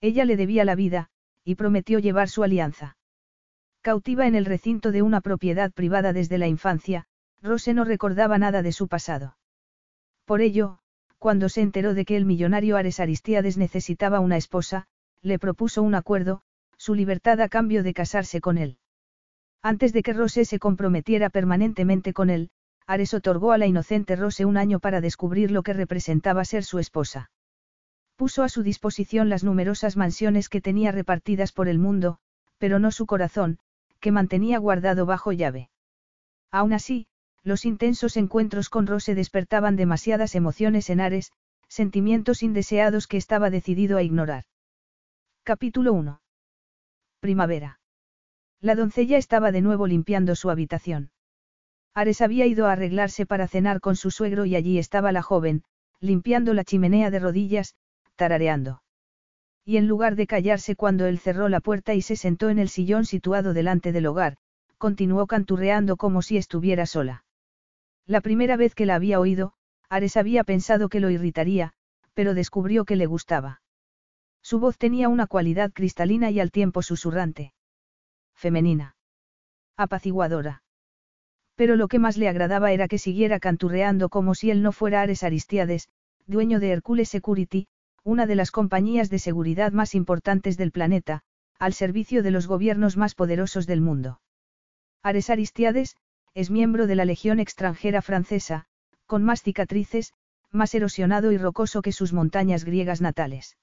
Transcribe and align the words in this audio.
Ella 0.00 0.24
le 0.24 0.36
debía 0.36 0.64
la 0.64 0.74
vida, 0.74 1.08
y 1.44 1.56
prometió 1.56 1.98
llevar 1.98 2.28
su 2.28 2.44
alianza. 2.44 2.96
Cautiva 3.80 4.26
en 4.26 4.34
el 4.34 4.44
recinto 4.44 4.92
de 4.92 5.02
una 5.02 5.20
propiedad 5.20 5.72
privada 5.72 6.12
desde 6.12 6.38
la 6.38 6.46
infancia, 6.46 7.06
Rose 7.42 7.74
no 7.74 7.84
recordaba 7.84 8.38
nada 8.38 8.62
de 8.62 8.72
su 8.72 8.88
pasado. 8.88 9.36
Por 10.24 10.40
ello, 10.40 10.78
cuando 11.18 11.48
se 11.48 11.62
enteró 11.62 11.94
de 11.94 12.04
que 12.04 12.16
el 12.16 12.26
millonario 12.26 12.76
Ares 12.76 13.00
Aristíades 13.00 13.56
necesitaba 13.56 14.20
una 14.20 14.36
esposa, 14.36 14.86
le 15.22 15.38
propuso 15.38 15.82
un 15.82 15.94
acuerdo, 15.94 16.42
su 16.76 16.94
libertad 16.94 17.40
a 17.40 17.48
cambio 17.48 17.82
de 17.82 17.94
casarse 17.94 18.40
con 18.40 18.58
él. 18.58 18.78
Antes 19.62 19.92
de 19.92 20.02
que 20.02 20.12
Rose 20.12 20.44
se 20.44 20.58
comprometiera 20.58 21.30
permanentemente 21.30 22.12
con 22.12 22.30
él, 22.30 22.50
Ares 22.86 23.14
otorgó 23.14 23.52
a 23.52 23.58
la 23.58 23.66
inocente 23.66 24.16
Rose 24.16 24.44
un 24.44 24.56
año 24.56 24.78
para 24.78 25.00
descubrir 25.00 25.50
lo 25.50 25.62
que 25.62 25.72
representaba 25.72 26.44
ser 26.44 26.64
su 26.64 26.78
esposa. 26.78 27.30
Puso 28.18 28.42
a 28.42 28.48
su 28.48 28.64
disposición 28.64 29.28
las 29.28 29.44
numerosas 29.44 29.96
mansiones 29.96 30.48
que 30.48 30.60
tenía 30.60 30.90
repartidas 30.90 31.52
por 31.52 31.68
el 31.68 31.78
mundo, 31.78 32.18
pero 32.58 32.80
no 32.80 32.90
su 32.90 33.06
corazón, 33.06 33.60
que 34.00 34.10
mantenía 34.10 34.58
guardado 34.58 35.06
bajo 35.06 35.30
llave. 35.30 35.70
Aún 36.50 36.72
así, 36.72 37.06
los 37.44 37.64
intensos 37.64 38.16
encuentros 38.16 38.70
con 38.70 38.88
Rose 38.88 39.14
despertaban 39.14 39.76
demasiadas 39.76 40.34
emociones 40.34 40.90
en 40.90 41.00
Ares, 41.00 41.30
sentimientos 41.68 42.42
indeseados 42.42 43.06
que 43.06 43.18
estaba 43.18 43.50
decidido 43.50 43.96
a 43.96 44.02
ignorar. 44.02 44.46
Capítulo 45.44 45.92
1. 45.92 46.20
Primavera. 47.20 47.78
La 48.60 48.74
doncella 48.74 49.16
estaba 49.16 49.52
de 49.52 49.60
nuevo 49.60 49.86
limpiando 49.86 50.34
su 50.34 50.50
habitación. 50.50 51.12
Ares 51.94 52.20
había 52.20 52.46
ido 52.46 52.66
a 52.66 52.72
arreglarse 52.72 53.26
para 53.26 53.46
cenar 53.46 53.80
con 53.80 53.94
su 53.94 54.10
suegro 54.10 54.44
y 54.44 54.56
allí 54.56 54.80
estaba 54.80 55.12
la 55.12 55.22
joven, 55.22 55.62
limpiando 56.00 56.52
la 56.52 56.64
chimenea 56.64 57.12
de 57.12 57.20
rodillas, 57.20 57.76
tarareando. 58.18 58.82
Y 59.64 59.78
en 59.78 59.86
lugar 59.86 60.16
de 60.16 60.26
callarse 60.26 60.76
cuando 60.76 61.06
él 61.06 61.18
cerró 61.18 61.48
la 61.48 61.60
puerta 61.60 61.94
y 61.94 62.02
se 62.02 62.16
sentó 62.16 62.50
en 62.50 62.58
el 62.58 62.68
sillón 62.68 63.06
situado 63.06 63.54
delante 63.54 63.92
del 63.92 64.06
hogar, 64.06 64.36
continuó 64.76 65.26
canturreando 65.26 65.96
como 65.96 66.20
si 66.20 66.36
estuviera 66.36 66.84
sola. 66.84 67.24
La 68.06 68.20
primera 68.20 68.56
vez 68.56 68.74
que 68.74 68.86
la 68.86 68.96
había 68.96 69.20
oído, 69.20 69.54
Ares 69.88 70.16
había 70.16 70.44
pensado 70.44 70.88
que 70.88 71.00
lo 71.00 71.10
irritaría, 71.10 71.72
pero 72.12 72.34
descubrió 72.34 72.84
que 72.84 72.96
le 72.96 73.06
gustaba. 73.06 73.62
Su 74.42 74.58
voz 74.58 74.78
tenía 74.78 75.08
una 75.08 75.26
cualidad 75.26 75.72
cristalina 75.72 76.30
y 76.30 76.40
al 76.40 76.50
tiempo 76.50 76.82
susurrante. 76.82 77.52
Femenina. 78.34 78.96
Apaciguadora. 79.76 80.62
Pero 81.54 81.76
lo 81.76 81.88
que 81.88 81.98
más 81.98 82.16
le 82.16 82.28
agradaba 82.28 82.72
era 82.72 82.88
que 82.88 82.98
siguiera 82.98 83.38
canturreando 83.40 84.08
como 84.08 84.34
si 84.34 84.50
él 84.50 84.62
no 84.62 84.72
fuera 84.72 85.02
Ares 85.02 85.22
Aristiades, 85.22 85.88
dueño 86.26 86.60
de 86.60 86.70
Hercules 86.70 87.08
Security, 87.08 87.66
una 88.04 88.26
de 88.26 88.34
las 88.34 88.50
compañías 88.50 89.10
de 89.10 89.18
seguridad 89.18 89.72
más 89.72 89.94
importantes 89.94 90.56
del 90.56 90.72
planeta, 90.72 91.22
al 91.58 91.72
servicio 91.72 92.22
de 92.22 92.30
los 92.30 92.46
gobiernos 92.46 92.96
más 92.96 93.14
poderosos 93.14 93.66
del 93.66 93.80
mundo. 93.80 94.20
Ares 95.02 95.30
Aristiades, 95.30 95.96
es 96.34 96.50
miembro 96.50 96.86
de 96.86 96.94
la 96.94 97.04
Legión 97.04 97.40
extranjera 97.40 98.02
francesa, 98.02 98.66
con 99.06 99.24
más 99.24 99.42
cicatrices, 99.42 100.12
más 100.50 100.74
erosionado 100.74 101.32
y 101.32 101.38
rocoso 101.38 101.82
que 101.82 101.92
sus 101.92 102.12
montañas 102.12 102.64
griegas 102.64 103.00
natales. 103.00 103.56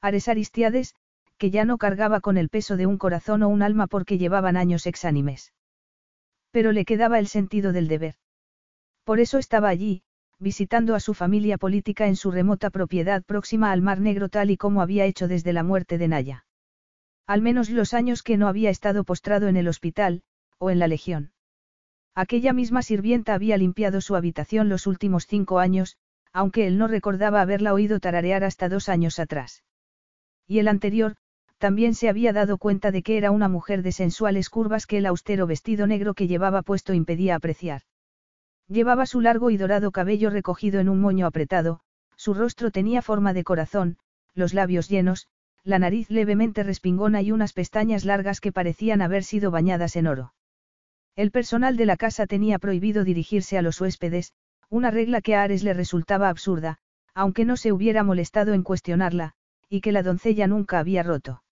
Ares 0.00 0.28
Aristiades, 0.28 0.94
que 1.36 1.50
ya 1.50 1.64
no 1.64 1.78
cargaba 1.78 2.20
con 2.20 2.36
el 2.36 2.48
peso 2.48 2.76
de 2.76 2.86
un 2.86 2.98
corazón 2.98 3.42
o 3.42 3.48
un 3.48 3.62
alma 3.62 3.86
porque 3.86 4.18
llevaban 4.18 4.56
años 4.56 4.86
exánimes. 4.86 5.52
Pero 6.50 6.72
le 6.72 6.84
quedaba 6.84 7.18
el 7.18 7.28
sentido 7.28 7.72
del 7.72 7.88
deber. 7.88 8.14
Por 9.04 9.20
eso 9.20 9.38
estaba 9.38 9.68
allí, 9.68 10.02
visitando 10.40 10.94
a 10.94 11.00
su 11.00 11.12
familia 11.12 11.58
política 11.58 12.06
en 12.06 12.16
su 12.16 12.30
remota 12.30 12.70
propiedad 12.70 13.22
próxima 13.22 13.70
al 13.70 13.82
Mar 13.82 14.00
Negro 14.00 14.30
tal 14.30 14.50
y 14.50 14.56
como 14.56 14.80
había 14.80 15.04
hecho 15.04 15.28
desde 15.28 15.52
la 15.52 15.62
muerte 15.62 15.98
de 15.98 16.08
Naya. 16.08 16.46
Al 17.26 17.42
menos 17.42 17.68
los 17.68 17.92
años 17.92 18.22
que 18.22 18.38
no 18.38 18.48
había 18.48 18.70
estado 18.70 19.04
postrado 19.04 19.48
en 19.48 19.56
el 19.56 19.68
hospital, 19.68 20.22
o 20.58 20.70
en 20.70 20.78
la 20.78 20.88
legión. 20.88 21.32
Aquella 22.14 22.52
misma 22.52 22.82
sirvienta 22.82 23.34
había 23.34 23.56
limpiado 23.56 24.00
su 24.00 24.16
habitación 24.16 24.68
los 24.68 24.86
últimos 24.86 25.26
cinco 25.26 25.58
años, 25.58 25.96
aunque 26.32 26.66
él 26.66 26.78
no 26.78 26.88
recordaba 26.88 27.40
haberla 27.40 27.74
oído 27.74 28.00
tararear 28.00 28.42
hasta 28.42 28.68
dos 28.68 28.88
años 28.88 29.18
atrás. 29.18 29.62
Y 30.46 30.58
el 30.58 30.68
anterior, 30.68 31.16
también 31.58 31.94
se 31.94 32.08
había 32.08 32.32
dado 32.32 32.56
cuenta 32.56 32.90
de 32.90 33.02
que 33.02 33.18
era 33.18 33.30
una 33.30 33.48
mujer 33.48 33.82
de 33.82 33.92
sensuales 33.92 34.48
curvas 34.48 34.86
que 34.86 34.96
el 34.96 35.06
austero 35.06 35.46
vestido 35.46 35.86
negro 35.86 36.14
que 36.14 36.26
llevaba 36.26 36.62
puesto 36.62 36.94
impedía 36.94 37.36
apreciar. 37.36 37.82
Llevaba 38.70 39.04
su 39.04 39.20
largo 39.20 39.50
y 39.50 39.56
dorado 39.56 39.90
cabello 39.90 40.30
recogido 40.30 40.78
en 40.78 40.88
un 40.88 41.00
moño 41.00 41.26
apretado, 41.26 41.80
su 42.14 42.34
rostro 42.34 42.70
tenía 42.70 43.02
forma 43.02 43.32
de 43.32 43.42
corazón, 43.42 43.98
los 44.32 44.54
labios 44.54 44.88
llenos, 44.88 45.26
la 45.64 45.80
nariz 45.80 46.08
levemente 46.08 46.62
respingona 46.62 47.20
y 47.20 47.32
unas 47.32 47.52
pestañas 47.52 48.04
largas 48.04 48.40
que 48.40 48.52
parecían 48.52 49.02
haber 49.02 49.24
sido 49.24 49.50
bañadas 49.50 49.96
en 49.96 50.06
oro. 50.06 50.34
El 51.16 51.32
personal 51.32 51.76
de 51.76 51.84
la 51.84 51.96
casa 51.96 52.28
tenía 52.28 52.60
prohibido 52.60 53.02
dirigirse 53.02 53.58
a 53.58 53.62
los 53.62 53.80
huéspedes, 53.80 54.34
una 54.68 54.92
regla 54.92 55.20
que 55.20 55.34
a 55.34 55.42
Ares 55.42 55.64
le 55.64 55.74
resultaba 55.74 56.28
absurda, 56.28 56.78
aunque 57.12 57.44
no 57.44 57.56
se 57.56 57.72
hubiera 57.72 58.04
molestado 58.04 58.54
en 58.54 58.62
cuestionarla, 58.62 59.34
y 59.68 59.80
que 59.80 59.90
la 59.90 60.04
doncella 60.04 60.46
nunca 60.46 60.78
había 60.78 61.02
roto. 61.02 61.42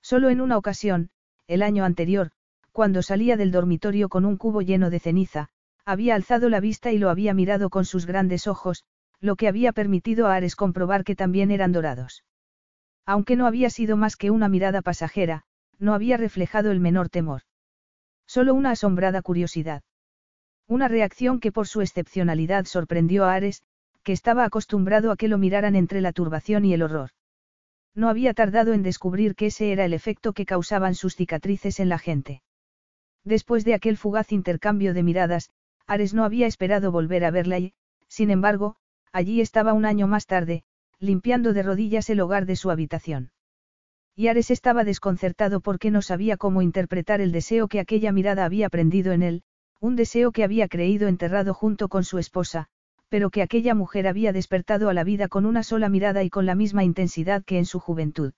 Solo 0.00 0.30
en 0.30 0.40
una 0.40 0.56
ocasión, 0.56 1.10
el 1.48 1.62
año 1.62 1.84
anterior, 1.84 2.30
cuando 2.70 3.02
salía 3.02 3.36
del 3.36 3.50
dormitorio 3.50 4.08
con 4.08 4.24
un 4.24 4.36
cubo 4.36 4.62
lleno 4.62 4.90
de 4.90 5.00
ceniza, 5.00 5.50
había 5.86 6.16
alzado 6.16 6.48
la 6.48 6.60
vista 6.60 6.90
y 6.90 6.98
lo 6.98 7.10
había 7.10 7.32
mirado 7.32 7.70
con 7.70 7.84
sus 7.84 8.06
grandes 8.06 8.48
ojos, 8.48 8.84
lo 9.20 9.36
que 9.36 9.46
había 9.46 9.72
permitido 9.72 10.26
a 10.26 10.34
Ares 10.34 10.56
comprobar 10.56 11.04
que 11.04 11.14
también 11.14 11.52
eran 11.52 11.72
dorados. 11.72 12.24
Aunque 13.06 13.36
no 13.36 13.46
había 13.46 13.70
sido 13.70 13.96
más 13.96 14.16
que 14.16 14.32
una 14.32 14.48
mirada 14.48 14.82
pasajera, 14.82 15.44
no 15.78 15.94
había 15.94 16.16
reflejado 16.16 16.72
el 16.72 16.80
menor 16.80 17.08
temor. 17.08 17.42
Solo 18.26 18.52
una 18.52 18.72
asombrada 18.72 19.22
curiosidad. 19.22 19.82
Una 20.66 20.88
reacción 20.88 21.38
que 21.38 21.52
por 21.52 21.68
su 21.68 21.80
excepcionalidad 21.80 22.64
sorprendió 22.64 23.24
a 23.24 23.34
Ares, 23.34 23.62
que 24.02 24.12
estaba 24.12 24.44
acostumbrado 24.44 25.12
a 25.12 25.16
que 25.16 25.28
lo 25.28 25.38
miraran 25.38 25.76
entre 25.76 26.00
la 26.00 26.12
turbación 26.12 26.64
y 26.64 26.74
el 26.74 26.82
horror. 26.82 27.10
No 27.94 28.08
había 28.08 28.34
tardado 28.34 28.72
en 28.72 28.82
descubrir 28.82 29.36
que 29.36 29.46
ese 29.46 29.70
era 29.70 29.84
el 29.84 29.94
efecto 29.94 30.32
que 30.32 30.46
causaban 30.46 30.96
sus 30.96 31.14
cicatrices 31.14 31.78
en 31.78 31.88
la 31.88 31.98
gente. 31.98 32.42
Después 33.24 33.64
de 33.64 33.74
aquel 33.74 33.96
fugaz 33.96 34.32
intercambio 34.32 34.92
de 34.92 35.02
miradas, 35.04 35.50
Ares 35.86 36.14
no 36.14 36.24
había 36.24 36.46
esperado 36.46 36.90
volver 36.90 37.24
a 37.24 37.30
verla 37.30 37.58
y, 37.58 37.74
sin 38.08 38.30
embargo, 38.30 38.76
allí 39.12 39.40
estaba 39.40 39.72
un 39.72 39.84
año 39.84 40.06
más 40.06 40.26
tarde, 40.26 40.64
limpiando 40.98 41.52
de 41.52 41.62
rodillas 41.62 42.10
el 42.10 42.20
hogar 42.20 42.46
de 42.46 42.56
su 42.56 42.70
habitación. 42.70 43.30
Y 44.14 44.28
Ares 44.28 44.50
estaba 44.50 44.82
desconcertado 44.84 45.60
porque 45.60 45.90
no 45.90 46.02
sabía 46.02 46.36
cómo 46.36 46.62
interpretar 46.62 47.20
el 47.20 47.32
deseo 47.32 47.68
que 47.68 47.80
aquella 47.80 48.12
mirada 48.12 48.44
había 48.44 48.68
prendido 48.68 49.12
en 49.12 49.22
él, 49.22 49.42
un 49.80 49.94
deseo 49.94 50.32
que 50.32 50.42
había 50.42 50.68
creído 50.68 51.06
enterrado 51.06 51.52
junto 51.54 51.88
con 51.88 52.02
su 52.02 52.18
esposa, 52.18 52.66
pero 53.08 53.30
que 53.30 53.42
aquella 53.42 53.74
mujer 53.74 54.08
había 54.08 54.32
despertado 54.32 54.88
a 54.88 54.94
la 54.94 55.04
vida 55.04 55.28
con 55.28 55.46
una 55.46 55.62
sola 55.62 55.88
mirada 55.88 56.24
y 56.24 56.30
con 56.30 56.46
la 56.46 56.54
misma 56.54 56.82
intensidad 56.82 57.44
que 57.44 57.58
en 57.58 57.66
su 57.66 57.78
juventud. 57.78 58.32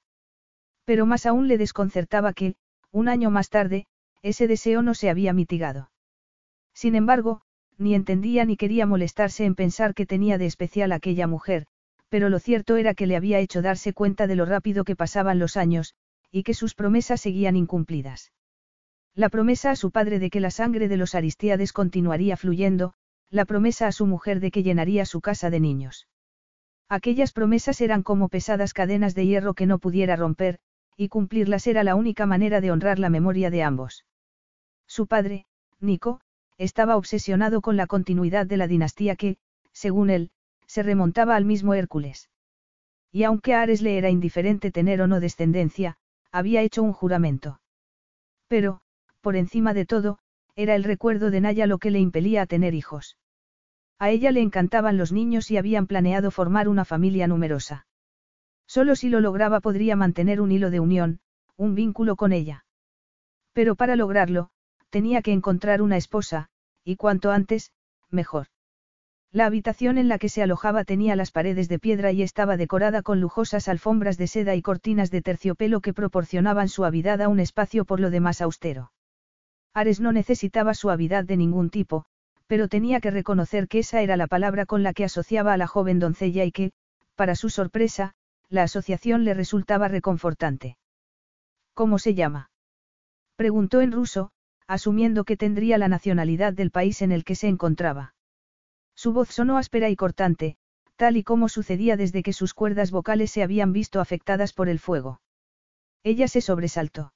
Pero 0.84 1.06
más 1.06 1.26
aún 1.26 1.49
le 1.49 1.58
desconcertaba 1.58 2.32
que, 2.32 2.56
un 2.90 3.08
año 3.08 3.31
más 3.31 3.49
tarde, 3.49 3.87
ese 4.23 4.49
deseo 4.49 4.82
no 4.82 4.94
se 4.94 5.11
había 5.11 5.32
mitigado. 5.32 5.90
Sin 6.78 6.94
embargo, 6.94 7.40
ni 7.76 7.96
entendía 7.96 8.44
ni 8.44 8.56
quería 8.56 8.86
molestarse 8.86 9.44
en 9.44 9.56
pensar 9.56 9.94
que 9.94 10.06
tenía 10.06 10.38
de 10.38 10.46
especial 10.46 10.92
aquella 10.92 11.26
mujer, 11.26 11.66
pero 12.08 12.28
lo 12.28 12.38
cierto 12.38 12.76
era 12.76 12.94
que 12.94 13.08
le 13.08 13.16
había 13.16 13.40
hecho 13.40 13.62
darse 13.62 13.92
cuenta 13.92 14.28
de 14.28 14.36
lo 14.36 14.44
rápido 14.44 14.84
que 14.84 14.94
pasaban 14.94 15.40
los 15.40 15.56
años, 15.56 15.96
y 16.30 16.44
que 16.44 16.54
sus 16.54 16.76
promesas 16.76 17.20
seguían 17.20 17.56
incumplidas. 17.56 18.30
La 19.16 19.28
promesa 19.28 19.72
a 19.72 19.75
su 19.75 19.90
padre 19.90 20.20
de 20.20 20.30
que 20.30 20.38
la 20.38 20.52
sangre 20.52 20.86
de 20.86 20.96
los 20.96 21.16
Aristíades 21.16 21.72
continuaría 21.72 22.36
fluyendo, 22.36 22.94
la 23.28 23.44
promesa 23.44 23.88
a 23.88 23.92
su 23.92 24.06
mujer 24.06 24.38
de 24.38 24.52
que 24.52 24.62
llenaría 24.62 25.04
su 25.04 25.20
casa 25.20 25.50
de 25.50 25.58
niños. 25.58 26.06
Aquellas 26.88 27.32
promesas 27.32 27.80
eran 27.80 28.04
como 28.04 28.28
pesadas 28.28 28.72
cadenas 28.72 29.16
de 29.16 29.26
hierro 29.26 29.54
que 29.54 29.66
no 29.66 29.80
pudiera 29.80 30.14
romper, 30.14 30.60
y 30.96 31.08
cumplirlas 31.08 31.66
era 31.66 31.82
la 31.82 31.96
única 31.96 32.25
manera 32.25 32.60
de 32.60 32.70
honrar 32.70 33.00
la 33.00 33.10
memoria 33.10 33.50
de 33.50 33.64
ambos. 33.64 34.04
Su 34.86 35.08
padre, 35.08 35.44
Nico, 35.80 36.20
estaba 36.58 36.96
obsesionado 36.96 37.60
con 37.60 37.76
la 37.76 37.87
continuidad 37.87 38.46
de 38.46 38.56
la 38.56 38.66
dinastía 38.66 39.16
que, 39.16 39.38
según 39.72 40.10
él, 40.10 40.31
se 40.66 40.82
remontaba 40.82 41.37
al 41.37 41.44
mismo 41.44 41.75
Hércules. 41.75 42.28
Y 43.10 43.22
aunque 43.22 43.55
a 43.55 43.62
Ares 43.62 43.81
le 43.81 43.96
era 43.96 44.10
indiferente 44.10 44.70
tener 44.70 45.00
o 45.00 45.06
no 45.06 45.20
descendencia, 45.20 45.96
había 46.31 46.62
hecho 46.62 46.82
un 46.82 46.93
juramento. 46.93 47.60
Pero, 48.49 48.81
por 49.20 49.37
encima 49.37 49.72
de 49.72 49.87
todo, 49.87 50.19
era 50.56 50.75
el 50.75 50.84
recuerdo 50.84 51.31
de 51.31 51.40
Naya 51.40 51.66
lo 51.66 51.78
que 51.78 51.90
le 51.90 52.00
impelía 52.00 52.43
a 52.43 52.46
tener 52.46 52.75
hijos. 52.75 53.16
A 53.99 54.11
ella 54.11 54.31
le 54.32 54.40
encantaban 54.40 54.96
los 54.96 55.12
niños 55.12 55.50
y 55.50 55.56
habían 55.56 55.87
planeado 55.87 56.31
formar 56.31 56.69
una 56.69 56.84
familia 56.84 57.26
numerosa. 57.26 57.87
Solo 58.66 58.96
si 58.96 59.08
lo 59.08 59.20
lograba 59.20 59.61
podría 59.61 59.96
mantener 59.96 60.40
un 60.40 60.52
hilo 60.52 60.70
de 60.70 60.81
unión, 60.81 61.20
un 61.56 61.75
vínculo 61.75 62.16
con 62.16 62.32
ella. 62.32 62.64
Pero 63.52 63.75
para 63.75 63.96
lograrlo, 63.96 64.50
tenía 64.90 65.23
que 65.23 65.32
encontrar 65.32 65.82
una 65.82 65.96
esposa, 65.96 66.49
y 66.85 66.96
cuanto 66.96 67.31
antes, 67.31 67.73
mejor. 68.11 68.46
La 69.31 69.44
habitación 69.44 69.99
en 69.99 70.08
la 70.08 70.19
que 70.19 70.31
se 70.31 70.43
alojaba 70.43 70.85
tenía 70.85 71.14
las 71.14 71.31
paredes 71.31 71.69
de 71.69 71.79
piedra 71.79 72.12
y 72.12 72.23
estaba 72.23 72.56
decorada 72.56 73.02
con 73.02 73.20
lujosas 73.20 73.69
alfombras 73.69 74.17
de 74.17 74.26
seda 74.26 74.55
y 74.55 74.62
cortinas 74.62 75.11
de 75.11 75.20
terciopelo 75.20 75.81
que 75.82 75.93
proporcionaban 75.93 76.69
suavidad 76.69 77.20
a 77.20 77.29
un 77.29 77.38
espacio 77.38 77.85
por 77.85 78.00
lo 78.00 78.11
demás 78.11 78.40
austero. 78.40 78.90
Ares 79.75 80.00
no 80.00 80.12
necesitaba 80.12 80.73
suavidad 80.73 81.25
de 81.25 81.37
ningún 81.37 81.69
tipo, 81.69 82.06
pero 82.46 82.69
tenía 82.69 83.00
que 83.00 83.11
reconocer 83.11 83.69
que 83.69 83.81
esa 83.81 84.00
era 84.00 84.17
la 84.17 84.26
palabra 84.26 84.64
con 84.64 84.82
la 84.82 84.94
que 84.94 85.05
asociaba 85.05 85.52
a 85.52 85.58
la 85.58 85.67
joven 85.67 85.99
doncella 85.99 86.44
y 86.44 86.52
que, 86.52 86.73
para 87.14 87.35
su 87.35 87.50
sorpresa, 87.50 88.14
la 88.49 88.62
asociación 88.62 89.25
le 89.25 89.35
resultaba 89.35 89.88
reconfortante. 89.88 90.79
¿Cómo 91.75 91.99
se 91.99 92.14
llama? 92.14 92.50
Preguntó 93.37 93.82
en 93.82 93.93
ruso, 93.93 94.31
asumiendo 94.69 95.25
que 95.25 95.37
tendría 95.37 95.79
la 95.79 95.88
nacionalidad 95.88 96.53
del 96.53 96.70
país 96.70 97.03
en 97.03 97.11
el 97.11 97.25
que 97.25 97.35
se 97.35 97.49
encontraba. 97.49 98.15
Su 98.94 99.12
voz 99.12 99.31
sonó 99.31 99.56
áspera 99.56 99.88
y 99.88 99.97
cortante, 99.97 100.56
tal 100.97 101.17
y 101.17 101.25
como 101.25 101.49
sucedía 101.49 101.97
desde 101.97 102.23
que 102.23 102.32
sus 102.32 102.55
cuerdas 102.55 102.91
vocales 102.91 103.31
se 103.31 103.43
habían 103.43 103.73
visto 103.73 104.00
afectadas 104.00 104.53
por 104.53 104.69
el 104.69 104.79
fuego. 104.79 105.20
Ella 106.05 106.29
se 106.29 106.41
sobresaltó. 106.41 107.12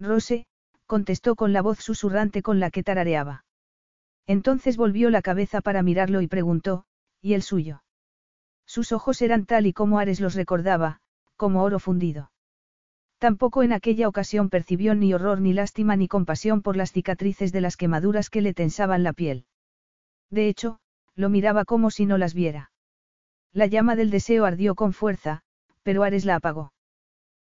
Rose, 0.00 0.46
contestó 0.86 1.36
con 1.36 1.52
la 1.52 1.62
voz 1.62 1.78
susurrante 1.78 2.42
con 2.42 2.58
la 2.58 2.70
que 2.70 2.82
tarareaba. 2.82 3.44
Entonces 4.26 4.76
volvió 4.76 5.10
la 5.10 5.22
cabeza 5.22 5.60
para 5.60 5.82
mirarlo 5.82 6.22
y 6.22 6.28
preguntó, 6.28 6.84
¿y 7.20 7.34
el 7.34 7.42
suyo? 7.42 7.82
Sus 8.66 8.92
ojos 8.92 9.20
eran 9.20 9.44
tal 9.44 9.66
y 9.66 9.72
como 9.72 9.98
Ares 9.98 10.20
los 10.20 10.34
recordaba, 10.34 11.00
como 11.36 11.62
oro 11.62 11.78
fundido. 11.78 12.30
Tampoco 13.22 13.62
en 13.62 13.72
aquella 13.72 14.08
ocasión 14.08 14.50
percibió 14.50 14.96
ni 14.96 15.14
horror 15.14 15.40
ni 15.40 15.52
lástima 15.52 15.94
ni 15.94 16.08
compasión 16.08 16.60
por 16.60 16.76
las 16.76 16.90
cicatrices 16.90 17.52
de 17.52 17.60
las 17.60 17.76
quemaduras 17.76 18.28
que 18.30 18.40
le 18.40 18.52
tensaban 18.52 19.04
la 19.04 19.12
piel. 19.12 19.44
De 20.28 20.48
hecho, 20.48 20.80
lo 21.14 21.28
miraba 21.28 21.64
como 21.64 21.92
si 21.92 22.04
no 22.04 22.18
las 22.18 22.34
viera. 22.34 22.72
La 23.52 23.66
llama 23.66 23.94
del 23.94 24.10
deseo 24.10 24.44
ardió 24.44 24.74
con 24.74 24.92
fuerza, 24.92 25.42
pero 25.84 26.02
Ares 26.02 26.24
la 26.24 26.34
apagó. 26.34 26.72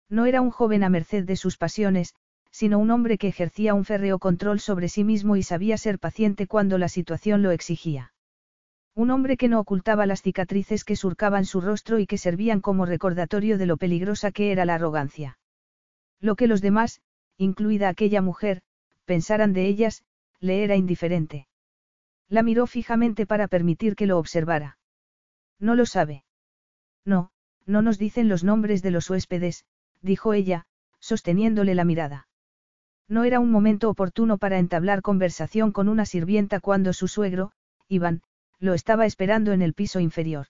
No 0.10 0.26
era 0.26 0.42
un 0.42 0.50
joven 0.50 0.84
a 0.84 0.90
merced 0.90 1.26
de 1.26 1.36
sus 1.36 1.58
pasiones, 1.58 2.16
sino 2.50 2.80
un 2.80 2.90
hombre 2.90 3.20
que 3.20 3.28
ejercía 3.28 3.76
un 3.76 3.86
férreo 3.86 4.18
control 4.18 4.60
sobre 4.60 4.90
sí 4.90 5.04
mismo 5.04 5.36
y 5.36 5.44
sabía 5.44 5.78
ser 5.78 6.00
paciente 6.00 6.48
cuando 6.48 6.80
la 6.80 6.90
situación 6.90 7.44
lo 7.44 7.52
exigía. 7.52 8.14
Un 8.96 9.12
hombre 9.12 9.38
que 9.38 9.48
no 9.48 9.60
ocultaba 9.60 10.08
las 10.08 10.24
cicatrices 10.24 10.84
que 10.84 10.96
surcaban 10.96 11.46
su 11.46 11.62
rostro 11.62 12.00
y 12.00 12.08
que 12.08 12.18
servían 12.18 12.62
como 12.62 12.88
recordatorio 12.88 13.60
de 13.60 13.68
lo 13.68 13.78
peligrosa 13.78 14.32
que 14.32 14.52
era 14.52 14.66
la 14.66 14.74
arrogancia. 14.74 15.38
Lo 16.20 16.36
que 16.36 16.48
los 16.48 16.62
demás, 16.62 17.02
incluida 17.38 17.90
aquella 17.90 18.22
mujer, 18.22 18.62
pensaran 19.06 19.54
de 19.54 19.68
ellas, 19.68 20.04
le 20.40 20.64
era 20.64 20.76
indiferente. 20.76 21.48
La 22.30 22.44
miró 22.44 22.68
fijamente 22.68 23.26
para 23.26 23.48
permitir 23.48 23.96
que 23.96 24.08
lo 24.08 24.18
observara. 24.18 24.78
No 25.60 25.76
lo 25.76 25.86
sabe. 25.86 26.24
No, 27.06 27.32
no 27.66 27.82
nos 27.82 27.98
dicen 27.98 28.28
los 28.28 28.44
nombres 28.44 28.82
de 28.82 28.92
los 28.92 29.10
huéspedes, 29.10 29.66
dijo 30.02 30.34
ella, 30.34 30.66
sosteniéndole 31.00 31.76
la 31.76 31.86
mirada. 31.86 32.28
No 33.08 33.24
era 33.24 33.40
un 33.40 33.52
momento 33.52 33.90
oportuno 33.90 34.38
para 34.38 34.60
entablar 34.60 35.02
conversación 35.02 35.72
con 35.72 35.88
una 35.88 36.06
sirvienta 36.06 36.60
cuando 36.60 36.92
su 36.92 37.08
suegro, 37.08 37.52
Iván, 37.88 38.22
lo 38.60 38.74
estaba 38.74 39.06
esperando 39.06 39.54
en 39.54 39.62
el 39.62 39.74
piso 39.74 40.00
inferior. 40.00 40.48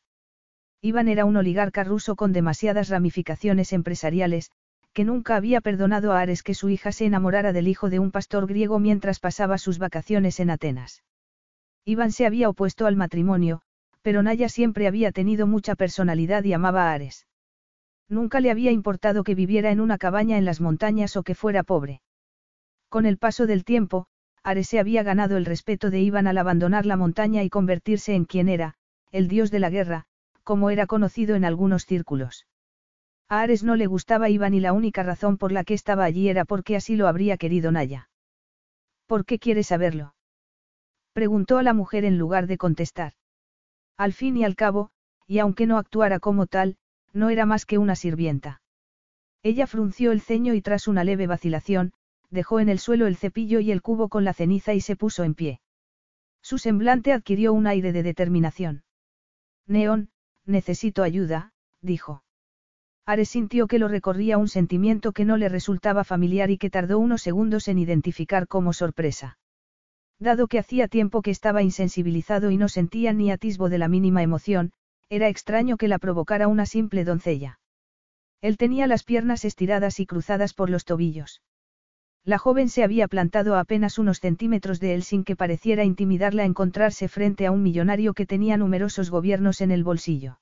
Iván 0.82 1.08
era 1.08 1.26
un 1.26 1.38
oligarca 1.38 1.84
ruso 1.84 2.16
con 2.16 2.34
demasiadas 2.34 2.90
ramificaciones 2.90 3.74
empresariales, 3.74 4.52
que 4.98 5.06
nunca 5.06 5.36
había 5.36 5.62
perdonado 5.62 6.12
a 6.12 6.22
Ares 6.22 6.42
que 6.42 6.56
su 6.56 6.70
hija 6.70 6.92
se 6.92 7.06
enamorara 7.06 7.54
del 7.54 7.68
hijo 7.68 7.92
de 7.92 8.00
un 8.00 8.10
pastor 8.10 8.48
griego 8.48 8.80
mientras 8.80 9.20
pasaba 9.20 9.60
sus 9.60 9.78
vacaciones 9.78 10.40
en 10.40 10.50
Atenas. 10.50 11.04
Iván 11.86 12.12
se 12.12 12.26
había 12.26 12.50
opuesto 12.50 12.88
al 12.88 12.96
matrimonio, 12.96 13.62
pero 14.02 14.24
Naya 14.24 14.50
siempre 14.50 14.88
había 14.88 15.12
tenido 15.12 15.46
mucha 15.46 15.76
personalidad 15.76 16.44
y 16.46 16.54
amaba 16.54 16.90
a 16.90 16.94
Ares. 16.94 17.28
Nunca 18.10 18.40
le 18.40 18.50
había 18.50 18.72
importado 18.72 19.24
que 19.24 19.36
viviera 19.36 19.70
en 19.70 19.82
una 19.82 20.00
cabaña 20.00 20.40
en 20.40 20.46
las 20.46 20.62
montañas 20.62 21.16
o 21.16 21.22
que 21.22 21.36
fuera 21.36 21.62
pobre. 21.62 22.02
Con 22.90 23.06
el 23.06 23.20
paso 23.20 23.46
del 23.46 23.66
tiempo, 23.66 24.08
Ares 24.42 24.68
se 24.68 24.80
había 24.80 25.04
ganado 25.04 25.38
el 25.38 25.46
respeto 25.46 25.92
de 25.92 26.02
Iván 26.02 26.26
al 26.26 26.40
abandonar 26.40 26.88
la 26.88 26.98
montaña 26.98 27.44
y 27.44 27.52
convertirse 27.52 28.16
en 28.16 28.26
quien 28.26 28.50
era, 28.50 28.74
el 29.12 29.28
dios 29.28 29.52
de 29.52 29.60
la 29.60 29.70
guerra, 29.70 30.06
como 30.44 30.72
era 30.72 30.88
conocido 30.88 31.36
en 31.36 31.46
algunos 31.46 31.86
círculos. 31.86 32.48
A 33.30 33.42
Ares 33.42 33.64
no 33.64 33.76
le 33.76 33.88
gustaba 33.88 34.30
Iván 34.30 34.54
y 34.54 34.62
la 34.62 34.72
única 34.72 35.04
razón 35.04 35.38
por 35.38 35.52
la 35.52 35.66
que 35.66 35.74
estaba 35.74 36.06
allí 36.06 36.30
era 36.30 36.46
porque 36.46 36.76
así 36.78 36.96
lo 36.96 37.08
habría 37.08 37.38
querido 37.38 37.72
Naya. 37.72 38.10
¿Por 39.06 39.26
qué 39.26 39.38
quiere 39.38 39.64
saberlo? 39.64 40.16
Preguntó 41.12 41.58
a 41.58 41.64
la 41.64 41.74
mujer 41.74 42.06
en 42.06 42.18
lugar 42.18 42.48
de 42.48 42.58
contestar. 42.58 43.14
Al 43.98 44.14
fin 44.14 44.38
y 44.38 44.46
al 44.46 44.56
cabo, 44.56 44.92
y 45.26 45.40
aunque 45.40 45.66
no 45.66 45.78
actuara 45.78 46.20
como 46.20 46.46
tal, 46.46 46.78
no 47.12 47.30
era 47.30 47.46
más 47.46 47.66
que 47.66 47.78
una 47.78 47.96
sirvienta. 47.96 48.62
Ella 49.44 49.68
frunció 49.68 50.12
el 50.12 50.22
ceño 50.22 50.54
y 50.54 50.62
tras 50.62 50.88
una 50.88 51.04
leve 51.04 51.28
vacilación, 51.28 51.94
dejó 52.30 52.60
en 52.60 52.70
el 52.70 52.80
suelo 52.80 53.08
el 53.08 53.18
cepillo 53.18 53.60
y 53.60 53.72
el 53.72 53.82
cubo 53.82 54.08
con 54.08 54.24
la 54.24 54.34
ceniza 54.34 54.74
y 54.74 54.82
se 54.82 54.96
puso 54.96 55.24
en 55.24 55.36
pie. 55.36 55.62
Su 56.42 56.58
semblante 56.60 57.12
adquirió 57.12 57.52
un 57.54 57.68
aire 57.68 57.92
de 57.92 58.04
determinación. 58.04 58.84
Neón, 59.66 60.12
necesito 60.46 61.04
ayuda, 61.04 61.52
dijo. 61.82 62.24
Ares 63.08 63.30
sintió 63.30 63.68
que 63.68 63.80
lo 63.80 63.88
recorría 63.88 64.38
un 64.38 64.50
sentimiento 64.50 65.14
que 65.14 65.24
no 65.24 65.38
le 65.38 65.48
resultaba 65.48 66.04
familiar 66.04 66.52
y 66.52 66.58
que 66.58 66.70
tardó 66.70 67.00
unos 67.00 67.22
segundos 67.22 67.70
en 67.70 67.78
identificar 67.78 68.50
como 68.50 68.74
sorpresa. 68.74 69.38
Dado 70.20 70.48
que 70.48 70.60
hacía 70.60 70.90
tiempo 70.90 71.22
que 71.22 71.32
estaba 71.32 71.64
insensibilizado 71.64 72.52
y 72.52 72.58
no 72.58 72.68
sentía 72.68 73.14
ni 73.14 73.32
atisbo 73.32 73.70
de 73.70 73.78
la 73.78 73.88
mínima 73.88 74.24
emoción, 74.24 74.74
era 75.10 75.30
extraño 75.30 75.78
que 75.78 75.88
la 75.88 76.00
provocara 76.00 76.50
una 76.50 76.66
simple 76.66 77.06
doncella. 77.06 77.60
Él 78.42 78.58
tenía 78.58 78.88
las 78.88 79.06
piernas 79.06 79.46
estiradas 79.46 80.02
y 80.02 80.06
cruzadas 80.06 80.54
por 80.54 80.70
los 80.70 80.84
tobillos. 80.84 81.42
La 82.26 82.38
joven 82.38 82.68
se 82.68 82.84
había 82.84 83.08
plantado 83.08 83.56
a 83.56 83.62
apenas 83.62 84.00
unos 84.00 84.20
centímetros 84.20 84.82
de 84.82 84.96
él 84.96 85.04
sin 85.04 85.24
que 85.24 85.38
pareciera 85.38 85.86
intimidarla 85.86 86.44
encontrarse 86.44 87.08
frente 87.08 87.46
a 87.46 87.52
un 87.52 87.64
millonario 87.64 88.14
que 88.14 88.26
tenía 88.26 88.58
numerosos 88.58 89.10
gobiernos 89.10 89.62
en 89.62 89.72
el 89.72 89.86
bolsillo. 89.86 90.40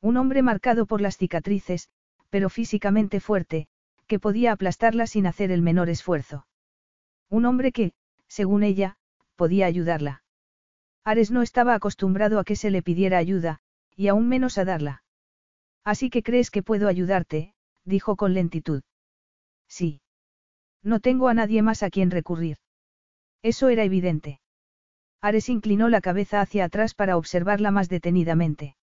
Un 0.00 0.16
hombre 0.16 0.42
marcado 0.42 0.86
por 0.86 1.00
las 1.00 1.16
cicatrices, 1.16 1.88
pero 2.30 2.48
físicamente 2.50 3.20
fuerte, 3.20 3.68
que 4.06 4.18
podía 4.18 4.52
aplastarla 4.52 5.06
sin 5.06 5.26
hacer 5.26 5.50
el 5.50 5.62
menor 5.62 5.88
esfuerzo. 5.88 6.46
Un 7.28 7.44
hombre 7.44 7.72
que, 7.72 7.92
según 8.28 8.62
ella, 8.62 8.98
podía 9.36 9.66
ayudarla. 9.66 10.22
Ares 11.04 11.30
no 11.30 11.42
estaba 11.42 11.74
acostumbrado 11.74 12.38
a 12.38 12.44
que 12.44 12.56
se 12.56 12.70
le 12.70 12.82
pidiera 12.82 13.18
ayuda, 13.18 13.60
y 13.96 14.08
aún 14.08 14.28
menos 14.28 14.58
a 14.58 14.64
darla. 14.64 15.02
Así 15.84 16.10
que 16.10 16.22
crees 16.22 16.50
que 16.50 16.62
puedo 16.62 16.88
ayudarte, 16.88 17.54
dijo 17.84 18.16
con 18.16 18.34
lentitud. 18.34 18.82
Sí. 19.68 20.00
No 20.82 21.00
tengo 21.00 21.28
a 21.28 21.34
nadie 21.34 21.62
más 21.62 21.82
a 21.82 21.90
quien 21.90 22.10
recurrir. 22.10 22.58
Eso 23.42 23.68
era 23.68 23.84
evidente. 23.84 24.40
Ares 25.20 25.48
inclinó 25.48 25.88
la 25.88 26.00
cabeza 26.00 26.40
hacia 26.40 26.64
atrás 26.64 26.94
para 26.94 27.16
observarla 27.16 27.70
más 27.70 27.88
detenidamente. 27.88 28.76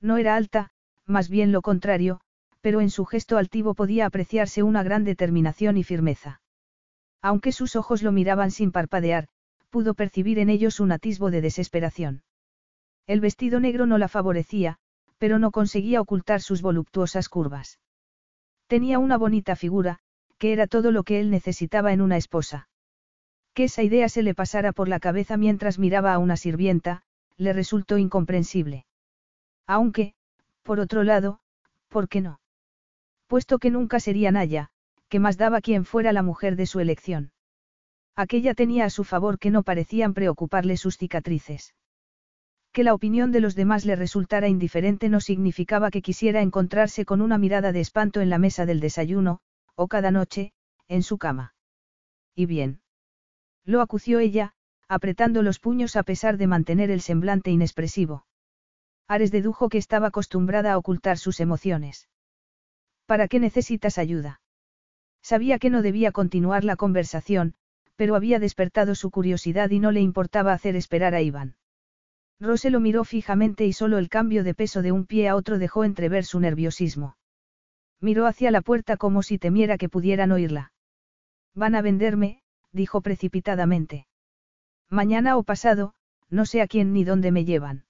No 0.00 0.16
era 0.16 0.36
alta, 0.36 0.70
más 1.06 1.28
bien 1.28 1.52
lo 1.52 1.62
contrario, 1.62 2.20
pero 2.60 2.80
en 2.80 2.90
su 2.90 3.04
gesto 3.04 3.36
altivo 3.38 3.74
podía 3.74 4.06
apreciarse 4.06 4.62
una 4.62 4.82
gran 4.82 5.04
determinación 5.04 5.76
y 5.76 5.84
firmeza. 5.84 6.40
Aunque 7.22 7.52
sus 7.52 7.76
ojos 7.76 8.02
lo 8.02 8.12
miraban 8.12 8.50
sin 8.50 8.72
parpadear, 8.72 9.28
pudo 9.70 9.94
percibir 9.94 10.38
en 10.38 10.50
ellos 10.50 10.80
un 10.80 10.92
atisbo 10.92 11.30
de 11.30 11.40
desesperación. 11.40 12.22
El 13.06 13.20
vestido 13.20 13.60
negro 13.60 13.86
no 13.86 13.98
la 13.98 14.08
favorecía, 14.08 14.78
pero 15.18 15.38
no 15.38 15.50
conseguía 15.50 16.00
ocultar 16.00 16.40
sus 16.40 16.62
voluptuosas 16.62 17.28
curvas. 17.28 17.78
Tenía 18.66 18.98
una 18.98 19.18
bonita 19.18 19.56
figura, 19.56 19.98
que 20.38 20.52
era 20.52 20.66
todo 20.66 20.92
lo 20.92 21.02
que 21.02 21.20
él 21.20 21.30
necesitaba 21.30 21.92
en 21.92 22.00
una 22.00 22.16
esposa. 22.16 22.68
Que 23.52 23.64
esa 23.64 23.82
idea 23.82 24.08
se 24.08 24.22
le 24.22 24.34
pasara 24.34 24.72
por 24.72 24.88
la 24.88 25.00
cabeza 25.00 25.36
mientras 25.36 25.78
miraba 25.78 26.14
a 26.14 26.18
una 26.18 26.36
sirvienta, 26.36 27.02
le 27.36 27.52
resultó 27.52 27.98
incomprensible. 27.98 28.86
Aunque, 29.70 30.14
por 30.64 30.80
otro 30.80 31.04
lado, 31.04 31.38
¿por 31.88 32.08
qué 32.08 32.20
no? 32.20 32.40
Puesto 33.28 33.60
que 33.60 33.70
nunca 33.70 34.00
sería 34.00 34.32
Naya, 34.32 34.72
que 35.08 35.20
más 35.20 35.36
daba 35.36 35.60
quien 35.60 35.84
fuera 35.84 36.12
la 36.12 36.24
mujer 36.24 36.56
de 36.56 36.66
su 36.66 36.80
elección. 36.80 37.30
Aquella 38.16 38.54
tenía 38.54 38.84
a 38.86 38.90
su 38.90 39.04
favor 39.04 39.38
que 39.38 39.52
no 39.52 39.62
parecían 39.62 40.12
preocuparle 40.12 40.76
sus 40.76 40.98
cicatrices. 40.98 41.76
Que 42.72 42.82
la 42.82 42.94
opinión 42.94 43.30
de 43.30 43.38
los 43.38 43.54
demás 43.54 43.84
le 43.84 43.94
resultara 43.94 44.48
indiferente 44.48 45.08
no 45.08 45.20
significaba 45.20 45.92
que 45.92 46.02
quisiera 46.02 46.42
encontrarse 46.42 47.04
con 47.04 47.20
una 47.20 47.38
mirada 47.38 47.70
de 47.70 47.78
espanto 47.78 48.20
en 48.20 48.28
la 48.28 48.38
mesa 48.38 48.66
del 48.66 48.80
desayuno, 48.80 49.38
o 49.76 49.86
cada 49.86 50.10
noche, 50.10 50.52
en 50.88 51.04
su 51.04 51.16
cama. 51.16 51.54
¿Y 52.34 52.46
bien? 52.46 52.80
Lo 53.64 53.82
acució 53.82 54.18
ella, 54.18 54.52
apretando 54.88 55.42
los 55.42 55.60
puños 55.60 55.94
a 55.94 56.02
pesar 56.02 56.38
de 56.38 56.48
mantener 56.48 56.90
el 56.90 57.02
semblante 57.02 57.52
inexpresivo. 57.52 58.26
Ares 59.10 59.32
dedujo 59.32 59.68
que 59.68 59.78
estaba 59.78 60.06
acostumbrada 60.06 60.72
a 60.72 60.78
ocultar 60.78 61.18
sus 61.18 61.40
emociones. 61.40 62.08
¿Para 63.06 63.26
qué 63.26 63.40
necesitas 63.40 63.98
ayuda? 63.98 64.40
Sabía 65.20 65.58
que 65.58 65.68
no 65.68 65.82
debía 65.82 66.12
continuar 66.12 66.62
la 66.62 66.76
conversación, 66.76 67.54
pero 67.96 68.14
había 68.14 68.38
despertado 68.38 68.94
su 68.94 69.10
curiosidad 69.10 69.68
y 69.70 69.80
no 69.80 69.90
le 69.90 70.00
importaba 70.00 70.52
hacer 70.52 70.76
esperar 70.76 71.16
a 71.16 71.22
Iván. 71.22 71.56
Rose 72.38 72.70
lo 72.70 72.78
miró 72.78 73.02
fijamente 73.02 73.66
y 73.66 73.72
solo 73.72 73.98
el 73.98 74.08
cambio 74.08 74.44
de 74.44 74.54
peso 74.54 74.80
de 74.80 74.92
un 74.92 75.06
pie 75.06 75.28
a 75.28 75.34
otro 75.34 75.58
dejó 75.58 75.82
entrever 75.82 76.24
su 76.24 76.38
nerviosismo. 76.38 77.16
Miró 78.00 78.28
hacia 78.28 78.52
la 78.52 78.60
puerta 78.60 78.96
como 78.96 79.24
si 79.24 79.38
temiera 79.38 79.76
que 79.76 79.88
pudieran 79.88 80.30
oírla. 80.30 80.72
Van 81.52 81.74
a 81.74 81.82
venderme, 81.82 82.44
dijo 82.70 83.00
precipitadamente. 83.00 84.06
Mañana 84.88 85.36
o 85.36 85.42
pasado, 85.42 85.94
no 86.28 86.46
sé 86.46 86.62
a 86.62 86.68
quién 86.68 86.92
ni 86.92 87.02
dónde 87.02 87.32
me 87.32 87.44
llevan. 87.44 87.89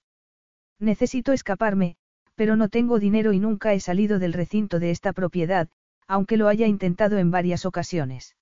Necesito 0.81 1.31
escaparme, 1.31 1.95
pero 2.33 2.55
no 2.55 2.67
tengo 2.67 2.97
dinero 2.97 3.33
y 3.33 3.39
nunca 3.39 3.73
he 3.73 3.79
salido 3.79 4.17
del 4.17 4.33
recinto 4.33 4.79
de 4.79 4.89
esta 4.89 5.13
propiedad, 5.13 5.69
aunque 6.07 6.37
lo 6.37 6.47
haya 6.47 6.65
intentado 6.65 7.19
en 7.19 7.29
varias 7.29 7.67
ocasiones. 7.67 8.35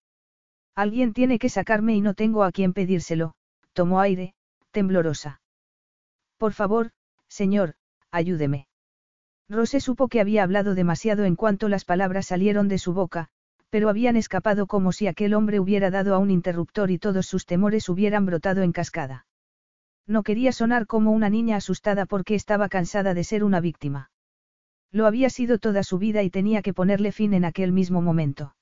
Alguien 0.73 1.11
tiene 1.11 1.37
que 1.37 1.49
sacarme 1.49 1.95
y 1.95 2.01
no 2.01 2.13
tengo 2.13 2.45
a 2.45 2.53
quién 2.53 2.71
pedírselo, 2.71 3.33
tomó 3.73 3.99
aire, 3.99 4.35
temblorosa. 4.71 5.41
Por 6.37 6.53
favor, 6.53 6.91
señor, 7.27 7.75
ayúdeme. 8.09 8.67
Rose 9.49 9.81
supo 9.81 10.07
que 10.07 10.21
había 10.21 10.43
hablado 10.43 10.75
demasiado 10.75 11.25
en 11.25 11.35
cuanto 11.35 11.67
las 11.67 11.83
palabras 11.83 12.27
salieron 12.27 12.69
de 12.69 12.77
su 12.77 12.93
boca, 12.93 13.27
pero 13.69 13.89
habían 13.89 14.15
escapado 14.15 14.65
como 14.65 14.93
si 14.93 15.07
aquel 15.07 15.33
hombre 15.33 15.59
hubiera 15.59 15.91
dado 15.91 16.15
a 16.15 16.19
un 16.19 16.31
interruptor 16.31 16.89
y 16.89 16.99
todos 16.99 17.25
sus 17.25 17.45
temores 17.45 17.89
hubieran 17.89 18.25
brotado 18.25 18.61
en 18.61 18.71
cascada. 18.71 19.25
No 20.09 20.23
quería 20.23 20.51
sonar 20.51 20.87
como 20.87 21.11
una 21.11 21.29
niña 21.29 21.57
asustada 21.57 22.07
porque 22.07 22.33
estaba 22.33 22.67
cansada 22.67 23.13
de 23.13 23.23
ser 23.23 23.43
una 23.43 23.61
víctima. 23.61 24.09
Lo 24.91 25.05
había 25.05 25.29
sido 25.29 25.59
toda 25.59 25.83
su 25.83 25.99
vida 25.99 26.23
y 26.23 26.31
tenía 26.31 26.63
que 26.63 26.73
ponerle 26.73 27.11
fin 27.11 27.35
en 27.35 27.45
aquel 27.45 27.71
mismo 27.71 28.01
momento. 28.01 28.55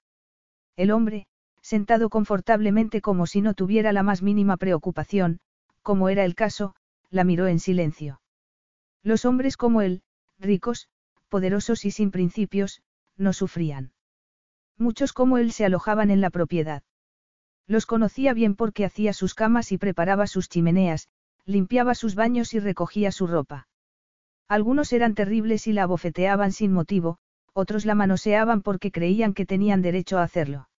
El 0.75 0.91
hombre, 0.91 1.25
sentado 1.61 2.09
confortablemente 2.09 2.99
como 2.99 3.27
si 3.27 3.39
no 3.39 3.53
tuviera 3.53 3.93
la 3.93 4.03
más 4.03 4.21
mínima 4.21 4.57
preocupación, 4.57 5.39
como 5.83 6.09
era 6.09 6.25
el 6.25 6.35
caso, 6.35 6.75
la 7.11 7.23
miró 7.23 7.47
en 7.47 7.59
silencio. 7.59 8.19
Los 9.01 9.23
hombres 9.23 9.55
como 9.55 9.81
él, 9.81 10.01
ricos, 10.37 10.89
poderosos 11.29 11.85
y 11.85 11.91
sin 11.91 12.11
principios, 12.11 12.81
no 13.15 13.31
sufrían. 13.31 13.93
Muchos 14.77 15.13
como 15.13 15.37
él 15.37 15.53
se 15.53 15.63
alojaban 15.63 16.11
en 16.11 16.19
la 16.19 16.29
propiedad. 16.29 16.83
Los 17.67 17.85
conocía 17.85 18.33
bien 18.33 18.55
porque 18.55 18.83
hacía 18.83 19.13
sus 19.13 19.33
camas 19.33 19.71
y 19.71 19.77
preparaba 19.77 20.27
sus 20.27 20.49
chimeneas, 20.49 21.07
limpiaba 21.47 21.95
sus 21.95 22.13
baños 22.13 22.53
y 22.53 22.59
recogía 22.59 23.11
su 23.11 23.25
ropa. 23.25 23.67
Algunos 24.49 24.93
eran 24.93 25.15
terribles 25.15 25.65
y 25.65 25.73
la 25.73 25.83
abofeteaban 25.83 26.51
sin 26.51 26.73
motivo, 26.73 27.17
otros 27.53 27.85
la 27.85 27.95
manoseaban 27.95 28.61
porque 28.61 28.91
creían 28.91 29.33
que 29.33 29.45
tenían 29.45 29.81
derecho 29.81 30.19
a 30.19 30.23
hacerlo. 30.23 30.69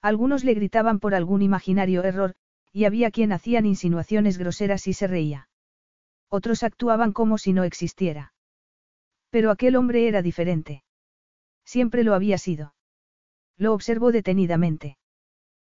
Algunos 0.00 0.44
le 0.44 0.54
gritaban 0.54 1.00
por 1.00 1.14
algún 1.14 1.42
imaginario 1.42 2.04
error, 2.04 2.34
y 2.72 2.84
había 2.84 3.10
quien 3.10 3.32
hacían 3.32 3.66
insinuaciones 3.66 4.38
groseras 4.38 4.86
y 4.86 4.92
se 4.92 5.08
reía. 5.08 5.48
Otros 6.28 6.62
actuaban 6.62 7.12
como 7.12 7.36
si 7.36 7.52
no 7.52 7.64
existiera. 7.64 8.32
Pero 9.30 9.50
aquel 9.50 9.76
hombre 9.76 10.06
era 10.06 10.22
diferente. 10.22 10.84
Siempre 11.64 12.04
lo 12.04 12.14
había 12.14 12.38
sido. 12.38 12.74
Lo 13.56 13.74
observó 13.74 14.12
detenidamente. 14.12 14.96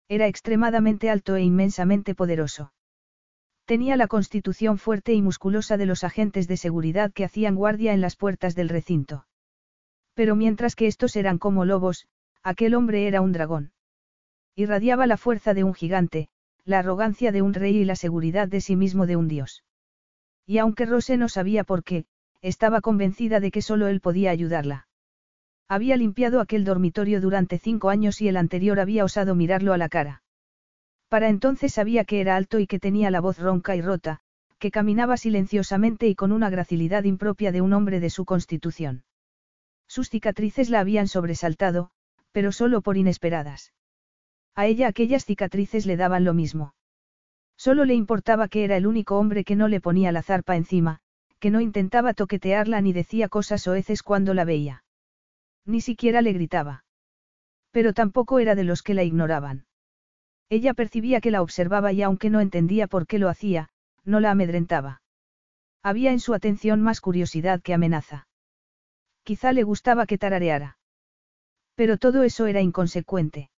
Era 0.09 0.27
extremadamente 0.27 1.09
alto 1.09 1.35
e 1.35 1.43
inmensamente 1.43 2.13
poderoso. 2.13 2.73
Tenía 3.67 3.97
la 3.97 4.07
constitución 4.07 4.77
fuerte 4.77 5.13
y 5.13 5.21
musculosa 5.21 5.75
de 5.75 5.85
los 5.85 6.05
agentes 6.05 6.47
de 6.47 6.55
seguridad 6.55 7.11
que 7.11 7.25
hacían 7.25 7.55
guardia 7.55 7.91
en 7.91 7.99
las 7.99 8.15
puertas 8.15 8.55
del 8.55 8.69
recinto. 8.69 9.27
Pero 10.13 10.37
mientras 10.37 10.73
que 10.73 10.87
estos 10.87 11.17
eran 11.17 11.37
como 11.37 11.65
lobos, 11.65 12.07
aquel 12.43 12.75
hombre 12.75 13.07
era 13.07 13.19
un 13.19 13.33
dragón. 13.33 13.73
Irradiaba 14.55 15.05
la 15.05 15.17
fuerza 15.17 15.53
de 15.53 15.65
un 15.65 15.73
gigante, 15.73 16.29
la 16.63 16.79
arrogancia 16.79 17.33
de 17.33 17.41
un 17.41 17.53
rey 17.53 17.75
y 17.75 17.83
la 17.83 17.97
seguridad 17.97 18.47
de 18.47 18.61
sí 18.61 18.77
mismo 18.77 19.05
de 19.05 19.17
un 19.17 19.27
dios. 19.27 19.65
Y 20.45 20.59
aunque 20.59 20.85
Rose 20.85 21.17
no 21.17 21.27
sabía 21.27 21.65
por 21.65 21.83
qué, 21.83 22.05
estaba 22.41 22.79
convencida 22.79 23.41
de 23.41 23.51
que 23.51 23.61
solo 23.61 23.89
él 23.89 23.99
podía 23.99 24.31
ayudarla. 24.31 24.87
Había 25.67 25.97
limpiado 25.97 26.39
aquel 26.39 26.63
dormitorio 26.63 27.19
durante 27.19 27.59
cinco 27.59 27.89
años 27.89 28.21
y 28.21 28.29
el 28.29 28.37
anterior 28.37 28.79
había 28.79 29.03
osado 29.03 29.35
mirarlo 29.35 29.73
a 29.73 29.77
la 29.77 29.89
cara. 29.89 30.23
Para 31.09 31.29
entonces 31.29 31.73
sabía 31.73 32.03
que 32.03 32.19
era 32.19 32.35
alto 32.35 32.59
y 32.59 32.67
que 32.67 32.79
tenía 32.79 33.11
la 33.11 33.21
voz 33.21 33.39
ronca 33.39 33.75
y 33.75 33.81
rota, 33.81 34.19
que 34.59 34.71
caminaba 34.71 35.17
silenciosamente 35.17 36.07
y 36.07 36.15
con 36.15 36.31
una 36.31 36.49
gracilidad 36.49 37.03
impropia 37.03 37.51
de 37.51 37.61
un 37.61 37.73
hombre 37.73 37.99
de 37.99 38.09
su 38.09 38.25
constitución. 38.25 39.03
Sus 39.87 40.09
cicatrices 40.09 40.69
la 40.69 40.79
habían 40.79 41.07
sobresaltado, 41.07 41.91
pero 42.31 42.51
solo 42.51 42.81
por 42.81 42.97
inesperadas. 42.97 43.73
A 44.55 44.65
ella 44.65 44.87
aquellas 44.87 45.23
cicatrices 45.23 45.85
le 45.85 45.97
daban 45.97 46.23
lo 46.23 46.33
mismo. 46.33 46.73
Solo 47.55 47.85
le 47.85 47.93
importaba 47.93 48.47
que 48.47 48.63
era 48.63 48.75
el 48.75 48.85
único 48.85 49.17
hombre 49.17 49.43
que 49.43 49.55
no 49.55 49.67
le 49.67 49.79
ponía 49.79 50.11
la 50.11 50.23
zarpa 50.23 50.55
encima, 50.55 50.99
que 51.39 51.51
no 51.51 51.61
intentaba 51.61 52.13
toquetearla 52.13 52.81
ni 52.81 52.91
decía 52.91 53.29
cosas 53.29 53.67
oeces 53.67 54.03
cuando 54.03 54.33
la 54.33 54.45
veía. 54.45 54.83
Ni 55.65 55.81
siquiera 55.81 56.21
le 56.21 56.33
gritaba. 56.33 56.85
Pero 57.71 57.93
tampoco 57.93 58.39
era 58.39 58.55
de 58.55 58.63
los 58.63 58.81
que 58.81 58.93
la 58.93 59.03
ignoraban. 59.03 59.66
Ella 60.49 60.73
percibía 60.73 61.19
que 61.19 61.31
la 61.31 61.41
observaba 61.41 61.91
y 61.91 62.01
aunque 62.01 62.29
no 62.29 62.39
entendía 62.39 62.87
por 62.87 63.05
qué 63.05 63.19
lo 63.19 63.29
hacía, 63.29 63.69
no 64.05 64.19
la 64.19 64.31
amedrentaba. 64.31 65.01
Había 65.83 66.11
en 66.11 66.19
su 66.19 66.33
atención 66.33 66.81
más 66.81 67.01
curiosidad 67.01 67.61
que 67.61 67.73
amenaza. 67.73 68.27
Quizá 69.23 69.51
le 69.51 69.63
gustaba 69.63 70.05
que 70.05 70.17
tarareara. 70.17 70.77
Pero 71.75 71.97
todo 71.97 72.23
eso 72.23 72.47
era 72.47 72.61
inconsecuente. 72.61 73.49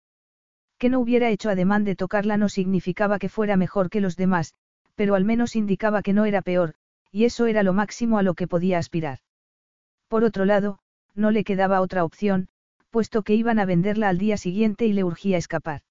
Que 0.79 0.89
no 0.89 0.99
hubiera 0.99 1.29
hecho 1.29 1.49
ademán 1.49 1.83
de 1.83 1.95
tocarla 1.95 2.37
no 2.37 2.49
significaba 2.49 3.19
que 3.19 3.29
fuera 3.29 3.55
mejor 3.55 3.89
que 3.89 4.01
los 4.01 4.15
demás, 4.15 4.53
pero 4.95 5.15
al 5.15 5.25
menos 5.25 5.55
indicaba 5.55 6.01
que 6.01 6.13
no 6.13 6.25
era 6.25 6.41
peor, 6.41 6.73
y 7.11 7.25
eso 7.25 7.45
era 7.45 7.63
lo 7.63 7.73
máximo 7.73 8.17
a 8.17 8.23
lo 8.23 8.33
que 8.33 8.47
podía 8.47 8.79
aspirar. 8.79 9.19
Por 10.07 10.23
otro 10.23 10.45
lado, 10.45 10.79
no 11.15 11.31
le 11.31 11.43
quedaba 11.43 11.81
otra 11.81 12.03
opción, 12.03 12.49
puesto 12.89 13.21
que 13.21 13.35
iban 13.35 13.59
a 13.59 13.65
venderla 13.65 14.09
al 14.09 14.17
día 14.17 14.37
siguiente 14.37 14.85
y 14.87 14.93
le 14.93 15.03
urgía 15.03 15.37
escapar. 15.37 15.81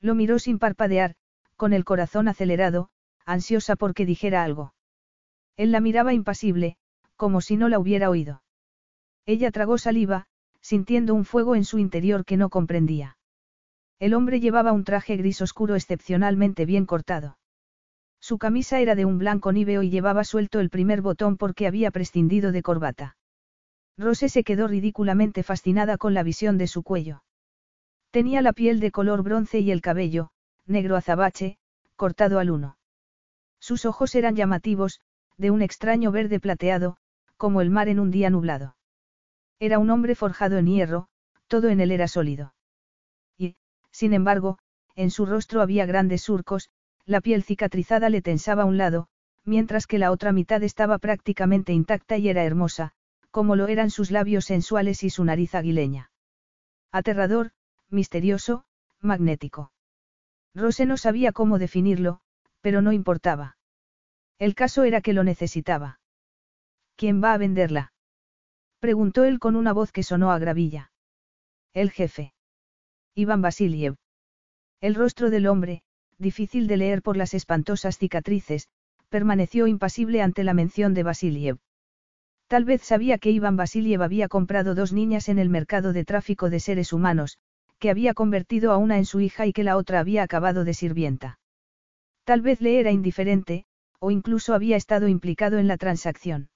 Lo 0.00 0.14
miró 0.14 0.38
sin 0.38 0.58
parpadear, 0.58 1.14
con 1.56 1.72
el 1.72 1.84
corazón 1.84 2.28
acelerado, 2.28 2.90
ansiosa 3.24 3.76
porque 3.76 4.06
dijera 4.06 4.44
algo. 4.44 4.74
Él 5.56 5.72
la 5.72 5.80
miraba 5.80 6.12
impasible, 6.12 6.76
como 7.16 7.40
si 7.40 7.56
no 7.56 7.68
la 7.68 7.78
hubiera 7.78 8.10
oído. 8.10 8.42
Ella 9.26 9.50
tragó 9.50 9.78
saliva, 9.78 10.26
sintiendo 10.60 11.14
un 11.14 11.24
fuego 11.24 11.56
en 11.56 11.64
su 11.64 11.78
interior 11.78 12.24
que 12.24 12.36
no 12.36 12.50
comprendía. 12.50 13.16
El 13.98 14.14
hombre 14.14 14.40
llevaba 14.40 14.72
un 14.72 14.84
traje 14.84 15.16
gris 15.16 15.40
oscuro 15.40 15.76
excepcionalmente 15.76 16.66
bien 16.66 16.84
cortado. 16.84 17.38
Su 18.20 18.38
camisa 18.38 18.80
era 18.80 18.94
de 18.94 19.04
un 19.04 19.18
blanco 19.18 19.52
níveo 19.52 19.82
y 19.82 19.90
llevaba 19.90 20.24
suelto 20.24 20.60
el 20.60 20.70
primer 20.70 21.02
botón 21.02 21.36
porque 21.36 21.66
había 21.66 21.90
prescindido 21.90 22.52
de 22.52 22.62
corbata. 22.62 23.16
Rose 23.98 24.28
se 24.28 24.44
quedó 24.44 24.66
ridículamente 24.66 25.42
fascinada 25.42 25.98
con 25.98 26.14
la 26.14 26.22
visión 26.22 26.58
de 26.58 26.66
su 26.66 26.82
cuello. 26.82 27.23
Tenía 28.14 28.42
la 28.42 28.52
piel 28.52 28.78
de 28.78 28.92
color 28.92 29.24
bronce 29.24 29.58
y 29.58 29.72
el 29.72 29.80
cabello, 29.80 30.30
negro 30.66 30.94
azabache, 30.94 31.58
cortado 31.96 32.38
al 32.38 32.52
uno. 32.52 32.78
Sus 33.58 33.84
ojos 33.86 34.14
eran 34.14 34.36
llamativos, 34.36 35.00
de 35.36 35.50
un 35.50 35.62
extraño 35.62 36.12
verde 36.12 36.38
plateado, 36.38 36.96
como 37.36 37.60
el 37.60 37.70
mar 37.70 37.88
en 37.88 37.98
un 37.98 38.12
día 38.12 38.30
nublado. 38.30 38.76
Era 39.58 39.80
un 39.80 39.90
hombre 39.90 40.14
forjado 40.14 40.58
en 40.58 40.66
hierro, 40.68 41.08
todo 41.48 41.70
en 41.70 41.80
él 41.80 41.90
era 41.90 42.06
sólido. 42.06 42.54
Sin 43.90 44.14
embargo, 44.14 44.58
en 44.94 45.10
su 45.10 45.26
rostro 45.26 45.60
había 45.60 45.84
grandes 45.84 46.22
surcos, 46.22 46.70
la 47.06 47.20
piel 47.20 47.42
cicatrizada 47.42 48.10
le 48.10 48.22
tensaba 48.22 48.64
un 48.64 48.76
lado, 48.76 49.08
mientras 49.44 49.88
que 49.88 49.98
la 49.98 50.12
otra 50.12 50.30
mitad 50.30 50.62
estaba 50.62 50.98
prácticamente 50.98 51.72
intacta 51.72 52.16
y 52.16 52.28
era 52.28 52.44
hermosa, 52.44 52.92
como 53.32 53.56
lo 53.56 53.66
eran 53.66 53.90
sus 53.90 54.12
labios 54.12 54.44
sensuales 54.44 55.02
y 55.02 55.10
su 55.10 55.24
nariz 55.24 55.56
aguileña. 55.56 56.12
Aterrador, 56.92 57.50
misterioso, 57.94 58.64
magnético. 59.00 59.72
Rose 60.54 60.84
no 60.84 60.96
sabía 60.96 61.32
cómo 61.32 61.58
definirlo, 61.58 62.20
pero 62.60 62.82
no 62.82 62.92
importaba. 62.92 63.56
El 64.38 64.54
caso 64.54 64.84
era 64.84 65.00
que 65.00 65.12
lo 65.12 65.24
necesitaba. 65.24 66.00
¿Quién 66.96 67.22
va 67.22 67.32
a 67.32 67.38
venderla? 67.38 67.92
preguntó 68.78 69.24
él 69.24 69.38
con 69.38 69.56
una 69.56 69.72
voz 69.72 69.92
que 69.92 70.02
sonó 70.02 70.30
a 70.30 70.38
gravilla. 70.38 70.92
El 71.72 71.90
jefe. 71.90 72.34
Iván 73.14 73.42
Vasiliev. 73.42 73.96
El 74.80 74.94
rostro 74.94 75.30
del 75.30 75.46
hombre, 75.46 75.82
difícil 76.18 76.66
de 76.66 76.76
leer 76.76 77.02
por 77.02 77.16
las 77.16 77.32
espantosas 77.32 77.98
cicatrices, 77.98 78.68
permaneció 79.08 79.66
impasible 79.66 80.22
ante 80.22 80.44
la 80.44 80.54
mención 80.54 80.94
de 80.94 81.02
Vasiliev. 81.02 81.58
Tal 82.46 82.64
vez 82.64 82.82
sabía 82.82 83.18
que 83.18 83.30
Iván 83.30 83.56
Vasiliev 83.56 84.02
había 84.02 84.28
comprado 84.28 84.74
dos 84.74 84.92
niñas 84.92 85.28
en 85.28 85.38
el 85.38 85.48
mercado 85.48 85.92
de 85.92 86.04
tráfico 86.04 86.50
de 86.50 86.60
seres 86.60 86.92
humanos, 86.92 87.38
que 87.84 87.90
había 87.90 88.14
convertido 88.14 88.72
a 88.72 88.78
una 88.78 88.96
en 88.96 89.04
su 89.04 89.20
hija 89.20 89.44
y 89.44 89.52
que 89.52 89.62
la 89.62 89.76
otra 89.76 90.00
había 90.00 90.22
acabado 90.22 90.64
de 90.64 90.72
sirvienta. 90.72 91.38
Tal 92.24 92.40
vez 92.40 92.62
le 92.62 92.80
era 92.80 92.90
indiferente, 92.92 93.66
o 94.00 94.10
incluso 94.10 94.54
había 94.54 94.78
estado 94.78 95.06
implicado 95.06 95.58
en 95.58 95.68
la 95.68 95.76
transacción. 95.76 96.48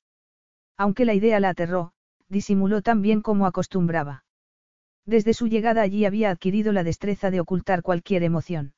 Aunque 0.78 1.04
la 1.04 1.12
idea 1.12 1.38
la 1.38 1.50
aterró, 1.50 1.92
disimuló 2.30 2.80
tan 2.80 3.02
bien 3.02 3.20
como 3.20 3.44
acostumbraba. 3.44 4.25
Desde 5.04 5.35
su 5.35 5.49
llegada 5.49 5.82
allí 5.82 6.06
había 6.06 6.30
adquirido 6.30 6.73
la 6.73 6.82
destreza 6.82 7.30
de 7.30 7.40
ocultar 7.40 7.82
cualquier 7.82 8.23
emoción. 8.23 8.73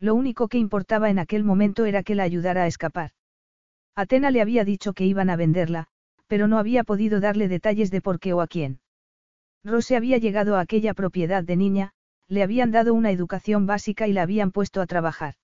Lo 0.00 0.16
único 0.16 0.48
que 0.48 0.58
importaba 0.58 1.08
en 1.08 1.20
aquel 1.20 1.44
momento 1.44 1.84
era 1.84 2.02
que 2.02 2.16
la 2.16 2.24
ayudara 2.24 2.64
a 2.64 2.66
escapar. 2.66 3.12
Atena 3.94 4.32
le 4.32 4.42
había 4.42 4.64
dicho 4.64 4.92
que 4.92 5.06
iban 5.06 5.30
a 5.30 5.36
venderla, 5.36 5.86
pero 6.26 6.48
no 6.48 6.58
había 6.58 6.82
podido 6.82 7.20
darle 7.20 7.46
detalles 7.46 7.92
de 7.92 8.00
por 8.00 8.18
qué 8.18 8.32
o 8.32 8.40
a 8.40 8.48
quién. 8.48 8.79
Rose 9.64 9.96
había 9.96 10.18
llegado 10.18 10.56
a 10.56 10.60
aquella 10.60 10.94
propiedad 10.94 11.44
de 11.44 11.56
niña, 11.56 11.92
le 12.28 12.42
habían 12.42 12.70
dado 12.70 12.94
una 12.94 13.10
educación 13.10 13.66
básica 13.66 14.06
y 14.08 14.12
la 14.12 14.22
habían 14.22 14.52
puesto 14.52 14.80
a 14.80 14.86
trabajar. 14.86 15.34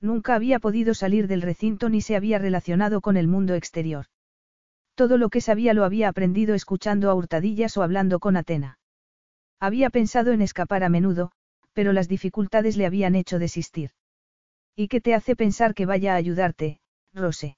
Nunca 0.00 0.34
había 0.34 0.58
podido 0.58 0.94
salir 0.94 1.26
del 1.26 1.42
recinto 1.42 1.88
ni 1.88 2.00
se 2.00 2.16
había 2.16 2.38
relacionado 2.38 3.00
con 3.00 3.16
el 3.16 3.28
mundo 3.28 3.54
exterior. 3.54 4.06
Todo 4.94 5.16
lo 5.16 5.30
que 5.30 5.40
sabía 5.40 5.74
lo 5.74 5.84
había 5.84 6.08
aprendido 6.08 6.54
escuchando 6.54 7.10
a 7.10 7.14
hurtadillas 7.14 7.76
o 7.76 7.82
hablando 7.82 8.20
con 8.20 8.36
Atena. 8.36 8.78
Había 9.58 9.90
pensado 9.90 10.32
en 10.32 10.42
escapar 10.42 10.84
a 10.84 10.88
menudo, 10.88 11.32
pero 11.72 11.92
las 11.92 12.08
dificultades 12.08 12.76
le 12.76 12.84
habían 12.84 13.14
hecho 13.14 13.38
desistir. 13.38 13.90
¿Y 14.76 14.88
qué 14.88 15.00
te 15.00 15.14
hace 15.14 15.36
pensar 15.36 15.74
que 15.74 15.86
vaya 15.86 16.14
a 16.14 16.16
ayudarte, 16.16 16.80
Rose? 17.14 17.56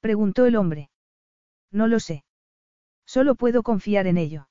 Preguntó 0.00 0.46
el 0.46 0.56
hombre. 0.56 0.90
No 1.72 1.86
lo 1.86 1.98
sé. 1.98 2.24
Solo 3.06 3.34
puedo 3.34 3.62
confiar 3.62 4.06
en 4.06 4.18
ello. 4.18 4.47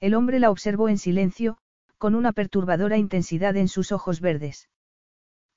El 0.00 0.14
hombre 0.14 0.40
la 0.40 0.50
observó 0.50 0.88
en 0.88 0.98
silencio, 0.98 1.58
con 1.98 2.14
una 2.14 2.32
perturbadora 2.32 2.98
intensidad 2.98 3.56
en 3.56 3.68
sus 3.68 3.92
ojos 3.92 4.20
verdes. 4.20 4.68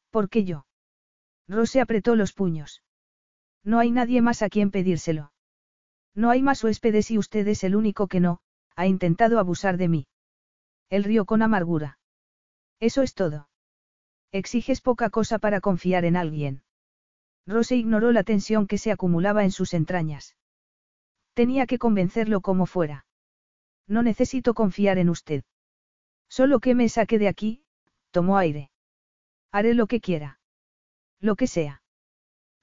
¿Por 0.10 0.30
qué 0.30 0.46
yo? 0.46 0.66
Rose 1.48 1.82
apretó 1.82 2.16
los 2.16 2.34
puños. 2.34 2.84
No 3.64 3.80
hay 3.80 3.92
nadie 3.92 4.22
más 4.22 4.42
a 4.42 4.50
quien 4.50 4.72
pedírselo. 4.72 5.34
No 6.16 6.30
hay 6.30 6.42
más 6.42 6.64
huéspedes 6.64 7.12
y 7.12 7.18
usted 7.18 7.48
es 7.48 7.64
el 7.64 7.76
único 7.76 8.08
que 8.08 8.20
no, 8.20 8.40
ha 8.76 8.88
intentado 8.88 9.40
abusar 9.40 9.78
de 9.78 9.90
mí. 9.90 10.08
Él 10.90 11.04
rió 11.04 11.26
con 11.26 11.42
amargura. 11.42 12.00
Eso 12.80 13.02
es 13.02 13.14
todo. 13.14 13.50
Exiges 14.32 14.82
poca 14.82 15.10
cosa 15.10 15.40
para 15.40 15.60
confiar 15.60 16.06
en 16.06 16.16
alguien. 16.16 16.64
Rose 17.46 17.76
ignoró 17.76 18.12
la 18.12 18.24
tensión 18.24 18.68
que 18.68 18.78
se 18.78 18.92
acumulaba 18.92 19.44
en 19.44 19.52
sus 19.52 19.74
entrañas. 19.74 20.36
Tenía 21.34 21.66
que 21.66 21.80
convencerlo 21.80 22.42
como 22.42 22.66
fuera. 22.66 23.06
No 23.90 24.04
necesito 24.04 24.54
confiar 24.54 25.00
en 25.00 25.10
usted. 25.10 25.44
Solo 26.30 26.60
que 26.60 26.76
me 26.76 26.88
saque 26.88 27.20
de 27.20 27.28
aquí, 27.28 27.64
tomó 28.12 28.38
aire. 28.38 28.70
Haré 29.52 29.74
lo 29.74 29.88
que 29.88 30.00
quiera. 30.00 30.40
Lo 31.20 31.36
que 31.36 31.48
sea. 31.48 31.82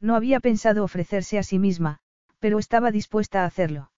No 0.00 0.14
había 0.14 0.40
pensado 0.40 0.84
ofrecerse 0.84 1.38
a 1.38 1.42
sí 1.42 1.58
misma, 1.58 1.98
pero 2.38 2.58
estaba 2.58 2.92
dispuesta 2.92 3.42
a 3.42 3.46
hacerlo. 3.46 3.90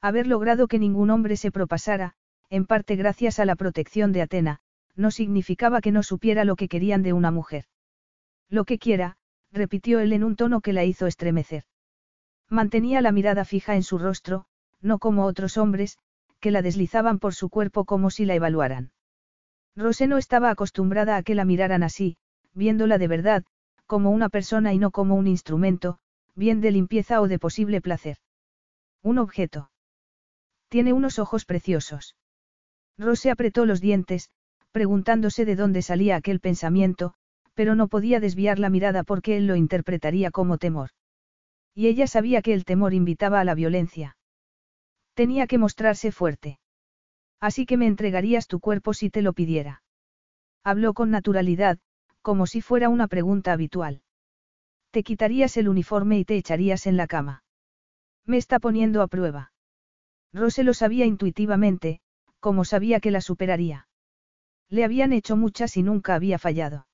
Haber 0.00 0.28
logrado 0.28 0.68
que 0.68 0.78
ningún 0.78 1.10
hombre 1.10 1.36
se 1.36 1.50
propasara, 1.50 2.14
en 2.50 2.66
parte 2.66 2.94
gracias 2.94 3.40
a 3.40 3.44
la 3.44 3.56
protección 3.56 4.12
de 4.12 4.22
Atena, 4.22 4.60
no 4.94 5.10
significaba 5.10 5.80
que 5.80 5.90
no 5.90 6.04
supiera 6.04 6.44
lo 6.44 6.54
que 6.54 6.68
querían 6.68 7.02
de 7.02 7.12
una 7.12 7.32
mujer. 7.32 7.64
Lo 8.48 8.64
que 8.64 8.78
quiera, 8.78 9.16
repitió 9.50 9.98
él 9.98 10.12
en 10.12 10.22
un 10.22 10.36
tono 10.36 10.60
que 10.60 10.72
la 10.72 10.84
hizo 10.84 11.08
estremecer. 11.08 11.64
Mantenía 12.48 13.00
la 13.00 13.10
mirada 13.10 13.44
fija 13.44 13.74
en 13.74 13.82
su 13.82 13.98
rostro, 13.98 14.44
no 14.80 14.98
como 14.98 15.24
otros 15.24 15.56
hombres, 15.56 15.98
que 16.44 16.50
la 16.50 16.60
deslizaban 16.60 17.20
por 17.20 17.34
su 17.34 17.48
cuerpo 17.48 17.86
como 17.86 18.10
si 18.10 18.26
la 18.26 18.34
evaluaran. 18.34 18.90
Rose 19.74 20.06
no 20.06 20.18
estaba 20.18 20.50
acostumbrada 20.50 21.16
a 21.16 21.22
que 21.22 21.34
la 21.34 21.46
miraran 21.46 21.82
así, 21.82 22.18
viéndola 22.52 22.98
de 22.98 23.08
verdad, 23.08 23.44
como 23.86 24.10
una 24.10 24.28
persona 24.28 24.74
y 24.74 24.78
no 24.78 24.90
como 24.90 25.14
un 25.14 25.26
instrumento, 25.26 26.00
bien 26.34 26.60
de 26.60 26.70
limpieza 26.70 27.22
o 27.22 27.28
de 27.28 27.38
posible 27.38 27.80
placer. 27.80 28.18
Un 29.02 29.16
objeto. 29.16 29.70
Tiene 30.68 30.92
unos 30.92 31.18
ojos 31.18 31.46
preciosos. 31.46 32.14
Rose 32.98 33.30
apretó 33.30 33.64
los 33.64 33.80
dientes, 33.80 34.28
preguntándose 34.70 35.46
de 35.46 35.56
dónde 35.56 35.80
salía 35.80 36.14
aquel 36.14 36.40
pensamiento, 36.40 37.14
pero 37.54 37.74
no 37.74 37.88
podía 37.88 38.20
desviar 38.20 38.58
la 38.58 38.68
mirada 38.68 39.02
porque 39.02 39.38
él 39.38 39.46
lo 39.46 39.56
interpretaría 39.56 40.30
como 40.30 40.58
temor. 40.58 40.90
Y 41.74 41.86
ella 41.86 42.06
sabía 42.06 42.42
que 42.42 42.52
el 42.52 42.66
temor 42.66 42.92
invitaba 42.92 43.40
a 43.40 43.44
la 43.44 43.54
violencia. 43.54 44.18
Tenía 45.14 45.46
que 45.46 45.58
mostrarse 45.58 46.12
fuerte. 46.12 46.58
Así 47.40 47.66
que 47.66 47.76
me 47.76 47.86
entregarías 47.86 48.46
tu 48.46 48.60
cuerpo 48.60 48.94
si 48.94 49.10
te 49.10 49.22
lo 49.22 49.32
pidiera. 49.32 49.82
Habló 50.62 50.94
con 50.94 51.10
naturalidad, 51.10 51.78
como 52.22 52.46
si 52.46 52.60
fuera 52.60 52.88
una 52.88 53.06
pregunta 53.06 53.52
habitual. 53.52 54.02
Te 54.90 55.02
quitarías 55.02 55.56
el 55.56 55.68
uniforme 55.68 56.18
y 56.18 56.24
te 56.24 56.36
echarías 56.36 56.86
en 56.86 56.96
la 56.96 57.06
cama. 57.06 57.44
Me 58.24 58.38
está 58.38 58.58
poniendo 58.58 59.02
a 59.02 59.08
prueba. 59.08 59.52
Rose 60.32 60.64
lo 60.64 60.74
sabía 60.74 61.04
intuitivamente, 61.04 62.00
como 62.40 62.64
sabía 62.64 63.00
que 63.00 63.10
la 63.10 63.20
superaría. 63.20 63.88
Le 64.68 64.84
habían 64.84 65.12
hecho 65.12 65.36
muchas 65.36 65.76
y 65.76 65.82
nunca 65.82 66.14
había 66.14 66.38
fallado. 66.38 66.86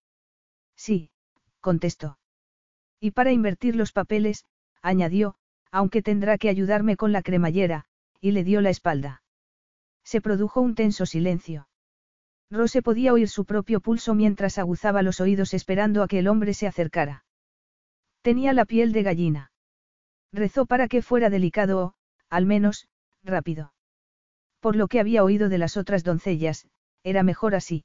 Sí, 0.76 1.10
contestó. 1.60 2.18
Y 3.00 3.12
para 3.12 3.32
invertir 3.32 3.76
los 3.76 3.92
papeles, 3.92 4.44
añadió, 4.82 5.36
aunque 5.70 6.02
tendrá 6.02 6.36
que 6.38 6.48
ayudarme 6.48 6.96
con 6.96 7.12
la 7.12 7.22
cremallera, 7.22 7.86
y 8.20 8.32
le 8.32 8.44
dio 8.44 8.60
la 8.60 8.70
espalda. 8.70 9.22
Se 10.04 10.20
produjo 10.20 10.60
un 10.60 10.74
tenso 10.74 11.06
silencio. 11.06 11.68
Rose 12.50 12.82
podía 12.82 13.12
oír 13.12 13.28
su 13.28 13.44
propio 13.44 13.80
pulso 13.80 14.14
mientras 14.14 14.58
aguzaba 14.58 15.02
los 15.02 15.20
oídos 15.20 15.54
esperando 15.54 16.02
a 16.02 16.08
que 16.08 16.18
el 16.18 16.28
hombre 16.28 16.52
se 16.52 16.66
acercara. 16.66 17.24
Tenía 18.22 18.52
la 18.52 18.64
piel 18.64 18.92
de 18.92 19.02
gallina. 19.02 19.52
Rezó 20.32 20.66
para 20.66 20.88
que 20.88 21.02
fuera 21.02 21.30
delicado 21.30 21.84
o, 21.84 21.94
al 22.28 22.46
menos, 22.46 22.88
rápido. 23.22 23.72
Por 24.60 24.76
lo 24.76 24.88
que 24.88 25.00
había 25.00 25.24
oído 25.24 25.48
de 25.48 25.58
las 25.58 25.76
otras 25.76 26.04
doncellas, 26.04 26.66
era 27.02 27.22
mejor 27.22 27.54
así. 27.54 27.84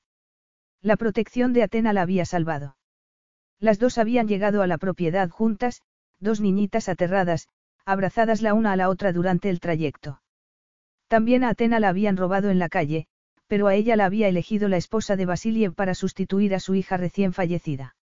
La 0.81 0.97
protección 0.97 1.53
de 1.53 1.63
Atena 1.63 1.93
la 1.93 2.01
había 2.01 2.25
salvado. 2.25 2.75
Las 3.59 3.79
dos 3.79 3.97
habían 3.97 4.27
llegado 4.27 4.61
a 4.61 4.67
la 4.67 4.77
propiedad 4.77 5.29
juntas, 5.29 5.81
dos 6.19 6.41
niñitas 6.41 6.89
aterradas, 6.89 7.47
abrazadas 7.85 8.41
la 8.41 8.53
una 8.53 8.73
a 8.73 8.75
la 8.75 8.89
otra 8.89 9.13
durante 9.13 9.49
el 9.49 9.59
trayecto. 9.59 10.21
También 11.15 11.45
a 11.45 11.49
Atena 11.51 11.79
la 11.79 11.87
habían 11.87 12.17
robado 12.17 12.49
en 12.49 12.59
la 12.59 12.67
calle, 12.67 13.07
pero 13.47 13.67
a 13.67 13.73
ella 13.73 13.95
la 13.95 14.03
había 14.03 14.27
elegido 14.27 14.67
la 14.67 14.75
esposa 14.75 15.15
de 15.15 15.25
Basiliev 15.25 15.73
para 15.73 15.95
sustituir 15.95 16.53
a 16.53 16.59
su 16.59 16.75
hija 16.75 16.97
recién 16.97 17.31
fallecida. 17.31 17.95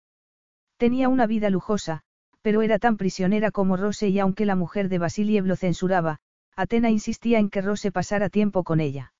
Tenía 0.77 1.09
una 1.09 1.27
vida 1.27 1.49
lujosa, 1.49 2.03
pero 2.41 2.61
era 2.61 2.79
tan 2.79 2.95
prisionera 2.95 3.51
como 3.51 3.75
Rose 3.75 4.07
y 4.07 4.17
aunque 4.19 4.45
la 4.45 4.55
mujer 4.55 4.87
de 4.87 4.97
Basiliev 4.97 5.45
lo 5.45 5.57
censuraba, 5.57 6.19
Atena 6.55 6.89
insistía 6.89 7.39
en 7.39 7.49
que 7.49 7.59
Rose 7.59 7.91
pasara 7.91 8.29
tiempo 8.29 8.63
con 8.63 8.79
ella. 8.79 9.11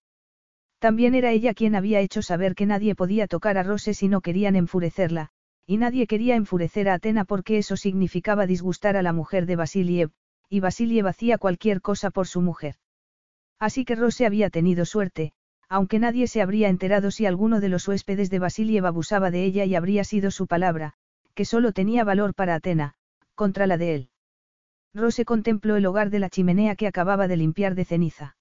También 0.79 1.13
era 1.13 1.31
ella 1.31 1.53
quien 1.53 1.75
había 1.75 1.99
hecho 1.99 2.21
saber 2.21 2.55
que 2.55 2.65
nadie 2.65 2.95
podía 2.95 3.27
tocar 3.27 3.57
a 3.57 3.63
Rose 3.63 3.93
si 3.93 4.07
no 4.07 4.21
querían 4.21 4.55
enfurecerla, 4.55 5.31
y 5.65 5.75
nadie 5.75 6.07
quería 6.07 6.37
enfurecer 6.37 6.87
a 6.87 6.93
Atena 6.93 7.25
porque 7.25 7.57
eso 7.57 7.75
significaba 7.75 8.45
disgustar 8.45 8.95
a 8.95 9.01
la 9.01 9.11
mujer 9.11 9.45
de 9.45 9.57
Basiliev, 9.57 10.11
y 10.47 10.61
Basiliev 10.61 11.07
hacía 11.07 11.37
cualquier 11.37 11.81
cosa 11.81 12.09
por 12.09 12.25
su 12.25 12.39
mujer. 12.39 12.75
Así 13.61 13.85
que 13.85 13.93
Rose 13.93 14.25
había 14.25 14.49
tenido 14.49 14.85
suerte, 14.85 15.33
aunque 15.69 15.99
nadie 15.99 16.27
se 16.27 16.41
habría 16.41 16.67
enterado 16.67 17.11
si 17.11 17.27
alguno 17.27 17.61
de 17.61 17.69
los 17.69 17.87
huéspedes 17.87 18.31
de 18.31 18.39
Basiliev 18.39 18.87
abusaba 18.87 19.29
de 19.29 19.45
ella 19.45 19.65
y 19.65 19.75
habría 19.75 20.03
sido 20.03 20.31
su 20.31 20.47
palabra, 20.47 20.95
que 21.35 21.45
solo 21.45 21.71
tenía 21.71 22.03
valor 22.03 22.33
para 22.33 22.55
Atena, 22.55 22.95
contra 23.35 23.67
la 23.67 23.77
de 23.77 23.93
él. 23.93 24.09
Rose 24.95 25.25
contempló 25.25 25.75
el 25.75 25.85
hogar 25.85 26.09
de 26.09 26.17
la 26.17 26.31
chimenea 26.31 26.75
que 26.75 26.87
acababa 26.87 27.27
de 27.27 27.37
limpiar 27.37 27.75
de 27.75 27.85
ceniza. 27.85 28.35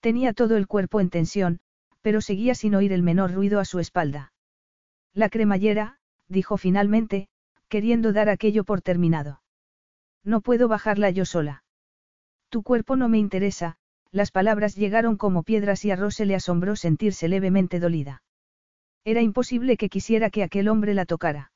Tenía 0.00 0.32
todo 0.32 0.56
el 0.56 0.66
cuerpo 0.66 1.00
en 1.00 1.10
tensión, 1.10 1.60
pero 2.00 2.22
seguía 2.22 2.54
sin 2.54 2.74
oír 2.74 2.94
el 2.94 3.02
menor 3.02 3.34
ruido 3.34 3.60
a 3.60 3.66
su 3.66 3.78
espalda. 3.78 4.32
La 5.12 5.28
cremallera, 5.28 5.98
dijo 6.28 6.56
finalmente, 6.56 7.28
queriendo 7.68 8.14
dar 8.14 8.30
aquello 8.30 8.64
por 8.64 8.80
terminado. 8.80 9.42
No 10.24 10.40
puedo 10.40 10.66
bajarla 10.66 11.10
yo 11.10 11.26
sola. 11.26 11.62
Tu 12.48 12.62
cuerpo 12.62 12.96
no 12.96 13.10
me 13.10 13.18
interesa, 13.18 13.76
las 14.12 14.30
palabras 14.30 14.74
llegaron 14.74 15.16
como 15.16 15.42
piedras 15.42 15.84
y 15.84 15.90
a 15.90 15.96
Rose 15.96 16.26
le 16.26 16.34
asombró 16.34 16.76
sentirse 16.76 17.28
levemente 17.28 17.78
dolida. 17.78 18.22
Era 19.04 19.22
imposible 19.22 19.76
que 19.76 19.88
quisiera 19.88 20.30
que 20.30 20.42
aquel 20.42 20.68
hombre 20.68 20.94
la 20.94 21.06
tocara. 21.06 21.52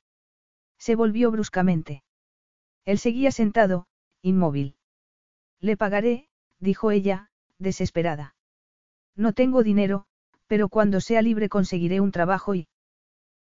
Se 0.77 0.95
volvió 0.95 1.31
bruscamente. 1.31 2.03
Él 2.85 2.97
seguía 2.97 3.31
sentado, 3.31 3.87
inmóvil. 4.21 4.75
Le 5.59 5.77
pagaré, 5.77 6.27
dijo 6.59 6.91
ella, 6.91 7.29
desesperada. 7.59 8.35
No 9.15 9.33
tengo 9.33 9.63
dinero, 9.63 10.05
pero 10.47 10.69
cuando 10.69 11.01
sea 11.01 11.21
libre 11.21 11.49
conseguiré 11.49 11.99
un 11.99 12.11
trabajo 12.11 12.55
y... 12.55 12.67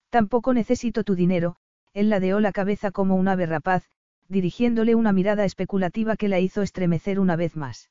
Tampoco 0.09 0.53
necesito 0.53 1.03
tu 1.03 1.15
dinero, 1.15 1.55
él 1.93 2.09
ladeó 2.09 2.39
la 2.39 2.51
cabeza 2.51 2.91
como 2.91 3.15
un 3.15 3.27
ave 3.27 3.45
rapaz, 3.45 3.89
dirigiéndole 4.27 4.95
una 4.95 5.13
mirada 5.13 5.45
especulativa 5.45 6.15
que 6.15 6.27
la 6.27 6.39
hizo 6.39 6.61
estremecer 6.61 7.19
una 7.19 7.35
vez 7.35 7.55
más. 7.55 7.89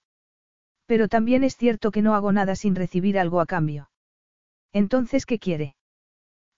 Pero 0.91 1.07
también 1.07 1.45
es 1.45 1.57
cierto 1.57 1.93
que 1.93 2.03
no 2.03 2.17
hago 2.17 2.33
nada 2.33 2.57
sin 2.57 2.75
recibir 2.75 3.17
algo 3.17 3.41
a 3.41 3.47
cambio. 3.47 3.93
Entonces, 4.73 5.25
¿qué 5.25 5.39
quiere? 5.39 5.77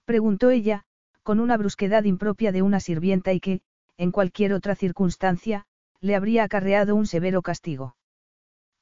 Preguntó 0.07 0.49
ella, 0.49 0.87
con 1.23 1.39
una 1.39 1.59
brusquedad 1.59 2.05
impropia 2.05 2.51
de 2.51 2.63
una 2.63 2.81
sirvienta 2.81 3.35
y 3.35 3.41
que, 3.41 3.61
en 3.99 4.11
cualquier 4.11 4.55
otra 4.55 4.75
circunstancia, 4.75 5.67
le 6.01 6.15
habría 6.17 6.45
acarreado 6.45 6.97
un 6.97 7.05
severo 7.05 7.43
castigo. 7.43 7.95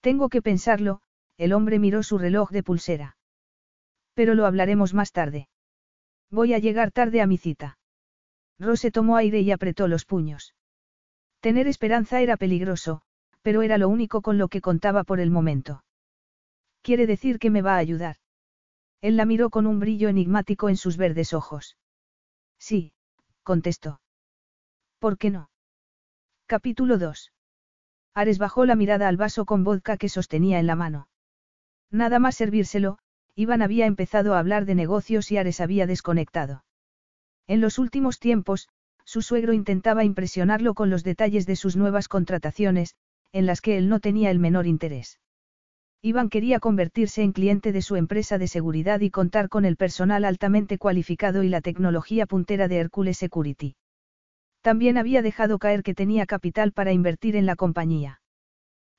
Tengo 0.01 0.29
que 0.29 0.41
pensarlo, 0.41 1.01
el 1.37 1.53
hombre 1.53 1.81
miró 1.81 2.05
su 2.05 2.17
reloj 2.17 2.53
de 2.53 2.63
pulsera. 2.63 3.17
Pero 4.15 4.37
lo 4.37 4.47
hablaremos 4.47 4.95
más 4.95 5.11
tarde. 5.11 5.49
Voy 6.31 6.55
a 6.55 6.61
llegar 6.61 6.93
tarde 6.93 7.23
a 7.23 7.27
mi 7.27 7.39
cita. 7.39 7.77
Rose 8.61 8.93
tomó 8.93 9.17
aire 9.17 9.41
y 9.41 9.51
apretó 9.51 9.89
los 9.89 10.05
puños. 10.05 10.55
Tener 11.41 11.67
esperanza 11.67 12.21
era 12.21 12.37
peligroso, 12.37 13.03
pero 13.43 13.63
era 13.63 13.79
lo 13.79 13.89
único 13.89 14.23
con 14.23 14.39
lo 14.39 14.49
que 14.49 14.61
contaba 14.61 15.05
por 15.05 15.21
el 15.21 15.31
momento. 15.31 15.85
Quiere 16.83 17.07
decir 17.07 17.39
que 17.39 17.51
me 17.51 17.63
va 17.63 17.75
a 17.75 17.79
ayudar. 17.79 18.17
Él 19.01 19.17
la 19.17 19.25
miró 19.25 19.51
con 19.51 19.67
un 19.67 19.81
brillo 19.81 20.09
enigmático 20.09 20.69
en 20.69 20.77
sus 20.77 20.97
verdes 20.97 21.33
ojos. 21.33 21.77
Sí, 22.59 22.93
contestó. 23.43 24.01
¿Por 24.99 25.17
qué 25.17 25.31
no? 25.31 25.51
Capítulo 26.47 26.99
2. 26.99 27.33
Ares 28.15 28.39
bajó 28.39 28.67
la 28.67 28.75
mirada 28.75 29.09
al 29.09 29.17
vaso 29.17 29.47
con 29.47 29.65
vodka 29.65 29.97
que 29.97 30.09
sostenía 30.09 30.59
en 30.59 30.67
la 30.67 30.77
mano. 30.77 31.09
Nada 31.91 32.19
más 32.19 32.37
servírselo, 32.37 32.99
Iván 33.35 33.63
había 33.63 33.87
empezado 33.87 34.35
a 34.35 34.39
hablar 34.39 34.67
de 34.67 34.75
negocios 34.75 35.31
y 35.31 35.39
Ares 35.39 35.61
había 35.61 35.87
desconectado. 35.87 36.65
En 37.47 37.61
los 37.61 37.79
últimos 37.79 38.19
tiempos, 38.19 38.69
su 39.05 39.23
suegro 39.23 39.53
intentaba 39.53 40.05
impresionarlo 40.05 40.75
con 40.75 40.91
los 40.91 41.03
detalles 41.03 41.47
de 41.47 41.57
sus 41.57 41.77
nuevas 41.77 42.09
contrataciones, 42.09 42.95
en 43.33 43.47
las 43.47 43.61
que 43.61 43.77
él 43.79 43.89
no 43.89 44.01
tenía 44.01 44.31
el 44.31 44.39
menor 44.39 44.67
interés. 44.67 45.21
Iván 46.03 46.31
quería 46.31 46.61
convertirse 46.61 47.23
en 47.23 47.33
cliente 47.33 47.73
de 47.73 47.83
su 47.83 47.97
empresa 47.97 48.39
de 48.39 48.49
seguridad 48.49 49.01
y 49.01 49.11
contar 49.11 49.49
con 49.51 49.67
el 49.67 49.77
personal 49.77 50.25
altamente 50.25 50.79
cualificado 50.79 51.43
y 51.43 51.49
la 51.49 51.61
tecnología 51.61 52.27
puntera 52.27 52.69
de 52.69 52.79
Hercules 52.79 53.19
Security. 53.19 53.77
También 54.63 54.97
había 54.97 55.21
dejado 55.21 55.59
caer 55.59 55.83
que 55.83 55.95
tenía 55.95 56.27
capital 56.27 56.73
para 56.73 56.93
invertir 56.93 57.37
en 57.37 57.45
la 57.45 57.57
compañía. 57.57 58.21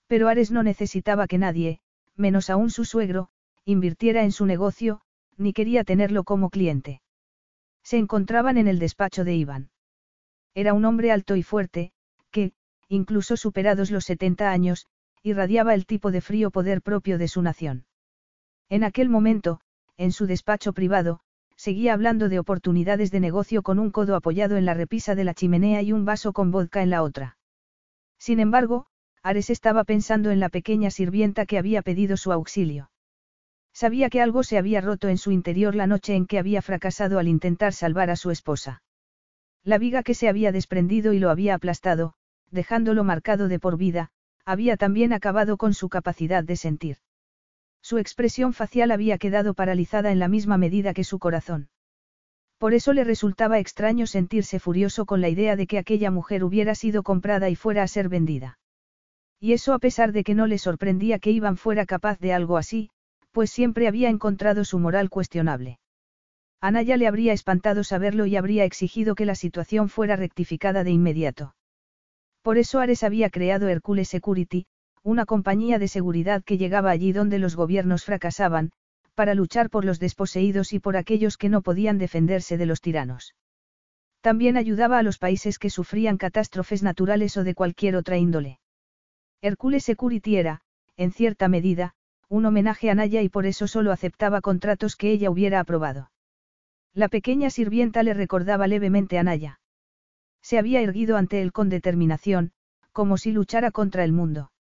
Pero 0.07 0.27
Ares 0.27 0.51
no 0.51 0.61
necesitaba 0.61 1.25
que 1.27 1.37
nadie, 1.37 1.79
menos 2.15 2.49
aún 2.49 2.69
su 2.69 2.85
suegro, 2.85 3.29
invirtiera 3.65 4.23
en 4.23 4.31
su 4.31 4.45
negocio, 4.45 5.01
ni 5.37 5.53
quería 5.53 5.83
tenerlo 5.83 6.23
como 6.23 6.49
cliente. 6.49 7.01
Se 7.83 7.97
encontraban 7.97 8.57
en 8.57 8.67
el 8.67 8.77
despacho 8.77 9.23
de 9.23 9.35
Iván. 9.35 9.69
Era 10.53 10.73
un 10.73 10.85
hombre 10.85 11.11
alto 11.11 11.35
y 11.35 11.43
fuerte, 11.43 11.93
que, 12.29 12.53
incluso 12.91 13.37
superados 13.37 13.89
los 13.89 14.03
70 14.03 14.51
años, 14.51 14.85
irradiaba 15.23 15.73
el 15.73 15.85
tipo 15.85 16.11
de 16.11 16.19
frío 16.19 16.51
poder 16.51 16.81
propio 16.81 17.17
de 17.17 17.29
su 17.29 17.41
nación. 17.41 17.85
En 18.69 18.83
aquel 18.83 19.07
momento, 19.07 19.61
en 19.95 20.11
su 20.11 20.27
despacho 20.27 20.73
privado, 20.73 21.21
seguía 21.55 21.93
hablando 21.93 22.27
de 22.27 22.39
oportunidades 22.39 23.09
de 23.09 23.21
negocio 23.21 23.63
con 23.63 23.79
un 23.79 23.91
codo 23.91 24.17
apoyado 24.17 24.57
en 24.57 24.65
la 24.65 24.73
repisa 24.73 25.15
de 25.15 25.23
la 25.23 25.33
chimenea 25.33 25.81
y 25.81 25.93
un 25.93 26.03
vaso 26.03 26.33
con 26.33 26.51
vodka 26.51 26.83
en 26.83 26.89
la 26.89 27.01
otra. 27.01 27.37
Sin 28.17 28.41
embargo, 28.41 28.87
Ares 29.23 29.49
estaba 29.49 29.85
pensando 29.85 30.29
en 30.29 30.41
la 30.41 30.49
pequeña 30.49 30.91
sirvienta 30.91 31.45
que 31.45 31.57
había 31.57 31.81
pedido 31.83 32.17
su 32.17 32.33
auxilio. 32.33 32.91
Sabía 33.71 34.09
que 34.09 34.19
algo 34.19 34.43
se 34.43 34.57
había 34.57 34.81
roto 34.81 35.07
en 35.07 35.17
su 35.17 35.31
interior 35.31 35.75
la 35.75 35.87
noche 35.87 36.15
en 36.15 36.25
que 36.25 36.39
había 36.39 36.61
fracasado 36.61 37.19
al 37.19 37.29
intentar 37.29 37.71
salvar 37.71 38.09
a 38.09 38.17
su 38.17 38.31
esposa. 38.31 38.83
La 39.63 39.77
viga 39.77 40.03
que 40.03 40.13
se 40.13 40.27
había 40.27 40.51
desprendido 40.51 41.13
y 41.13 41.19
lo 41.19 41.29
había 41.29 41.55
aplastado, 41.55 42.15
dejándolo 42.51 43.03
marcado 43.03 43.47
de 43.47 43.59
por 43.59 43.77
vida, 43.77 44.11
había 44.45 44.77
también 44.77 45.13
acabado 45.13 45.57
con 45.57 45.73
su 45.73 45.89
capacidad 45.89 46.43
de 46.43 46.55
sentir. 46.55 46.97
Su 47.81 47.97
expresión 47.97 48.53
facial 48.53 48.91
había 48.91 49.17
quedado 49.17 49.53
paralizada 49.53 50.11
en 50.11 50.19
la 50.19 50.27
misma 50.27 50.57
medida 50.57 50.93
que 50.93 51.03
su 51.03 51.19
corazón. 51.19 51.69
Por 52.57 52.75
eso 52.75 52.93
le 52.93 53.03
resultaba 53.03 53.57
extraño 53.57 54.05
sentirse 54.05 54.59
furioso 54.59 55.05
con 55.05 55.19
la 55.19 55.29
idea 55.29 55.55
de 55.55 55.65
que 55.65 55.79
aquella 55.79 56.11
mujer 56.11 56.43
hubiera 56.43 56.75
sido 56.75 57.01
comprada 57.01 57.49
y 57.49 57.55
fuera 57.55 57.81
a 57.81 57.87
ser 57.87 58.07
vendida. 58.07 58.59
Y 59.39 59.53
eso 59.53 59.73
a 59.73 59.79
pesar 59.79 60.11
de 60.11 60.23
que 60.23 60.35
no 60.35 60.45
le 60.45 60.59
sorprendía 60.59 61.17
que 61.17 61.31
Iván 61.31 61.57
fuera 61.57 61.87
capaz 61.87 62.19
de 62.19 62.33
algo 62.33 62.57
así, 62.57 62.91
pues 63.31 63.49
siempre 63.49 63.87
había 63.87 64.09
encontrado 64.09 64.63
su 64.63 64.77
moral 64.77 65.09
cuestionable. 65.09 65.79
Anaya 66.59 66.97
le 66.97 67.07
habría 67.07 67.33
espantado 67.33 67.83
saberlo 67.83 68.27
y 68.27 68.35
habría 68.35 68.65
exigido 68.65 69.15
que 69.15 69.25
la 69.25 69.33
situación 69.33 69.89
fuera 69.89 70.15
rectificada 70.15 70.83
de 70.83 70.91
inmediato. 70.91 71.55
Por 72.41 72.57
eso 72.57 72.79
Ares 72.79 73.03
había 73.03 73.29
creado 73.29 73.67
Hercules 73.67 74.09
Security, 74.09 74.65
una 75.03 75.25
compañía 75.25 75.79
de 75.79 75.87
seguridad 75.87 76.43
que 76.43 76.57
llegaba 76.57 76.91
allí 76.91 77.11
donde 77.11 77.39
los 77.39 77.55
gobiernos 77.55 78.03
fracasaban, 78.03 78.71
para 79.15 79.35
luchar 79.35 79.69
por 79.69 79.85
los 79.85 79.99
desposeídos 79.99 80.73
y 80.73 80.79
por 80.79 80.97
aquellos 80.97 81.37
que 81.37 81.49
no 81.49 81.61
podían 81.61 81.97
defenderse 81.97 82.57
de 82.57 82.65
los 82.65 82.81
tiranos. 82.81 83.35
También 84.21 84.57
ayudaba 84.57 84.99
a 84.99 85.03
los 85.03 85.17
países 85.17 85.59
que 85.59 85.69
sufrían 85.69 86.17
catástrofes 86.17 86.83
naturales 86.83 87.37
o 87.37 87.43
de 87.43 87.55
cualquier 87.55 87.95
otra 87.95 88.17
índole. 88.17 88.59
Hercules 89.41 89.83
Security 89.83 90.37
era, 90.37 90.61
en 90.97 91.11
cierta 91.11 91.47
medida, 91.47 91.93
un 92.29 92.45
homenaje 92.45 92.89
a 92.89 92.95
Naya 92.95 93.21
y 93.21 93.29
por 93.29 93.45
eso 93.45 93.67
solo 93.67 93.91
aceptaba 93.91 94.41
contratos 94.41 94.95
que 94.95 95.11
ella 95.11 95.31
hubiera 95.31 95.59
aprobado. 95.59 96.11
La 96.93 97.07
pequeña 97.07 97.49
sirvienta 97.49 98.03
le 98.03 98.13
recordaba 98.13 98.67
levemente 98.67 99.17
a 99.17 99.23
Naya. 99.23 99.60
Se 100.41 100.57
había 100.57 100.81
erguido 100.81 101.17
ante 101.17 101.41
él 101.41 101.51
con 101.51 101.69
determinación, 101.69 102.51
como 102.91 103.17
si 103.17 103.31
luchara 103.31 103.71
contra 103.71 104.03
el 104.03 104.11
mundo. 104.11 104.51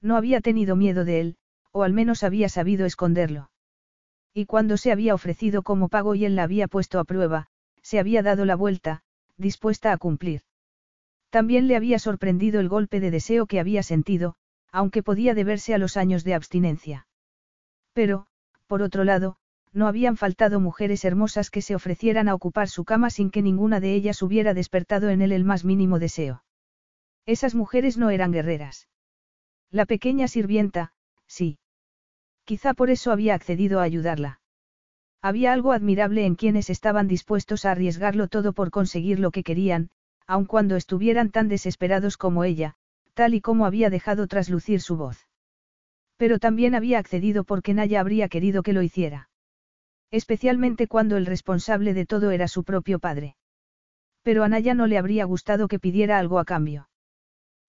No 0.00 0.16
había 0.16 0.40
tenido 0.40 0.76
miedo 0.76 1.04
de 1.04 1.20
él, 1.20 1.36
o 1.72 1.82
al 1.82 1.92
menos 1.92 2.22
había 2.22 2.48
sabido 2.48 2.86
esconderlo. 2.86 3.50
Y 4.32 4.46
cuando 4.46 4.76
se 4.76 4.92
había 4.92 5.14
ofrecido 5.14 5.62
como 5.62 5.88
pago 5.88 6.14
y 6.14 6.24
él 6.24 6.36
la 6.36 6.44
había 6.44 6.68
puesto 6.68 7.00
a 7.00 7.04
prueba, 7.04 7.48
se 7.82 7.98
había 7.98 8.22
dado 8.22 8.44
la 8.44 8.54
vuelta, 8.54 9.02
dispuesta 9.36 9.92
a 9.92 9.96
cumplir. 9.96 10.42
También 11.30 11.66
le 11.66 11.76
había 11.76 11.98
sorprendido 11.98 12.60
el 12.60 12.68
golpe 12.68 13.00
de 13.00 13.10
deseo 13.10 13.46
que 13.46 13.60
había 13.60 13.82
sentido, 13.82 14.36
aunque 14.70 15.02
podía 15.02 15.34
deberse 15.34 15.74
a 15.74 15.78
los 15.78 15.96
años 15.96 16.24
de 16.24 16.34
abstinencia. 16.34 17.06
Pero, 17.92 18.26
por 18.66 18.82
otro 18.82 19.04
lado, 19.04 19.38
no 19.72 19.86
habían 19.86 20.16
faltado 20.16 20.60
mujeres 20.60 21.04
hermosas 21.04 21.50
que 21.50 21.62
se 21.62 21.74
ofrecieran 21.74 22.28
a 22.28 22.34
ocupar 22.34 22.68
su 22.68 22.84
cama 22.84 23.10
sin 23.10 23.30
que 23.30 23.42
ninguna 23.42 23.80
de 23.80 23.94
ellas 23.94 24.22
hubiera 24.22 24.54
despertado 24.54 25.10
en 25.10 25.22
él 25.22 25.32
el 25.32 25.44
más 25.44 25.64
mínimo 25.64 25.98
deseo. 25.98 26.44
Esas 27.26 27.54
mujeres 27.54 27.98
no 27.98 28.10
eran 28.10 28.32
guerreras. 28.32 28.88
La 29.70 29.84
pequeña 29.84 30.28
sirvienta, 30.28 30.92
sí. 31.26 31.58
Quizá 32.44 32.72
por 32.72 32.90
eso 32.90 33.12
había 33.12 33.34
accedido 33.34 33.80
a 33.80 33.82
ayudarla. 33.82 34.40
Había 35.20 35.52
algo 35.52 35.72
admirable 35.72 36.24
en 36.24 36.36
quienes 36.36 36.70
estaban 36.70 37.08
dispuestos 37.08 37.64
a 37.64 37.72
arriesgarlo 37.72 38.28
todo 38.28 38.52
por 38.52 38.70
conseguir 38.70 39.20
lo 39.20 39.30
que 39.30 39.42
querían, 39.42 39.90
aun 40.26 40.44
cuando 40.44 40.76
estuvieran 40.76 41.30
tan 41.30 41.48
desesperados 41.48 42.16
como 42.16 42.44
ella, 42.44 42.76
tal 43.14 43.34
y 43.34 43.40
como 43.40 43.66
había 43.66 43.90
dejado 43.90 44.26
traslucir 44.26 44.80
su 44.80 44.96
voz. 44.96 45.26
Pero 46.16 46.38
también 46.38 46.74
había 46.74 46.98
accedido 46.98 47.44
porque 47.44 47.74
Naya 47.74 48.00
habría 48.00 48.28
querido 48.28 48.62
que 48.62 48.72
lo 48.72 48.82
hiciera. 48.82 49.27
Especialmente 50.10 50.86
cuando 50.86 51.16
el 51.16 51.26
responsable 51.26 51.94
de 51.94 52.06
todo 52.06 52.30
era 52.30 52.48
su 52.48 52.64
propio 52.64 52.98
padre. 52.98 53.36
Pero 54.22 54.44
a 54.44 54.48
Naya 54.48 54.74
no 54.74 54.86
le 54.86 54.98
habría 54.98 55.24
gustado 55.24 55.68
que 55.68 55.78
pidiera 55.78 56.18
algo 56.18 56.38
a 56.38 56.44
cambio. 56.44 56.88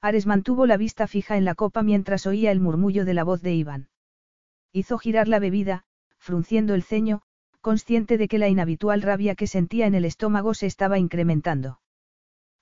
Ares 0.01 0.25
mantuvo 0.25 0.65
la 0.65 0.77
vista 0.77 1.07
fija 1.07 1.35
en 1.35 1.43
la 1.43 1.55
copa 1.55 1.83
mientras 1.83 2.25
oía 2.25 2.51
el 2.51 2.61
murmullo 2.61 3.03
de 3.03 3.13
la 3.13 3.25
voz 3.25 3.41
de 3.41 3.53
Iván. 3.53 3.89
Hizo 4.71 4.97
girar 4.97 5.27
la 5.27 5.39
bebida, 5.39 5.83
frunciendo 6.17 6.73
el 6.73 6.83
ceño, 6.83 7.21
consciente 7.59 8.17
de 8.17 8.27
que 8.29 8.37
la 8.37 8.47
inhabitual 8.47 9.01
rabia 9.01 9.35
que 9.35 9.47
sentía 9.47 9.87
en 9.87 9.95
el 9.95 10.05
estómago 10.05 10.53
se 10.53 10.67
estaba 10.67 10.97
incrementando. 10.97 11.81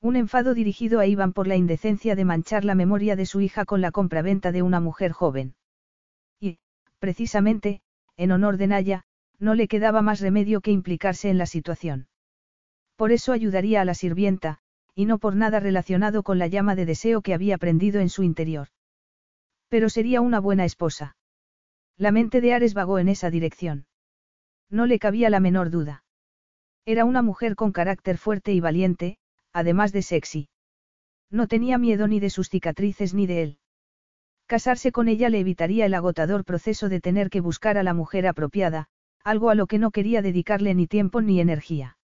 Un 0.01 0.15
enfado 0.15 0.53
dirigido 0.53 0.99
a 0.99 1.05
Iván 1.05 1.33
por 1.33 1.47
la 1.47 1.55
indecencia 1.55 2.15
de 2.15 2.25
manchar 2.25 2.65
la 2.65 2.75
memoria 2.75 3.15
de 3.15 3.25
su 3.25 3.41
hija 3.41 3.65
con 3.65 3.81
la 3.81 3.91
compraventa 3.91 4.51
de 4.51 4.61
una 4.61 4.79
mujer 4.79 5.11
joven. 5.11 5.55
Y, 6.39 6.59
precisamente, 6.99 7.81
en 8.15 8.31
honor 8.31 8.57
de 8.57 8.67
Naya, 8.67 9.05
no 9.39 9.55
le 9.55 9.67
quedaba 9.67 10.01
más 10.01 10.19
remedio 10.19 10.61
que 10.61 10.71
implicarse 10.71 11.29
en 11.29 11.37
la 11.37 11.45
situación. 11.45 12.07
Por 12.95 13.11
eso 13.11 13.31
ayudaría 13.31 13.81
a 13.81 13.85
la 13.85 13.93
sirvienta, 13.93 14.59
y 14.95 15.05
no 15.05 15.19
por 15.19 15.35
nada 15.35 15.59
relacionado 15.59 16.23
con 16.23 16.39
la 16.39 16.47
llama 16.47 16.75
de 16.75 16.85
deseo 16.85 17.21
que 17.21 17.33
había 17.33 17.57
prendido 17.57 18.01
en 18.01 18.09
su 18.09 18.23
interior. 18.23 18.69
Pero 19.69 19.89
sería 19.89 20.21
una 20.21 20.39
buena 20.39 20.65
esposa. 20.65 21.15
La 21.97 22.11
mente 22.11 22.41
de 22.41 22.53
Ares 22.53 22.73
vagó 22.73 22.99
en 22.99 23.09
esa 23.09 23.29
dirección. 23.29 23.85
No 24.69 24.85
le 24.85 24.99
cabía 24.99 25.29
la 25.29 25.39
menor 25.39 25.69
duda. 25.69 26.03
Era 26.85 27.05
una 27.05 27.21
mujer 27.21 27.55
con 27.55 27.71
carácter 27.71 28.17
fuerte 28.17 28.53
y 28.53 28.59
valiente, 28.59 29.17
además 29.53 29.91
de 29.91 30.01
sexy. 30.01 30.49
No 31.29 31.47
tenía 31.47 31.77
miedo 31.77 32.07
ni 32.07 32.19
de 32.19 32.29
sus 32.29 32.49
cicatrices 32.49 33.13
ni 33.13 33.27
de 33.27 33.43
él. 33.43 33.57
Casarse 34.45 34.91
con 34.91 35.09
ella 35.09 35.29
le 35.29 35.39
evitaría 35.39 35.85
el 35.85 35.93
agotador 35.93 36.45
proceso 36.45 36.87
de 36.87 37.01
tener 37.01 37.29
que 37.29 37.41
buscar 37.41 37.77
a 37.77 37.83
la 37.83 37.93
mujer 37.93 38.25
apropiada, 38.27 38.87
algo 39.27 39.49
a 39.49 39.55
lo 39.55 39.67
que 39.67 39.77
no 39.77 39.91
quería 39.91 40.21
dedicarle 40.21 40.73
ni 40.73 40.87
tiempo 40.87 41.21
ni 41.21 41.41
energía. 41.41 41.97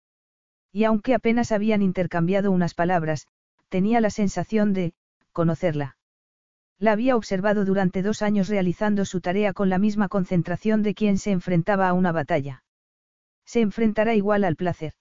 y 0.72 0.85
aunque 0.85 1.14
apenas 1.14 1.52
habían 1.52 1.83
intercambiado 1.83 2.52
unas 2.52 2.74
palabras, 2.74 3.26
tenía 3.68 4.00
la 4.00 4.09
sensación 4.09 4.72
de, 4.72 4.94
conocerla. 5.33 5.96
La 6.78 6.92
había 6.92 7.16
observado 7.16 7.64
durante 7.64 8.02
dos 8.02 8.22
años 8.22 8.48
realizando 8.48 9.04
su 9.04 9.20
tarea 9.20 9.52
con 9.52 9.68
la 9.68 9.78
misma 9.78 10.09
concentración 10.09 10.83
de 10.83 10.94
quien 10.94 11.18
se 11.18 11.33
enfrentaba 11.33 11.88
a 11.88 11.92
una 11.92 12.12
batalla. 12.12 12.62
Se 13.44 13.61
enfrentará 13.61 14.14
igual 14.14 14.44
al 14.44 14.56
placer. 14.56 14.94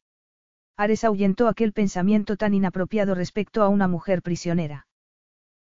Ares 0.75 1.03
ahuyentó 1.03 1.47
aquel 1.47 1.71
pensamiento 1.71 2.35
tan 2.35 2.53
inapropiado 2.53 3.13
respecto 3.13 3.61
a 3.63 3.69
una 3.69 3.87
mujer 3.87 4.21
prisionera. 4.23 4.87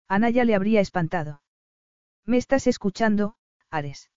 Anaya 0.07 0.43
le 0.43 0.55
habría 0.55 0.81
espantado. 0.81 1.41
¿Me 2.25 2.37
estás 2.37 2.67
escuchando, 2.67 3.35
Ares? 3.69 4.09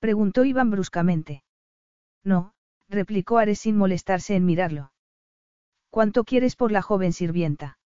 Preguntó 0.00 0.44
Iván 0.44 0.70
bruscamente. 0.70 1.44
No, 2.24 2.54
replicó 2.88 3.38
Ares 3.38 3.60
sin 3.60 3.76
molestarse 3.76 4.34
en 4.34 4.46
mirarlo. 4.46 4.92
¿Cuánto 5.90 6.24
quieres 6.24 6.56
por 6.56 6.72
la 6.72 6.82
joven 6.82 7.12
sirvienta? 7.12 7.78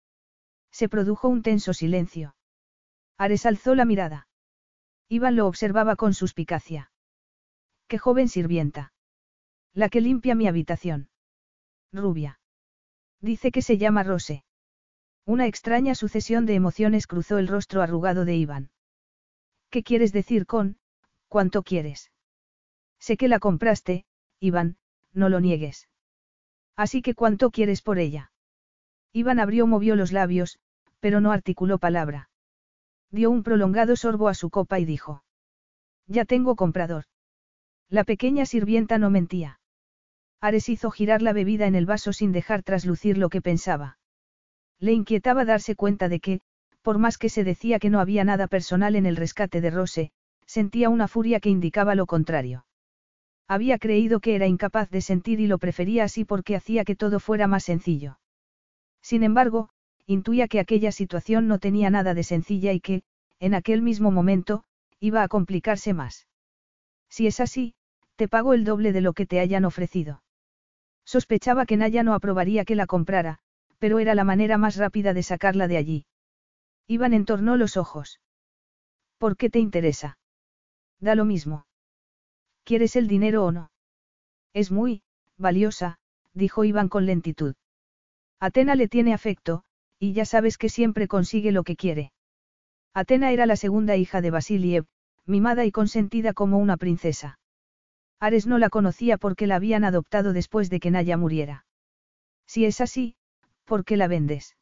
Se 0.71 0.89
produjo 0.89 1.29
un 1.29 1.43
tenso 1.43 1.73
silencio. 1.73 2.37
Ares 3.17 3.47
alzó 3.47 3.75
la 3.75 3.85
mirada. 3.85 4.29
Iván 5.09 5.37
lo 5.37 5.47
observaba 5.47 5.97
con 5.97 6.13
suspicacia. 6.15 6.91
¿Qué 7.89 7.99
joven 7.99 8.29
sirvienta? 8.29 8.93
La 9.73 9.89
que 9.89 10.01
limpia 10.01 10.35
mi 10.35 10.47
habitación. 10.49 11.09
Rubia. 11.93 12.41
Dice 13.21 13.53
que 13.53 13.63
se 13.63 13.79
llama 13.79 14.03
Rose. 14.03 14.45
Una 15.25 15.47
extraña 15.47 15.95
sucesión 15.95 16.45
de 16.45 16.55
emociones 16.55 17.07
cruzó 17.07 17.39
el 17.39 17.49
rostro 17.49 17.81
arrugado 17.81 18.25
de 18.25 18.37
Iván. 18.37 18.71
¿Qué 19.71 19.83
quieres 19.83 20.13
decir 20.13 20.47
con, 20.47 20.79
cuánto 21.33 21.63
quieres? 21.63 22.13
Sé 22.99 23.17
que 23.17 23.27
la 23.27 23.39
compraste, 23.39 24.05
Iván, 24.39 24.77
no 25.15 25.31
lo 25.31 25.41
niegues. 25.41 25.89
Así 26.77 27.01
que 27.01 27.15
cuánto 27.15 27.51
quieres 27.51 27.81
por 27.81 27.99
ella. 27.99 28.33
Iván 29.15 29.41
abrió 29.41 29.67
movió 29.67 29.97
los 29.97 30.13
labios, 30.13 30.59
pero 31.01 31.23
no 31.23 31.33
articuló 31.33 31.79
palabra. 31.79 32.29
Dio 33.11 33.31
un 33.31 33.45
prolongado 33.45 33.97
sorbo 33.97 34.29
a 34.29 34.35
su 34.35 34.51
copa 34.51 34.79
y 34.79 34.85
dijo. 34.85 35.25
Ya 36.07 36.27
tengo 36.27 36.55
comprador. 36.55 37.05
La 37.89 38.05
pequeña 38.05 38.45
sirvienta 38.45 38.99
no 38.99 39.09
mentía. 39.09 39.59
Ares 40.39 40.69
hizo 40.69 40.91
girar 40.91 41.23
la 41.23 41.33
bebida 41.33 41.67
en 41.67 41.77
el 41.77 41.87
vaso 41.87 42.13
sin 42.13 42.33
dejar 42.33 42.63
traslucir 42.63 43.17
lo 43.17 43.31
que 43.31 43.41
pensaba. 43.41 43.97
Le 44.79 44.93
inquietaba 44.93 45.47
darse 45.47 45.77
cuenta 45.77 46.11
de 46.11 46.21
que, 46.21 46.41
por 46.83 46.99
más 46.99 47.17
que 47.17 47.31
se 47.31 47.43
decía 47.43 47.79
que 47.79 47.89
no 47.89 48.01
había 48.01 48.23
nada 48.23 48.49
personal 48.49 48.97
en 48.97 49.07
el 49.07 49.17
rescate 49.17 49.63
de 49.63 49.71
Rose, 49.71 50.13
sentía 50.53 50.91
una 50.91 51.09
furia 51.09 51.41
que 51.41 51.49
indicaba 51.49 51.95
lo 51.95 52.05
contrario. 52.05 52.67
Había 53.49 53.79
creído 53.79 54.21
que 54.21 54.35
era 54.35 54.47
incapaz 54.47 54.91
de 54.91 55.01
sentir 55.01 55.41
y 55.41 55.47
lo 55.47 55.57
prefería 55.57 56.05
así 56.05 56.27
porque 56.27 56.57
hacía 56.57 56.85
que 56.85 56.95
todo 56.95 57.21
fuera 57.21 57.47
más 57.47 57.65
sencillo. 57.65 58.19
Sin 59.01 59.23
embargo, 59.23 59.71
intuía 60.07 60.49
que 60.49 60.61
aquella 60.61 60.93
situación 60.93 61.49
no 61.49 61.59
tenía 61.59 61.89
nada 61.89 62.13
de 62.13 62.23
sencilla 62.23 62.75
y 62.75 62.81
que, 62.81 63.03
en 63.41 63.55
aquel 63.55 63.81
mismo 63.81 64.11
momento, 64.11 64.65
iba 65.01 65.23
a 65.23 65.29
complicarse 65.29 65.95
más. 65.95 66.29
Si 67.09 67.27
es 67.27 67.41
así, 67.41 67.75
te 68.17 68.29
pago 68.29 68.53
el 68.53 68.65
doble 68.65 68.93
de 68.93 69.01
lo 69.01 69.15
que 69.15 69.25
te 69.25 69.41
hayan 69.41 69.65
ofrecido. 69.65 70.23
Sospechaba 71.07 71.65
que 71.65 71.79
Naya 71.79 72.03
no 72.03 72.13
aprobaría 72.13 72.67
que 72.67 72.77
la 72.77 72.85
comprara, 72.85 73.39
pero 73.79 74.01
era 74.01 74.15
la 74.15 74.25
manera 74.25 74.59
más 74.59 74.77
rápida 74.77 75.15
de 75.15 75.23
sacarla 75.23 75.67
de 75.67 75.79
allí. 75.79 76.05
Iván 76.87 77.15
entornó 77.15 77.57
los 77.57 77.79
ojos. 77.79 78.21
¿Por 79.17 79.39
qué 79.39 79.49
te 79.49 79.59
interesa? 79.59 80.19
Da 81.03 81.17
lo 81.17 81.25
mismo. 81.25 81.67
¿Quieres 82.65 82.95
el 82.95 83.09
dinero 83.09 83.45
o 83.45 83.51
no? 83.51 83.73
Es 84.55 84.71
muy, 84.71 85.03
valiosa, 85.37 85.99
dijo 86.33 86.65
Iván 86.65 86.89
con 86.89 87.07
lentitud. 87.07 87.57
Atena 88.39 88.77
le 88.77 88.87
tiene 88.87 89.13
afecto, 89.13 89.65
y 89.99 90.13
ya 90.13 90.25
sabes 90.25 90.59
que 90.59 90.69
siempre 90.69 91.09
consigue 91.09 91.51
lo 91.51 91.65
que 91.65 91.75
quiere. 91.75 92.13
Atena 92.95 93.33
era 93.33 93.47
la 93.47 93.57
segunda 93.57 93.97
hija 93.97 94.21
de 94.21 94.31
Basiliev, 94.31 94.87
mimada 95.27 95.65
y 95.65 95.73
consentida 95.73 96.35
como 96.35 96.59
una 96.59 96.77
princesa. 96.77 97.41
Ares 98.21 98.47
no 98.47 98.59
la 98.59 98.71
conocía 98.71 99.19
porque 99.19 99.49
la 99.49 99.57
habían 99.57 99.83
adoptado 99.83 100.33
después 100.33 100.71
de 100.71 100.79
que 100.79 100.93
Naya 100.93 101.17
muriera. 101.17 101.67
Si 102.47 102.65
es 102.65 102.81
así, 102.81 103.17
¿por 103.65 103.85
qué 103.85 103.97
la 103.97 104.07
vendes? 104.07 104.57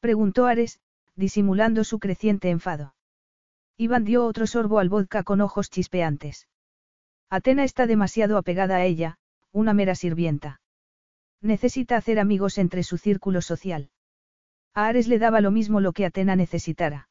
Preguntó 0.00 0.46
Ares, 0.46 0.80
disimulando 1.14 1.84
su 1.84 1.98
creciente 1.98 2.48
enfado. 2.48 2.94
Iván 3.82 4.04
dio 4.04 4.24
otro 4.26 4.46
sorbo 4.46 4.78
al 4.78 4.88
vodka 4.88 5.24
con 5.24 5.40
ojos 5.40 5.68
chispeantes. 5.68 6.46
Atena 7.28 7.64
está 7.64 7.88
demasiado 7.88 8.38
apegada 8.38 8.76
a 8.76 8.84
ella, 8.84 9.16
una 9.50 9.74
mera 9.74 9.96
sirvienta. 9.96 10.60
Necesita 11.40 11.96
hacer 11.96 12.20
amigos 12.20 12.58
entre 12.58 12.84
su 12.84 12.96
círculo 12.96 13.42
social. 13.42 13.90
A 14.72 14.86
Ares 14.86 15.08
le 15.08 15.18
daba 15.18 15.40
lo 15.40 15.50
mismo 15.50 15.80
lo 15.80 15.92
que 15.92 16.06
Atena 16.06 16.36
necesitara. 16.36 17.08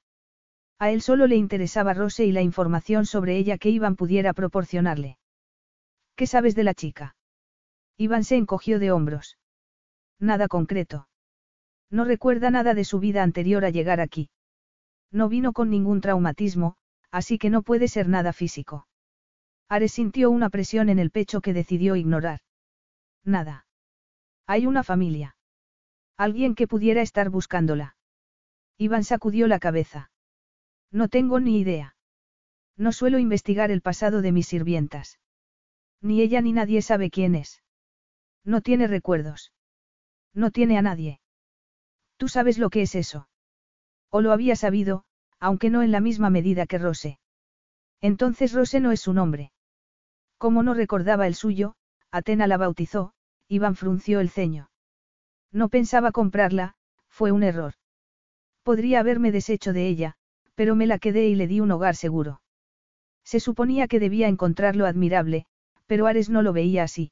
A 0.79 0.91
él 0.91 1.01
solo 1.01 1.27
le 1.27 1.35
interesaba 1.35 1.93
Rose 1.93 2.23
y 2.23 2.31
la 2.31 2.41
información 2.41 3.05
sobre 3.05 3.35
ella 3.35 3.57
que 3.57 3.69
Iván 3.69 3.97
pudiera 3.97 4.31
proporcionarle. 4.31 5.17
¿Qué 6.15 6.25
sabes 6.25 6.55
de 6.55 6.63
la 6.63 6.73
chica? 6.73 7.17
Iván 7.97 8.23
se 8.23 8.37
encogió 8.37 8.79
de 8.79 8.93
hombros. 8.93 9.37
Nada 10.19 10.47
concreto. 10.47 11.09
No 11.89 12.05
recuerda 12.05 12.49
nada 12.49 12.73
de 12.73 12.85
su 12.85 12.99
vida 12.99 13.23
anterior 13.23 13.65
a 13.65 13.71
llegar 13.71 13.99
aquí. 13.99 14.29
No 15.11 15.29
vino 15.29 15.53
con 15.53 15.69
ningún 15.69 16.01
traumatismo, 16.01 16.75
así 17.11 17.37
que 17.37 17.49
no 17.49 17.61
puede 17.61 17.87
ser 17.87 18.07
nada 18.07 18.33
físico. 18.33 18.87
Ares 19.67 19.93
sintió 19.93 20.31
una 20.31 20.49
presión 20.49 20.89
en 20.89 20.99
el 20.99 21.11
pecho 21.11 21.41
que 21.41 21.53
decidió 21.53 21.95
ignorar. 21.95 22.39
Nada. 23.23 23.65
Hay 24.47 24.65
una 24.65 24.83
familia. 24.83 25.35
Alguien 26.17 26.55
que 26.55 26.67
pudiera 26.67 27.01
estar 27.01 27.29
buscándola. 27.29 27.95
Iván 28.77 29.03
sacudió 29.03 29.47
la 29.47 29.59
cabeza. 29.59 30.11
No 30.91 31.07
tengo 31.07 31.39
ni 31.39 31.59
idea. 31.59 31.95
No 32.77 32.91
suelo 32.91 33.19
investigar 33.19 33.71
el 33.71 33.81
pasado 33.81 34.21
de 34.21 34.31
mis 34.31 34.47
sirvientas. 34.47 35.19
Ni 36.01 36.21
ella 36.21 36.41
ni 36.41 36.51
nadie 36.51 36.81
sabe 36.81 37.09
quién 37.09 37.35
es. 37.35 37.61
No 38.43 38.61
tiene 38.61 38.87
recuerdos. 38.87 39.53
No 40.33 40.51
tiene 40.51 40.77
a 40.77 40.81
nadie. 40.81 41.19
Tú 42.17 42.27
sabes 42.27 42.57
lo 42.57 42.69
que 42.69 42.81
es 42.83 42.95
eso. 42.95 43.29
O 44.11 44.21
lo 44.21 44.31
había 44.31 44.55
sabido, 44.55 45.03
aunque 45.39 45.71
no 45.71 45.81
en 45.81 45.91
la 45.91 46.01
misma 46.01 46.29
medida 46.29 46.67
que 46.67 46.77
Rose. 46.77 47.17
Entonces 48.01 48.53
Rose 48.53 48.79
no 48.79 48.91
es 48.91 49.01
su 49.01 49.13
nombre. 49.13 49.51
Como 50.37 50.61
no 50.61 50.73
recordaba 50.73 51.27
el 51.27 51.35
suyo, 51.35 51.75
Atena 52.11 52.45
la 52.45 52.57
bautizó, 52.57 53.13
Iván 53.47 53.75
frunció 53.75 54.19
el 54.19 54.29
ceño. 54.29 54.69
No 55.51 55.69
pensaba 55.69 56.11
comprarla, 56.11 56.75
fue 57.09 57.31
un 57.31 57.43
error. 57.43 57.73
Podría 58.63 58.99
haberme 58.99 59.31
deshecho 59.31 59.73
de 59.73 59.87
ella, 59.87 60.15
pero 60.55 60.75
me 60.75 60.87
la 60.87 60.99
quedé 60.99 61.27
y 61.27 61.35
le 61.35 61.47
di 61.47 61.59
un 61.59 61.71
hogar 61.71 61.95
seguro. 61.95 62.41
Se 63.23 63.39
suponía 63.39 63.87
que 63.87 63.99
debía 63.99 64.27
encontrarlo 64.27 64.85
admirable, 64.85 65.45
pero 65.85 66.07
Ares 66.07 66.29
no 66.29 66.41
lo 66.41 66.53
veía 66.53 66.83
así. 66.83 67.11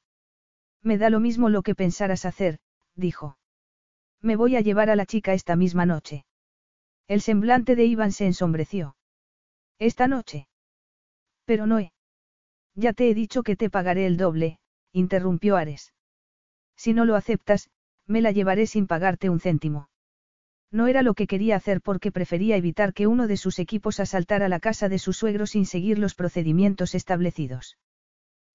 Me 0.82 0.98
da 0.98 1.10
lo 1.10 1.20
mismo 1.20 1.50
lo 1.50 1.62
que 1.62 1.76
pensaras 1.76 2.26
hacer, 2.26 2.60
dijo. 2.96 3.38
Me 4.22 4.36
voy 4.36 4.56
a 4.56 4.62
llevar 4.62 4.90
a 4.90 4.96
la 4.96 5.06
chica 5.06 5.34
esta 5.34 5.56
misma 5.56 5.86
noche. 5.86 6.26
El 7.10 7.22
semblante 7.22 7.76
de 7.76 7.86
Iván 7.86 8.12
se 8.12 8.28
ensombreció. 8.28 8.96
Esta 9.80 10.08
noche. 10.08 10.48
Pero 11.44 11.66
no 11.66 11.80
he. 11.80 11.92
Ya 12.76 12.94
te 12.94 13.10
he 13.10 13.16
dicho 13.16 13.42
que 13.42 13.56
te 13.56 13.72
pagaré 13.72 14.06
el 14.06 14.16
doble, 14.16 14.60
interrumpió 14.94 15.58
Ares. 15.58 15.92
Si 16.78 16.94
no 16.94 17.06
lo 17.06 17.16
aceptas, 17.16 17.72
me 18.06 18.22
la 18.22 18.32
llevaré 18.32 18.68
sin 18.68 18.86
pagarte 18.86 19.32
un 19.32 19.40
céntimo. 19.40 19.90
No 20.72 20.86
era 20.86 21.02
lo 21.02 21.16
que 21.16 21.26
quería 21.26 21.56
hacer 21.56 21.82
porque 21.82 22.12
prefería 22.12 22.58
evitar 22.58 22.94
que 22.94 23.08
uno 23.08 23.26
de 23.26 23.38
sus 23.38 23.58
equipos 23.58 24.00
asaltara 24.00 24.48
la 24.48 24.60
casa 24.60 24.88
de 24.88 25.00
su 25.00 25.12
suegro 25.12 25.48
sin 25.48 25.66
seguir 25.66 25.98
los 25.98 26.14
procedimientos 26.14 26.94
establecidos. 26.94 27.80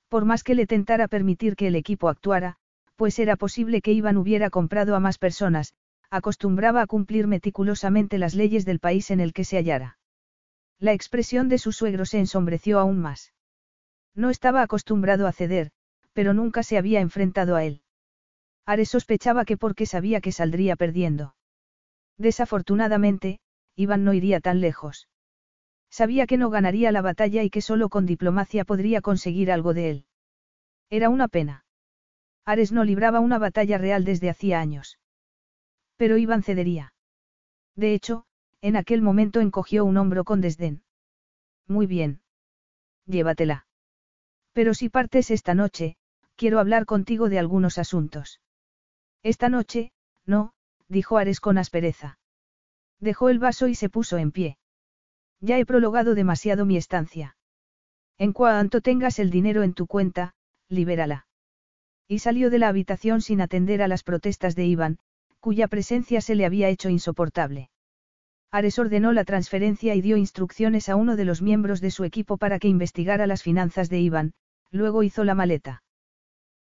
Por 0.08 0.26
más 0.26 0.44
que 0.44 0.54
le 0.54 0.68
tentara 0.68 1.08
permitir 1.08 1.56
que 1.56 1.66
el 1.66 1.74
equipo 1.74 2.08
actuara, 2.08 2.54
pues 2.94 3.18
era 3.18 3.34
posible 3.34 3.82
que 3.82 3.92
Iván 3.92 4.16
hubiera 4.16 4.48
comprado 4.48 4.94
a 4.94 5.00
más 5.00 5.18
personas, 5.18 5.74
acostumbraba 6.14 6.80
a 6.80 6.86
cumplir 6.86 7.26
meticulosamente 7.26 8.18
las 8.18 8.34
leyes 8.34 8.64
del 8.64 8.78
país 8.78 9.10
en 9.10 9.18
el 9.18 9.32
que 9.32 9.44
se 9.44 9.56
hallara. 9.56 9.98
La 10.78 10.92
expresión 10.92 11.48
de 11.48 11.58
su 11.58 11.72
suegro 11.72 12.06
se 12.06 12.20
ensombreció 12.20 12.78
aún 12.78 13.00
más. 13.00 13.32
No 14.14 14.30
estaba 14.30 14.62
acostumbrado 14.62 15.26
a 15.26 15.32
ceder, 15.32 15.72
pero 16.12 16.32
nunca 16.32 16.62
se 16.62 16.78
había 16.78 17.00
enfrentado 17.00 17.56
a 17.56 17.64
él. 17.64 17.82
Ares 18.64 18.90
sospechaba 18.90 19.44
que 19.44 19.56
porque 19.56 19.86
sabía 19.86 20.20
que 20.20 20.30
saldría 20.30 20.76
perdiendo. 20.76 21.34
Desafortunadamente, 22.16 23.40
Iván 23.74 24.04
no 24.04 24.14
iría 24.14 24.38
tan 24.38 24.60
lejos. 24.60 25.08
Sabía 25.90 26.28
que 26.28 26.36
no 26.36 26.48
ganaría 26.48 26.92
la 26.92 27.02
batalla 27.02 27.42
y 27.42 27.50
que 27.50 27.60
solo 27.60 27.88
con 27.88 28.06
diplomacia 28.06 28.64
podría 28.64 29.00
conseguir 29.00 29.50
algo 29.50 29.74
de 29.74 29.90
él. 29.90 30.06
Era 30.90 31.08
una 31.08 31.26
pena. 31.26 31.64
Ares 32.44 32.70
no 32.70 32.84
libraba 32.84 33.18
una 33.18 33.38
batalla 33.38 33.78
real 33.78 34.04
desde 34.04 34.30
hacía 34.30 34.60
años. 34.60 34.98
Pero 35.96 36.18
Iván 36.18 36.42
cedería. 36.42 36.92
De 37.76 37.94
hecho, 37.94 38.24
en 38.60 38.76
aquel 38.76 39.02
momento 39.02 39.40
encogió 39.40 39.84
un 39.84 39.96
hombro 39.96 40.24
con 40.24 40.40
desdén. 40.40 40.82
Muy 41.66 41.86
bien. 41.86 42.20
Llévatela. 43.06 43.66
Pero 44.52 44.74
si 44.74 44.88
partes 44.88 45.30
esta 45.30 45.54
noche, 45.54 45.96
quiero 46.36 46.58
hablar 46.58 46.86
contigo 46.86 47.28
de 47.28 47.38
algunos 47.38 47.78
asuntos. 47.78 48.40
Esta 49.22 49.48
noche, 49.48 49.92
no, 50.26 50.52
dijo 50.88 51.18
Ares 51.18 51.40
con 51.40 51.58
aspereza. 51.58 52.18
Dejó 53.00 53.28
el 53.28 53.38
vaso 53.38 53.68
y 53.68 53.74
se 53.74 53.88
puso 53.88 54.18
en 54.18 54.32
pie. 54.32 54.58
Ya 55.40 55.58
he 55.58 55.66
prologado 55.66 56.14
demasiado 56.14 56.64
mi 56.64 56.76
estancia. 56.76 57.36
En 58.16 58.32
cuanto 58.32 58.80
tengas 58.80 59.18
el 59.18 59.30
dinero 59.30 59.62
en 59.62 59.74
tu 59.74 59.86
cuenta, 59.86 60.34
libérala. 60.68 61.26
Y 62.06 62.20
salió 62.20 62.50
de 62.50 62.58
la 62.58 62.68
habitación 62.68 63.20
sin 63.20 63.40
atender 63.40 63.82
a 63.82 63.88
las 63.88 64.04
protestas 64.04 64.54
de 64.54 64.66
Iván, 64.66 64.98
cuya 65.44 65.68
presencia 65.68 66.22
se 66.22 66.34
le 66.34 66.46
había 66.46 66.70
hecho 66.70 66.88
insoportable. 66.88 67.68
Ares 68.50 68.78
ordenó 68.78 69.12
la 69.12 69.24
transferencia 69.24 69.94
y 69.94 70.00
dio 70.00 70.16
instrucciones 70.16 70.88
a 70.88 70.96
uno 70.96 71.16
de 71.16 71.26
los 71.26 71.42
miembros 71.42 71.82
de 71.82 71.90
su 71.90 72.04
equipo 72.04 72.38
para 72.38 72.58
que 72.58 72.68
investigara 72.68 73.26
las 73.26 73.42
finanzas 73.42 73.90
de 73.90 74.00
Iván, 74.00 74.32
luego 74.70 75.02
hizo 75.02 75.22
la 75.22 75.34
maleta. 75.34 75.82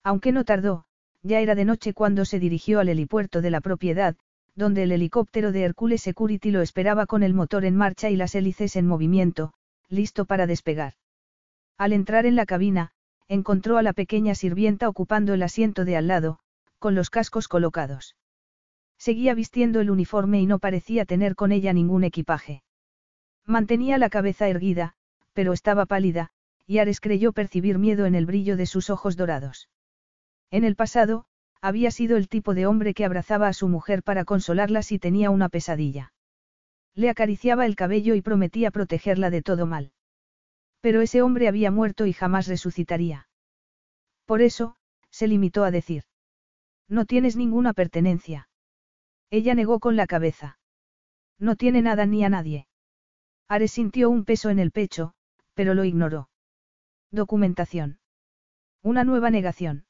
Aunque 0.02 0.32
no 0.32 0.44
tardó, 0.44 0.84
ya 1.22 1.40
era 1.40 1.54
de 1.54 1.64
noche 1.64 1.94
cuando 1.94 2.26
se 2.26 2.38
dirigió 2.38 2.78
al 2.78 2.90
helipuerto 2.90 3.40
de 3.40 3.50
la 3.50 3.62
propiedad, 3.62 4.16
donde 4.54 4.82
el 4.82 4.92
helicóptero 4.92 5.50
de 5.50 5.62
Hercules 5.62 6.02
Security 6.02 6.50
lo 6.50 6.60
esperaba 6.60 7.06
con 7.06 7.22
el 7.22 7.32
motor 7.32 7.64
en 7.64 7.76
marcha 7.76 8.10
y 8.10 8.16
las 8.16 8.34
hélices 8.34 8.76
en 8.76 8.86
movimiento, 8.86 9.54
listo 9.88 10.26
para 10.26 10.46
despegar. 10.46 10.92
Al 11.78 11.94
entrar 11.94 12.26
en 12.26 12.36
la 12.36 12.44
cabina, 12.44 12.90
encontró 13.28 13.78
a 13.78 13.82
la 13.82 13.94
pequeña 13.94 14.34
sirvienta 14.34 14.90
ocupando 14.90 15.32
el 15.32 15.42
asiento 15.42 15.86
de 15.86 15.96
al 15.96 16.06
lado, 16.06 16.38
con 16.78 16.94
los 16.94 17.08
cascos 17.08 17.48
colocados. 17.48 18.14
Seguía 19.04 19.34
vistiendo 19.34 19.82
el 19.82 19.90
uniforme 19.90 20.40
y 20.40 20.46
no 20.46 20.58
parecía 20.58 21.04
tener 21.04 21.34
con 21.34 21.52
ella 21.52 21.74
ningún 21.74 22.04
equipaje. 22.04 22.62
Mantenía 23.44 23.98
la 23.98 24.08
cabeza 24.08 24.48
erguida, 24.48 24.94
pero 25.34 25.52
estaba 25.52 25.84
pálida, 25.84 26.30
y 26.66 26.78
Ares 26.78 27.02
creyó 27.02 27.34
percibir 27.34 27.76
miedo 27.76 28.06
en 28.06 28.14
el 28.14 28.24
brillo 28.24 28.56
de 28.56 28.64
sus 28.64 28.88
ojos 28.88 29.18
dorados. 29.18 29.68
En 30.50 30.64
el 30.64 30.74
pasado, 30.74 31.26
había 31.60 31.90
sido 31.90 32.16
el 32.16 32.28
tipo 32.28 32.54
de 32.54 32.64
hombre 32.64 32.94
que 32.94 33.04
abrazaba 33.04 33.46
a 33.46 33.52
su 33.52 33.68
mujer 33.68 34.02
para 34.02 34.24
consolarla 34.24 34.82
si 34.82 34.98
tenía 34.98 35.28
una 35.28 35.50
pesadilla. 35.50 36.14
Le 36.94 37.10
acariciaba 37.10 37.66
el 37.66 37.76
cabello 37.76 38.14
y 38.14 38.22
prometía 38.22 38.70
protegerla 38.70 39.28
de 39.28 39.42
todo 39.42 39.66
mal. 39.66 39.92
Pero 40.80 41.02
ese 41.02 41.20
hombre 41.20 41.46
había 41.46 41.70
muerto 41.70 42.06
y 42.06 42.14
jamás 42.14 42.46
resucitaría. 42.46 43.28
Por 44.24 44.40
eso, 44.40 44.76
se 45.10 45.28
limitó 45.28 45.62
a 45.62 45.70
decir. 45.70 46.04
No 46.88 47.04
tienes 47.04 47.36
ninguna 47.36 47.74
pertenencia. 47.74 48.48
Ella 49.36 49.56
negó 49.56 49.80
con 49.80 49.96
la 49.96 50.06
cabeza. 50.06 50.60
No 51.40 51.56
tiene 51.56 51.82
nada 51.82 52.06
ni 52.06 52.24
a 52.24 52.28
nadie. 52.28 52.68
Ares 53.48 53.72
sintió 53.72 54.08
un 54.08 54.24
peso 54.24 54.48
en 54.48 54.60
el 54.60 54.70
pecho, 54.70 55.12
pero 55.54 55.74
lo 55.74 55.82
ignoró. 55.82 56.28
Documentación. 57.10 57.98
Una 58.80 59.02
nueva 59.02 59.30
negación. 59.30 59.86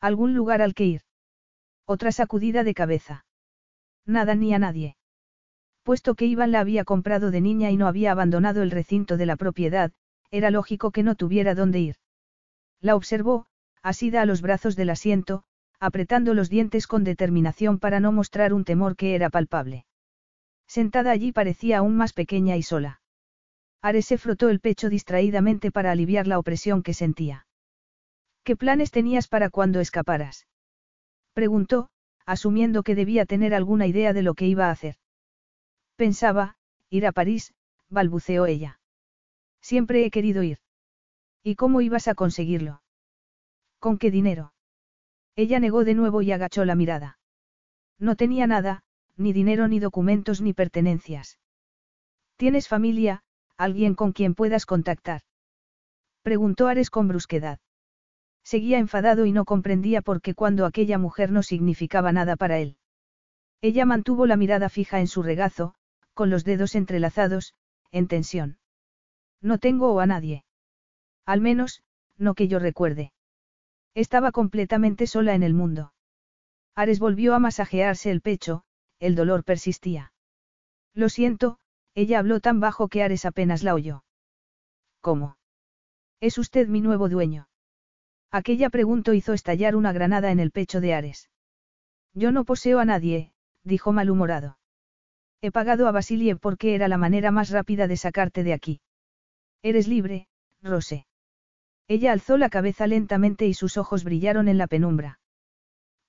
¿Algún 0.00 0.34
lugar 0.34 0.62
al 0.62 0.74
que 0.74 0.84
ir? 0.84 1.02
Otra 1.84 2.10
sacudida 2.10 2.64
de 2.64 2.74
cabeza. 2.74 3.24
Nada 4.04 4.34
ni 4.34 4.52
a 4.52 4.58
nadie. 4.58 4.96
Puesto 5.84 6.16
que 6.16 6.26
Iván 6.26 6.50
la 6.50 6.58
había 6.58 6.82
comprado 6.82 7.30
de 7.30 7.40
niña 7.40 7.70
y 7.70 7.76
no 7.76 7.86
había 7.86 8.10
abandonado 8.10 8.64
el 8.64 8.72
recinto 8.72 9.16
de 9.16 9.26
la 9.26 9.36
propiedad, 9.36 9.92
era 10.32 10.50
lógico 10.50 10.90
que 10.90 11.04
no 11.04 11.14
tuviera 11.14 11.54
dónde 11.54 11.78
ir. 11.78 11.96
La 12.80 12.96
observó, 12.96 13.46
asida 13.80 14.22
a 14.22 14.26
los 14.26 14.42
brazos 14.42 14.74
del 14.74 14.90
asiento, 14.90 15.44
apretando 15.78 16.34
los 16.34 16.48
dientes 16.48 16.86
con 16.86 17.04
determinación 17.04 17.78
para 17.78 18.00
no 18.00 18.12
mostrar 18.12 18.52
un 18.52 18.64
temor 18.64 18.96
que 18.96 19.14
era 19.14 19.30
palpable. 19.30 19.84
Sentada 20.66 21.10
allí 21.10 21.32
parecía 21.32 21.78
aún 21.78 21.96
más 21.96 22.12
pequeña 22.12 22.56
y 22.56 22.62
sola. 22.62 23.00
Ares 23.82 24.06
se 24.06 24.18
frotó 24.18 24.48
el 24.48 24.60
pecho 24.60 24.88
distraídamente 24.88 25.70
para 25.70 25.92
aliviar 25.92 26.26
la 26.26 26.38
opresión 26.38 26.82
que 26.82 26.94
sentía. 26.94 27.46
¿Qué 28.42 28.56
planes 28.56 28.90
tenías 28.90 29.28
para 29.28 29.50
cuando 29.50 29.80
escaparas? 29.80 30.46
Preguntó, 31.34 31.88
asumiendo 32.24 32.82
que 32.82 32.94
debía 32.94 33.26
tener 33.26 33.54
alguna 33.54 33.86
idea 33.86 34.12
de 34.12 34.22
lo 34.22 34.34
que 34.34 34.46
iba 34.46 34.66
a 34.66 34.70
hacer. 34.70 34.96
Pensaba, 35.96 36.56
ir 36.90 37.06
a 37.06 37.12
París, 37.12 37.54
balbuceó 37.88 38.46
ella. 38.46 38.80
Siempre 39.60 40.04
he 40.04 40.10
querido 40.10 40.42
ir. 40.42 40.58
¿Y 41.42 41.54
cómo 41.54 41.80
ibas 41.80 42.08
a 42.08 42.14
conseguirlo? 42.14 42.82
¿Con 43.78 43.98
qué 43.98 44.10
dinero? 44.10 44.52
Ella 45.36 45.60
negó 45.60 45.84
de 45.84 45.94
nuevo 45.94 46.22
y 46.22 46.32
agachó 46.32 46.64
la 46.64 46.74
mirada. 46.74 47.18
No 47.98 48.16
tenía 48.16 48.46
nada, 48.46 48.82
ni 49.16 49.32
dinero 49.32 49.68
ni 49.68 49.78
documentos 49.78 50.40
ni 50.40 50.54
pertenencias. 50.54 51.38
¿Tienes 52.36 52.68
familia, 52.68 53.22
alguien 53.56 53.94
con 53.94 54.12
quien 54.12 54.34
puedas 54.34 54.66
contactar? 54.66 55.22
Preguntó 56.22 56.68
Ares 56.68 56.90
con 56.90 57.08
brusquedad. 57.08 57.60
Seguía 58.42 58.78
enfadado 58.78 59.26
y 59.26 59.32
no 59.32 59.44
comprendía 59.44 60.02
por 60.02 60.20
qué 60.20 60.34
cuando 60.34 60.66
aquella 60.66 60.98
mujer 60.98 61.30
no 61.32 61.42
significaba 61.42 62.12
nada 62.12 62.36
para 62.36 62.58
él. 62.58 62.76
Ella 63.60 63.84
mantuvo 63.86 64.26
la 64.26 64.36
mirada 64.36 64.68
fija 64.68 65.00
en 65.00 65.06
su 65.06 65.22
regazo, 65.22 65.74
con 66.14 66.30
los 66.30 66.44
dedos 66.44 66.74
entrelazados, 66.74 67.54
en 67.90 68.08
tensión. 68.08 68.58
No 69.40 69.58
tengo 69.58 69.98
a 70.00 70.06
nadie. 70.06 70.44
Al 71.24 71.40
menos, 71.40 71.82
no 72.16 72.34
que 72.34 72.48
yo 72.48 72.58
recuerde. 72.58 73.12
Estaba 73.96 74.30
completamente 74.30 75.06
sola 75.06 75.34
en 75.34 75.42
el 75.42 75.54
mundo. 75.54 75.94
Ares 76.74 76.98
volvió 76.98 77.34
a 77.34 77.38
masajearse 77.38 78.10
el 78.10 78.20
pecho, 78.20 78.62
el 78.98 79.14
dolor 79.14 79.42
persistía. 79.42 80.12
Lo 80.92 81.08
siento, 81.08 81.58
ella 81.94 82.18
habló 82.18 82.40
tan 82.40 82.60
bajo 82.60 82.88
que 82.88 83.02
Ares 83.02 83.24
apenas 83.24 83.62
la 83.62 83.72
oyó. 83.72 84.04
¿Cómo? 85.00 85.38
¿Es 86.20 86.36
usted 86.36 86.68
mi 86.68 86.82
nuevo 86.82 87.08
dueño? 87.08 87.48
Aquella 88.30 88.68
pregunta 88.68 89.14
hizo 89.14 89.32
estallar 89.32 89.74
una 89.74 89.94
granada 89.94 90.30
en 90.30 90.40
el 90.40 90.50
pecho 90.50 90.82
de 90.82 90.92
Ares. 90.92 91.30
Yo 92.12 92.32
no 92.32 92.44
poseo 92.44 92.80
a 92.80 92.84
nadie, 92.84 93.32
dijo 93.64 93.92
malhumorado. 93.92 94.58
He 95.40 95.50
pagado 95.50 95.88
a 95.88 95.92
Basilie 95.92 96.36
porque 96.36 96.74
era 96.74 96.88
la 96.88 96.98
manera 96.98 97.30
más 97.30 97.48
rápida 97.48 97.86
de 97.86 97.96
sacarte 97.96 98.44
de 98.44 98.52
aquí. 98.52 98.82
Eres 99.62 99.88
libre, 99.88 100.28
Rose. 100.60 101.06
Ella 101.88 102.12
alzó 102.12 102.36
la 102.36 102.48
cabeza 102.48 102.86
lentamente 102.86 103.46
y 103.46 103.54
sus 103.54 103.76
ojos 103.76 104.02
brillaron 104.02 104.48
en 104.48 104.58
la 104.58 104.66
penumbra. 104.66 105.20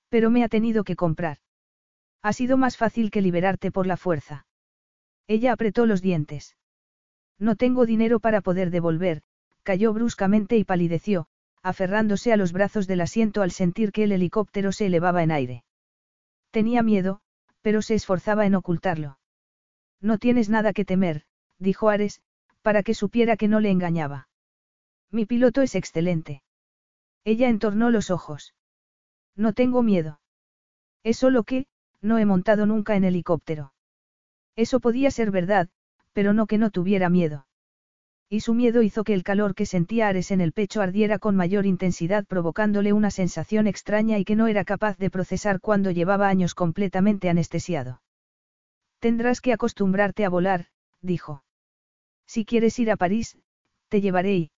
Pero 0.08 0.30
me 0.30 0.42
ha 0.42 0.48
tenido 0.48 0.84
que 0.84 0.96
comprar. 0.96 1.38
Ha 2.22 2.32
sido 2.32 2.56
más 2.56 2.76
fácil 2.76 3.10
que 3.10 3.22
liberarte 3.22 3.70
por 3.70 3.86
la 3.86 3.96
fuerza. 3.96 4.46
Ella 5.28 5.52
apretó 5.52 5.86
los 5.86 6.02
dientes. 6.02 6.56
No 7.38 7.54
tengo 7.54 7.86
dinero 7.86 8.18
para 8.18 8.40
poder 8.40 8.70
devolver, 8.70 9.22
cayó 9.62 9.92
bruscamente 9.92 10.56
y 10.56 10.64
palideció, 10.64 11.26
aferrándose 11.62 12.32
a 12.32 12.36
los 12.36 12.52
brazos 12.52 12.86
del 12.86 13.00
asiento 13.00 13.42
al 13.42 13.52
sentir 13.52 13.92
que 13.92 14.04
el 14.04 14.12
helicóptero 14.12 14.72
se 14.72 14.86
elevaba 14.86 15.22
en 15.22 15.30
aire. 15.30 15.64
Tenía 16.50 16.82
miedo, 16.82 17.20
pero 17.60 17.82
se 17.82 17.94
esforzaba 17.94 18.46
en 18.46 18.54
ocultarlo. 18.54 19.18
No 20.00 20.18
tienes 20.18 20.48
nada 20.48 20.72
que 20.72 20.84
temer, 20.84 21.24
dijo 21.58 21.88
Ares, 21.88 22.22
para 22.62 22.82
que 22.82 22.94
supiera 22.94 23.36
que 23.36 23.48
no 23.48 23.60
le 23.60 23.70
engañaba. 23.70 24.28
Mi 25.10 25.26
piloto 25.26 25.62
es 25.62 25.74
excelente. 25.74 26.42
Ella 27.24 27.48
entornó 27.48 27.90
los 27.90 28.10
ojos. 28.10 28.54
No 29.36 29.52
tengo 29.52 29.82
miedo. 29.82 30.20
Es 31.02 31.18
solo 31.18 31.44
que, 31.44 31.66
no 32.00 32.18
he 32.18 32.24
montado 32.24 32.66
nunca 32.66 32.96
en 32.96 33.04
helicóptero. 33.04 33.72
Eso 34.56 34.80
podía 34.80 35.10
ser 35.10 35.30
verdad, 35.30 35.68
pero 36.12 36.32
no 36.32 36.46
que 36.46 36.58
no 36.58 36.70
tuviera 36.70 37.08
miedo. 37.08 37.46
Y 38.28 38.40
su 38.40 38.52
miedo 38.52 38.82
hizo 38.82 39.04
que 39.04 39.14
el 39.14 39.22
calor 39.22 39.54
que 39.54 39.64
sentía 39.64 40.08
Ares 40.08 40.30
en 40.30 40.42
el 40.42 40.52
pecho 40.52 40.82
ardiera 40.82 41.18
con 41.18 41.34
mayor 41.34 41.64
intensidad 41.64 42.26
provocándole 42.26 42.92
una 42.92 43.10
sensación 43.10 43.66
extraña 43.66 44.18
y 44.18 44.24
que 44.24 44.36
no 44.36 44.48
era 44.48 44.64
capaz 44.64 44.98
de 44.98 45.10
procesar 45.10 45.60
cuando 45.60 45.90
llevaba 45.90 46.28
años 46.28 46.54
completamente 46.54 47.30
anestesiado. 47.30 48.02
Tendrás 48.98 49.40
que 49.40 49.52
acostumbrarte 49.52 50.26
a 50.26 50.28
volar, 50.28 50.66
dijo. 51.00 51.44
Si 52.26 52.44
quieres 52.44 52.78
ir 52.78 52.90
a 52.90 52.96
París, 52.96 53.38
te 53.88 54.02
llevaré 54.02 54.36
y... 54.36 54.50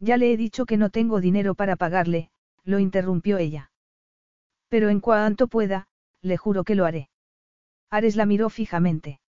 Ya 0.00 0.16
le 0.16 0.32
he 0.32 0.36
dicho 0.36 0.66
que 0.66 0.76
no 0.76 0.90
tengo 0.90 1.20
dinero 1.20 1.54
para 1.54 1.76
pagarle, 1.76 2.30
lo 2.64 2.78
interrumpió 2.78 3.38
ella. 3.38 3.70
Pero 4.68 4.88
en 4.88 5.00
cuanto 5.00 5.48
pueda, 5.48 5.86
le 6.20 6.36
juro 6.36 6.64
que 6.64 6.74
lo 6.74 6.84
haré. 6.84 7.08
Ares 7.90 8.16
la 8.16 8.26
miró 8.26 8.50
fijamente. 8.50 9.20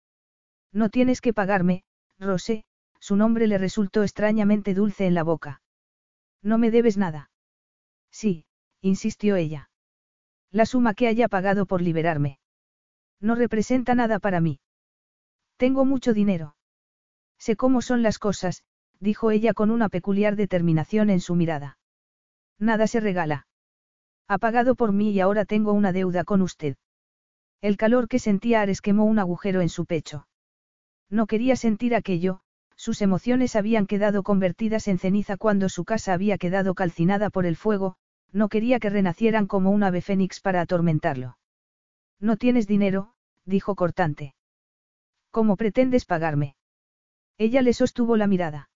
No 0.72 0.90
tienes 0.90 1.22
que 1.22 1.34
pagarme, 1.34 1.84
Rosé, 2.20 2.66
su 3.00 3.16
nombre 3.16 3.48
le 3.48 3.58
resultó 3.58 4.04
extrañamente 4.04 4.74
dulce 4.74 5.06
en 5.06 5.14
la 5.14 5.24
boca. 5.24 5.62
No 6.42 6.58
me 6.58 6.72
debes 6.72 6.98
nada. 6.98 7.30
Sí, 8.12 8.46
insistió 8.82 9.36
ella. 9.36 9.70
La 10.52 10.66
suma 10.66 10.94
que 10.94 11.08
haya 11.08 11.28
pagado 11.28 11.66
por 11.66 11.82
liberarme. 11.82 12.40
No 13.20 13.36
representa 13.36 13.96
nada 13.96 14.20
para 14.20 14.40
mí. 14.42 14.60
Tengo 15.58 15.86
mucho 15.86 16.14
dinero. 16.14 16.56
Sé 17.38 17.56
cómo 17.56 17.82
son 17.82 18.02
las 18.04 18.20
cosas, 18.20 18.64
dijo 19.06 19.32
ella 19.32 19.54
con 19.54 19.70
una 19.72 19.88
peculiar 19.88 20.36
determinación 20.36 21.10
en 21.10 21.22
su 21.22 21.36
mirada. 21.36 21.78
Nada 22.60 22.88
se 22.88 23.00
regala. 23.00 23.48
Ha 24.28 24.40
pagado 24.40 24.76
por 24.76 24.92
mí 24.92 25.12
y 25.12 25.20
ahora 25.20 25.46
tengo 25.46 25.74
una 25.74 25.94
deuda 25.94 26.24
con 26.24 26.42
usted. 26.42 26.76
El 27.62 27.78
calor 27.78 28.08
que 28.08 28.20
sentía 28.20 28.62
Ares 28.62 28.82
quemó 28.82 29.06
un 29.06 29.20
agujero 29.20 29.62
en 29.62 29.70
su 29.70 29.86
pecho. 29.86 30.28
No 31.10 31.28
quería 31.28 31.56
sentir 31.56 31.94
aquello, 31.94 32.40
sus 32.76 33.02
emociones 33.02 33.56
habían 33.56 33.86
quedado 33.86 34.24
convertidas 34.24 34.88
en 34.88 34.98
ceniza 34.98 35.38
cuando 35.38 35.70
su 35.70 35.86
casa 35.86 36.14
había 36.14 36.38
quedado 36.38 36.74
calcinada 36.74 37.30
por 37.30 37.46
el 37.46 37.56
fuego, 37.56 37.96
No 38.34 38.50
quería 38.50 38.80
que 38.80 38.90
renacieran 38.90 39.48
como 39.48 39.70
un 39.70 39.84
ave 39.84 40.02
fénix 40.02 40.42
para 40.42 40.62
atormentarlo. 40.62 41.38
No 42.20 42.36
tienes 42.36 42.68
dinero, 42.68 43.14
dijo 43.46 43.76
cortante. 43.76 44.34
¿Cómo 45.32 45.56
pretendes 45.56 46.06
pagarme? 46.06 46.56
Ella 47.38 47.62
le 47.62 47.74
sostuvo 47.74 48.18
la 48.18 48.28
mirada. 48.28 48.70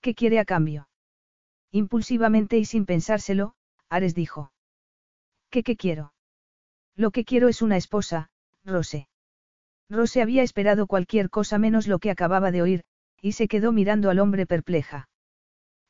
¿Qué 0.00 0.14
quiere 0.14 0.38
a 0.38 0.44
cambio? 0.44 0.88
Impulsivamente 1.70 2.58
y 2.58 2.64
sin 2.64 2.86
pensárselo, 2.86 3.54
Ares 3.88 4.14
dijo. 4.14 4.52
¿Qué 5.50 5.62
qué 5.62 5.76
quiero? 5.76 6.12
Lo 6.96 7.10
que 7.10 7.24
quiero 7.24 7.48
es 7.48 7.60
una 7.60 7.76
esposa, 7.76 8.30
Rose. 8.64 9.08
Rose 9.88 10.22
había 10.22 10.42
esperado 10.42 10.86
cualquier 10.86 11.30
cosa 11.30 11.58
menos 11.58 11.86
lo 11.86 11.98
que 11.98 12.10
acababa 12.10 12.50
de 12.50 12.62
oír, 12.62 12.84
y 13.20 13.32
se 13.32 13.48
quedó 13.48 13.72
mirando 13.72 14.10
al 14.10 14.20
hombre 14.20 14.46
perpleja. 14.46 15.08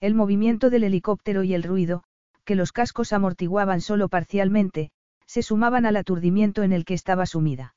El 0.00 0.14
movimiento 0.14 0.70
del 0.70 0.84
helicóptero 0.84 1.44
y 1.44 1.54
el 1.54 1.62
ruido, 1.62 2.02
que 2.44 2.54
los 2.54 2.72
cascos 2.72 3.12
amortiguaban 3.12 3.80
solo 3.80 4.08
parcialmente, 4.08 4.90
se 5.26 5.42
sumaban 5.42 5.86
al 5.86 5.96
aturdimiento 5.96 6.62
en 6.62 6.72
el 6.72 6.84
que 6.84 6.94
estaba 6.94 7.26
sumida. 7.26 7.74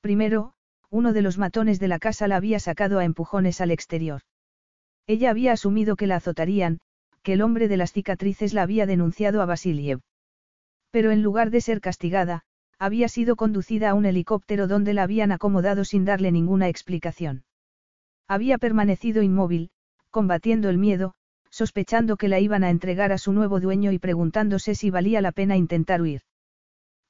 Primero, 0.00 0.54
uno 0.88 1.12
de 1.12 1.22
los 1.22 1.36
matones 1.36 1.78
de 1.80 1.88
la 1.88 1.98
casa 1.98 2.28
la 2.28 2.36
había 2.36 2.60
sacado 2.60 2.98
a 2.98 3.04
empujones 3.04 3.60
al 3.60 3.70
exterior. 3.70 4.22
Ella 5.06 5.30
había 5.30 5.52
asumido 5.52 5.96
que 5.96 6.06
la 6.06 6.16
azotarían, 6.16 6.80
que 7.22 7.34
el 7.34 7.42
hombre 7.42 7.68
de 7.68 7.76
las 7.76 7.92
cicatrices 7.92 8.54
la 8.54 8.62
había 8.62 8.86
denunciado 8.86 9.42
a 9.42 9.46
Vasiliev. 9.46 10.00
Pero 10.90 11.10
en 11.10 11.22
lugar 11.22 11.50
de 11.50 11.60
ser 11.60 11.80
castigada, 11.80 12.42
había 12.78 13.08
sido 13.08 13.36
conducida 13.36 13.90
a 13.90 13.94
un 13.94 14.06
helicóptero 14.06 14.66
donde 14.66 14.92
la 14.92 15.04
habían 15.04 15.32
acomodado 15.32 15.84
sin 15.84 16.04
darle 16.04 16.32
ninguna 16.32 16.68
explicación. 16.68 17.44
Había 18.28 18.58
permanecido 18.58 19.22
inmóvil, 19.22 19.70
combatiendo 20.10 20.68
el 20.68 20.78
miedo, 20.78 21.14
sospechando 21.50 22.16
que 22.16 22.28
la 22.28 22.40
iban 22.40 22.64
a 22.64 22.70
entregar 22.70 23.12
a 23.12 23.18
su 23.18 23.32
nuevo 23.32 23.60
dueño 23.60 23.92
y 23.92 23.98
preguntándose 23.98 24.74
si 24.74 24.90
valía 24.90 25.20
la 25.20 25.32
pena 25.32 25.56
intentar 25.56 26.02
huir. 26.02 26.22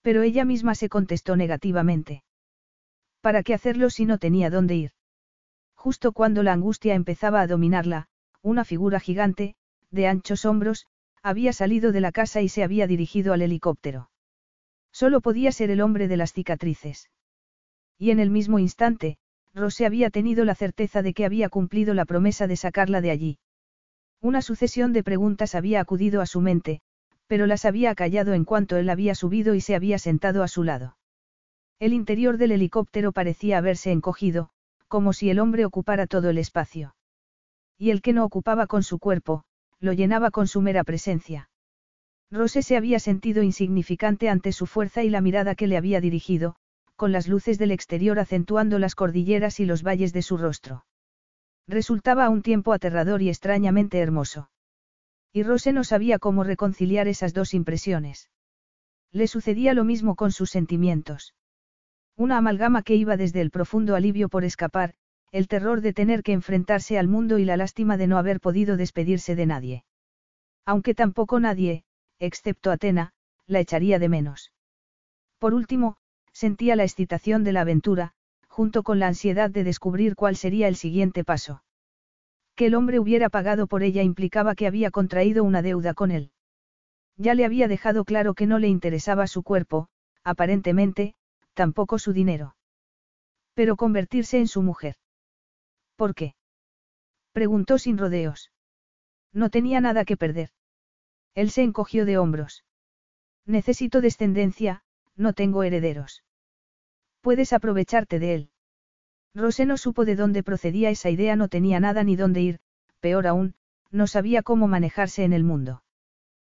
Pero 0.03 0.23
ella 0.23 0.45
misma 0.45 0.75
se 0.75 0.89
contestó 0.89 1.37
negativamente. 1.37 2.25
¿Para 3.21 3.43
qué 3.43 3.55
hacerlo 3.55 3.89
si 3.89 4.05
no 4.05 4.19
tenía 4.19 4.51
dónde 4.51 4.75
ir? 4.75 4.93
Justo 5.83 6.13
cuando 6.13 6.45
la 6.45 6.53
angustia 6.53 6.95
empezaba 6.95 7.41
a 7.41 7.49
dominarla, 7.49 8.07
una 8.41 8.65
figura 8.65 9.01
gigante, 9.01 9.57
de 9.91 10.07
anchos 10.07 10.45
hombros, 10.45 10.87
había 11.25 11.53
salido 11.53 11.91
de 11.91 12.01
la 12.01 12.13
casa 12.13 12.41
y 12.41 12.49
se 12.49 12.63
había 12.63 12.87
dirigido 12.87 13.33
al 13.33 13.43
helicóptero. 13.43 14.09
Solo 14.93 15.21
podía 15.21 15.51
ser 15.51 15.73
el 15.73 15.81
hombre 15.81 16.07
de 16.07 16.17
las 16.17 16.33
cicatrices. 16.35 17.11
Y 17.99 18.13
en 18.13 18.21
el 18.21 18.31
mismo 18.31 18.61
instante, 18.61 19.17
Rose 19.55 19.85
había 19.85 20.11
tenido 20.11 20.45
la 20.45 20.55
certeza 20.55 21.03
de 21.03 21.15
que 21.15 21.25
había 21.25 21.49
cumplido 21.49 21.95
la 21.95 22.05
promesa 22.05 22.47
de 22.47 22.55
sacarla 22.55 23.01
de 23.01 23.11
allí. 23.11 23.39
Una 24.21 24.41
sucesión 24.41 24.93
de 24.93 25.03
preguntas 25.03 25.57
había 25.57 25.81
acudido 25.81 26.21
a 26.21 26.27
su 26.27 26.41
mente, 26.41 26.81
pero 27.27 27.49
las 27.49 27.65
había 27.65 27.97
callado 27.97 28.35
en 28.35 28.45
cuanto 28.45 28.77
él 28.77 28.89
había 28.89 29.17
subido 29.17 29.57
y 29.57 29.61
se 29.61 29.75
había 29.75 29.99
sentado 29.99 30.45
a 30.45 30.49
su 30.49 30.63
lado. 30.63 30.97
El 31.81 31.93
interior 31.93 32.39
del 32.39 32.53
helicóptero 32.53 33.11
parecía 33.11 33.59
haberse 33.59 33.91
encogido, 33.91 34.53
como 34.93 35.15
si 35.15 35.31
el 35.31 35.39
hombre 35.39 35.65
ocupara 35.65 36.07
todo 36.07 36.29
el 36.29 36.37
espacio. 36.37 36.95
Y 37.79 37.93
el 37.93 38.03
que 38.03 38.13
no 38.13 38.27
ocupaba 38.27 38.67
con 38.67 38.83
su 38.83 38.99
cuerpo, 38.99 39.43
lo 39.81 39.95
llenaba 39.95 40.31
con 40.31 40.47
su 40.47 40.61
mera 40.61 40.85
presencia. 40.85 41.49
Rose 42.31 42.63
se 42.63 42.77
había 42.77 42.99
sentido 42.99 43.43
insignificante 43.43 44.29
ante 44.29 44.53
su 44.53 44.67
fuerza 44.67 45.03
y 45.03 45.09
la 45.09 45.23
mirada 45.23 45.55
que 45.55 45.67
le 45.67 45.79
había 45.79 46.03
dirigido, 46.03 46.57
con 46.95 47.11
las 47.11 47.27
luces 47.27 47.57
del 47.57 47.71
exterior 47.71 48.19
acentuando 48.19 48.79
las 48.79 48.95
cordilleras 48.95 49.61
y 49.61 49.65
los 49.65 49.83
valles 49.83 50.13
de 50.13 50.21
su 50.21 50.37
rostro. 50.37 50.85
Resultaba 51.67 52.27
a 52.27 52.29
un 52.29 52.43
tiempo 52.43 52.75
aterrador 52.75 53.23
y 53.23 53.31
extrañamente 53.31 53.99
hermoso. 53.99 54.51
Y 55.33 55.43
Rose 55.43 55.73
no 55.73 55.85
sabía 55.85 56.19
cómo 56.19 56.45
reconciliar 56.45 57.09
esas 57.09 57.33
dos 57.33 57.55
impresiones. 57.55 58.29
Le 59.11 59.27
sucedía 59.27 59.73
lo 59.73 59.85
mismo 59.85 60.17
con 60.17 60.33
sus 60.33 60.51
sentimientos. 60.51 61.33
Una 62.17 62.39
amalgama 62.39 62.83
que 62.83 62.95
iba 62.95 63.17
desde 63.17 63.41
el 63.41 63.51
profundo 63.51 63.97
alivio 63.97 64.29
por 64.29 64.45
escapar, 64.45 64.95
el 65.31 65.49
terror 65.49 65.81
de 65.81 65.93
tener 65.93 66.23
que 66.23 66.33
enfrentarse 66.33 66.99
al 66.99 67.09
mundo 67.09 67.39
y 67.39 67.45
la 67.45 67.57
lástima 67.57 67.97
de 67.97 68.07
no 68.07 68.19
haber 68.19 68.39
podido 68.39 68.77
despedirse 68.77 69.35
de 69.35 69.47
nadie. 69.47 69.85
Aunque 70.67 70.95
tampoco 70.95 71.41
nadie, 71.41 71.85
excepto 72.19 72.71
Atena, 72.71 73.13
la 73.47 73.61
echaría 73.61 73.99
de 73.99 74.09
menos. 74.09 74.53
Por 75.39 75.55
último, 75.55 75.97
sentía 76.33 76.77
la 76.77 76.85
excitación 76.85 77.45
de 77.45 77.53
la 77.53 77.63
aventura, 77.63 78.13
junto 78.47 78.83
con 78.83 78.99
la 78.99 79.09
ansiedad 79.09 79.51
de 79.51 79.65
descubrir 79.65 80.15
cuál 80.15 80.37
sería 80.37 80.69
el 80.69 80.77
siguiente 80.77 81.25
paso. 81.25 81.65
Que 82.55 82.67
el 82.67 82.75
hombre 82.75 82.99
hubiera 82.99 83.31
pagado 83.31 83.67
por 83.67 83.83
ella 83.83 84.03
implicaba 84.03 84.55
que 84.55 84.67
había 84.67 84.91
contraído 84.91 85.43
una 85.43 85.63
deuda 85.63 85.95
con 85.95 86.11
él. 86.11 86.31
Ya 87.17 87.35
le 87.35 87.47
había 87.47 87.69
dejado 87.69 88.05
claro 88.05 88.35
que 88.35 88.47
no 88.47 88.59
le 88.59 88.69
interesaba 88.69 89.27
su 89.27 89.43
cuerpo, 89.43 89.89
aparentemente, 90.23 91.15
tampoco 91.55 91.99
su 91.99 92.13
dinero. 92.13 92.57
Pero 93.55 93.77
convertirse 93.77 94.39
en 94.39 94.49
su 94.49 94.63
mujer. 94.63 94.97
¿Por 95.97 96.15
qué? 96.15 96.35
Preguntó 97.33 97.79
sin 97.79 97.99
rodeos. 97.99 98.51
No 99.33 99.51
tenía 99.51 99.81
nada 99.81 100.05
que 100.05 100.17
perder. 100.17 100.51
Él 101.35 101.51
se 101.51 101.63
encogió 101.63 102.05
de 102.05 102.19
hombros. 102.19 102.65
Necesito 103.47 104.01
descendencia, 104.01 104.83
no 105.17 105.33
tengo 105.33 105.63
herederos. 105.63 106.23
Puedes 107.21 107.53
aprovecharte 107.53 108.19
de 108.19 108.35
él. 108.35 108.51
Rose 109.35 109.65
no 109.65 109.77
supo 109.77 110.05
de 110.05 110.17
dónde 110.17 110.43
procedía 110.43 110.91
esa 110.91 111.09
idea, 111.09 111.37
no 111.37 111.49
tenía 111.49 111.81
nada 111.81 112.05
ni 112.05 112.17
dónde 112.17 112.43
ir, 112.43 112.61
peor 113.01 113.27
aún, 113.27 113.55
no 113.91 114.07
sabía 114.07 114.43
cómo 114.43 114.69
manejarse 114.69 115.25
en 115.25 115.33
el 115.33 115.45
mundo. 115.45 115.83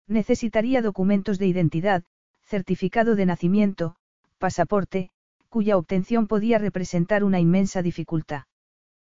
Necesitaría 0.08 0.82
documentos 0.82 1.38
de 1.38 1.46
identidad, 1.46 2.04
certificado 2.42 3.14
de 3.14 3.26
nacimiento, 3.26 3.96
pasaporte, 4.44 5.08
cuya 5.48 5.78
obtención 5.78 6.26
podía 6.26 6.58
representar 6.58 7.24
una 7.24 7.40
inmensa 7.40 7.80
dificultad. 7.80 8.42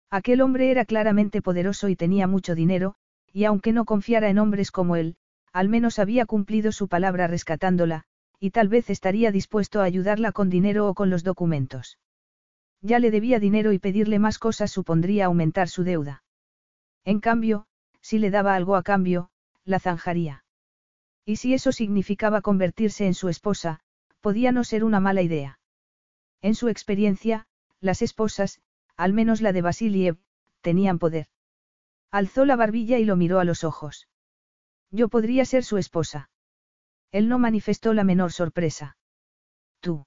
Aquel 0.08 0.40
hombre 0.40 0.70
era 0.70 0.84
claramente 0.84 1.42
poderoso 1.42 1.88
y 1.88 1.96
tenía 1.96 2.28
mucho 2.28 2.54
dinero, 2.54 2.94
y 3.32 3.42
aunque 3.42 3.72
no 3.72 3.84
confiara 3.86 4.28
en 4.30 4.38
hombres 4.38 4.70
como 4.70 4.94
él, 4.94 5.16
al 5.52 5.68
menos 5.68 5.98
había 5.98 6.26
cumplido 6.26 6.70
su 6.70 6.86
palabra 6.86 7.26
rescatándola, 7.26 8.04
y 8.38 8.52
tal 8.52 8.68
vez 8.68 8.88
estaría 8.88 9.32
dispuesto 9.32 9.80
a 9.80 9.84
ayudarla 9.84 10.30
con 10.30 10.48
dinero 10.48 10.86
o 10.88 10.94
con 10.94 11.10
los 11.10 11.24
documentos. 11.24 11.98
Ya 12.80 13.00
le 13.00 13.10
debía 13.10 13.40
dinero 13.40 13.72
y 13.72 13.80
pedirle 13.80 14.20
más 14.20 14.38
cosas 14.38 14.70
supondría 14.70 15.24
aumentar 15.24 15.68
su 15.68 15.82
deuda. 15.82 16.22
En 17.04 17.18
cambio, 17.18 17.66
si 18.00 18.20
le 18.20 18.30
daba 18.30 18.54
algo 18.54 18.76
a 18.76 18.84
cambio, 18.84 19.30
la 19.64 19.80
zanjaría. 19.80 20.44
Y 21.24 21.34
si 21.36 21.52
eso 21.52 21.72
significaba 21.72 22.42
convertirse 22.42 23.08
en 23.08 23.14
su 23.14 23.28
esposa, 23.28 23.80
podía 24.20 24.52
no 24.52 24.64
ser 24.64 24.84
una 24.84 25.00
mala 25.00 25.22
idea. 25.22 25.58
En 26.42 26.54
su 26.54 26.68
experiencia, 26.68 27.46
las 27.80 28.02
esposas, 28.02 28.60
al 28.96 29.12
menos 29.12 29.40
la 29.40 29.52
de 29.52 29.62
Basiliev, 29.62 30.18
tenían 30.60 30.98
poder. 30.98 31.28
Alzó 32.10 32.44
la 32.44 32.56
barbilla 32.56 32.98
y 32.98 33.04
lo 33.04 33.16
miró 33.16 33.40
a 33.40 33.44
los 33.44 33.64
ojos. 33.64 34.08
Yo 34.90 35.08
podría 35.08 35.44
ser 35.44 35.64
su 35.64 35.76
esposa. 35.76 36.30
Él 37.12 37.28
no 37.28 37.38
manifestó 37.38 37.92
la 37.94 38.04
menor 38.04 38.32
sorpresa. 38.32 38.96
Tú. 39.80 40.06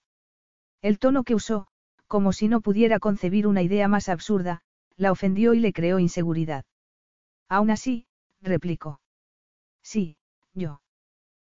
El 0.82 1.00
tono 1.00 1.24
que 1.24 1.36
usó, 1.36 1.68
como 2.08 2.34
si 2.34 2.48
no 2.48 2.62
pudiera 2.62 3.00
concebir 3.00 3.48
una 3.48 3.62
idea 3.62 3.88
más 3.88 4.10
absurda, 4.10 4.62
la 4.96 5.12
ofendió 5.12 5.54
y 5.54 5.60
le 5.60 5.74
creó 5.74 6.00
inseguridad. 6.00 6.66
Aún 7.48 7.70
así, 7.72 8.08
replicó. 8.42 9.00
Sí, 9.82 10.18
yo. 10.54 10.82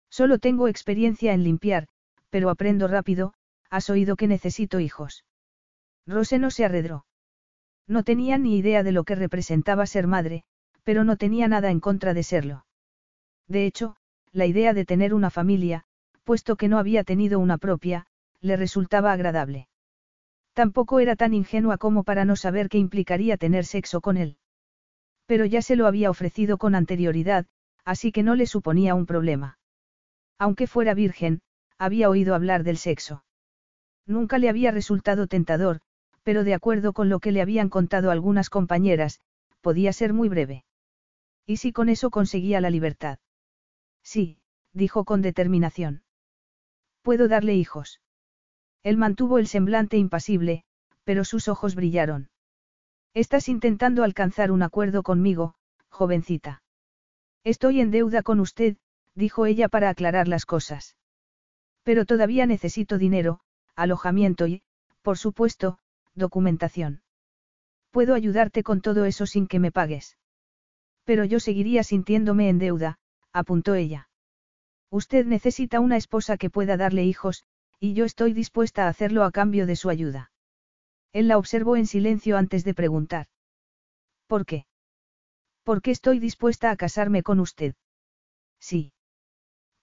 Solo 0.09 0.39
tengo 0.39 0.67
experiencia 0.67 1.33
en 1.33 1.43
limpiar, 1.43 1.87
pero 2.35 2.49
aprendo 2.49 2.89
rápido, 2.89 3.33
has 3.69 3.89
oído 3.89 4.17
que 4.17 4.27
necesito 4.27 4.81
hijos. 4.81 5.23
Rose 6.05 6.37
no 6.37 6.51
se 6.51 6.65
arredró. 6.65 7.05
No 7.87 8.03
tenía 8.03 8.37
ni 8.37 8.57
idea 8.57 8.83
de 8.83 8.91
lo 8.91 9.05
que 9.05 9.15
representaba 9.15 9.85
ser 9.85 10.05
madre, 10.05 10.43
pero 10.83 11.05
no 11.05 11.15
tenía 11.15 11.47
nada 11.47 11.71
en 11.71 11.79
contra 11.79 12.13
de 12.13 12.23
serlo. 12.23 12.65
De 13.47 13.65
hecho, 13.65 13.95
la 14.33 14.45
idea 14.45 14.73
de 14.73 14.83
tener 14.83 15.13
una 15.13 15.29
familia, 15.29 15.85
puesto 16.25 16.57
que 16.57 16.67
no 16.67 16.77
había 16.77 17.05
tenido 17.05 17.39
una 17.39 17.57
propia, 17.57 18.05
le 18.41 18.57
resultaba 18.57 19.13
agradable. 19.13 19.69
Tampoco 20.51 20.99
era 20.99 21.15
tan 21.15 21.33
ingenua 21.33 21.77
como 21.77 22.03
para 22.03 22.25
no 22.25 22.35
saber 22.35 22.67
qué 22.67 22.79
implicaría 22.79 23.37
tener 23.37 23.63
sexo 23.63 24.01
con 24.01 24.17
él. 24.17 24.35
Pero 25.25 25.45
ya 25.45 25.61
se 25.61 25.77
lo 25.77 25.87
había 25.87 26.09
ofrecido 26.09 26.57
con 26.57 26.75
anterioridad, 26.75 27.45
así 27.85 28.11
que 28.11 28.23
no 28.23 28.35
le 28.35 28.45
suponía 28.45 28.93
un 28.93 29.05
problema. 29.05 29.57
Aunque 30.37 30.67
fuera 30.67 30.93
virgen, 30.93 31.39
había 31.77 32.09
oído 32.09 32.35
hablar 32.35 32.63
del 32.63 32.77
sexo. 32.77 33.23
Nunca 34.05 34.37
le 34.37 34.49
había 34.49 34.71
resultado 34.71 35.27
tentador, 35.27 35.81
pero 36.23 36.43
de 36.43 36.53
acuerdo 36.53 36.93
con 36.93 37.09
lo 37.09 37.19
que 37.19 37.31
le 37.31 37.41
habían 37.41 37.69
contado 37.69 38.11
algunas 38.11 38.49
compañeras, 38.49 39.19
podía 39.61 39.93
ser 39.93 40.13
muy 40.13 40.29
breve. 40.29 40.65
¿Y 41.45 41.57
si 41.57 41.71
con 41.71 41.89
eso 41.89 42.09
conseguía 42.09 42.61
la 42.61 42.69
libertad? 42.69 43.19
Sí, 44.03 44.39
dijo 44.73 45.05
con 45.05 45.21
determinación. 45.21 46.03
Puedo 47.01 47.27
darle 47.27 47.55
hijos. 47.55 48.01
Él 48.83 48.97
mantuvo 48.97 49.37
el 49.37 49.47
semblante 49.47 49.97
impasible, 49.97 50.63
pero 51.03 51.23
sus 51.23 51.47
ojos 51.47 51.75
brillaron. 51.75 52.29
Estás 53.13 53.47
intentando 53.47 54.03
alcanzar 54.03 54.51
un 54.51 54.63
acuerdo 54.63 55.03
conmigo, 55.03 55.55
jovencita. 55.89 56.63
Estoy 57.43 57.79
en 57.79 57.91
deuda 57.91 58.23
con 58.23 58.39
usted, 58.39 58.77
dijo 59.13 59.45
ella 59.45 59.69
para 59.69 59.89
aclarar 59.89 60.27
las 60.27 60.45
cosas. 60.45 60.95
Pero 61.85 62.05
todavía 62.05 62.47
necesito 62.47 62.97
dinero, 62.97 63.41
alojamiento 63.75 64.47
y, 64.47 64.63
por 65.03 65.19
supuesto, 65.19 65.77
documentación. 66.15 67.03
Puedo 67.91 68.15
ayudarte 68.15 68.63
con 68.63 68.81
todo 68.81 69.05
eso 69.05 69.27
sin 69.27 69.45
que 69.47 69.59
me 69.59 69.71
pagues. 69.71 70.17
Pero 71.03 71.25
yo 71.25 71.39
seguiría 71.39 71.83
sintiéndome 71.83 72.49
en 72.49 72.57
deuda, 72.57 72.97
apuntó 73.31 73.75
ella. 73.75 74.09
Usted 74.89 75.27
necesita 75.27 75.79
una 75.79 75.95
esposa 75.95 76.37
que 76.37 76.49
pueda 76.49 76.75
darle 76.75 77.03
hijos, 77.03 77.45
y 77.79 77.93
yo 77.93 78.05
estoy 78.05 78.33
dispuesta 78.33 78.85
a 78.85 78.89
hacerlo 78.89 79.23
a 79.23 79.31
cambio 79.31 79.67
de 79.67 79.75
su 79.75 79.91
ayuda. 79.91 80.31
Él 81.13 81.27
la 81.27 81.37
observó 81.37 81.75
en 81.75 81.85
silencio 81.85 82.35
antes 82.35 82.63
de 82.63 82.73
preguntar. 82.73 83.27
¿Por 84.25 84.47
qué? 84.47 84.65
¿Por 85.63 85.83
qué 85.83 85.91
estoy 85.91 86.17
dispuesta 86.17 86.71
a 86.71 86.77
casarme 86.77 87.21
con 87.21 87.39
usted? 87.39 87.75
Sí. 88.59 88.91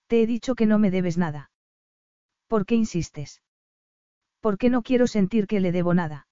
Te 0.08 0.22
he 0.22 0.26
dicho 0.26 0.56
que 0.56 0.66
no 0.66 0.80
me 0.80 0.90
debes 0.90 1.16
nada. 1.16 1.51
¿Por 2.52 2.66
qué 2.66 2.74
insistes? 2.74 3.40
¿Por 4.40 4.58
qué 4.58 4.68
no 4.68 4.82
quiero 4.82 5.06
sentir 5.06 5.46
que 5.46 5.58
le 5.58 5.72
debo 5.72 5.94
nada? 5.94 6.26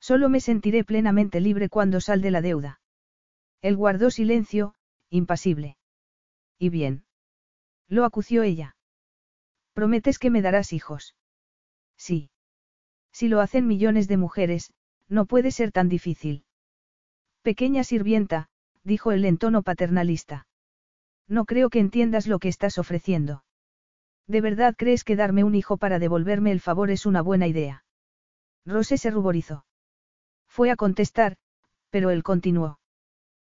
Solo 0.00 0.30
me 0.30 0.40
sentiré 0.40 0.84
plenamente 0.84 1.38
libre 1.38 1.68
cuando 1.68 2.00
sal 2.00 2.22
de 2.22 2.30
la 2.30 2.40
deuda. 2.40 2.80
Él 3.60 3.76
guardó 3.76 4.10
silencio, 4.10 4.74
impasible. 5.10 5.76
¿Y 6.58 6.70
bien? 6.70 7.04
Lo 7.88 8.06
acució 8.06 8.42
ella. 8.42 8.74
¿Prometes 9.74 10.18
que 10.18 10.30
me 10.30 10.40
darás 10.40 10.72
hijos? 10.72 11.14
Sí. 11.98 12.30
Si 13.12 13.28
lo 13.28 13.42
hacen 13.42 13.66
millones 13.66 14.08
de 14.08 14.16
mujeres, 14.16 14.72
no 15.10 15.26
puede 15.26 15.50
ser 15.50 15.72
tan 15.72 15.90
difícil. 15.90 16.46
Pequeña 17.42 17.84
sirvienta, 17.84 18.48
dijo 18.82 19.12
él 19.12 19.26
en 19.26 19.36
tono 19.36 19.62
paternalista. 19.62 20.46
No 21.28 21.44
creo 21.44 21.68
que 21.68 21.80
entiendas 21.80 22.26
lo 22.26 22.38
que 22.38 22.48
estás 22.48 22.78
ofreciendo. 22.78 23.43
¿De 24.26 24.40
verdad 24.40 24.74
crees 24.76 25.04
que 25.04 25.16
darme 25.16 25.44
un 25.44 25.54
hijo 25.54 25.76
para 25.76 25.98
devolverme 25.98 26.50
el 26.52 26.60
favor 26.60 26.90
es 26.90 27.06
una 27.06 27.20
buena 27.20 27.46
idea? 27.46 27.84
Rose 28.64 28.96
se 28.96 29.10
ruborizó. 29.10 29.66
Fue 30.48 30.70
a 30.70 30.76
contestar, 30.76 31.36
pero 31.90 32.10
él 32.10 32.22
continuó. 32.22 32.78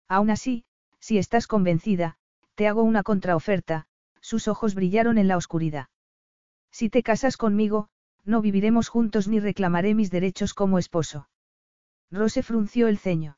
Aún 0.08 0.30
así, 0.30 0.66
si 1.00 1.18
estás 1.18 1.48
convencida, 1.48 2.18
te 2.56 2.68
hago 2.68 2.84
una 2.84 3.04
contraoferta, 3.04 3.88
sus 4.22 4.48
ojos 4.48 4.76
brillaron 4.76 5.18
en 5.18 5.28
la 5.28 5.38
oscuridad. 5.38 5.88
Si 6.72 6.90
te 6.90 7.04
casas 7.04 7.38
conmigo, 7.38 7.90
no 8.24 8.42
viviremos 8.42 8.88
juntos 8.88 9.28
ni 9.28 9.40
reclamaré 9.40 9.94
mis 9.96 10.12
derechos 10.12 10.54
como 10.54 10.78
esposo. 10.80 11.28
Rose 12.12 12.44
frunció 12.44 12.88
el 12.88 12.98
ceño. 12.98 13.38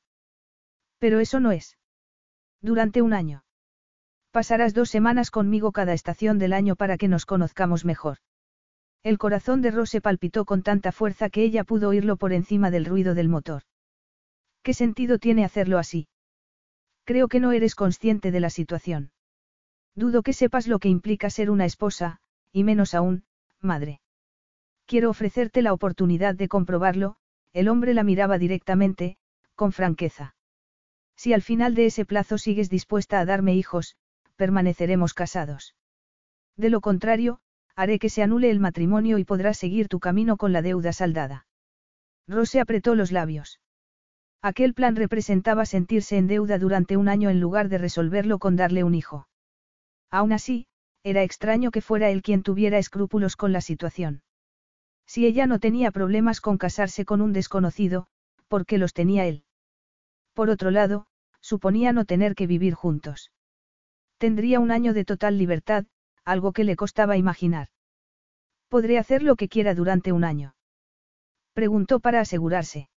Pero 0.99 1.19
eso 1.19 1.39
no 1.39 1.51
es. 1.51 1.77
Durante 2.61 3.01
un 3.01 3.13
año. 3.13 3.43
Pasarás 4.33 4.73
dos 4.73 4.89
semanas 4.89 5.29
conmigo 5.29 5.71
cada 5.71 5.93
estación 5.93 6.39
del 6.39 6.53
año 6.53 6.75
para 6.75 6.97
que 6.97 7.07
nos 7.07 7.27
conozcamos 7.27 7.85
mejor. 7.85 8.17
El 9.03 9.19
corazón 9.19 9.61
de 9.61 9.69
Rose 9.69 10.01
palpitó 10.01 10.43
con 10.43 10.63
tanta 10.63 10.91
fuerza 10.91 11.29
que 11.29 11.43
ella 11.43 11.63
pudo 11.63 11.89
oírlo 11.89 12.17
por 12.17 12.33
encima 12.33 12.71
del 12.71 12.85
ruido 12.85 13.13
del 13.13 13.29
motor. 13.29 13.61
¿Qué 14.63 14.73
sentido 14.73 15.19
tiene 15.19 15.45
hacerlo 15.45 15.77
así? 15.77 16.07
Creo 17.03 17.27
que 17.27 17.39
no 17.39 17.51
eres 17.51 17.75
consciente 17.75 18.31
de 18.31 18.39
la 18.39 18.49
situación. 18.49 19.11
Dudo 19.93 20.23
que 20.23 20.33
sepas 20.33 20.67
lo 20.67 20.79
que 20.79 20.89
implica 20.89 21.29
ser 21.29 21.51
una 21.51 21.65
esposa, 21.65 22.19
y 22.51 22.63
menos 22.63 22.95
aún, 22.95 23.25
madre. 23.61 24.01
Quiero 24.87 25.11
ofrecerte 25.11 25.61
la 25.61 25.73
oportunidad 25.73 26.33
de 26.33 26.47
comprobarlo, 26.47 27.17
el 27.51 27.67
hombre 27.67 27.93
la 27.93 28.01
miraba 28.01 28.39
directamente, 28.39 29.17
con 29.53 29.73
franqueza. 29.73 30.35
Si 31.15 31.33
al 31.33 31.43
final 31.43 31.75
de 31.75 31.85
ese 31.85 32.03
plazo 32.03 32.39
sigues 32.39 32.71
dispuesta 32.71 33.19
a 33.19 33.25
darme 33.25 33.53
hijos, 33.53 33.95
permaneceremos 34.35 35.13
casados. 35.13 35.75
De 36.57 36.69
lo 36.69 36.81
contrario, 36.81 37.39
haré 37.75 37.99
que 37.99 38.09
se 38.09 38.23
anule 38.23 38.51
el 38.51 38.59
matrimonio 38.59 39.17
y 39.17 39.25
podrás 39.25 39.57
seguir 39.57 39.87
tu 39.87 39.99
camino 39.99 40.37
con 40.37 40.53
la 40.53 40.61
deuda 40.61 40.93
saldada. 40.93 41.47
Rose 42.27 42.59
apretó 42.59 42.95
los 42.95 43.11
labios. 43.11 43.59
Aquel 44.41 44.73
plan 44.73 44.95
representaba 44.95 45.65
sentirse 45.65 46.17
en 46.17 46.27
deuda 46.27 46.57
durante 46.59 46.97
un 46.97 47.07
año 47.07 47.29
en 47.29 47.39
lugar 47.39 47.69
de 47.69 47.77
resolverlo 47.77 48.39
con 48.39 48.55
darle 48.55 48.83
un 48.83 48.93
hijo. 48.93 49.27
Aún 50.11 50.33
así, 50.33 50.67
era 51.03 51.23
extraño 51.23 51.71
que 51.71 51.81
fuera 51.81 52.09
él 52.09 52.21
quien 52.21 52.43
tuviera 52.43 52.77
escrúpulos 52.77 53.35
con 53.35 53.51
la 53.51 53.61
situación. 53.61 54.21
Si 55.05 55.25
ella 55.25 55.47
no 55.47 55.59
tenía 55.59 55.91
problemas 55.91 56.39
con 56.39 56.57
casarse 56.57 57.05
con 57.05 57.21
un 57.21 57.33
desconocido, 57.33 58.07
¿por 58.47 58.65
qué 58.65 58.77
los 58.77 58.93
tenía 58.93 59.25
él? 59.25 59.43
Por 60.33 60.49
otro 60.49 60.71
lado, 60.71 61.07
suponía 61.41 61.91
no 61.93 62.05
tener 62.05 62.35
que 62.35 62.47
vivir 62.47 62.73
juntos. 62.73 63.31
Tendría 64.23 64.61
un 64.61 64.71
año 64.71 64.93
de 64.93 65.03
total 65.03 65.37
libertad, 65.37 65.83
algo 66.23 66.53
que 66.53 66.63
le 66.63 66.77
costaba 66.77 67.17
imaginar. 67.17 67.67
¿Podré 68.69 68.97
hacer 68.97 69.21
lo 69.21 69.35
que 69.35 69.49
quiera 69.49 69.75
durante 69.75 70.13
un 70.13 70.23
año? 70.23 70.55
Preguntó 71.51 71.99
para 71.99 72.21
asegurarse. 72.21 72.87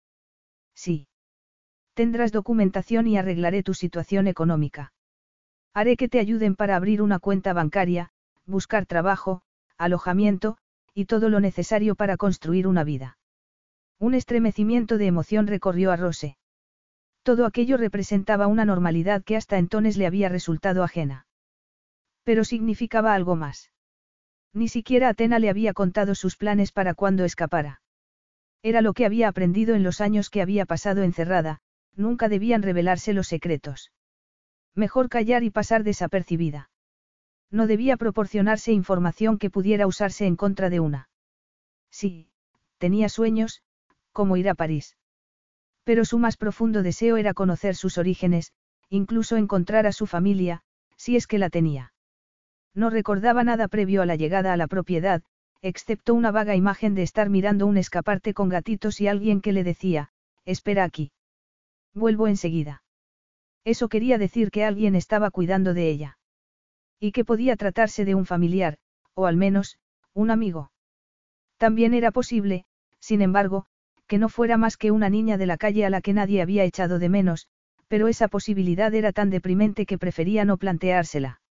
Sí. 0.73 1.09
Tendrás 1.95 2.31
documentación 2.31 3.07
y 3.07 3.17
arreglaré 3.17 3.61
tu 3.61 3.73
situación 3.73 4.27
económica. 4.27 4.93
Haré 5.73 5.97
que 5.97 6.07
te 6.07 6.19
ayuden 6.19 6.55
para 6.55 6.77
abrir 6.77 7.01
una 7.01 7.19
cuenta 7.19 7.51
bancaria, 7.51 8.13
buscar 8.45 8.85
trabajo, 8.85 9.41
alojamiento, 9.77 10.55
y 10.93 11.07
todo 11.07 11.27
lo 11.27 11.41
necesario 11.41 11.95
para 11.95 12.15
construir 12.15 12.67
una 12.67 12.85
vida. 12.85 13.17
Un 13.99 14.13
estremecimiento 14.13 14.97
de 14.97 15.07
emoción 15.07 15.45
recorrió 15.47 15.91
a 15.91 15.97
Rose. 15.97 16.37
Todo 17.27 17.45
aquello 17.45 17.75
representaba 17.75 18.47
una 18.47 18.63
normalidad 18.63 19.21
que 19.21 19.35
hasta 19.35 19.57
entonces 19.57 19.97
le 19.97 20.07
había 20.07 20.29
resultado 20.29 20.81
ajena. 20.81 21.27
Pero 22.23 22.45
significaba 22.45 23.13
algo 23.13 23.35
más. 23.35 23.73
Ni 24.53 24.69
siquiera 24.69 25.09
Atena 25.09 25.37
le 25.37 25.49
había 25.49 25.73
contado 25.73 26.15
sus 26.15 26.37
planes 26.37 26.71
para 26.71 26.93
cuando 26.93 27.25
escapara. 27.25 27.81
Era 28.63 28.81
lo 28.81 28.93
que 28.93 29.05
había 29.05 29.27
aprendido 29.27 29.75
en 29.75 29.83
los 29.83 29.99
años 29.99 30.29
que 30.29 30.41
había 30.41 30.65
pasado 30.65 31.03
encerrada, 31.03 31.59
nunca 31.97 32.29
debían 32.29 32.63
revelarse 32.63 33.11
los 33.11 33.27
secretos. 33.27 33.91
Mejor 34.73 35.09
callar 35.09 35.43
y 35.43 35.49
pasar 35.49 35.83
desapercibida. 35.83 36.69
No 37.51 37.67
debía 37.67 37.97
proporcionarse 37.97 38.71
información 38.71 39.37
que 39.37 39.49
pudiera 39.49 39.85
usarse 39.85 40.27
en 40.27 40.37
contra 40.37 40.69
de 40.69 40.79
una. 40.79 41.09
Sí, 41.91 42.29
tenía 42.77 43.09
sueños, 43.09 43.63
como 44.13 44.37
ir 44.37 44.47
a 44.47 44.55
París. 44.55 44.95
Pero 45.87 46.03
su 46.03 46.19
más 46.19 46.35
profundo 46.35 46.83
deseo 46.83 47.15
era 47.15 47.33
conocer 47.33 47.73
sus 47.73 47.97
orígenes, 47.97 48.51
incluso 48.89 49.37
encontrar 49.37 49.87
a 49.87 49.93
su 49.93 50.05
familia, 50.05 50.61
si 50.97 51.15
es 51.15 51.27
que 51.27 51.37
la 51.37 51.49
tenía. 51.49 51.93
No 52.75 52.89
recordaba 52.89 53.45
nada 53.45 53.69
previo 53.69 54.01
a 54.01 54.05
la 54.05 54.17
llegada 54.17 54.51
a 54.51 54.57
la 54.57 54.67
propiedad, 54.67 55.23
excepto 55.61 56.13
una 56.13 56.29
vaga 56.29 56.57
imagen 56.57 56.93
de 56.93 57.03
estar 57.03 57.29
mirando 57.29 57.65
un 57.67 57.77
escaparte 57.77 58.33
con 58.33 58.49
gatitos 58.49 58.99
y 58.99 59.07
alguien 59.07 59.39
que 59.39 59.53
le 59.53 59.63
decía, 59.63 60.09
espera 60.43 60.83
aquí. 60.83 61.13
Vuelvo 61.93 62.27
enseguida. 62.27 62.83
Eso 63.63 63.87
quería 63.87 64.17
decir 64.17 64.51
que 64.51 64.65
alguien 64.65 64.93
estaba 64.93 65.31
cuidando 65.31 65.73
de 65.73 65.89
ella. 65.89 66.17
Y 66.99 67.13
que 67.13 67.23
podía 67.23 67.55
tratarse 67.55 68.03
de 68.03 68.13
un 68.13 68.25
familiar, 68.25 68.77
o 69.13 69.25
al 69.25 69.37
menos, 69.37 69.79
un 70.13 70.31
amigo. 70.31 70.69
También 71.55 71.93
era 71.93 72.11
posible, 72.11 72.65
sin 72.99 73.21
embargo, 73.21 73.67
que 74.07 74.17
no 74.17 74.29
fuera 74.29 74.57
más 74.57 74.77
que 74.77 74.91
una 74.91 75.09
niña 75.09 75.37
de 75.37 75.45
la 75.45 75.57
calle 75.57 75.85
a 75.85 75.89
la 75.89 76.01
que 76.01 76.13
nadie 76.13 76.41
había 76.41 76.63
echado 76.63 76.99
de 76.99 77.09
menos, 77.09 77.47
pero 77.87 78.07
esa 78.07 78.27
posibilidad 78.27 78.93
era 78.93 79.11
tan 79.11 79.29
deprimente 79.29 79.85
que 79.85 79.97
prefería 79.97 80.45
no 80.45 80.57
planteársela. 80.57 81.41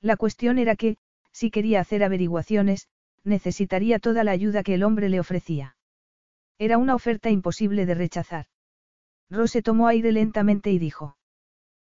La 0.00 0.16
cuestión 0.16 0.58
era 0.58 0.76
que, 0.76 0.96
si 1.32 1.50
quería 1.50 1.80
hacer 1.80 2.04
averiguaciones, 2.04 2.88
necesitaría 3.24 3.98
toda 3.98 4.24
la 4.24 4.30
ayuda 4.30 4.62
que 4.62 4.74
el 4.74 4.82
hombre 4.82 5.08
le 5.08 5.20
ofrecía. 5.20 5.76
Era 6.58 6.78
una 6.78 6.94
oferta 6.94 7.30
imposible 7.30 7.86
de 7.86 7.94
rechazar. 7.94 8.46
Rose 9.28 9.62
tomó 9.62 9.88
aire 9.88 10.12
lentamente 10.12 10.70
y 10.70 10.78
dijo. 10.78 11.16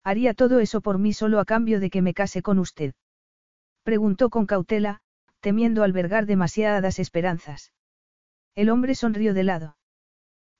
Haría 0.04 0.34
todo 0.34 0.60
eso 0.60 0.82
por 0.82 1.00
mí 1.00 1.14
solo 1.14 1.39
a 1.39 1.46
cambio 1.46 1.80
de 1.80 1.89
que 1.89 2.02
me 2.02 2.14
case 2.14 2.42
con 2.42 2.60
usted. 2.60 2.94
Preguntó 3.84 4.30
con 4.30 4.46
cautela, 4.46 5.02
temiendo 5.39 5.84
albergar 5.84 6.26
demasiadas 6.26 7.00
esperanzas. 7.00 7.72
El 8.56 8.70
hombre 8.70 8.96
sonrió 8.96 9.34
de 9.34 9.44
lado. 9.44 9.78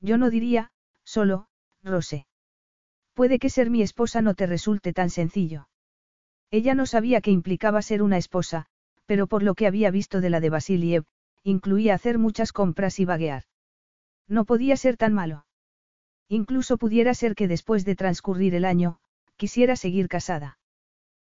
Yo 0.02 0.18
no 0.18 0.30
diría, 0.30 0.72
solo, 1.04 1.48
Rose. 1.84 2.26
Puede 3.14 3.40
que 3.40 3.50
ser 3.50 3.70
mi 3.70 3.82
esposa 3.82 4.22
no 4.22 4.34
te 4.34 4.48
resulte 4.48 4.94
tan 4.94 5.10
sencillo. 5.10 5.70
Ella 6.50 6.76
no 6.76 6.86
sabía 6.86 7.22
qué 7.22 7.32
implicaba 7.32 7.82
ser 7.82 8.02
una 8.02 8.18
esposa, 8.18 8.66
pero 9.06 9.28
por 9.28 9.44
lo 9.44 9.56
que 9.56 9.68
había 9.68 9.92
visto 9.92 10.20
de 10.20 10.30
la 10.30 10.40
de 10.40 10.50
Basiliev, 10.50 11.06
incluía 11.44 11.94
hacer 11.94 12.18
muchas 12.18 12.52
compras 12.52 13.00
y 13.00 13.06
vaguear. 13.06 13.44
No 14.28 14.46
podía 14.46 14.76
ser 14.76 14.98
tan 14.98 15.14
malo. 15.14 15.46
Incluso 16.28 16.78
pudiera 16.78 17.14
ser 17.14 17.36
que 17.36 17.48
después 17.48 17.86
de 17.86 17.96
transcurrir 17.96 18.56
el 18.56 18.66
año, 18.66 19.00
quisiera 19.36 19.76
seguir 19.76 20.08
casada. 20.08 20.58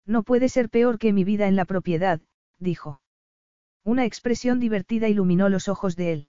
No 0.04 0.22
puede 0.22 0.48
ser 0.48 0.70
peor 0.70 0.98
que 0.98 1.12
mi 1.12 1.24
vida 1.24 1.46
en 1.46 1.56
la 1.56 1.64
propiedad, 1.64 2.20
dijo. 2.58 3.00
Una 3.84 4.04
expresión 4.04 4.58
divertida 4.58 5.08
iluminó 5.08 5.48
los 5.48 5.68
ojos 5.68 5.94
de 5.96 6.12
él. 6.12 6.28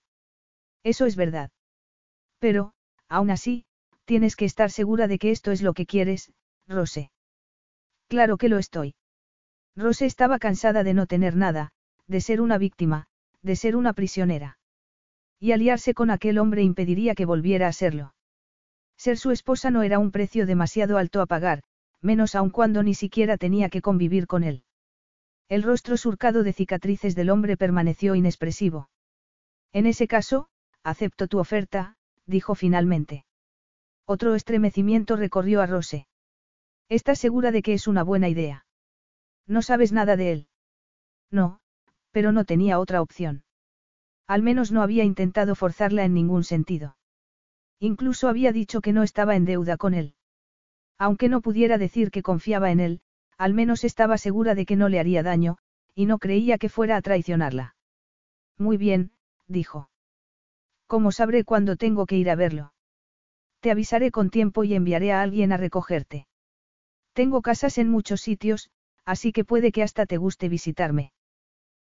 Eso 0.84 1.06
es 1.06 1.16
verdad. 1.16 1.52
Pero, 2.40 2.74
aún 3.08 3.30
así, 3.30 3.66
tienes 4.06 4.36
que 4.36 4.46
estar 4.46 4.72
segura 4.72 5.08
de 5.08 5.20
que 5.20 5.32
esto 5.32 5.52
es 5.52 5.62
lo 5.62 5.74
que 5.74 5.86
quieres, 5.86 6.32
Rose. 6.68 7.12
Claro 8.08 8.38
que 8.38 8.50
lo 8.50 8.58
estoy. 8.58 8.96
Rose 9.76 10.06
estaba 10.06 10.40
cansada 10.40 10.84
de 10.84 10.94
no 10.94 11.06
tener 11.06 11.36
nada, 11.36 11.72
de 12.08 12.22
ser 12.22 12.42
una 12.42 12.58
víctima, 12.58 13.08
de 13.42 13.56
ser 13.56 13.76
una 13.76 13.94
prisionera. 13.94 14.58
Y 15.40 15.52
aliarse 15.52 15.94
con 15.94 16.10
aquel 16.10 16.38
hombre 16.38 16.64
impediría 16.64 17.16
que 17.16 17.26
volviera 17.26 17.68
a 17.68 17.74
serlo. 17.74 18.14
Ser 18.98 19.18
su 19.18 19.32
esposa 19.32 19.72
no 19.72 19.84
era 19.84 20.00
un 20.00 20.12
precio 20.12 20.46
demasiado 20.46 20.98
alto 20.98 21.22
a 21.22 21.26
pagar, 21.26 21.62
menos 22.02 22.36
aun 22.36 22.50
cuando 22.50 22.84
ni 22.84 22.94
siquiera 22.94 23.38
tenía 23.38 23.70
que 23.70 23.82
convivir 23.82 24.28
con 24.28 24.44
él. 24.44 24.64
El 25.48 25.64
rostro 25.64 25.98
surcado 25.98 26.44
de 26.44 26.54
cicatrices 26.54 27.16
del 27.16 27.30
hombre 27.30 27.58
permaneció 27.58 28.16
inexpresivo. 28.16 28.90
En 29.72 29.86
ese 29.86 30.08
caso, 30.08 30.50
acepto 30.84 31.28
tu 31.28 31.40
oferta, 31.40 31.96
dijo 32.30 32.56
finalmente. 32.56 33.26
Otro 34.06 34.36
estremecimiento 34.36 35.16
recorrió 35.16 35.62
a 35.62 35.66
Rose. 35.66 36.08
¿Estás 36.88 37.20
segura 37.20 37.52
de 37.52 37.62
que 37.62 37.74
es 37.74 37.88
una 37.88 38.04
buena 38.04 38.30
idea? 38.30 38.66
No 39.46 39.62
sabes 39.62 39.92
nada 39.92 40.16
de 40.16 40.32
él. 40.32 40.48
No, 41.32 41.60
pero 42.12 42.32
no 42.32 42.46
tenía 42.46 42.80
otra 42.80 43.02
opción. 43.02 43.44
Al 44.28 44.44
menos 44.44 44.72
no 44.72 44.82
había 44.82 45.04
intentado 45.04 45.56
forzarla 45.56 46.06
en 46.06 46.14
ningún 46.14 46.44
sentido. 46.44 46.98
Incluso 47.80 48.28
había 48.28 48.52
dicho 48.52 48.82
que 48.82 48.94
no 48.94 49.04
estaba 49.04 49.36
en 49.36 49.46
deuda 49.46 49.78
con 49.78 49.94
él. 49.94 50.14
Aunque 50.98 51.30
no 51.30 51.42
pudiera 51.42 51.78
decir 51.78 52.12
que 52.12 52.24
confiaba 52.24 52.72
en 52.72 52.80
él, 52.80 53.02
al 53.38 53.54
menos 53.54 53.84
estaba 53.84 54.18
segura 54.18 54.54
de 54.54 54.66
que 54.66 54.76
no 54.76 54.90
le 54.90 55.00
haría 55.00 55.24
daño, 55.24 55.58
y 55.96 56.06
no 56.06 56.20
creía 56.20 56.58
que 56.58 56.70
fuera 56.70 56.98
a 56.98 57.02
traicionarla. 57.02 57.76
Muy 58.58 58.78
bien, 58.78 59.12
dijo. 59.48 59.90
¿Cómo 60.90 61.12
sabré 61.12 61.44
cuándo 61.44 61.76
tengo 61.76 62.08
que 62.08 62.18
ir 62.18 62.32
a 62.32 62.36
verlo? 62.36 62.74
Te 63.60 63.70
avisaré 63.70 64.10
con 64.10 64.32
tiempo 64.32 64.64
y 64.64 64.74
enviaré 64.74 65.12
a 65.12 65.22
alguien 65.22 65.52
a 65.52 65.58
recogerte. 65.58 66.26
Tengo 67.14 67.44
casas 67.44 67.78
en 67.78 67.92
muchos 67.92 68.22
sitios, 68.22 68.72
así 69.06 69.32
que 69.32 69.46
puede 69.46 69.72
que 69.72 69.84
hasta 69.84 70.08
te 70.08 70.18
guste 70.18 70.50
visitarme. 70.50 71.12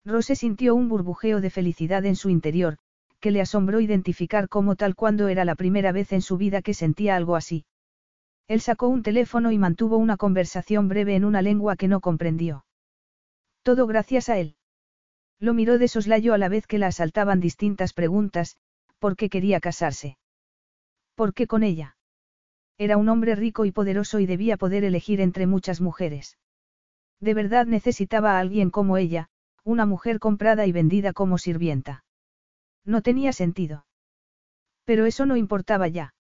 Rose 0.05 0.37
sintió 0.37 0.75
un 0.75 0.91
burbujeo 0.91 1.41
de 1.41 1.49
felicidad 1.49 2.05
en 2.05 2.15
su 2.15 2.29
interior, 2.29 2.77
que 3.21 3.31
le 3.31 3.41
asombró 3.41 3.81
identificar 3.81 4.51
como 4.51 4.77
tal 4.77 4.95
cuando 4.95 5.29
era 5.29 5.47
la 5.47 5.55
primera 5.55 5.93
vez 5.93 6.13
en 6.13 6.21
su 6.21 6.37
vida 6.37 6.61
que 6.61 6.75
sentía 6.75 7.17
algo 7.17 7.37
así. 7.37 7.65
Él 8.49 8.61
sacó 8.61 8.89
un 8.89 9.03
teléfono 9.03 9.51
y 9.51 9.57
mantuvo 9.57 9.97
una 9.97 10.19
conversación 10.19 10.89
breve 10.89 11.15
en 11.17 11.25
una 11.25 11.41
lengua 11.41 11.77
que 11.77 11.89
no 11.89 12.01
comprendió. 12.01 12.67
Todo 13.63 13.87
gracias 13.87 14.29
a 14.29 14.37
él. 14.37 14.57
Lo 15.39 15.55
miró 15.55 15.79
de 15.79 15.89
soslayo 15.89 16.35
a 16.35 16.39
la 16.39 16.51
vez 16.51 16.67
que 16.67 16.77
la 16.77 16.89
asaltaban 16.89 17.41
distintas 17.41 17.95
preguntas, 17.95 18.59
¿por 19.01 19.17
qué 19.17 19.29
quería 19.29 19.59
casarse? 19.59 20.17
¿Por 21.17 21.35
qué 21.35 21.49
con 21.49 21.65
ella? 21.65 21.97
Era 22.79 22.97
un 22.97 23.09
hombre 23.09 23.35
rico 23.35 23.65
y 23.65 23.73
poderoso 23.73 24.21
y 24.21 24.27
debía 24.27 24.57
poder 24.57 24.85
elegir 24.85 25.21
entre 25.21 25.47
muchas 25.47 25.81
mujeres. 25.81 26.39
De 27.19 27.35
verdad 27.35 27.67
necesitaba 27.67 28.37
a 28.37 28.39
alguien 28.39 28.71
como 28.71 28.97
ella, 28.97 29.29
una 29.65 29.85
mujer 29.87 30.19
comprada 30.19 30.67
y 30.67 30.73
vendida 30.73 31.13
como 31.13 31.37
sirvienta. 31.37 32.05
No 32.85 33.03
tenía 33.03 33.33
sentido. 33.33 33.87
Pero 34.85 35.05
eso 35.07 35.27
no 35.27 35.37
importaba 35.37 35.89
ya. 35.89 36.15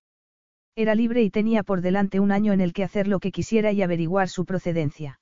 Era 0.76 0.94
libre 0.94 1.22
y 1.22 1.30
tenía 1.30 1.62
por 1.62 1.80
delante 1.80 2.20
un 2.20 2.32
año 2.32 2.52
en 2.52 2.60
el 2.60 2.72
que 2.72 2.84
hacer 2.84 3.08
lo 3.08 3.20
que 3.20 3.32
quisiera 3.32 3.72
y 3.72 3.82
averiguar 3.82 4.28
su 4.28 4.44
procedencia. 4.44 5.20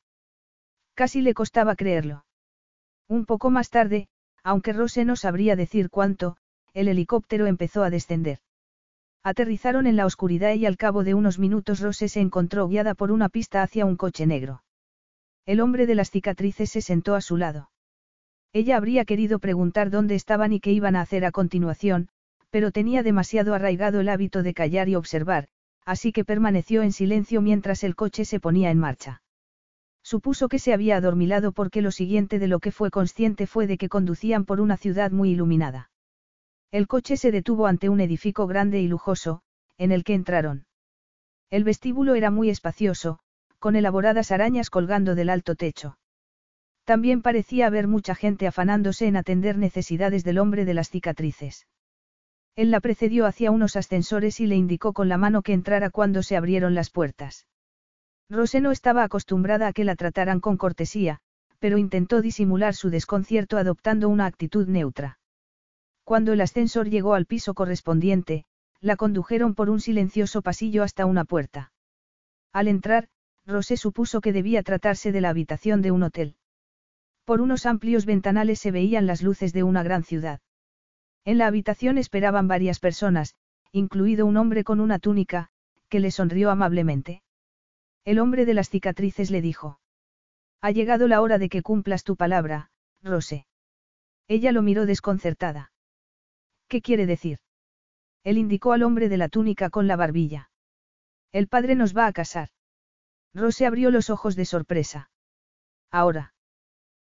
Casi 0.94 1.22
le 1.22 1.34
costaba 1.34 1.76
creerlo. 1.76 2.24
Un 3.08 3.24
poco 3.24 3.50
más 3.50 3.70
tarde, 3.70 4.08
aunque 4.42 4.72
Rose 4.72 5.04
no 5.04 5.16
sabría 5.16 5.56
decir 5.56 5.90
cuánto, 5.90 6.36
el 6.78 6.86
helicóptero 6.86 7.46
empezó 7.46 7.82
a 7.82 7.90
descender. 7.90 8.38
Aterrizaron 9.24 9.88
en 9.88 9.96
la 9.96 10.06
oscuridad 10.06 10.54
y 10.54 10.64
al 10.64 10.76
cabo 10.76 11.02
de 11.02 11.14
unos 11.14 11.40
minutos 11.40 11.80
Rose 11.80 12.08
se 12.08 12.20
encontró 12.20 12.68
guiada 12.68 12.94
por 12.94 13.10
una 13.10 13.28
pista 13.28 13.62
hacia 13.64 13.84
un 13.84 13.96
coche 13.96 14.26
negro. 14.26 14.62
El 15.44 15.60
hombre 15.60 15.86
de 15.86 15.96
las 15.96 16.12
cicatrices 16.12 16.70
se 16.70 16.80
sentó 16.80 17.16
a 17.16 17.20
su 17.20 17.36
lado. 17.36 17.70
Ella 18.52 18.76
habría 18.76 19.04
querido 19.04 19.40
preguntar 19.40 19.90
dónde 19.90 20.14
estaban 20.14 20.52
y 20.52 20.60
qué 20.60 20.70
iban 20.70 20.94
a 20.94 21.00
hacer 21.00 21.24
a 21.24 21.32
continuación, 21.32 22.10
pero 22.50 22.70
tenía 22.70 23.02
demasiado 23.02 23.54
arraigado 23.54 23.98
el 23.98 24.08
hábito 24.08 24.44
de 24.44 24.54
callar 24.54 24.88
y 24.88 24.94
observar, 24.94 25.48
así 25.84 26.12
que 26.12 26.24
permaneció 26.24 26.82
en 26.82 26.92
silencio 26.92 27.40
mientras 27.40 27.82
el 27.82 27.96
coche 27.96 28.24
se 28.24 28.38
ponía 28.38 28.70
en 28.70 28.78
marcha. 28.78 29.20
Supuso 30.04 30.48
que 30.48 30.60
se 30.60 30.72
había 30.72 30.96
adormilado 30.96 31.50
porque 31.50 31.82
lo 31.82 31.90
siguiente 31.90 32.38
de 32.38 32.46
lo 32.46 32.60
que 32.60 32.70
fue 32.70 32.92
consciente 32.92 33.48
fue 33.48 33.66
de 33.66 33.78
que 33.78 33.88
conducían 33.88 34.44
por 34.44 34.60
una 34.60 34.76
ciudad 34.76 35.10
muy 35.10 35.30
iluminada. 35.32 35.90
El 36.70 36.86
coche 36.86 37.16
se 37.16 37.32
detuvo 37.32 37.66
ante 37.66 37.88
un 37.88 38.00
edificio 38.00 38.46
grande 38.46 38.80
y 38.80 38.88
lujoso, 38.88 39.40
en 39.78 39.90
el 39.90 40.04
que 40.04 40.14
entraron. 40.14 40.66
El 41.50 41.64
vestíbulo 41.64 42.14
era 42.14 42.30
muy 42.30 42.50
espacioso, 42.50 43.20
con 43.58 43.74
elaboradas 43.74 44.30
arañas 44.32 44.68
colgando 44.68 45.14
del 45.14 45.30
alto 45.30 45.54
techo. 45.54 45.98
También 46.84 47.22
parecía 47.22 47.66
haber 47.66 47.86
mucha 47.86 48.14
gente 48.14 48.46
afanándose 48.46 49.06
en 49.06 49.16
atender 49.16 49.56
necesidades 49.56 50.24
del 50.24 50.38
hombre 50.38 50.64
de 50.66 50.74
las 50.74 50.90
cicatrices. 50.90 51.66
Él 52.54 52.70
la 52.70 52.80
precedió 52.80 53.24
hacia 53.24 53.50
unos 53.50 53.76
ascensores 53.76 54.40
y 54.40 54.46
le 54.46 54.56
indicó 54.56 54.92
con 54.92 55.08
la 55.08 55.16
mano 55.16 55.42
que 55.42 55.52
entrara 55.52 55.90
cuando 55.90 56.22
se 56.22 56.36
abrieron 56.36 56.74
las 56.74 56.90
puertas. 56.90 57.46
Rose 58.28 58.60
no 58.60 58.72
estaba 58.72 59.04
acostumbrada 59.04 59.68
a 59.68 59.72
que 59.72 59.84
la 59.84 59.96
trataran 59.96 60.40
con 60.40 60.58
cortesía, 60.58 61.20
pero 61.60 61.78
intentó 61.78 62.20
disimular 62.20 62.74
su 62.74 62.90
desconcierto 62.90 63.56
adoptando 63.56 64.08
una 64.08 64.26
actitud 64.26 64.68
neutra. 64.68 65.17
Cuando 66.08 66.32
el 66.32 66.40
ascensor 66.40 66.88
llegó 66.88 67.12
al 67.12 67.26
piso 67.26 67.52
correspondiente, 67.52 68.46
la 68.80 68.96
condujeron 68.96 69.54
por 69.54 69.68
un 69.68 69.78
silencioso 69.78 70.40
pasillo 70.40 70.82
hasta 70.82 71.04
una 71.04 71.26
puerta. 71.26 71.70
Al 72.50 72.66
entrar, 72.66 73.10
Rose 73.44 73.76
supuso 73.76 74.22
que 74.22 74.32
debía 74.32 74.62
tratarse 74.62 75.12
de 75.12 75.20
la 75.20 75.28
habitación 75.28 75.82
de 75.82 75.90
un 75.90 76.02
hotel. 76.02 76.36
Por 77.26 77.42
unos 77.42 77.66
amplios 77.66 78.06
ventanales 78.06 78.58
se 78.58 78.70
veían 78.70 79.06
las 79.06 79.20
luces 79.20 79.52
de 79.52 79.64
una 79.64 79.82
gran 79.82 80.02
ciudad. 80.02 80.40
En 81.26 81.36
la 81.36 81.46
habitación 81.46 81.98
esperaban 81.98 82.48
varias 82.48 82.80
personas, 82.80 83.34
incluido 83.70 84.24
un 84.24 84.38
hombre 84.38 84.64
con 84.64 84.80
una 84.80 84.98
túnica, 84.98 85.50
que 85.90 86.00
le 86.00 86.10
sonrió 86.10 86.50
amablemente. 86.50 87.22
El 88.06 88.18
hombre 88.18 88.46
de 88.46 88.54
las 88.54 88.70
cicatrices 88.70 89.30
le 89.30 89.42
dijo. 89.42 89.78
Ha 90.62 90.70
llegado 90.70 91.06
la 91.06 91.20
hora 91.20 91.36
de 91.36 91.50
que 91.50 91.60
cumplas 91.60 92.02
tu 92.02 92.16
palabra, 92.16 92.70
Rose. 93.02 93.46
Ella 94.26 94.52
lo 94.52 94.62
miró 94.62 94.86
desconcertada. 94.86 95.70
¿Qué 96.68 96.82
quiere 96.82 97.06
decir? 97.06 97.38
Él 98.24 98.38
indicó 98.38 98.72
al 98.72 98.82
hombre 98.82 99.08
de 99.08 99.16
la 99.16 99.28
túnica 99.28 99.70
con 99.70 99.86
la 99.86 99.96
barbilla. 99.96 100.50
El 101.32 101.48
padre 101.48 101.74
nos 101.74 101.96
va 101.96 102.06
a 102.06 102.12
casar. 102.12 102.50
Rose 103.34 103.66
abrió 103.66 103.90
los 103.90 104.10
ojos 104.10 104.36
de 104.36 104.44
sorpresa. 104.44 105.10
Ahora. 105.90 106.34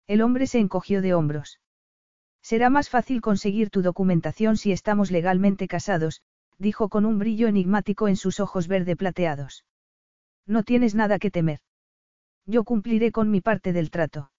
El 0.06 0.22
hombre 0.22 0.46
se 0.46 0.58
encogió 0.58 1.02
de 1.02 1.14
hombros. 1.14 1.60
Será 2.42 2.70
más 2.70 2.88
fácil 2.88 3.20
conseguir 3.20 3.70
tu 3.70 3.82
documentación 3.82 4.56
si 4.56 4.72
estamos 4.72 5.10
legalmente 5.10 5.68
casados, 5.68 6.22
dijo 6.58 6.88
con 6.88 7.04
un 7.04 7.18
brillo 7.18 7.48
enigmático 7.48 8.08
en 8.08 8.16
sus 8.16 8.40
ojos 8.40 8.66
verde 8.66 8.96
plateados. 8.96 9.64
No 10.46 10.62
tienes 10.62 10.94
nada 10.94 11.18
que 11.18 11.30
temer. 11.30 11.60
Yo 12.46 12.64
cumpliré 12.64 13.12
con 13.12 13.30
mi 13.30 13.40
parte 13.40 13.72
del 13.72 13.90
trato. 13.90 14.30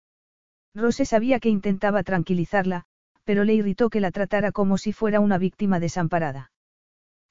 Rose 0.74 1.06
sabía 1.06 1.40
que 1.40 1.50
intentaba 1.50 2.04
tranquilizarla, 2.04 2.86
pero 3.24 3.44
le 3.44 3.54
irritó 3.54 3.90
que 3.90 4.00
la 4.00 4.12
tratara 4.12 4.52
como 4.52 4.78
si 4.78 4.94
fuera 4.94 5.20
una 5.20 5.38
víctima 5.38 5.80
desamparada. 5.80 6.52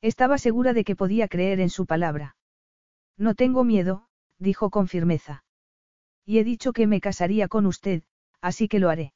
Estaba 0.03 0.38
segura 0.38 0.72
de 0.72 0.84
que 0.84 0.97
podía 0.97 1.28
creer 1.28 1.61
en 1.61 1.70
su 1.70 1.86
palabra. 1.86 2.36
No 3.18 3.34
tengo 3.34 3.64
miedo, 3.64 4.07
dijo 4.38 4.70
con 4.70 4.88
firmeza. 4.88 5.45
Y 6.24 6.38
he 6.38 6.45
dicho 6.45 6.72
que 6.72 6.86
me 6.86 7.01
casaría 7.01 7.49
con 7.49 7.66
usted, 7.66 8.03
así 8.41 8.68
que 8.68 8.78
lo 8.78 8.88
haré. 8.88 9.12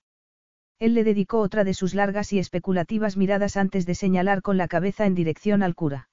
Él 0.78 0.94
le 0.94 1.04
dedicó 1.04 1.38
otra 1.38 1.64
de 1.64 1.72
sus 1.72 1.94
largas 1.94 2.32
y 2.32 2.38
especulativas 2.38 3.16
miradas 3.16 3.56
antes 3.56 3.86
de 3.86 3.94
señalar 3.94 4.42
con 4.42 4.56
la 4.56 4.68
cabeza 4.68 5.06
en 5.06 5.14
dirección 5.14 5.62
al 5.62 5.74
cura. 5.74 6.08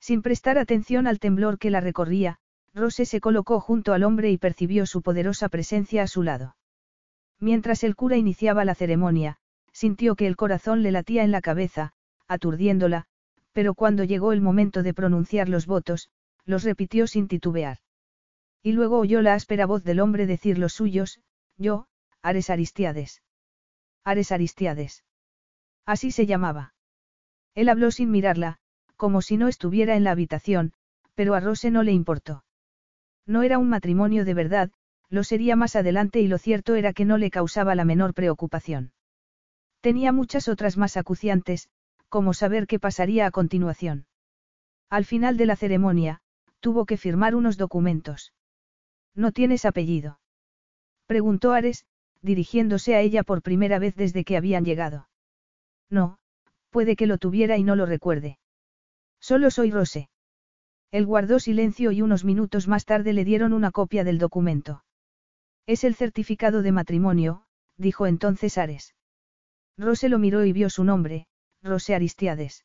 Sin 0.00 0.22
prestar 0.22 0.58
atención 0.58 1.06
al 1.06 1.20
temblor 1.20 1.58
que 1.58 1.70
la 1.70 1.80
recorría, 1.80 2.38
Rose 2.74 3.04
se 3.04 3.20
colocó 3.20 3.60
junto 3.60 3.92
al 3.92 4.02
hombre 4.02 4.30
y 4.30 4.38
percibió 4.38 4.86
su 4.86 5.02
poderosa 5.02 5.48
presencia 5.48 6.02
a 6.02 6.06
su 6.08 6.22
lado. 6.22 6.56
Mientras 7.38 7.84
el 7.84 7.94
cura 7.94 8.16
iniciaba 8.16 8.64
la 8.64 8.74
ceremonia, 8.74 9.38
sintió 9.74 10.14
que 10.14 10.26
el 10.26 10.36
corazón 10.36 10.82
le 10.82 10.92
latía 10.92 11.24
en 11.24 11.32
la 11.32 11.42
cabeza, 11.42 11.92
aturdiéndola, 12.28 13.04
pero 13.52 13.74
cuando 13.74 14.04
llegó 14.04 14.32
el 14.32 14.40
momento 14.40 14.82
de 14.82 14.94
pronunciar 14.94 15.48
los 15.48 15.66
votos, 15.66 16.08
los 16.46 16.62
repitió 16.62 17.06
sin 17.06 17.28
titubear. 17.28 17.78
Y 18.62 18.72
luego 18.72 18.98
oyó 18.98 19.20
la 19.20 19.34
áspera 19.34 19.66
voz 19.66 19.84
del 19.84 20.00
hombre 20.00 20.26
decir 20.26 20.58
los 20.58 20.72
suyos, 20.72 21.20
yo, 21.58 21.86
Ares 22.22 22.48
Aristiades. 22.48 23.20
Ares 24.04 24.32
Aristiades. 24.32 25.04
Así 25.84 26.12
se 26.12 26.24
llamaba. 26.24 26.72
Él 27.54 27.68
habló 27.68 27.90
sin 27.90 28.10
mirarla, 28.10 28.58
como 28.96 29.20
si 29.22 29.36
no 29.36 29.48
estuviera 29.48 29.96
en 29.96 30.04
la 30.04 30.12
habitación, 30.12 30.72
pero 31.14 31.34
a 31.34 31.40
Rose 31.40 31.70
no 31.70 31.82
le 31.82 31.92
importó. 31.92 32.44
No 33.26 33.42
era 33.42 33.58
un 33.58 33.68
matrimonio 33.68 34.24
de 34.24 34.34
verdad, 34.34 34.70
lo 35.10 35.24
sería 35.24 35.56
más 35.56 35.76
adelante 35.76 36.20
y 36.20 36.28
lo 36.28 36.38
cierto 36.38 36.74
era 36.74 36.92
que 36.92 37.04
no 37.04 37.18
le 37.18 37.30
causaba 37.30 37.74
la 37.74 37.84
menor 37.84 38.14
preocupación. 38.14 38.93
Tenía 39.84 40.12
muchas 40.12 40.48
otras 40.48 40.78
más 40.78 40.96
acuciantes, 40.96 41.68
como 42.08 42.32
saber 42.32 42.66
qué 42.66 42.78
pasaría 42.78 43.26
a 43.26 43.30
continuación. 43.30 44.06
Al 44.88 45.04
final 45.04 45.36
de 45.36 45.44
la 45.44 45.56
ceremonia, 45.56 46.22
tuvo 46.60 46.86
que 46.86 46.96
firmar 46.96 47.34
unos 47.34 47.58
documentos. 47.58 48.32
No 49.14 49.30
tienes 49.30 49.66
apellido. 49.66 50.20
Preguntó 51.04 51.52
Ares, 51.52 51.84
dirigiéndose 52.22 52.94
a 52.94 53.02
ella 53.02 53.24
por 53.24 53.42
primera 53.42 53.78
vez 53.78 53.94
desde 53.94 54.24
que 54.24 54.38
habían 54.38 54.64
llegado. 54.64 55.06
No, 55.90 56.16
puede 56.70 56.96
que 56.96 57.06
lo 57.06 57.18
tuviera 57.18 57.58
y 57.58 57.62
no 57.62 57.76
lo 57.76 57.84
recuerde. 57.84 58.38
Solo 59.20 59.50
soy 59.50 59.70
Rose. 59.70 60.08
Él 60.92 61.04
guardó 61.04 61.38
silencio 61.38 61.92
y 61.92 62.00
unos 62.00 62.24
minutos 62.24 62.68
más 62.68 62.86
tarde 62.86 63.12
le 63.12 63.26
dieron 63.26 63.52
una 63.52 63.70
copia 63.70 64.02
del 64.02 64.16
documento. 64.16 64.82
Es 65.66 65.84
el 65.84 65.94
certificado 65.94 66.62
de 66.62 66.72
matrimonio, 66.72 67.44
dijo 67.76 68.06
entonces 68.06 68.56
Ares. 68.56 68.94
Rose 69.76 70.08
lo 70.08 70.18
miró 70.18 70.44
y 70.44 70.52
vio 70.52 70.70
su 70.70 70.84
nombre, 70.84 71.26
Rose 71.62 71.94
Aristiades. 71.94 72.64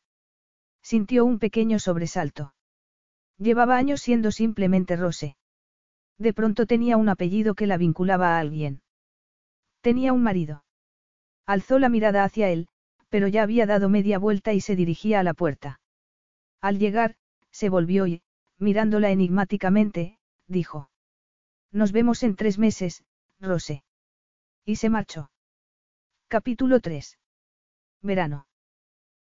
Sintió 0.81 1.25
un 1.25 1.39
pequeño 1.39 1.79
sobresalto. 1.79 2.53
Llevaba 3.37 3.77
años 3.77 4.01
siendo 4.01 4.31
simplemente 4.31 4.95
Rose. 4.95 5.35
De 6.17 6.33
pronto 6.33 6.65
tenía 6.65 6.97
un 6.97 7.09
apellido 7.09 7.55
que 7.55 7.67
la 7.67 7.77
vinculaba 7.77 8.35
a 8.35 8.39
alguien. 8.39 8.81
Tenía 9.81 10.13
un 10.13 10.21
marido. 10.21 10.65
Alzó 11.45 11.79
la 11.79 11.89
mirada 11.89 12.23
hacia 12.23 12.49
él, 12.49 12.67
pero 13.09 13.27
ya 13.27 13.43
había 13.43 13.65
dado 13.65 13.89
media 13.89 14.19
vuelta 14.19 14.53
y 14.53 14.61
se 14.61 14.75
dirigía 14.75 15.19
a 15.19 15.23
la 15.23 15.33
puerta. 15.33 15.79
Al 16.61 16.77
llegar, 16.77 17.15
se 17.49 17.69
volvió 17.69 18.05
y, 18.05 18.21
mirándola 18.57 19.09
enigmáticamente, 19.09 20.19
dijo. 20.47 20.89
Nos 21.71 21.91
vemos 21.91 22.23
en 22.23 22.35
tres 22.35 22.59
meses, 22.59 23.03
Rose. 23.39 23.83
Y 24.65 24.75
se 24.75 24.89
marchó. 24.89 25.31
Capítulo 26.31 26.79
3. 26.79 27.17
Verano. 28.03 28.45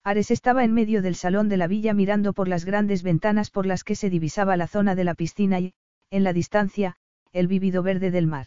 Ares 0.05 0.31
estaba 0.31 0.65
en 0.65 0.73
medio 0.73 1.03
del 1.03 1.17
salón 1.17 1.51
de 1.51 1.59
la 1.59 1.67
villa 1.67 1.93
mirando 1.93 2.33
por 2.33 2.49
las 2.49 2.65
grandes 2.65 3.03
ventanas 3.03 3.51
por 3.51 3.67
las 3.67 3.85
que 3.85 3.95
se 3.95 4.09
divisaba 4.09 4.57
la 4.57 4.67
zona 4.67 4.95
de 4.95 5.05
la 5.05 5.13
piscina 5.13 5.61
y, 5.61 5.75
en 6.09 6.25
la 6.25 6.33
distancia, 6.33 6.97
el 7.31 7.47
vívido 7.47 7.83
verde 7.83 8.11
del 8.11 8.27
mar. 8.27 8.47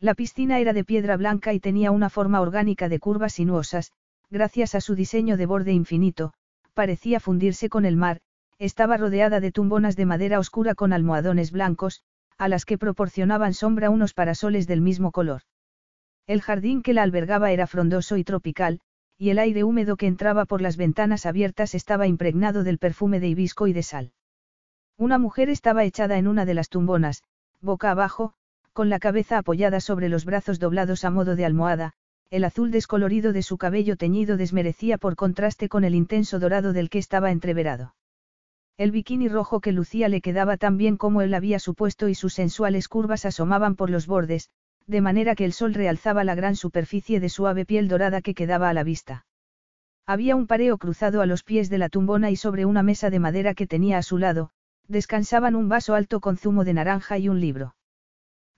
La 0.00 0.12
piscina 0.12 0.58
era 0.58 0.74
de 0.74 0.84
piedra 0.84 1.16
blanca 1.16 1.54
y 1.54 1.60
tenía 1.60 1.92
una 1.92 2.10
forma 2.10 2.42
orgánica 2.42 2.90
de 2.90 2.98
curvas 2.98 3.32
sinuosas, 3.32 3.92
gracias 4.28 4.74
a 4.74 4.82
su 4.82 4.94
diseño 4.94 5.38
de 5.38 5.46
borde 5.46 5.72
infinito, 5.72 6.34
parecía 6.74 7.20
fundirse 7.20 7.70
con 7.70 7.86
el 7.86 7.96
mar, 7.96 8.20
estaba 8.58 8.98
rodeada 8.98 9.40
de 9.40 9.50
tumbonas 9.50 9.96
de 9.96 10.04
madera 10.04 10.38
oscura 10.38 10.74
con 10.74 10.92
almohadones 10.92 11.50
blancos, 11.50 12.02
a 12.36 12.48
las 12.48 12.66
que 12.66 12.76
proporcionaban 12.76 13.54
sombra 13.54 13.88
unos 13.88 14.12
parasoles 14.12 14.66
del 14.66 14.82
mismo 14.82 15.10
color. 15.10 15.40
El 16.26 16.40
jardín 16.40 16.82
que 16.82 16.92
la 16.92 17.02
albergaba 17.02 17.50
era 17.50 17.66
frondoso 17.66 18.16
y 18.16 18.24
tropical, 18.24 18.80
y 19.18 19.30
el 19.30 19.38
aire 19.38 19.64
húmedo 19.64 19.96
que 19.96 20.06
entraba 20.06 20.44
por 20.44 20.60
las 20.60 20.76
ventanas 20.76 21.26
abiertas 21.26 21.74
estaba 21.74 22.06
impregnado 22.06 22.64
del 22.64 22.78
perfume 22.78 23.20
de 23.20 23.28
hibisco 23.28 23.66
y 23.66 23.72
de 23.72 23.82
sal. 23.82 24.12
Una 24.96 25.18
mujer 25.18 25.48
estaba 25.48 25.84
echada 25.84 26.18
en 26.18 26.28
una 26.28 26.44
de 26.44 26.54
las 26.54 26.68
tumbonas, 26.68 27.22
boca 27.60 27.90
abajo, 27.90 28.34
con 28.72 28.88
la 28.88 28.98
cabeza 28.98 29.38
apoyada 29.38 29.80
sobre 29.80 30.08
los 30.08 30.24
brazos 30.24 30.58
doblados 30.58 31.04
a 31.04 31.10
modo 31.10 31.36
de 31.36 31.44
almohada, 31.44 31.92
el 32.30 32.44
azul 32.44 32.70
descolorido 32.70 33.32
de 33.32 33.42
su 33.42 33.58
cabello 33.58 33.96
teñido 33.96 34.36
desmerecía 34.36 34.96
por 34.96 35.16
contraste 35.16 35.68
con 35.68 35.84
el 35.84 35.94
intenso 35.94 36.38
dorado 36.38 36.72
del 36.72 36.88
que 36.88 36.98
estaba 36.98 37.30
entreverado. 37.30 37.94
El 38.78 38.90
bikini 38.90 39.28
rojo 39.28 39.60
que 39.60 39.72
lucía 39.72 40.08
le 40.08 40.22
quedaba 40.22 40.56
tan 40.56 40.78
bien 40.78 40.96
como 40.96 41.20
él 41.20 41.34
había 41.34 41.58
supuesto 41.58 42.08
y 42.08 42.14
sus 42.14 42.32
sensuales 42.32 42.88
curvas 42.88 43.26
asomaban 43.26 43.76
por 43.76 43.90
los 43.90 44.06
bordes, 44.06 44.48
de 44.86 45.00
manera 45.00 45.34
que 45.34 45.44
el 45.44 45.52
sol 45.52 45.74
realzaba 45.74 46.24
la 46.24 46.34
gran 46.34 46.56
superficie 46.56 47.20
de 47.20 47.28
suave 47.28 47.64
piel 47.64 47.88
dorada 47.88 48.22
que 48.22 48.34
quedaba 48.34 48.68
a 48.68 48.74
la 48.74 48.84
vista. 48.84 49.26
Había 50.06 50.36
un 50.36 50.46
pareo 50.46 50.78
cruzado 50.78 51.20
a 51.20 51.26
los 51.26 51.44
pies 51.44 51.70
de 51.70 51.78
la 51.78 51.88
tumbona 51.88 52.30
y 52.30 52.36
sobre 52.36 52.64
una 52.64 52.82
mesa 52.82 53.08
de 53.10 53.20
madera 53.20 53.54
que 53.54 53.66
tenía 53.66 53.98
a 53.98 54.02
su 54.02 54.18
lado, 54.18 54.50
descansaban 54.88 55.54
un 55.54 55.68
vaso 55.68 55.94
alto 55.94 56.20
con 56.20 56.36
zumo 56.36 56.64
de 56.64 56.74
naranja 56.74 57.18
y 57.18 57.28
un 57.28 57.40
libro. 57.40 57.76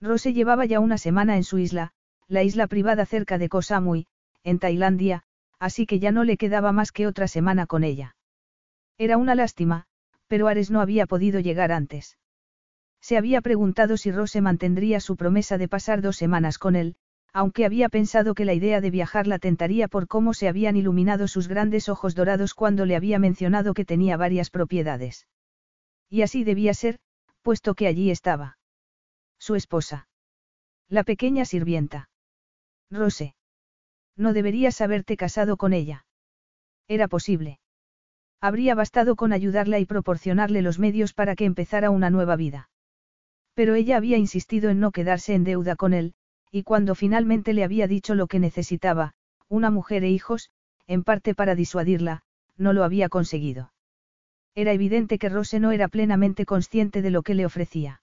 Rose 0.01 0.33
llevaba 0.33 0.65
ya 0.65 0.79
una 0.79 0.97
semana 0.97 1.35
en 1.37 1.43
su 1.43 1.57
isla, 1.57 1.91
la 2.27 2.43
isla 2.43 2.67
privada 2.67 3.05
cerca 3.05 3.37
de 3.37 3.49
Koh 3.49 3.61
Samui, 3.61 4.07
en 4.43 4.59
Tailandia, 4.59 5.23
así 5.59 5.85
que 5.85 5.99
ya 5.99 6.11
no 6.11 6.23
le 6.23 6.37
quedaba 6.37 6.71
más 6.71 6.91
que 6.91 7.07
otra 7.07 7.27
semana 7.27 7.65
con 7.67 7.83
ella. 7.83 8.15
Era 8.97 9.17
una 9.17 9.35
lástima, 9.35 9.85
pero 10.27 10.47
Ares 10.47 10.71
no 10.71 10.81
había 10.81 11.05
podido 11.05 11.39
llegar 11.39 11.71
antes. 11.71 12.17
Se 13.05 13.17
había 13.17 13.39
preguntado 13.41 13.97
si 13.97 14.11
Rose 14.11 14.41
mantendría 14.41 14.99
su 14.99 15.15
promesa 15.15 15.59
de 15.59 15.67
pasar 15.67 16.01
dos 16.01 16.17
semanas 16.17 16.57
con 16.57 16.75
él, 16.75 16.95
aunque 17.33 17.63
había 17.63 17.87
pensado 17.87 18.33
que 18.33 18.45
la 18.45 18.55
idea 18.55 18.81
de 18.81 18.89
viajar 18.89 19.27
la 19.27 19.37
tentaría 19.37 19.87
por 19.87 20.07
cómo 20.07 20.33
se 20.33 20.47
habían 20.47 20.75
iluminado 20.75 21.27
sus 21.27 21.47
grandes 21.47 21.87
ojos 21.87 22.15
dorados 22.15 22.55
cuando 22.55 22.83
le 22.87 22.95
había 22.95 23.19
mencionado 23.19 23.75
que 23.75 23.85
tenía 23.85 24.17
varias 24.17 24.49
propiedades. 24.49 25.27
Y 26.09 26.23
así 26.23 26.43
debía 26.43 26.73
ser, 26.73 26.97
puesto 27.43 27.75
que 27.75 27.85
allí 27.85 28.09
estaba. 28.09 28.57
Su 29.37 29.53
esposa. 29.53 30.07
La 30.89 31.03
pequeña 31.03 31.45
sirvienta. 31.45 32.09
Rose. 32.89 33.35
No 34.17 34.33
deberías 34.33 34.81
haberte 34.81 35.15
casado 35.15 35.57
con 35.57 35.73
ella. 35.73 36.07
Era 36.87 37.07
posible. 37.07 37.59
Habría 38.41 38.73
bastado 38.73 39.15
con 39.15 39.31
ayudarla 39.31 39.77
y 39.77 39.85
proporcionarle 39.85 40.63
los 40.63 40.79
medios 40.79 41.13
para 41.13 41.35
que 41.35 41.45
empezara 41.45 41.91
una 41.91 42.09
nueva 42.09 42.35
vida. 42.35 42.67
Pero 43.55 43.73
ella 43.73 43.97
había 43.97 44.17
insistido 44.17 44.69
en 44.69 44.79
no 44.79 44.91
quedarse 44.91 45.33
en 45.33 45.43
deuda 45.43 45.75
con 45.75 45.93
él, 45.93 46.13
y 46.51 46.63
cuando 46.63 46.93
finalmente 46.93 47.53
le 47.53 47.63
había 47.63 47.87
dicho 47.87 48.13
lo 48.13 48.27
que 48.27 48.39
necesitaba, 48.39 49.13
una 49.49 49.71
mujer 49.71 50.03
e 50.03 50.09
hijos, 50.09 50.51
en 50.87 51.03
parte 51.03 51.33
para 51.33 51.55
disuadirla, 51.55 52.21
no 52.57 52.73
lo 52.73 52.83
había 52.83 53.09
conseguido. 53.09 53.73
Era 54.53 54.71
evidente 54.71 55.17
que 55.17 55.29
Rose 55.29 55.59
no 55.59 55.71
era 55.71 55.87
plenamente 55.87 56.45
consciente 56.45 57.01
de 57.01 57.09
lo 57.09 57.23
que 57.23 57.33
le 57.33 57.45
ofrecía. 57.45 58.01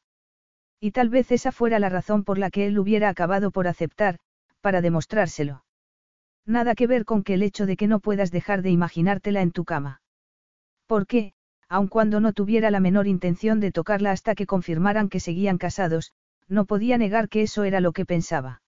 Y 0.80 0.90
tal 0.90 1.08
vez 1.08 1.30
esa 1.30 1.52
fuera 1.52 1.78
la 1.78 1.88
razón 1.88 2.24
por 2.24 2.38
la 2.38 2.50
que 2.50 2.66
él 2.66 2.78
hubiera 2.78 3.08
acabado 3.08 3.50
por 3.50 3.68
aceptar, 3.68 4.18
para 4.60 4.80
demostrárselo. 4.80 5.64
Nada 6.44 6.74
que 6.74 6.86
ver 6.86 7.04
con 7.04 7.22
que 7.22 7.34
el 7.34 7.42
hecho 7.42 7.66
de 7.66 7.76
que 7.76 7.86
no 7.86 8.00
puedas 8.00 8.30
dejar 8.30 8.62
de 8.62 8.70
imaginártela 8.70 9.42
en 9.42 9.52
tu 9.52 9.64
cama. 9.64 10.02
¿Por 10.86 11.06
qué, 11.06 11.34
aun 11.72 11.88
cuando 11.88 12.20
no 12.20 12.34
tuviera 12.34 12.70
la 12.70 12.80
menor 12.80 13.06
intención 13.06 13.58
de 13.58 13.72
tocarla 13.72 14.10
hasta 14.10 14.34
que 14.34 14.44
confirmaran 14.44 15.08
que 15.08 15.20
seguían 15.20 15.56
casados, 15.56 16.12
no 16.46 16.66
podía 16.66 16.98
negar 16.98 17.30
que 17.30 17.40
eso 17.40 17.64
era 17.64 17.80
lo 17.80 17.92
que 17.92 18.04
pensaba. 18.04 18.60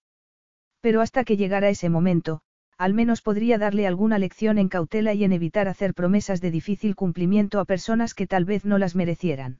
Pero 0.81 1.01
hasta 1.01 1.23
que 1.23 1.37
llegara 1.37 1.69
ese 1.69 1.87
momento, 1.87 2.41
al 2.79 2.95
menos 2.95 3.21
podría 3.21 3.59
darle 3.59 3.85
alguna 3.85 4.17
lección 4.17 4.57
en 4.57 4.69
cautela 4.69 5.13
y 5.13 5.23
en 5.23 5.33
evitar 5.33 5.67
hacer 5.67 5.93
promesas 5.93 6.41
de 6.41 6.49
difícil 6.49 6.95
cumplimiento 6.95 7.59
a 7.59 7.65
personas 7.65 8.15
que 8.15 8.25
tal 8.25 8.43
vez 8.43 8.65
no 8.65 8.79
las 8.79 8.95
merecieran. 8.95 9.59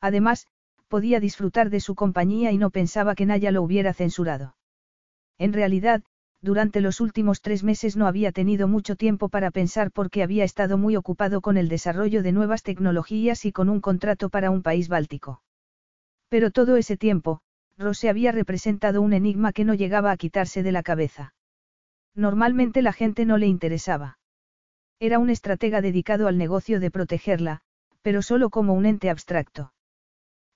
Además, 0.00 0.46
podía 0.86 1.18
disfrutar 1.18 1.68
de 1.68 1.80
su 1.80 1.96
compañía 1.96 2.52
y 2.52 2.58
no 2.58 2.70
pensaba 2.70 3.16
que 3.16 3.26
Naya 3.26 3.50
lo 3.50 3.62
hubiera 3.62 3.92
censurado. 3.92 4.54
En 5.36 5.52
realidad, 5.52 6.04
durante 6.42 6.80
los 6.80 7.00
últimos 7.00 7.40
tres 7.40 7.62
meses 7.62 7.96
no 7.96 8.08
había 8.08 8.32
tenido 8.32 8.66
mucho 8.66 8.96
tiempo 8.96 9.28
para 9.28 9.52
pensar 9.52 9.92
porque 9.92 10.24
había 10.24 10.42
estado 10.42 10.76
muy 10.76 10.96
ocupado 10.96 11.40
con 11.40 11.56
el 11.56 11.68
desarrollo 11.68 12.22
de 12.24 12.32
nuevas 12.32 12.64
tecnologías 12.64 13.44
y 13.44 13.52
con 13.52 13.68
un 13.68 13.80
contrato 13.80 14.28
para 14.28 14.50
un 14.50 14.62
país 14.62 14.88
báltico. 14.88 15.40
Pero 16.28 16.50
todo 16.50 16.76
ese 16.76 16.96
tiempo, 16.96 17.40
Rose 17.78 18.08
había 18.08 18.32
representado 18.32 19.02
un 19.02 19.12
enigma 19.12 19.52
que 19.52 19.64
no 19.64 19.74
llegaba 19.74 20.10
a 20.10 20.16
quitarse 20.16 20.64
de 20.64 20.72
la 20.72 20.82
cabeza. 20.82 21.34
Normalmente 22.14 22.82
la 22.82 22.92
gente 22.92 23.24
no 23.24 23.38
le 23.38 23.46
interesaba. 23.46 24.18
Era 24.98 25.18
un 25.20 25.30
estratega 25.30 25.80
dedicado 25.80 26.26
al 26.26 26.38
negocio 26.38 26.80
de 26.80 26.90
protegerla, 26.90 27.60
pero 28.02 28.20
solo 28.20 28.50
como 28.50 28.74
un 28.74 28.86
ente 28.86 29.10
abstracto. 29.10 29.72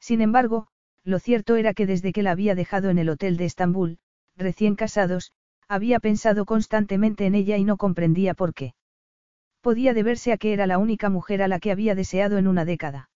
Sin 0.00 0.20
embargo, 0.20 0.66
lo 1.04 1.20
cierto 1.20 1.54
era 1.56 1.74
que 1.74 1.86
desde 1.86 2.12
que 2.12 2.22
la 2.24 2.32
había 2.32 2.56
dejado 2.56 2.90
en 2.90 2.98
el 2.98 3.08
hotel 3.08 3.36
de 3.36 3.44
Estambul, 3.44 3.98
recién 4.36 4.74
casados, 4.74 5.32
había 5.68 6.00
pensado 6.00 6.44
constantemente 6.44 7.26
en 7.26 7.34
ella 7.34 7.56
y 7.56 7.64
no 7.64 7.76
comprendía 7.76 8.34
por 8.34 8.54
qué. 8.54 8.74
Podía 9.60 9.94
deberse 9.94 10.32
a 10.32 10.36
que 10.36 10.52
era 10.52 10.66
la 10.66 10.78
única 10.78 11.10
mujer 11.10 11.42
a 11.42 11.48
la 11.48 11.58
que 11.58 11.72
había 11.72 11.94
deseado 11.94 12.38
en 12.38 12.46
una 12.46 12.64
década. 12.64 13.10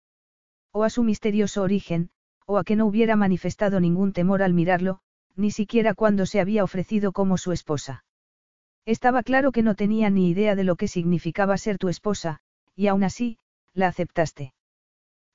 O 0.72 0.84
a 0.84 0.90
su 0.90 1.02
misterioso 1.02 1.62
origen, 1.62 2.10
o 2.46 2.56
a 2.58 2.64
que 2.64 2.76
no 2.76 2.86
hubiera 2.86 3.16
manifestado 3.16 3.80
ningún 3.80 4.12
temor 4.12 4.42
al 4.42 4.54
mirarlo, 4.54 5.00
ni 5.36 5.50
siquiera 5.50 5.94
cuando 5.94 6.26
se 6.26 6.40
había 6.40 6.64
ofrecido 6.64 7.12
como 7.12 7.36
su 7.36 7.52
esposa. 7.52 8.04
Estaba 8.86 9.22
claro 9.22 9.52
que 9.52 9.62
no 9.62 9.74
tenía 9.74 10.08
ni 10.08 10.30
idea 10.30 10.54
de 10.54 10.64
lo 10.64 10.76
que 10.76 10.88
significaba 10.88 11.58
ser 11.58 11.76
tu 11.76 11.88
esposa, 11.88 12.40
y 12.74 12.86
aún 12.86 13.04
así, 13.04 13.38
la 13.74 13.88
aceptaste. 13.88 14.54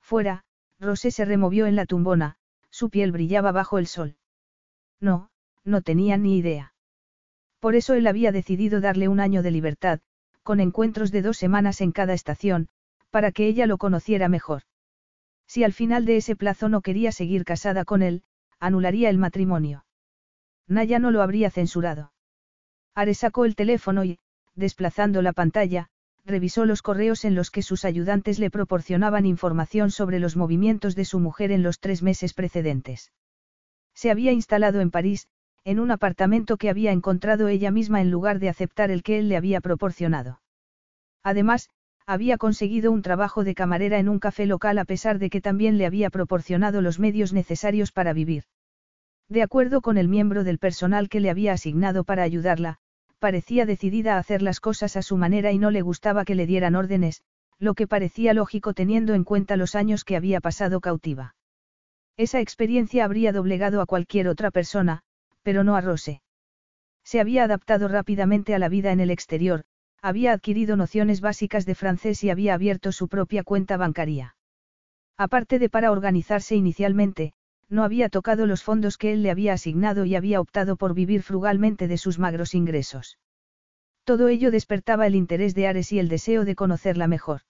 Fuera, 0.01 0.43
Rosé 0.79 1.11
se 1.11 1.23
removió 1.23 1.67
en 1.67 1.75
la 1.75 1.85
tumbona, 1.85 2.35
su 2.71 2.89
piel 2.89 3.11
brillaba 3.11 3.51
bajo 3.51 3.77
el 3.77 3.85
sol. 3.85 4.17
No, 4.99 5.29
no 5.63 5.81
tenía 5.81 6.17
ni 6.17 6.37
idea. 6.37 6.72
Por 7.63 7.77
eso 7.77 7.93
él 7.93 8.07
había 8.07 8.33
decidido 8.33 8.81
darle 8.81 9.07
un 9.07 9.21
año 9.21 9.41
de 9.41 9.49
libertad, 9.49 10.01
con 10.43 10.59
encuentros 10.59 11.13
de 11.13 11.21
dos 11.21 11.37
semanas 11.37 11.79
en 11.79 11.93
cada 11.93 12.13
estación, 12.13 12.67
para 13.09 13.31
que 13.31 13.47
ella 13.47 13.67
lo 13.67 13.77
conociera 13.77 14.27
mejor. 14.27 14.63
Si 15.47 15.63
al 15.63 15.71
final 15.71 16.03
de 16.03 16.17
ese 16.17 16.35
plazo 16.35 16.67
no 16.67 16.81
quería 16.81 17.13
seguir 17.13 17.45
casada 17.45 17.85
con 17.85 18.01
él, 18.01 18.23
anularía 18.59 19.09
el 19.09 19.17
matrimonio. 19.17 19.85
Naya 20.67 20.99
no 20.99 21.09
lo 21.09 21.21
habría 21.21 21.49
censurado. 21.51 22.11
Are 22.95 23.13
sacó 23.13 23.45
el 23.45 23.55
teléfono 23.55 24.03
y, 24.03 24.19
desplazando 24.55 25.21
la 25.21 25.31
pantalla, 25.31 25.87
revisó 26.25 26.65
los 26.65 26.81
correos 26.81 27.23
en 27.23 27.33
los 27.33 27.49
que 27.49 27.61
sus 27.61 27.85
ayudantes 27.85 28.39
le 28.39 28.51
proporcionaban 28.51 29.25
información 29.25 29.89
sobre 29.89 30.19
los 30.19 30.35
movimientos 30.35 30.95
de 30.95 31.05
su 31.05 31.21
mujer 31.21 31.53
en 31.53 31.63
los 31.63 31.79
tres 31.79 32.03
meses 32.03 32.33
precedentes. 32.33 33.13
Se 33.93 34.11
había 34.11 34.33
instalado 34.33 34.81
en 34.81 34.91
París, 34.91 35.29
en 35.65 35.79
un 35.79 35.91
apartamento 35.91 36.57
que 36.57 36.69
había 36.69 36.91
encontrado 36.91 37.47
ella 37.47 37.71
misma 37.71 38.01
en 38.01 38.11
lugar 38.11 38.39
de 38.39 38.49
aceptar 38.49 38.91
el 38.91 39.03
que 39.03 39.19
él 39.19 39.29
le 39.29 39.37
había 39.37 39.61
proporcionado. 39.61 40.41
Además, 41.23 41.69
había 42.05 42.37
conseguido 42.37 42.91
un 42.91 43.01
trabajo 43.01 43.43
de 43.45 43.55
camarera 43.55 43.97
en 43.97 44.09
un 44.09 44.19
café 44.19 44.45
local 44.45 44.77
a 44.77 44.85
pesar 44.85 45.19
de 45.19 45.29
que 45.29 45.39
también 45.39 45.77
le 45.77 45.85
había 45.85 46.09
proporcionado 46.09 46.81
los 46.81 46.99
medios 46.99 47.31
necesarios 47.31 47.93
para 47.93 48.11
vivir. 48.11 48.43
De 49.29 49.41
acuerdo 49.41 49.81
con 49.81 49.97
el 49.97 50.09
miembro 50.09 50.43
del 50.43 50.59
personal 50.59 51.07
que 51.07 51.21
le 51.21 51.29
había 51.29 51.53
asignado 51.53 52.03
para 52.03 52.23
ayudarla, 52.23 52.79
parecía 53.19 53.65
decidida 53.65 54.15
a 54.15 54.17
hacer 54.17 54.41
las 54.41 54.59
cosas 54.59 54.97
a 54.97 55.01
su 55.01 55.15
manera 55.15 55.53
y 55.53 55.59
no 55.59 55.71
le 55.71 55.81
gustaba 55.81 56.25
que 56.25 56.35
le 56.35 56.45
dieran 56.45 56.75
órdenes, 56.75 57.23
lo 57.57 57.73
que 57.73 57.87
parecía 57.87 58.33
lógico 58.33 58.73
teniendo 58.73 59.13
en 59.13 59.23
cuenta 59.23 59.55
los 59.55 59.75
años 59.75 60.03
que 60.03 60.17
había 60.17 60.41
pasado 60.41 60.81
cautiva. 60.81 61.35
Esa 62.17 62.41
experiencia 62.41 63.05
habría 63.05 63.31
doblegado 63.31 63.79
a 63.79 63.85
cualquier 63.85 64.27
otra 64.27 64.51
persona, 64.51 65.03
pero 65.43 65.63
no 65.63 65.75
a 65.75 65.81
Rose. 65.81 66.21
Se 67.03 67.19
había 67.19 67.43
adaptado 67.43 67.87
rápidamente 67.87 68.55
a 68.55 68.59
la 68.59 68.69
vida 68.69 68.91
en 68.91 68.99
el 68.99 69.11
exterior, 69.11 69.65
había 70.01 70.33
adquirido 70.33 70.75
nociones 70.75 71.21
básicas 71.21 71.65
de 71.65 71.75
francés 71.75 72.23
y 72.23 72.29
había 72.29 72.53
abierto 72.53 72.91
su 72.91 73.07
propia 73.07 73.43
cuenta 73.43 73.77
bancaria. 73.77 74.35
Aparte 75.17 75.59
de 75.59 75.69
para 75.69 75.91
organizarse 75.91 76.55
inicialmente, 76.55 77.33
no 77.69 77.83
había 77.83 78.09
tocado 78.09 78.45
los 78.45 78.63
fondos 78.63 78.97
que 78.97 79.13
él 79.13 79.23
le 79.23 79.31
había 79.31 79.53
asignado 79.53 80.05
y 80.05 80.15
había 80.15 80.41
optado 80.41 80.75
por 80.75 80.93
vivir 80.93 81.23
frugalmente 81.23 81.87
de 81.87 81.97
sus 81.97 82.19
magros 82.19 82.53
ingresos. 82.53 83.17
Todo 84.03 84.27
ello 84.27 84.51
despertaba 84.51 85.07
el 85.07 85.15
interés 85.15 85.55
de 85.55 85.67
Ares 85.67 85.91
y 85.91 85.99
el 85.99 86.09
deseo 86.09 86.43
de 86.45 86.55
conocerla 86.55 87.07
mejor. 87.07 87.41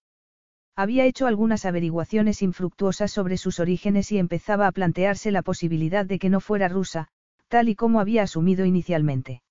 Había 0.76 1.06
hecho 1.06 1.28
algunas 1.28 1.66
averiguaciones 1.66 2.42
infructuosas 2.42 3.12
sobre 3.12 3.38
sus 3.38 3.60
orígenes 3.60 4.12
y 4.12 4.18
empezaba 4.18 4.68
a 4.68 4.72
plantearse 4.72 5.32
la 5.32 5.42
posibilidad 5.42 6.06
de 6.06 6.20
que 6.20 6.30
no 6.30 6.40
fuera 6.40 6.68
rusa, 6.68 7.10
tal 7.54 7.70
y 7.70 7.76
como 7.76 8.00
había 8.00 8.24
asumido 8.24 8.66
inicialmente. 8.66 9.44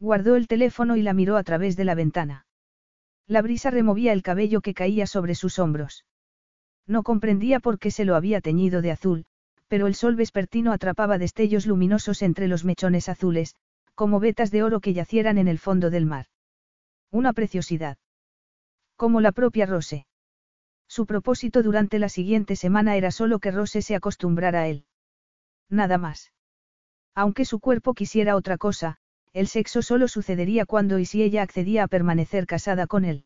Guardó 0.00 0.34
el 0.34 0.46
teléfono 0.48 0.96
y 0.96 1.02
la 1.02 1.12
miró 1.12 1.36
a 1.36 1.42
través 1.42 1.76
de 1.76 1.84
la 1.84 1.94
ventana. 1.94 2.46
La 3.26 3.42
brisa 3.42 3.70
removía 3.70 4.14
el 4.14 4.22
cabello 4.22 4.62
que 4.62 4.72
caía 4.72 5.06
sobre 5.06 5.34
sus 5.34 5.58
hombros. 5.58 6.06
No 6.86 7.02
comprendía 7.02 7.60
por 7.60 7.78
qué 7.78 7.90
se 7.90 8.06
lo 8.06 8.16
había 8.16 8.40
teñido 8.40 8.80
de 8.80 8.92
azul, 8.92 9.26
pero 9.66 9.86
el 9.88 9.94
sol 9.94 10.16
vespertino 10.16 10.72
atrapaba 10.72 11.18
destellos 11.18 11.66
luminosos 11.66 12.22
entre 12.22 12.48
los 12.48 12.64
mechones 12.64 13.10
azules, 13.10 13.56
como 13.94 14.20
vetas 14.20 14.50
de 14.50 14.62
oro 14.62 14.80
que 14.80 14.94
yacieran 14.94 15.36
en 15.36 15.48
el 15.48 15.58
fondo 15.58 15.90
del 15.90 16.06
mar. 16.06 16.28
Una 17.10 17.34
preciosidad. 17.34 17.98
Como 18.96 19.20
la 19.20 19.32
propia 19.32 19.66
Rose. 19.66 20.06
Su 20.88 21.04
propósito 21.04 21.62
durante 21.62 21.98
la 21.98 22.08
siguiente 22.08 22.56
semana 22.56 22.96
era 22.96 23.10
solo 23.10 23.38
que 23.38 23.50
Rose 23.50 23.82
se 23.82 23.94
acostumbrara 23.94 24.62
a 24.62 24.68
él. 24.68 24.86
Nada 25.68 25.98
más. 25.98 26.32
Aunque 27.18 27.44
su 27.44 27.58
cuerpo 27.58 27.94
quisiera 27.94 28.36
otra 28.36 28.58
cosa, 28.58 28.98
el 29.32 29.48
sexo 29.48 29.82
solo 29.82 30.06
sucedería 30.06 30.66
cuando 30.66 31.00
y 31.00 31.04
si 31.04 31.24
ella 31.24 31.42
accedía 31.42 31.82
a 31.82 31.88
permanecer 31.88 32.46
casada 32.46 32.86
con 32.86 33.04
él. 33.04 33.24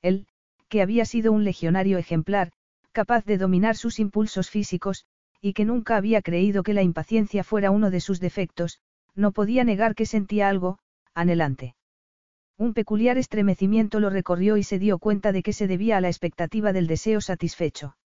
Él, 0.00 0.28
que 0.68 0.80
había 0.80 1.04
sido 1.04 1.32
un 1.32 1.42
legionario 1.42 1.98
ejemplar, 1.98 2.52
capaz 2.92 3.24
de 3.24 3.36
dominar 3.36 3.76
sus 3.76 3.98
impulsos 3.98 4.48
físicos, 4.48 5.06
y 5.40 5.54
que 5.54 5.64
nunca 5.64 5.96
había 5.96 6.22
creído 6.22 6.62
que 6.62 6.72
la 6.72 6.84
impaciencia 6.84 7.42
fuera 7.42 7.72
uno 7.72 7.90
de 7.90 7.98
sus 7.98 8.20
defectos, 8.20 8.78
no 9.16 9.32
podía 9.32 9.64
negar 9.64 9.96
que 9.96 10.06
sentía 10.06 10.48
algo, 10.48 10.78
anhelante. 11.12 11.74
Un 12.58 12.74
peculiar 12.74 13.18
estremecimiento 13.18 13.98
lo 13.98 14.10
recorrió 14.10 14.56
y 14.56 14.62
se 14.62 14.78
dio 14.78 15.00
cuenta 15.00 15.32
de 15.32 15.42
que 15.42 15.52
se 15.52 15.66
debía 15.66 15.96
a 15.96 16.00
la 16.00 16.10
expectativa 16.10 16.72
del 16.72 16.86
deseo 16.86 17.20
satisfecho. 17.20 17.96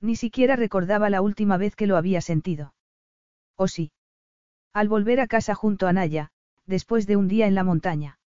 Ni 0.00 0.16
siquiera 0.16 0.56
recordaba 0.56 1.10
la 1.10 1.20
última 1.20 1.58
vez 1.58 1.76
que 1.76 1.86
lo 1.86 1.98
había 1.98 2.22
sentido. 2.22 2.72
¿O 3.56 3.68
sí? 3.68 3.92
Al 4.72 4.88
volver 4.88 5.20
a 5.20 5.26
casa 5.26 5.54
junto 5.54 5.86
a 5.86 5.92
Naya, 5.92 6.30
después 6.66 7.06
de 7.06 7.16
un 7.16 7.28
día 7.28 7.46
en 7.46 7.54
la 7.54 7.64
montaña. 7.64 8.18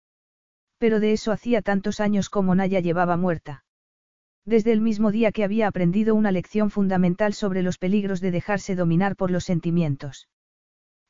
Pero 0.77 0.99
de 0.99 1.13
eso 1.13 1.31
hacía 1.31 1.61
tantos 1.61 1.99
años 1.99 2.29
como 2.29 2.53
Naya 2.53 2.79
llevaba 2.79 3.17
muerta. 3.17 3.63
Desde 4.45 4.71
el 4.71 4.81
mismo 4.81 5.11
día 5.11 5.31
que 5.31 5.43
había 5.43 5.67
aprendido 5.67 6.13
una 6.13 6.31
lección 6.31 6.69
fundamental 6.69 7.33
sobre 7.33 7.63
los 7.63 7.79
peligros 7.79 8.21
de 8.21 8.29
dejarse 8.29 8.75
dominar 8.75 9.15
por 9.15 9.31
los 9.31 9.43
sentimientos. 9.43 10.29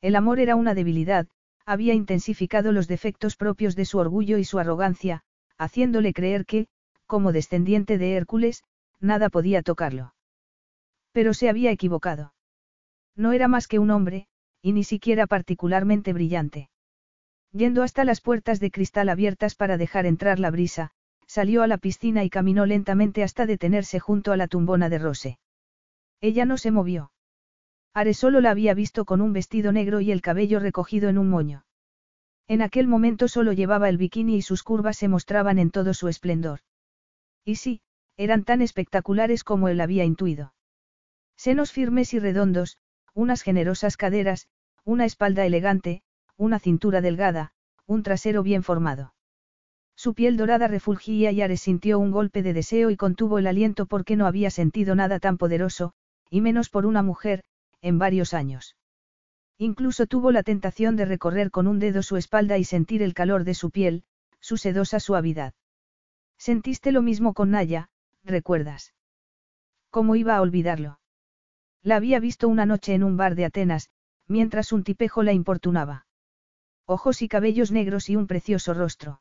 El 0.00 0.16
amor 0.16 0.40
era 0.40 0.56
una 0.56 0.74
debilidad, 0.74 1.26
había 1.66 1.92
intensificado 1.92 2.72
los 2.72 2.88
defectos 2.88 3.36
propios 3.36 3.76
de 3.76 3.84
su 3.84 3.98
orgullo 3.98 4.38
y 4.38 4.44
su 4.44 4.58
arrogancia, 4.58 5.22
haciéndole 5.58 6.14
creer 6.14 6.46
que, 6.46 6.68
como 7.06 7.32
descendiente 7.32 7.98
de 7.98 8.14
Hércules, 8.14 8.64
nada 9.00 9.28
podía 9.28 9.62
tocarlo. 9.62 10.14
Pero 11.12 11.34
se 11.34 11.50
había 11.50 11.70
equivocado. 11.70 12.32
No 13.16 13.32
era 13.32 13.48
más 13.48 13.68
que 13.68 13.78
un 13.78 13.90
hombre, 13.90 14.28
y 14.66 14.72
ni 14.72 14.82
siquiera 14.82 15.28
particularmente 15.28 16.12
brillante. 16.12 16.70
Yendo 17.52 17.84
hasta 17.84 18.04
las 18.04 18.20
puertas 18.20 18.58
de 18.58 18.72
cristal 18.72 19.08
abiertas 19.08 19.54
para 19.54 19.76
dejar 19.76 20.06
entrar 20.06 20.40
la 20.40 20.50
brisa, 20.50 20.90
salió 21.28 21.62
a 21.62 21.68
la 21.68 21.78
piscina 21.78 22.24
y 22.24 22.30
caminó 22.30 22.66
lentamente 22.66 23.22
hasta 23.22 23.46
detenerse 23.46 24.00
junto 24.00 24.32
a 24.32 24.36
la 24.36 24.48
tumbona 24.48 24.88
de 24.88 24.98
Rose. 24.98 25.38
Ella 26.20 26.46
no 26.46 26.58
se 26.58 26.72
movió. 26.72 27.12
Are 27.94 28.12
solo 28.12 28.40
la 28.40 28.50
había 28.50 28.74
visto 28.74 29.04
con 29.04 29.20
un 29.20 29.32
vestido 29.32 29.70
negro 29.70 30.00
y 30.00 30.10
el 30.10 30.20
cabello 30.20 30.58
recogido 30.58 31.08
en 31.10 31.18
un 31.18 31.30
moño. 31.30 31.64
En 32.48 32.60
aquel 32.60 32.88
momento 32.88 33.28
solo 33.28 33.52
llevaba 33.52 33.88
el 33.88 33.98
bikini 33.98 34.34
y 34.34 34.42
sus 34.42 34.64
curvas 34.64 34.96
se 34.96 35.06
mostraban 35.06 35.60
en 35.60 35.70
todo 35.70 35.94
su 35.94 36.08
esplendor. 36.08 36.58
Y 37.44 37.54
sí, 37.54 37.82
eran 38.16 38.42
tan 38.42 38.62
espectaculares 38.62 39.44
como 39.44 39.68
él 39.68 39.80
había 39.80 40.02
intuido. 40.02 40.54
Senos 41.36 41.70
firmes 41.70 42.14
y 42.14 42.18
redondos, 42.18 42.78
unas 43.14 43.42
generosas 43.42 43.96
caderas, 43.96 44.48
una 44.86 45.04
espalda 45.04 45.44
elegante, 45.44 46.02
una 46.36 46.60
cintura 46.60 47.00
delgada, 47.00 47.52
un 47.86 48.04
trasero 48.04 48.44
bien 48.44 48.62
formado. 48.62 49.14
Su 49.96 50.14
piel 50.14 50.36
dorada 50.36 50.68
refulgía 50.68 51.32
y 51.32 51.42
Ares 51.42 51.60
sintió 51.60 51.98
un 51.98 52.12
golpe 52.12 52.44
de 52.44 52.52
deseo 52.52 52.90
y 52.90 52.96
contuvo 52.96 53.40
el 53.40 53.48
aliento 53.48 53.86
porque 53.86 54.14
no 54.14 54.28
había 54.28 54.48
sentido 54.48 54.94
nada 54.94 55.18
tan 55.18 55.38
poderoso, 55.38 55.92
y 56.30 56.40
menos 56.40 56.70
por 56.70 56.86
una 56.86 57.02
mujer, 57.02 57.42
en 57.82 57.98
varios 57.98 58.32
años. 58.32 58.76
Incluso 59.58 60.06
tuvo 60.06 60.30
la 60.30 60.44
tentación 60.44 60.94
de 60.94 61.04
recorrer 61.04 61.50
con 61.50 61.66
un 61.66 61.80
dedo 61.80 62.04
su 62.04 62.16
espalda 62.16 62.56
y 62.56 62.62
sentir 62.62 63.02
el 63.02 63.12
calor 63.12 63.42
de 63.42 63.54
su 63.54 63.72
piel, 63.72 64.04
su 64.38 64.56
sedosa 64.56 65.00
suavidad. 65.00 65.52
Sentiste 66.38 66.92
lo 66.92 67.02
mismo 67.02 67.34
con 67.34 67.50
Naya, 67.50 67.88
¿recuerdas? 68.22 68.94
¿Cómo 69.90 70.14
iba 70.14 70.36
a 70.36 70.42
olvidarlo? 70.42 71.00
La 71.82 71.96
había 71.96 72.20
visto 72.20 72.46
una 72.46 72.66
noche 72.66 72.94
en 72.94 73.02
un 73.02 73.16
bar 73.16 73.34
de 73.34 73.46
Atenas, 73.46 73.90
mientras 74.28 74.72
un 74.72 74.84
tipejo 74.84 75.22
la 75.22 75.32
importunaba. 75.32 76.06
Ojos 76.86 77.22
y 77.22 77.28
cabellos 77.28 77.72
negros 77.72 78.08
y 78.08 78.16
un 78.16 78.26
precioso 78.26 78.74
rostro. 78.74 79.20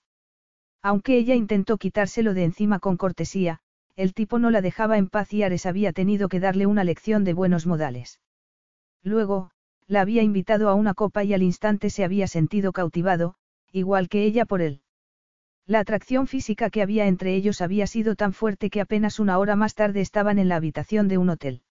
Aunque 0.82 1.18
ella 1.18 1.36
intentó 1.36 1.78
quitárselo 1.78 2.34
de 2.34 2.44
encima 2.44 2.80
con 2.80 2.98
cortesía, 2.98 3.60
el 3.96 4.14
tipo 4.14 4.40
no 4.40 4.52
la 4.52 4.62
dejaba 4.62 4.98
en 4.98 5.08
paz 5.08 5.34
y 5.34 5.44
Ares 5.44 5.66
había 5.66 5.94
tenido 5.94 6.30
que 6.30 6.40
darle 6.40 6.66
una 6.68 6.84
lección 6.84 7.24
de 7.24 7.34
buenos 7.34 7.66
modales. 7.66 8.20
Luego, 9.02 9.52
la 9.88 10.02
había 10.02 10.22
invitado 10.22 10.70
a 10.70 10.74
una 10.74 10.94
copa 10.94 11.24
y 11.24 11.34
al 11.34 11.44
instante 11.44 11.90
se 11.90 12.04
había 12.04 12.28
sentido 12.28 12.72
cautivado, 12.72 13.36
igual 13.72 14.10
que 14.10 14.24
ella 14.26 14.46
por 14.46 14.62
él. 14.62 14.82
La 15.68 15.80
atracción 15.80 16.28
física 16.28 16.70
que 16.70 16.84
había 16.84 17.08
entre 17.08 17.36
ellos 17.36 17.62
había 17.62 17.88
sido 17.88 18.16
tan 18.16 18.34
fuerte 18.34 18.70
que 18.70 18.82
apenas 18.82 19.20
una 19.20 19.40
hora 19.40 19.56
más 19.56 19.74
tarde 19.74 20.02
estaban 20.02 20.38
en 20.38 20.50
la 20.50 20.58
habitación 20.58 21.08
de 21.08 21.18
un 21.18 21.30
hotel. 21.30 21.64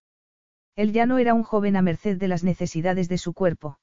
Él 0.76 0.92
ya 0.92 1.06
no 1.06 1.18
era 1.18 1.34
un 1.34 1.42
joven 1.42 1.76
a 1.76 1.82
merced 1.82 2.18
de 2.18 2.28
las 2.28 2.42
necesidades 2.42 3.08
de 3.08 3.18
su 3.18 3.32
cuerpo. 3.32 3.78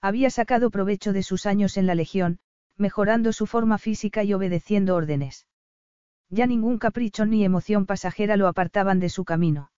Había 0.00 0.30
sacado 0.30 0.70
provecho 0.70 1.12
de 1.12 1.22
sus 1.22 1.46
años 1.46 1.76
en 1.76 1.86
la 1.86 1.94
Legión, 1.94 2.38
mejorando 2.76 3.32
su 3.32 3.46
forma 3.46 3.78
física 3.78 4.22
y 4.22 4.32
obedeciendo 4.34 4.94
órdenes. 4.94 5.46
Ya 6.28 6.46
ningún 6.46 6.78
capricho 6.78 7.26
ni 7.26 7.44
emoción 7.44 7.86
pasajera 7.86 8.36
lo 8.36 8.48
apartaban 8.48 9.00
de 9.00 9.08
su 9.08 9.24
camino. 9.24 9.70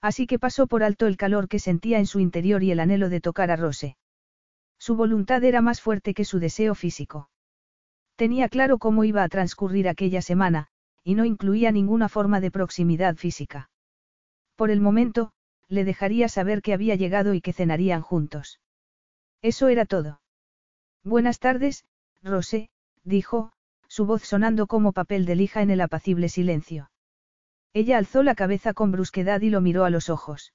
Así 0.00 0.26
que 0.26 0.38
pasó 0.38 0.66
por 0.66 0.82
alto 0.82 1.06
el 1.06 1.16
calor 1.16 1.48
que 1.48 1.58
sentía 1.58 1.98
en 1.98 2.06
su 2.06 2.18
interior 2.18 2.62
y 2.62 2.72
el 2.72 2.80
anhelo 2.80 3.08
de 3.08 3.20
tocar 3.20 3.50
a 3.50 3.56
Rose. 3.56 3.96
Su 4.78 4.96
voluntad 4.96 5.44
era 5.44 5.60
más 5.60 5.80
fuerte 5.80 6.12
que 6.12 6.24
su 6.24 6.40
deseo 6.40 6.74
físico. 6.74 7.30
Tenía 8.16 8.48
claro 8.48 8.78
cómo 8.78 9.04
iba 9.04 9.22
a 9.22 9.28
transcurrir 9.28 9.88
aquella 9.88 10.22
semana, 10.22 10.68
y 11.04 11.14
no 11.14 11.24
incluía 11.24 11.70
ninguna 11.70 12.08
forma 12.08 12.40
de 12.40 12.50
proximidad 12.50 13.16
física. 13.16 13.70
Por 14.56 14.70
el 14.70 14.80
momento, 14.80 15.32
le 15.72 15.84
dejaría 15.84 16.28
saber 16.28 16.60
que 16.60 16.74
había 16.74 16.96
llegado 16.96 17.32
y 17.32 17.40
que 17.40 17.54
cenarían 17.54 18.02
juntos. 18.02 18.60
Eso 19.40 19.68
era 19.68 19.86
todo. 19.86 20.20
Buenas 21.02 21.38
tardes, 21.38 21.86
Rosé, 22.22 22.68
dijo, 23.04 23.52
su 23.88 24.04
voz 24.04 24.22
sonando 24.22 24.66
como 24.66 24.92
papel 24.92 25.24
de 25.24 25.34
lija 25.34 25.62
en 25.62 25.70
el 25.70 25.80
apacible 25.80 26.28
silencio. 26.28 26.90
Ella 27.72 27.96
alzó 27.96 28.22
la 28.22 28.34
cabeza 28.34 28.74
con 28.74 28.92
brusquedad 28.92 29.40
y 29.40 29.48
lo 29.48 29.62
miró 29.62 29.86
a 29.86 29.90
los 29.90 30.10
ojos. 30.10 30.52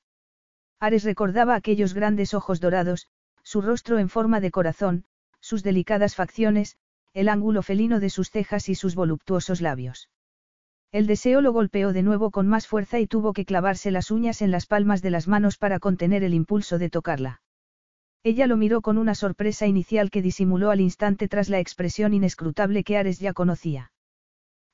Ares 0.80 1.04
recordaba 1.04 1.56
aquellos 1.56 1.96
grandes 1.96 2.36
ojos 2.36 2.60
dorados, 2.60 3.08
su 3.42 3.62
rostro 3.62 3.98
en 3.98 4.10
forma 4.10 4.40
de 4.40 4.52
corazón, 4.52 5.06
sus 5.40 5.64
delicadas 5.64 6.14
facciones, 6.14 6.78
el 7.16 7.28
ángulo 7.28 7.64
felino 7.64 8.00
de 8.00 8.12
sus 8.12 8.30
cejas 8.30 8.70
y 8.70 8.76
sus 8.76 8.94
voluptuosos 8.94 9.62
labios. 9.62 10.10
El 10.92 11.06
deseo 11.06 11.42
lo 11.42 11.52
golpeó 11.52 11.92
de 11.92 12.02
nuevo 12.02 12.32
con 12.32 12.48
más 12.48 12.66
fuerza 12.66 13.00
y 13.00 13.08
tuvo 13.08 13.34
que 13.34 13.46
clavarse 13.46 13.92
las 13.92 14.10
uñas 14.10 14.42
en 14.42 14.52
las 14.52 14.66
palmas 14.66 15.02
de 15.02 15.12
las 15.12 15.28
manos 15.28 15.58
para 15.58 15.80
contener 15.80 16.24
el 16.24 16.34
impulso 16.34 16.78
de 16.78 16.90
tocarla. 16.90 17.42
Ella 18.24 18.48
lo 18.48 18.58
miró 18.58 18.82
con 18.82 18.98
una 18.98 19.16
sorpresa 19.16 19.68
inicial 19.68 20.10
que 20.10 20.22
disimuló 20.22 20.72
al 20.72 20.82
instante 20.82 21.28
tras 21.28 21.50
la 21.50 21.60
expresión 21.60 22.14
inescrutable 22.14 22.84
que 22.84 22.98
Ares 22.98 23.20
ya 23.20 23.34
conocía. 23.34 23.92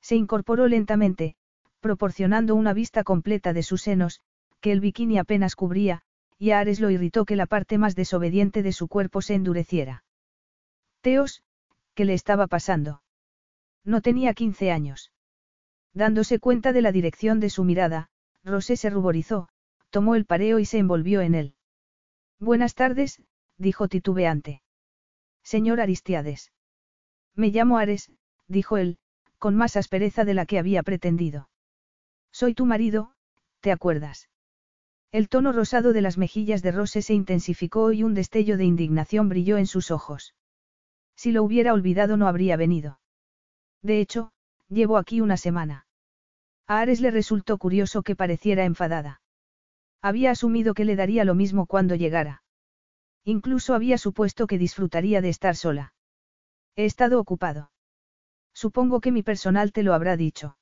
Se 0.00 0.16
incorporó 0.16 0.68
lentamente, 0.68 1.36
proporcionando 1.80 2.54
una 2.54 2.72
vista 2.72 3.04
completa 3.04 3.52
de 3.52 3.62
sus 3.62 3.82
senos, 3.82 4.20
que 4.60 4.72
el 4.72 4.80
bikini 4.80 5.18
apenas 5.18 5.56
cubría, 5.56 6.02
y 6.38 6.50
a 6.50 6.60
Ares 6.60 6.80
lo 6.80 6.90
irritó 6.90 7.24
que 7.24 7.36
la 7.36 7.46
parte 7.46 7.78
más 7.78 7.94
desobediente 7.94 8.62
de 8.62 8.72
su 8.72 8.88
cuerpo 8.88 9.20
se 9.20 9.34
endureciera. 9.34 10.04
Teos, 11.00 11.42
¿qué 11.94 12.04
le 12.04 12.14
estaba 12.14 12.46
pasando? 12.46 13.02
No 13.84 14.00
tenía 14.00 14.32
15 14.32 14.70
años. 14.70 15.12
Dándose 15.94 16.40
cuenta 16.40 16.72
de 16.72 16.82
la 16.82 16.90
dirección 16.90 17.38
de 17.38 17.50
su 17.50 17.62
mirada, 17.62 18.10
Rosé 18.42 18.76
se 18.76 18.90
ruborizó, 18.90 19.48
tomó 19.90 20.16
el 20.16 20.26
pareo 20.26 20.58
y 20.58 20.64
se 20.64 20.78
envolvió 20.78 21.20
en 21.20 21.36
él. 21.36 21.54
Buenas 22.40 22.74
tardes, 22.74 23.22
dijo 23.58 23.88
titubeante. 23.88 24.60
Señor 25.44 25.80
Aristiades. 25.80 26.52
Me 27.36 27.48
llamo 27.48 27.78
Ares, 27.78 28.10
dijo 28.48 28.76
él, 28.76 28.98
con 29.38 29.54
más 29.54 29.76
aspereza 29.76 30.24
de 30.24 30.34
la 30.34 30.46
que 30.46 30.58
había 30.58 30.82
pretendido. 30.82 31.48
Soy 32.32 32.54
tu 32.54 32.66
marido, 32.66 33.14
¿te 33.60 33.70
acuerdas? 33.70 34.28
El 35.12 35.28
tono 35.28 35.52
rosado 35.52 35.92
de 35.92 36.00
las 36.00 36.18
mejillas 36.18 36.60
de 36.62 36.72
Rose 36.72 37.02
se 37.02 37.14
intensificó 37.14 37.92
y 37.92 38.02
un 38.02 38.14
destello 38.14 38.56
de 38.56 38.64
indignación 38.64 39.28
brilló 39.28 39.58
en 39.58 39.68
sus 39.68 39.92
ojos. 39.92 40.34
Si 41.14 41.30
lo 41.30 41.44
hubiera 41.44 41.72
olvidado 41.72 42.16
no 42.16 42.26
habría 42.26 42.56
venido. 42.56 42.98
De 43.80 44.00
hecho, 44.00 44.32
llevo 44.68 44.96
aquí 44.96 45.20
una 45.20 45.36
semana. 45.36 45.86
A 46.66 46.80
Ares 46.80 47.00
le 47.00 47.10
resultó 47.10 47.58
curioso 47.58 48.02
que 48.02 48.16
pareciera 48.16 48.64
enfadada. 48.64 49.20
Había 50.00 50.30
asumido 50.30 50.74
que 50.74 50.84
le 50.84 50.96
daría 50.96 51.24
lo 51.24 51.34
mismo 51.34 51.66
cuando 51.66 51.94
llegara. 51.94 52.42
Incluso 53.24 53.74
había 53.74 53.98
supuesto 53.98 54.46
que 54.46 54.58
disfrutaría 54.58 55.20
de 55.20 55.30
estar 55.30 55.56
sola. 55.56 55.94
He 56.76 56.84
estado 56.84 57.20
ocupado. 57.20 57.70
Supongo 58.52 59.00
que 59.00 59.12
mi 59.12 59.22
personal 59.22 59.72
te 59.72 59.82
lo 59.82 59.94
habrá 59.94 60.16
dicho. 60.16 60.58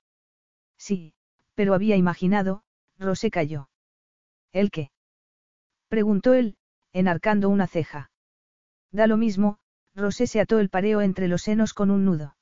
Sí, 0.79 1.15
pero 1.55 1.75
había 1.75 1.97
imaginado, 1.97 2.63
Rosé 2.99 3.31
cayó. 3.31 3.69
¿El 4.53 4.71
qué? 4.71 4.91
Preguntó 5.89 6.35
él, 6.35 6.57
enarcando 6.93 7.49
una 7.49 7.67
ceja. 7.67 8.11
Da 8.93 9.07
lo 9.07 9.17
mismo, 9.17 9.59
Rosé 9.95 10.27
se 10.27 10.41
ató 10.41 10.59
el 10.59 10.71
pareo 10.71 11.01
entre 11.01 11.29
los 11.29 11.43
senos 11.43 11.75
con 11.75 11.91
un 11.91 12.05
nudo. 12.05 12.37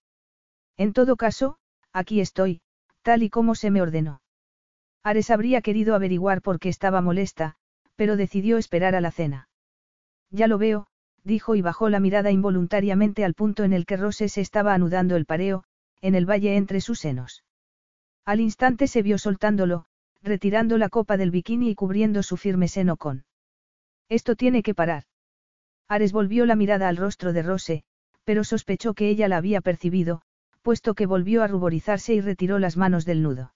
En 0.80 0.94
todo 0.94 1.16
caso, 1.16 1.58
aquí 1.92 2.22
estoy, 2.22 2.62
tal 3.02 3.22
y 3.22 3.28
como 3.28 3.54
se 3.54 3.70
me 3.70 3.82
ordenó. 3.82 4.22
Ares 5.02 5.30
habría 5.30 5.60
querido 5.60 5.94
averiguar 5.94 6.40
por 6.40 6.58
qué 6.58 6.70
estaba 6.70 7.02
molesta, 7.02 7.56
pero 7.96 8.16
decidió 8.16 8.56
esperar 8.56 8.94
a 8.94 9.02
la 9.02 9.10
cena. 9.10 9.50
Ya 10.30 10.46
lo 10.46 10.56
veo, 10.56 10.86
dijo 11.22 11.54
y 11.54 11.60
bajó 11.60 11.90
la 11.90 12.00
mirada 12.00 12.30
involuntariamente 12.30 13.26
al 13.26 13.34
punto 13.34 13.62
en 13.64 13.74
el 13.74 13.84
que 13.84 13.98
Rose 13.98 14.30
se 14.30 14.40
estaba 14.40 14.72
anudando 14.72 15.16
el 15.16 15.26
pareo, 15.26 15.64
en 16.00 16.14
el 16.14 16.24
valle 16.24 16.56
entre 16.56 16.80
sus 16.80 16.98
senos. 16.98 17.44
Al 18.24 18.40
instante 18.40 18.86
se 18.86 19.02
vio 19.02 19.18
soltándolo, 19.18 19.84
retirando 20.22 20.78
la 20.78 20.88
copa 20.88 21.18
del 21.18 21.30
bikini 21.30 21.68
y 21.68 21.74
cubriendo 21.74 22.22
su 22.22 22.38
firme 22.38 22.68
seno 22.68 22.96
con. 22.96 23.26
Esto 24.08 24.34
tiene 24.34 24.62
que 24.62 24.74
parar. 24.74 25.04
Ares 25.88 26.12
volvió 26.12 26.46
la 26.46 26.56
mirada 26.56 26.88
al 26.88 26.96
rostro 26.96 27.34
de 27.34 27.42
Rose, 27.42 27.84
pero 28.24 28.44
sospechó 28.44 28.94
que 28.94 29.10
ella 29.10 29.28
la 29.28 29.36
había 29.36 29.60
percibido, 29.60 30.22
puesto 30.62 30.94
que 30.94 31.06
volvió 31.06 31.42
a 31.42 31.46
ruborizarse 31.46 32.14
y 32.14 32.20
retiró 32.20 32.58
las 32.58 32.76
manos 32.76 33.04
del 33.04 33.22
nudo. 33.22 33.54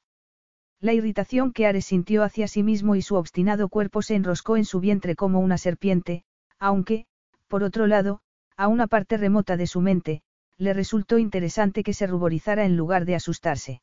La 0.81 0.93
irritación 0.93 1.53
que 1.53 1.67
Ares 1.67 1.87
sintió 1.87 2.23
hacia 2.23 2.49
sí 2.49 2.63
mismo 2.63 2.95
y 2.95 3.03
su 3.03 3.15
obstinado 3.17 3.69
cuerpo 3.69 4.03
se 4.03 4.15
enroscó 4.15 4.57
en 4.57 4.65
su 4.65 4.81
vientre 4.81 5.15
como 5.15 5.41
una 5.41 5.59
serpiente, 5.59 6.25
aunque, 6.59 7.07
por 7.49 7.63
otro 7.63 7.87
lado, 7.87 8.21
a 8.57 8.69
una 8.69 8.87
parte 8.87 9.17
remota 9.17 9.57
de 9.57 9.67
su 9.67 9.81
mente, 9.81 10.23
le 10.59 10.73
resultó 10.73 11.19
interesante 11.19 11.83
que 11.83 11.95
se 11.95 12.07
ruborizara 12.07 12.65
en 12.65 12.77
lugar 12.77 13.05
de 13.05 13.15
asustarse. 13.15 13.83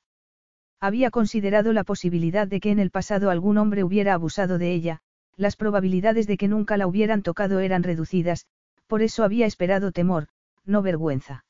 Había 0.80 1.12
considerado 1.12 1.74
la 1.74 1.84
posibilidad 1.84 2.48
de 2.48 2.60
que 2.60 2.72
en 2.72 2.80
el 2.80 2.92
pasado 2.92 3.30
algún 3.30 3.58
hombre 3.58 3.84
hubiera 3.84 4.14
abusado 4.14 4.58
de 4.58 4.74
ella, 4.74 5.02
las 5.36 5.56
probabilidades 5.56 6.28
de 6.28 6.38
que 6.38 6.48
nunca 6.48 6.78
la 6.78 6.88
hubieran 6.88 7.22
tocado 7.22 7.60
eran 7.60 7.84
reducidas, 7.84 8.46
por 8.88 9.02
eso 9.02 9.24
había 9.24 9.46
esperado 9.46 9.92
temor, 9.92 10.28
no 10.66 10.82
vergüenza. 10.82 11.46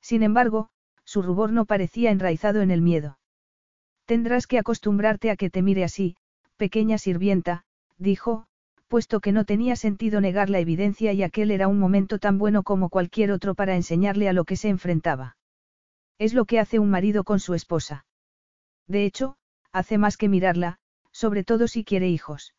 Sin 0.00 0.22
embargo, 0.22 0.68
su 1.06 1.22
rubor 1.22 1.52
no 1.52 1.64
parecía 1.64 2.10
enraizado 2.10 2.60
en 2.60 2.70
el 2.70 2.82
miedo. 2.82 3.18
Tendrás 4.04 4.46
que 4.46 4.58
acostumbrarte 4.58 5.30
a 5.30 5.36
que 5.36 5.48
te 5.48 5.62
mire 5.62 5.84
así, 5.84 6.16
pequeña 6.56 6.98
sirvienta, 6.98 7.64
dijo, 7.96 8.46
puesto 8.88 9.20
que 9.20 9.32
no 9.32 9.44
tenía 9.44 9.76
sentido 9.76 10.20
negar 10.20 10.50
la 10.50 10.58
evidencia 10.58 11.12
y 11.12 11.22
aquel 11.22 11.50
era 11.50 11.68
un 11.68 11.78
momento 11.78 12.18
tan 12.18 12.38
bueno 12.38 12.62
como 12.62 12.90
cualquier 12.90 13.32
otro 13.32 13.54
para 13.54 13.76
enseñarle 13.76 14.28
a 14.28 14.32
lo 14.32 14.44
que 14.44 14.56
se 14.56 14.68
enfrentaba. 14.68 15.36
Es 16.18 16.34
lo 16.34 16.44
que 16.44 16.60
hace 16.60 16.78
un 16.78 16.90
marido 16.90 17.24
con 17.24 17.40
su 17.40 17.54
esposa. 17.54 18.06
De 18.86 19.04
hecho, 19.04 19.36
hace 19.72 19.98
más 19.98 20.16
que 20.16 20.28
mirarla, 20.28 20.78
sobre 21.12 21.44
todo 21.44 21.68
si 21.68 21.84
quiere 21.84 22.08
hijos. 22.08 22.54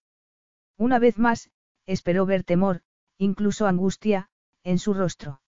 Una 0.77 0.99
vez 0.99 1.17
más, 1.17 1.49
esperó 1.85 2.25
ver 2.25 2.43
temor, 2.43 2.81
incluso 3.17 3.67
angustia, 3.67 4.29
en 4.63 4.79
su 4.79 4.93
rostro. 4.93 5.41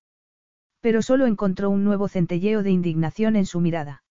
Pero 0.82 1.02
solo 1.02 1.26
encontró 1.26 1.70
un 1.70 1.84
nuevo 1.84 2.08
centelleo 2.08 2.64
de 2.64 2.72
indignación 2.72 3.36
en 3.36 3.46
su 3.46 3.60
mirada. 3.60 4.04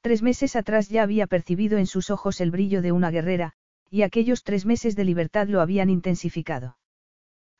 Tres 0.00 0.22
meses 0.22 0.56
atrás 0.56 0.88
ya 0.88 1.02
había 1.02 1.26
percibido 1.26 1.78
en 1.78 1.86
sus 1.86 2.10
ojos 2.10 2.40
el 2.40 2.50
brillo 2.50 2.82
de 2.82 2.92
una 2.92 3.10
guerrera, 3.10 3.52
y 3.90 4.02
aquellos 4.02 4.42
tres 4.42 4.64
meses 4.64 4.96
de 4.96 5.04
libertad 5.04 5.48
lo 5.48 5.60
habían 5.60 5.90
intensificado. 5.90 6.76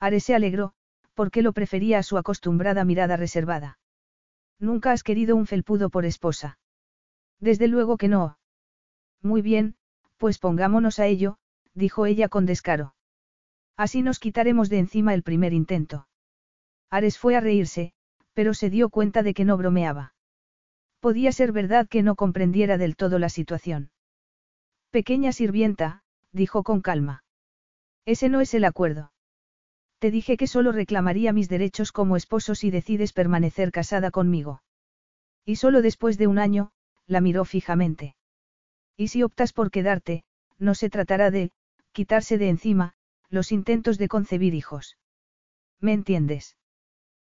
Ares 0.00 0.24
se 0.24 0.34
alegró, 0.34 0.72
porque 1.14 1.42
lo 1.42 1.52
prefería 1.52 1.98
a 1.98 2.02
su 2.02 2.16
acostumbrada 2.16 2.84
mirada 2.84 3.16
reservada. 3.16 3.78
Nunca 4.58 4.92
has 4.92 5.02
querido 5.02 5.36
un 5.36 5.46
felpudo 5.46 5.90
por 5.90 6.04
esposa. 6.04 6.58
Desde 7.38 7.68
luego 7.68 7.96
que 7.96 8.08
no. 8.08 8.38
Muy 9.20 9.42
bien, 9.42 9.76
pues 10.16 10.38
pongámonos 10.38 10.98
a 10.98 11.06
ello, 11.06 11.38
dijo 11.74 12.06
ella 12.06 12.28
con 12.28 12.46
descaro. 12.46 12.94
Así 13.76 14.02
nos 14.02 14.18
quitaremos 14.18 14.68
de 14.68 14.78
encima 14.78 15.14
el 15.14 15.22
primer 15.22 15.52
intento. 15.52 16.08
Ares 16.90 17.18
fue 17.18 17.36
a 17.36 17.40
reírse, 17.40 17.92
pero 18.34 18.54
se 18.54 18.70
dio 18.70 18.88
cuenta 18.88 19.22
de 19.22 19.34
que 19.34 19.44
no 19.44 19.56
bromeaba. 19.56 20.14
Podía 21.00 21.32
ser 21.32 21.52
verdad 21.52 21.88
que 21.88 22.02
no 22.02 22.14
comprendiera 22.14 22.78
del 22.78 22.96
todo 22.96 23.18
la 23.18 23.28
situación. 23.28 23.90
Pequeña 24.90 25.32
sirvienta, 25.32 26.02
dijo 26.32 26.62
con 26.62 26.80
calma. 26.80 27.24
Ese 28.04 28.28
no 28.28 28.40
es 28.40 28.54
el 28.54 28.64
acuerdo. 28.64 29.12
Te 29.98 30.10
dije 30.10 30.36
que 30.36 30.46
solo 30.46 30.72
reclamaría 30.72 31.32
mis 31.32 31.48
derechos 31.48 31.92
como 31.92 32.16
esposo 32.16 32.54
si 32.54 32.70
decides 32.70 33.12
permanecer 33.12 33.70
casada 33.70 34.10
conmigo. 34.10 34.62
Y 35.44 35.56
solo 35.56 35.82
después 35.82 36.18
de 36.18 36.26
un 36.26 36.38
año, 36.38 36.72
la 37.06 37.20
miró 37.20 37.44
fijamente. 37.44 38.16
Y 38.96 39.08
si 39.08 39.22
optas 39.22 39.52
por 39.52 39.70
quedarte, 39.70 40.24
no 40.58 40.74
se 40.74 40.90
tratará 40.90 41.30
de, 41.30 41.50
quitarse 41.92 42.38
de 42.38 42.48
encima, 42.48 42.94
los 43.28 43.52
intentos 43.52 43.98
de 43.98 44.08
concebir 44.08 44.54
hijos. 44.54 44.98
¿Me 45.80 45.92
entiendes? 45.92 46.56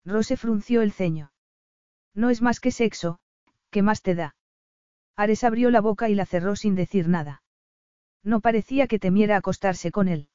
Rose 0.08 0.36
frunció 0.36 0.80
el 0.82 0.92
ceño. 0.92 1.32
No 2.14 2.30
es 2.30 2.40
más 2.40 2.60
que 2.60 2.70
sexo, 2.70 3.20
¿qué 3.70 3.82
más 3.82 4.02
te 4.02 4.14
da? 4.14 4.34
Ares 5.16 5.44
abrió 5.44 5.70
la 5.70 5.80
boca 5.80 6.08
y 6.08 6.14
la 6.14 6.24
cerró 6.24 6.56
sin 6.56 6.74
decir 6.74 7.08
nada. 7.08 7.42
No 8.24 8.40
parecía 8.40 8.86
que 8.86 8.98
temiera 8.98 9.36
acostarse 9.36 9.90
con 9.90 10.08
él. 10.08 10.28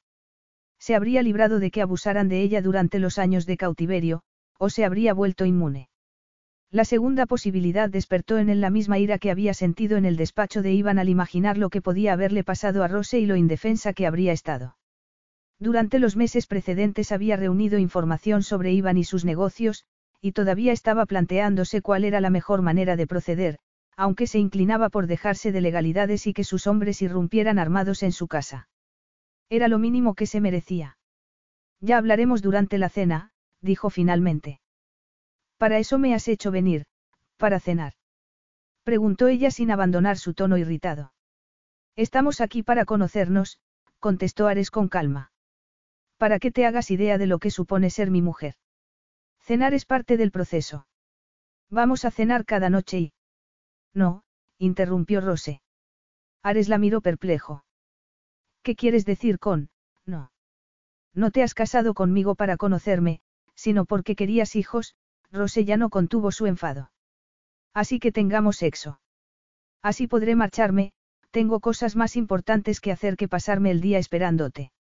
Se 0.78 0.94
habría 0.94 1.22
librado 1.22 1.58
de 1.58 1.70
que 1.70 1.82
abusaran 1.82 2.28
de 2.28 2.42
ella 2.42 2.62
durante 2.62 2.98
los 2.98 3.18
años 3.18 3.46
de 3.46 3.56
cautiverio, 3.56 4.22
o 4.58 4.70
se 4.70 4.84
habría 4.84 5.12
vuelto 5.12 5.44
inmune. 5.44 5.88
La 6.70 6.84
segunda 6.84 7.26
posibilidad 7.26 7.88
despertó 7.88 8.38
en 8.38 8.50
él 8.50 8.60
la 8.60 8.70
misma 8.70 8.98
ira 8.98 9.18
que 9.18 9.30
había 9.30 9.54
sentido 9.54 9.96
en 9.96 10.04
el 10.04 10.16
despacho 10.16 10.62
de 10.62 10.72
Iván 10.72 10.98
al 10.98 11.08
imaginar 11.08 11.58
lo 11.58 11.70
que 11.70 11.82
podía 11.82 12.12
haberle 12.12 12.44
pasado 12.44 12.84
a 12.84 12.88
Rose 12.88 13.18
y 13.18 13.26
lo 13.26 13.36
indefensa 13.36 13.92
que 13.92 14.06
habría 14.06 14.32
estado. 14.32 14.76
Durante 15.58 15.98
los 15.98 16.16
meses 16.16 16.46
precedentes 16.46 17.12
había 17.12 17.36
reunido 17.36 17.78
información 17.78 18.42
sobre 18.42 18.72
Iván 18.72 18.98
y 18.98 19.04
sus 19.04 19.24
negocios, 19.24 19.84
y 20.20 20.32
todavía 20.32 20.72
estaba 20.72 21.06
planteándose 21.06 21.82
cuál 21.82 22.04
era 22.04 22.20
la 22.20 22.30
mejor 22.30 22.62
manera 22.62 22.96
de 22.96 23.06
proceder, 23.06 23.58
aunque 23.96 24.26
se 24.26 24.38
inclinaba 24.38 24.88
por 24.88 25.06
dejarse 25.06 25.52
de 25.52 25.60
legalidades 25.60 26.26
y 26.26 26.32
que 26.32 26.44
sus 26.44 26.66
hombres 26.66 27.02
irrumpieran 27.02 27.58
armados 27.58 28.02
en 28.02 28.12
su 28.12 28.26
casa. 28.26 28.68
Era 29.50 29.68
lo 29.68 29.78
mínimo 29.78 30.14
que 30.14 30.26
se 30.26 30.40
merecía. 30.40 30.96
Ya 31.80 31.98
hablaremos 31.98 32.42
durante 32.42 32.78
la 32.78 32.88
cena, 32.88 33.30
dijo 33.60 33.90
finalmente. 33.90 34.60
Para 35.58 35.78
eso 35.78 35.98
me 35.98 36.14
has 36.14 36.26
hecho 36.28 36.50
venir, 36.50 36.86
para 37.36 37.60
cenar. 37.60 37.92
Preguntó 38.82 39.28
ella 39.28 39.50
sin 39.50 39.70
abandonar 39.70 40.18
su 40.18 40.34
tono 40.34 40.56
irritado. 40.58 41.12
Estamos 41.96 42.40
aquí 42.40 42.62
para 42.62 42.84
conocernos, 42.84 43.58
contestó 44.00 44.48
Ares 44.48 44.70
con 44.70 44.88
calma. 44.88 45.33
Para 46.16 46.38
que 46.38 46.50
te 46.50 46.66
hagas 46.66 46.90
idea 46.90 47.18
de 47.18 47.26
lo 47.26 47.38
que 47.38 47.50
supone 47.50 47.90
ser 47.90 48.10
mi 48.10 48.22
mujer. 48.22 48.54
Cenar 49.40 49.74
es 49.74 49.84
parte 49.84 50.16
del 50.16 50.30
proceso. 50.30 50.86
Vamos 51.70 52.04
a 52.04 52.10
cenar 52.10 52.44
cada 52.44 52.70
noche 52.70 52.98
y... 52.98 53.12
No, 53.92 54.24
interrumpió 54.58 55.20
Rose. 55.20 55.60
Ares 56.42 56.68
la 56.68 56.78
miró 56.78 57.00
perplejo. 57.00 57.64
¿Qué 58.62 58.76
quieres 58.76 59.04
decir 59.04 59.38
con, 59.38 59.70
no? 60.06 60.32
No 61.14 61.30
te 61.30 61.42
has 61.42 61.54
casado 61.54 61.94
conmigo 61.94 62.34
para 62.34 62.56
conocerme, 62.56 63.20
sino 63.54 63.84
porque 63.84 64.16
querías 64.16 64.56
hijos, 64.56 64.94
Rose 65.30 65.64
ya 65.64 65.76
no 65.76 65.90
contuvo 65.90 66.32
su 66.32 66.46
enfado. 66.46 66.90
Así 67.72 67.98
que 67.98 68.12
tengamos 68.12 68.56
sexo. 68.56 69.00
Así 69.82 70.06
podré 70.06 70.34
marcharme, 70.34 70.92
tengo 71.30 71.60
cosas 71.60 71.96
más 71.96 72.16
importantes 72.16 72.80
que 72.80 72.92
hacer 72.92 73.16
que 73.16 73.28
pasarme 73.28 73.70
el 73.70 73.80
día 73.80 73.98
esperándote. 73.98 74.72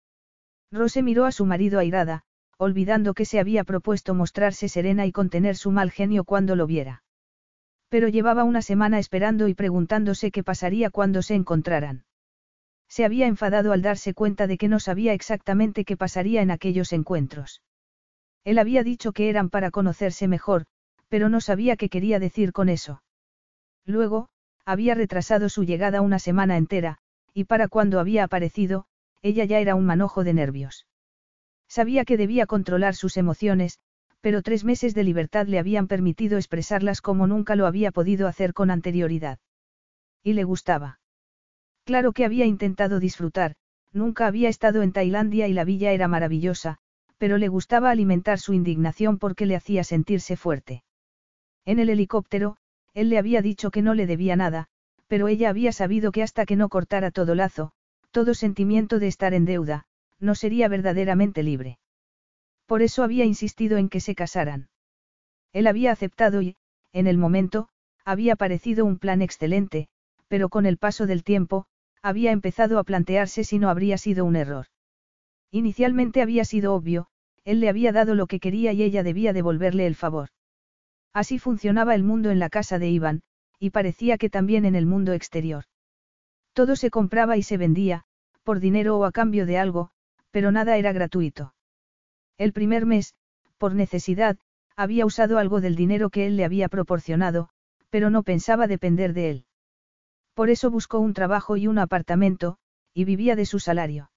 Rose 0.72 1.02
miró 1.02 1.26
a 1.26 1.32
su 1.32 1.44
marido 1.44 1.78
airada, 1.78 2.22
olvidando 2.56 3.12
que 3.12 3.26
se 3.26 3.38
había 3.38 3.62
propuesto 3.62 4.14
mostrarse 4.14 4.68
serena 4.68 5.04
y 5.04 5.12
contener 5.12 5.56
su 5.56 5.70
mal 5.70 5.90
genio 5.90 6.24
cuando 6.24 6.56
lo 6.56 6.66
viera. 6.66 7.04
Pero 7.90 8.08
llevaba 8.08 8.44
una 8.44 8.62
semana 8.62 8.98
esperando 8.98 9.48
y 9.48 9.54
preguntándose 9.54 10.30
qué 10.30 10.42
pasaría 10.42 10.88
cuando 10.88 11.20
se 11.20 11.34
encontraran. 11.34 12.04
Se 12.88 13.04
había 13.04 13.26
enfadado 13.26 13.72
al 13.72 13.82
darse 13.82 14.14
cuenta 14.14 14.46
de 14.46 14.56
que 14.56 14.68
no 14.68 14.80
sabía 14.80 15.12
exactamente 15.12 15.84
qué 15.84 15.96
pasaría 15.96 16.40
en 16.40 16.50
aquellos 16.50 16.92
encuentros. 16.92 17.62
Él 18.44 18.58
había 18.58 18.82
dicho 18.82 19.12
que 19.12 19.28
eran 19.28 19.50
para 19.50 19.70
conocerse 19.70 20.26
mejor, 20.26 20.64
pero 21.08 21.28
no 21.28 21.42
sabía 21.42 21.76
qué 21.76 21.90
quería 21.90 22.18
decir 22.18 22.52
con 22.52 22.70
eso. 22.70 23.02
Luego, 23.84 24.30
había 24.64 24.94
retrasado 24.94 25.48
su 25.48 25.64
llegada 25.64 26.00
una 26.00 26.18
semana 26.18 26.56
entera, 26.56 26.98
y 27.34 27.44
para 27.44 27.68
cuando 27.68 28.00
había 28.00 28.24
aparecido, 28.24 28.86
ella 29.22 29.44
ya 29.44 29.60
era 29.60 29.74
un 29.74 29.86
manojo 29.86 30.24
de 30.24 30.34
nervios. 30.34 30.86
Sabía 31.68 32.04
que 32.04 32.16
debía 32.16 32.46
controlar 32.46 32.94
sus 32.94 33.16
emociones, 33.16 33.78
pero 34.20 34.42
tres 34.42 34.64
meses 34.64 34.94
de 34.94 35.04
libertad 35.04 35.46
le 35.46 35.58
habían 35.58 35.88
permitido 35.88 36.36
expresarlas 36.38 37.00
como 37.00 37.26
nunca 37.26 37.56
lo 37.56 37.66
había 37.66 37.90
podido 37.90 38.28
hacer 38.28 38.52
con 38.52 38.70
anterioridad. 38.70 39.38
Y 40.22 40.34
le 40.34 40.44
gustaba. 40.44 41.00
Claro 41.84 42.12
que 42.12 42.24
había 42.24 42.46
intentado 42.46 43.00
disfrutar, 43.00 43.54
nunca 43.92 44.26
había 44.26 44.48
estado 44.48 44.82
en 44.82 44.92
Tailandia 44.92 45.48
y 45.48 45.52
la 45.52 45.64
villa 45.64 45.92
era 45.92 46.08
maravillosa, 46.08 46.78
pero 47.18 47.38
le 47.38 47.48
gustaba 47.48 47.90
alimentar 47.90 48.38
su 48.38 48.52
indignación 48.52 49.18
porque 49.18 49.46
le 49.46 49.56
hacía 49.56 49.84
sentirse 49.84 50.36
fuerte. 50.36 50.84
En 51.64 51.78
el 51.78 51.90
helicóptero, 51.90 52.56
él 52.94 53.08
le 53.08 53.18
había 53.18 53.42
dicho 53.42 53.70
que 53.70 53.82
no 53.82 53.94
le 53.94 54.06
debía 54.06 54.36
nada, 54.36 54.66
pero 55.06 55.28
ella 55.28 55.50
había 55.50 55.72
sabido 55.72 56.12
que 56.12 56.22
hasta 56.22 56.46
que 56.46 56.56
no 56.56 56.68
cortara 56.68 57.10
todo 57.10 57.34
lazo, 57.34 57.72
todo 58.12 58.34
sentimiento 58.34 58.98
de 58.98 59.08
estar 59.08 59.34
en 59.34 59.44
deuda, 59.44 59.86
no 60.20 60.34
sería 60.34 60.68
verdaderamente 60.68 61.42
libre. 61.42 61.78
Por 62.66 62.82
eso 62.82 63.02
había 63.02 63.24
insistido 63.24 63.78
en 63.78 63.88
que 63.88 64.00
se 64.00 64.14
casaran. 64.14 64.68
Él 65.52 65.66
había 65.66 65.90
aceptado 65.90 66.40
y, 66.42 66.56
en 66.92 67.06
el 67.06 67.18
momento, 67.18 67.68
había 68.04 68.36
parecido 68.36 68.84
un 68.84 68.98
plan 68.98 69.22
excelente, 69.22 69.88
pero 70.28 70.48
con 70.48 70.66
el 70.66 70.78
paso 70.78 71.06
del 71.06 71.24
tiempo, 71.24 71.66
había 72.02 72.32
empezado 72.32 72.78
a 72.78 72.84
plantearse 72.84 73.44
si 73.44 73.58
no 73.58 73.68
habría 73.68 73.98
sido 73.98 74.24
un 74.24 74.36
error. 74.36 74.66
Inicialmente 75.50 76.22
había 76.22 76.44
sido 76.44 76.74
obvio, 76.74 77.08
él 77.44 77.60
le 77.60 77.68
había 77.68 77.92
dado 77.92 78.14
lo 78.14 78.26
que 78.26 78.40
quería 78.40 78.72
y 78.72 78.82
ella 78.82 79.02
debía 79.02 79.32
devolverle 79.32 79.86
el 79.86 79.94
favor. 79.94 80.28
Así 81.12 81.38
funcionaba 81.38 81.94
el 81.94 82.02
mundo 82.02 82.30
en 82.30 82.38
la 82.38 82.48
casa 82.48 82.78
de 82.78 82.88
Iván, 82.88 83.22
y 83.58 83.70
parecía 83.70 84.18
que 84.18 84.30
también 84.30 84.64
en 84.64 84.74
el 84.74 84.86
mundo 84.86 85.12
exterior. 85.12 85.64
Todo 86.52 86.76
se 86.76 86.90
compraba 86.90 87.36
y 87.36 87.42
se 87.42 87.56
vendía, 87.56 88.04
por 88.42 88.60
dinero 88.60 88.98
o 88.98 89.04
a 89.04 89.12
cambio 89.12 89.46
de 89.46 89.58
algo, 89.58 89.90
pero 90.30 90.52
nada 90.52 90.76
era 90.76 90.92
gratuito. 90.92 91.54
El 92.38 92.52
primer 92.52 92.86
mes, 92.86 93.14
por 93.58 93.74
necesidad, 93.74 94.38
había 94.76 95.06
usado 95.06 95.38
algo 95.38 95.60
del 95.60 95.76
dinero 95.76 96.10
que 96.10 96.26
él 96.26 96.36
le 96.36 96.44
había 96.44 96.68
proporcionado, 96.68 97.48
pero 97.90 98.10
no 98.10 98.22
pensaba 98.22 98.66
depender 98.66 99.12
de 99.12 99.30
él. 99.30 99.44
Por 100.34 100.50
eso 100.50 100.70
buscó 100.70 100.98
un 100.98 101.12
trabajo 101.12 101.56
y 101.56 101.66
un 101.66 101.78
apartamento, 101.78 102.56
y 102.94 103.04
vivía 103.04 103.36
de 103.36 103.46
su 103.46 103.58
salario. 103.58 104.10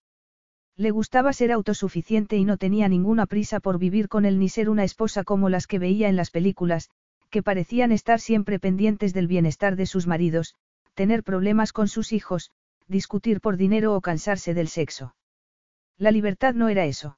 Le 0.77 0.91
gustaba 0.91 1.31
ser 1.31 1.51
autosuficiente 1.51 2.37
y 2.37 2.43
no 2.43 2.57
tenía 2.57 2.89
ninguna 2.89 3.25
prisa 3.25 3.59
por 3.59 3.79
vivir 3.79 4.09
con 4.09 4.25
él 4.25 4.39
ni 4.39 4.49
ser 4.49 4.69
una 4.69 4.83
esposa 4.83 5.23
como 5.23 5.49
las 5.49 5.67
que 5.67 5.79
veía 5.79 6.09
en 6.09 6.15
las 6.15 6.31
películas, 6.31 6.89
que 7.29 7.43
parecían 7.43 7.91
estar 7.91 8.19
siempre 8.19 8.59
pendientes 8.59 9.13
del 9.13 9.27
bienestar 9.27 9.75
de 9.75 9.85
sus 9.85 10.07
maridos, 10.07 10.55
tener 10.95 11.23
problemas 11.23 11.71
con 11.71 11.87
sus 11.87 12.11
hijos, 12.11 12.51
discutir 12.87 13.41
por 13.41 13.57
dinero 13.57 13.95
o 13.95 14.01
cansarse 14.01 14.53
del 14.53 14.67
sexo. 14.67 15.15
La 15.97 16.11
libertad 16.11 16.55
no 16.55 16.69
era 16.69 16.85
eso. 16.85 17.17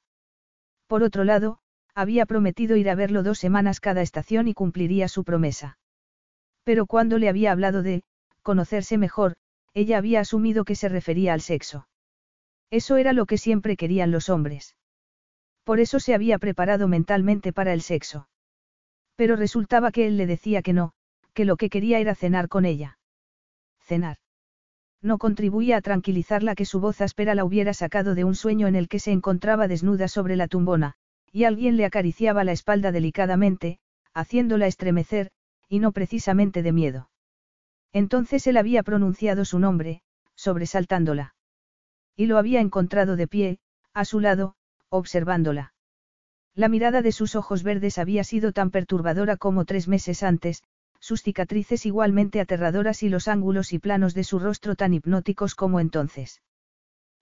Por 0.88 1.04
otro 1.04 1.24
lado, 1.24 1.60
había 1.96 2.26
prometido 2.26 2.76
ir 2.76 2.90
a 2.90 2.96
verlo 2.96 3.24
dos 3.24 3.40
semanas 3.40 3.80
cada 3.80 4.02
estación 4.02 4.48
y 4.48 4.54
cumpliría 4.54 5.08
su 5.08 5.24
promesa. 5.24 5.78
Pero 6.64 6.86
cuando 6.86 7.18
le 7.18 7.30
había 7.30 7.52
hablado 7.52 7.82
de, 7.82 8.04
conocerse 8.42 8.98
mejor, 8.98 9.36
ella 9.74 9.98
había 9.98 10.20
asumido 10.20 10.64
que 10.64 10.76
se 10.76 10.90
refería 10.90 11.34
al 11.34 11.42
sexo. 11.42 11.88
Eso 12.70 12.98
era 12.98 13.14
lo 13.14 13.26
que 13.26 13.38
siempre 13.38 13.78
querían 13.78 14.12
los 14.12 14.30
hombres. 14.30 14.76
Por 15.64 15.80
eso 15.80 16.00
se 16.00 16.14
había 16.14 16.38
preparado 16.38 16.88
mentalmente 16.88 17.54
para 17.54 17.74
el 17.74 17.82
sexo. 17.82 18.28
Pero 19.16 19.36
resultaba 19.36 19.92
que 19.92 20.08
él 20.08 20.18
le 20.18 20.26
decía 20.26 20.62
que 20.62 20.74
no, 20.74 20.94
que 21.34 21.46
lo 21.46 21.58
que 21.58 21.70
quería 21.70 22.00
era 22.00 22.16
cenar 22.16 22.48
con 22.48 22.66
ella. 22.66 22.98
Cenar. 23.88 24.18
No 25.02 25.18
contribuía 25.18 25.78
a 25.78 25.82
tranquilizarla 25.82 26.56
que 26.56 26.66
su 26.66 26.80
voz 26.80 27.00
áspera 27.02 27.36
la 27.36 27.46
hubiera 27.46 27.74
sacado 27.74 28.16
de 28.16 28.26
un 28.26 28.36
sueño 28.36 28.68
en 28.68 28.76
el 28.76 28.90
que 28.90 29.00
se 29.00 29.12
encontraba 29.12 29.68
desnuda 29.68 30.08
sobre 30.08 30.36
la 30.36 30.48
tumbona, 30.48 30.96
y 31.32 31.46
alguien 31.46 31.78
le 31.78 31.86
acariciaba 31.86 32.44
la 32.44 32.52
espalda 32.52 32.92
delicadamente, 32.92 33.80
haciéndola 34.14 34.68
estremecer, 34.68 35.32
y 35.70 35.80
no 35.80 35.92
precisamente 35.92 36.64
de 36.64 36.72
miedo. 36.72 37.10
Entonces 37.94 38.46
él 38.48 38.58
había 38.58 38.84
pronunciado 38.84 39.46
su 39.46 39.60
nombre, 39.60 40.02
sobresaltándola. 40.36 41.36
Y 42.16 42.26
lo 42.26 42.38
había 42.38 42.60
encontrado 42.60 43.16
de 43.16 43.28
pie, 43.28 43.60
a 43.94 44.04
su 44.04 44.20
lado, 44.20 44.56
observándola. 44.90 45.74
La 46.56 46.70
mirada 46.70 47.02
de 47.02 47.12
sus 47.12 47.36
ojos 47.36 47.64
verdes 47.64 48.00
había 48.00 48.24
sido 48.24 48.52
tan 48.52 48.72
perturbadora 48.72 49.38
como 49.38 49.64
tres 49.66 49.88
meses 49.88 50.24
antes, 50.24 50.64
sus 51.08 51.24
cicatrices 51.24 51.86
igualmente 51.86 52.42
aterradoras 52.42 53.02
y 53.02 53.08
los 53.08 53.30
ángulos 53.30 53.72
y 53.72 53.80
planos 53.80 54.14
de 54.14 54.26
su 54.26 54.40
rostro 54.40 54.76
tan 54.76 54.94
hipnóticos 54.94 55.56
como 55.56 55.80
entonces. 55.80 56.42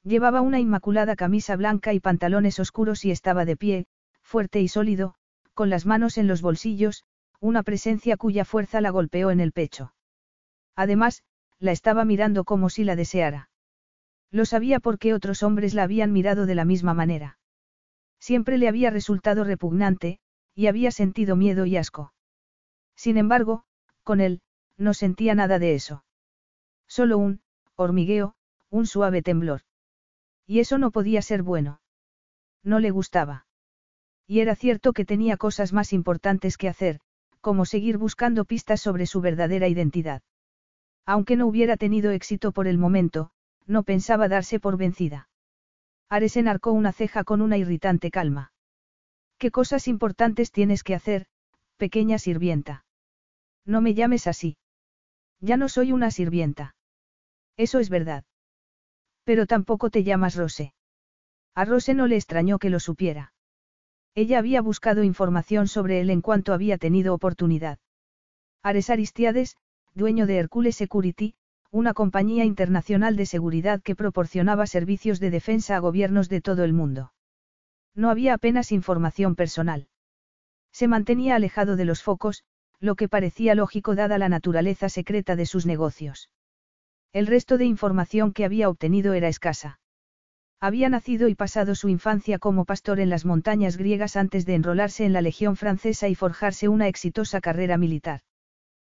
Llevaba 0.03 0.41
una 0.41 0.59
inmaculada 0.59 1.15
camisa 1.15 1.55
blanca 1.55 1.93
y 1.93 1.99
pantalones 1.99 2.59
oscuros 2.59 3.05
y 3.05 3.11
estaba 3.11 3.45
de 3.45 3.55
pie, 3.55 3.85
fuerte 4.23 4.59
y 4.59 4.69
sólido, 4.69 5.13
con 5.53 5.69
las 5.69 5.85
manos 5.85 6.17
en 6.17 6.25
los 6.25 6.41
bolsillos, 6.41 7.03
una 7.39 7.61
presencia 7.61 8.17
cuya 8.17 8.43
fuerza 8.43 8.81
la 8.81 8.89
golpeó 8.89 9.29
en 9.29 9.39
el 9.39 9.51
pecho. 9.51 9.93
Además, 10.75 11.21
la 11.59 11.71
estaba 11.71 12.05
mirando 12.05 12.43
como 12.43 12.71
si 12.71 12.85
la 12.85 12.95
deseara. 12.95 13.51
Lo 14.31 14.45
sabía 14.45 14.79
porque 14.79 15.13
otros 15.13 15.43
hombres 15.43 15.75
la 15.75 15.83
habían 15.83 16.11
mirado 16.11 16.47
de 16.47 16.55
la 16.55 16.65
misma 16.65 16.95
manera. 16.95 17.37
Siempre 18.19 18.57
le 18.57 18.67
había 18.67 18.89
resultado 18.89 19.43
repugnante, 19.43 20.17
y 20.55 20.65
había 20.65 20.89
sentido 20.89 21.35
miedo 21.35 21.67
y 21.67 21.77
asco. 21.77 22.13
Sin 22.95 23.17
embargo, 23.17 23.65
con 24.05 24.21
él, 24.21 24.39
no 24.77 24.93
sentía 24.93 25.35
nada 25.35 25.59
de 25.59 25.75
eso. 25.75 26.05
Solo 26.87 27.17
un, 27.17 27.41
hormigueo, 27.75 28.35
un 28.69 28.85
suave 28.87 29.21
temblor. 29.21 29.61
Y 30.47 30.59
eso 30.59 30.77
no 30.77 30.91
podía 30.91 31.21
ser 31.21 31.43
bueno. 31.43 31.81
No 32.63 32.79
le 32.79 32.91
gustaba. 32.91 33.47
Y 34.27 34.39
era 34.39 34.55
cierto 34.55 34.93
que 34.93 35.05
tenía 35.05 35.35
cosas 35.35 35.73
más 35.73 35.91
importantes 35.91 36.57
que 36.57 36.69
hacer, 36.69 36.99
como 37.41 37.65
seguir 37.65 37.97
buscando 37.97 38.45
pistas 38.45 38.79
sobre 38.79 39.05
su 39.05 39.21
verdadera 39.21 39.67
identidad. 39.67 40.21
Aunque 41.05 41.35
no 41.35 41.45
hubiera 41.47 41.75
tenido 41.77 42.11
éxito 42.11 42.51
por 42.51 42.67
el 42.67 42.77
momento, 42.77 43.31
no 43.67 43.83
pensaba 43.83 44.27
darse 44.27 44.59
por 44.59 44.77
vencida. 44.77 45.29
Ares 46.09 46.37
enarcó 46.37 46.71
una 46.71 46.91
ceja 46.91 47.23
con 47.23 47.41
una 47.41 47.57
irritante 47.57 48.09
calma. 48.11 48.51
¿Qué 49.37 49.51
cosas 49.51 49.87
importantes 49.87 50.51
tienes 50.51 50.83
que 50.83 50.95
hacer, 50.95 51.25
pequeña 51.77 52.19
sirvienta? 52.19 52.84
No 53.65 53.81
me 53.81 53.93
llames 53.93 54.27
así. 54.27 54.57
Ya 55.39 55.57
no 55.57 55.69
soy 55.69 55.91
una 55.91 56.11
sirvienta. 56.11 56.75
Eso 57.57 57.79
es 57.79 57.89
verdad. 57.89 58.23
Pero 59.23 59.47
tampoco 59.47 59.89
te 59.89 60.03
llamas 60.03 60.35
Rose. 60.35 60.73
A 61.55 61.65
Rose 61.65 61.93
no 61.93 62.07
le 62.07 62.15
extrañó 62.15 62.59
que 62.59 62.69
lo 62.69 62.79
supiera. 62.79 63.33
Ella 64.13 64.39
había 64.39 64.61
buscado 64.61 65.03
información 65.03 65.67
sobre 65.67 65.99
él 65.99 66.09
en 66.09 66.21
cuanto 66.21 66.53
había 66.53 66.77
tenido 66.77 67.13
oportunidad. 67.13 67.79
Ares 68.61 68.89
Aristiades, 68.89 69.57
dueño 69.93 70.25
de 70.25 70.37
Hercules 70.37 70.75
Security, 70.75 71.35
una 71.71 71.93
compañía 71.93 72.45
internacional 72.45 73.17
de 73.17 73.25
seguridad 73.25 73.81
que 73.81 73.95
proporcionaba 73.95 74.67
servicios 74.67 75.19
de 75.19 75.29
defensa 75.29 75.75
a 75.75 75.79
gobiernos 75.79 76.29
de 76.29 76.39
todo 76.39 76.63
el 76.63 76.73
mundo. 76.73 77.11
No 77.93 78.09
había 78.09 78.33
apenas 78.33 78.71
información 78.71 79.35
personal. 79.35 79.87
Se 80.71 80.87
mantenía 80.87 81.35
alejado 81.35 81.75
de 81.75 81.85
los 81.85 82.03
focos, 82.03 82.43
lo 82.79 82.95
que 82.95 83.09
parecía 83.09 83.55
lógico 83.55 83.95
dada 83.95 84.17
la 84.17 84.29
naturaleza 84.29 84.89
secreta 84.89 85.35
de 85.35 85.45
sus 85.45 85.65
negocios. 85.65 86.29
El 87.13 87.27
resto 87.27 87.57
de 87.57 87.65
información 87.65 88.33
que 88.33 88.45
había 88.45 88.69
obtenido 88.69 89.13
era 89.13 89.27
escasa. 89.27 89.79
Había 90.59 90.89
nacido 90.89 91.27
y 91.27 91.35
pasado 91.35 91.75
su 91.75 91.89
infancia 91.89 92.39
como 92.39 92.65
pastor 92.65 92.99
en 92.99 93.09
las 93.09 93.25
montañas 93.25 93.77
griegas 93.77 94.15
antes 94.15 94.45
de 94.45 94.55
enrolarse 94.55 95.05
en 95.05 95.13
la 95.13 95.21
Legión 95.21 95.55
francesa 95.55 96.07
y 96.07 96.15
forjarse 96.15 96.67
una 96.69 96.87
exitosa 96.87 97.41
carrera 97.41 97.77
militar. 97.77 98.21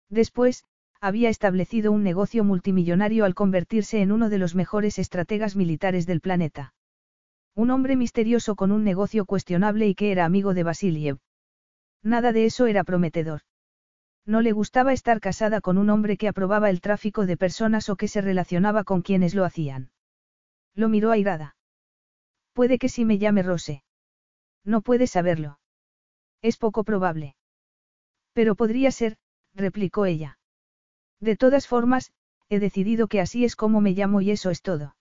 Después, 0.08 0.64
había 1.00 1.30
establecido 1.30 1.92
un 1.92 2.02
negocio 2.02 2.44
multimillonario 2.44 3.24
al 3.24 3.34
convertirse 3.34 4.02
en 4.02 4.12
uno 4.12 4.28
de 4.28 4.38
los 4.38 4.54
mejores 4.54 4.98
estrategas 4.98 5.56
militares 5.56 6.06
del 6.06 6.20
planeta. 6.20 6.74
Un 7.54 7.70
hombre 7.70 7.96
misterioso 7.96 8.54
con 8.54 8.70
un 8.72 8.84
negocio 8.84 9.24
cuestionable 9.24 9.86
y 9.86 9.94
que 9.94 10.12
era 10.12 10.24
amigo 10.24 10.54
de 10.54 10.62
Vasiliev. 10.62 11.18
Nada 12.02 12.32
de 12.32 12.46
eso 12.46 12.66
era 12.66 12.84
prometedor. 12.84 13.42
No 14.30 14.42
le 14.42 14.52
gustaba 14.52 14.92
estar 14.92 15.18
casada 15.20 15.60
con 15.60 15.76
un 15.76 15.90
hombre 15.90 16.16
que 16.16 16.28
aprobaba 16.28 16.70
el 16.70 16.80
tráfico 16.80 17.26
de 17.26 17.36
personas 17.36 17.88
o 17.88 17.96
que 17.96 18.06
se 18.06 18.20
relacionaba 18.20 18.84
con 18.84 19.02
quienes 19.02 19.34
lo 19.34 19.44
hacían. 19.44 19.90
Lo 20.72 20.88
miró 20.88 21.10
airada. 21.10 21.56
Puede 22.52 22.78
que 22.78 22.88
sí 22.88 23.04
me 23.04 23.18
llame 23.18 23.42
Rose. 23.42 23.82
No 24.64 24.82
puede 24.82 25.08
saberlo. 25.08 25.58
Es 26.42 26.58
poco 26.58 26.84
probable. 26.84 27.34
Pero 28.32 28.54
podría 28.54 28.92
ser, 28.92 29.16
replicó 29.52 30.06
ella. 30.06 30.38
De 31.18 31.34
todas 31.36 31.66
formas, 31.66 32.12
he 32.48 32.60
decidido 32.60 33.08
que 33.08 33.20
así 33.20 33.44
es 33.44 33.56
como 33.56 33.80
me 33.80 33.94
llamo 33.94 34.20
y 34.20 34.30
eso 34.30 34.50
es 34.50 34.62
todo. 34.62 34.94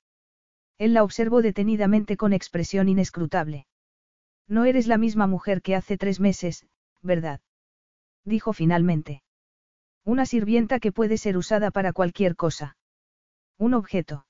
Él 0.80 0.96
la 0.96 1.04
observó 1.04 1.44
detenidamente 1.44 2.18
con 2.18 2.34
expresión 2.34 2.90
inescrutable. 2.90 3.68
No 4.48 4.66
eres 4.66 4.88
la 4.88 4.98
misma 4.98 5.28
mujer 5.28 5.62
que 5.62 5.76
hace 5.76 6.00
tres 6.00 6.20
meses, 6.20 6.66
¿verdad? 7.04 7.42
Dijo 8.26 8.54
finalmente. 8.54 9.24
Una 10.06 10.26
sirvienta 10.26 10.80
que 10.80 10.92
puede 10.92 11.18
ser 11.18 11.38
usada 11.38 11.72
para 11.72 11.94
cualquier 11.94 12.36
cosa. 12.36 12.78
Un 13.58 13.74
objeto. 13.74 14.26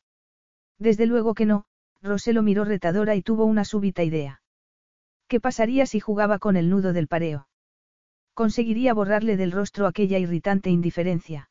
Desde 0.78 1.06
luego 1.06 1.34
que 1.34 1.46
no, 1.46 1.66
Roselo 2.02 2.42
miró 2.42 2.66
retadora 2.66 3.16
y 3.16 3.22
tuvo 3.22 3.46
una 3.46 3.66
súbita 3.66 4.04
idea. 4.04 4.42
¿Qué 5.28 5.40
pasaría 5.40 5.86
si 5.86 6.00
jugaba 6.00 6.40
con 6.40 6.56
el 6.58 6.70
nudo 6.70 6.94
del 6.94 7.08
pareo? 7.08 7.48
Conseguiría 8.34 8.94
borrarle 8.94 9.38
del 9.38 9.52
rostro 9.52 9.86
aquella 9.86 10.18
irritante 10.18 10.70
indiferencia. 10.70 11.50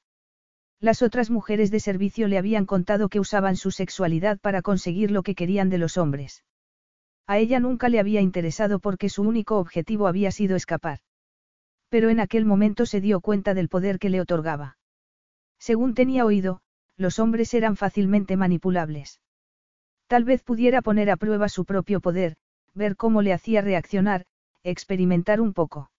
Las 0.81 1.03
otras 1.03 1.31
mujeres 1.31 1.71
de 1.71 1.81
servicio 1.81 2.29
le 2.29 2.39
habían 2.39 2.65
contado 2.65 3.09
que 3.09 3.21
usaban 3.21 3.57
su 3.57 3.71
sexualidad 3.71 4.39
para 4.39 4.63
conseguir 4.63 5.11
lo 5.11 5.23
que 5.23 5.35
querían 5.35 5.71
de 5.71 5.79
los 5.79 5.97
hombres. 5.97 6.45
A 7.27 7.39
ella 7.39 7.61
nunca 7.61 7.89
le 7.89 8.01
había 8.01 8.21
interesado 8.21 8.79
porque 8.79 9.09
su 9.09 9.23
único 9.23 9.59
objetivo 9.59 10.07
había 10.07 10.31
sido 10.31 10.57
escapar. 10.57 11.01
Pero 11.89 12.11
en 12.11 12.21
aquel 12.21 12.45
momento 12.45 12.87
se 12.87 13.01
dio 13.01 13.21
cuenta 13.21 13.55
del 13.55 13.69
poder 13.69 13.99
que 13.99 14.11
le 14.11 14.21
otorgaba. 14.21 14.79
Según 15.59 15.95
tenía 15.95 16.25
oído, 16.25 16.61
los 16.97 17.19
hombres 17.19 17.55
eran 17.55 17.77
fácilmente 17.77 18.37
manipulables. 18.37 19.21
Tal 20.07 20.25
vez 20.25 20.43
pudiera 20.43 20.83
poner 20.83 21.11
a 21.11 21.17
prueba 21.17 21.49
su 21.49 21.65
propio 21.65 22.01
poder, 22.01 22.37
ver 22.75 22.97
cómo 22.97 23.23
le 23.23 23.33
hacía 23.33 23.61
reaccionar, 23.61 24.25
experimentar 24.63 25.41
un 25.41 25.53
poco. 25.53 25.91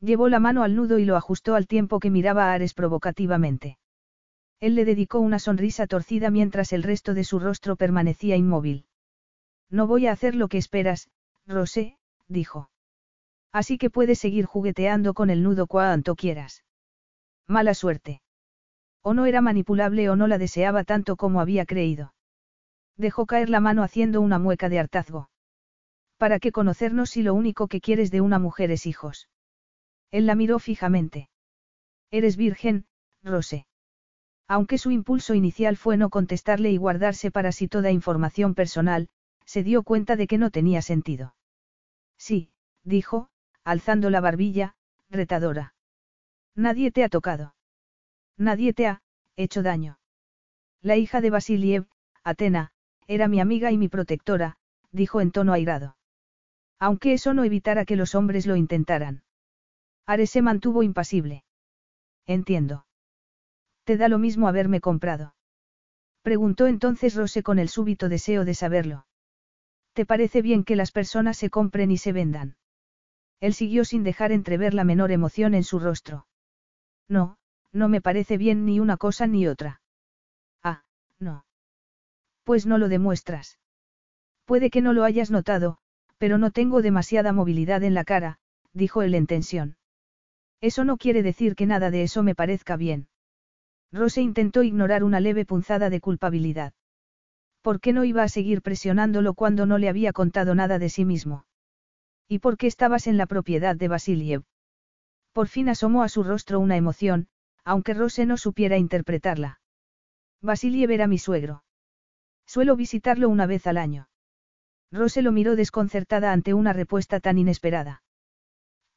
Llevó 0.00 0.28
la 0.28 0.40
mano 0.40 0.62
al 0.62 0.74
nudo 0.74 0.98
y 0.98 1.04
lo 1.04 1.16
ajustó 1.16 1.54
al 1.54 1.66
tiempo 1.66 2.00
que 2.00 2.10
miraba 2.10 2.50
a 2.50 2.52
Ares 2.54 2.74
provocativamente. 2.74 3.78
Él 4.60 4.74
le 4.74 4.84
dedicó 4.84 5.18
una 5.20 5.38
sonrisa 5.38 5.86
torcida 5.86 6.30
mientras 6.30 6.72
el 6.72 6.82
resto 6.82 7.14
de 7.14 7.24
su 7.24 7.38
rostro 7.38 7.76
permanecía 7.76 8.36
inmóvil. 8.36 8.86
No 9.70 9.86
voy 9.86 10.06
a 10.06 10.12
hacer 10.12 10.34
lo 10.34 10.48
que 10.48 10.58
esperas, 10.58 11.08
Rosé, 11.46 11.98
dijo. 12.28 12.70
Así 13.54 13.78
que 13.78 13.88
puedes 13.88 14.18
seguir 14.18 14.46
jugueteando 14.46 15.14
con 15.14 15.30
el 15.30 15.44
nudo 15.44 15.68
cuanto 15.68 16.16
quieras. 16.16 16.64
Mala 17.46 17.72
suerte. 17.74 18.20
O 19.00 19.14
no 19.14 19.26
era 19.26 19.40
manipulable 19.40 20.10
o 20.10 20.16
no 20.16 20.26
la 20.26 20.38
deseaba 20.38 20.82
tanto 20.82 21.14
como 21.14 21.40
había 21.40 21.64
creído. 21.64 22.14
Dejó 22.96 23.26
caer 23.26 23.50
la 23.50 23.60
mano 23.60 23.84
haciendo 23.84 24.20
una 24.20 24.40
mueca 24.40 24.68
de 24.68 24.80
hartazgo. 24.80 25.30
¿Para 26.16 26.40
qué 26.40 26.50
conocernos 26.50 27.10
si 27.10 27.22
lo 27.22 27.32
único 27.32 27.68
que 27.68 27.80
quieres 27.80 28.10
de 28.10 28.20
una 28.20 28.40
mujer 28.40 28.72
es 28.72 28.86
hijos? 28.86 29.28
Él 30.10 30.26
la 30.26 30.34
miró 30.34 30.58
fijamente. 30.58 31.28
Eres 32.10 32.36
virgen, 32.36 32.86
Rose. 33.22 33.66
Aunque 34.48 34.78
su 34.78 34.90
impulso 34.90 35.32
inicial 35.32 35.76
fue 35.76 35.96
no 35.96 36.10
contestarle 36.10 36.72
y 36.72 36.76
guardarse 36.76 37.30
para 37.30 37.52
sí 37.52 37.68
toda 37.68 37.92
información 37.92 38.54
personal, 38.54 39.08
se 39.44 39.62
dio 39.62 39.84
cuenta 39.84 40.16
de 40.16 40.26
que 40.26 40.38
no 40.38 40.50
tenía 40.50 40.82
sentido. 40.82 41.36
Sí, 42.18 42.50
dijo, 42.82 43.28
alzando 43.64 44.10
la 44.10 44.20
barbilla, 44.20 44.74
retadora. 45.10 45.74
Nadie 46.54 46.90
te 46.90 47.02
ha 47.02 47.08
tocado. 47.08 47.54
Nadie 48.36 48.72
te 48.72 48.86
ha, 48.86 49.02
hecho 49.36 49.62
daño. 49.62 49.98
La 50.80 50.96
hija 50.96 51.20
de 51.20 51.30
Basiliev, 51.30 51.86
Atena, 52.22 52.72
era 53.06 53.28
mi 53.28 53.40
amiga 53.40 53.70
y 53.72 53.78
mi 53.78 53.88
protectora, 53.88 54.56
dijo 54.92 55.20
en 55.20 55.30
tono 55.30 55.52
airado. 55.52 55.96
Aunque 56.78 57.14
eso 57.14 57.34
no 57.34 57.44
evitara 57.44 57.84
que 57.84 57.96
los 57.96 58.14
hombres 58.14 58.46
lo 58.46 58.56
intentaran. 58.56 59.22
Ares 60.06 60.30
se 60.30 60.42
mantuvo 60.42 60.82
impasible. 60.82 61.44
Entiendo. 62.26 62.86
¿Te 63.84 63.96
da 63.96 64.08
lo 64.08 64.18
mismo 64.18 64.48
haberme 64.48 64.80
comprado? 64.80 65.34
Preguntó 66.22 66.66
entonces 66.66 67.14
Rose 67.14 67.42
con 67.42 67.58
el 67.58 67.68
súbito 67.68 68.08
deseo 68.08 68.44
de 68.44 68.54
saberlo. 68.54 69.06
¿Te 69.92 70.06
parece 70.06 70.42
bien 70.42 70.64
que 70.64 70.76
las 70.76 70.90
personas 70.90 71.36
se 71.36 71.50
compren 71.50 71.90
y 71.90 71.98
se 71.98 72.12
vendan? 72.12 72.56
Él 73.40 73.54
siguió 73.54 73.84
sin 73.84 74.04
dejar 74.04 74.32
entrever 74.32 74.74
la 74.74 74.84
menor 74.84 75.12
emoción 75.12 75.54
en 75.54 75.64
su 75.64 75.78
rostro. 75.78 76.26
No, 77.08 77.36
no 77.72 77.88
me 77.88 78.00
parece 78.00 78.38
bien 78.38 78.64
ni 78.64 78.80
una 78.80 78.96
cosa 78.96 79.26
ni 79.26 79.46
otra. 79.46 79.80
Ah, 80.62 80.84
no. 81.18 81.44
Pues 82.44 82.66
no 82.66 82.78
lo 82.78 82.88
demuestras. 82.88 83.58
Puede 84.44 84.70
que 84.70 84.82
no 84.82 84.92
lo 84.92 85.04
hayas 85.04 85.30
notado, 85.30 85.78
pero 86.18 86.38
no 86.38 86.50
tengo 86.50 86.82
demasiada 86.82 87.32
movilidad 87.32 87.82
en 87.82 87.94
la 87.94 88.04
cara, 88.04 88.38
dijo 88.72 89.02
él 89.02 89.14
en 89.14 89.26
tensión. 89.26 89.76
Eso 90.60 90.84
no 90.84 90.96
quiere 90.96 91.22
decir 91.22 91.56
que 91.56 91.66
nada 91.66 91.90
de 91.90 92.02
eso 92.02 92.22
me 92.22 92.34
parezca 92.34 92.76
bien. 92.76 93.08
Rose 93.92 94.20
intentó 94.20 94.62
ignorar 94.62 95.04
una 95.04 95.20
leve 95.20 95.44
punzada 95.44 95.90
de 95.90 96.00
culpabilidad. 96.00 96.72
¿Por 97.62 97.80
qué 97.80 97.92
no 97.92 98.04
iba 98.04 98.22
a 98.22 98.28
seguir 98.28 98.60
presionándolo 98.60 99.34
cuando 99.34 99.66
no 99.66 99.78
le 99.78 99.88
había 99.88 100.12
contado 100.12 100.54
nada 100.54 100.78
de 100.78 100.88
sí 100.88 101.04
mismo? 101.04 101.46
¿Y 102.28 102.38
por 102.38 102.56
qué 102.56 102.66
estabas 102.66 103.06
en 103.06 103.16
la 103.16 103.26
propiedad 103.26 103.76
de 103.76 103.88
Basiliev? 103.88 104.44
Por 105.32 105.48
fin 105.48 105.68
asomó 105.68 106.02
a 106.02 106.08
su 106.08 106.22
rostro 106.22 106.60
una 106.60 106.76
emoción, 106.76 107.28
aunque 107.64 107.94
Rose 107.94 108.26
no 108.26 108.36
supiera 108.36 108.76
interpretarla. 108.78 109.60
Vasiliev 110.40 110.90
era 110.90 111.06
mi 111.06 111.18
suegro. 111.18 111.64
Suelo 112.46 112.76
visitarlo 112.76 113.28
una 113.28 113.46
vez 113.46 113.66
al 113.66 113.78
año. 113.78 114.08
Rose 114.92 115.22
lo 115.22 115.32
miró 115.32 115.56
desconcertada 115.56 116.32
ante 116.32 116.54
una 116.54 116.72
respuesta 116.72 117.20
tan 117.20 117.38
inesperada. 117.38 118.02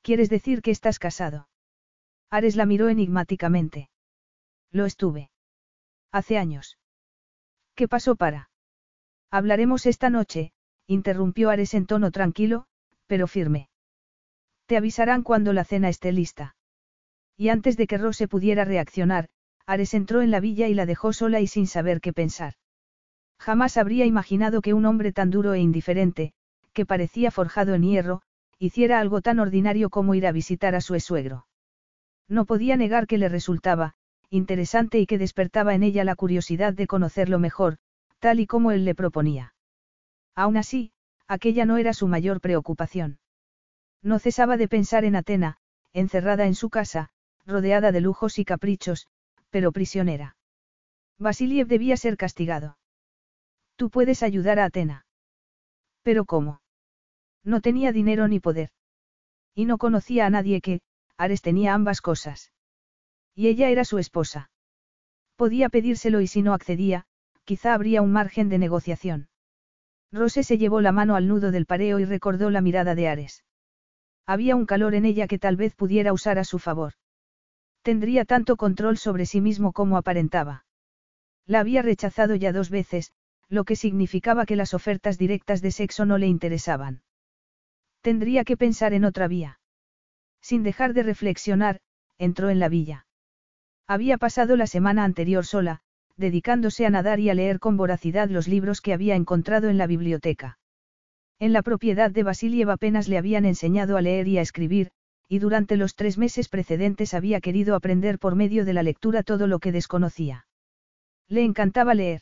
¿Quieres 0.01 0.29
decir 0.29 0.61
que 0.61 0.71
estás 0.71 0.99
casado? 0.99 1.49
Ares 2.29 2.55
la 2.55 2.65
miró 2.65 2.89
enigmáticamente. 2.89 3.89
Lo 4.71 4.85
estuve. 4.85 5.31
Hace 6.11 6.37
años. 6.37 6.77
¿Qué 7.73 7.87
pasó 7.87 8.15
para? 8.15 8.49
Hablaremos 9.31 9.85
esta 9.85 10.09
noche, 10.09 10.51
interrumpió 10.87 11.49
Ares 11.49 11.73
en 11.73 11.85
tono 11.85 12.11
tranquilo, 12.11 12.67
pero 13.07 13.27
firme. 13.27 13.69
Te 14.67 14.77
avisarán 14.77 15.23
cuando 15.23 15.53
la 15.53 15.63
cena 15.63 15.89
esté 15.89 16.11
lista. 16.11 16.55
Y 17.37 17.49
antes 17.49 17.77
de 17.77 17.87
que 17.87 17.97
Rose 17.97 18.27
pudiera 18.27 18.65
reaccionar, 18.65 19.29
Ares 19.65 19.93
entró 19.93 20.21
en 20.21 20.31
la 20.31 20.39
villa 20.39 20.67
y 20.67 20.73
la 20.73 20.85
dejó 20.85 21.13
sola 21.13 21.39
y 21.39 21.47
sin 21.47 21.67
saber 21.67 22.01
qué 22.01 22.13
pensar. 22.13 22.53
Jamás 23.39 23.77
habría 23.77 24.05
imaginado 24.05 24.61
que 24.61 24.73
un 24.73 24.85
hombre 24.85 25.11
tan 25.11 25.29
duro 25.29 25.53
e 25.53 25.59
indiferente, 25.59 26.33
que 26.73 26.85
parecía 26.85 27.31
forjado 27.31 27.75
en 27.75 27.83
hierro, 27.83 28.21
hiciera 28.59 28.99
algo 28.99 29.21
tan 29.21 29.39
ordinario 29.39 29.89
como 29.89 30.15
ir 30.15 30.25
a 30.25 30.31
visitar 30.31 30.75
a 30.75 30.81
su 30.81 30.99
suegro. 30.99 31.47
No 32.27 32.45
podía 32.45 32.75
negar 32.75 33.07
que 33.07 33.17
le 33.17 33.29
resultaba, 33.29 33.93
interesante 34.29 34.99
y 34.99 35.05
que 35.05 35.17
despertaba 35.17 35.75
en 35.75 35.83
ella 35.83 36.03
la 36.03 36.15
curiosidad 36.15 36.73
de 36.73 36.87
conocerlo 36.87 37.39
mejor, 37.39 37.77
tal 38.19 38.39
y 38.39 38.47
como 38.47 38.71
él 38.71 38.83
le 38.83 38.95
proponía. 38.95 39.53
Aún 40.35 40.57
así, 40.57 40.91
aquella 41.27 41.65
no 41.65 41.77
era 41.77 41.93
su 41.93 42.07
mayor 42.07 42.41
preocupación. 42.41 43.19
No 44.01 44.19
cesaba 44.19 44.57
de 44.57 44.67
pensar 44.67 45.05
en 45.05 45.15
Atena, 45.15 45.57
encerrada 45.93 46.45
en 46.45 46.55
su 46.55 46.69
casa, 46.69 47.09
rodeada 47.45 47.91
de 47.91 48.01
lujos 48.01 48.39
y 48.39 48.45
caprichos, 48.45 49.07
pero 49.49 49.71
prisionera. 49.71 50.35
Vasiliev 51.17 51.67
debía 51.67 51.97
ser 51.97 52.17
castigado. 52.17 52.77
Tú 53.75 53.89
puedes 53.89 54.23
ayudar 54.23 54.59
a 54.59 54.65
Atena. 54.65 55.05
¿Pero 56.03 56.25
cómo? 56.25 56.61
No 57.43 57.61
tenía 57.61 57.91
dinero 57.91 58.27
ni 58.27 58.39
poder. 58.39 58.69
Y 59.55 59.65
no 59.65 59.77
conocía 59.77 60.25
a 60.25 60.29
nadie 60.29 60.61
que, 60.61 60.81
Ares 61.17 61.41
tenía 61.41 61.73
ambas 61.73 62.01
cosas. 62.01 62.51
Y 63.33 63.47
ella 63.47 63.69
era 63.69 63.85
su 63.85 63.97
esposa. 63.97 64.51
Podía 65.35 65.69
pedírselo 65.69 66.21
y 66.21 66.27
si 66.27 66.41
no 66.41 66.53
accedía, 66.53 67.05
quizá 67.45 67.73
habría 67.73 68.01
un 68.01 68.11
margen 68.11 68.49
de 68.49 68.57
negociación. 68.57 69.29
Rose 70.11 70.43
se 70.43 70.57
llevó 70.57 70.81
la 70.81 70.91
mano 70.91 71.15
al 71.15 71.27
nudo 71.27 71.51
del 71.51 71.65
pareo 71.65 71.99
y 71.99 72.05
recordó 72.05 72.49
la 72.49 72.61
mirada 72.61 72.95
de 72.95 73.07
Ares. 73.07 73.43
Había 74.25 74.55
un 74.55 74.65
calor 74.65 74.95
en 74.95 75.05
ella 75.05 75.27
que 75.27 75.39
tal 75.39 75.55
vez 75.55 75.75
pudiera 75.75 76.13
usar 76.13 76.39
a 76.39 76.43
su 76.43 76.59
favor. 76.59 76.93
Tendría 77.81 78.25
tanto 78.25 78.57
control 78.57 78.97
sobre 78.97 79.25
sí 79.25 79.41
mismo 79.41 79.71
como 79.71 79.97
aparentaba. 79.97 80.65
La 81.45 81.61
había 81.61 81.81
rechazado 81.81 82.35
ya 82.35 82.51
dos 82.51 82.69
veces, 82.69 83.13
lo 83.49 83.63
que 83.63 83.77
significaba 83.77 84.45
que 84.45 84.57
las 84.57 84.73
ofertas 84.73 85.17
directas 85.17 85.61
de 85.61 85.71
sexo 85.71 86.05
no 86.05 86.17
le 86.17 86.27
interesaban. 86.27 87.03
Tendría 88.01 88.43
que 88.43 88.57
pensar 88.57 88.93
en 88.93 89.05
otra 89.05 89.27
vía. 89.27 89.59
Sin 90.41 90.63
dejar 90.63 90.93
de 90.93 91.03
reflexionar, 91.03 91.79
entró 92.17 92.49
en 92.49 92.59
la 92.59 92.69
villa. 92.69 93.05
Había 93.87 94.17
pasado 94.17 94.57
la 94.57 94.67
semana 94.67 95.05
anterior 95.05 95.45
sola, 95.45 95.81
dedicándose 96.17 96.85
a 96.85 96.89
nadar 96.89 97.19
y 97.19 97.29
a 97.29 97.33
leer 97.33 97.59
con 97.59 97.77
voracidad 97.77 98.29
los 98.29 98.47
libros 98.47 98.81
que 98.81 98.93
había 98.93 99.15
encontrado 99.15 99.69
en 99.69 99.77
la 99.77 99.87
biblioteca. 99.87 100.59
En 101.39 101.53
la 101.53 101.61
propiedad 101.61 102.09
de 102.09 102.23
Basiliev 102.23 102.69
apenas 102.71 103.07
le 103.07 103.17
habían 103.17 103.45
enseñado 103.45 103.95
a 103.95 104.01
leer 104.01 104.27
y 104.27 104.39
a 104.39 104.41
escribir, 104.41 104.89
y 105.29 105.39
durante 105.39 105.77
los 105.77 105.95
tres 105.95 106.17
meses 106.17 106.49
precedentes 106.49 107.13
había 107.13 107.41
querido 107.41 107.75
aprender 107.75 108.17
por 108.17 108.35
medio 108.35 108.65
de 108.65 108.73
la 108.73 108.81
lectura 108.81 109.23
todo 109.23 109.45
lo 109.45 109.59
que 109.59 109.71
desconocía. 109.71 110.47
Le 111.27 111.43
encantaba 111.43 111.93
leer. 111.93 112.21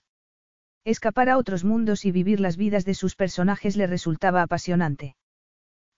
Escapar 0.84 1.30
a 1.30 1.38
otros 1.38 1.63
mundos 1.63 2.05
y 2.05 2.11
vivir 2.11 2.39
las 2.39 2.57
vidas 2.57 2.84
de 2.84 2.93
sus 2.93 3.15
personajes 3.15 3.77
le 3.77 3.88
resultaba 3.88 4.41
apasionante. 4.41 5.15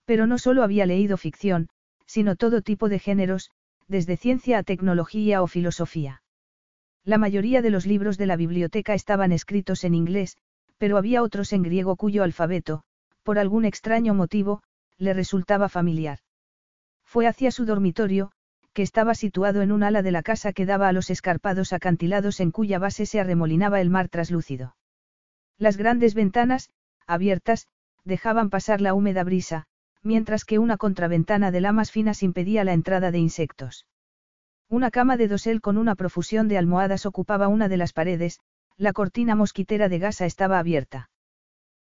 Pero 0.04 0.26
no 0.26 0.38
solo 0.38 0.62
había 0.62 0.86
leído 0.86 1.16
ficción, 1.16 1.68
sino 2.06 2.36
todo 2.36 2.62
tipo 2.62 2.88
de 2.88 2.98
géneros, 2.98 3.50
desde 3.86 4.16
ciencia 4.16 4.58
a 4.58 4.62
tecnología 4.62 5.42
o 5.42 5.46
filosofía. 5.46 6.22
La 7.08 7.16
mayoría 7.16 7.62
de 7.62 7.70
los 7.70 7.86
libros 7.86 8.18
de 8.18 8.26
la 8.26 8.36
biblioteca 8.36 8.92
estaban 8.92 9.32
escritos 9.32 9.82
en 9.84 9.94
inglés, 9.94 10.36
pero 10.76 10.98
había 10.98 11.22
otros 11.22 11.54
en 11.54 11.62
griego 11.62 11.96
cuyo 11.96 12.22
alfabeto, 12.22 12.82
por 13.22 13.38
algún 13.38 13.64
extraño 13.64 14.12
motivo, 14.12 14.62
le 14.98 15.14
resultaba 15.14 15.70
familiar. 15.70 16.18
Fue 17.06 17.26
hacia 17.26 17.50
su 17.50 17.64
dormitorio, 17.64 18.30
que 18.74 18.82
estaba 18.82 19.14
situado 19.14 19.62
en 19.62 19.72
un 19.72 19.84
ala 19.84 20.02
de 20.02 20.12
la 20.12 20.22
casa 20.22 20.52
que 20.52 20.66
daba 20.66 20.86
a 20.86 20.92
los 20.92 21.08
escarpados 21.08 21.72
acantilados 21.72 22.40
en 22.40 22.50
cuya 22.50 22.78
base 22.78 23.06
se 23.06 23.20
arremolinaba 23.20 23.80
el 23.80 23.88
mar 23.88 24.10
traslúcido. 24.10 24.76
Las 25.56 25.78
grandes 25.78 26.12
ventanas, 26.12 26.68
abiertas, 27.06 27.68
dejaban 28.04 28.50
pasar 28.50 28.82
la 28.82 28.92
húmeda 28.92 29.24
brisa, 29.24 29.64
mientras 30.02 30.44
que 30.44 30.58
una 30.58 30.76
contraventana 30.76 31.52
de 31.52 31.62
lamas 31.62 31.90
finas 31.90 32.22
impedía 32.22 32.64
la 32.64 32.74
entrada 32.74 33.10
de 33.10 33.18
insectos. 33.18 33.86
Una 34.70 34.90
cama 34.90 35.16
de 35.16 35.28
dosel 35.28 35.62
con 35.62 35.78
una 35.78 35.94
profusión 35.94 36.46
de 36.46 36.58
almohadas 36.58 37.06
ocupaba 37.06 37.48
una 37.48 37.68
de 37.68 37.78
las 37.78 37.94
paredes, 37.94 38.40
la 38.76 38.92
cortina 38.92 39.34
mosquitera 39.34 39.88
de 39.88 39.98
gasa 39.98 40.26
estaba 40.26 40.58
abierta. 40.58 41.08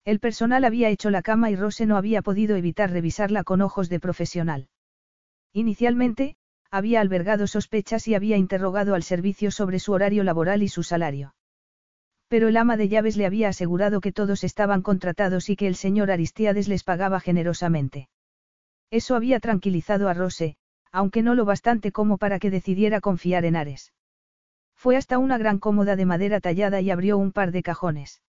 El 0.04 0.20
personal 0.20 0.66
había 0.66 0.90
hecho 0.90 1.12
la 1.12 1.22
cama 1.22 1.52
y 1.52 1.56
Rose 1.56 1.86
no 1.86 1.96
había 1.96 2.24
podido 2.24 2.56
evitar 2.56 2.90
revisarla 2.90 3.44
con 3.44 3.62
ojos 3.62 3.88
de 3.88 4.00
profesional. 4.00 4.68
Inicialmente, 5.54 6.38
había 6.72 7.02
albergado 7.02 7.46
sospechas 7.46 8.08
y 8.08 8.16
había 8.16 8.38
interrogado 8.38 8.96
al 8.96 9.04
servicio 9.04 9.52
sobre 9.52 9.78
su 9.78 9.92
horario 9.92 10.24
laboral 10.24 10.64
y 10.64 10.68
su 10.68 10.82
salario. 10.82 11.36
Pero 12.30 12.48
el 12.48 12.58
ama 12.58 12.78
de 12.78 12.88
llaves 12.88 13.16
le 13.16 13.28
había 13.28 13.50
asegurado 13.50 14.02
que 14.02 14.12
todos 14.12 14.44
estaban 14.44 14.82
contratados 14.82 15.50
y 15.50 15.56
que 15.56 15.68
el 15.68 15.76
señor 15.76 16.10
Aristiades 16.10 16.68
les 16.68 16.84
pagaba 16.84 17.20
generosamente. 17.20 18.10
Eso 18.90 19.16
había 19.16 19.40
tranquilizado 19.40 20.10
a 20.10 20.14
Rose, 20.14 20.56
aunque 20.92 21.22
no 21.22 21.36
lo 21.36 21.46
bastante 21.46 21.92
como 21.92 22.18
para 22.18 22.40
que 22.40 22.52
decidiera 22.52 23.02
confiar 23.02 23.46
en 23.46 23.56
Ares. 23.56 23.94
Fue 24.76 24.98
hasta 24.98 25.18
una 25.18 25.38
gran 25.38 25.60
cómoda 25.60 25.96
de 25.96 26.06
madera 26.06 26.40
tallada 26.40 26.82
y 26.82 26.92
abrió 26.92 27.18
un 27.18 27.32
par 27.32 27.52
de 27.52 27.64
cajones. 27.64 28.22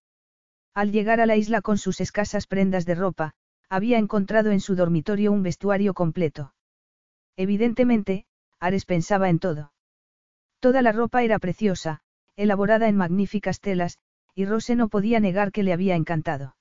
Al 0.74 0.92
llegar 0.92 1.20
a 1.20 1.26
la 1.26 1.36
isla 1.36 1.62
con 1.62 1.78
sus 1.78 2.00
escasas 2.00 2.46
prendas 2.46 2.86
de 2.86 2.94
ropa, 2.94 3.34
había 3.68 3.98
encontrado 3.98 4.50
en 4.50 4.60
su 4.60 4.74
dormitorio 4.74 5.32
un 5.32 5.42
vestuario 5.42 5.94
completo. 5.94 6.54
Evidentemente, 7.36 8.26
Ares 8.60 8.84
pensaba 8.84 9.28
en 9.28 9.38
todo. 9.38 9.72
Toda 10.60 10.82
la 10.82 10.92
ropa 10.92 11.22
era 11.22 11.38
preciosa, 11.38 12.02
elaborada 12.36 12.88
en 12.88 12.96
magníficas 12.96 13.60
telas, 13.60 13.98
y 14.34 14.44
Rose 14.44 14.76
no 14.76 14.88
podía 14.88 15.20
negar 15.20 15.52
que 15.52 15.62
le 15.62 15.72
había 15.72 15.96
encantado. 15.96 16.56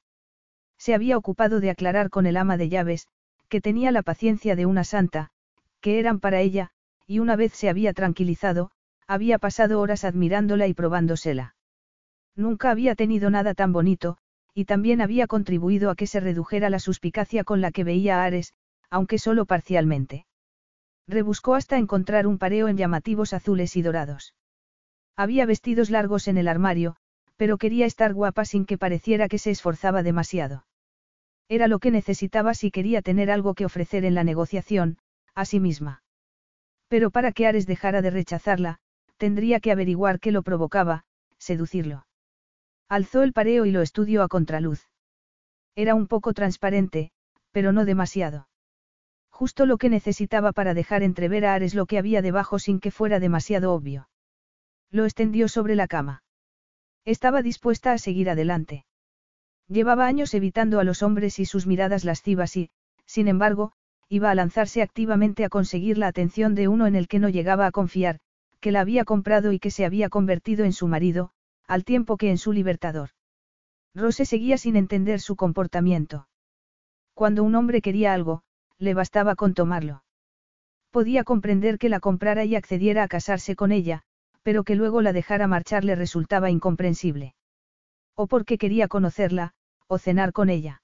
Se 0.77 0.93
había 0.93 1.17
ocupado 1.17 1.59
de 1.59 1.69
aclarar 1.69 2.09
con 2.09 2.25
el 2.25 2.37
ama 2.37 2.57
de 2.57 2.69
llaves, 2.69 3.07
que 3.47 3.61
tenía 3.61 3.91
la 3.91 4.01
paciencia 4.01 4.55
de 4.55 4.65
una 4.65 4.83
santa, 4.83 5.31
que 5.81 5.99
eran 5.99 6.19
para 6.19 6.39
ella, 6.39 6.71
y 7.07 7.19
una 7.19 7.35
vez 7.35 7.53
se 7.53 7.69
había 7.69 7.93
tranquilizado, 7.93 8.71
había 9.07 9.39
pasado 9.39 9.81
horas 9.81 10.05
admirándola 10.05 10.67
y 10.67 10.73
probándosela. 10.73 11.55
Nunca 12.35 12.71
había 12.71 12.95
tenido 12.95 13.29
nada 13.29 13.53
tan 13.53 13.73
bonito, 13.73 14.17
y 14.53 14.65
también 14.65 15.01
había 15.01 15.27
contribuido 15.27 15.89
a 15.89 15.95
que 15.95 16.07
se 16.07 16.19
redujera 16.19 16.69
la 16.69 16.79
suspicacia 16.79 17.43
con 17.43 17.61
la 17.61 17.71
que 17.71 17.83
veía 17.83 18.21
a 18.21 18.23
Ares, 18.23 18.53
aunque 18.89 19.17
solo 19.17 19.45
parcialmente. 19.45 20.25
Rebuscó 21.07 21.55
hasta 21.55 21.77
encontrar 21.77 22.27
un 22.27 22.37
pareo 22.37 22.67
en 22.67 22.77
llamativos 22.77 23.33
azules 23.33 23.75
y 23.75 23.81
dorados. 23.81 24.35
Había 25.17 25.45
vestidos 25.45 25.89
largos 25.89 26.27
en 26.27 26.37
el 26.37 26.47
armario, 26.47 26.95
pero 27.35 27.57
quería 27.57 27.85
estar 27.85 28.13
guapa 28.13 28.45
sin 28.45 28.65
que 28.65 28.77
pareciera 28.77 29.27
que 29.27 29.39
se 29.39 29.51
esforzaba 29.51 30.03
demasiado. 30.03 30.65
Era 31.49 31.67
lo 31.67 31.79
que 31.79 31.91
necesitaba 31.91 32.53
si 32.53 32.71
quería 32.71 33.01
tener 33.01 33.29
algo 33.29 33.55
que 33.55 33.65
ofrecer 33.65 34.05
en 34.05 34.15
la 34.15 34.23
negociación, 34.23 34.97
a 35.35 35.45
sí 35.45 35.59
misma. 35.59 36.03
Pero 36.87 37.11
para 37.11 37.31
que 37.31 37.47
Ares 37.47 37.65
dejara 37.65 38.01
de 38.01 38.09
rechazarla, 38.09 38.79
tendría 39.17 39.59
que 39.59 39.71
averiguar 39.71 40.19
qué 40.19 40.31
lo 40.31 40.43
provocaba, 40.43 41.05
seducirlo. 41.37 42.05
Alzó 42.89 43.23
el 43.23 43.33
pareo 43.33 43.65
y 43.65 43.71
lo 43.71 43.81
estudió 43.81 44.23
a 44.23 44.27
contraluz. 44.27 44.89
Era 45.75 45.95
un 45.95 46.07
poco 46.07 46.33
transparente, 46.33 47.11
pero 47.51 47.71
no 47.71 47.85
demasiado. 47.85 48.49
Justo 49.29 49.65
lo 49.65 49.77
que 49.77 49.89
necesitaba 49.89 50.51
para 50.51 50.73
dejar 50.73 51.01
entrever 51.01 51.45
a 51.45 51.53
Ares 51.53 51.73
lo 51.73 51.85
que 51.85 51.97
había 51.97 52.21
debajo 52.21 52.59
sin 52.59 52.79
que 52.79 52.91
fuera 52.91 53.19
demasiado 53.19 53.73
obvio. 53.73 54.09
Lo 54.91 55.05
extendió 55.05 55.47
sobre 55.47 55.75
la 55.75 55.87
cama. 55.87 56.23
Estaba 57.05 57.41
dispuesta 57.41 57.93
a 57.93 57.97
seguir 57.97 58.29
adelante. 58.29 58.85
Llevaba 59.67 60.05
años 60.05 60.33
evitando 60.33 60.79
a 60.79 60.83
los 60.83 61.01
hombres 61.01 61.39
y 61.39 61.45
sus 61.45 61.65
miradas 61.65 62.03
lascivas 62.03 62.57
y, 62.57 62.71
sin 63.05 63.27
embargo, 63.29 63.71
iba 64.11 64.29
a 64.29 64.35
lanzarse 64.35 64.81
activamente 64.81 65.45
a 65.45 65.49
conseguir 65.49 65.97
la 65.97 66.07
atención 66.07 66.53
de 66.53 66.67
uno 66.67 66.85
en 66.85 66.97
el 66.97 67.07
que 67.07 67.17
no 67.17 67.29
llegaba 67.29 67.65
a 67.65 67.71
confiar, 67.71 68.19
que 68.59 68.73
la 68.73 68.81
había 68.81 69.05
comprado 69.05 69.53
y 69.53 69.59
que 69.59 69.71
se 69.71 69.85
había 69.85 70.09
convertido 70.09 70.65
en 70.65 70.73
su 70.73 70.89
marido, 70.89 71.31
al 71.65 71.85
tiempo 71.85 72.17
que 72.17 72.29
en 72.29 72.37
su 72.37 72.51
libertador. 72.51 73.11
Rose 73.95 74.25
seguía 74.25 74.57
sin 74.57 74.75
entender 74.75 75.21
su 75.21 75.37
comportamiento. 75.37 76.27
Cuando 77.13 77.45
un 77.45 77.55
hombre 77.55 77.81
quería 77.81 78.11
algo, 78.11 78.43
le 78.77 78.93
bastaba 78.93 79.35
con 79.35 79.53
tomarlo. 79.53 80.03
Podía 80.89 81.23
comprender 81.23 81.77
que 81.77 81.87
la 81.87 82.01
comprara 82.01 82.43
y 82.43 82.57
accediera 82.57 83.03
a 83.03 83.07
casarse 83.07 83.55
con 83.55 83.71
ella, 83.71 84.01
pero 84.43 84.65
que 84.65 84.75
luego 84.75 85.01
la 85.01 85.13
dejara 85.13 85.47
marchar 85.47 85.85
le 85.85 85.95
resultaba 85.95 86.51
incomprensible. 86.51 87.33
O 88.17 88.27
porque 88.27 88.57
quería 88.57 88.89
conocerla, 88.89 89.53
o 89.87 89.97
cenar 89.97 90.33
con 90.33 90.49
ella. 90.49 90.80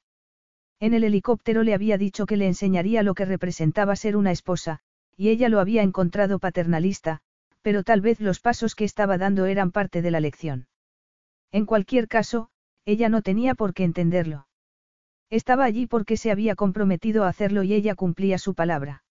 En 0.80 0.94
el 0.94 1.04
helicóptero 1.04 1.64
le 1.64 1.74
había 1.74 1.98
dicho 1.98 2.26
que 2.26 2.38
le 2.38 2.48
enseñaría 2.48 3.02
lo 3.04 3.16
que 3.16 3.26
representaba 3.26 3.96
ser 3.96 4.16
una 4.16 4.32
esposa, 4.32 4.80
y 5.16 5.30
ella 5.30 5.50
lo 5.50 5.60
había 5.60 5.82
encontrado 5.82 6.38
paternalista, 6.38 7.22
pero 7.64 7.84
tal 7.84 8.02
vez 8.02 8.20
los 8.20 8.40
pasos 8.40 8.76
que 8.76 8.86
estaba 8.86 9.18
dando 9.18 9.46
eran 9.46 9.72
parte 9.72 10.02
de 10.02 10.12
la 10.12 10.20
lección. 10.20 10.68
En 11.52 11.66
cualquier 11.66 12.08
caso, 12.08 12.50
ella 12.86 13.10
no 13.10 13.22
tenía 13.22 13.56
por 13.56 13.74
qué 13.74 13.84
entenderlo. 13.84 14.48
Estaba 15.30 15.66
allí 15.66 15.88
porque 15.88 16.16
se 16.16 16.32
había 16.32 16.56
comprometido 16.56 17.24
a 17.24 17.30
hacerlo 17.30 17.64
y 17.64 17.74
ella 17.74 17.96
cumplía 17.96 18.38
su 18.38 18.54
palabra. 18.54 19.04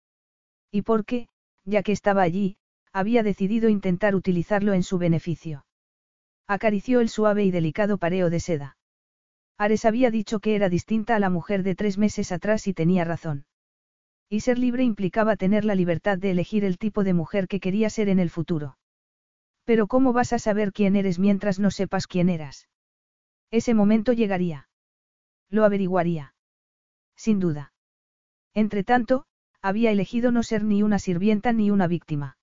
Y 0.71 0.83
porque, 0.83 1.29
ya 1.65 1.83
que 1.83 1.93
estaba 1.93 2.23
allí, 2.23 2.57
había 2.93 3.23
decidido 3.23 3.69
intentar 3.69 4.15
utilizarlo 4.15 4.75
en 4.75 4.83
su 4.83 4.99
beneficio. 4.99 5.65
Acarició 6.47 7.01
el 7.01 7.09
suave 7.09 7.45
y 7.45 7.51
delicado 7.51 7.99
pareo 7.99 8.31
de 8.31 8.39
seda. 8.39 8.77
Ares 9.57 9.85
había 9.85 10.11
dicho 10.11 10.41
que 10.41 10.57
era 10.57 10.69
distinta 10.69 11.15
a 11.15 11.21
la 11.21 11.31
mujer 11.31 11.63
de 11.63 11.75
tres 11.75 11.97
meses 11.97 12.33
atrás 12.33 12.67
y 12.67 12.75
tenía 12.75 13.05
razón. 13.05 13.47
Y 14.29 14.41
ser 14.41 14.59
libre 14.59 14.83
implicaba 14.83 15.37
tener 15.37 15.65
la 15.65 15.75
libertad 15.75 16.19
de 16.19 16.33
elegir 16.33 16.65
el 16.65 16.79
tipo 16.79 17.05
de 17.05 17.15
mujer 17.15 17.47
que 17.47 17.61
quería 17.61 17.89
ser 17.91 18.09
en 18.09 18.19
el 18.19 18.31
futuro. 18.31 18.79
Pero 19.65 19.87
¿cómo 19.87 20.13
vas 20.13 20.33
a 20.33 20.39
saber 20.39 20.73
quién 20.73 20.97
eres 20.97 21.19
mientras 21.19 21.59
no 21.61 21.71
sepas 21.71 22.07
quién 22.07 22.29
eras? 22.29 22.69
Ese 23.51 23.75
momento 23.75 24.13
llegaría. 24.13 24.69
Lo 25.51 25.65
averiguaría. 25.65 26.35
Sin 27.17 27.39
duda. 27.39 27.73
Entretanto, 28.55 29.27
había 29.63 29.91
elegido 29.93 30.33
no 30.33 30.43
ser 30.43 30.65
ni 30.65 30.83
una 30.83 30.99
sirvienta 30.99 31.53
ni 31.53 31.71
una 31.71 31.87
víctima. 31.87 32.37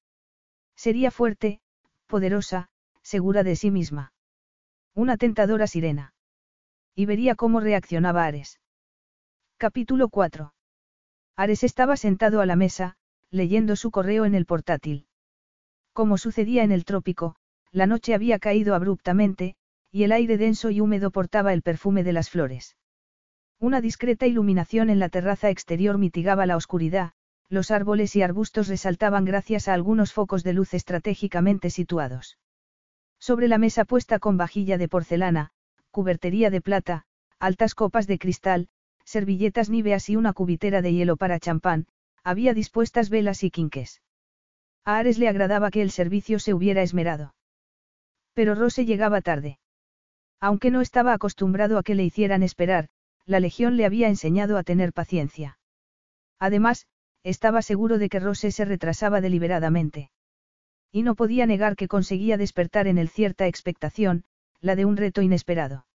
Sería 0.76 1.12
fuerte, 1.12 1.60
poderosa, 2.08 2.70
segura 3.02 3.44
de 3.44 3.56
sí 3.56 3.70
misma. 3.70 4.14
Una 4.96 5.18
tentadora 5.18 5.68
sirena. 5.68 6.14
Y 6.96 7.06
vería 7.06 7.36
cómo 7.36 7.62
reaccionaba 7.62 8.26
Ares. 8.26 8.60
Capítulo 9.58 10.10
4. 10.10 10.54
Ares 11.38 11.64
estaba 11.64 11.96
sentado 11.96 12.42
a 12.42 12.46
la 12.46 12.56
mesa, 12.56 12.98
leyendo 13.30 13.76
su 13.76 13.92
correo 13.92 14.26
en 14.26 14.36
el 14.36 14.46
portátil. 14.46 15.08
Como 15.94 16.18
sucedía 16.18 16.64
en 16.64 16.72
el 16.72 16.84
trópico, 16.84 17.36
la 17.72 17.88
noche 17.88 18.14
había 18.14 18.40
caído 18.40 18.76
abruptamente, 18.76 19.56
y 19.90 20.04
el 20.04 20.12
aire 20.12 20.38
denso 20.38 20.70
y 20.70 20.82
húmedo 20.82 21.12
portaba 21.12 21.54
el 21.54 21.62
perfume 21.62 22.04
de 22.04 22.14
las 22.14 22.30
flores. 22.30 22.76
Una 23.60 23.80
discreta 23.80 24.28
iluminación 24.28 24.90
en 24.90 25.00
la 25.00 25.10
terraza 25.10 25.50
exterior 25.50 25.98
mitigaba 25.98 26.46
la 26.46 26.58
oscuridad, 26.58 27.14
los 27.48 27.72
árboles 27.72 28.16
y 28.16 28.22
arbustos 28.22 28.68
resaltaban 28.68 29.24
gracias 29.24 29.68
a 29.68 29.74
algunos 29.74 30.12
focos 30.12 30.44
de 30.44 30.54
luz 30.54 30.74
estratégicamente 30.74 31.70
situados. 31.70 32.38
Sobre 33.20 33.48
la 33.48 33.58
mesa 33.58 33.86
puesta 33.86 34.20
con 34.20 34.36
vajilla 34.36 34.78
de 34.78 34.90
porcelana, 34.90 35.52
cubertería 35.92 36.50
de 36.50 36.62
plata, 36.62 37.04
altas 37.40 37.76
copas 37.76 38.08
de 38.08 38.18
cristal, 38.18 38.70
servilletas 39.04 39.70
níveas 39.70 40.10
y 40.10 40.16
una 40.16 40.34
cubitera 40.34 40.82
de 40.82 40.94
hielo 40.94 41.18
para 41.18 41.40
champán, 41.40 41.88
había 42.24 42.54
dispuestas 42.54 43.10
velas 43.10 43.44
y 43.44 43.52
quinques. 43.52 44.02
A 44.86 44.98
Ares 44.98 45.20
le 45.20 45.28
agradaba 45.28 45.70
que 45.70 45.82
el 45.82 45.92
servicio 45.92 46.40
se 46.40 46.54
hubiera 46.54 46.82
esmerado. 46.82 47.36
Pero 48.34 48.56
Rose 48.56 48.86
llegaba 48.86 49.22
tarde. 49.22 49.60
Aunque 50.40 50.72
no 50.72 50.82
estaba 50.82 51.14
acostumbrado 51.14 51.78
a 51.78 51.84
que 51.84 51.96
le 51.96 52.04
hicieran 52.04 52.42
esperar, 52.42 52.90
la 53.26 53.40
Legión 53.40 53.78
le 53.78 53.86
había 53.86 54.08
enseñado 54.08 54.58
a 54.58 54.64
tener 54.64 54.94
paciencia. 54.94 55.60
Además, 56.40 56.88
estaba 57.24 57.62
seguro 57.62 58.00
de 58.00 58.10
que 58.10 58.20
Rose 58.20 58.52
se 58.52 58.66
retrasaba 58.66 59.22
deliberadamente. 59.22 60.10
Y 60.92 61.04
no 61.04 61.16
podía 61.16 61.46
negar 61.46 61.76
que 61.76 61.88
conseguía 61.88 62.38
despertar 62.38 62.88
en 62.88 62.98
él 62.98 63.10
cierta 63.10 63.48
expectación, 63.48 64.24
la 64.62 64.76
de 64.76 64.86
un 64.86 64.96
reto 64.96 65.22
inesperado. 65.22 65.86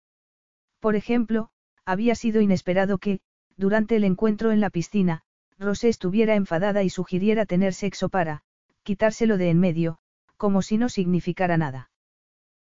Por 0.80 0.96
ejemplo, 0.96 1.50
había 1.84 2.14
sido 2.14 2.40
inesperado 2.40 2.98
que, 2.98 3.20
durante 3.56 3.96
el 3.96 4.04
encuentro 4.04 4.52
en 4.52 4.60
la 4.60 4.70
piscina, 4.70 5.22
Rose 5.58 5.88
estuviera 5.88 6.34
enfadada 6.34 6.82
y 6.82 6.90
sugiriera 6.90 7.46
tener 7.46 7.72
sexo 7.72 8.08
para, 8.08 8.42
quitárselo 8.82 9.38
de 9.38 9.50
en 9.50 9.58
medio, 9.58 9.98
como 10.36 10.62
si 10.62 10.76
no 10.76 10.88
significara 10.88 11.56
nada. 11.56 11.90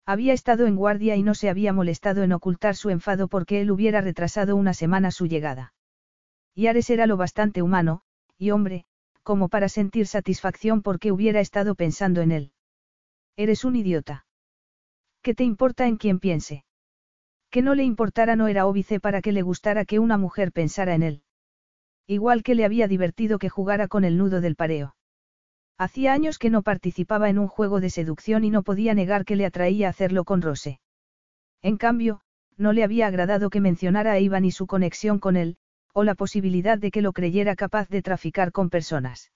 Había 0.06 0.34
estado 0.34 0.66
en 0.66 0.76
guardia 0.76 1.16
y 1.16 1.24
no 1.24 1.36
se 1.36 1.50
había 1.50 1.72
molestado 1.72 2.24
en 2.24 2.34
ocultar 2.34 2.76
su 2.76 2.90
enfado 2.90 3.28
porque 3.28 3.62
él 3.62 3.72
hubiera 3.72 4.02
retrasado 4.02 4.56
una 4.56 4.74
semana 4.74 5.12
su 5.12 5.28
llegada. 5.28 5.74
Y 6.54 6.68
Ares 6.68 6.90
era 6.90 7.06
lo 7.06 7.16
bastante 7.16 7.62
humano, 7.62 8.02
y 8.38 8.52
hombre, 8.52 8.86
como 9.24 9.48
para 9.48 9.70
sentir 9.70 10.08
satisfacción 10.08 10.82
porque 10.82 11.12
hubiera 11.12 11.40
estado 11.40 11.76
pensando 11.76 12.22
en 12.22 12.32
él. 12.32 12.52
Eres 13.38 13.64
un 13.64 13.76
idiota. 13.76 14.26
¿Qué 15.22 15.36
te 15.36 15.44
importa 15.44 15.88
en 15.88 15.98
quién 15.98 16.20
piense? 16.20 16.64
Que 17.52 17.62
no 17.62 17.76
le 17.76 17.84
importara 17.84 18.36
no 18.36 18.48
era 18.48 18.66
óbice 18.66 19.00
para 19.00 19.22
que 19.22 19.32
le 19.32 19.42
gustara 19.42 19.86
que 19.86 20.00
una 20.00 20.18
mujer 20.18 20.52
pensara 20.52 20.96
en 20.96 21.04
él. 21.04 21.24
Igual 22.08 22.44
que 22.44 22.56
le 22.56 22.66
había 22.66 22.88
divertido 22.88 23.38
que 23.38 23.50
jugara 23.50 23.88
con 23.88 24.04
el 24.04 24.18
nudo 24.18 24.42
del 24.42 24.56
pareo. 24.56 24.96
Hacía 25.78 26.14
años 26.14 26.40
que 26.40 26.50
no 26.50 26.64
participaba 26.64 27.30
en 27.30 27.40
un 27.40 27.48
juego 27.48 27.80
de 27.80 27.90
seducción 27.90 28.44
y 28.44 28.50
no 28.50 28.64
podía 28.64 28.94
negar 28.94 29.26
que 29.26 29.36
le 29.36 29.46
atraía 29.46 29.90
hacerlo 29.90 30.24
con 30.24 30.42
Rose. 30.42 30.80
En 31.62 31.78
cambio, 31.78 32.22
no 32.58 32.74
le 32.74 32.84
había 32.84 33.08
agradado 33.08 33.50
que 33.50 33.62
mencionara 33.62 34.14
a 34.14 34.20
Iván 34.20 34.46
y 34.46 34.52
su 34.52 34.68
conexión 34.68 35.20
con 35.20 35.36
él, 35.36 35.58
o 35.94 36.04
la 36.04 36.16
posibilidad 36.16 36.78
de 36.78 36.92
que 36.92 37.02
lo 37.02 37.14
creyera 37.14 37.56
capaz 37.56 37.90
de 37.90 38.02
traficar 38.02 38.52
con 38.52 38.70
personas. 38.70 39.32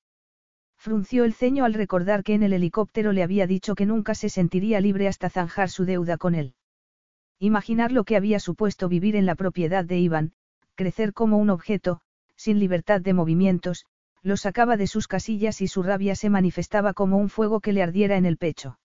Frunció 0.86 1.24
el 1.24 1.34
ceño 1.34 1.66
al 1.66 1.74
recordar 1.74 2.24
que 2.24 2.36
en 2.36 2.44
el 2.44 2.53
helicóptero 2.53 3.12
le 3.12 3.24
había 3.24 3.48
dicho 3.48 3.74
que 3.74 3.88
nunca 3.88 4.14
se 4.14 4.30
sentiría 4.30 4.80
libre 4.80 5.07
hasta 5.07 5.32
zanjar 5.32 5.72
su 5.72 5.84
deuda 5.84 6.18
con 6.18 6.36
él. 6.36 6.53
Imaginar 7.40 7.91
lo 7.91 8.03
que 8.03 8.16
había 8.16 8.40
supuesto 8.40 8.88
vivir 8.88 9.16
en 9.16 9.26
la 9.26 9.34
propiedad 9.34 9.84
de 9.84 9.98
Iván, 9.98 10.34
crecer 10.76 11.12
como 11.14 11.40
un 11.40 11.49
objeto, 11.49 12.02
sin 12.36 12.60
libertad 12.60 13.02
de 13.02 13.16
movimientos, 13.16 13.88
lo 14.22 14.38
sacaba 14.38 14.78
de 14.78 14.86
sus 14.86 15.07
casillas 15.07 15.60
y 15.60 15.68
su 15.68 15.82
rabia 15.82 16.14
se 16.16 16.30
manifestaba 16.30 16.94
como 16.94 17.18
un 17.18 17.30
fuego 17.30 17.62
que 17.62 17.74
le 17.74 17.82
ardiera 17.82 18.16
en 18.16 18.28
el 18.28 18.38
pecho. 18.38 18.78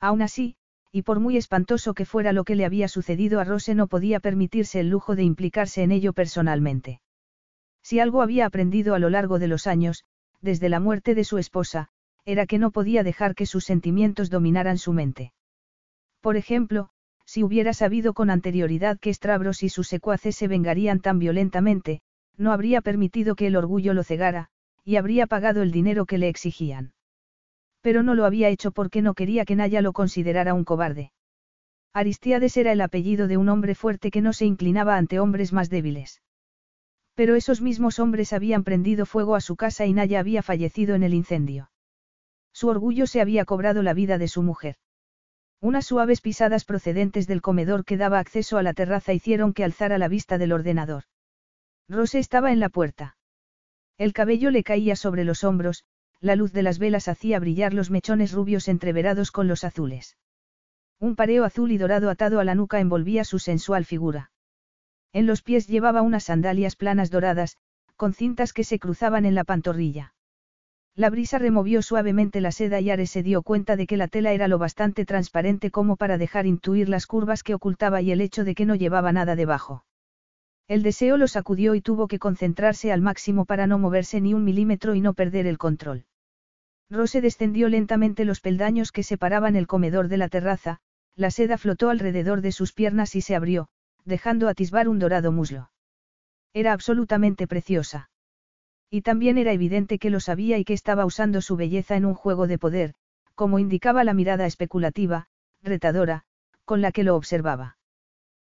Aún 0.00 0.20
así, 0.20 0.56
y 0.92 1.04
por 1.04 1.20
muy 1.20 1.38
espantoso 1.38 1.94
que 1.94 2.04
fuera 2.04 2.34
lo 2.34 2.44
que 2.44 2.54
le 2.54 2.66
había 2.66 2.86
sucedido 2.86 3.40
a 3.40 3.44
Rose 3.44 3.74
no 3.74 3.86
podía 3.86 4.20
permitirse 4.20 4.78
el 4.78 4.90
lujo 4.90 5.16
de 5.16 5.22
implicarse 5.22 5.84
en 5.84 5.90
ello 5.90 6.12
personalmente. 6.12 7.00
Si 7.82 7.98
algo 7.98 8.20
había 8.20 8.44
aprendido 8.44 8.94
a 8.94 8.98
lo 8.98 9.08
largo 9.08 9.38
de 9.38 9.48
los 9.48 9.66
años, 9.66 10.04
desde 10.44 10.68
la 10.68 10.78
muerte 10.78 11.14
de 11.14 11.24
su 11.24 11.38
esposa, 11.38 11.88
era 12.24 12.46
que 12.46 12.58
no 12.58 12.70
podía 12.70 13.02
dejar 13.02 13.34
que 13.34 13.46
sus 13.46 13.64
sentimientos 13.64 14.30
dominaran 14.30 14.78
su 14.78 14.92
mente. 14.92 15.32
Por 16.20 16.36
ejemplo, 16.36 16.90
si 17.26 17.42
hubiera 17.42 17.72
sabido 17.72 18.12
con 18.12 18.30
anterioridad 18.30 18.98
que 18.98 19.12
Stravros 19.12 19.62
y 19.62 19.68
sus 19.68 19.88
secuaces 19.88 20.36
se 20.36 20.46
vengarían 20.46 21.00
tan 21.00 21.18
violentamente, 21.18 22.00
no 22.36 22.52
habría 22.52 22.82
permitido 22.82 23.34
que 23.34 23.46
el 23.46 23.56
orgullo 23.56 23.94
lo 23.94 24.04
cegara, 24.04 24.48
y 24.84 24.96
habría 24.96 25.26
pagado 25.26 25.62
el 25.62 25.70
dinero 25.70 26.04
que 26.04 26.18
le 26.18 26.28
exigían. 26.28 26.92
Pero 27.80 28.02
no 28.02 28.14
lo 28.14 28.24
había 28.24 28.48
hecho 28.48 28.70
porque 28.70 29.02
no 29.02 29.14
quería 29.14 29.44
que 29.44 29.56
Naya 29.56 29.80
lo 29.82 29.92
considerara 29.92 30.54
un 30.54 30.64
cobarde. 30.64 31.12
Aristiades 31.94 32.56
era 32.56 32.72
el 32.72 32.80
apellido 32.80 33.28
de 33.28 33.36
un 33.36 33.48
hombre 33.48 33.74
fuerte 33.74 34.10
que 34.10 34.20
no 34.20 34.32
se 34.32 34.46
inclinaba 34.46 34.96
ante 34.96 35.20
hombres 35.20 35.52
más 35.52 35.70
débiles. 35.70 36.20
Pero 37.14 37.36
esos 37.36 37.60
mismos 37.60 37.98
hombres 37.98 38.32
habían 38.32 38.64
prendido 38.64 39.06
fuego 39.06 39.36
a 39.36 39.40
su 39.40 39.56
casa 39.56 39.86
y 39.86 39.92
Naya 39.92 40.20
había 40.20 40.42
fallecido 40.42 40.94
en 40.94 41.02
el 41.02 41.14
incendio. 41.14 41.70
Su 42.52 42.68
orgullo 42.68 43.06
se 43.06 43.20
había 43.20 43.44
cobrado 43.44 43.82
la 43.82 43.94
vida 43.94 44.18
de 44.18 44.28
su 44.28 44.42
mujer. 44.42 44.76
Unas 45.60 45.86
suaves 45.86 46.20
pisadas 46.20 46.64
procedentes 46.64 47.26
del 47.26 47.40
comedor 47.40 47.84
que 47.84 47.96
daba 47.96 48.18
acceso 48.18 48.58
a 48.58 48.62
la 48.62 48.74
terraza 48.74 49.12
hicieron 49.12 49.54
que 49.54 49.64
alzara 49.64 49.96
la 49.96 50.08
vista 50.08 50.38
del 50.38 50.52
ordenador. 50.52 51.04
Rose 51.88 52.18
estaba 52.18 52.52
en 52.52 52.60
la 52.60 52.68
puerta. 52.68 53.16
El 53.96 54.12
cabello 54.12 54.50
le 54.50 54.62
caía 54.62 54.96
sobre 54.96 55.24
los 55.24 55.44
hombros, 55.44 55.84
la 56.20 56.36
luz 56.36 56.52
de 56.52 56.62
las 56.62 56.78
velas 56.78 57.08
hacía 57.08 57.38
brillar 57.38 57.74
los 57.74 57.90
mechones 57.90 58.32
rubios 58.32 58.68
entreverados 58.68 59.30
con 59.30 59.48
los 59.48 59.64
azules. 59.64 60.16
Un 61.00 61.16
pareo 61.16 61.44
azul 61.44 61.70
y 61.70 61.78
dorado 61.78 62.10
atado 62.10 62.40
a 62.40 62.44
la 62.44 62.54
nuca 62.54 62.80
envolvía 62.80 63.24
su 63.24 63.38
sensual 63.38 63.84
figura. 63.84 64.32
En 65.14 65.26
los 65.26 65.42
pies 65.42 65.68
llevaba 65.68 66.02
unas 66.02 66.24
sandalias 66.24 66.74
planas 66.74 67.08
doradas, 67.08 67.56
con 67.94 68.14
cintas 68.14 68.52
que 68.52 68.64
se 68.64 68.80
cruzaban 68.80 69.24
en 69.24 69.36
la 69.36 69.44
pantorrilla. 69.44 70.12
La 70.96 71.08
brisa 71.08 71.38
removió 71.38 71.82
suavemente 71.82 72.40
la 72.40 72.50
seda 72.50 72.80
y 72.80 72.90
Ares 72.90 73.12
se 73.12 73.22
dio 73.22 73.42
cuenta 73.42 73.76
de 73.76 73.86
que 73.86 73.96
la 73.96 74.08
tela 74.08 74.32
era 74.32 74.48
lo 74.48 74.58
bastante 74.58 75.04
transparente 75.04 75.70
como 75.70 75.96
para 75.96 76.18
dejar 76.18 76.46
intuir 76.46 76.88
las 76.88 77.06
curvas 77.06 77.44
que 77.44 77.54
ocultaba 77.54 78.02
y 78.02 78.10
el 78.10 78.20
hecho 78.20 78.42
de 78.42 78.56
que 78.56 78.66
no 78.66 78.74
llevaba 78.74 79.12
nada 79.12 79.36
debajo. 79.36 79.84
El 80.66 80.82
deseo 80.82 81.16
lo 81.16 81.28
sacudió 81.28 81.76
y 81.76 81.80
tuvo 81.80 82.08
que 82.08 82.18
concentrarse 82.18 82.90
al 82.90 83.00
máximo 83.00 83.44
para 83.44 83.68
no 83.68 83.78
moverse 83.78 84.20
ni 84.20 84.34
un 84.34 84.42
milímetro 84.42 84.96
y 84.96 85.00
no 85.00 85.14
perder 85.14 85.46
el 85.46 85.58
control. 85.58 86.06
Rose 86.90 87.20
descendió 87.20 87.68
lentamente 87.68 88.24
los 88.24 88.40
peldaños 88.40 88.90
que 88.90 89.04
separaban 89.04 89.54
el 89.54 89.68
comedor 89.68 90.08
de 90.08 90.16
la 90.16 90.28
terraza, 90.28 90.80
la 91.14 91.30
seda 91.30 91.56
flotó 91.56 91.90
alrededor 91.90 92.40
de 92.40 92.50
sus 92.50 92.72
piernas 92.72 93.14
y 93.14 93.20
se 93.20 93.36
abrió, 93.36 93.68
dejando 94.04 94.48
atisbar 94.48 94.88
un 94.88 94.98
dorado 94.98 95.32
muslo. 95.32 95.70
Era 96.52 96.72
absolutamente 96.72 97.46
preciosa. 97.46 98.10
Y 98.90 99.02
también 99.02 99.38
era 99.38 99.52
evidente 99.52 99.98
que 99.98 100.10
lo 100.10 100.20
sabía 100.20 100.58
y 100.58 100.64
que 100.64 100.72
estaba 100.72 101.04
usando 101.04 101.40
su 101.40 101.56
belleza 101.56 101.96
en 101.96 102.04
un 102.04 102.14
juego 102.14 102.46
de 102.46 102.58
poder, 102.58 102.94
como 103.34 103.58
indicaba 103.58 104.04
la 104.04 104.14
mirada 104.14 104.46
especulativa, 104.46 105.26
retadora, 105.62 106.22
con 106.64 106.80
la 106.80 106.92
que 106.92 107.02
lo 107.02 107.16
observaba. 107.16 107.76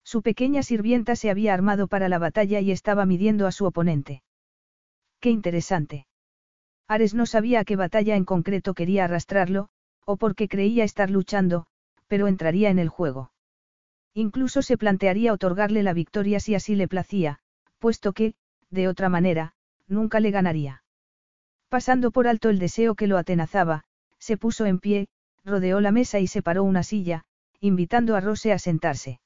Su 0.04 0.22
pequeña 0.22 0.62
sirvienta 0.62 1.14
se 1.14 1.30
había 1.30 1.52
armado 1.52 1.88
para 1.88 2.08
la 2.08 2.18
batalla 2.18 2.60
y 2.60 2.70
estaba 2.70 3.04
midiendo 3.04 3.46
a 3.46 3.52
su 3.52 3.66
oponente. 3.66 4.22
Qué 5.20 5.30
interesante. 5.30 6.06
Ares 6.88 7.14
no 7.14 7.26
sabía 7.26 7.60
a 7.60 7.64
qué 7.64 7.76
batalla 7.76 8.16
en 8.16 8.24
concreto 8.24 8.74
quería 8.74 9.04
arrastrarlo, 9.04 9.68
o 10.04 10.16
porque 10.16 10.48
creía 10.48 10.84
estar 10.84 11.10
luchando, 11.10 11.66
pero 12.08 12.26
entraría 12.26 12.70
en 12.70 12.78
el 12.78 12.88
juego. 12.88 13.29
Incluso 14.14 14.62
se 14.62 14.76
plantearía 14.76 15.32
otorgarle 15.32 15.82
la 15.82 15.92
victoria 15.92 16.40
si 16.40 16.54
así 16.54 16.74
le 16.74 16.88
placía, 16.88 17.40
puesto 17.78 18.12
que, 18.12 18.34
de 18.70 18.88
otra 18.88 19.08
manera, 19.08 19.54
nunca 19.86 20.20
le 20.20 20.30
ganaría. 20.30 20.82
Pasando 21.68 22.10
por 22.10 22.26
alto 22.26 22.50
el 22.50 22.58
deseo 22.58 22.94
que 22.94 23.06
lo 23.06 23.18
atenazaba, 23.18 23.84
se 24.18 24.36
puso 24.36 24.66
en 24.66 24.80
pie, 24.80 25.08
rodeó 25.44 25.80
la 25.80 25.92
mesa 25.92 26.18
y 26.18 26.26
separó 26.26 26.64
una 26.64 26.82
silla, 26.82 27.24
invitando 27.60 28.16
a 28.16 28.20
Rose 28.20 28.52
a 28.52 28.58
sentarse. 28.58 29.20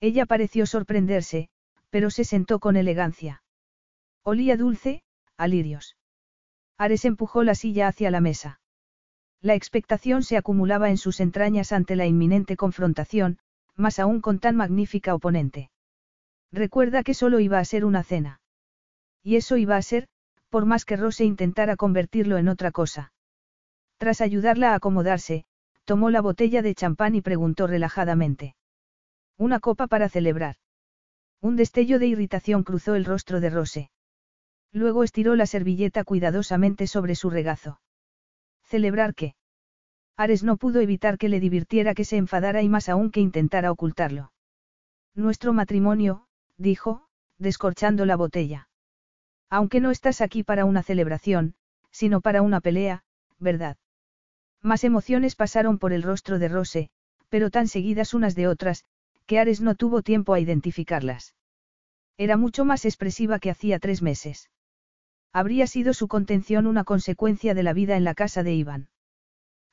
Ella 0.00 0.26
pareció 0.26 0.66
sorprenderse, 0.66 1.50
pero 1.90 2.10
se 2.10 2.24
sentó 2.24 2.58
con 2.58 2.76
elegancia. 2.76 3.42
Olía 4.22 4.56
dulce, 4.56 5.02
a 5.36 5.48
lirios. 5.48 5.96
Ares 6.76 7.04
empujó 7.04 7.42
la 7.42 7.54
silla 7.54 7.88
hacia 7.88 8.10
la 8.10 8.20
mesa. 8.20 8.60
La 9.40 9.54
expectación 9.54 10.22
se 10.22 10.36
acumulaba 10.36 10.90
en 10.90 10.96
sus 10.96 11.20
entrañas 11.20 11.72
ante 11.72 11.96
la 11.96 12.06
inminente 12.06 12.56
confrontación, 12.56 13.38
más 13.78 13.98
aún 13.98 14.20
con 14.20 14.38
tan 14.40 14.56
magnífica 14.56 15.14
oponente. 15.14 15.70
Recuerda 16.52 17.02
que 17.02 17.14
solo 17.14 17.40
iba 17.40 17.58
a 17.58 17.64
ser 17.64 17.84
una 17.84 18.02
cena. 18.02 18.40
Y 19.22 19.36
eso 19.36 19.56
iba 19.56 19.76
a 19.76 19.82
ser, 19.82 20.08
por 20.48 20.66
más 20.66 20.84
que 20.84 20.96
Rose 20.96 21.24
intentara 21.24 21.76
convertirlo 21.76 22.38
en 22.38 22.48
otra 22.48 22.70
cosa. 22.72 23.12
Tras 23.98 24.20
ayudarla 24.20 24.72
a 24.72 24.76
acomodarse, 24.76 25.44
tomó 25.84 26.10
la 26.10 26.20
botella 26.20 26.62
de 26.62 26.74
champán 26.74 27.14
y 27.14 27.20
preguntó 27.20 27.66
relajadamente. 27.66 28.54
Una 29.36 29.60
copa 29.60 29.86
para 29.86 30.08
celebrar. 30.08 30.56
Un 31.40 31.56
destello 31.56 31.98
de 31.98 32.08
irritación 32.08 32.64
cruzó 32.64 32.94
el 32.94 33.04
rostro 33.04 33.40
de 33.40 33.50
Rose. 33.50 33.90
Luego 34.72 35.04
estiró 35.04 35.36
la 35.36 35.46
servilleta 35.46 36.04
cuidadosamente 36.04 36.86
sobre 36.86 37.14
su 37.14 37.30
regazo. 37.30 37.80
¿Celebrar 38.64 39.14
qué? 39.14 39.34
Ares 40.18 40.42
no 40.42 40.56
pudo 40.56 40.80
evitar 40.80 41.16
que 41.16 41.28
le 41.28 41.38
divirtiera 41.38 41.94
que 41.94 42.04
se 42.04 42.16
enfadara 42.16 42.60
y 42.60 42.68
más 42.68 42.88
aún 42.88 43.12
que 43.12 43.20
intentara 43.20 43.70
ocultarlo. 43.70 44.32
Nuestro 45.14 45.52
matrimonio, 45.52 46.26
dijo, 46.56 47.06
descorchando 47.38 48.04
la 48.04 48.16
botella. 48.16 48.68
Aunque 49.48 49.78
no 49.78 49.92
estás 49.92 50.20
aquí 50.20 50.42
para 50.42 50.64
una 50.64 50.82
celebración, 50.82 51.54
sino 51.92 52.20
para 52.20 52.42
una 52.42 52.60
pelea, 52.60 53.04
¿verdad? 53.38 53.76
Más 54.60 54.82
emociones 54.82 55.36
pasaron 55.36 55.78
por 55.78 55.92
el 55.92 56.02
rostro 56.02 56.40
de 56.40 56.48
Rose, 56.48 56.90
pero 57.28 57.50
tan 57.50 57.68
seguidas 57.68 58.12
unas 58.12 58.34
de 58.34 58.48
otras, 58.48 58.84
que 59.26 59.38
Ares 59.38 59.60
no 59.60 59.76
tuvo 59.76 60.02
tiempo 60.02 60.34
a 60.34 60.40
identificarlas. 60.40 61.36
Era 62.16 62.36
mucho 62.36 62.64
más 62.64 62.84
expresiva 62.84 63.38
que 63.38 63.50
hacía 63.50 63.78
tres 63.78 64.02
meses. 64.02 64.50
Habría 65.32 65.68
sido 65.68 65.94
su 65.94 66.08
contención 66.08 66.66
una 66.66 66.82
consecuencia 66.82 67.54
de 67.54 67.62
la 67.62 67.72
vida 67.72 67.96
en 67.96 68.02
la 68.02 68.14
casa 68.14 68.42
de 68.42 68.54
Iván. 68.54 68.88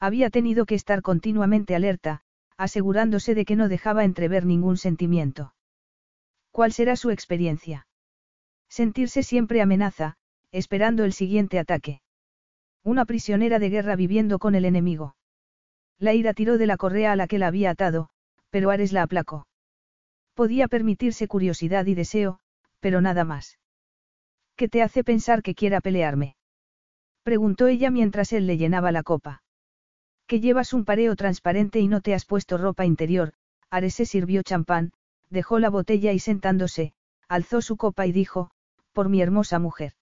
Había 0.05 0.29
tenido 0.29 0.67
que 0.67 0.75
estar 0.75 1.01
continuamente 1.01 1.73
alerta, 1.73 2.21
asegurándose 2.57 3.33
de 3.33 3.43
que 3.43 3.55
no 3.55 3.67
dejaba 3.67 4.03
entrever 4.03 4.45
ningún 4.45 4.77
sentimiento. 4.77 5.55
¿Cuál 6.51 6.73
será 6.73 6.95
su 6.95 7.09
experiencia? 7.09 7.87
Sentirse 8.69 9.23
siempre 9.23 9.63
amenaza, 9.63 10.17
esperando 10.51 11.05
el 11.05 11.13
siguiente 11.13 11.57
ataque. 11.57 12.03
Una 12.83 13.05
prisionera 13.05 13.57
de 13.57 13.71
guerra 13.71 13.95
viviendo 13.95 14.37
con 14.37 14.53
el 14.53 14.65
enemigo. 14.65 15.15
La 15.97 16.13
ira 16.13 16.35
tiró 16.35 16.59
de 16.59 16.67
la 16.67 16.77
correa 16.77 17.13
a 17.13 17.15
la 17.15 17.25
que 17.25 17.39
la 17.39 17.47
había 17.47 17.71
atado, 17.71 18.09
pero 18.51 18.69
Ares 18.69 18.93
la 18.93 19.01
aplacó. 19.01 19.47
Podía 20.35 20.67
permitirse 20.67 21.27
curiosidad 21.27 21.87
y 21.87 21.95
deseo, 21.95 22.37
pero 22.79 23.01
nada 23.01 23.23
más. 23.23 23.57
¿Qué 24.55 24.69
te 24.69 24.83
hace 24.83 25.03
pensar 25.03 25.41
que 25.41 25.55
quiera 25.55 25.81
pelearme? 25.81 26.35
Preguntó 27.23 27.65
ella 27.65 27.89
mientras 27.89 28.33
él 28.33 28.45
le 28.45 28.57
llenaba 28.57 28.91
la 28.91 29.01
copa. 29.01 29.41
Que 30.27 30.39
llevas 30.39 30.73
un 30.73 30.85
pareo 30.85 31.15
transparente 31.15 31.79
y 31.79 31.87
no 31.87 32.01
te 32.01 32.13
has 32.13 32.25
puesto 32.25 32.57
ropa 32.57 32.85
interior, 32.85 33.33
Ares 33.69 33.95
se 33.95 34.05
sirvió 34.05 34.41
champán, 34.41 34.91
dejó 35.29 35.59
la 35.59 35.69
botella 35.69 36.13
y 36.13 36.19
sentándose, 36.19 36.93
alzó 37.27 37.61
su 37.61 37.77
copa 37.77 38.05
y 38.07 38.11
dijo, 38.11 38.51
por 38.93 39.09
mi 39.09 39.21
hermosa 39.21 39.59
mujer. 39.59 39.93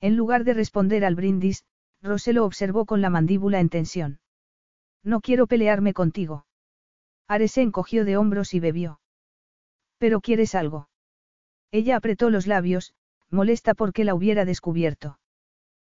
En 0.00 0.16
lugar 0.16 0.44
de 0.44 0.54
responder 0.54 1.04
al 1.04 1.14
brindis, 1.14 1.64
Rosé 2.02 2.32
lo 2.32 2.44
observó 2.44 2.84
con 2.86 3.00
la 3.00 3.10
mandíbula 3.10 3.60
en 3.60 3.68
tensión. 3.68 4.20
No 5.02 5.20
quiero 5.20 5.46
pelearme 5.46 5.94
contigo. 5.94 6.46
Ares 7.26 7.56
encogió 7.58 8.04
de 8.04 8.16
hombros 8.16 8.54
y 8.54 8.60
bebió. 8.60 9.00
¿Pero 9.98 10.20
quieres 10.20 10.54
algo? 10.54 10.88
Ella 11.70 11.96
apretó 11.96 12.30
los 12.30 12.46
labios, 12.46 12.94
molesta 13.30 13.74
porque 13.74 14.04
la 14.04 14.14
hubiera 14.14 14.44
descubierto. 14.44 15.18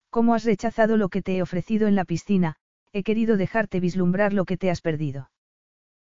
¿Cómo 0.09 0.35
has 0.35 0.43
rechazado 0.43 0.97
lo 0.97 1.09
que 1.09 1.21
te 1.21 1.37
he 1.37 1.41
ofrecido 1.41 1.87
en 1.87 1.95
la 1.95 2.05
piscina? 2.05 2.57
He 2.93 3.03
querido 3.03 3.37
dejarte 3.37 3.79
vislumbrar 3.79 4.33
lo 4.33 4.45
que 4.45 4.55
te 4.55 4.69
has 4.69 4.81
perdido. 4.81 5.31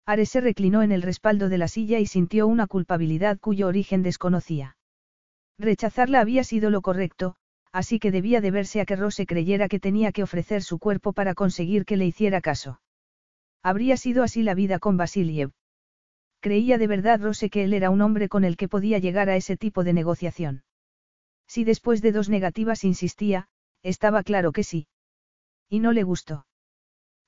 Ares 0.07 0.31
se 0.31 0.41
reclinó 0.41 0.83
en 0.83 0.93
el 0.93 1.03
respaldo 1.03 1.49
de 1.49 1.59
la 1.59 1.67
silla 1.67 1.99
y 1.99 2.07
sintió 2.07 2.47
una 2.47 2.69
culpabilidad 2.69 3.41
cuyo 3.41 3.67
origen 3.67 4.05
desconocía. 4.05 4.77
Rechazarla 5.59 6.21
había 6.21 6.45
sido 6.45 6.71
lo 6.71 6.83
correcto, 6.83 7.35
así 7.73 7.99
que 7.99 8.13
debía 8.13 8.41
deberse 8.41 8.81
a 8.81 8.85
que 8.85 8.95
Rose 8.95 9.27
creyera 9.27 9.69
que 9.69 9.81
tenía 9.81 10.13
que 10.13 10.23
ofrecer 10.23 10.63
su 10.63 10.79
cuerpo 10.79 11.13
para 11.13 11.35
conseguir 11.35 11.85
que 11.85 11.97
le 11.97 12.07
hiciera 12.07 12.41
caso. 12.41 12.81
Habría 13.65 13.97
sido 13.97 14.23
así 14.23 14.45
la 14.45 14.55
vida 14.55 14.79
con 14.79 14.97
Basiliev. 14.97 15.51
Creía 16.39 16.79
de 16.79 16.87
verdad 16.87 17.21
Rose 17.21 17.51
que 17.51 17.65
él 17.65 17.75
era 17.75 17.91
un 17.91 18.01
hombre 18.01 18.29
con 18.29 18.45
el 18.45 18.57
que 18.57 18.69
podía 18.69 18.99
llegar 18.99 19.29
a 19.29 19.35
ese 19.35 19.57
tipo 19.57 19.83
de 19.83 19.93
negociación. 19.93 20.63
Si 21.49 21.65
después 21.65 22.01
de 22.01 22.13
dos 22.13 22.29
negativas 22.29 22.85
insistía, 22.85 23.49
estaba 23.83 24.23
claro 24.23 24.53
que 24.53 24.63
sí. 24.63 24.87
Y 25.69 25.81
no 25.81 25.91
le 25.91 26.05
gustó. 26.05 26.47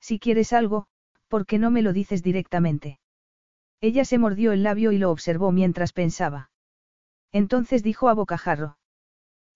Si 0.00 0.18
quieres 0.18 0.52
algo, 0.52 0.86
¿por 1.28 1.46
qué 1.46 1.58
no 1.58 1.70
me 1.70 1.82
lo 1.82 1.92
dices 1.92 2.22
directamente? 2.22 2.98
Ella 3.80 4.04
se 4.04 4.18
mordió 4.18 4.52
el 4.52 4.62
labio 4.62 4.92
y 4.92 4.98
lo 4.98 5.10
observó 5.10 5.52
mientras 5.52 5.92
pensaba. 5.92 6.50
Entonces 7.32 7.82
dijo 7.82 8.08
a 8.08 8.14
bocajarro. 8.14 8.78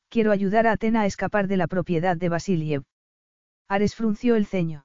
Quiero 0.09 0.31
ayudar 0.31 0.67
a 0.67 0.73
Atena 0.73 1.03
a 1.03 1.07
escapar 1.07 1.49
de 1.49 1.57
la 1.57 1.67
propiedad 1.67 2.17
de 2.17 2.29
Basiliev. 2.29 2.85
Ares 3.69 3.95
frunció 3.95 4.37
el 4.37 4.47
ceño. 4.47 4.85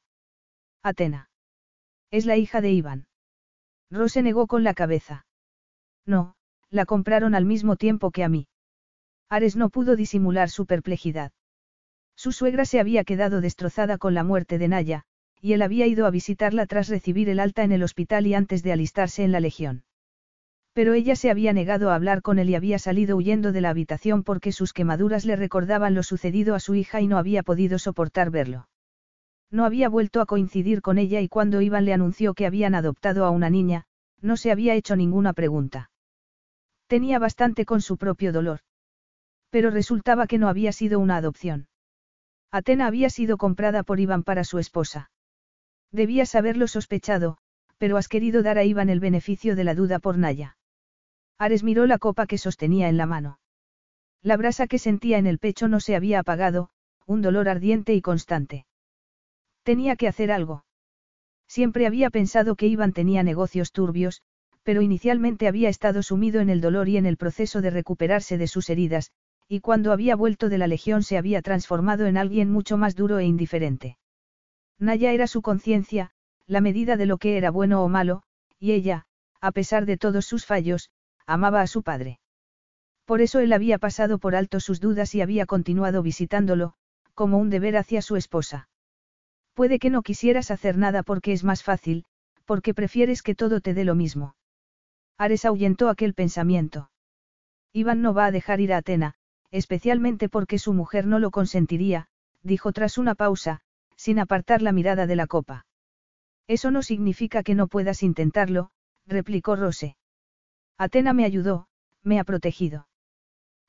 Atena. 0.82 1.30
Es 2.12 2.26
la 2.26 2.38
hija 2.38 2.62
de 2.62 2.72
Iván. 2.72 3.08
Rose 3.92 4.22
negó 4.22 4.48
con 4.48 4.64
la 4.64 4.74
cabeza. 4.74 5.26
No, 6.06 6.36
la 6.70 6.86
compraron 6.86 7.36
al 7.36 7.46
mismo 7.46 7.76
tiempo 7.76 8.12
que 8.12 8.24
a 8.24 8.30
mí. 8.30 8.48
Ares 9.30 9.58
no 9.58 9.70
pudo 9.70 9.96
disimular 9.96 10.50
su 10.50 10.66
perplejidad. 10.66 11.34
Su 12.16 12.32
suegra 12.32 12.66
se 12.66 12.80
había 12.80 13.04
quedado 13.04 13.42
destrozada 13.42 13.98
con 13.98 14.14
la 14.14 14.24
muerte 14.24 14.58
de 14.58 14.70
Naya, 14.70 15.04
y 15.42 15.54
él 15.54 15.62
había 15.62 15.88
ido 15.88 16.06
a 16.06 16.12
visitarla 16.12 16.66
tras 16.66 16.90
recibir 16.90 17.30
el 17.30 17.40
alta 17.40 17.64
en 17.64 17.72
el 17.72 17.84
hospital 17.84 18.28
y 18.28 18.34
antes 18.34 18.64
de 18.64 18.72
alistarse 18.72 19.24
en 19.24 19.32
la 19.32 19.40
legión. 19.40 19.84
Pero 20.74 20.94
ella 20.94 21.16
se 21.16 21.32
había 21.32 21.54
negado 21.54 21.90
a 21.90 21.96
hablar 21.96 22.22
con 22.22 22.38
él 22.38 22.50
y 22.50 22.56
había 22.56 22.78
salido 22.78 23.18
huyendo 23.18 23.52
de 23.52 23.62
la 23.62 23.70
habitación 23.70 24.24
porque 24.24 24.52
sus 24.52 24.74
quemaduras 24.74 25.26
le 25.26 25.36
recordaban 25.36 25.96
lo 25.96 26.04
sucedido 26.04 26.54
a 26.54 26.60
su 26.60 26.76
hija 26.76 27.02
y 27.02 27.08
no 27.08 27.18
había 27.18 27.42
podido 27.42 27.80
soportar 27.80 28.30
verlo. 28.30 28.68
No 29.50 29.66
había 29.66 29.90
vuelto 29.90 30.22
a 30.22 30.26
coincidir 30.26 30.82
con 30.82 30.98
ella 30.98 31.22
y 31.22 31.30
cuando 31.30 31.62
Iván 31.62 31.86
le 31.86 31.94
anunció 31.94 32.34
que 32.34 32.46
habían 32.46 32.76
adoptado 32.76 33.26
a 33.26 33.32
una 33.32 33.50
niña, 33.50 33.86
no 34.22 34.38
se 34.38 34.52
había 34.52 34.76
hecho 34.76 34.96
ninguna 34.96 35.34
pregunta. 35.34 35.90
Tenía 36.88 37.20
bastante 37.20 37.66
con 37.66 37.82
su 37.82 37.98
propio 37.98 38.32
dolor. 38.32 38.60
Pero 39.50 39.72
resultaba 39.72 40.28
que 40.28 40.38
no 40.38 40.48
había 40.48 40.72
sido 40.72 41.00
una 41.00 41.18
adopción. 41.18 41.68
Atena 42.52 42.88
había 42.88 43.10
sido 43.10 43.38
comprada 43.38 43.84
por 43.84 44.00
Iván 44.00 44.24
para 44.24 44.44
su 44.44 44.60
esposa. 44.60 45.10
Debías 45.92 46.36
haberlo 46.36 46.68
sospechado, 46.68 47.38
pero 47.78 47.98
has 47.98 48.08
querido 48.08 48.44
dar 48.44 48.58
a 48.58 48.64
Iván 48.64 48.90
el 48.90 49.00
beneficio 49.00 49.56
de 49.56 49.64
la 49.64 49.76
duda 49.76 50.00
por 50.00 50.18
Naya. 50.18 50.58
Ares 51.38 51.64
miró 51.64 51.86
la 51.86 51.98
copa 51.98 52.26
que 52.26 52.38
sostenía 52.38 52.90
en 52.90 52.98
la 52.98 53.06
mano. 53.06 53.40
La 54.22 54.38
brasa 54.38 54.68
que 54.68 54.80
sentía 54.80 55.18
en 55.18 55.28
el 55.28 55.40
pecho 55.40 55.68
no 55.68 55.80
se 55.80 55.96
había 55.96 56.20
apagado, 56.20 56.70
un 57.06 57.22
dolor 57.22 57.48
ardiente 57.48 57.94
y 57.94 58.02
constante. 58.02 58.66
Tenía 59.64 59.96
que 59.96 60.08
hacer 60.08 60.32
algo. 60.32 60.66
Siempre 61.48 61.86
había 61.88 62.10
pensado 62.10 62.56
que 62.56 62.68
Iván 62.68 62.94
tenía 62.94 63.24
negocios 63.24 63.72
turbios, 63.72 64.22
pero 64.64 64.82
inicialmente 64.82 65.48
había 65.48 65.70
estado 65.70 66.04
sumido 66.04 66.42
en 66.42 66.50
el 66.50 66.60
dolor 66.60 66.90
y 66.90 66.98
en 66.98 67.06
el 67.06 67.16
proceso 67.16 67.62
de 67.62 67.70
recuperarse 67.70 68.38
de 68.38 68.48
sus 68.48 68.70
heridas, 68.70 69.12
y 69.48 69.62
cuando 69.62 69.94
había 69.94 70.16
vuelto 70.18 70.50
de 70.50 70.58
la 70.58 70.68
legión 70.68 71.04
se 71.04 71.18
había 71.18 71.42
transformado 71.42 72.06
en 72.06 72.18
alguien 72.18 72.52
mucho 72.52 72.78
más 72.78 72.96
duro 72.96 73.20
e 73.20 73.26
indiferente. 73.26 73.98
Naya 74.80 75.12
era 75.12 75.28
su 75.28 75.42
conciencia, 75.42 76.12
la 76.46 76.62
medida 76.62 76.98
de 76.98 77.06
lo 77.06 77.18
que 77.18 77.38
era 77.38 77.52
bueno 77.52 77.84
o 77.84 77.90
malo, 77.90 78.24
y 78.60 78.72
ella, 78.72 79.06
a 79.42 79.52
pesar 79.52 79.86
de 79.86 79.98
todos 79.98 80.26
sus 80.26 80.46
fallos, 80.46 80.92
amaba 81.26 81.62
a 81.62 81.68
su 81.68 81.84
padre. 81.84 82.20
Por 83.06 83.22
eso 83.22 83.40
él 83.40 83.54
había 83.54 83.78
pasado 83.78 84.20
por 84.20 84.36
alto 84.36 84.60
sus 84.60 84.80
dudas 84.80 85.16
y 85.16 85.22
había 85.22 85.46
continuado 85.46 86.04
visitándolo, 86.04 86.74
como 87.14 87.38
un 87.38 87.50
deber 87.50 87.78
hacia 87.78 88.02
su 88.02 88.16
esposa. 88.16 88.70
Puede 89.54 89.80
que 89.80 89.90
no 89.90 90.04
quisieras 90.04 90.52
hacer 90.52 90.78
nada 90.78 91.04
porque 91.04 91.34
es 91.34 91.44
más 91.44 91.64
fácil, 91.64 92.06
porque 92.46 92.74
prefieres 92.74 93.24
que 93.24 93.36
todo 93.36 93.60
te 93.60 93.74
dé 93.74 93.84
lo 93.84 93.96
mismo. 93.96 94.36
Ares 95.18 95.46
ahuyentó 95.46 95.90
aquel 95.90 96.14
pensamiento. 96.14 96.92
Iván 97.74 98.02
no 98.02 98.14
va 98.14 98.26
a 98.26 98.32
dejar 98.32 98.62
ir 98.62 98.74
a 98.74 98.78
Atena, 98.78 99.16
especialmente 99.52 100.30
porque 100.30 100.60
su 100.60 100.74
mujer 100.74 101.08
no 101.08 101.20
lo 101.20 101.32
consentiría, 101.32 102.08
dijo 102.44 102.72
tras 102.72 102.98
una 102.98 103.16
pausa, 103.16 103.62
sin 103.98 104.20
apartar 104.20 104.62
la 104.62 104.72
mirada 104.72 105.08
de 105.08 105.18
la 105.18 105.28
copa. 105.28 105.66
Eso 106.48 106.72
no 106.72 106.82
significa 106.82 107.44
que 107.44 107.56
no 107.56 107.68
puedas 107.68 108.04
intentarlo, 108.04 108.70
replicó 109.06 109.56
Rose. 109.56 109.98
Atena 110.78 111.12
me 111.12 111.26
ayudó, 111.26 111.68
me 112.04 112.20
ha 112.20 112.24
protegido. 112.24 112.88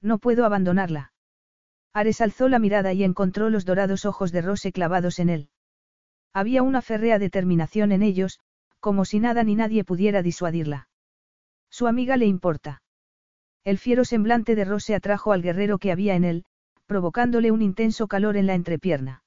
No 0.01 0.19
puedo 0.19 0.45
abandonarla. 0.45 1.13
Ares 1.93 2.21
alzó 2.21 2.49
la 2.49 2.61
mirada 2.61 2.93
y 2.93 3.03
encontró 3.03 3.51
los 3.51 3.65
dorados 3.65 4.05
ojos 4.05 4.31
de 4.31 4.43
Rose 4.43 4.71
clavados 4.71 5.19
en 5.19 5.31
él. 5.31 5.49
Había 6.33 6.63
una 6.63 6.83
férrea 6.83 7.19
determinación 7.19 7.91
en 7.91 8.03
ellos, 8.03 8.39
como 8.79 9.05
si 9.05 9.19
nada 9.19 9.43
ni 9.43 9.57
nadie 9.57 9.83
pudiera 9.83 10.23
disuadirla. 10.23 10.89
Su 11.71 11.87
amiga 11.87 12.17
le 12.17 12.27
importa. 12.27 12.83
El 13.65 13.79
fiero 13.79 14.05
semblante 14.05 14.55
de 14.55 14.65
Rose 14.65 14.95
atrajo 14.95 15.33
al 15.33 15.43
guerrero 15.43 15.79
que 15.79 15.91
había 15.91 16.15
en 16.15 16.25
él, 16.25 16.45
provocándole 16.87 17.51
un 17.51 17.63
intenso 17.63 18.07
calor 18.07 18.37
en 18.37 18.47
la 18.47 18.55
entrepierna. 18.55 19.23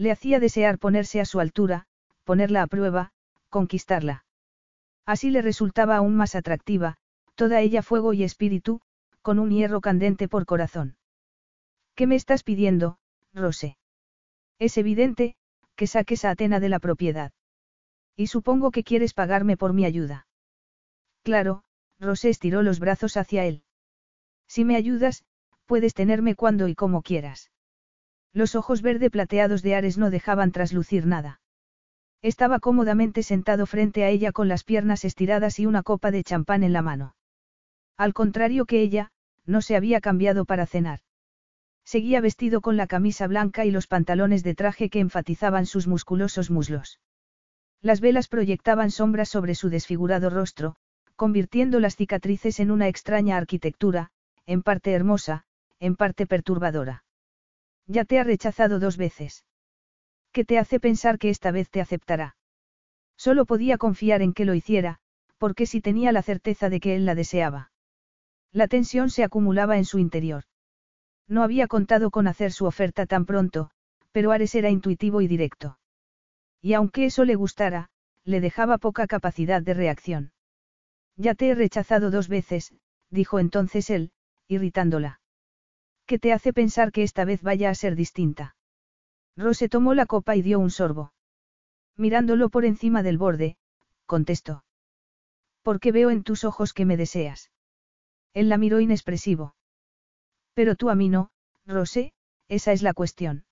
Le 0.00 0.10
hacía 0.10 0.40
desear 0.40 0.78
ponerse 0.78 1.20
a 1.20 1.26
su 1.26 1.40
altura, 1.40 1.84
ponerla 2.24 2.62
a 2.62 2.66
prueba, 2.66 3.12
conquistarla. 3.50 4.24
Así 5.04 5.28
le 5.28 5.42
resultaba 5.42 5.96
aún 5.96 6.16
más 6.16 6.34
atractiva, 6.34 6.96
toda 7.34 7.60
ella 7.60 7.82
fuego 7.82 8.14
y 8.14 8.22
espíritu, 8.22 8.80
con 9.20 9.38
un 9.38 9.50
hierro 9.50 9.82
candente 9.82 10.26
por 10.26 10.46
corazón. 10.46 10.96
¿Qué 11.94 12.06
me 12.06 12.16
estás 12.16 12.44
pidiendo, 12.44 12.96
Rose? 13.34 13.76
Es 14.58 14.78
evidente, 14.78 15.36
que 15.76 15.86
saques 15.86 16.24
a 16.24 16.30
Atena 16.30 16.60
de 16.60 16.70
la 16.70 16.78
propiedad. 16.78 17.32
Y 18.16 18.28
supongo 18.28 18.70
que 18.70 18.84
quieres 18.84 19.12
pagarme 19.12 19.58
por 19.58 19.74
mi 19.74 19.84
ayuda. 19.84 20.26
Claro, 21.24 21.62
Rose 21.98 22.30
estiró 22.30 22.62
los 22.62 22.80
brazos 22.80 23.18
hacia 23.18 23.44
él. 23.44 23.64
Si 24.46 24.64
me 24.64 24.76
ayudas, 24.76 25.26
puedes 25.66 25.92
tenerme 25.92 26.36
cuando 26.36 26.68
y 26.68 26.74
como 26.74 27.02
quieras. 27.02 27.50
Los 28.32 28.54
ojos 28.54 28.82
verde 28.82 29.10
plateados 29.10 29.62
de 29.62 29.74
Ares 29.74 29.98
no 29.98 30.10
dejaban 30.10 30.52
traslucir 30.52 31.06
nada. 31.06 31.40
Estaba 32.22 32.60
cómodamente 32.60 33.22
sentado 33.22 33.66
frente 33.66 34.04
a 34.04 34.08
ella 34.08 34.30
con 34.30 34.46
las 34.46 34.62
piernas 34.62 35.04
estiradas 35.04 35.58
y 35.58 35.66
una 35.66 35.82
copa 35.82 36.10
de 36.10 36.22
champán 36.22 36.62
en 36.62 36.72
la 36.72 36.82
mano. 36.82 37.16
Al 37.96 38.12
contrario 38.12 38.66
que 38.66 38.82
ella, 38.82 39.10
no 39.46 39.62
se 39.62 39.74
había 39.74 40.00
cambiado 40.00 40.44
para 40.44 40.66
cenar. 40.66 41.00
Seguía 41.84 42.20
vestido 42.20 42.60
con 42.60 42.76
la 42.76 42.86
camisa 42.86 43.26
blanca 43.26 43.64
y 43.64 43.70
los 43.70 43.86
pantalones 43.86 44.44
de 44.44 44.54
traje 44.54 44.90
que 44.90 45.00
enfatizaban 45.00 45.66
sus 45.66 45.86
musculosos 45.86 46.50
muslos. 46.50 47.00
Las 47.82 48.00
velas 48.00 48.28
proyectaban 48.28 48.90
sombras 48.90 49.28
sobre 49.28 49.54
su 49.54 49.70
desfigurado 49.70 50.30
rostro, 50.30 50.76
convirtiendo 51.16 51.80
las 51.80 51.96
cicatrices 51.96 52.60
en 52.60 52.70
una 52.70 52.86
extraña 52.86 53.38
arquitectura, 53.38 54.10
en 54.46 54.62
parte 54.62 54.92
hermosa, 54.92 55.44
en 55.80 55.96
parte 55.96 56.26
perturbadora. 56.26 57.04
Ya 57.86 58.04
te 58.04 58.18
ha 58.18 58.24
rechazado 58.24 58.78
dos 58.78 58.96
veces. 58.96 59.44
¿Qué 60.32 60.44
te 60.44 60.58
hace 60.58 60.78
pensar 60.80 61.18
que 61.18 61.30
esta 61.30 61.50
vez 61.50 61.70
te 61.70 61.80
aceptará? 61.80 62.36
Solo 63.16 63.46
podía 63.46 63.78
confiar 63.78 64.22
en 64.22 64.32
que 64.32 64.44
lo 64.44 64.54
hiciera, 64.54 64.98
porque 65.38 65.66
si 65.66 65.80
tenía 65.80 66.12
la 66.12 66.22
certeza 66.22 66.68
de 66.68 66.80
que 66.80 66.94
él 66.94 67.04
la 67.04 67.14
deseaba. 67.14 67.72
La 68.52 68.68
tensión 68.68 69.10
se 69.10 69.24
acumulaba 69.24 69.78
en 69.78 69.84
su 69.84 69.98
interior. 69.98 70.44
No 71.28 71.42
había 71.42 71.66
contado 71.66 72.10
con 72.10 72.26
hacer 72.26 72.52
su 72.52 72.66
oferta 72.66 73.06
tan 73.06 73.24
pronto, 73.24 73.70
pero 74.12 74.32
Ares 74.32 74.54
era 74.54 74.70
intuitivo 74.70 75.20
y 75.20 75.28
directo. 75.28 75.78
Y 76.60 76.74
aunque 76.74 77.06
eso 77.06 77.24
le 77.24 77.36
gustara, 77.36 77.90
le 78.24 78.40
dejaba 78.40 78.78
poca 78.78 79.06
capacidad 79.06 79.62
de 79.62 79.74
reacción. 79.74 80.32
Ya 81.16 81.34
te 81.34 81.48
he 81.48 81.54
rechazado 81.54 82.10
dos 82.10 82.28
veces, 82.28 82.74
dijo 83.10 83.38
entonces 83.38 83.90
él, 83.90 84.12
irritándola. 84.48 85.19
¿Qué 86.10 86.18
te 86.18 86.32
hace 86.32 86.52
pensar 86.52 86.90
que 86.90 87.04
esta 87.04 87.24
vez 87.24 87.40
vaya 87.40 87.70
a 87.70 87.74
ser 87.76 87.94
distinta? 87.94 88.56
Rose 89.36 89.68
tomó 89.68 89.94
la 89.94 90.06
copa 90.06 90.34
y 90.34 90.42
dio 90.42 90.58
un 90.58 90.72
sorbo. 90.72 91.12
Mirándolo 91.96 92.48
por 92.48 92.64
encima 92.64 93.04
del 93.04 93.16
borde, 93.16 93.56
contestó. 94.06 94.64
Porque 95.62 95.92
veo 95.92 96.10
en 96.10 96.24
tus 96.24 96.42
ojos 96.42 96.72
que 96.72 96.84
me 96.84 96.96
deseas. 96.96 97.52
Él 98.34 98.48
la 98.48 98.58
miró 98.58 98.80
inexpresivo. 98.80 99.54
Pero 100.52 100.74
tú 100.74 100.90
a 100.90 100.96
mí 100.96 101.08
no, 101.08 101.30
Rose, 101.64 102.12
esa 102.48 102.72
es 102.72 102.82
la 102.82 102.92
cuestión. 102.92 103.44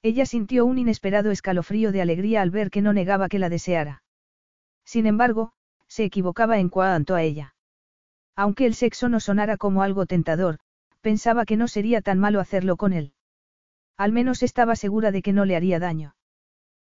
Ella 0.00 0.24
sintió 0.24 0.64
un 0.64 0.78
inesperado 0.78 1.30
escalofrío 1.32 1.92
de 1.92 2.00
alegría 2.00 2.40
al 2.40 2.50
ver 2.50 2.70
que 2.70 2.80
no 2.80 2.94
negaba 2.94 3.28
que 3.28 3.38
la 3.38 3.50
deseara. 3.50 4.02
Sin 4.86 5.04
embargo, 5.04 5.52
se 5.86 6.04
equivocaba 6.04 6.58
en 6.58 6.70
cuanto 6.70 7.14
a 7.14 7.20
ella. 7.20 7.54
Aunque 8.34 8.64
el 8.64 8.74
sexo 8.74 9.10
no 9.10 9.20
sonara 9.20 9.58
como 9.58 9.82
algo 9.82 10.06
tentador, 10.06 10.60
pensaba 11.04 11.44
que 11.44 11.58
no 11.58 11.68
sería 11.68 12.00
tan 12.00 12.18
malo 12.18 12.40
hacerlo 12.40 12.78
con 12.78 12.94
él. 12.94 13.12
Al 13.98 14.10
menos 14.10 14.42
estaba 14.42 14.74
segura 14.74 15.12
de 15.12 15.20
que 15.20 15.34
no 15.34 15.44
le 15.44 15.54
haría 15.54 15.78
daño. 15.78 16.16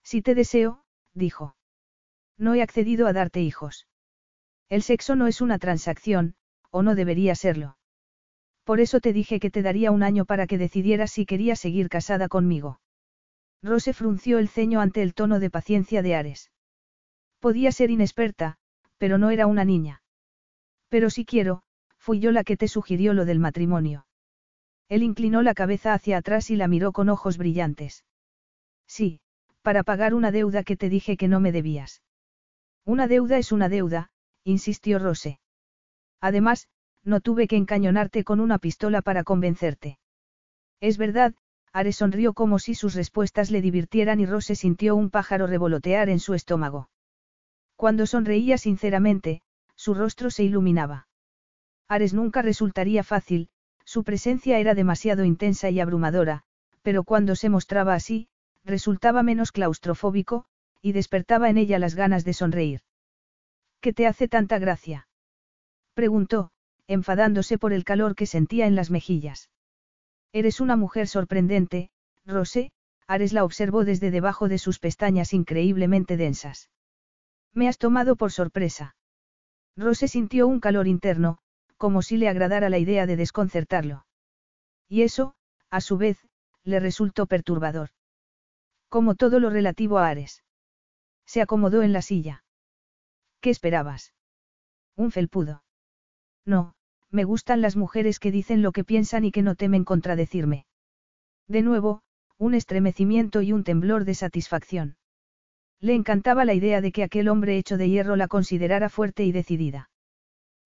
Si 0.04 0.24
te 0.24 0.34
deseo, 0.34 0.84
dijo. 1.14 1.56
No 2.36 2.56
he 2.56 2.64
accedido 2.64 3.06
a 3.06 3.14
darte 3.14 3.40
hijos. 3.42 3.88
El 4.68 4.82
sexo 4.82 5.16
no 5.16 5.28
es 5.28 5.42
una 5.42 5.60
transacción, 5.60 6.34
o 6.72 6.82
no 6.82 6.96
debería 6.96 7.36
serlo. 7.36 7.78
Por 8.64 8.80
eso 8.80 9.00
te 9.00 9.14
dije 9.14 9.40
que 9.40 9.52
te 9.52 9.62
daría 9.62 9.92
un 9.92 10.02
año 10.02 10.26
para 10.26 10.48
que 10.48 10.58
decidieras 10.58 11.12
si 11.12 11.28
querías 11.28 11.60
seguir 11.60 11.88
casada 11.88 12.28
conmigo. 12.30 12.82
Rose 13.62 13.94
frunció 13.94 14.40
el 14.40 14.50
ceño 14.50 14.82
ante 14.82 15.04
el 15.04 15.14
tono 15.14 15.40
de 15.40 15.52
paciencia 15.52 16.02
de 16.02 16.16
Ares. 16.16 16.52
Podía 17.40 17.72
ser 17.72 17.92
inexperta, 17.92 18.58
pero 18.98 19.20
no 19.20 19.30
era 19.30 19.46
una 19.46 19.66
niña. 19.66 20.02
Pero 20.90 21.12
si 21.12 21.26
quiero, 21.26 21.62
fui 22.10 22.20
yo 22.20 22.32
la 22.32 22.44
que 22.44 22.58
te 22.58 22.68
sugirió 22.68 23.14
lo 23.14 23.24
del 23.24 23.38
matrimonio. 23.38 24.08
Él 24.88 25.04
inclinó 25.04 25.44
la 25.44 25.54
cabeza 25.54 25.94
hacia 25.94 26.18
atrás 26.18 26.50
y 26.50 26.56
la 26.56 26.68
miró 26.68 26.92
con 26.92 27.08
ojos 27.08 27.38
brillantes. 27.38 28.04
Sí, 28.88 29.20
para 29.62 29.84
pagar 29.84 30.16
una 30.16 30.32
deuda 30.32 30.64
que 30.64 30.76
te 30.76 30.90
dije 30.90 31.18
que 31.18 31.28
no 31.28 31.40
me 31.40 31.52
debías. 31.52 32.02
Una 32.84 33.08
deuda 33.08 33.38
es 33.38 33.52
una 33.52 33.70
deuda, 33.70 34.10
insistió 34.44 34.98
Rose. 34.98 35.40
Además, 36.20 36.68
no 37.04 37.22
tuve 37.22 37.48
que 37.48 37.58
encañonarte 37.58 38.24
con 38.24 38.40
una 38.40 38.58
pistola 38.58 39.04
para 39.04 39.24
convencerte. 39.24 40.00
Es 40.80 40.98
verdad, 40.98 41.36
Ares 41.74 41.98
sonrió 41.98 42.34
como 42.34 42.58
si 42.58 42.74
sus 42.74 42.96
respuestas 42.96 43.52
le 43.52 43.62
divirtieran 43.62 44.20
y 44.20 44.26
Rose 44.26 44.56
sintió 44.56 44.96
un 44.96 45.12
pájaro 45.12 45.46
revolotear 45.46 46.10
en 46.10 46.20
su 46.20 46.34
estómago. 46.34 46.90
Cuando 47.76 48.08
sonreía 48.08 48.58
sinceramente, 48.58 49.44
su 49.76 49.94
rostro 49.94 50.32
se 50.32 50.44
iluminaba. 50.44 51.06
Ares 51.90 52.14
nunca 52.14 52.44
resultaría 52.44 53.04
fácil, 53.04 53.50
su 53.84 54.04
presencia 54.04 54.60
era 54.60 54.76
demasiado 54.76 55.26
intensa 55.26 55.72
y 55.72 55.80
abrumadora, 55.80 56.44
pero 56.84 57.04
cuando 57.04 57.36
se 57.36 57.50
mostraba 57.50 57.96
así, 57.96 58.28
resultaba 58.64 59.24
menos 59.24 59.52
claustrofóbico, 59.52 60.46
y 60.82 60.92
despertaba 60.92 61.50
en 61.50 61.58
ella 61.58 61.80
las 61.80 61.96
ganas 61.96 62.24
de 62.24 62.34
sonreír. 62.34 62.82
¿Qué 63.82 63.92
te 63.92 64.06
hace 64.06 64.28
tanta 64.28 64.60
gracia? 64.60 65.08
preguntó, 65.96 66.52
enfadándose 66.88 67.58
por 67.58 67.74
el 67.74 67.84
calor 67.84 68.16
que 68.16 68.28
sentía 68.28 68.68
en 68.68 68.76
las 68.76 68.92
mejillas. 68.92 69.50
Eres 70.32 70.62
una 70.62 70.76
mujer 70.76 71.08
sorprendente, 71.08 71.90
Rosé, 72.24 72.72
Ares 73.08 73.34
la 73.34 73.44
observó 73.44 73.84
desde 73.84 74.12
debajo 74.12 74.48
de 74.48 74.60
sus 74.60 74.78
pestañas 74.78 75.34
increíblemente 75.34 76.18
densas. 76.18 76.70
Me 77.52 77.68
has 77.68 77.80
tomado 77.80 78.16
por 78.16 78.32
sorpresa. 78.32 78.96
Rose 79.76 80.08
sintió 80.08 80.48
un 80.48 80.60
calor 80.60 80.88
interno, 80.88 81.40
como 81.80 82.02
si 82.02 82.18
le 82.18 82.28
agradara 82.28 82.70
la 82.70 82.78
idea 82.78 83.08
de 83.08 83.16
desconcertarlo. 83.16 84.06
Y 84.90 85.04
eso, 85.04 85.34
a 85.70 85.80
su 85.80 85.98
vez, 85.98 86.28
le 86.64 86.80
resultó 86.82 87.26
perturbador. 87.26 87.90
Como 88.90 89.16
todo 89.16 89.40
lo 89.40 89.50
relativo 89.50 89.98
a 89.98 90.10
Ares. 90.10 90.44
Se 91.26 91.42
acomodó 91.42 91.82
en 91.82 91.94
la 91.94 92.02
silla. 92.02 92.44
¿Qué 93.40 93.50
esperabas? 93.50 94.14
Un 94.98 95.12
felpudo. 95.12 95.64
No, 96.46 96.76
me 97.12 97.24
gustan 97.24 97.62
las 97.62 97.78
mujeres 97.78 98.20
que 98.20 98.32
dicen 98.32 98.62
lo 98.62 98.74
que 98.74 98.84
piensan 98.84 99.24
y 99.24 99.32
que 99.32 99.42
no 99.42 99.56
temen 99.56 99.86
contradecirme. 99.86 100.66
De 101.48 101.62
nuevo, 101.62 102.02
un 102.38 102.56
estremecimiento 102.56 103.42
y 103.42 103.54
un 103.54 103.64
temblor 103.64 104.04
de 104.04 104.16
satisfacción. 104.16 104.98
Le 105.80 105.94
encantaba 105.94 106.44
la 106.44 106.54
idea 106.54 106.82
de 106.82 106.92
que 106.92 107.04
aquel 107.04 107.30
hombre 107.30 107.58
hecho 107.58 107.78
de 107.78 107.90
hierro 107.90 108.18
la 108.18 108.28
considerara 108.28 108.90
fuerte 108.90 109.24
y 109.24 109.32
decidida. 109.32 109.90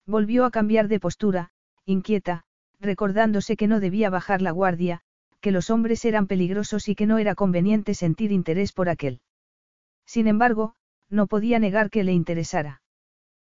Volvió 0.06 0.44
a 0.44 0.50
cambiar 0.50 0.88
de 0.88 1.00
postura, 1.00 1.50
inquieta, 1.86 2.44
recordándose 2.80 3.56
que 3.56 3.66
no 3.66 3.80
debía 3.80 4.10
bajar 4.10 4.42
la 4.42 4.50
guardia, 4.50 5.00
que 5.40 5.50
los 5.50 5.70
hombres 5.70 6.04
eran 6.04 6.26
peligrosos 6.26 6.88
y 6.88 6.94
que 6.94 7.06
no 7.06 7.18
era 7.18 7.34
conveniente 7.34 7.94
sentir 7.94 8.32
interés 8.32 8.72
por 8.72 8.88
aquel. 8.88 9.20
Sin 10.06 10.26
embargo, 10.26 10.74
no 11.10 11.26
podía 11.26 11.58
negar 11.58 11.90
que 11.90 12.04
le 12.04 12.12
interesara. 12.12 12.82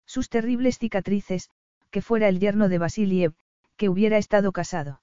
Sus 0.06 0.30
terribles 0.30 0.80
cicatrices, 0.80 1.50
que 1.92 2.02
fuera 2.02 2.30
el 2.30 2.40
yerno 2.40 2.70
de 2.70 2.78
Basiliev, 2.78 3.34
que 3.76 3.90
hubiera 3.90 4.18
estado 4.18 4.52
casado. 4.52 5.02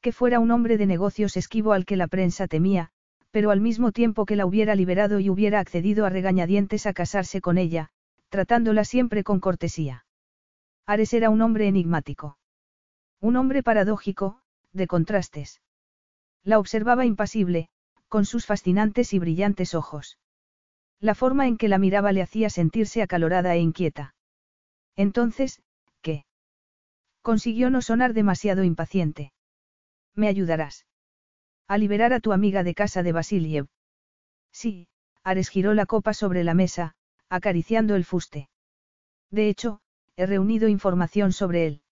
Que 0.00 0.12
fuera 0.12 0.40
un 0.40 0.50
hombre 0.50 0.78
de 0.78 0.86
negocios 0.86 1.36
esquivo 1.36 1.72
al 1.72 1.84
que 1.84 1.96
la 1.96 2.06
prensa 2.06 2.46
temía, 2.46 2.90
pero 3.30 3.50
al 3.50 3.60
mismo 3.60 3.92
tiempo 3.92 4.26
que 4.26 4.36
la 4.36 4.46
hubiera 4.46 4.74
liberado 4.74 5.20
y 5.20 5.30
hubiera 5.30 5.60
accedido 5.60 6.04
a 6.04 6.10
regañadientes 6.10 6.86
a 6.86 6.92
casarse 6.92 7.40
con 7.40 7.58
ella, 7.58 7.90
tratándola 8.28 8.84
siempre 8.84 9.24
con 9.24 9.40
cortesía. 9.40 10.04
Ares 10.92 11.14
era 11.14 11.30
un 11.30 11.40
hombre 11.40 11.68
enigmático. 11.68 12.36
Un 13.20 13.36
hombre 13.36 13.62
paradójico, 13.62 14.40
de 14.72 14.88
contrastes. 14.88 15.62
La 16.42 16.58
observaba 16.58 17.06
impasible, 17.06 17.68
con 18.08 18.24
sus 18.24 18.44
fascinantes 18.44 19.12
y 19.12 19.20
brillantes 19.20 19.76
ojos. 19.76 20.18
La 20.98 21.14
forma 21.14 21.46
en 21.46 21.58
que 21.58 21.68
la 21.68 21.78
miraba 21.78 22.10
le 22.10 22.22
hacía 22.22 22.50
sentirse 22.50 23.02
acalorada 23.02 23.54
e 23.54 23.60
inquieta. 23.60 24.16
Entonces, 24.96 25.62
¿Qué? 26.02 26.24
Consiguió 27.22 27.70
no 27.70 27.82
sonar 27.82 28.12
demasiado 28.12 28.64
impaciente. 28.64 29.32
¿Me 30.16 30.26
ayudarás? 30.26 30.86
A 31.68 31.78
liberar 31.78 32.12
a 32.12 32.18
tu 32.18 32.32
amiga 32.32 32.64
de 32.64 32.74
casa 32.74 33.04
de 33.04 33.12
Basiliev. 33.12 33.68
Sí, 34.50 34.88
Ares 35.22 35.50
giró 35.50 35.72
la 35.72 35.86
copa 35.86 36.14
sobre 36.14 36.42
la 36.42 36.54
mesa, 36.54 36.96
acariciando 37.28 37.94
el 37.94 38.04
fuste. 38.04 38.48
De 39.30 39.48
hecho, 39.48 39.82
he 40.16 40.26
reunido 40.26 40.68
información 40.68 41.32
sobre 41.32 41.66
él. 41.66 41.82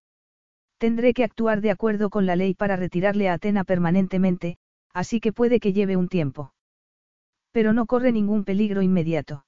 Tendré 0.78 1.12
que 1.12 1.24
actuar 1.24 1.60
de 1.60 1.70
acuerdo 1.70 2.10
con 2.10 2.26
la 2.26 2.36
ley 2.36 2.54
para 2.54 2.76
retirarle 2.76 3.28
a 3.28 3.34
Atena 3.34 3.64
permanentemente, 3.64 4.58
así 4.92 5.20
que 5.20 5.32
puede 5.32 5.60
que 5.60 5.72
lleve 5.72 5.96
un 5.96 6.08
tiempo. 6.08 6.52
Pero 7.52 7.72
no 7.72 7.86
corre 7.86 8.12
ningún 8.12 8.44
peligro 8.44 8.82
inmediato. 8.82 9.44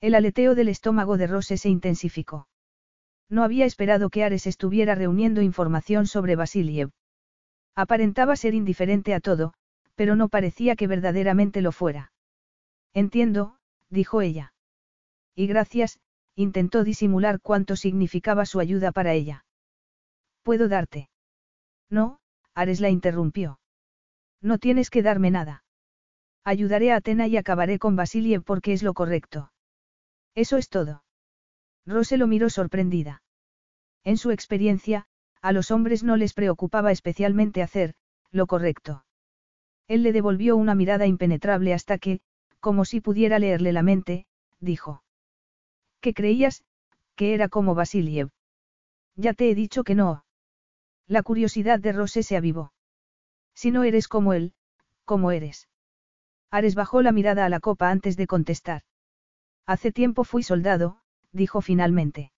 El 0.00 0.14
aleteo 0.14 0.54
del 0.54 0.68
estómago 0.68 1.16
de 1.18 1.26
Rose 1.26 1.56
se 1.56 1.68
intensificó. 1.68 2.48
No 3.28 3.44
había 3.44 3.64
esperado 3.64 4.10
que 4.10 4.24
Ares 4.24 4.46
estuviera 4.46 4.94
reuniendo 4.94 5.40
información 5.40 6.06
sobre 6.06 6.34
Basiliev. 6.34 6.90
Aparentaba 7.76 8.34
ser 8.34 8.54
indiferente 8.54 9.14
a 9.14 9.20
todo, 9.20 9.54
pero 9.94 10.16
no 10.16 10.28
parecía 10.28 10.74
que 10.74 10.88
verdaderamente 10.88 11.60
lo 11.60 11.70
fuera. 11.70 12.12
Entiendo, 12.92 13.56
dijo 13.88 14.20
ella. 14.20 14.52
Y 15.36 15.46
gracias, 15.46 16.00
intentó 16.40 16.84
disimular 16.84 17.40
cuánto 17.40 17.76
significaba 17.76 18.46
su 18.46 18.60
ayuda 18.60 18.92
para 18.92 19.12
ella. 19.12 19.44
¿Puedo 20.42 20.68
darte? 20.68 21.10
No, 21.90 22.18
Ares 22.54 22.80
la 22.80 22.88
interrumpió. 22.88 23.60
No 24.40 24.58
tienes 24.58 24.88
que 24.88 25.02
darme 25.02 25.30
nada. 25.30 25.64
Ayudaré 26.44 26.92
a 26.92 26.96
Atena 26.96 27.26
y 27.26 27.36
acabaré 27.36 27.78
con 27.78 27.94
Basiliev 27.94 28.42
porque 28.42 28.72
es 28.72 28.82
lo 28.82 28.94
correcto. 28.94 29.52
Eso 30.34 30.56
es 30.56 30.68
todo. 30.68 31.04
Rose 31.84 32.16
lo 32.16 32.26
miró 32.26 32.48
sorprendida. 32.48 33.22
En 34.02 34.16
su 34.16 34.30
experiencia, 34.30 35.06
a 35.42 35.52
los 35.52 35.70
hombres 35.70 36.02
no 36.02 36.16
les 36.16 36.32
preocupaba 36.32 36.92
especialmente 36.92 37.62
hacer, 37.62 37.94
lo 38.30 38.46
correcto. 38.46 39.04
Él 39.88 40.02
le 40.02 40.12
devolvió 40.12 40.56
una 40.56 40.74
mirada 40.74 41.06
impenetrable 41.06 41.74
hasta 41.74 41.98
que, 41.98 42.20
como 42.60 42.84
si 42.84 43.00
pudiera 43.00 43.38
leerle 43.38 43.72
la 43.72 43.82
mente, 43.82 44.26
dijo. 44.60 45.02
¿Qué 46.00 46.14
creías? 46.14 46.64
Que 47.16 47.34
era 47.34 47.48
como 47.48 47.74
Basiliev. 47.74 48.30
Ya 49.16 49.34
te 49.34 49.50
he 49.50 49.54
dicho 49.54 49.84
que 49.84 49.94
no. 49.94 50.24
La 51.06 51.22
curiosidad 51.22 51.78
de 51.78 51.92
Rose 51.92 52.22
se 52.22 52.36
avivó. 52.36 52.72
Si 53.54 53.70
no 53.70 53.84
eres 53.84 54.08
como 54.08 54.32
él, 54.32 54.54
¿cómo 55.04 55.30
eres? 55.30 55.68
Ares 56.50 56.74
bajó 56.74 57.02
la 57.02 57.12
mirada 57.12 57.44
a 57.44 57.48
la 57.48 57.60
copa 57.60 57.90
antes 57.90 58.16
de 58.16 58.26
contestar. 58.26 58.82
Hace 59.66 59.92
tiempo 59.92 60.24
fui 60.24 60.42
soldado, 60.42 61.00
dijo 61.32 61.60
finalmente. 61.60 62.32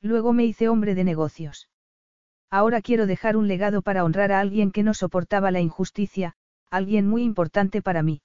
Luego 0.00 0.32
me 0.32 0.44
hice 0.44 0.68
hombre 0.68 0.94
de 0.94 1.04
negocios. 1.04 1.68
Ahora 2.50 2.80
quiero 2.80 3.06
dejar 3.06 3.36
un 3.36 3.46
legado 3.46 3.82
para 3.82 4.04
honrar 4.04 4.32
a 4.32 4.40
alguien 4.40 4.70
que 4.70 4.82
no 4.82 4.94
soportaba 4.94 5.50
la 5.50 5.60
injusticia, 5.60 6.34
alguien 6.70 7.06
muy 7.06 7.22
importante 7.22 7.82
para 7.82 8.02
mí. 8.02 8.22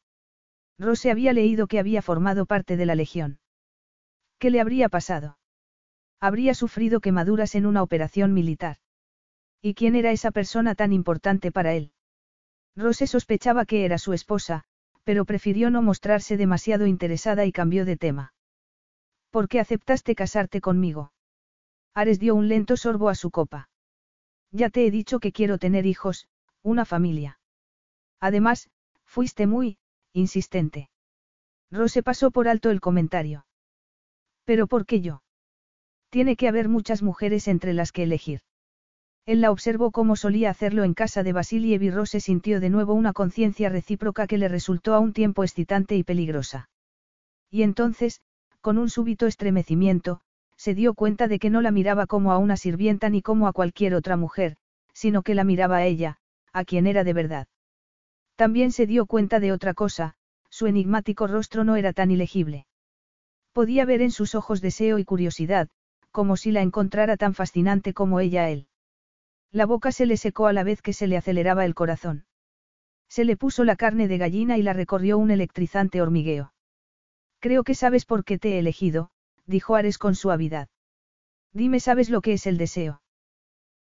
Rose 0.80 1.12
había 1.12 1.34
leído 1.34 1.68
que 1.68 1.80
había 1.80 2.02
formado 2.02 2.46
parte 2.46 2.78
de 2.78 2.86
la 2.86 2.96
Legión. 2.96 3.40
¿Qué 4.44 4.50
le 4.50 4.60
habría 4.60 4.90
pasado? 4.90 5.38
Habría 6.20 6.54
sufrido 6.54 7.00
quemaduras 7.00 7.56
en 7.56 7.66
una 7.66 7.82
operación 7.82 8.34
militar. 8.34 8.76
¿Y 9.62 9.74
quién 9.74 9.96
era 9.96 10.12
esa 10.12 10.32
persona 10.32 10.76
tan 10.76 10.92
importante 10.92 11.50
para 11.54 11.76
él? 11.76 11.94
Rose 12.76 13.08
sospechaba 13.08 13.64
que 13.64 13.86
era 13.86 13.98
su 13.98 14.12
esposa, 14.12 14.66
pero 15.06 15.24
prefirió 15.24 15.70
no 15.70 15.82
mostrarse 15.82 16.36
demasiado 16.36 16.88
interesada 16.88 17.46
y 17.46 17.54
cambió 17.54 17.86
de 17.86 17.96
tema. 17.96 18.34
¿Por 19.30 19.48
qué 19.48 19.62
aceptaste 19.62 20.14
casarte 20.14 20.60
conmigo? 20.60 21.14
Ares 21.94 22.20
dio 22.20 22.36
un 22.36 22.50
lento 22.50 22.76
sorbo 22.76 23.08
a 23.08 23.16
su 23.16 23.32
copa. 23.32 23.70
Ya 24.52 24.70
te 24.70 24.86
he 24.86 24.92
dicho 24.92 25.22
que 25.22 25.32
quiero 25.32 25.58
tener 25.58 25.86
hijos, 25.86 26.28
una 26.64 26.84
familia. 26.84 27.40
Además, 28.20 28.70
fuiste 29.06 29.48
muy, 29.48 29.78
insistente. 30.12 30.90
Rose 31.72 32.04
pasó 32.04 32.30
por 32.30 32.50
alto 32.50 32.72
el 32.72 32.82
comentario. 32.82 33.46
¿Pero 34.46 34.68
por 34.68 34.86
qué 34.86 35.02
yo? 35.02 35.22
Tiene 36.10 36.36
que 36.36 36.48
haber 36.48 36.70
muchas 36.70 37.02
mujeres 37.02 37.48
entre 37.48 37.74
las 37.74 37.92
que 37.92 38.04
elegir. 38.04 38.42
Él 39.26 39.40
la 39.40 39.52
observó 39.52 39.92
como 39.92 40.16
solía 40.16 40.50
hacerlo 40.50 40.84
en 40.84 40.94
casa 40.94 41.24
de 41.24 41.32
Basiliev 41.32 41.82
y 41.82 41.90
Rose 41.90 42.20
sintió 42.20 42.60
de 42.60 42.70
nuevo 42.70 42.94
una 42.94 43.14
conciencia 43.14 43.70
recíproca 43.70 44.28
que 44.28 44.38
le 44.38 44.50
resultó 44.50 44.94
a 44.94 45.00
un 45.00 45.14
tiempo 45.14 45.44
excitante 45.44 45.96
y 45.96 46.04
peligrosa. 46.04 46.70
Y 47.50 47.64
entonces, 47.64 48.22
con 48.60 48.78
un 48.78 48.90
súbito 48.90 49.28
estremecimiento, 49.28 50.22
se 50.58 50.76
dio 50.76 50.94
cuenta 50.94 51.28
de 51.28 51.40
que 51.40 51.50
no 51.50 51.62
la 51.62 51.72
miraba 51.72 52.06
como 52.06 52.32
a 52.32 52.38
una 52.38 52.58
sirvienta 52.58 53.10
ni 53.10 53.22
como 53.22 53.48
a 53.48 53.54
cualquier 53.54 53.96
otra 53.96 54.18
mujer, 54.18 54.58
sino 54.94 55.22
que 55.22 55.36
la 55.36 55.44
miraba 55.44 55.78
a 55.78 55.86
ella, 55.86 56.18
a 56.52 56.66
quien 56.66 56.86
era 56.86 57.04
de 57.04 57.14
verdad. 57.14 57.48
También 58.36 58.72
se 58.72 58.88
dio 58.88 59.06
cuenta 59.06 59.40
de 59.40 59.52
otra 59.52 59.74
cosa, 59.74 60.16
su 60.50 60.68
enigmático 60.68 61.28
rostro 61.28 61.64
no 61.64 61.76
era 61.78 61.94
tan 61.94 62.12
ilegible. 62.12 62.66
Podía 63.54 63.86
ver 63.86 64.02
en 64.02 64.12
sus 64.12 64.36
ojos 64.36 64.62
deseo 64.62 64.98
y 65.00 65.06
curiosidad, 65.06 65.70
como 66.12 66.38
si 66.38 66.52
la 66.52 66.62
encontrara 66.62 67.18
tan 67.18 67.34
fascinante 67.34 67.94
como 67.94 68.20
ella 68.20 68.44
a 68.44 68.50
él. 68.50 68.68
La 69.52 69.68
boca 69.68 69.92
se 69.92 70.08
le 70.08 70.18
secó 70.18 70.48
a 70.48 70.54
la 70.54 70.64
vez 70.64 70.82
que 70.82 70.94
se 70.94 71.08
le 71.08 71.18
aceleraba 71.18 71.64
el 71.64 71.76
corazón. 71.76 72.26
Se 73.08 73.26
le 73.26 73.38
puso 73.38 73.64
la 73.64 73.76
carne 73.76 74.08
de 74.08 74.18
gallina 74.18 74.58
y 74.58 74.64
la 74.64 74.74
recorrió 74.74 75.20
un 75.20 75.30
electrizante 75.30 76.02
hormigueo. 76.02 76.52
Creo 77.40 77.64
que 77.64 77.76
sabes 77.76 78.06
por 78.06 78.26
qué 78.26 78.40
te 78.40 78.56
he 78.56 78.60
elegido, 78.60 79.12
dijo 79.46 79.76
Ares 79.76 80.00
con 80.00 80.16
suavidad. 80.16 80.68
Dime, 81.52 81.80
¿sabes 81.80 82.10
lo 82.10 82.22
que 82.22 82.34
es 82.34 82.48
el 82.48 82.58
deseo? 82.58 83.04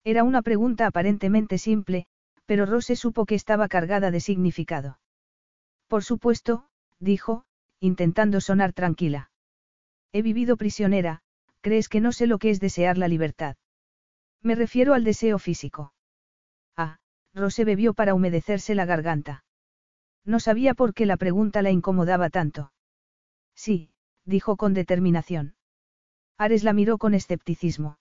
Era 0.03 0.23
una 0.23 0.43
pregunta 0.43 0.85
aparentemente 0.85 1.57
simple, 1.57 2.05
pero 2.45 2.67
Rose 2.67 2.95
supo 2.95 3.25
que 3.25 3.35
estaba 3.35 3.67
cargada 3.67 4.11
de 4.11 4.19
significado. 4.19 4.99
Por 5.87 6.03
supuesto, 6.03 6.67
dijo, 6.99 7.45
intentando 7.79 8.41
sonar 8.41 8.73
tranquila. 8.73 9.31
He 10.13 10.21
vivido 10.21 10.57
prisionera, 10.57 11.21
¿crees 11.61 11.89
que 11.89 11.99
no 11.99 12.11
sé 12.11 12.27
lo 12.27 12.37
que 12.37 12.51
es 12.51 12.59
desear 12.59 12.99
la 12.99 13.07
libertad? 13.07 13.57
Me 14.43 14.53
refiero 14.53 14.93
al 14.93 15.03
deseo 15.03 15.39
físico. 15.39 15.93
Ah, 16.77 16.99
Rose 17.33 17.65
bebió 17.65 17.95
para 17.95 18.13
humedecerse 18.13 18.75
la 18.75 18.85
garganta. 18.85 19.43
No 20.23 20.39
sabía 20.39 20.75
por 20.75 20.93
qué 20.93 21.07
la 21.07 21.17
pregunta 21.17 21.63
la 21.63 21.71
incomodaba 21.71 22.29
tanto. 22.29 22.71
Sí, 23.55 23.91
dijo 24.23 24.55
con 24.55 24.75
determinación. 24.75 25.55
Ares 26.37 26.63
la 26.63 26.73
miró 26.73 26.99
con 26.99 27.15
escepticismo. 27.15 27.97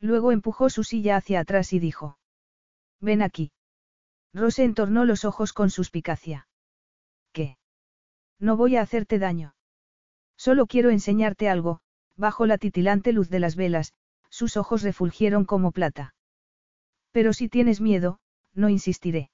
Luego 0.00 0.32
empujó 0.32 0.68
su 0.68 0.84
silla 0.84 1.16
hacia 1.16 1.40
atrás 1.40 1.72
y 1.72 1.78
dijo. 1.78 2.18
Ven 3.00 3.22
aquí. 3.22 3.52
Rose 4.34 4.64
entornó 4.64 5.04
los 5.04 5.24
ojos 5.24 5.52
con 5.52 5.70
suspicacia. 5.70 6.46
¿Qué? 7.32 7.56
No 8.38 8.56
voy 8.56 8.76
a 8.76 8.82
hacerte 8.82 9.18
daño. 9.18 9.54
Solo 10.36 10.66
quiero 10.66 10.90
enseñarte 10.90 11.48
algo, 11.48 11.80
bajo 12.16 12.46
la 12.46 12.58
titilante 12.58 13.12
luz 13.12 13.28
de 13.28 13.40
las 13.40 13.56
velas, 13.56 13.94
sus 14.28 14.56
ojos 14.56 14.82
refulgieron 14.82 15.44
como 15.44 15.72
plata. 15.72 16.14
Pero 17.12 17.32
si 17.32 17.48
tienes 17.48 17.80
miedo, 17.80 18.18
no 18.54 18.68
insistiré. 18.68 19.30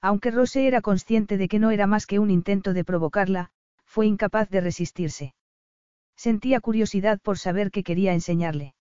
Aunque 0.00 0.30
Rose 0.30 0.66
era 0.66 0.80
consciente 0.80 1.36
de 1.36 1.48
que 1.48 1.58
no 1.58 1.70
era 1.70 1.86
más 1.86 2.06
que 2.06 2.18
un 2.18 2.30
intento 2.30 2.72
de 2.72 2.84
provocarla, 2.84 3.50
fue 3.84 4.06
incapaz 4.06 4.48
de 4.50 4.60
resistirse. 4.60 5.34
Sentía 6.16 6.60
curiosidad 6.60 7.20
por 7.20 7.38
saber 7.38 7.70
qué 7.70 7.82
quería 7.82 8.12
enseñarle. 8.12 8.74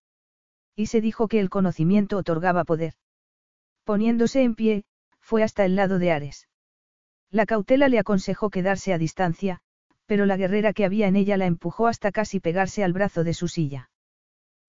Y 0.76 0.88
se 0.88 1.02
dijo 1.02 1.28
que 1.28 1.40
el 1.40 1.50
conocimiento 1.50 2.18
otorgaba 2.18 2.64
poder. 2.64 2.94
Poniéndose 3.84 4.44
en 4.44 4.56
pie, 4.56 4.84
fue 5.20 5.44
hasta 5.44 5.66
el 5.66 5.76
lado 5.76 6.00
de 6.00 6.12
Ares. 6.12 6.48
La 7.30 7.46
cautela 7.46 7.88
le 7.88 8.00
aconsejó 8.00 8.50
quedarse 8.50 8.94
a 8.94 8.98
distancia, 8.98 9.62
pero 10.12 10.26
la 10.26 10.36
guerrera 10.36 10.74
que 10.74 10.84
había 10.84 11.08
en 11.08 11.16
ella 11.16 11.38
la 11.38 11.46
empujó 11.46 11.88
hasta 11.88 12.12
casi 12.12 12.42
pegarse 12.42 12.84
al 12.84 12.92
brazo 12.92 13.24
de 13.24 13.34
su 13.34 13.48
silla. 13.48 13.90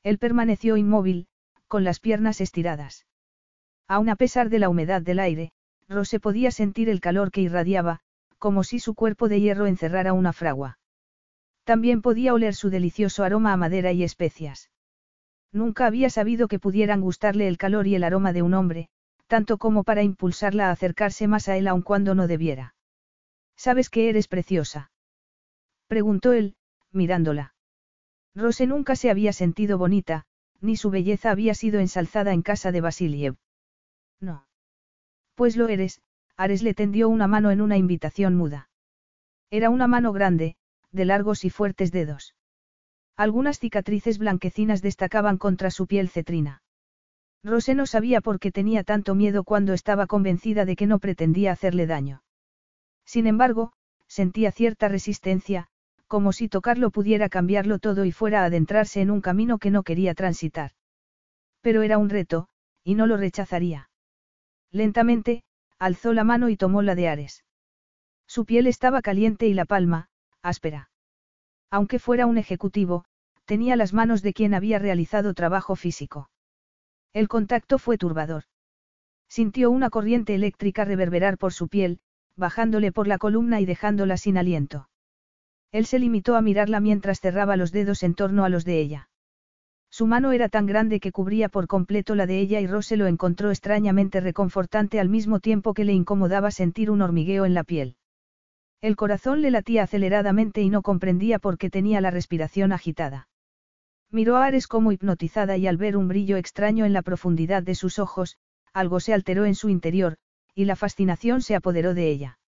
Él 0.05 0.19
permaneció 0.19 0.77
inmóvil, 0.77 1.27
con 1.66 1.82
las 1.82 1.98
piernas 1.98 2.40
estiradas. 2.40 3.06
Aun 3.89 4.09
a 4.09 4.14
pesar 4.14 4.51
de 4.51 4.60
la 4.60 4.69
humedad 4.69 5.02
del 5.02 5.19
aire, 5.19 5.51
Rose 5.89 6.20
podía 6.20 6.52
sentir 6.52 6.89
el 6.89 7.01
calor 7.01 7.32
que 7.32 7.40
irradiaba, 7.40 7.98
como 8.39 8.62
si 8.62 8.78
su 8.78 8.94
cuerpo 8.94 9.28
de 9.28 9.40
hierro 9.40 9.66
encerrara 9.66 10.12
una 10.12 10.32
fragua. 10.32 10.78
También 11.64 12.02
podía 12.02 12.35
oler 12.35 12.55
su 12.55 12.70
delicioso 12.70 13.24
aroma 13.24 13.52
a 13.52 13.56
madera 13.56 13.90
y 13.90 14.05
especias. 14.05 14.70
Nunca 15.51 15.86
había 15.86 16.09
sabido 16.09 16.47
que 16.47 16.60
pudieran 16.60 17.01
gustarle 17.01 17.48
el 17.48 17.59
calor 17.59 17.89
y 17.89 17.97
el 17.97 18.05
aroma 18.05 18.32
de 18.32 18.43
un 18.43 18.55
hombre, 18.55 18.90
tanto 19.27 19.59
como 19.59 19.82
para 19.82 20.05
impulsarla 20.05 20.69
a 20.69 20.70
acercarse 20.70 21.27
más 21.27 21.48
a 21.48 21.56
él 21.56 21.66
aun 21.66 21.82
cuando 21.82 22.14
no 22.14 22.28
debiera. 22.28 22.77
¿Sabes 23.56 23.90
que 23.90 24.09
eres 24.09 24.28
preciosa? 24.28 24.90
Preguntó 25.93 26.32
él, 26.32 26.55
mirándola. 26.90 27.55
Rose 28.35 28.66
nunca 28.66 28.97
se 28.97 29.10
había 29.10 29.35
sentido 29.35 29.77
bonita, 29.77 30.24
ni 30.62 30.77
su 30.77 30.89
belleza 30.89 31.31
había 31.31 31.52
sido 31.52 31.81
ensalzada 31.81 32.32
en 32.32 32.40
casa 32.40 32.73
de 32.73 32.81
Basiliev. 32.81 33.36
No. 34.19 34.47
Pues 35.35 35.55
lo 35.55 35.69
eres, 35.69 36.01
Ares 36.39 36.62
le 36.62 36.73
tendió 36.73 37.10
una 37.10 37.27
mano 37.27 37.51
en 37.51 37.60
una 37.60 37.77
invitación 37.77 38.35
muda. 38.35 38.70
Era 39.51 39.69
una 39.69 39.86
mano 39.86 40.14
grande, 40.14 40.56
de 40.93 41.05
largos 41.05 41.44
y 41.44 41.51
fuertes 41.51 41.93
dedos. 41.93 42.35
Algunas 43.14 43.59
cicatrices 43.59 44.16
blanquecinas 44.16 44.81
destacaban 44.81 45.36
contra 45.36 45.70
su 45.70 45.86
piel 45.86 46.09
cetrina. 46.09 46.62
Rose 47.44 47.74
no 47.74 47.85
sabía 47.85 48.23
por 48.23 48.40
qué 48.40 48.51
tenía 48.51 48.82
tanto 48.82 49.14
miedo 49.14 49.44
cuando 49.44 49.74
estaba 49.74 50.06
convencida 50.06 50.64
de 50.64 50.74
que 50.74 50.86
no 50.86 51.01
pretendía 51.01 51.52
hacerle 51.52 51.86
daño. 51.86 52.23
Sin 53.05 53.27
embargo, 53.27 53.74
sentía 54.06 54.52
cierta 54.52 54.89
resistencia, 54.89 55.69
como 56.12 56.34
si 56.34 56.47
tocarlo 56.47 56.90
pudiera 56.90 57.30
cambiarlo 57.30 57.78
todo 57.78 58.05
y 58.05 58.12
fuera 58.12 58.43
a 58.43 58.44
adentrarse 58.44 59.01
en 59.01 59.10
un 59.10 59.22
camino 59.22 59.56
que 59.56 59.70
no 59.70 59.82
quería 59.82 60.12
transitar. 60.12 60.72
Pero 61.62 61.80
era 61.80 61.97
un 61.97 62.10
reto, 62.10 62.48
y 62.84 62.97
no 62.97 63.06
lo 63.06 63.16
rechazaría. 63.16 63.89
Lentamente, 64.70 65.43
alzó 65.78 66.12
la 66.12 66.22
mano 66.22 66.51
y 66.51 66.59
tomó 66.59 66.82
la 66.82 66.94
de 66.94 67.09
Ares. 67.09 67.44
Su 68.26 68.44
piel 68.44 68.66
estaba 68.66 69.01
caliente 69.01 69.47
y 69.47 69.55
la 69.55 69.64
palma, 69.64 70.10
áspera. 70.43 70.90
Aunque 71.70 71.98
fuera 71.98 72.26
un 72.26 72.36
ejecutivo, 72.36 73.06
tenía 73.47 73.74
las 73.74 73.94
manos 73.94 74.20
de 74.20 74.34
quien 74.34 74.52
había 74.52 74.78
realizado 74.78 75.32
trabajo 75.32 75.76
físico. 75.76 76.28
El 77.14 77.26
contacto 77.26 77.78
fue 77.78 77.97
turbador. 77.97 78.44
Sintió 79.30 79.70
una 79.70 79.89
corriente 79.89 80.34
eléctrica 80.34 80.84
reverberar 80.84 81.39
por 81.39 81.55
su 81.55 81.68
piel, 81.68 82.01
bajándole 82.36 82.93
por 82.93 83.09
la 83.09 83.16
columna 83.16 83.62
y 83.62 83.64
dejándola 83.64 84.18
sin 84.18 84.36
aliento. 84.36 84.90
Él 85.73 85.86
se 85.86 85.99
limitó 85.99 86.36
a 86.36 86.43
mirarla 86.43 86.81
mientras 86.81 87.20
cerraba 87.20 87.57
los 87.57 87.73
dedos 87.73 88.03
en 88.03 88.15
torno 88.15 88.44
a 88.44 88.51
los 88.51 88.65
de 88.65 88.78
ella. 88.78 89.09
Su 89.90 90.07
mano 90.07 90.32
era 90.32 90.49
tan 90.49 90.66
grande 90.66 91.01
que 91.01 91.12
cubría 91.12 91.49
por 91.49 91.66
completo 91.66 92.15
la 92.15 92.27
de 92.27 92.39
ella 92.39 92.61
y 92.61 92.66
Rose 92.66 92.97
lo 92.97 93.07
encontró 93.07 93.51
extrañamente 93.51 94.20
reconfortante 94.20 95.01
al 95.01 95.09
mismo 95.09 95.40
tiempo 95.40 95.74
que 95.74 95.85
le 95.85 95.93
incomodaba 95.93 96.51
sentir 96.51 96.90
un 96.90 97.03
hormigueo 97.03 97.44
en 97.44 97.55
la 97.55 97.65
piel. 97.65 97.97
El 98.81 98.97
corazón 98.97 99.43
le 99.43 99.51
latía 99.51 99.85
aceleradamente 99.85 100.61
y 100.61 100.69
no 100.69 100.82
comprendía 100.82 101.39
por 101.39 101.57
qué 101.57 101.70
tenía 101.70 102.01
la 102.01 102.11
respiración 102.11 102.73
agitada. 102.73 103.28
Miró 104.11 104.36
a 104.36 104.44
Ares 104.44 104.66
como 104.66 104.93
hipnotizada 104.93 105.57
y 105.57 105.66
al 105.66 105.78
ver 105.78 105.97
un 105.97 106.09
brillo 106.09 106.36
extraño 106.36 106.85
en 106.85 106.93
la 106.93 107.03
profundidad 107.03 107.62
de 107.62 107.74
sus 107.74 107.99
ojos, 107.99 108.36
algo 108.73 109.01
se 109.01 109.15
alteró 109.15 109.47
en 109.47 109.55
su 109.55 109.69
interior, 109.69 110.16
y 110.55 110.66
la 110.66 110.77
fascinación 110.77 111.40
se 111.43 111.55
apoderó 111.55 111.94
de 111.94 112.11
ella. 112.11 112.39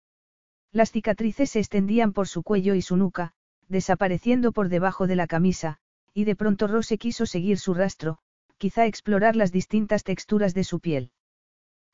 Las 0.75 0.91
cicatrices 0.91 1.51
se 1.51 1.61
extendían 1.61 2.13
por 2.13 2.27
su 2.27 2.43
cuello 2.43 2.75
y 2.75 2.83
su 2.83 2.97
nuca, 2.97 3.33
desapareciendo 3.69 4.51
por 4.51 4.69
debajo 4.69 5.07
de 5.07 5.15
la 5.15 5.29
camisa, 5.29 5.79
y 6.13 6.25
de 6.25 6.35
pronto 6.35 6.67
Rose 6.67 6.99
quiso 6.99 7.27
seguir 7.27 7.59
su 7.59 7.75
rastro, 7.75 8.19
quizá 8.59 8.85
explorar 8.85 9.37
las 9.37 9.53
distintas 9.53 10.03
texturas 10.03 10.53
de 10.53 10.65
su 10.65 10.81
piel. 10.81 11.13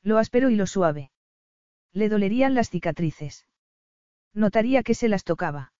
Lo 0.01 0.17
áspero 0.17 0.49
y 0.49 0.55
lo 0.55 0.65
suave. 0.65 1.11
Le 1.93 2.09
dolerían 2.09 2.55
las 2.55 2.71
cicatrices. 2.71 3.45
Notaría 4.33 4.81
que 4.81 4.95
se 4.95 5.09
las 5.09 5.25
tocaba. 5.25 5.73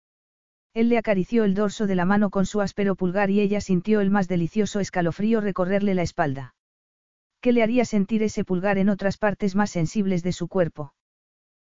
Él 0.75 0.87
le 0.87 0.99
acarició 0.99 1.43
el 1.43 1.55
dorso 1.55 1.87
de 1.87 1.95
la 1.95 2.05
mano 2.05 2.29
con 2.29 2.45
su 2.45 2.61
áspero 2.61 2.95
pulgar 2.95 3.31
y 3.31 3.39
ella 3.39 3.61
sintió 3.61 4.01
el 4.01 4.11
más 4.11 4.27
delicioso 4.27 4.79
escalofrío 4.79 5.41
recorrerle 5.41 5.95
la 5.95 6.03
espalda. 6.03 6.53
¿Qué 7.39 7.51
le 7.51 7.63
haría 7.63 7.83
sentir 7.83 8.21
ese 8.21 8.45
pulgar 8.45 8.77
en 8.77 8.89
otras 8.89 9.17
partes 9.17 9.55
más 9.55 9.71
sensibles 9.71 10.21
de 10.21 10.33
su 10.33 10.47
cuerpo? 10.47 10.93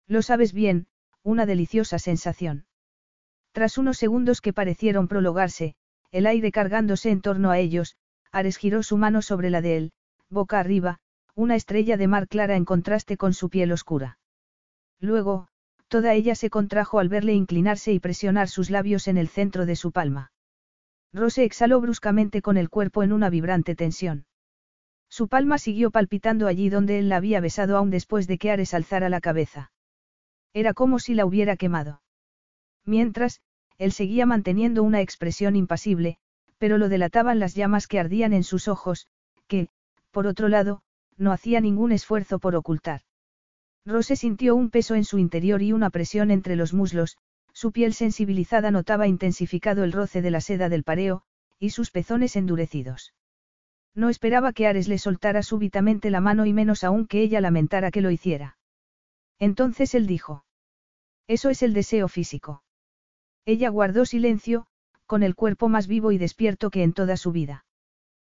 Lo 0.07 0.21
sabes 0.21 0.53
bien, 0.53 0.89
una 1.23 1.47
deliciosa 1.47 1.99
sensación. 1.99 2.66
Tras 3.53 3.78
unos 3.78 3.99
segundos 3.99 4.40
que 4.40 4.53
parecieron 4.53 5.09
prolongarse, 5.09 5.74
el 6.11 6.27
aire 6.27 6.53
cargándose 6.53 7.11
en 7.11 7.20
torno 7.20 7.51
a 7.51 7.59
ellos, 7.59 7.97
Ares 8.32 8.57
giró 8.57 8.82
su 8.82 8.97
mano 8.97 9.23
sobre 9.23 9.51
la 9.51 9.61
de 9.61 9.77
él, 9.77 9.93
boca 10.28 10.59
arriba, 10.59 10.99
una 11.35 11.57
estrella 11.57 11.97
de 11.97 12.09
mar 12.09 12.28
clara 12.28 12.57
en 12.57 12.65
contraste 12.65 13.16
con 13.16 13.35
su 13.35 13.51
piel 13.51 13.73
oscura. 13.73 14.19
Luego, 15.01 15.49
toda 15.89 16.15
ella 16.15 16.35
se 16.35 16.49
contrajo 16.49 16.99
al 16.99 17.09
verle 17.09 17.35
inclinarse 17.35 17.93
y 17.93 18.01
presionar 18.01 18.49
sus 18.49 18.70
labios 18.70 19.09
en 19.09 19.19
el 19.19 19.28
centro 19.28 19.66
de 19.66 19.77
su 19.77 19.93
palma. 19.93 20.32
Rose 21.12 21.44
exhaló 21.44 21.81
bruscamente 21.81 22.40
con 22.40 22.57
el 22.57 22.70
cuerpo 22.70 23.03
en 23.03 23.12
una 23.12 23.28
vibrante 23.28 23.74
tensión. 23.74 24.24
Su 25.11 25.28
palma 25.28 25.59
siguió 25.59 25.90
palpitando 25.90 26.47
allí 26.47 26.70
donde 26.70 26.99
él 26.99 27.11
la 27.11 27.16
había 27.16 27.40
besado 27.40 27.77
aún 27.77 27.90
después 27.90 28.27
de 28.27 28.39
que 28.39 28.51
Ares 28.51 28.73
alzara 28.73 29.11
la 29.11 29.20
cabeza. 29.20 29.72
Era 30.55 30.74
como 30.74 30.99
si 30.99 31.15
la 31.15 31.27
hubiera 31.27 31.57
quemado. 31.57 32.03
Mientras, 32.85 33.41
él 33.79 33.93
seguía 33.93 34.27
manteniendo 34.27 34.83
una 34.83 35.01
expresión 35.01 35.57
impasible, 35.57 36.19
pero 36.59 36.79
lo 36.79 36.89
delataban 36.89 37.39
las 37.39 37.55
llamas 37.55 37.87
que 37.87 37.99
ardían 37.99 38.33
en 38.33 38.45
sus 38.45 38.69
ojos, 38.69 39.09
que, 39.49 39.69
por 40.11 40.27
otro 40.27 40.49
lado, 40.49 40.83
no 41.16 41.33
hacía 41.33 41.61
ningún 41.61 41.93
esfuerzo 41.93 42.39
por 42.39 42.55
ocultar. 42.55 43.03
Rose 43.85 44.15
sintió 44.15 44.55
un 44.55 44.70
peso 44.70 44.95
en 44.95 45.05
su 45.05 45.19
interior 45.19 45.62
y 45.62 45.73
una 45.73 45.91
presión 45.91 46.31
entre 46.31 46.55
los 46.55 46.73
muslos, 46.73 47.16
su 47.53 47.73
piel 47.73 47.95
sensibilizada 47.95 48.70
notaba 48.70 49.09
intensificado 49.09 49.85
el 49.85 49.93
roce 49.93 50.23
de 50.23 50.31
la 50.31 50.41
seda 50.41 50.69
del 50.69 50.85
pareo, 50.85 51.23
y 51.59 51.70
sus 51.70 51.91
pezones 51.91 52.37
endurecidos. 52.37 53.12
No 53.95 54.09
esperaba 54.09 54.53
que 54.53 54.66
Ares 54.66 54.89
le 54.89 54.99
soltara 54.99 55.43
súbitamente 55.43 56.11
la 56.11 56.20
mano 56.20 56.47
y 56.47 56.53
menos 56.53 56.85
aún 56.85 57.07
que 57.07 57.23
ella 57.23 57.41
lamentara 57.41 57.91
que 57.91 58.01
lo 58.01 58.11
hiciera. 58.11 58.57
Entonces 59.39 59.95
él 59.95 60.07
dijo. 60.07 60.45
Eso 61.27 61.51
es 61.51 61.63
el 61.63 61.73
deseo 61.73 62.09
físico. 62.09 62.63
Ella 63.45 63.71
guardó 63.71 64.05
silencio, 64.05 64.67
con 65.07 65.23
el 65.23 65.35
cuerpo 65.35 65.69
más 65.69 65.87
vivo 65.87 66.13
y 66.13 66.19
despierto 66.19 66.71
que 66.71 66.83
en 66.83 66.93
toda 66.93 67.17
su 67.17 67.33
vida. 67.33 67.65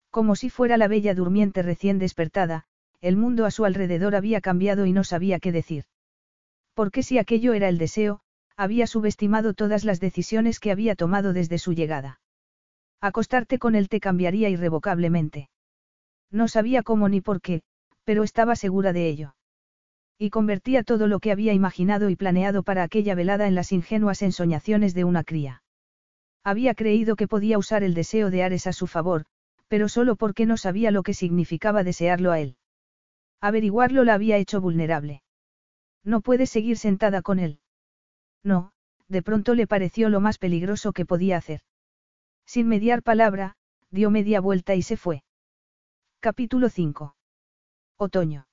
Como 0.10 0.36
si 0.36 0.50
fuera 0.50 0.78
la 0.78 0.88
bella 0.88 1.14
durmiente 1.14 1.62
recién 1.62 2.00
despertada, 2.00 2.66
el 3.02 3.18
mundo 3.18 3.46
a 3.46 3.52
su 3.52 3.66
alrededor 3.66 4.16
había 4.16 4.42
cambiado 4.42 4.86
y 4.86 4.94
no 4.94 5.04
sabía 5.04 5.40
qué 5.40 5.52
decir. 5.52 5.86
Porque 6.74 7.04
si 7.04 7.18
aquello 7.18 7.54
era 7.54 7.68
el 7.68 7.78
deseo, 7.78 8.22
había 8.56 8.88
subestimado 8.88 9.54
todas 9.54 9.84
las 9.84 10.00
decisiones 10.00 10.60
que 10.60 10.72
había 10.72 10.96
tomado 10.96 11.34
desde 11.34 11.58
su 11.58 11.74
llegada. 11.74 12.22
Acostarte 13.02 13.60
con 13.60 13.76
él 13.76 13.90
te 13.90 14.00
cambiaría 14.00 14.50
irrevocablemente. 14.50 15.50
No 16.32 16.48
sabía 16.48 16.84
cómo 16.84 17.10
ni 17.10 17.22
por 17.22 17.42
qué, 17.42 17.62
pero 18.06 18.24
estaba 18.24 18.56
segura 18.56 18.94
de 18.94 19.08
ello. 19.08 19.36
Y 20.24 20.30
convertía 20.30 20.84
todo 20.84 21.08
lo 21.08 21.20
que 21.20 21.34
había 21.34 21.52
imaginado 21.52 22.10
y 22.10 22.16
planeado 22.16 22.64
para 22.64 22.84
aquella 22.84 23.14
velada 23.14 23.46
en 23.46 23.56
las 23.56 23.74
ingenuas 23.74 24.22
ensoñaciones 24.22 24.94
de 24.94 25.04
una 25.04 25.26
cría. 25.26 25.64
Había 26.46 26.76
creído 26.76 27.18
que 27.18 27.28
podía 27.28 27.58
usar 27.58 27.84
el 27.84 27.94
deseo 27.94 28.30
de 28.30 28.42
Ares 28.42 28.66
a 28.66 28.72
su 28.72 28.88
favor, 28.88 29.26
pero 29.68 29.90
solo 29.90 30.16
porque 30.16 30.46
no 30.46 30.56
sabía 30.56 30.92
lo 30.92 31.04
que 31.04 31.14
significaba 31.14 31.84
desearlo 31.84 32.32
a 32.32 32.40
él. 32.40 32.56
Averiguarlo 33.42 34.06
la 34.06 34.14
había 34.14 34.38
hecho 34.38 34.62
vulnerable. 34.62 35.24
No 36.06 36.22
puede 36.22 36.46
seguir 36.46 36.78
sentada 36.78 37.22
con 37.22 37.40
él. 37.40 37.60
No, 38.46 38.72
de 39.10 39.24
pronto 39.24 39.56
le 39.56 39.68
pareció 39.68 40.08
lo 40.08 40.22
más 40.22 40.38
peligroso 40.38 40.94
que 40.94 41.06
podía 41.06 41.36
hacer. 41.36 41.60
Sin 42.46 42.70
mediar 42.70 43.04
palabra, 43.04 43.58
dio 43.92 44.10
media 44.10 44.40
vuelta 44.40 44.74
y 44.74 44.84
se 44.84 44.96
fue. 44.96 45.26
Capítulo 46.22 46.70
5. 46.70 47.14
Otoño. 47.98 48.48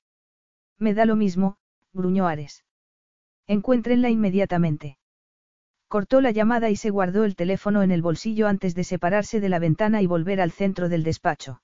Me 0.77 0.93
da 0.95 1.05
lo 1.05 1.15
mismo, 1.15 1.57
gruñó 1.93 2.27
Ares. 2.27 2.63
Encuéntrenla 3.47 4.09
inmediatamente. 4.09 4.97
Cortó 5.87 6.21
la 6.21 6.31
llamada 6.31 6.69
y 6.69 6.75
se 6.77 6.89
guardó 6.89 7.25
el 7.25 7.35
teléfono 7.35 7.83
en 7.83 7.91
el 7.91 8.01
bolsillo 8.01 8.47
antes 8.47 8.75
de 8.75 8.83
separarse 8.83 9.41
de 9.41 9.49
la 9.49 9.59
ventana 9.59 10.01
y 10.01 10.07
volver 10.07 10.39
al 10.39 10.51
centro 10.51 10.87
del 10.87 11.03
despacho. 11.03 11.61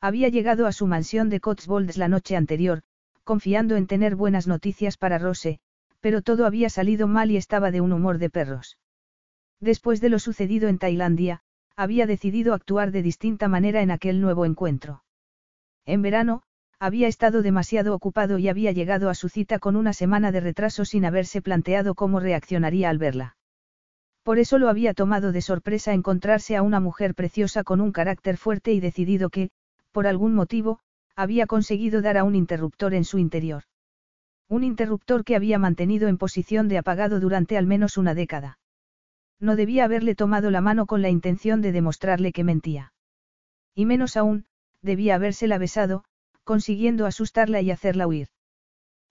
Había 0.00 0.28
llegado 0.28 0.66
a 0.66 0.72
su 0.72 0.86
mansión 0.86 1.30
de 1.30 1.40
Cotswolds 1.40 1.96
la 1.96 2.08
noche 2.08 2.36
anterior, 2.36 2.82
confiando 3.24 3.76
en 3.76 3.86
tener 3.86 4.16
buenas 4.16 4.46
noticias 4.46 4.96
para 4.96 5.18
Rose, 5.18 5.60
pero 6.00 6.22
todo 6.22 6.46
había 6.46 6.70
salido 6.70 7.08
mal 7.08 7.30
y 7.30 7.36
estaba 7.36 7.70
de 7.70 7.80
un 7.80 7.92
humor 7.92 8.18
de 8.18 8.30
perros. 8.30 8.78
Después 9.60 10.00
de 10.00 10.08
lo 10.08 10.18
sucedido 10.18 10.68
en 10.68 10.78
Tailandia, 10.78 11.42
había 11.74 12.06
decidido 12.06 12.54
actuar 12.54 12.90
de 12.92 13.02
distinta 13.02 13.48
manera 13.48 13.82
en 13.82 13.90
aquel 13.90 14.20
nuevo 14.20 14.44
encuentro. 14.44 15.04
En 15.86 16.02
verano, 16.02 16.42
había 16.80 17.08
estado 17.08 17.42
demasiado 17.42 17.94
ocupado 17.94 18.38
y 18.38 18.48
había 18.48 18.72
llegado 18.72 19.10
a 19.10 19.14
su 19.14 19.28
cita 19.28 19.58
con 19.58 19.76
una 19.76 19.92
semana 19.92 20.30
de 20.32 20.40
retraso 20.40 20.84
sin 20.84 21.04
haberse 21.04 21.42
planteado 21.42 21.94
cómo 21.94 22.20
reaccionaría 22.20 22.88
al 22.88 22.98
verla. 22.98 23.36
Por 24.22 24.38
eso 24.38 24.58
lo 24.58 24.68
había 24.68 24.94
tomado 24.94 25.32
de 25.32 25.40
sorpresa 25.40 25.92
encontrarse 25.92 26.56
a 26.56 26.62
una 26.62 26.80
mujer 26.80 27.14
preciosa 27.14 27.64
con 27.64 27.80
un 27.80 27.92
carácter 27.92 28.36
fuerte 28.36 28.72
y 28.72 28.80
decidido 28.80 29.30
que, 29.30 29.50
por 29.90 30.06
algún 30.06 30.34
motivo, 30.34 30.80
había 31.16 31.46
conseguido 31.46 32.02
dar 32.02 32.16
a 32.16 32.24
un 32.24 32.36
interruptor 32.36 32.94
en 32.94 33.04
su 33.04 33.18
interior. 33.18 33.64
Un 34.48 34.64
interruptor 34.64 35.24
que 35.24 35.34
había 35.34 35.58
mantenido 35.58 36.08
en 36.08 36.16
posición 36.16 36.68
de 36.68 36.78
apagado 36.78 37.20
durante 37.20 37.56
al 37.56 37.66
menos 37.66 37.96
una 37.96 38.14
década. 38.14 38.58
No 39.40 39.56
debía 39.56 39.84
haberle 39.84 40.14
tomado 40.14 40.50
la 40.50 40.60
mano 40.60 40.86
con 40.86 41.02
la 41.02 41.08
intención 41.08 41.60
de 41.60 41.72
demostrarle 41.72 42.32
que 42.32 42.44
mentía. 42.44 42.92
Y 43.74 43.84
menos 43.84 44.16
aún, 44.16 44.46
debía 44.82 45.16
habérsela 45.16 45.58
besado, 45.58 46.04
consiguiendo 46.48 47.04
asustarla 47.04 47.60
y 47.60 47.70
hacerla 47.70 48.06
huir. 48.06 48.28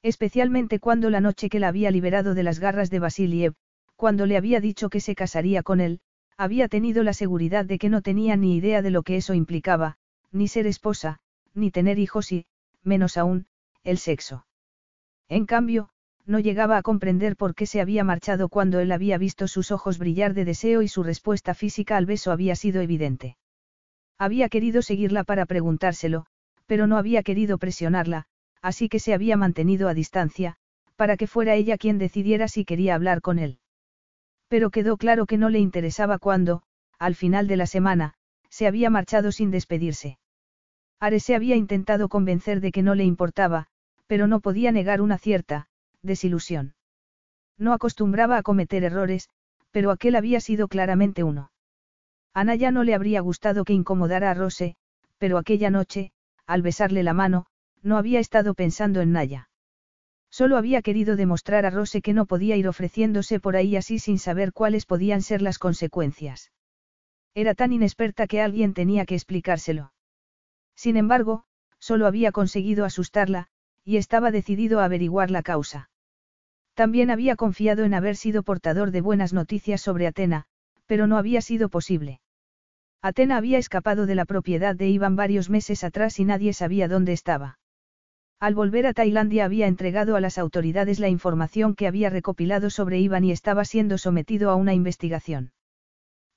Especialmente 0.01 0.79
cuando 0.79 1.11
la 1.11 1.21
noche 1.21 1.49
que 1.49 1.59
la 1.59 1.67
había 1.67 1.91
liberado 1.91 2.33
de 2.33 2.41
las 2.41 2.59
garras 2.59 2.89
de 2.89 2.97
Basiliev, 2.97 3.53
cuando 3.95 4.25
le 4.25 4.37
había 4.37 4.59
dicho 4.59 4.89
que 4.89 5.01
se 5.01 5.13
casaría 5.13 5.61
con 5.61 5.79
él, 5.79 5.99
había 6.35 6.67
tenido 6.67 7.03
la 7.03 7.13
seguridad 7.13 7.63
de 7.63 7.77
que 7.77 7.89
no 7.89 8.01
tenía 8.01 8.35
ni 8.37 8.55
idea 8.55 8.81
de 8.81 8.89
lo 8.89 9.03
que 9.03 9.17
eso 9.17 9.35
implicaba, 9.35 9.99
ni 10.31 10.47
ser 10.47 10.65
esposa, 10.65 11.19
ni 11.53 11.69
tener 11.69 11.99
hijos 11.99 12.31
y, 12.31 12.47
menos 12.81 13.17
aún, 13.17 13.45
el 13.83 13.99
sexo. 13.99 14.47
En 15.29 15.45
cambio, 15.45 15.89
no 16.25 16.39
llegaba 16.39 16.77
a 16.77 16.81
comprender 16.81 17.35
por 17.35 17.53
qué 17.53 17.67
se 17.67 17.81
había 17.81 18.03
marchado 18.03 18.49
cuando 18.49 18.79
él 18.79 18.91
había 18.91 19.19
visto 19.19 19.47
sus 19.47 19.69
ojos 19.71 19.99
brillar 19.99 20.33
de 20.33 20.43
deseo 20.43 20.81
y 20.81 20.87
su 20.87 21.03
respuesta 21.03 21.53
física 21.53 21.97
al 21.97 22.07
beso 22.07 22.31
había 22.31 22.55
sido 22.55 22.81
evidente. 22.81 23.37
Había 24.17 24.49
querido 24.49 24.81
seguirla 24.81 25.23
para 25.23 25.45
preguntárselo, 25.45 26.25
pero 26.67 26.85
no 26.85 26.97
había 26.97 27.23
querido 27.23 27.57
presionarla, 27.57 28.25
así 28.61 28.89
que 28.89 28.99
se 28.99 29.13
había 29.13 29.37
mantenido 29.37 29.89
a 29.89 29.93
distancia, 29.93 30.57
para 30.95 31.17
que 31.17 31.27
fuera 31.27 31.55
ella 31.55 31.77
quien 31.77 31.97
decidiera 31.97 32.47
si 32.47 32.65
quería 32.65 32.93
hablar 32.93 33.21
con 33.21 33.39
él. 33.39 33.59
Pero 34.47 34.69
quedó 34.69 34.97
claro 34.97 35.25
que 35.25 35.37
no 35.37 35.49
le 35.49 35.59
interesaba 35.59 36.19
cuando, 36.19 36.63
al 36.99 37.15
final 37.15 37.47
de 37.47 37.57
la 37.57 37.65
semana, 37.65 38.13
se 38.49 38.67
había 38.67 38.89
marchado 38.89 39.31
sin 39.31 39.51
despedirse. 39.51 40.19
Ares 40.99 41.23
se 41.23 41.35
había 41.35 41.55
intentado 41.55 42.09
convencer 42.09 42.59
de 42.59 42.71
que 42.71 42.81
no 42.81 42.95
le 42.95 43.03
importaba, 43.03 43.67
pero 44.07 44.27
no 44.27 44.39
podía 44.39 44.71
negar 44.71 45.01
una 45.01 45.17
cierta, 45.17 45.67
desilusión. 46.01 46.75
No 47.57 47.73
acostumbraba 47.73 48.37
a 48.37 48.43
cometer 48.43 48.83
errores, 48.83 49.29
pero 49.71 49.91
aquel 49.91 50.15
había 50.15 50.39
sido 50.39 50.67
claramente 50.67 51.23
uno. 51.23 51.51
A 52.33 52.43
Naya 52.43 52.71
no 52.71 52.83
le 52.83 52.95
habría 52.95 53.21
gustado 53.21 53.63
que 53.63 53.73
incomodara 53.73 54.31
a 54.31 54.33
Rose, 54.33 54.75
pero 55.17 55.37
aquella 55.37 55.69
noche, 55.69 56.11
al 56.47 56.61
besarle 56.61 57.03
la 57.03 57.13
mano, 57.13 57.45
no 57.83 57.97
había 57.97 58.19
estado 58.19 58.55
pensando 58.55 59.01
en 59.01 59.11
Naya. 59.11 59.49
Solo 60.29 60.57
había 60.57 60.81
querido 60.81 61.15
demostrar 61.15 61.65
a 61.65 61.69
Rose 61.69 62.01
que 62.01 62.13
no 62.13 62.25
podía 62.25 62.55
ir 62.55 62.67
ofreciéndose 62.67 63.39
por 63.39 63.55
ahí 63.55 63.75
así 63.75 63.99
sin 63.99 64.17
saber 64.19 64.53
cuáles 64.53 64.85
podían 64.85 65.21
ser 65.21 65.41
las 65.41 65.59
consecuencias. 65.59 66.51
Era 67.33 67.53
tan 67.53 67.71
inexperta 67.71 68.27
que 68.27 68.41
alguien 68.41 68.73
tenía 68.73 69.05
que 69.05 69.15
explicárselo. 69.15 69.93
Sin 70.75 70.97
embargo, 70.97 71.43
solo 71.79 72.07
había 72.07 72.31
conseguido 72.31 72.85
asustarla, 72.85 73.47
y 73.83 73.97
estaba 73.97 74.31
decidido 74.31 74.79
a 74.79 74.85
averiguar 74.85 75.31
la 75.31 75.43
causa. 75.43 75.89
También 76.73 77.09
había 77.09 77.35
confiado 77.35 77.85
en 77.85 77.93
haber 77.93 78.15
sido 78.15 78.43
portador 78.43 78.91
de 78.91 79.01
buenas 79.01 79.33
noticias 79.33 79.81
sobre 79.81 80.07
Atena, 80.07 80.45
pero 80.85 81.07
no 81.07 81.17
había 81.17 81.41
sido 81.41 81.69
posible. 81.69 82.19
Atena 83.01 83.37
había 83.37 83.57
escapado 83.57 84.05
de 84.05 84.15
la 84.15 84.25
propiedad 84.25 84.75
de 84.75 84.89
Iván 84.89 85.15
varios 85.15 85.49
meses 85.49 85.83
atrás 85.83 86.19
y 86.19 86.25
nadie 86.25 86.53
sabía 86.53 86.87
dónde 86.87 87.13
estaba. 87.13 87.59
Al 88.39 88.53
volver 88.53 88.85
a 88.85 88.93
Tailandia 88.93 89.45
había 89.45 89.67
entregado 89.67 90.15
a 90.15 90.21
las 90.21 90.37
autoridades 90.37 90.99
la 90.99 91.09
información 91.09 91.75
que 91.75 91.87
había 91.87 92.09
recopilado 92.09 92.69
sobre 92.69 92.99
Iván 92.99 93.23
y 93.23 93.31
estaba 93.31 93.65
siendo 93.65 93.97
sometido 93.97 94.51
a 94.51 94.55
una 94.55 94.73
investigación. 94.73 95.51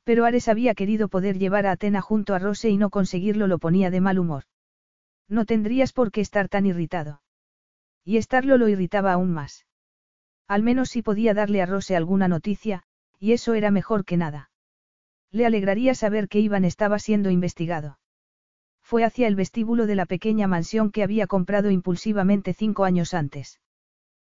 Pero 0.05 0.25
Ares 0.25 0.49
había 0.49 0.75
querido 0.75 1.09
poder 1.09 1.39
llevar 1.39 1.67
a 1.67 1.73
Atena 1.73 2.01
junto 2.01 2.35
a 2.35 2.39
Rose 2.39 2.71
y 2.71 2.79
no 2.79 2.91
conseguirlo 2.91 3.47
lo 3.47 3.59
ponía 3.59 3.91
de 3.91 4.01
mal 4.01 4.19
humor. 4.19 4.45
No 5.29 5.45
tendrías 5.45 5.93
por 5.93 6.11
qué 6.11 6.21
estar 6.21 6.49
tan 6.49 6.67
irritado. 6.67 7.23
Y 8.05 8.17
estarlo 8.17 8.57
lo 8.57 8.69
irritaba 8.69 9.13
aún 9.13 9.31
más. 9.31 9.67
Al 10.49 10.63
menos 10.63 10.91
si 10.91 11.03
podía 11.03 11.35
darle 11.35 11.63
a 11.63 11.67
Rose 11.67 11.95
alguna 11.95 12.29
noticia, 12.29 12.83
y 13.19 13.33
eso 13.33 13.55
era 13.55 13.71
mejor 13.71 14.05
que 14.05 14.17
nada. 14.17 14.50
Le 15.33 15.47
alegraría 15.47 15.95
saber 15.95 16.29
que 16.29 16.41
Iván 16.41 16.65
estaba 16.65 16.99
siendo 16.99 17.31
investigado. 17.31 17.99
Fue 18.83 19.05
hacia 19.05 19.29
el 19.29 19.37
vestíbulo 19.37 19.87
de 19.87 19.95
la 19.95 20.07
pequeña 20.07 20.49
mansión 20.49 20.91
que 20.91 21.05
había 21.05 21.29
comprado 21.29 21.71
impulsivamente 21.71 22.53
cinco 22.55 22.85
años 22.85 23.15
antes. 23.15 23.61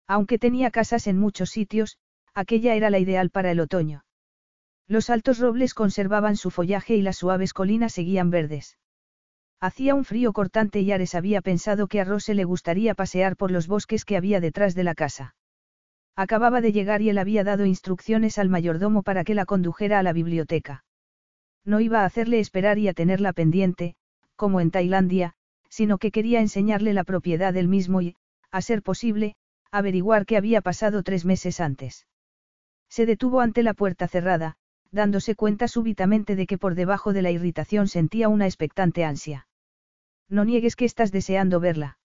Aunque 0.08 0.40
tenía 0.40 0.72
casas 0.72 1.08
en 1.08 1.20
muchos 1.20 1.50
sitios, 1.50 1.98
aquella 2.34 2.76
era 2.76 2.90
la 2.90 3.00
ideal 3.00 3.30
para 3.32 3.52
el 3.52 3.60
otoño. 3.60 4.06
Los 4.88 5.10
altos 5.10 5.40
robles 5.40 5.74
conservaban 5.74 6.38
su 6.38 6.52
follaje 6.52 6.96
y 6.96 7.02
las 7.02 7.18
suaves 7.18 7.54
colinas 7.54 7.92
seguían 7.92 8.30
verdes. 8.30 8.78
Hacía 9.60 9.96
un 9.96 10.06
frío 10.06 10.32
cortante 10.32 10.80
y 10.80 10.92
Ares 10.94 11.16
había 11.16 11.42
pensado 11.42 11.88
que 11.88 12.00
a 12.00 12.06
Rose 12.06 12.34
le 12.36 12.46
gustaría 12.46 12.94
pasear 12.94 13.36
por 13.36 13.52
los 13.52 13.68
bosques 13.68 14.06
que 14.06 14.16
había 14.16 14.40
detrás 14.40 14.76
de 14.76 14.84
la 14.84 14.96
casa. 14.96 15.36
Acababa 16.16 16.62
de 16.62 16.72
llegar 16.72 17.02
y 17.02 17.10
él 17.10 17.18
había 17.18 17.44
dado 17.44 17.66
instrucciones 17.66 18.38
al 18.38 18.48
mayordomo 18.48 19.04
para 19.04 19.26
que 19.26 19.36
la 19.36 19.46
condujera 19.46 20.00
a 20.00 20.04
la 20.04 20.14
biblioteca. 20.14 20.85
No 21.66 21.80
iba 21.80 22.02
a 22.02 22.06
hacerle 22.06 22.40
esperar 22.40 22.78
y 22.78 22.88
a 22.88 22.94
tenerla 22.94 23.34
pendiente, 23.34 23.96
como 24.36 24.62
en 24.62 24.72
Tailandia, 24.72 25.34
sino 25.70 25.98
que 25.98 26.12
quería 26.12 26.40
enseñarle 26.40 26.94
la 26.94 27.04
propiedad 27.04 27.54
del 27.54 27.68
mismo 27.68 28.02
y, 28.02 28.16
a 28.52 28.62
ser 28.62 28.84
posible, 28.84 29.36
averiguar 29.72 30.26
qué 30.26 30.38
había 30.38 30.62
pasado 30.62 31.04
tres 31.04 31.26
meses 31.26 31.60
antes. 31.60 32.08
Se 32.88 33.06
detuvo 33.06 33.42
ante 33.42 33.64
la 33.64 33.74
puerta 33.74 34.08
cerrada, 34.08 34.56
dándose 34.92 35.36
cuenta 35.36 35.68
súbitamente 35.68 36.36
de 36.36 36.48
que 36.48 36.58
por 36.58 36.76
debajo 36.76 37.12
de 37.12 37.22
la 37.22 37.32
irritación 37.32 37.88
sentía 37.88 38.30
una 38.30 38.46
expectante 38.46 39.04
ansia. 39.04 39.48
No 40.30 40.46
niegues 40.46 40.76
que 40.76 40.86
estás 40.86 41.12
deseando 41.12 41.60
verla. 41.60 41.98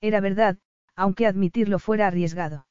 Era 0.00 0.20
verdad, 0.20 0.58
aunque 0.94 1.26
admitirlo 1.26 1.78
fuera 1.78 2.06
arriesgado. 2.06 2.66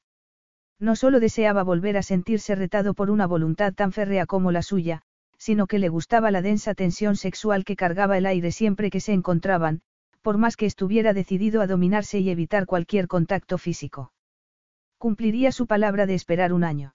No 0.78 0.96
solo 0.96 1.20
deseaba 1.20 1.62
volver 1.62 1.96
a 1.96 2.02
sentirse 2.02 2.54
retado 2.54 2.94
por 2.94 3.10
una 3.10 3.26
voluntad 3.26 3.72
tan 3.72 3.92
férrea 3.92 4.26
como 4.26 4.50
la 4.50 4.62
suya, 4.62 5.02
sino 5.38 5.66
que 5.66 5.78
le 5.78 5.88
gustaba 5.88 6.30
la 6.30 6.42
densa 6.42 6.74
tensión 6.74 7.16
sexual 7.16 7.64
que 7.64 7.76
cargaba 7.76 8.18
el 8.18 8.26
aire 8.26 8.52
siempre 8.52 8.90
que 8.90 9.00
se 9.00 9.12
encontraban, 9.12 9.82
por 10.22 10.38
más 10.38 10.56
que 10.56 10.66
estuviera 10.66 11.12
decidido 11.12 11.60
a 11.60 11.66
dominarse 11.66 12.18
y 12.18 12.30
evitar 12.30 12.66
cualquier 12.66 13.06
contacto 13.06 13.58
físico. 13.58 14.12
Cumpliría 14.98 15.52
su 15.52 15.66
palabra 15.66 16.06
de 16.06 16.14
esperar 16.14 16.52
un 16.52 16.64
año. 16.64 16.94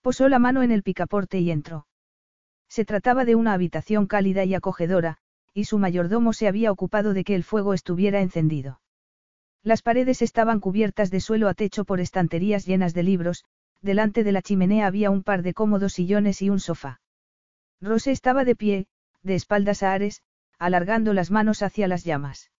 Posó 0.00 0.28
la 0.28 0.38
mano 0.38 0.62
en 0.62 0.72
el 0.72 0.82
picaporte 0.82 1.38
y 1.38 1.50
entró. 1.50 1.86
Se 2.68 2.84
trataba 2.84 3.24
de 3.24 3.36
una 3.36 3.52
habitación 3.52 4.06
cálida 4.06 4.44
y 4.44 4.54
acogedora, 4.54 5.18
y 5.52 5.64
su 5.64 5.78
mayordomo 5.78 6.32
se 6.32 6.48
había 6.48 6.72
ocupado 6.72 7.14
de 7.14 7.22
que 7.22 7.36
el 7.36 7.44
fuego 7.44 7.72
estuviera 7.72 8.20
encendido. 8.20 8.80
Las 9.62 9.80
paredes 9.80 10.20
estaban 10.20 10.60
cubiertas 10.60 11.10
de 11.10 11.20
suelo 11.20 11.48
a 11.48 11.54
techo 11.54 11.84
por 11.84 12.00
estanterías 12.00 12.66
llenas 12.66 12.94
de 12.94 13.02
libros, 13.04 13.44
delante 13.80 14.24
de 14.24 14.32
la 14.32 14.42
chimenea 14.42 14.86
había 14.86 15.10
un 15.10 15.22
par 15.22 15.42
de 15.42 15.54
cómodos 15.54 15.92
sillones 15.92 16.42
y 16.42 16.50
un 16.50 16.58
sofá. 16.58 17.00
Rose 17.80 18.10
estaba 18.10 18.44
de 18.44 18.56
pie, 18.56 18.86
de 19.22 19.34
espaldas 19.34 19.82
a 19.82 19.92
Ares, 19.92 20.22
alargando 20.58 21.12
las 21.12 21.30
manos 21.30 21.62
hacia 21.62 21.88
las 21.88 22.04
llamas. 22.04 22.50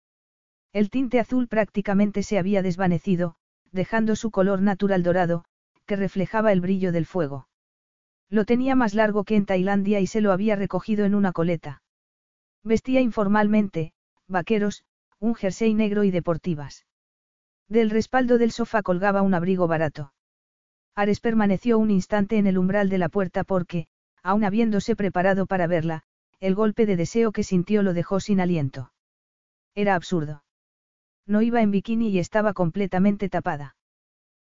El 0.73 0.91
tinte 0.91 1.20
azul 1.20 1.49
prácticamente 1.49 2.23
se 2.23 2.39
había 2.39 2.62
desvanecido, 2.62 3.36
dejando 3.70 4.16
su 4.16 4.31
color 4.31 4.61
natural 4.61 5.03
dorado, 5.03 5.45
que 5.86 5.97
reflejaba 5.97 6.53
el 6.53 6.61
brillo 6.61 6.93
del 6.93 7.07
fuego. 7.07 7.49
Lo 8.28 8.45
tenía 8.45 8.74
más 8.74 8.95
largo 8.95 9.24
que 9.24 9.36
en 9.36 9.47
Tailandia 9.47 10.01
y 10.01 10.07
se 10.07 10.20
lo 10.20 10.32
había 10.32 10.57
recogido 10.57 11.05
en 11.05 11.15
una 11.15 11.32
coleta. 11.32 11.82
Vestía 12.62 13.01
informalmente, 13.01 13.93
vaqueros, 14.27 14.85
un 15.20 15.35
jersey 15.35 15.74
negro 15.74 16.05
y 16.05 16.11
deportivas. 16.11 16.86
Del 17.69 17.91
respaldo 17.91 18.39
del 18.39 18.51
sofá 18.51 18.82
colgaba 18.82 19.23
un 19.23 19.35
abrigo 19.35 19.69
barato. 19.69 20.12
Ares 20.95 21.20
permaneció 21.20 21.78
un 21.78 21.91
instante 21.91 22.39
en 22.39 22.47
el 22.47 22.59
umbral 22.59 22.89
de 22.89 22.99
la 22.99 23.09
puerta 23.09 23.45
porque, 23.45 23.86
aun 24.24 24.42
habiéndose 24.42 24.96
preparado 24.96 25.46
para 25.46 25.68
verla, 25.68 26.02
el 26.40 26.55
golpe 26.55 26.86
de 26.86 26.96
deseo 26.96 27.30
que 27.30 27.44
sintió 27.44 27.82
lo 27.82 27.92
dejó 27.92 28.18
sin 28.18 28.40
aliento. 28.40 28.90
Era 29.74 29.94
absurdo. 29.94 30.42
No 31.26 31.42
iba 31.42 31.62
en 31.62 31.70
bikini 31.70 32.09
y 32.09 32.18
estaba 32.18 32.55
completamente 32.55 33.28
tapada. 33.28 33.76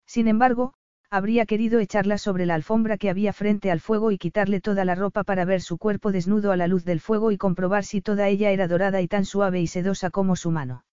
Sin 0.05 0.27
embargo, 0.27 0.73
habría 1.09 1.45
querido 1.45 1.79
echarla 1.79 2.17
sobre 2.17 2.45
la 2.45 2.55
alfombra 2.55 2.97
que 2.97 3.09
había 3.09 3.33
frente 3.33 3.71
al 3.71 3.79
fuego 3.79 4.11
y 4.11 4.17
quitarle 4.17 4.61
toda 4.61 4.85
la 4.85 4.95
ropa 4.95 5.23
para 5.23 5.45
ver 5.45 5.61
su 5.61 5.77
cuerpo 5.77 6.11
desnudo 6.11 6.51
a 6.51 6.57
la 6.57 6.67
luz 6.67 6.85
del 6.85 6.99
fuego 6.99 7.31
y 7.31 7.37
comprobar 7.37 7.83
si 7.83 8.01
toda 8.01 8.29
ella 8.29 8.51
era 8.51 8.67
dorada 8.67 9.01
y 9.01 9.07
tan 9.07 9.25
suave 9.25 9.59
y 9.61 9.67
sedosa 9.67 10.09
como 10.09 10.35
su 10.35 10.51
mano. 10.51 10.85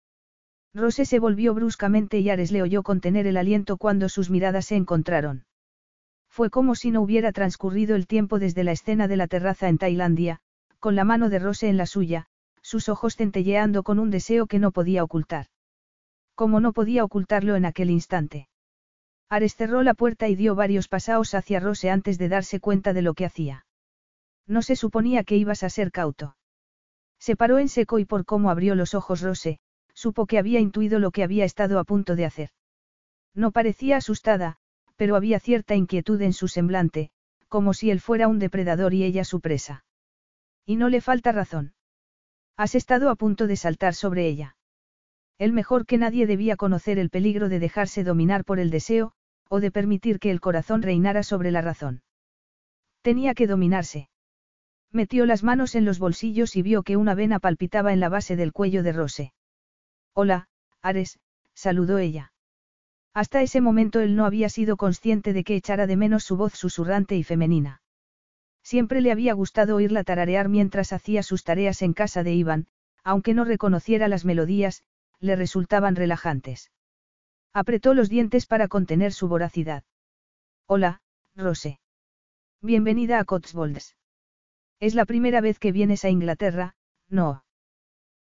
Rose 0.74 1.04
se 1.04 1.18
volvió 1.18 1.52
bruscamente 1.54 2.18
y 2.20 2.30
Ares 2.30 2.52
le 2.52 2.62
oyó 2.62 2.82
contener 2.82 3.26
el 3.26 3.36
aliento 3.36 3.76
cuando 3.76 4.08
sus 4.08 4.30
miradas 4.30 4.66
se 4.66 4.76
encontraron. 4.76 5.44
Fue 6.30 6.48
como 6.48 6.76
si 6.76 6.92
no 6.92 7.02
hubiera 7.02 7.32
transcurrido 7.32 7.96
el 7.96 8.06
tiempo 8.06 8.38
desde 8.38 8.64
la 8.64 8.72
escena 8.72 9.08
de 9.08 9.16
la 9.16 9.26
terraza 9.26 9.68
en 9.68 9.78
Tailandia, 9.78 10.40
con 10.78 10.94
la 10.94 11.04
mano 11.04 11.28
de 11.28 11.40
Rose 11.40 11.68
en 11.68 11.76
la 11.76 11.86
suya, 11.86 12.26
sus 12.62 12.88
ojos 12.88 13.16
centelleando 13.16 13.82
con 13.82 13.98
un 13.98 14.10
deseo 14.10 14.46
que 14.46 14.58
no 14.58 14.70
podía 14.70 15.02
ocultar. 15.02 15.46
Como 16.34 16.60
no 16.60 16.72
podía 16.72 17.04
ocultarlo 17.04 17.56
en 17.56 17.64
aquel 17.64 17.90
instante. 17.90 18.48
Ares 19.28 19.56
cerró 19.56 19.82
la 19.82 19.94
puerta 19.94 20.28
y 20.28 20.36
dio 20.36 20.54
varios 20.54 20.88
pasaos 20.88 21.34
hacia 21.34 21.60
Rose 21.60 21.90
antes 21.90 22.16
de 22.16 22.28
darse 22.28 22.60
cuenta 22.60 22.92
de 22.92 23.02
lo 23.02 23.14
que 23.14 23.26
hacía. 23.26 23.66
No 24.46 24.62
se 24.62 24.76
suponía 24.76 25.24
que 25.24 25.36
ibas 25.36 25.62
a 25.62 25.70
ser 25.70 25.92
cauto. 25.92 26.36
Se 27.18 27.36
paró 27.36 27.58
en 27.58 27.68
seco 27.68 27.98
y 27.98 28.04
por 28.04 28.24
cómo 28.24 28.50
abrió 28.50 28.74
los 28.74 28.94
ojos 28.94 29.20
Rose, 29.20 29.58
supo 29.94 30.26
que 30.26 30.38
había 30.38 30.60
intuido 30.60 30.98
lo 30.98 31.10
que 31.10 31.22
había 31.22 31.44
estado 31.44 31.78
a 31.78 31.84
punto 31.84 32.16
de 32.16 32.24
hacer. 32.24 32.50
No 33.34 33.52
parecía 33.52 33.98
asustada, 33.98 34.58
pero 35.00 35.16
había 35.16 35.40
cierta 35.40 35.76
inquietud 35.76 36.20
en 36.20 36.34
su 36.34 36.46
semblante, 36.46 37.08
como 37.48 37.72
si 37.72 37.90
él 37.90 38.00
fuera 38.00 38.28
un 38.28 38.38
depredador 38.38 38.92
y 38.92 39.02
ella 39.02 39.24
su 39.24 39.40
presa. 39.40 39.82
Y 40.66 40.76
no 40.76 40.90
le 40.90 41.00
falta 41.00 41.32
razón. 41.32 41.72
Has 42.58 42.74
estado 42.74 43.08
a 43.08 43.14
punto 43.14 43.46
de 43.46 43.56
saltar 43.56 43.94
sobre 43.94 44.26
ella. 44.26 44.56
El 45.38 45.54
mejor 45.54 45.86
que 45.86 45.96
nadie 45.96 46.26
debía 46.26 46.56
conocer 46.56 46.98
el 46.98 47.08
peligro 47.08 47.48
de 47.48 47.60
dejarse 47.60 48.04
dominar 48.04 48.44
por 48.44 48.58
el 48.58 48.68
deseo, 48.68 49.12
o 49.48 49.58
de 49.60 49.70
permitir 49.70 50.18
que 50.18 50.30
el 50.30 50.42
corazón 50.42 50.82
reinara 50.82 51.22
sobre 51.22 51.50
la 51.50 51.62
razón. 51.62 52.02
Tenía 53.00 53.32
que 53.32 53.46
dominarse. 53.46 54.10
Metió 54.92 55.24
las 55.24 55.42
manos 55.42 55.76
en 55.76 55.86
los 55.86 55.98
bolsillos 55.98 56.56
y 56.56 56.60
vio 56.60 56.82
que 56.82 56.98
una 56.98 57.14
vena 57.14 57.38
palpitaba 57.40 57.94
en 57.94 58.00
la 58.00 58.10
base 58.10 58.36
del 58.36 58.52
cuello 58.52 58.82
de 58.82 58.92
Rose. 58.92 59.32
Hola, 60.12 60.48
Ares, 60.82 61.18
saludó 61.54 61.96
ella. 61.96 62.29
Hasta 63.12 63.42
ese 63.42 63.60
momento 63.60 64.00
él 64.00 64.14
no 64.14 64.24
había 64.24 64.48
sido 64.48 64.76
consciente 64.76 65.32
de 65.32 65.44
que 65.44 65.56
echara 65.56 65.86
de 65.86 65.96
menos 65.96 66.24
su 66.24 66.36
voz 66.36 66.54
susurrante 66.54 67.16
y 67.16 67.24
femenina. 67.24 67.82
Siempre 68.62 69.00
le 69.00 69.10
había 69.10 69.32
gustado 69.32 69.76
oírla 69.76 70.04
tararear 70.04 70.48
mientras 70.48 70.92
hacía 70.92 71.22
sus 71.22 71.42
tareas 71.42 71.82
en 71.82 71.92
casa 71.92 72.22
de 72.22 72.34
Iván, 72.34 72.66
aunque 73.02 73.34
no 73.34 73.44
reconociera 73.44 74.06
las 74.06 74.24
melodías, 74.24 74.84
le 75.18 75.34
resultaban 75.34 75.96
relajantes. 75.96 76.70
Apretó 77.52 77.94
los 77.94 78.08
dientes 78.08 78.46
para 78.46 78.68
contener 78.68 79.12
su 79.12 79.26
voracidad. 79.26 79.82
Hola, 80.66 81.02
Rose. 81.34 81.80
Bienvenida 82.62 83.18
a 83.18 83.24
Cotswolds. 83.24 83.96
Es 84.78 84.94
la 84.94 85.04
primera 85.04 85.40
vez 85.40 85.58
que 85.58 85.72
vienes 85.72 86.04
a 86.04 86.10
Inglaterra, 86.10 86.74
no. 87.08 87.42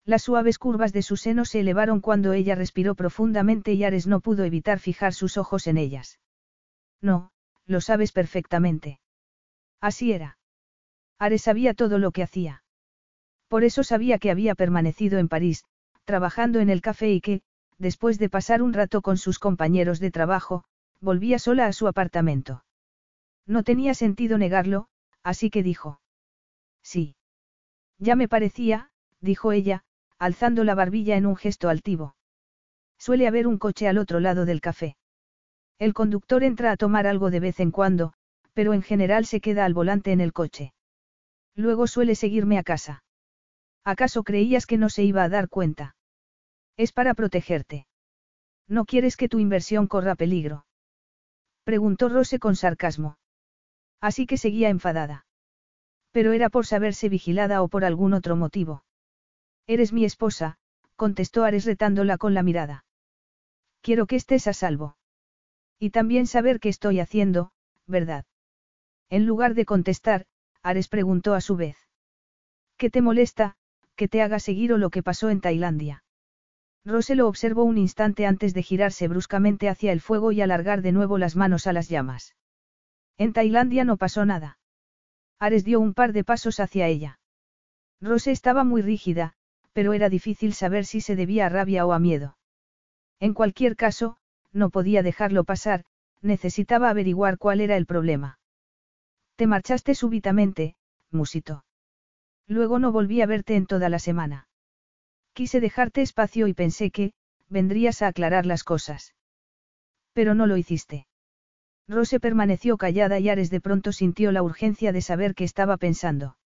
Las 0.08 0.22
suaves 0.22 0.58
curvas 0.58 0.94
de 0.94 1.02
su 1.02 1.18
seno 1.18 1.44
se 1.44 1.60
elevaron 1.60 2.00
cuando 2.00 2.32
ella 2.32 2.54
respiró 2.54 2.94
profundamente 2.94 3.74
y 3.74 3.84
Ares 3.84 4.06
no 4.06 4.20
pudo 4.20 4.44
evitar 4.44 4.78
fijar 4.78 5.12
sus 5.12 5.36
ojos 5.36 5.66
en 5.66 5.76
ellas. 5.76 6.18
No, 7.02 7.30
lo 7.66 7.82
sabes 7.82 8.12
perfectamente. 8.12 9.00
Así 9.82 10.12
era. 10.12 10.38
Ares 11.18 11.42
sabía 11.42 11.74
todo 11.74 11.98
lo 11.98 12.10
que 12.10 12.22
hacía. 12.22 12.62
Por 13.48 13.64
eso 13.64 13.82
sabía 13.84 14.18
que 14.18 14.30
había 14.30 14.54
permanecido 14.54 15.18
en 15.18 15.28
París, 15.28 15.66
trabajando 16.06 16.60
en 16.60 16.70
el 16.70 16.80
café 16.80 17.12
y 17.12 17.20
que, 17.20 17.42
después 17.76 18.18
de 18.18 18.30
pasar 18.30 18.62
un 18.62 18.72
rato 18.72 19.02
con 19.02 19.18
sus 19.18 19.38
compañeros 19.38 20.00
de 20.00 20.10
trabajo, 20.10 20.64
volvía 21.02 21.38
sola 21.38 21.66
a 21.66 21.74
su 21.74 21.86
apartamento. 21.86 22.64
No 23.44 23.62
tenía 23.62 23.92
sentido 23.92 24.38
negarlo, 24.38 24.88
así 25.22 25.50
que 25.50 25.62
dijo. 25.62 26.00
Sí. 26.82 27.14
Ya 27.98 28.16
me 28.16 28.26
parecía, 28.26 28.90
dijo 29.20 29.52
ella, 29.52 29.84
alzando 30.18 30.64
la 30.64 30.74
barbilla 30.74 31.16
en 31.16 31.26
un 31.26 31.36
gesto 31.36 31.68
altivo. 31.68 32.16
Suele 32.98 33.26
haber 33.26 33.46
un 33.46 33.58
coche 33.58 33.88
al 33.88 33.98
otro 33.98 34.20
lado 34.20 34.44
del 34.44 34.60
café. 34.60 34.96
El 35.78 35.94
conductor 35.94 36.42
entra 36.42 36.72
a 36.72 36.76
tomar 36.76 37.06
algo 37.06 37.30
de 37.30 37.40
vez 37.40 37.60
en 37.60 37.70
cuando, 37.70 38.12
pero 38.52 38.74
en 38.74 38.82
general 38.82 39.26
se 39.26 39.40
queda 39.40 39.64
al 39.64 39.74
volante 39.74 40.10
en 40.10 40.20
el 40.20 40.32
coche. 40.32 40.72
Luego 41.54 41.86
suele 41.86 42.16
seguirme 42.16 42.58
a 42.58 42.64
casa. 42.64 43.04
¿Acaso 43.84 44.24
creías 44.24 44.66
que 44.66 44.76
no 44.76 44.90
se 44.90 45.04
iba 45.04 45.22
a 45.22 45.28
dar 45.28 45.48
cuenta? 45.48 45.96
Es 46.76 46.92
para 46.92 47.14
protegerte. 47.14 47.86
¿No 48.66 48.84
quieres 48.84 49.16
que 49.16 49.28
tu 49.28 49.38
inversión 49.38 49.86
corra 49.86 50.14
peligro? 50.14 50.66
Preguntó 51.64 52.08
Rose 52.08 52.38
con 52.38 52.56
sarcasmo. 52.56 53.18
Así 54.00 54.26
que 54.26 54.36
seguía 54.36 54.68
enfadada. 54.68 55.26
Pero 56.10 56.32
era 56.32 56.50
por 56.50 56.66
saberse 56.66 57.08
vigilada 57.08 57.62
o 57.62 57.68
por 57.68 57.84
algún 57.84 58.14
otro 58.14 58.36
motivo. 58.36 58.82
Eres 59.68 59.92
mi 59.92 60.06
esposa, 60.06 60.56
contestó 60.96 61.44
Ares 61.44 61.66
retándola 61.66 62.16
con 62.16 62.32
la 62.32 62.42
mirada. 62.42 62.86
Quiero 63.82 64.06
que 64.06 64.16
estés 64.16 64.46
a 64.46 64.54
salvo. 64.54 64.96
Y 65.78 65.90
también 65.90 66.26
saber 66.26 66.58
qué 66.58 66.70
estoy 66.70 67.00
haciendo, 67.00 67.52
¿verdad? 67.86 68.24
En 69.10 69.26
lugar 69.26 69.52
de 69.54 69.66
contestar, 69.66 70.24
Ares 70.62 70.88
preguntó 70.88 71.34
a 71.34 71.42
su 71.42 71.54
vez. 71.56 71.76
¿Qué 72.78 72.88
te 72.88 73.02
molesta, 73.02 73.56
que 73.94 74.08
te 74.08 74.22
haga 74.22 74.38
seguir 74.38 74.72
o 74.72 74.78
lo 74.78 74.88
que 74.88 75.02
pasó 75.02 75.28
en 75.28 75.42
Tailandia? 75.42 76.02
Rose 76.86 77.14
lo 77.14 77.28
observó 77.28 77.64
un 77.64 77.76
instante 77.76 78.24
antes 78.24 78.54
de 78.54 78.62
girarse 78.62 79.06
bruscamente 79.06 79.68
hacia 79.68 79.92
el 79.92 80.00
fuego 80.00 80.32
y 80.32 80.40
alargar 80.40 80.80
de 80.80 80.92
nuevo 80.92 81.18
las 81.18 81.36
manos 81.36 81.66
a 81.66 81.74
las 81.74 81.90
llamas. 81.90 82.34
En 83.18 83.34
Tailandia 83.34 83.84
no 83.84 83.98
pasó 83.98 84.24
nada. 84.24 84.58
Ares 85.38 85.64
dio 85.64 85.78
un 85.78 85.92
par 85.92 86.14
de 86.14 86.24
pasos 86.24 86.58
hacia 86.58 86.86
ella. 86.86 87.20
Rose 88.00 88.30
estaba 88.30 88.64
muy 88.64 88.80
rígida, 88.80 89.34
pero 89.78 89.92
era 89.92 90.08
difícil 90.08 90.54
saber 90.54 90.84
si 90.84 91.00
se 91.00 91.14
debía 91.14 91.46
a 91.46 91.48
rabia 91.48 91.86
o 91.86 91.92
a 91.92 92.00
miedo. 92.00 92.36
En 93.20 93.32
cualquier 93.32 93.76
caso, 93.76 94.16
no 94.52 94.70
podía 94.70 95.04
dejarlo 95.04 95.44
pasar, 95.44 95.84
necesitaba 96.20 96.90
averiguar 96.90 97.38
cuál 97.38 97.60
era 97.60 97.76
el 97.76 97.86
problema. 97.86 98.40
Te 99.36 99.46
marchaste 99.46 99.94
súbitamente, 99.94 100.74
musito. 101.12 101.64
Luego 102.48 102.80
no 102.80 102.90
volví 102.90 103.22
a 103.22 103.26
verte 103.26 103.54
en 103.54 103.66
toda 103.66 103.88
la 103.88 104.00
semana. 104.00 104.48
Quise 105.32 105.60
dejarte 105.60 106.02
espacio 106.02 106.48
y 106.48 106.54
pensé 106.54 106.90
que, 106.90 107.12
vendrías 107.48 108.02
a 108.02 108.08
aclarar 108.08 108.46
las 108.46 108.64
cosas. 108.64 109.14
Pero 110.12 110.34
no 110.34 110.48
lo 110.48 110.56
hiciste. 110.56 111.06
Rose 111.86 112.18
permaneció 112.18 112.78
callada 112.78 113.20
y 113.20 113.28
Ares 113.28 113.48
de 113.48 113.60
pronto 113.60 113.92
sintió 113.92 114.32
la 114.32 114.42
urgencia 114.42 114.90
de 114.90 115.02
saber 115.02 115.36
qué 115.36 115.44
estaba 115.44 115.76
pensando. 115.76 116.36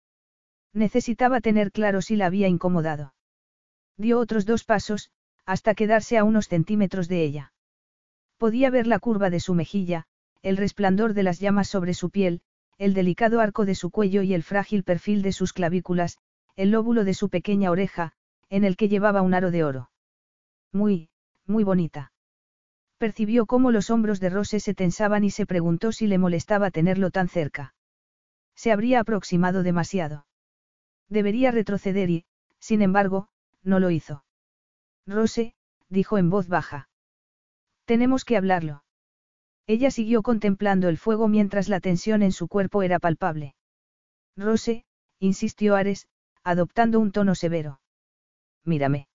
Necesitaba 0.75 1.41
tener 1.41 1.73
claro 1.73 2.03
si 2.03 2.15
la 2.17 2.27
había 2.27 2.49
incomodado. 2.49 3.15
Dio 4.03 4.19
otros 4.19 4.47
dos 4.47 4.65
pasos, 4.65 5.13
hasta 5.47 5.77
quedarse 5.77 6.19
a 6.19 6.25
unos 6.25 6.49
centímetros 6.49 7.07
de 7.07 7.23
ella. 7.23 7.53
Podía 8.37 8.69
ver 8.69 8.89
la 8.89 8.99
curva 8.99 9.31
de 9.31 9.39
su 9.39 9.55
mejilla, 9.55 10.07
el 10.43 10.57
resplandor 10.57 11.15
de 11.15 11.23
las 11.23 11.39
llamas 11.39 11.69
sobre 11.69 11.95
su 11.95 12.11
piel, 12.11 12.43
el 12.79 12.95
delicado 12.95 13.41
arco 13.41 13.65
de 13.65 13.77
su 13.77 13.91
cuello 13.91 14.23
y 14.23 14.35
el 14.35 14.43
frágil 14.43 14.83
perfil 14.83 15.23
de 15.23 15.31
sus 15.31 15.53
clavículas, 15.53 16.19
el 16.57 16.73
lóbulo 16.73 17.05
de 17.05 17.15
su 17.15 17.29
pequeña 17.29 17.71
oreja, 17.71 18.13
en 18.51 18.65
el 18.65 18.77
que 18.77 18.89
llevaba 18.89 19.23
un 19.23 19.35
aro 19.35 19.53
de 19.53 19.63
oro. 19.63 19.91
Muy, 20.73 21.09
muy 21.47 21.63
bonita. 21.63 22.13
Percibió 22.99 23.47
cómo 23.47 23.71
los 23.71 23.89
hombros 23.89 24.19
de 24.19 24.31
Rose 24.31 24.59
se 24.59 24.75
tensaban 24.75 25.23
y 25.23 25.31
se 25.31 25.47
preguntó 25.47 25.93
si 25.93 26.09
le 26.09 26.19
molestaba 26.19 26.73
tenerlo 26.73 27.13
tan 27.13 27.29
cerca. 27.29 27.75
Se 28.57 28.73
habría 28.73 28.99
aproximado 28.99 29.63
demasiado. 29.63 30.27
Debería 31.09 31.53
retroceder 31.53 32.11
y, 32.11 32.25
sin 32.59 32.83
embargo, 32.83 33.29
no 33.63 33.81
lo 33.81 33.91
hizo. 33.91 34.25
Rose, 35.07 35.55
dijo 35.89 36.19
en 36.19 36.31
voz 36.31 36.49
baja. 36.49 36.89
Tenemos 37.85 38.25
que 38.25 38.37
hablarlo. 38.37 38.85
Ella 39.67 39.91
siguió 39.91 40.23
contemplando 40.23 40.89
el 40.89 40.99
fuego 40.99 41.29
mientras 41.29 41.69
la 41.69 41.81
tensión 41.81 42.23
en 42.23 42.33
su 42.33 42.49
cuerpo 42.49 42.83
era 42.83 42.99
palpable. 42.99 43.55
Rose, 44.37 44.85
insistió 45.19 45.77
Ares, 45.77 46.09
adoptando 46.43 46.99
un 46.99 47.13
tono 47.13 47.35
severo. 47.35 47.81
Mírame. 48.65 49.09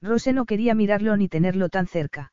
Rose 0.00 0.32
no 0.32 0.44
quería 0.44 0.74
mirarlo 0.74 1.16
ni 1.16 1.28
tenerlo 1.28 1.68
tan 1.68 1.86
cerca. 1.86 2.32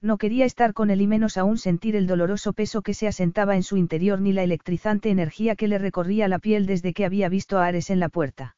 No 0.00 0.18
quería 0.18 0.44
estar 0.44 0.74
con 0.74 0.90
él 0.90 1.00
y 1.00 1.06
menos 1.06 1.36
aún 1.36 1.58
sentir 1.58 1.94
el 1.94 2.08
doloroso 2.08 2.52
peso 2.52 2.82
que 2.82 2.92
se 2.92 3.06
asentaba 3.06 3.54
en 3.54 3.62
su 3.62 3.76
interior 3.76 4.20
ni 4.20 4.32
la 4.32 4.42
electrizante 4.42 5.10
energía 5.10 5.54
que 5.54 5.68
le 5.68 5.78
recorría 5.78 6.26
la 6.26 6.40
piel 6.40 6.66
desde 6.66 6.92
que 6.92 7.04
había 7.04 7.28
visto 7.28 7.58
a 7.58 7.66
Ares 7.66 7.88
en 7.88 8.00
la 8.00 8.08
puerta. 8.08 8.56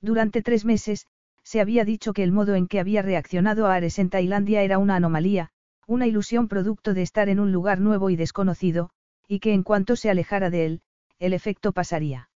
Durante 0.00 0.42
tres 0.42 0.64
meses, 0.64 1.06
se 1.46 1.60
había 1.60 1.84
dicho 1.84 2.12
que 2.12 2.24
el 2.24 2.32
modo 2.32 2.56
en 2.56 2.66
que 2.66 2.80
había 2.80 3.02
reaccionado 3.02 3.68
a 3.68 3.74
Ares 3.76 4.00
en 4.00 4.10
Tailandia 4.10 4.64
era 4.64 4.78
una 4.78 4.96
anomalía, 4.96 5.50
una 5.86 6.08
ilusión 6.08 6.48
producto 6.48 6.92
de 6.92 7.02
estar 7.02 7.28
en 7.28 7.38
un 7.38 7.52
lugar 7.52 7.78
nuevo 7.78 8.10
y 8.10 8.16
desconocido, 8.16 8.90
y 9.28 9.38
que 9.38 9.54
en 9.54 9.62
cuanto 9.62 9.94
se 9.94 10.10
alejara 10.10 10.50
de 10.50 10.66
él, 10.66 10.80
el 11.20 11.32
efecto 11.32 11.70
pasaría. 11.70 12.30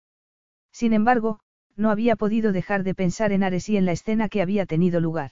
Sin 0.74 0.92
embargo, 0.92 1.40
no 1.78 1.90
había 1.90 2.18
podido 2.18 2.52
dejar 2.52 2.84
de 2.84 2.94
pensar 2.96 3.32
en 3.32 3.44
Ares 3.44 3.70
y 3.70 3.78
en 3.78 3.86
la 3.86 3.94
escena 3.94 4.28
que 4.28 4.42
había 4.42 4.66
tenido 4.66 5.00
lugar. 5.00 5.32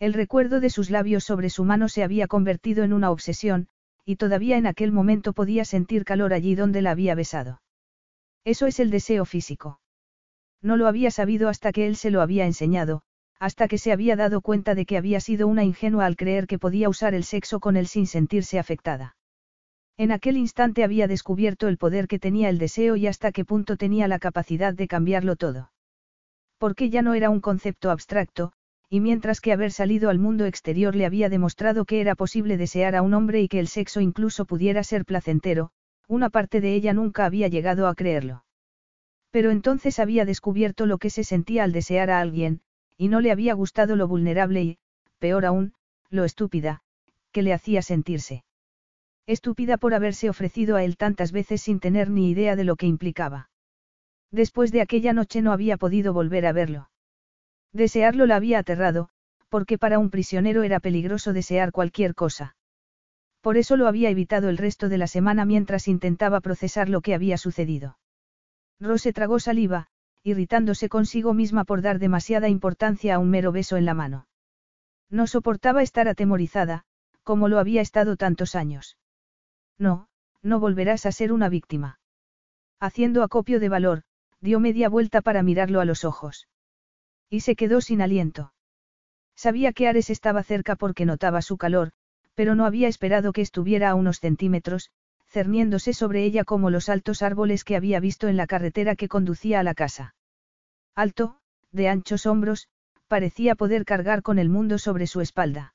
El 0.00 0.12
recuerdo 0.12 0.58
de 0.58 0.70
sus 0.70 0.90
labios 0.90 1.22
sobre 1.22 1.48
su 1.48 1.64
mano 1.64 1.88
se 1.88 2.02
había 2.02 2.26
convertido 2.26 2.82
en 2.82 2.92
una 2.92 3.12
obsesión, 3.12 3.68
y 4.04 4.16
todavía 4.16 4.56
en 4.56 4.66
aquel 4.66 4.90
momento 4.90 5.32
podía 5.32 5.64
sentir 5.64 6.04
calor 6.04 6.32
allí 6.32 6.56
donde 6.56 6.82
la 6.82 6.90
había 6.90 7.14
besado. 7.14 7.62
Eso 8.44 8.66
es 8.66 8.80
el 8.80 8.90
deseo 8.90 9.24
físico. 9.26 9.78
No 10.62 10.76
lo 10.76 10.86
había 10.86 11.10
sabido 11.10 11.48
hasta 11.48 11.72
que 11.72 11.86
él 11.86 11.96
se 11.96 12.10
lo 12.10 12.20
había 12.20 12.44
enseñado, 12.46 13.02
hasta 13.38 13.68
que 13.68 13.78
se 13.78 13.92
había 13.92 14.16
dado 14.16 14.42
cuenta 14.42 14.74
de 14.74 14.84
que 14.84 14.98
había 14.98 15.20
sido 15.20 15.48
una 15.48 15.64
ingenua 15.64 16.04
al 16.04 16.16
creer 16.16 16.46
que 16.46 16.58
podía 16.58 16.88
usar 16.88 17.14
el 17.14 17.24
sexo 17.24 17.58
con 17.58 17.76
él 17.76 17.86
sin 17.86 18.06
sentirse 18.06 18.58
afectada. 18.58 19.16
En 19.96 20.12
aquel 20.12 20.36
instante 20.36 20.84
había 20.84 21.06
descubierto 21.06 21.68
el 21.68 21.78
poder 21.78 22.06
que 22.06 22.18
tenía 22.18 22.48
el 22.48 22.58
deseo 22.58 22.96
y 22.96 23.06
hasta 23.06 23.32
qué 23.32 23.44
punto 23.44 23.76
tenía 23.76 24.08
la 24.08 24.18
capacidad 24.18 24.74
de 24.74 24.88
cambiarlo 24.88 25.36
todo. 25.36 25.72
Porque 26.58 26.90
ya 26.90 27.00
no 27.00 27.14
era 27.14 27.30
un 27.30 27.40
concepto 27.40 27.90
abstracto, 27.90 28.52
y 28.90 29.00
mientras 29.00 29.40
que 29.40 29.52
haber 29.52 29.72
salido 29.72 30.10
al 30.10 30.18
mundo 30.18 30.44
exterior 30.44 30.94
le 30.94 31.06
había 31.06 31.28
demostrado 31.28 31.84
que 31.84 32.00
era 32.00 32.14
posible 32.14 32.56
desear 32.56 32.96
a 32.96 33.02
un 33.02 33.14
hombre 33.14 33.40
y 33.40 33.48
que 33.48 33.60
el 33.60 33.68
sexo 33.68 34.00
incluso 34.00 34.44
pudiera 34.44 34.84
ser 34.84 35.04
placentero, 35.04 35.70
una 36.08 36.28
parte 36.28 36.60
de 36.60 36.74
ella 36.74 36.92
nunca 36.92 37.24
había 37.24 37.48
llegado 37.48 37.86
a 37.86 37.94
creerlo. 37.94 38.44
Pero 39.30 39.50
entonces 39.50 39.98
había 39.98 40.24
descubierto 40.24 40.86
lo 40.86 40.98
que 40.98 41.10
se 41.10 41.24
sentía 41.24 41.64
al 41.64 41.72
desear 41.72 42.10
a 42.10 42.20
alguien, 42.20 42.62
y 42.96 43.08
no 43.08 43.20
le 43.20 43.30
había 43.30 43.54
gustado 43.54 43.96
lo 43.96 44.08
vulnerable 44.08 44.62
y, 44.62 44.78
peor 45.18 45.46
aún, 45.46 45.74
lo 46.10 46.24
estúpida, 46.24 46.82
que 47.30 47.42
le 47.42 47.52
hacía 47.52 47.82
sentirse. 47.82 48.44
Estúpida 49.26 49.76
por 49.76 49.94
haberse 49.94 50.28
ofrecido 50.28 50.74
a 50.74 50.82
él 50.82 50.96
tantas 50.96 51.30
veces 51.30 51.62
sin 51.62 51.78
tener 51.78 52.10
ni 52.10 52.30
idea 52.30 52.56
de 52.56 52.64
lo 52.64 52.74
que 52.74 52.86
implicaba. 52.86 53.48
Después 54.32 54.72
de 54.72 54.80
aquella 54.80 55.12
noche 55.12 55.42
no 55.42 55.52
había 55.52 55.76
podido 55.76 56.12
volver 56.12 56.46
a 56.46 56.52
verlo. 56.52 56.90
Desearlo 57.72 58.26
la 58.26 58.36
había 58.36 58.58
aterrado, 58.58 59.10
porque 59.48 59.78
para 59.78 60.00
un 60.00 60.10
prisionero 60.10 60.64
era 60.64 60.80
peligroso 60.80 61.32
desear 61.32 61.70
cualquier 61.70 62.16
cosa. 62.16 62.56
Por 63.40 63.56
eso 63.56 63.76
lo 63.76 63.86
había 63.86 64.10
evitado 64.10 64.48
el 64.48 64.58
resto 64.58 64.88
de 64.88 64.98
la 64.98 65.06
semana 65.06 65.44
mientras 65.44 65.86
intentaba 65.86 66.40
procesar 66.40 66.88
lo 66.88 67.00
que 67.00 67.14
había 67.14 67.38
sucedido. 67.38 67.99
Rose 68.80 69.12
tragó 69.12 69.38
saliva, 69.38 69.88
irritándose 70.22 70.88
consigo 70.88 71.34
misma 71.34 71.64
por 71.64 71.82
dar 71.82 71.98
demasiada 71.98 72.48
importancia 72.48 73.14
a 73.14 73.18
un 73.18 73.30
mero 73.30 73.52
beso 73.52 73.76
en 73.76 73.84
la 73.84 73.94
mano. 73.94 74.26
No 75.10 75.26
soportaba 75.26 75.82
estar 75.82 76.08
atemorizada, 76.08 76.84
como 77.22 77.48
lo 77.48 77.58
había 77.58 77.82
estado 77.82 78.16
tantos 78.16 78.54
años. 78.54 78.96
No, 79.78 80.08
no 80.42 80.60
volverás 80.60 81.06
a 81.06 81.12
ser 81.12 81.32
una 81.32 81.48
víctima. 81.48 82.00
Haciendo 82.80 83.22
acopio 83.22 83.60
de 83.60 83.68
valor, 83.68 84.02
dio 84.40 84.60
media 84.60 84.88
vuelta 84.88 85.20
para 85.20 85.42
mirarlo 85.42 85.80
a 85.80 85.84
los 85.84 86.04
ojos. 86.04 86.48
Y 87.28 87.40
se 87.40 87.56
quedó 87.56 87.80
sin 87.80 88.00
aliento. 88.00 88.52
Sabía 89.36 89.72
que 89.72 89.88
Ares 89.88 90.10
estaba 90.10 90.42
cerca 90.42 90.76
porque 90.76 91.04
notaba 91.04 91.42
su 91.42 91.56
calor, 91.56 91.92
pero 92.34 92.54
no 92.54 92.64
había 92.64 92.88
esperado 92.88 93.32
que 93.32 93.42
estuviera 93.42 93.90
a 93.90 93.94
unos 93.94 94.18
centímetros, 94.18 94.90
cerniéndose 95.30 95.94
sobre 95.94 96.24
ella 96.24 96.44
como 96.44 96.70
los 96.70 96.88
altos 96.88 97.22
árboles 97.22 97.62
que 97.62 97.76
había 97.76 98.00
visto 98.00 98.26
en 98.28 98.36
la 98.36 98.48
carretera 98.48 98.96
que 98.96 99.08
conducía 99.08 99.60
a 99.60 99.62
la 99.62 99.74
casa. 99.74 100.14
Alto, 100.96 101.36
de 101.70 101.88
anchos 101.88 102.26
hombros, 102.26 102.68
parecía 103.06 103.54
poder 103.54 103.84
cargar 103.84 104.22
con 104.22 104.38
el 104.38 104.48
mundo 104.48 104.78
sobre 104.78 105.06
su 105.06 105.20
espalda. 105.20 105.74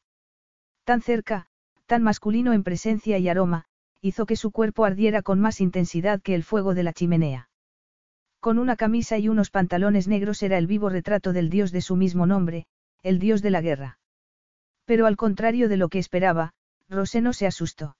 Tan 0.83 1.01
cerca, 1.01 1.47
tan 1.85 2.03
masculino 2.03 2.51
en 2.53 2.63
presencia 2.63 3.17
y 3.17 3.29
aroma, 3.29 3.65
hizo 4.01 4.25
que 4.25 4.35
su 4.35 4.51
cuerpo 4.51 4.83
ardiera 4.83 5.21
con 5.21 5.39
más 5.39 5.61
intensidad 5.61 6.21
que 6.21 6.35
el 6.35 6.43
fuego 6.43 6.73
de 6.73 6.83
la 6.83 6.93
chimenea. 6.93 7.49
Con 8.41 8.59
una 8.59 8.75
camisa 8.75 9.17
y 9.17 9.29
unos 9.29 9.49
pantalones 9.49 10.07
negros 10.07 10.43
era 10.43 10.57
el 10.57 10.67
vivo 10.67 10.89
retrato 10.89 11.33
del 11.33 11.49
dios 11.49 11.71
de 11.71 11.81
su 11.81 11.95
mismo 11.95 12.25
nombre, 12.25 12.67
el 13.03 13.19
dios 13.19 13.41
de 13.41 13.51
la 13.51 13.61
guerra. 13.61 13.99
Pero 14.83 15.07
al 15.07 15.15
contrario 15.15 15.69
de 15.69 15.77
lo 15.77 15.89
que 15.89 15.99
esperaba, 15.99 16.53
Roseno 16.89 17.33
se 17.33 17.47
asustó. 17.47 17.95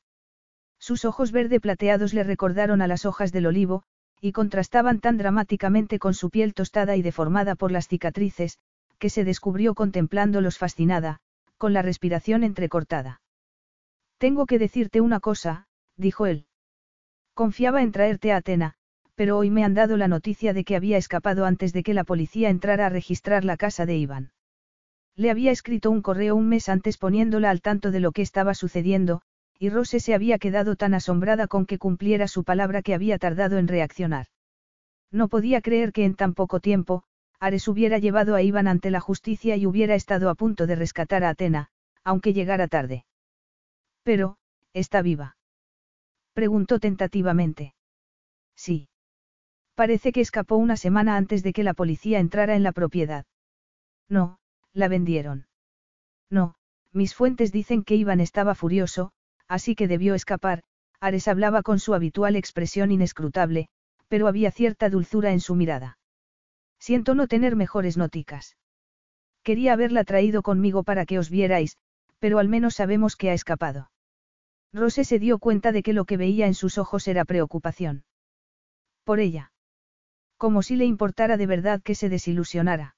Sus 0.85 1.03
ojos 1.03 1.31
verde 1.31 1.59
plateados 1.59 2.13
le 2.13 2.23
recordaron 2.23 2.79
a 2.79 2.85
las 2.85 3.07
hojas 3.07 3.31
del 3.31 3.47
olivo, 3.47 3.81
y 4.21 4.33
contrastaban 4.33 4.99
tan 4.99 5.17
dramáticamente 5.17 5.97
con 5.97 6.13
su 6.13 6.29
piel 6.29 6.53
tostada 6.53 6.95
y 6.95 7.01
deformada 7.01 7.55
por 7.55 7.71
las 7.71 7.87
cicatrices, 7.87 8.59
que 8.99 9.09
se 9.09 9.23
descubrió 9.23 9.73
contemplándolos 9.73 10.59
fascinada, 10.59 11.21
con 11.57 11.73
la 11.73 11.81
respiración 11.81 12.43
entrecortada. 12.43 13.23
Tengo 14.19 14.45
que 14.45 14.59
decirte 14.59 15.01
una 15.01 15.19
cosa, 15.19 15.65
dijo 15.97 16.27
él. 16.27 16.45
Confiaba 17.33 17.81
en 17.81 17.91
traerte 17.91 18.31
a 18.31 18.37
Atena, 18.37 18.75
pero 19.15 19.39
hoy 19.39 19.49
me 19.49 19.63
han 19.63 19.73
dado 19.73 19.97
la 19.97 20.07
noticia 20.07 20.53
de 20.53 20.63
que 20.63 20.75
había 20.75 20.97
escapado 20.97 21.47
antes 21.47 21.73
de 21.73 21.81
que 21.81 21.95
la 21.95 22.03
policía 22.03 22.51
entrara 22.51 22.85
a 22.85 22.89
registrar 22.89 23.43
la 23.43 23.57
casa 23.57 23.87
de 23.87 23.97
Iván. 23.97 24.33
Le 25.15 25.31
había 25.31 25.49
escrito 25.49 25.89
un 25.89 26.03
correo 26.03 26.35
un 26.35 26.47
mes 26.47 26.69
antes 26.69 26.99
poniéndola 26.99 27.49
al 27.49 27.61
tanto 27.61 27.89
de 27.89 28.01
lo 28.01 28.11
que 28.11 28.21
estaba 28.21 28.53
sucediendo, 28.53 29.23
y 29.59 29.69
Rose 29.69 29.99
se 29.99 30.13
había 30.13 30.37
quedado 30.37 30.75
tan 30.75 30.93
asombrada 30.93 31.47
con 31.47 31.65
que 31.65 31.77
cumpliera 31.77 32.27
su 32.27 32.43
palabra 32.43 32.81
que 32.81 32.93
había 32.93 33.17
tardado 33.17 33.57
en 33.57 33.67
reaccionar. 33.67 34.27
No 35.11 35.27
podía 35.27 35.61
creer 35.61 35.91
que 35.93 36.05
en 36.05 36.15
tan 36.15 36.33
poco 36.33 36.59
tiempo, 36.59 37.03
Ares 37.39 37.67
hubiera 37.67 37.97
llevado 37.99 38.35
a 38.35 38.41
Iván 38.41 38.67
ante 38.67 38.91
la 38.91 38.99
justicia 38.99 39.55
y 39.55 39.65
hubiera 39.65 39.95
estado 39.95 40.29
a 40.29 40.35
punto 40.35 40.67
de 40.67 40.75
rescatar 40.75 41.23
a 41.23 41.29
Atena, 41.29 41.69
aunque 42.03 42.33
llegara 42.33 42.67
tarde. 42.67 43.05
Pero, 44.03 44.37
¿está 44.73 45.01
viva? 45.01 45.37
Preguntó 46.33 46.79
tentativamente. 46.79 47.73
Sí. 48.55 48.89
Parece 49.73 50.11
que 50.11 50.21
escapó 50.21 50.55
una 50.55 50.77
semana 50.77 51.17
antes 51.17 51.43
de 51.43 51.53
que 51.53 51.63
la 51.63 51.73
policía 51.73 52.19
entrara 52.19 52.55
en 52.55 52.63
la 52.63 52.71
propiedad. 52.71 53.25
No, 54.07 54.39
la 54.73 54.87
vendieron. 54.87 55.47
No, 56.29 56.55
mis 56.91 57.15
fuentes 57.15 57.51
dicen 57.51 57.83
que 57.83 57.95
Iván 57.95 58.19
estaba 58.19 58.55
furioso, 58.55 59.11
así 59.47 59.75
que 59.75 59.87
debió 59.87 60.15
escapar, 60.15 60.63
Ares 60.99 61.27
hablaba 61.27 61.61
con 61.61 61.79
su 61.79 61.93
habitual 61.93 62.35
expresión 62.35 62.91
inescrutable, 62.91 63.67
pero 64.07 64.27
había 64.27 64.51
cierta 64.51 64.89
dulzura 64.89 65.31
en 65.31 65.39
su 65.39 65.55
mirada. 65.55 65.97
Siento 66.79 67.15
no 67.15 67.27
tener 67.27 67.55
mejores 67.55 67.97
noticas. 67.97 68.57
Quería 69.43 69.73
haberla 69.73 70.03
traído 70.03 70.41
conmigo 70.41 70.83
para 70.83 71.05
que 71.05 71.19
os 71.19 71.29
vierais, 71.29 71.77
pero 72.19 72.39
al 72.39 72.49
menos 72.49 72.75
sabemos 72.75 73.15
que 73.15 73.29
ha 73.29 73.33
escapado. 73.33 73.91
Rose 74.73 75.03
se 75.03 75.19
dio 75.19 75.39
cuenta 75.39 75.71
de 75.71 75.83
que 75.83 75.93
lo 75.93 76.05
que 76.05 76.17
veía 76.17 76.47
en 76.47 76.53
sus 76.53 76.77
ojos 76.77 77.07
era 77.07 77.25
preocupación. 77.25 78.03
Por 79.03 79.19
ella. 79.19 79.51
Como 80.37 80.63
si 80.63 80.75
le 80.75 80.85
importara 80.85 81.37
de 81.37 81.47
verdad 81.47 81.81
que 81.81 81.95
se 81.95 82.09
desilusionara. 82.09 82.95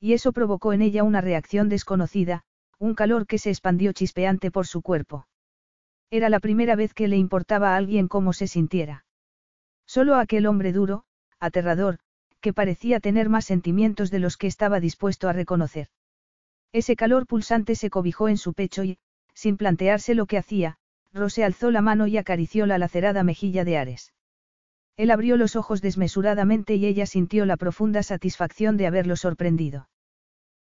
Y 0.00 0.14
eso 0.14 0.32
provocó 0.32 0.72
en 0.72 0.82
ella 0.82 1.04
una 1.04 1.20
reacción 1.20 1.68
desconocida, 1.68 2.42
un 2.78 2.94
calor 2.94 3.26
que 3.26 3.38
se 3.38 3.50
expandió 3.50 3.92
chispeante 3.92 4.50
por 4.50 4.66
su 4.66 4.82
cuerpo. 4.82 5.26
Era 6.10 6.30
la 6.30 6.40
primera 6.40 6.74
vez 6.74 6.94
que 6.94 7.08
le 7.08 7.16
importaba 7.16 7.74
a 7.74 7.76
alguien 7.76 8.08
cómo 8.08 8.32
se 8.32 8.46
sintiera. 8.46 9.04
Solo 9.86 10.16
aquel 10.16 10.46
hombre 10.46 10.72
duro, 10.72 11.04
aterrador, 11.38 11.98
que 12.40 12.52
parecía 12.52 13.00
tener 13.00 13.28
más 13.28 13.44
sentimientos 13.44 14.10
de 14.10 14.18
los 14.18 14.36
que 14.36 14.46
estaba 14.46 14.80
dispuesto 14.80 15.28
a 15.28 15.32
reconocer. 15.32 15.88
Ese 16.72 16.96
calor 16.96 17.26
pulsante 17.26 17.74
se 17.74 17.90
cobijó 17.90 18.28
en 18.28 18.38
su 18.38 18.54
pecho 18.54 18.84
y, 18.84 18.98
sin 19.34 19.56
plantearse 19.56 20.14
lo 20.14 20.26
que 20.26 20.38
hacía, 20.38 20.78
Rose 21.12 21.44
alzó 21.44 21.70
la 21.70 21.82
mano 21.82 22.06
y 22.06 22.16
acarició 22.16 22.66
la 22.66 22.78
lacerada 22.78 23.22
mejilla 23.22 23.64
de 23.64 23.78
Ares. 23.78 24.12
Él 24.96 25.10
abrió 25.10 25.36
los 25.36 25.56
ojos 25.56 25.80
desmesuradamente 25.80 26.74
y 26.74 26.86
ella 26.86 27.06
sintió 27.06 27.46
la 27.46 27.56
profunda 27.56 28.02
satisfacción 28.02 28.76
de 28.76 28.86
haberlo 28.86 29.16
sorprendido. 29.16 29.88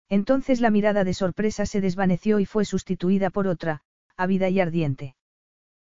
Entonces 0.10 0.62
la 0.62 0.70
mirada 0.70 1.04
de 1.04 1.14
sorpresa 1.14 1.66
se 1.66 1.82
desvaneció 1.82 2.40
y 2.40 2.46
fue 2.46 2.66
sustituida 2.66 3.30
por 3.30 3.48
otra, 3.48 3.82
ávida 4.18 4.50
y 4.50 4.60
ardiente. 4.60 5.16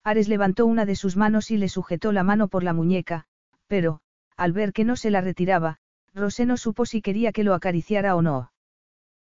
Ares 0.05 0.29
levantó 0.29 0.67
una 0.67 0.85
de 0.85 0.97
sus 0.97 1.17
manos 1.17 1.51
y 1.51 1.57
le 1.57 1.69
sujetó 1.69 2.13
la 2.13 2.25
mano 2.25 2.49
por 2.49 2.65
la 2.65 2.73
muñeca, 2.73 3.27
pero, 3.69 4.01
al 4.37 4.53
ver 4.53 4.73
que 4.73 4.85
no 4.85 4.97
se 4.97 5.11
la 5.11 5.21
retiraba, 5.21 5.79
Rosé 6.15 6.47
no 6.47 6.57
supo 6.57 6.87
si 6.87 7.03
quería 7.03 7.33
que 7.33 7.45
lo 7.45 7.55
acariciara 7.55 8.17
o 8.17 8.23
no. 8.23 8.53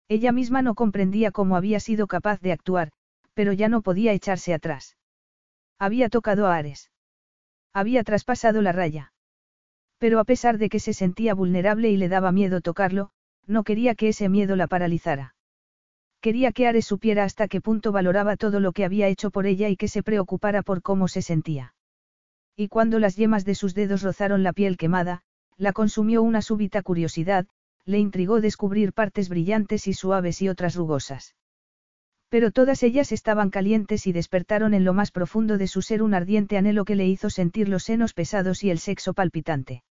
Ella 0.09 0.33
misma 0.33 0.63
no 0.63 0.75
comprendía 0.75 1.33
cómo 1.33 1.57
había 1.57 1.81
sido 1.81 2.07
capaz 2.07 2.41
de 2.41 2.53
actuar, 2.53 2.93
pero 3.35 3.53
ya 3.53 3.69
no 3.69 3.83
podía 3.83 4.13
echarse 4.13 4.55
atrás. 4.55 4.97
Había 5.79 6.09
tocado 6.09 6.47
a 6.47 6.57
Ares. 6.57 6.91
Había 7.73 8.05
traspasado 8.05 8.63
la 8.63 8.73
raya. 8.73 9.13
Pero 9.99 10.21
a 10.21 10.25
pesar 10.25 10.59
de 10.59 10.69
que 10.69 10.81
se 10.81 10.93
sentía 10.93 11.35
vulnerable 11.35 11.91
y 11.91 11.97
le 11.97 12.09
daba 12.09 12.33
miedo 12.33 12.61
tocarlo, 12.61 13.11
no 13.47 13.65
quería 13.65 13.95
que 13.95 14.09
ese 14.09 14.29
miedo 14.29 14.57
la 14.57 14.67
paralizara. 14.67 15.36
Quería 16.21 16.53
que 16.53 16.67
Ares 16.67 16.87
supiera 16.87 17.25
hasta 17.25 17.49
qué 17.49 17.61
punto 17.61 17.93
valoraba 17.93 18.37
todo 18.37 18.61
lo 18.61 18.73
que 18.73 18.85
había 18.85 19.09
hecho 19.09 19.31
por 19.31 19.47
ella 19.47 19.69
y 19.69 19.77
que 19.77 19.89
se 19.89 20.03
preocupara 20.03 20.63
por 20.63 20.83
cómo 20.83 21.09
se 21.09 21.23
sentía. 21.23 21.75
Y 22.57 22.69
cuando 22.69 22.99
las 22.99 23.17
yemas 23.17 23.45
de 23.45 23.55
sus 23.55 23.75
dedos 23.75 24.03
rozaron 24.03 24.43
la 24.43 24.53
piel 24.53 24.77
quemada, 24.77 25.23
la 25.57 25.73
consumió 25.73 26.23
una 26.23 26.43
súbita 26.43 26.83
curiosidad, 26.83 27.47
le 27.85 27.99
intrigó 27.99 28.41
descubrir 28.41 28.93
partes 28.93 29.29
brillantes 29.29 29.87
y 29.87 29.93
suaves 29.93 30.43
y 30.43 30.49
otras 30.49 30.75
rugosas. 30.75 31.37
Pero 32.29 32.51
todas 32.51 32.83
ellas 32.83 33.13
estaban 33.13 33.51
calientes 33.51 34.07
y 34.07 34.13
despertaron 34.13 34.75
en 34.75 34.85
lo 34.85 34.93
más 34.93 35.13
profundo 35.13 35.59
de 35.59 35.69
su 35.69 35.81
ser 35.83 36.03
un 36.03 36.13
ardiente 36.13 36.59
anhelo 36.59 36.85
que 36.85 36.97
le 36.97 37.07
hizo 37.07 37.31
sentir 37.31 37.69
los 37.69 37.85
senos 37.85 38.15
pesados 38.15 38.65
y 38.65 38.71
el 38.71 38.79
sexo 38.79 39.15
palpitante. 39.15 39.85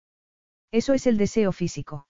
Eso 0.70 0.94
es 0.94 1.07
el 1.07 1.19
deseo 1.19 1.53
físico. 1.53 2.07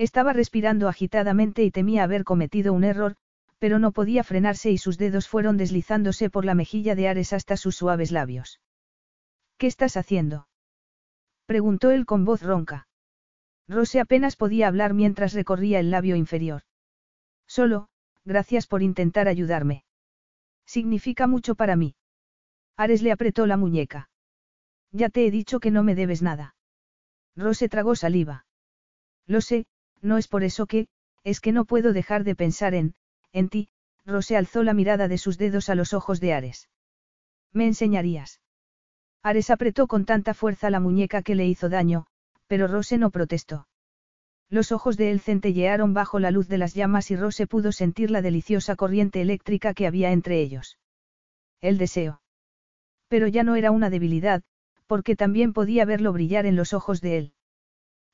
Estaba 0.00 0.32
respirando 0.32 0.88
agitadamente 0.88 1.62
y 1.62 1.70
temía 1.70 2.04
haber 2.04 2.24
cometido 2.24 2.72
un 2.72 2.84
error, 2.84 3.16
pero 3.58 3.78
no 3.78 3.92
podía 3.92 4.24
frenarse 4.24 4.70
y 4.70 4.78
sus 4.78 4.96
dedos 4.96 5.28
fueron 5.28 5.58
deslizándose 5.58 6.30
por 6.30 6.46
la 6.46 6.54
mejilla 6.54 6.94
de 6.94 7.06
Ares 7.06 7.34
hasta 7.34 7.58
sus 7.58 7.76
suaves 7.76 8.10
labios. 8.10 8.62
¿Qué 9.58 9.66
estás 9.66 9.98
haciendo? 9.98 10.48
preguntó 11.44 11.90
él 11.90 12.06
con 12.06 12.24
voz 12.24 12.40
ronca. 12.40 12.88
Rose 13.68 14.00
apenas 14.00 14.36
podía 14.36 14.68
hablar 14.68 14.94
mientras 14.94 15.34
recorría 15.34 15.80
el 15.80 15.90
labio 15.90 16.16
inferior. 16.16 16.62
Solo, 17.46 17.90
gracias 18.24 18.66
por 18.66 18.82
intentar 18.82 19.28
ayudarme. 19.28 19.84
Significa 20.64 21.26
mucho 21.26 21.56
para 21.56 21.76
mí. 21.76 21.94
Ares 22.74 23.02
le 23.02 23.12
apretó 23.12 23.46
la 23.46 23.58
muñeca. 23.58 24.08
Ya 24.92 25.10
te 25.10 25.26
he 25.26 25.30
dicho 25.30 25.60
que 25.60 25.70
no 25.70 25.82
me 25.82 25.94
debes 25.94 26.22
nada. 26.22 26.54
Rose 27.36 27.68
tragó 27.68 27.94
saliva. 27.96 28.46
Lo 29.26 29.42
sé, 29.42 29.66
no 30.02 30.18
es 30.18 30.28
por 30.28 30.44
eso 30.44 30.66
que, 30.66 30.88
es 31.24 31.40
que 31.40 31.52
no 31.52 31.64
puedo 31.64 31.92
dejar 31.92 32.24
de 32.24 32.34
pensar 32.34 32.74
en, 32.74 32.94
en 33.32 33.48
ti, 33.48 33.68
Rose 34.06 34.36
alzó 34.36 34.62
la 34.62 34.74
mirada 34.74 35.08
de 35.08 35.18
sus 35.18 35.38
dedos 35.38 35.68
a 35.68 35.74
los 35.74 35.92
ojos 35.92 36.20
de 36.20 36.32
Ares. 36.32 36.68
¿Me 37.52 37.66
enseñarías? 37.66 38.40
Ares 39.22 39.50
apretó 39.50 39.86
con 39.86 40.04
tanta 40.04 40.34
fuerza 40.34 40.70
la 40.70 40.80
muñeca 40.80 41.22
que 41.22 41.34
le 41.34 41.46
hizo 41.46 41.68
daño, 41.68 42.06
pero 42.46 42.66
Rose 42.66 42.96
no 42.96 43.10
protestó. 43.10 43.68
Los 44.48 44.72
ojos 44.72 44.96
de 44.96 45.12
él 45.12 45.20
centellearon 45.20 45.94
bajo 45.94 46.18
la 46.18 46.30
luz 46.30 46.48
de 46.48 46.58
las 46.58 46.74
llamas 46.74 47.10
y 47.10 47.16
Rose 47.16 47.46
pudo 47.46 47.70
sentir 47.70 48.10
la 48.10 48.22
deliciosa 48.22 48.74
corriente 48.74 49.20
eléctrica 49.20 49.74
que 49.74 49.86
había 49.86 50.10
entre 50.10 50.40
ellos. 50.40 50.78
El 51.60 51.78
deseo. 51.78 52.22
Pero 53.08 53.28
ya 53.28 53.44
no 53.44 53.54
era 53.54 53.70
una 53.70 53.90
debilidad, 53.90 54.42
porque 54.86 55.14
también 55.14 55.52
podía 55.52 55.84
verlo 55.84 56.12
brillar 56.12 56.46
en 56.46 56.56
los 56.56 56.72
ojos 56.72 57.00
de 57.00 57.18
él. 57.18 57.32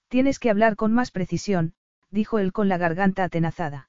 Tienes 0.09 0.39
que 0.39 0.51
hablar 0.51 0.77
con 0.77 0.93
más 0.93 1.11
precisión, 1.11 1.75
dijo 2.11 2.39
él 2.39 2.53
con 2.53 2.69
la 2.69 2.79
garganta 2.79 3.25
atenazada. 3.25 3.89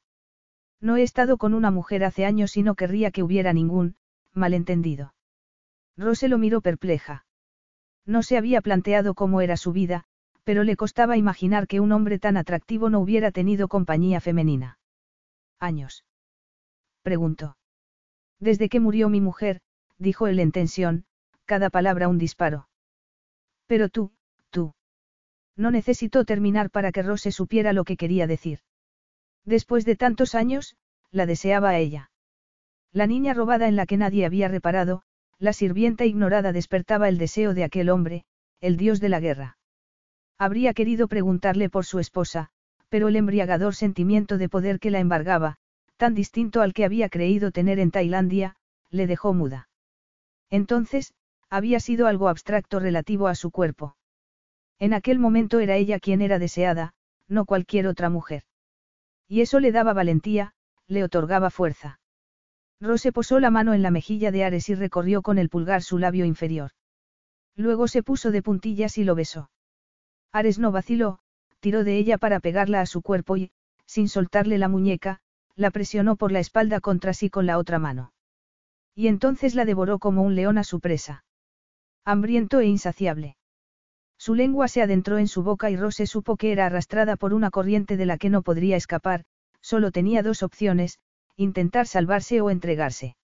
No 0.82 0.98
he 0.98 1.04
estado 1.04 1.38
con 1.38 1.54
una 1.54 1.72
mujer 1.72 2.04
hace 2.04 2.26
años 2.26 2.58
y 2.58 2.64
no 2.64 2.76
querría 2.76 3.12
que 3.12 3.24
hubiera 3.24 3.54
ningún, 3.54 3.96
malentendido. 4.34 5.14
Rose 5.96 6.28
lo 6.28 6.38
miró 6.38 6.62
perpleja. 6.62 7.26
No 8.06 8.24
se 8.24 8.38
había 8.38 8.62
planteado 8.62 9.16
cómo 9.16 9.42
era 9.42 9.58
su 9.58 9.72
vida, 9.74 10.06
pero 10.44 10.64
le 10.64 10.76
costaba 10.76 11.18
imaginar 11.18 11.68
que 11.68 11.80
un 11.80 11.92
hombre 11.92 12.20
tan 12.20 12.38
atractivo 12.38 12.90
no 12.90 13.00
hubiera 13.00 13.32
tenido 13.32 13.68
compañía 13.68 14.22
femenina. 14.22 14.80
¿Años? 15.60 16.06
Preguntó. 17.02 17.58
Desde 18.40 18.70
que 18.70 18.80
murió 18.80 19.10
mi 19.10 19.20
mujer, 19.20 19.62
dijo 19.98 20.28
él 20.28 20.40
en 20.40 20.52
tensión, 20.52 21.06
cada 21.46 21.70
palabra 21.70 22.08
un 22.08 22.18
disparo. 22.18 22.70
Pero 23.66 23.90
tú. 23.90 24.12
No 25.58 25.72
necesitó 25.72 26.24
terminar 26.24 26.70
para 26.70 26.92
que 26.92 27.02
Rose 27.02 27.32
supiera 27.32 27.74
lo 27.74 27.84
que 27.84 27.98
quería 27.98 28.28
decir. 28.28 28.60
Después 29.44 29.84
de 29.84 29.96
tantos 29.96 30.36
años, 30.36 30.78
la 31.12 31.26
deseaba 31.26 31.70
a 31.70 31.78
ella. 31.80 32.12
La 32.94 33.08
niña 33.08 33.34
robada 33.34 33.68
en 33.68 33.76
la 33.76 33.86
que 33.86 33.98
nadie 33.98 34.26
había 34.26 34.48
reparado, 34.48 35.02
la 35.40 35.54
sirvienta 35.54 36.06
ignorada 36.06 36.54
despertaba 36.54 37.10
el 37.10 37.18
deseo 37.18 37.54
de 37.54 37.64
aquel 37.64 37.90
hombre, 37.90 38.26
el 38.62 38.78
dios 38.78 39.00
de 39.00 39.10
la 39.10 39.20
guerra. 39.20 39.58
Habría 40.38 40.74
querido 40.74 41.08
preguntarle 41.08 41.70
por 41.70 41.86
su 41.86 42.00
esposa, 42.00 42.50
pero 42.90 43.08
el 43.08 43.16
embriagador 43.16 43.76
sentimiento 43.76 44.38
de 44.38 44.50
poder 44.50 44.80
que 44.80 44.92
la 44.92 45.00
embargaba, 45.00 45.58
tan 45.98 46.14
distinto 46.14 46.62
al 46.62 46.74
que 46.74 46.86
había 46.86 47.10
creído 47.10 47.52
tener 47.52 47.80
en 47.80 47.92
Tailandia, 47.92 48.56
le 48.92 49.08
dejó 49.08 49.34
muda. 49.34 49.70
Entonces, 50.50 51.14
había 51.50 51.80
sido 51.80 52.08
algo 52.08 52.30
abstracto 52.30 52.80
relativo 52.80 53.28
a 53.28 53.36
su 53.36 53.52
cuerpo. 53.52 53.96
En 54.80 54.94
aquel 54.94 55.20
momento 55.20 55.60
era 55.60 55.76
ella 55.76 56.00
quien 56.00 56.22
era 56.22 56.40
deseada, 56.40 56.94
no 57.28 57.46
cualquier 57.46 57.88
otra 57.88 58.10
mujer. 58.10 58.44
Y 59.28 59.42
eso 59.42 59.60
le 59.60 59.72
daba 59.72 59.94
valentía, 59.94 60.54
le 60.88 61.04
otorgaba 61.04 61.50
fuerza. 61.50 62.00
Rose 62.80 63.12
posó 63.12 63.40
la 63.40 63.50
mano 63.50 63.74
en 63.74 63.82
la 63.82 63.92
mejilla 63.92 64.32
de 64.32 64.44
Ares 64.44 64.70
y 64.70 64.76
recorrió 64.76 65.22
con 65.22 65.40
el 65.40 65.50
pulgar 65.50 65.82
su 65.82 65.98
labio 65.98 66.26
inferior. 66.26 66.72
Luego 67.56 67.88
se 67.88 68.04
puso 68.04 68.32
de 68.32 68.44
puntillas 68.44 68.98
y 69.00 69.04
lo 69.04 69.16
besó. 69.16 69.50
Ares 70.32 70.60
no 70.60 70.72
vaciló, 70.72 71.20
tiró 71.60 71.84
de 71.84 71.98
ella 71.98 72.20
para 72.20 72.40
pegarla 72.40 72.82
a 72.82 72.86
su 72.86 73.02
cuerpo 73.02 73.36
y, 73.36 73.52
sin 73.88 74.10
soltarle 74.10 74.60
la 74.60 74.68
muñeca, 74.68 75.22
la 75.56 75.72
presionó 75.72 76.16
por 76.18 76.32
la 76.32 76.40
espalda 76.40 76.80
contra 76.80 77.14
sí 77.14 77.32
con 77.32 77.48
la 77.48 77.58
otra 77.58 77.80
mano. 77.80 78.14
Y 78.94 79.08
entonces 79.08 79.56
la 79.56 79.66
devoró 79.66 79.98
como 79.98 80.22
un 80.22 80.36
león 80.36 80.60
a 80.60 80.64
su 80.64 80.80
presa. 80.80 81.26
Hambriento 82.06 82.60
e 82.60 82.68
insaciable. 82.68 83.37
Su 84.18 84.36
lengua 84.36 84.68
se 84.68 84.82
adentró 84.82 85.18
en 85.18 85.28
su 85.28 85.44
boca 85.44 85.70
y 85.70 85.78
Rose 85.78 86.08
supo 86.08 86.38
que 86.38 86.52
era 86.52 86.66
arrastrada 86.66 87.16
por 87.16 87.34
una 87.34 87.52
corriente 87.52 87.98
de 87.98 88.06
la 88.06 88.18
que 88.18 88.30
no 88.30 88.42
podría 88.42 88.76
escapar, 88.76 89.24
solo 89.62 89.92
tenía 89.92 90.24
dos 90.24 90.44
opciones, 90.44 91.00
intentar 91.36 91.88
salvarse 91.88 92.42
o 92.42 92.50
entregarse. 92.50 93.16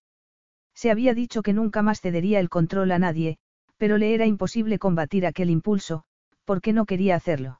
Se 0.75 0.91
había 0.91 1.13
dicho 1.13 1.41
que 1.41 1.53
nunca 1.53 1.81
más 1.81 2.01
cedería 2.01 2.39
el 2.39 2.49
control 2.49 2.91
a 2.91 2.99
nadie, 2.99 3.37
pero 3.77 3.97
le 3.97 4.13
era 4.13 4.25
imposible 4.25 4.79
combatir 4.79 5.25
aquel 5.25 5.49
impulso, 5.49 6.03
porque 6.45 6.73
no 6.73 6.85
quería 6.85 7.15
hacerlo. 7.15 7.59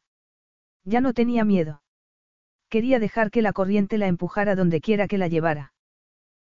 Ya 0.85 1.01
no 1.01 1.13
tenía 1.13 1.43
miedo. 1.43 1.81
Quería 2.69 2.99
dejar 2.99 3.31
que 3.31 3.41
la 3.41 3.53
corriente 3.53 3.97
la 3.97 4.07
empujara 4.07 4.55
donde 4.55 4.81
quiera 4.81 5.07
que 5.07 5.17
la 5.17 5.27
llevara. 5.27 5.73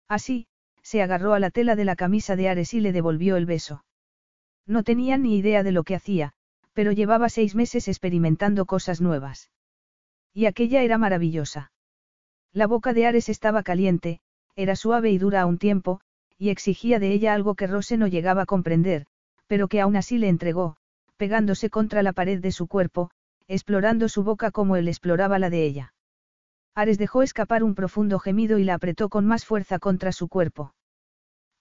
Así, 0.08 0.48
se 0.82 1.02
agarró 1.02 1.34
a 1.34 1.40
la 1.40 1.52
tela 1.52 1.76
de 1.76 1.86
la 1.86 1.96
camisa 1.96 2.36
de 2.36 2.50
Ares 2.50 2.74
y 2.74 2.80
le 2.80 2.92
devolvió 2.92 3.36
el 3.36 3.46
beso. 3.46 3.84
No 4.66 4.84
tenía 4.84 5.18
ni 5.18 5.38
idea 5.38 5.64
de 5.64 5.72
lo 5.72 5.84
que 5.84 5.96
hacía, 5.96 6.34
pero 6.78 6.92
llevaba 6.92 7.28
seis 7.30 7.56
meses 7.56 7.88
experimentando 7.88 8.68
cosas 8.68 9.02
nuevas. 9.02 9.50
Y 10.32 10.46
aquella 10.46 10.84
era 10.84 11.00
maravillosa. 11.00 11.72
La 12.54 12.68
boca 12.68 12.94
de 12.94 13.08
Ares 13.08 13.30
estaba 13.30 13.64
caliente, 13.64 14.20
era 14.56 14.76
suave 14.76 15.10
y 15.10 15.18
dura 15.18 15.42
a 15.42 15.48
un 15.48 15.58
tiempo, 15.58 16.02
y 16.38 16.50
exigía 16.50 17.00
de 17.00 17.14
ella 17.14 17.34
algo 17.34 17.56
que 17.56 17.66
Rose 17.66 17.98
no 17.98 18.06
llegaba 18.06 18.44
a 18.44 18.46
comprender, 18.46 19.08
pero 19.48 19.68
que 19.68 19.82
aún 19.82 19.96
así 19.96 20.20
le 20.20 20.30
entregó, 20.30 20.78
pegándose 21.16 21.72
contra 21.72 22.04
la 22.04 22.14
pared 22.14 22.40
de 22.40 22.52
su 22.52 22.68
cuerpo, 22.68 23.10
explorando 23.48 24.08
su 24.08 24.22
boca 24.24 24.52
como 24.52 24.76
él 24.76 24.88
exploraba 24.88 25.40
la 25.40 25.50
de 25.50 25.66
ella. 25.66 25.94
Ares 26.76 27.00
dejó 27.00 27.24
escapar 27.24 27.64
un 27.64 27.74
profundo 27.74 28.20
gemido 28.20 28.60
y 28.60 28.66
la 28.66 28.76
apretó 28.76 29.10
con 29.10 29.26
más 29.26 29.46
fuerza 29.46 29.80
contra 29.80 30.12
su 30.12 30.28
cuerpo. 30.28 30.76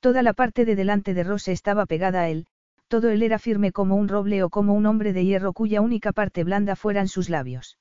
Toda 0.01 0.23
la 0.23 0.35
parte 0.35 0.67
de 0.67 0.77
delante 0.77 1.15
de 1.15 1.25
Rose 1.25 1.53
estaba 1.53 1.87
pegada 1.87 2.21
a 2.21 2.29
él, 2.29 2.49
todo 2.89 3.11
él 3.11 3.23
era 3.23 3.39
firme 3.39 3.73
como 3.73 3.97
un 3.97 4.09
roble 4.09 4.43
o 4.43 4.51
como 4.51 4.75
un 4.75 4.87
hombre 4.87 5.13
de 5.13 5.25
hierro 5.25 5.53
cuya 5.53 5.81
única 5.81 6.13
parte 6.13 6.45
blanda 6.45 6.77
fueran 6.77 7.09
sus 7.09 7.29
labios. 7.29 7.79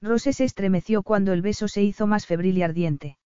Rose 0.00 0.32
se 0.32 0.44
estremeció 0.44 1.02
cuando 1.02 1.32
el 1.32 1.42
beso 1.42 1.66
se 1.66 1.82
hizo 1.82 2.06
más 2.06 2.26
febril 2.26 2.58
y 2.58 2.62
ardiente. 2.62 3.18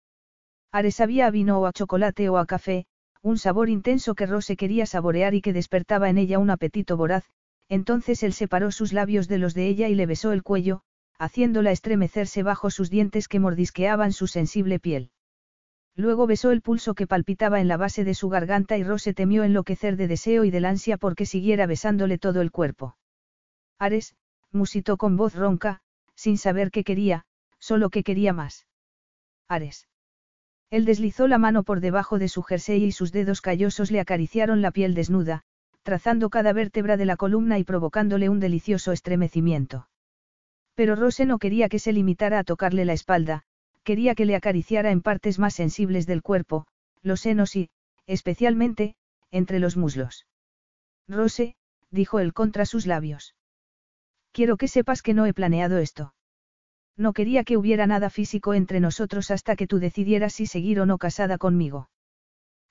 Ares 0.72 0.96
sabía 0.96 1.28
a 1.28 1.32
vino 1.32 1.60
o 1.60 1.66
a 1.66 1.74
chocolate 1.74 2.30
o 2.30 2.38
a 2.38 2.46
café, 2.46 2.86
un 3.22 3.38
sabor 3.38 3.70
intenso 3.70 4.16
que 4.16 4.26
Rose 4.26 4.56
quería 4.56 4.86
saborear 4.86 5.34
y 5.34 5.42
que 5.42 5.54
despertaba 5.54 6.10
en 6.10 6.18
ella 6.18 6.40
un 6.40 6.50
apetito 6.50 6.98
voraz, 6.98 7.26
entonces 7.68 8.24
él 8.24 8.34
separó 8.34 8.72
sus 8.72 8.94
labios 8.94 9.28
de 9.28 9.38
los 9.38 9.54
de 9.54 9.68
ella 9.68 9.90
y 9.90 9.96
le 9.96 10.06
besó 10.06 10.32
el 10.32 10.44
cuello, 10.44 10.82
haciéndola 11.18 11.72
estremecerse 11.72 12.42
bajo 12.42 12.70
sus 12.70 12.90
dientes 12.90 13.28
que 13.28 13.40
mordisqueaban 13.40 14.12
su 14.12 14.28
sensible 14.28 14.80
piel. 14.80 15.12
Luego 15.96 16.26
besó 16.26 16.52
el 16.52 16.62
pulso 16.62 16.94
que 16.94 17.08
palpitaba 17.08 17.60
en 17.60 17.68
la 17.68 17.78
base 17.78 18.04
de 18.04 18.14
su 18.14 18.30
garganta 18.30 18.78
y 18.78 18.84
Rose 18.84 19.14
temió 19.14 19.44
enloquecer 19.44 19.98
de 19.98 20.08
deseo 20.08 20.46
y 20.46 20.52
del 20.52 20.66
ansia 20.66 20.98
porque 20.98 21.26
siguiera 21.26 21.66
besándole 21.68 22.18
todo 22.18 22.42
el 22.42 22.52
cuerpo. 22.52 22.98
Ares, 23.78 24.16
musitó 24.52 24.98
con 24.98 25.18
voz 25.18 25.36
ronca, 25.36 25.82
sin 26.16 26.38
saber 26.38 26.72
qué 26.72 26.84
quería, 26.84 27.26
solo 27.60 27.90
que 27.90 28.04
quería 28.04 28.34
más. 28.34 28.68
Ares. 29.48 29.88
Él 30.70 30.86
deslizó 30.86 31.28
la 31.28 31.38
mano 31.38 31.64
por 31.64 31.82
debajo 31.82 32.18
de 32.18 32.30
su 32.30 32.44
jersey 32.44 32.86
y 32.86 32.92
sus 32.94 33.12
dedos 33.12 33.42
callosos 33.42 33.92
le 33.92 34.00
acariciaron 34.00 34.62
la 34.62 34.72
piel 34.72 34.94
desnuda, 34.94 35.44
trazando 35.84 36.30
cada 36.30 36.54
vértebra 36.54 36.96
de 36.96 37.06
la 37.06 37.18
columna 37.18 37.60
y 37.60 37.66
provocándole 37.66 38.30
un 38.30 38.40
delicioso 38.40 38.94
estremecimiento. 38.94 39.90
Pero 40.76 40.96
Rose 40.96 41.26
no 41.26 41.40
quería 41.40 41.68
que 41.68 41.80
se 41.80 41.92
limitara 41.92 42.40
a 42.40 42.44
tocarle 42.46 42.86
la 42.86 42.94
espalda, 42.94 43.44
quería 43.84 44.16
que 44.16 44.26
le 44.26 44.36
acariciara 44.36 44.92
en 44.92 45.02
partes 45.02 45.40
más 45.40 45.54
sensibles 45.54 46.06
del 46.06 46.22
cuerpo, 46.22 46.68
los 47.02 47.22
senos 47.22 47.56
y, 47.56 47.70
especialmente, 48.06 48.96
entre 49.32 49.60
los 49.60 49.78
muslos. 49.78 50.28
Rose, 51.08 51.56
dijo 51.90 52.20
él 52.20 52.34
contra 52.34 52.66
sus 52.66 52.86
labios. 52.86 53.36
Quiero 54.32 54.58
que 54.58 54.68
sepas 54.68 55.02
que 55.02 55.14
no 55.14 55.26
he 55.26 55.34
planeado 55.34 55.78
esto. 55.78 56.14
No 56.98 57.14
quería 57.14 57.44
que 57.44 57.58
hubiera 57.58 57.88
nada 57.88 58.10
físico 58.10 58.54
entre 58.54 58.80
nosotros 58.80 59.32
hasta 59.32 59.56
que 59.56 59.68
tú 59.68 59.80
decidieras 59.80 60.34
si 60.34 60.46
seguir 60.46 60.80
o 60.80 60.86
no 60.86 60.98
casada 60.98 61.38
conmigo. 61.38 61.90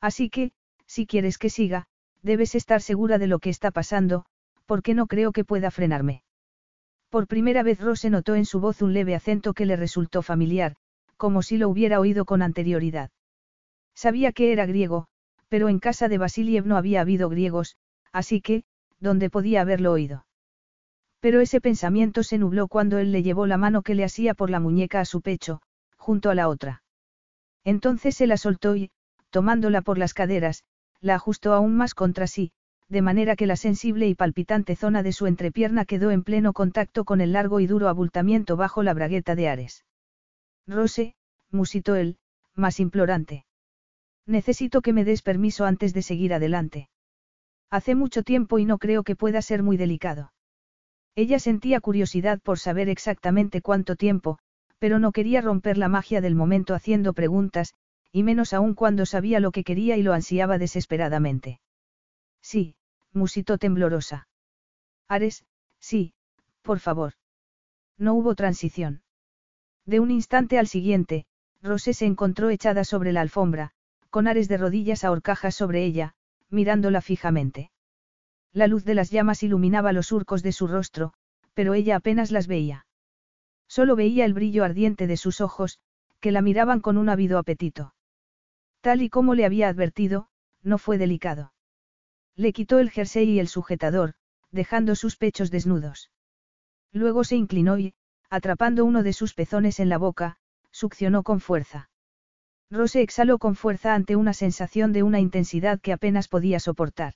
Así 0.01 0.31
que, 0.31 0.53
si 0.87 1.07
quieres 1.07 1.39
que 1.39 1.51
siga, 1.51 1.87
debes 2.23 2.55
estar 2.55 2.81
segura 2.81 3.19
de 3.19 3.27
lo 3.27 3.39
que 3.39 3.51
está 3.51 3.71
pasando, 3.71 4.25
porque 4.67 4.95
no 4.95 5.07
creo 5.07 5.33
que 5.33 5.45
pueda 5.45 5.71
frenarme. 5.71 6.23
Por 7.09 7.27
primera 7.27 7.63
vez 7.63 7.81
Rose 7.81 8.09
notó 8.09 8.37
en 8.37 8.45
su 8.45 8.61
voz 8.61 8.83
un 8.83 8.93
leve 8.93 9.15
acento 9.15 9.53
que 9.53 9.67
le 9.67 9.77
resultó 9.77 10.23
familiar, 10.23 10.77
como 11.21 11.43
si 11.43 11.59
lo 11.59 11.69
hubiera 11.69 12.01
oído 12.01 12.25
con 12.25 12.41
anterioridad. 12.41 13.11
Sabía 13.95 14.33
que 14.33 14.53
era 14.53 14.65
griego, 14.65 15.07
pero 15.51 15.69
en 15.69 15.79
casa 15.79 16.09
de 16.09 16.17
Basiliev 16.17 16.65
no 16.65 16.79
había 16.79 17.03
habido 17.03 17.29
griegos, 17.29 17.77
así 18.11 18.41
que, 18.41 18.65
¿dónde 19.01 19.29
podía 19.29 19.61
haberlo 19.61 19.93
oído? 19.93 20.25
Pero 21.21 21.43
ese 21.43 21.61
pensamiento 21.61 22.23
se 22.23 22.39
nubló 22.39 22.69
cuando 22.69 22.97
él 22.97 23.13
le 23.13 23.23
llevó 23.23 23.45
la 23.47 23.59
mano 23.59 23.83
que 23.83 23.95
le 23.95 24.05
asía 24.05 24.33
por 24.33 24.49
la 24.49 24.61
muñeca 24.61 25.01
a 25.01 25.05
su 25.05 25.21
pecho, 25.21 25.61
junto 25.99 26.31
a 26.31 26.35
la 26.35 26.49
otra. 26.49 26.83
Entonces 27.65 28.17
se 28.17 28.27
la 28.27 28.39
soltó 28.39 28.75
y, 28.75 28.91
tomándola 29.29 29.83
por 29.83 29.99
las 29.99 30.15
caderas, 30.15 30.65
la 31.03 31.17
ajustó 31.17 31.53
aún 31.53 31.77
más 31.77 31.93
contra 31.93 32.29
sí, 32.29 32.51
de 32.89 33.03
manera 33.03 33.37
que 33.37 33.47
la 33.47 33.57
sensible 33.57 34.09
y 34.09 34.15
palpitante 34.15 34.75
zona 34.75 35.03
de 35.03 35.13
su 35.13 35.27
entrepierna 35.27 35.85
quedó 35.85 36.11
en 36.13 36.23
pleno 36.23 36.55
contacto 36.55 37.05
con 37.05 37.21
el 37.21 37.33
largo 37.33 37.61
y 37.61 37.67
duro 37.67 37.89
abultamiento 37.89 38.57
bajo 38.57 38.83
la 38.83 38.95
bragueta 38.95 39.35
de 39.35 39.51
Ares. 39.51 39.85
Rose, 40.71 41.15
musitó 41.51 41.97
él, 41.97 42.19
más 42.55 42.81
implorante. 42.81 43.45
Necesito 44.27 44.81
que 44.81 44.93
me 44.93 45.05
des 45.05 45.23
permiso 45.23 45.65
antes 45.65 45.93
de 45.93 46.03
seguir 46.03 46.33
adelante. 46.33 46.89
Hace 47.71 47.95
mucho 47.95 48.23
tiempo 48.23 48.59
y 48.59 48.65
no 48.65 48.79
creo 48.79 49.03
que 49.03 49.17
pueda 49.17 49.43
ser 49.43 49.63
muy 49.63 49.77
delicado. 49.77 50.33
Ella 51.17 51.39
sentía 51.39 51.81
curiosidad 51.81 52.41
por 52.41 52.59
saber 52.59 52.89
exactamente 52.89 53.61
cuánto 53.61 53.97
tiempo, 53.97 54.39
pero 54.79 54.99
no 54.99 55.13
quería 55.13 55.41
romper 55.41 55.77
la 55.77 55.89
magia 55.89 56.21
del 56.21 56.35
momento 56.35 56.75
haciendo 56.75 57.13
preguntas, 57.13 57.75
y 58.13 58.23
menos 58.23 58.53
aún 58.53 58.75
cuando 58.75 59.07
sabía 59.07 59.41
lo 59.41 59.51
que 59.51 59.65
quería 59.65 59.97
y 59.97 60.03
lo 60.03 60.13
ansiaba 60.13 60.59
desesperadamente. 60.59 61.61
Sí, 62.41 62.77
musitó 63.13 63.59
temblorosa. 63.59 64.29
Ares, 65.09 65.45
sí, 65.81 66.15
por 66.63 66.79
favor. 66.79 67.15
No 67.99 68.15
hubo 68.15 68.35
transición. 68.35 69.03
De 69.87 70.01
un 70.01 70.11
instante 70.11 70.59
al 70.59 70.67
siguiente, 70.67 71.27
Rosé 71.63 71.95
se 71.95 72.07
encontró 72.07 72.51
echada 72.51 72.85
sobre 72.85 73.13
la 73.13 73.21
alfombra, 73.21 73.73
con 74.09 74.27
Ares 74.27 74.49
de 74.49 74.57
rodillas 74.57 75.05
a 75.05 75.11
horcajas 75.11 75.55
sobre 75.55 75.85
ella, 75.85 76.15
mirándola 76.49 77.01
fijamente. 77.01 77.71
La 78.53 78.67
luz 78.67 78.85
de 78.85 78.95
las 78.95 79.11
llamas 79.11 79.43
iluminaba 79.43 79.93
los 79.93 80.09
surcos 80.09 80.43
de 80.43 80.53
su 80.53 80.67
rostro, 80.67 81.13
pero 81.55 81.75
ella 81.75 81.97
apenas 81.97 82.31
las 82.31 82.47
veía. 82.47 82.87
Solo 83.69 83.95
veía 83.95 84.25
el 84.25 84.35
brillo 84.35 84.65
ardiente 84.65 85.07
de 85.07 85.17
sus 85.17 85.41
ojos, 85.41 85.79
que 86.21 86.33
la 86.33 86.43
miraban 86.43 86.81
con 86.81 86.97
un 86.97 87.09
ávido 87.09 87.39
apetito. 87.39 87.95
Tal 88.81 89.03
y 89.03 89.11
como 89.11 89.35
le 89.35 89.45
había 89.45 89.69
advertido, 89.69 90.29
no 90.63 90.79
fue 90.79 90.99
delicado. 90.99 91.53
Le 92.35 92.53
quitó 92.53 92.79
el 92.79 92.91
jersey 92.91 93.31
y 93.31 93.39
el 93.39 93.49
sujetador, 93.49 94.15
dejando 94.51 94.95
sus 94.97 95.17
pechos 95.17 95.51
desnudos. 95.51 96.11
Luego 96.93 97.23
se 97.23 97.37
inclinó 97.37 97.79
y, 97.79 97.95
atrapando 98.31 98.85
uno 98.85 99.03
de 99.03 99.13
sus 99.13 99.35
pezones 99.35 99.81
en 99.81 99.89
la 99.89 99.99
boca, 99.99 100.37
succionó 100.71 101.23
con 101.23 101.41
fuerza. 101.41 101.91
Rose 102.71 103.03
exhaló 103.03 103.39
con 103.39 103.57
fuerza 103.57 103.95
ante 103.95 104.15
una 104.15 104.33
sensación 104.33 104.93
de 104.93 105.03
una 105.03 105.19
intensidad 105.19 105.81
que 105.81 105.93
apenas 105.93 106.29
podía 106.29 106.61
soportar. 106.61 107.15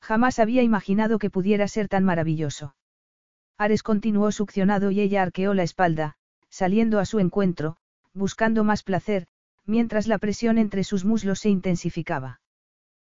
Jamás 0.00 0.38
había 0.38 0.62
imaginado 0.62 1.18
que 1.18 1.30
pudiera 1.30 1.68
ser 1.68 1.88
tan 1.88 2.04
maravilloso. 2.04 2.74
Ares 3.58 3.82
continuó 3.82 4.32
succionado 4.32 4.90
y 4.90 5.00
ella 5.00 5.22
arqueó 5.22 5.52
la 5.52 5.62
espalda, 5.62 6.16
saliendo 6.48 6.98
a 6.98 7.04
su 7.04 7.20
encuentro, 7.20 7.76
buscando 8.14 8.64
más 8.64 8.82
placer, 8.82 9.26
mientras 9.66 10.06
la 10.06 10.18
presión 10.18 10.56
entre 10.56 10.82
sus 10.82 11.04
muslos 11.04 11.40
se 11.40 11.50
intensificaba. 11.50 12.40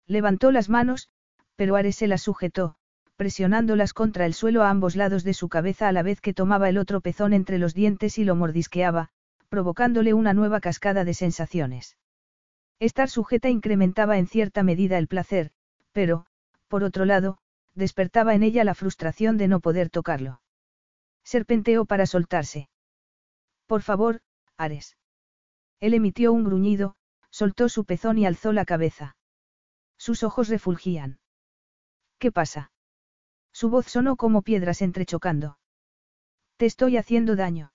Levantó 0.05 0.51
las 0.51 0.69
manos, 0.69 1.09
pero 1.55 1.75
Ares 1.75 1.95
se 1.97 2.07
las 2.07 2.21
sujetó, 2.21 2.75
presionándolas 3.17 3.93
contra 3.93 4.25
el 4.25 4.33
suelo 4.33 4.63
a 4.63 4.69
ambos 4.69 4.95
lados 4.95 5.23
de 5.23 5.33
su 5.33 5.49
cabeza 5.49 5.87
a 5.87 5.91
la 5.91 6.03
vez 6.03 6.21
que 6.21 6.33
tomaba 6.33 6.69
el 6.69 6.77
otro 6.77 7.01
pezón 7.01 7.33
entre 7.33 7.57
los 7.57 7.73
dientes 7.73 8.17
y 8.17 8.23
lo 8.23 8.35
mordisqueaba, 8.35 9.09
provocándole 9.49 10.13
una 10.13 10.33
nueva 10.33 10.61
cascada 10.61 11.03
de 11.03 11.13
sensaciones. 11.13 11.97
Estar 12.79 13.09
sujeta 13.09 13.49
incrementaba 13.49 14.19
en 14.19 14.27
cierta 14.27 14.61
medida 14.61 14.99
el 14.99 15.07
placer, 15.07 15.51
pero, 15.91 16.27
por 16.67 16.83
otro 16.83 17.05
lado, 17.05 17.39
despertaba 17.73 18.35
en 18.35 18.43
ella 18.43 18.63
la 18.63 18.75
frustración 18.75 19.37
de 19.37 19.47
no 19.47 19.59
poder 19.59 19.89
tocarlo. 19.89 20.41
Serpenteó 21.23 21.85
para 21.85 22.05
soltarse. 22.05 22.69
Por 23.65 23.81
favor, 23.81 24.21
Ares. 24.57 24.95
Él 25.79 25.93
emitió 25.93 26.33
un 26.33 26.43
gruñido, 26.43 26.95
soltó 27.31 27.67
su 27.67 27.83
pezón 27.83 28.17
y 28.19 28.25
alzó 28.25 28.53
la 28.53 28.65
cabeza. 28.65 29.15
Sus 29.97 30.23
ojos 30.23 30.49
refulgían. 30.49 31.19
¿Qué 32.19 32.31
pasa? 32.31 32.71
Su 33.59 33.71
voz 33.71 33.87
sonó 33.87 34.17
como 34.17 34.43
piedras 34.43 34.83
entrechocando. 34.83 35.57
Te 36.57 36.67
estoy 36.67 36.95
haciendo 36.95 37.35
daño. 37.35 37.73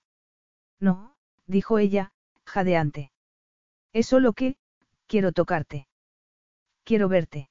No, 0.79 1.17
dijo 1.45 1.77
ella, 1.77 2.13
jadeante. 2.45 3.11
Es 3.91 4.07
solo 4.07 4.31
que, 4.31 4.55
quiero 5.07 5.33
tocarte. 5.33 5.89
Quiero 6.85 7.09
verte. 7.09 7.49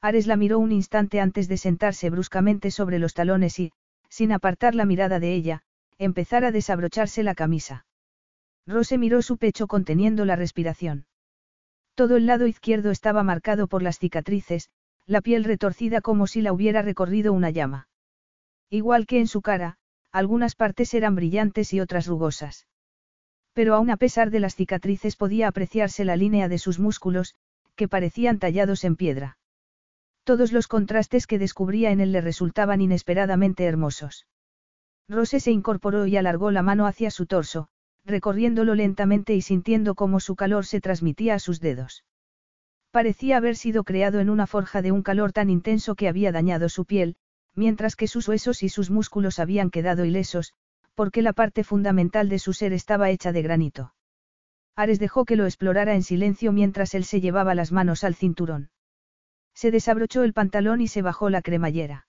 Ares 0.00 0.26
la 0.26 0.34
miró 0.34 0.58
un 0.58 0.72
instante 0.72 1.20
antes 1.20 1.46
de 1.46 1.56
sentarse 1.56 2.10
bruscamente 2.10 2.72
sobre 2.72 2.98
los 2.98 3.14
talones 3.14 3.60
y, 3.60 3.70
sin 4.08 4.32
apartar 4.32 4.74
la 4.74 4.84
mirada 4.84 5.20
de 5.20 5.32
ella, 5.32 5.62
empezar 5.96 6.44
a 6.44 6.50
desabrocharse 6.50 7.22
la 7.22 7.36
camisa. 7.36 7.86
Rose 8.66 8.98
miró 8.98 9.22
su 9.22 9.36
pecho 9.36 9.68
conteniendo 9.68 10.24
la 10.24 10.34
respiración. 10.34 11.06
Todo 11.94 12.16
el 12.16 12.26
lado 12.26 12.48
izquierdo 12.48 12.90
estaba 12.90 13.22
marcado 13.22 13.68
por 13.68 13.80
las 13.80 14.00
cicatrices, 14.00 14.70
la 15.06 15.20
piel 15.20 15.44
retorcida 15.44 16.00
como 16.00 16.26
si 16.26 16.40
la 16.42 16.52
hubiera 16.52 16.82
recorrido 16.82 17.32
una 17.32 17.50
llama. 17.50 17.88
Igual 18.70 19.06
que 19.06 19.20
en 19.20 19.26
su 19.26 19.42
cara, 19.42 19.76
algunas 20.12 20.54
partes 20.54 20.94
eran 20.94 21.14
brillantes 21.14 21.72
y 21.72 21.80
otras 21.80 22.06
rugosas. 22.06 22.66
Pero 23.52 23.74
aún 23.74 23.90
a 23.90 23.96
pesar 23.96 24.30
de 24.30 24.40
las 24.40 24.56
cicatrices 24.56 25.16
podía 25.16 25.48
apreciarse 25.48 26.04
la 26.04 26.16
línea 26.16 26.48
de 26.48 26.58
sus 26.58 26.78
músculos, 26.78 27.34
que 27.76 27.88
parecían 27.88 28.38
tallados 28.38 28.84
en 28.84 28.96
piedra. 28.96 29.38
Todos 30.24 30.52
los 30.52 30.68
contrastes 30.68 31.26
que 31.26 31.38
descubría 31.38 31.90
en 31.90 32.00
él 32.00 32.12
le 32.12 32.20
resultaban 32.20 32.80
inesperadamente 32.80 33.64
hermosos. 33.64 34.26
Rose 35.08 35.38
se 35.38 35.50
incorporó 35.50 36.06
y 36.06 36.16
alargó 36.16 36.50
la 36.50 36.62
mano 36.62 36.86
hacia 36.86 37.10
su 37.10 37.26
torso, 37.26 37.68
recorriéndolo 38.06 38.74
lentamente 38.74 39.34
y 39.34 39.42
sintiendo 39.42 39.94
cómo 39.94 40.20
su 40.20 40.34
calor 40.34 40.64
se 40.64 40.80
transmitía 40.80 41.34
a 41.34 41.38
sus 41.38 41.60
dedos. 41.60 42.04
Parecía 42.94 43.38
haber 43.38 43.56
sido 43.56 43.82
creado 43.82 44.20
en 44.20 44.30
una 44.30 44.46
forja 44.46 44.80
de 44.80 44.92
un 44.92 45.02
calor 45.02 45.32
tan 45.32 45.50
intenso 45.50 45.96
que 45.96 46.06
había 46.06 46.30
dañado 46.30 46.68
su 46.68 46.84
piel, 46.84 47.16
mientras 47.56 47.96
que 47.96 48.06
sus 48.06 48.28
huesos 48.28 48.62
y 48.62 48.68
sus 48.68 48.88
músculos 48.88 49.40
habían 49.40 49.70
quedado 49.70 50.04
ilesos, 50.04 50.54
porque 50.94 51.20
la 51.20 51.32
parte 51.32 51.64
fundamental 51.64 52.28
de 52.28 52.38
su 52.38 52.52
ser 52.52 52.72
estaba 52.72 53.10
hecha 53.10 53.32
de 53.32 53.42
granito. 53.42 53.94
Ares 54.76 55.00
dejó 55.00 55.24
que 55.24 55.34
lo 55.34 55.44
explorara 55.44 55.96
en 55.96 56.04
silencio 56.04 56.52
mientras 56.52 56.94
él 56.94 57.04
se 57.04 57.20
llevaba 57.20 57.56
las 57.56 57.72
manos 57.72 58.04
al 58.04 58.14
cinturón. 58.14 58.70
Se 59.54 59.72
desabrochó 59.72 60.22
el 60.22 60.32
pantalón 60.32 60.80
y 60.80 60.86
se 60.86 61.02
bajó 61.02 61.30
la 61.30 61.42
cremallera. 61.42 62.06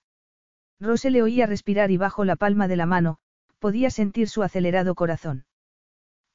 Rose 0.78 1.10
le 1.10 1.20
oía 1.20 1.46
respirar 1.46 1.90
y 1.90 1.96
bajo 1.96 2.24
la 2.24 2.36
palma 2.36 2.68
de 2.68 2.76
la 2.76 2.86
mano, 2.86 3.18
podía 3.58 3.90
sentir 3.90 4.28
su 4.28 4.44
acelerado 4.44 4.94
corazón. 4.94 5.46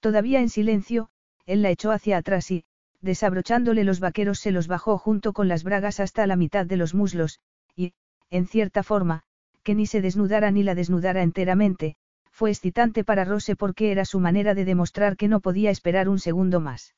Todavía 0.02 0.42
en 0.42 0.50
silencio, 0.50 1.10
él 1.46 1.62
la 1.62 1.70
echó 1.70 1.94
hacia 1.94 2.18
atrás 2.18 2.52
y, 2.52 2.66
desabrochándole 3.02 3.84
los 3.84 4.00
vaqueros, 4.00 4.40
se 4.40 4.52
los 4.52 4.68
bajó 4.68 4.98
junto 4.98 5.34
con 5.34 5.48
las 5.48 5.64
bragas 5.64 6.00
hasta 6.00 6.28
la 6.28 6.36
mitad 6.36 6.66
de 6.66 6.78
los 6.78 6.94
muslos, 6.94 7.40
y, 7.76 7.94
en 8.30 8.48
cierta 8.48 8.84
forma, 8.84 9.24
que 9.64 9.76
ni 9.76 9.86
se 9.86 10.02
desnudara 10.02 10.52
ni 10.52 10.64
la 10.64 10.76
desnudara 10.76 11.24
enteramente, 11.24 11.96
fue 12.32 12.50
excitante 12.50 13.04
para 13.04 13.26
Rose 13.26 13.56
porque 13.56 13.92
era 13.92 14.06
su 14.06 14.20
manera 14.20 14.56
de 14.56 14.66
demostrar 14.66 15.18
que 15.18 15.28
no 15.28 15.42
podía 15.42 15.70
esperar 15.70 16.10
un 16.10 16.20
segundo 16.20 16.60
más. 16.60 16.96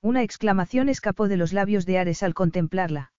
Una 0.00 0.22
exclamación 0.22 0.88
escapó 0.88 1.28
de 1.28 1.36
los 1.36 1.52
labios 1.52 1.86
de 1.86 1.98
Ares 1.98 2.22
al 2.22 2.34
contemplarla. 2.34 3.12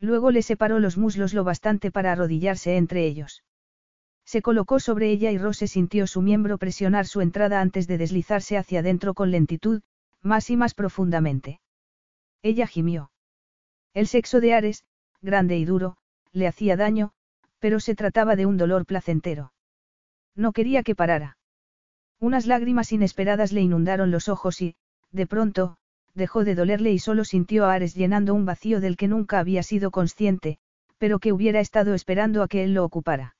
Luego 0.00 0.30
le 0.30 0.42
separó 0.42 0.78
los 0.78 0.96
muslos 0.98 1.34
lo 1.34 1.44
bastante 1.44 1.90
para 1.90 2.12
arrodillarse 2.12 2.76
entre 2.76 3.06
ellos. 3.06 3.44
Se 4.24 4.42
colocó 4.42 4.80
sobre 4.80 5.10
ella 5.10 5.30
y 5.30 5.38
Rose 5.38 5.66
sintió 5.66 6.06
su 6.06 6.22
miembro 6.22 6.58
presionar 6.58 7.06
su 7.06 7.20
entrada 7.20 7.60
antes 7.60 7.86
de 7.86 7.98
deslizarse 7.98 8.56
hacia 8.56 8.80
adentro 8.80 9.14
con 9.14 9.30
lentitud, 9.30 9.82
más 10.22 10.50
y 10.50 10.56
más 10.56 10.74
profundamente. 10.74 11.60
Ella 12.42 12.66
gimió. 12.66 13.10
El 13.94 14.06
sexo 14.06 14.40
de 14.40 14.54
Ares, 14.54 14.84
grande 15.20 15.56
y 15.58 15.64
duro, 15.64 15.96
le 16.32 16.46
hacía 16.46 16.76
daño, 16.76 17.12
pero 17.58 17.80
se 17.80 17.94
trataba 17.94 18.36
de 18.36 18.46
un 18.46 18.56
dolor 18.56 18.86
placentero. 18.86 19.52
No 20.34 20.52
quería 20.52 20.82
que 20.82 20.94
parara. 20.94 21.36
Unas 22.18 22.46
lágrimas 22.46 22.92
inesperadas 22.92 23.52
le 23.52 23.60
inundaron 23.60 24.10
los 24.10 24.28
ojos 24.28 24.62
y, 24.62 24.76
de 25.10 25.26
pronto, 25.26 25.76
dejó 26.14 26.44
de 26.44 26.54
dolerle 26.54 26.92
y 26.92 26.98
solo 26.98 27.24
sintió 27.24 27.66
a 27.66 27.74
Ares 27.74 27.94
llenando 27.94 28.34
un 28.34 28.44
vacío 28.44 28.80
del 28.80 28.96
que 28.96 29.08
nunca 29.08 29.38
había 29.38 29.62
sido 29.62 29.90
consciente, 29.90 30.58
pero 30.98 31.18
que 31.18 31.32
hubiera 31.32 31.60
estado 31.60 31.94
esperando 31.94 32.42
a 32.42 32.48
que 32.48 32.64
él 32.64 32.74
lo 32.74 32.84
ocupara. 32.84 33.36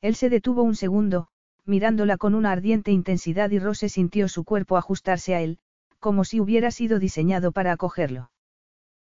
Él 0.00 0.14
se 0.14 0.30
detuvo 0.30 0.62
un 0.62 0.76
segundo, 0.76 1.28
mirándola 1.64 2.16
con 2.16 2.34
una 2.34 2.52
ardiente 2.52 2.92
intensidad 2.92 3.50
y 3.50 3.58
Rose 3.58 3.88
sintió 3.88 4.28
su 4.28 4.44
cuerpo 4.44 4.76
ajustarse 4.76 5.34
a 5.34 5.40
él, 5.40 5.58
como 6.06 6.22
si 6.22 6.38
hubiera 6.38 6.70
sido 6.70 7.00
diseñado 7.00 7.50
para 7.50 7.72
acogerlo. 7.72 8.30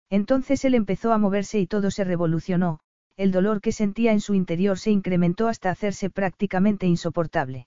Entonces 0.08 0.64
él 0.64 0.76
empezó 0.76 1.12
a 1.12 1.18
moverse 1.18 1.58
y 1.58 1.66
todo 1.66 1.90
se 1.90 2.04
revolucionó, 2.04 2.78
el 3.16 3.32
dolor 3.32 3.60
que 3.60 3.72
sentía 3.72 4.12
en 4.12 4.20
su 4.20 4.34
interior 4.34 4.78
se 4.78 4.92
incrementó 4.92 5.48
hasta 5.48 5.70
hacerse 5.70 6.10
prácticamente 6.10 6.86
insoportable. 6.86 7.66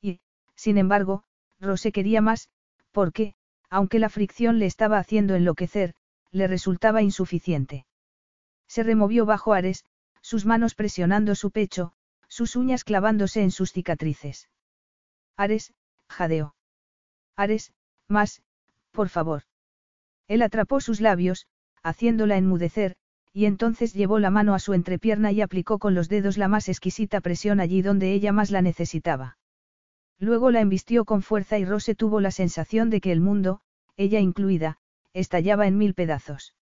Y, 0.00 0.20
sin 0.54 0.78
embargo, 0.78 1.24
Rose 1.58 1.90
quería 1.90 2.20
más, 2.20 2.48
porque, 2.92 3.34
aunque 3.70 3.98
la 3.98 4.08
fricción 4.08 4.60
le 4.60 4.66
estaba 4.66 4.98
haciendo 4.98 5.34
enloquecer, 5.34 5.96
le 6.30 6.46
resultaba 6.46 7.02
insuficiente. 7.02 7.86
Se 8.68 8.84
removió 8.84 9.26
bajo 9.26 9.52
Ares, 9.52 9.84
sus 10.20 10.46
manos 10.46 10.76
presionando 10.76 11.34
su 11.34 11.50
pecho, 11.50 11.92
sus 12.28 12.54
uñas 12.54 12.84
clavándose 12.84 13.42
en 13.42 13.50
sus 13.50 13.72
cicatrices. 13.72 14.48
Ares, 15.36 15.74
jadeó. 16.08 16.54
Ares, 17.34 17.72
más, 18.08 18.43
por 18.94 19.10
favor. 19.10 19.42
Él 20.26 20.40
atrapó 20.40 20.80
sus 20.80 21.02
labios, 21.02 21.46
haciéndola 21.82 22.38
enmudecer, 22.38 22.96
y 23.32 23.44
entonces 23.44 23.92
llevó 23.92 24.20
la 24.20 24.30
mano 24.30 24.54
a 24.54 24.60
su 24.60 24.72
entrepierna 24.72 25.32
y 25.32 25.42
aplicó 25.42 25.78
con 25.78 25.94
los 25.94 26.08
dedos 26.08 26.38
la 26.38 26.48
más 26.48 26.68
exquisita 26.68 27.20
presión 27.20 27.60
allí 27.60 27.82
donde 27.82 28.12
ella 28.12 28.32
más 28.32 28.50
la 28.50 28.62
necesitaba. 28.62 29.36
Luego 30.18 30.50
la 30.52 30.60
embistió 30.60 31.04
con 31.04 31.20
fuerza 31.20 31.58
y 31.58 31.64
Rose 31.64 31.96
tuvo 31.96 32.20
la 32.20 32.30
sensación 32.30 32.88
de 32.88 33.00
que 33.00 33.10
el 33.10 33.20
mundo, 33.20 33.60
ella 33.96 34.20
incluida, 34.20 34.78
estallaba 35.12 35.66
en 35.66 35.76
mil 35.76 35.94
pedazos. 35.94 36.54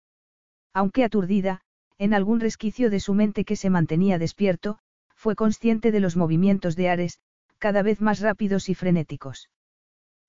Aunque 0.73 1.05
aturdida, 1.05 1.61
en 1.99 2.15
algún 2.15 2.41
resquicio 2.41 2.89
de 2.89 3.01
su 3.01 3.13
mente 3.13 3.45
que 3.45 3.57
se 3.57 3.69
mantenía 3.69 4.19
despierto, 4.19 4.79
fue 5.15 5.37
consciente 5.37 5.93
de 5.93 6.01
los 6.01 6.17
movimientos 6.17 6.75
de 6.75 6.89
Ares, 6.89 7.21
cada 7.59 7.83
vez 7.83 8.01
más 8.01 8.21
rápidos 8.21 8.71
y 8.71 8.75
frenéticos. 8.75 9.51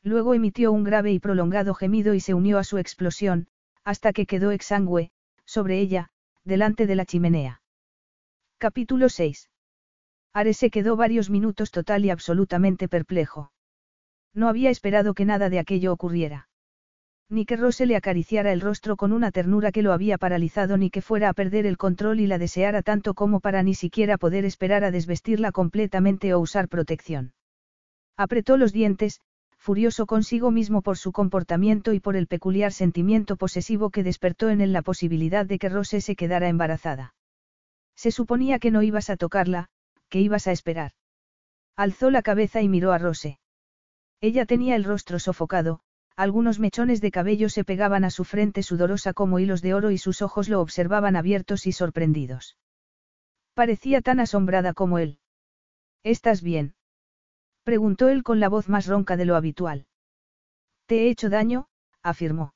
Luego 0.04 0.34
emitió 0.34 0.72
un 0.72 0.84
grave 0.84 1.12
y 1.12 1.20
prolongado 1.20 1.74
gemido 1.74 2.14
y 2.14 2.20
se 2.20 2.34
unió 2.34 2.58
a 2.58 2.64
su 2.64 2.78
explosión, 2.78 3.48
hasta 3.84 4.12
que 4.12 4.26
quedó 4.26 4.52
exangüe, 4.52 5.12
sobre 5.46 5.80
ella, 5.80 6.10
delante 6.44 6.88
de 6.88 6.96
la 6.96 7.06
chimenea. 7.06 7.62
Capítulo 8.58 9.10
6. 9.10 9.50
Ares 10.34 10.58
se 10.58 10.70
quedó 10.70 10.96
varios 10.96 11.30
minutos 11.30 11.72
total 11.72 12.06
y 12.06 12.10
absolutamente 12.10 12.88
perplejo. 12.88 13.52
No 14.34 14.50
había 14.50 14.70
esperado 14.70 15.14
que 15.14 15.26
nada 15.26 15.50
de 15.50 15.60
aquello 15.60 15.94
ocurriera. 15.94 16.50
Ni 17.30 17.46
que 17.46 17.56
Rose 17.56 17.86
le 17.86 17.96
acariciara 17.96 18.52
el 18.52 18.62
rostro 18.62 18.98
con 18.98 19.14
una 19.14 19.32
ternura 19.32 19.72
que 19.72 19.82
lo 19.82 19.94
había 19.94 20.18
paralizado 20.18 20.78
ni 20.78 20.90
que 20.90 21.02
fuera 21.02 21.30
a 21.30 21.34
perder 21.34 21.66
el 21.66 21.78
control 21.78 22.20
y 22.20 22.28
la 22.28 22.38
deseara 22.38 22.82
tanto 22.82 23.14
como 23.14 23.40
para 23.40 23.64
ni 23.64 23.74
siquiera 23.74 24.18
poder 24.18 24.44
esperar 24.44 24.84
a 24.84 24.92
desvestirla 24.92 25.52
completamente 25.52 26.34
o 26.34 26.40
usar 26.40 26.68
protección. 26.68 27.34
Apretó 28.18 28.58
los 28.58 28.74
dientes, 28.74 29.22
furioso 29.64 30.06
consigo 30.08 30.52
mismo 30.52 30.82
por 30.82 30.98
su 30.98 31.14
comportamiento 31.14 31.94
y 31.94 32.02
por 32.02 32.18
el 32.18 32.28
peculiar 32.28 32.74
sentimiento 32.74 33.38
posesivo 33.38 33.92
que 33.92 34.04
despertó 34.04 34.50
en 34.50 34.60
él 34.60 34.74
la 34.74 34.82
posibilidad 34.82 35.46
de 35.46 35.58
que 35.58 35.70
Rose 35.70 36.02
se 36.02 36.18
quedara 36.18 36.50
embarazada. 36.50 37.16
Se 37.96 38.12
suponía 38.12 38.60
que 38.60 38.72
no 38.72 38.84
ibas 38.84 39.10
a 39.10 39.16
tocarla, 39.16 39.70
que 40.10 40.20
ibas 40.20 40.48
a 40.48 40.52
esperar. 40.52 40.92
Alzó 41.78 42.12
la 42.12 42.24
cabeza 42.24 42.62
y 42.62 42.68
miró 42.68 42.92
a 42.92 42.98
Rose. 42.98 43.40
Ella 44.20 44.46
tenía 44.46 44.76
el 44.76 44.84
rostro 44.84 45.18
sofocado, 45.18 45.80
algunos 46.18 46.60
mechones 46.60 47.00
de 47.00 47.12
cabello 47.12 47.48
se 47.48 47.64
pegaban 47.64 48.04
a 48.04 48.10
su 48.10 48.26
frente 48.26 48.64
sudorosa 48.64 49.14
como 49.14 49.40
hilos 49.40 49.62
de 49.62 49.74
oro 49.74 49.92
y 49.92 49.98
sus 49.98 50.22
ojos 50.22 50.50
lo 50.50 50.60
observaban 50.60 51.16
abiertos 51.16 51.68
y 51.68 51.72
sorprendidos. 51.72 52.58
Parecía 53.54 54.02
tan 54.02 54.20
asombrada 54.20 54.74
como 54.74 55.00
él. 55.00 55.20
¿Estás 56.04 56.42
bien? 56.42 56.76
Preguntó 57.64 58.10
él 58.10 58.24
con 58.24 58.40
la 58.40 58.50
voz 58.50 58.70
más 58.70 58.88
ronca 58.88 59.18
de 59.18 59.26
lo 59.26 59.36
habitual. 59.36 59.86
Te 60.86 61.04
he 61.04 61.10
hecho 61.10 61.30
daño, 61.30 61.68
afirmó. 62.02 62.54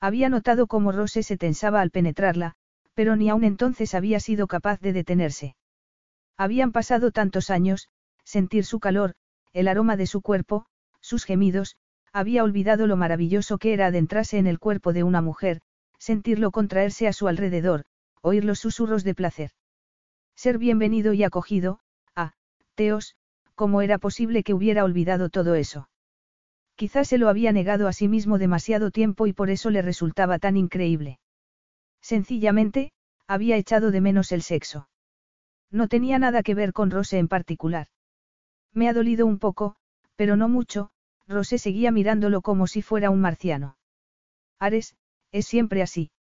Había 0.00 0.28
notado 0.28 0.66
cómo 0.66 0.92
Rose 0.92 1.22
se 1.22 1.36
tensaba 1.36 1.80
al 1.80 1.90
penetrarla, 1.90 2.54
pero 2.94 3.16
ni 3.16 3.30
aun 3.30 3.44
entonces 3.44 3.94
había 3.94 4.20
sido 4.20 4.46
capaz 4.46 4.80
de 4.80 4.92
detenerse. 4.92 5.56
Habían 6.36 6.72
pasado 6.72 7.10
tantos 7.10 7.50
años, 7.50 7.88
sentir 8.24 8.64
su 8.64 8.80
calor, 8.80 9.14
el 9.52 9.66
aroma 9.66 9.96
de 9.96 10.06
su 10.06 10.20
cuerpo, 10.20 10.66
sus 11.00 11.24
gemidos, 11.24 11.76
había 12.12 12.44
olvidado 12.44 12.86
lo 12.86 12.96
maravilloso 12.96 13.58
que 13.58 13.72
era 13.72 13.86
adentrarse 13.86 14.38
en 14.38 14.46
el 14.46 14.58
cuerpo 14.58 14.92
de 14.92 15.02
una 15.02 15.22
mujer, 15.22 15.60
sentirlo 15.98 16.50
contraerse 16.50 17.08
a 17.08 17.12
su 17.12 17.28
alrededor, 17.28 17.84
oír 18.22 18.44
los 18.44 18.60
susurros 18.60 19.04
de 19.04 19.14
placer. 19.14 19.50
Ser 20.36 20.58
bienvenido 20.58 21.12
y 21.12 21.24
acogido, 21.24 21.80
ah, 22.14 22.34
Teos, 22.74 23.16
¿cómo 23.58 23.82
era 23.82 23.98
posible 23.98 24.44
que 24.44 24.54
hubiera 24.54 24.84
olvidado 24.84 25.30
todo 25.30 25.56
eso? 25.56 25.88
Quizás 26.76 27.08
se 27.08 27.18
lo 27.18 27.28
había 27.28 27.50
negado 27.50 27.88
a 27.88 27.92
sí 27.92 28.06
mismo 28.06 28.38
demasiado 28.38 28.92
tiempo 28.92 29.26
y 29.26 29.32
por 29.32 29.50
eso 29.50 29.68
le 29.70 29.82
resultaba 29.82 30.38
tan 30.38 30.56
increíble. 30.56 31.18
Sencillamente, 32.00 32.92
había 33.26 33.56
echado 33.56 33.90
de 33.90 34.00
menos 34.00 34.30
el 34.30 34.42
sexo. 34.42 34.88
No 35.72 35.88
tenía 35.88 36.20
nada 36.20 36.44
que 36.44 36.54
ver 36.54 36.72
con 36.72 36.92
Rose 36.92 37.18
en 37.18 37.26
particular. 37.26 37.88
Me 38.72 38.88
ha 38.88 38.92
dolido 38.92 39.26
un 39.26 39.40
poco, 39.40 39.74
pero 40.14 40.36
no 40.36 40.48
mucho, 40.48 40.90
Rose 41.26 41.58
seguía 41.58 41.90
mirándolo 41.90 42.42
como 42.42 42.68
si 42.68 42.80
fuera 42.80 43.10
un 43.10 43.20
marciano. 43.20 43.76
Ares, 44.60 44.94
es 45.32 45.48
siempre 45.48 45.82
así. 45.82 46.12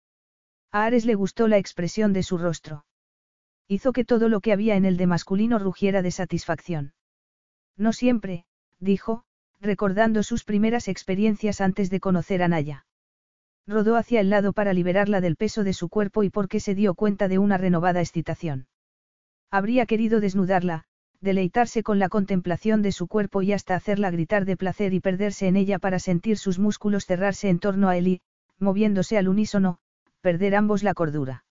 A 0.71 0.85
Ares 0.85 1.05
le 1.05 1.13
gustó 1.13 1.47
la 1.47 1.59
expresión 1.59 2.13
de 2.13 2.23
su 2.23 2.39
rostro. 2.39 2.83
Hizo 3.67 3.93
que 3.93 4.05
todo 4.05 4.27
lo 4.27 4.41
que 4.41 4.53
había 4.53 4.75
en 4.75 4.85
el 4.85 4.97
de 4.97 5.05
masculino 5.05 5.59
rugiera 5.59 6.01
de 6.01 6.09
satisfacción. 6.09 6.93
No 7.77 7.93
siempre, 7.93 8.45
dijo, 8.79 9.23
recordando 9.61 10.23
sus 10.23 10.43
primeras 10.43 10.87
experiencias 10.87 11.61
antes 11.61 11.89
de 11.89 11.99
conocer 11.99 12.43
a 12.43 12.47
Naya. 12.47 12.85
Rodó 13.67 13.95
hacia 13.97 14.21
el 14.21 14.29
lado 14.29 14.53
para 14.53 14.73
liberarla 14.73 15.21
del 15.21 15.35
peso 15.35 15.63
de 15.63 15.73
su 15.73 15.89
cuerpo 15.89 16.23
y 16.23 16.29
porque 16.29 16.59
se 16.59 16.73
dio 16.73 16.95
cuenta 16.95 17.27
de 17.27 17.37
una 17.37 17.57
renovada 17.57 17.99
excitación. 17.99 18.67
Habría 19.51 19.85
querido 19.85 20.19
desnudarla, 20.19 20.85
deleitarse 21.21 21.83
con 21.83 21.99
la 21.99 22.09
contemplación 22.09 22.81
de 22.81 22.91
su 22.91 23.07
cuerpo 23.07 23.41
y 23.41 23.53
hasta 23.53 23.75
hacerla 23.75 24.11
gritar 24.11 24.45
de 24.45 24.57
placer 24.57 24.93
y 24.93 24.99
perderse 24.99 25.47
en 25.47 25.55
ella 25.55 25.79
para 25.79 25.99
sentir 25.99 26.37
sus 26.37 26.59
músculos 26.59 27.05
cerrarse 27.05 27.49
en 27.49 27.59
torno 27.59 27.89
a 27.89 27.97
él 27.97 28.07
y, 28.07 28.21
moviéndose 28.59 29.17
al 29.17 29.27
unísono, 29.27 29.79
perder 30.21 30.55
ambos 30.55 30.83
la 30.83 30.93
cordura. 30.93 31.43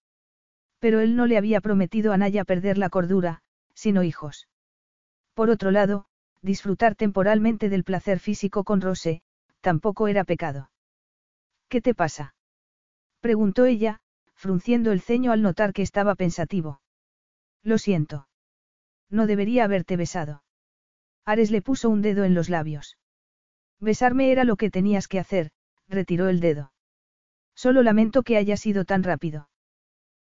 Pero 0.78 1.00
él 1.00 1.16
no 1.16 1.26
le 1.26 1.36
había 1.36 1.60
prometido 1.60 2.12
a 2.12 2.16
Naya 2.16 2.44
perder 2.44 2.78
la 2.78 2.90
cordura, 2.90 3.42
sino 3.74 4.02
hijos. 4.02 4.48
Por 5.34 5.50
otro 5.50 5.70
lado, 5.70 6.06
disfrutar 6.46 6.94
temporalmente 6.94 7.68
del 7.68 7.84
placer 7.84 8.20
físico 8.20 8.64
con 8.64 8.80
Rose, 8.80 9.20
tampoco 9.60 10.08
era 10.08 10.24
pecado. 10.24 10.70
¿Qué 11.68 11.82
te 11.82 11.92
pasa? 11.92 12.34
preguntó 13.20 13.64
ella, 13.64 13.98
frunciendo 14.34 14.92
el 14.92 15.00
ceño 15.00 15.32
al 15.32 15.42
notar 15.42 15.72
que 15.72 15.82
estaba 15.82 16.14
pensativo. 16.14 16.80
Lo 17.62 17.78
siento. 17.78 18.28
No 19.10 19.26
debería 19.26 19.64
haberte 19.64 19.96
besado. 19.96 20.44
Ares 21.24 21.50
le 21.50 21.62
puso 21.62 21.90
un 21.90 22.00
dedo 22.00 22.22
en 22.22 22.34
los 22.34 22.48
labios. 22.48 22.96
Besarme 23.80 24.30
era 24.30 24.44
lo 24.44 24.56
que 24.56 24.70
tenías 24.70 25.08
que 25.08 25.18
hacer, 25.18 25.50
retiró 25.88 26.28
el 26.28 26.38
dedo. 26.38 26.72
Solo 27.56 27.82
lamento 27.82 28.22
que 28.22 28.36
haya 28.36 28.56
sido 28.56 28.84
tan 28.84 29.02
rápido. 29.02 29.48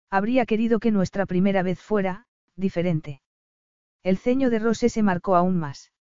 Habría 0.09 0.47
querido 0.47 0.79
que 0.79 0.91
nuestra 0.91 1.27
primera 1.27 1.61
vez 1.61 1.79
fuera, 1.79 2.25
diferente. 2.55 3.21
El 4.01 4.17
ceño 4.17 4.49
de 4.49 4.59
Rose 4.59 4.89
se 4.89 5.03
marcó 5.03 5.35
aún 5.35 5.57
más. 5.57 5.91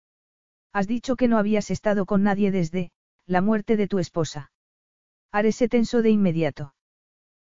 Has 0.75 0.89
dicho 0.89 1.15
que 1.15 1.29
no 1.29 1.39
habías 1.39 1.71
estado 1.71 2.05
con 2.05 2.25
nadie 2.25 2.51
desde, 2.51 2.91
la 3.27 3.41
muerte 3.41 3.77
de 3.77 3.87
tu 3.87 4.01
esposa. 4.01 4.51
Ares 5.31 5.55
se 5.55 5.69
tensó 5.69 6.03
de 6.03 6.11
inmediato. 6.11 6.75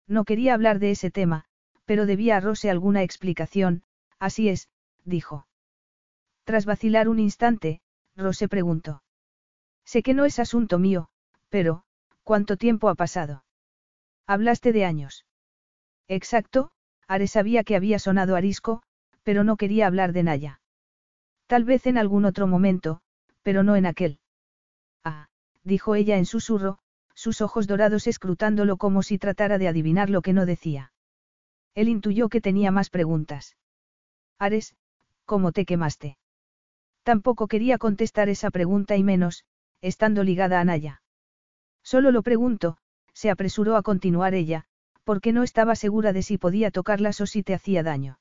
No 0.07 0.25
quería 0.25 0.53
hablar 0.53 0.77
de 0.77 0.91
ese 0.91 1.09
tema, 1.09 1.45
pero 1.85 2.05
debía 2.05 2.37
a 2.37 2.39
Rose 2.39 2.69
alguna 2.69 3.01
explicación, 3.01 3.81
así 4.19 4.49
es, 4.49 4.69
dijo. 5.05 5.47
Tras 6.43 6.67
vacilar 6.67 7.09
un 7.09 7.17
instante, 7.17 7.81
Rose 8.15 8.47
preguntó. 8.47 9.01
Sé 9.85 10.03
que 10.03 10.13
no 10.13 10.25
es 10.25 10.37
asunto 10.37 10.77
mío, 10.77 11.09
pero, 11.49 11.83
¿cuánto 12.23 12.57
tiempo 12.57 12.89
ha 12.89 12.95
pasado? 12.95 13.43
Hablaste 14.27 14.71
de 14.71 14.85
años. 14.85 15.25
Exacto, 16.07 16.69
Ares 17.07 17.31
sabía 17.31 17.63
que 17.63 17.75
había 17.75 17.97
sonado 17.97 18.35
arisco, 18.35 18.83
pero 19.23 19.43
no 19.43 19.57
quería 19.57 19.87
hablar 19.87 20.13
de 20.13 20.21
Naya. 20.21 20.61
Tal 21.47 21.63
vez 21.63 21.87
en 21.87 21.97
algún 21.97 22.25
otro 22.25 22.45
momento, 22.45 23.01
pero 23.45 23.61
no 23.61 23.75
en 23.75 23.85
aquel. 23.85 24.17
Ah, 25.03 25.27
dijo 25.63 25.93
ella 25.93 26.17
en 26.17 26.25
susurro, 26.25 26.79
sus 27.13 27.41
ojos 27.41 27.67
dorados 27.67 28.07
escrutándolo 28.07 28.77
como 28.77 29.03
si 29.03 29.19
tratara 29.19 29.59
de 29.59 29.67
adivinar 29.67 30.09
lo 30.09 30.23
que 30.23 30.33
no 30.33 30.47
decía. 30.47 30.91
Él 31.75 31.87
intuyó 31.87 32.27
que 32.27 32.41
tenía 32.41 32.71
más 32.71 32.89
preguntas. 32.89 33.55
Ares, 34.39 34.75
¿cómo 35.25 35.51
te 35.51 35.65
quemaste? 35.65 36.17
Tampoco 37.03 37.47
quería 37.47 37.77
contestar 37.77 38.29
esa 38.29 38.49
pregunta 38.49 38.95
y 38.95 39.03
menos, 39.03 39.45
estando 39.79 40.23
ligada 40.23 40.59
a 40.59 40.65
Naya. 40.65 41.03
Solo 41.83 42.09
lo 42.09 42.23
pregunto, 42.23 42.77
se 43.13 43.29
apresuró 43.29 43.75
a 43.75 43.83
continuar 43.83 44.33
ella, 44.33 44.65
porque 45.03 45.33
no 45.33 45.43
estaba 45.43 45.75
segura 45.75 46.13
de 46.13 46.23
si 46.23 46.39
podía 46.39 46.71
tocarlas 46.71 47.21
o 47.21 47.27
si 47.27 47.43
te 47.43 47.53
hacía 47.53 47.83
daño. 47.83 48.17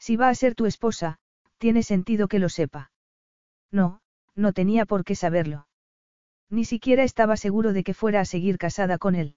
Si 0.00 0.16
va 0.16 0.30
a 0.30 0.34
ser 0.34 0.56
tu 0.56 0.66
esposa, 0.66 1.20
tiene 1.58 1.84
sentido 1.84 2.26
que 2.26 2.40
lo 2.40 2.48
sepa. 2.48 2.90
No, 3.70 4.01
no 4.34 4.52
tenía 4.52 4.86
por 4.86 5.04
qué 5.04 5.14
saberlo. 5.14 5.66
Ni 6.50 6.64
siquiera 6.64 7.02
estaba 7.02 7.36
seguro 7.36 7.72
de 7.72 7.84
que 7.84 7.94
fuera 7.94 8.20
a 8.20 8.24
seguir 8.24 8.58
casada 8.58 8.98
con 8.98 9.14
él. 9.14 9.36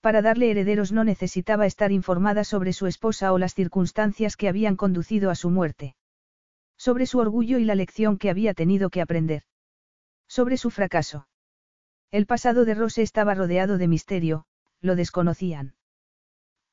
Para 0.00 0.22
darle 0.22 0.50
herederos 0.50 0.92
no 0.92 1.04
necesitaba 1.04 1.66
estar 1.66 1.90
informada 1.90 2.44
sobre 2.44 2.72
su 2.72 2.86
esposa 2.86 3.32
o 3.32 3.38
las 3.38 3.54
circunstancias 3.54 4.36
que 4.36 4.48
habían 4.48 4.76
conducido 4.76 5.30
a 5.30 5.34
su 5.34 5.50
muerte. 5.50 5.96
Sobre 6.76 7.06
su 7.06 7.18
orgullo 7.18 7.58
y 7.58 7.64
la 7.64 7.74
lección 7.74 8.18
que 8.18 8.30
había 8.30 8.54
tenido 8.54 8.90
que 8.90 9.00
aprender. 9.00 9.42
Sobre 10.28 10.56
su 10.56 10.70
fracaso. 10.70 11.26
El 12.10 12.26
pasado 12.26 12.64
de 12.64 12.74
Rose 12.74 13.02
estaba 13.02 13.34
rodeado 13.34 13.76
de 13.76 13.88
misterio, 13.88 14.46
lo 14.80 14.94
desconocían. 14.94 15.74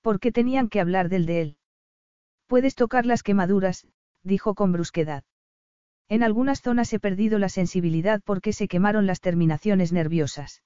¿Por 0.02 0.20
qué 0.20 0.32
tenían 0.32 0.70
que 0.70 0.80
hablar 0.80 1.10
del 1.10 1.26
de 1.26 1.42
él? 1.42 1.58
Puedes 2.48 2.76
tocar 2.76 3.06
las 3.06 3.24
quemaduras, 3.24 3.88
dijo 4.22 4.54
con 4.54 4.72
brusquedad. 4.72 5.24
En 6.08 6.24
algunas 6.24 6.62
zonas 6.62 6.94
he 6.94 7.00
perdido 7.00 7.40
la 7.40 7.50
sensibilidad 7.50 8.22
porque 8.24 8.54
se 8.54 8.68
quemaron 8.68 9.08
las 9.08 9.22
terminaciones 9.22 9.92
nerviosas. 9.92 10.64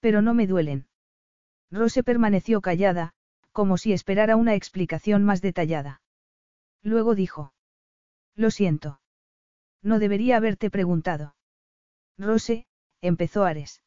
Pero 0.00 0.20
no 0.20 0.34
me 0.34 0.46
duelen. 0.46 0.86
Rose 1.70 2.02
permaneció 2.02 2.60
callada, 2.60 3.14
como 3.52 3.78
si 3.78 3.92
esperara 3.92 4.36
una 4.36 4.54
explicación 4.54 5.24
más 5.24 5.40
detallada. 5.40 6.02
Luego 6.82 7.14
dijo. 7.14 7.54
Lo 8.36 8.50
siento. 8.50 9.00
No 9.82 9.98
debería 9.98 10.36
haberte 10.36 10.70
preguntado. 10.70 11.36
Rose, 12.18 12.66
empezó 13.00 13.44
Ares. 13.44 13.82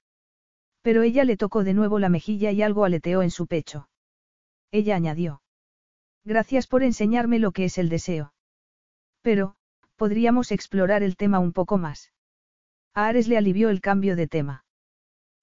Pero 0.82 1.04
ella 1.04 1.24
le 1.24 1.38
tocó 1.38 1.64
de 1.64 1.74
nuevo 1.74 2.00
la 2.00 2.10
mejilla 2.10 2.52
y 2.52 2.62
algo 2.62 2.86
aleteó 2.86 3.22
en 3.22 3.32
su 3.32 3.46
pecho. 3.46 3.90
Ella 4.72 4.96
añadió. 4.96 5.42
Gracias 6.24 6.68
por 6.68 6.84
enseñarme 6.84 7.40
lo 7.40 7.52
que 7.52 7.66
es 7.66 7.78
el 7.78 7.90
deseo. 7.90 8.34
Pero, 9.22 9.56
podríamos 9.98 10.52
explorar 10.52 11.04
el 11.04 11.18
tema 11.18 11.40
un 11.40 11.52
poco 11.52 11.78
más. 11.78 12.14
A 12.94 13.08
Ares 13.08 13.28
le 13.28 13.38
alivió 13.38 13.70
el 13.70 13.82
cambio 13.82 14.16
de 14.16 14.28
tema. 14.28 14.66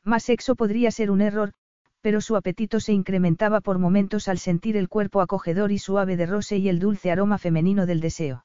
Más 0.03 0.23
sexo 0.23 0.55
podría 0.55 0.91
ser 0.91 1.11
un 1.11 1.21
error, 1.21 1.53
pero 2.01 2.21
su 2.21 2.37
apetito 2.37 2.81
se 2.81 2.93
incrementaba 2.93 3.61
por 3.61 3.79
momentos 3.79 4.29
al 4.29 4.39
sentir 4.39 4.77
el 4.77 4.89
cuerpo 4.89 5.21
acogedor 5.21 5.73
y 5.73 5.79
suave 5.79 6.17
de 6.17 6.27
Rose 6.27 6.57
y 6.57 6.69
el 6.69 6.79
dulce 6.79 7.11
aroma 7.11 7.39
femenino 7.39 7.87
del 7.87 8.01
deseo. 8.01 8.45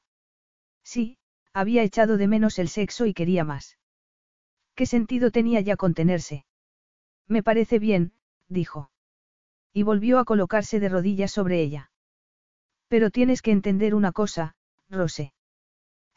Sí, 0.82 1.18
había 1.52 1.82
echado 1.82 2.16
de 2.16 2.26
menos 2.26 2.58
el 2.58 2.68
sexo 2.68 3.06
y 3.06 3.14
quería 3.14 3.44
más. 3.44 3.78
¿Qué 4.74 4.86
sentido 4.86 5.30
tenía 5.30 5.60
ya 5.60 5.76
contenerse? 5.76 6.46
Me 7.28 7.42
parece 7.42 7.78
bien, 7.78 8.12
dijo. 8.48 8.90
Y 9.72 9.82
volvió 9.82 10.18
a 10.18 10.24
colocarse 10.24 10.80
de 10.80 10.88
rodillas 10.88 11.30
sobre 11.30 11.60
ella. 11.60 11.90
Pero 12.88 13.10
tienes 13.10 13.42
que 13.42 13.52
entender 13.52 13.94
una 13.94 14.10
cosa, 14.10 14.56
Rose. 14.88 15.34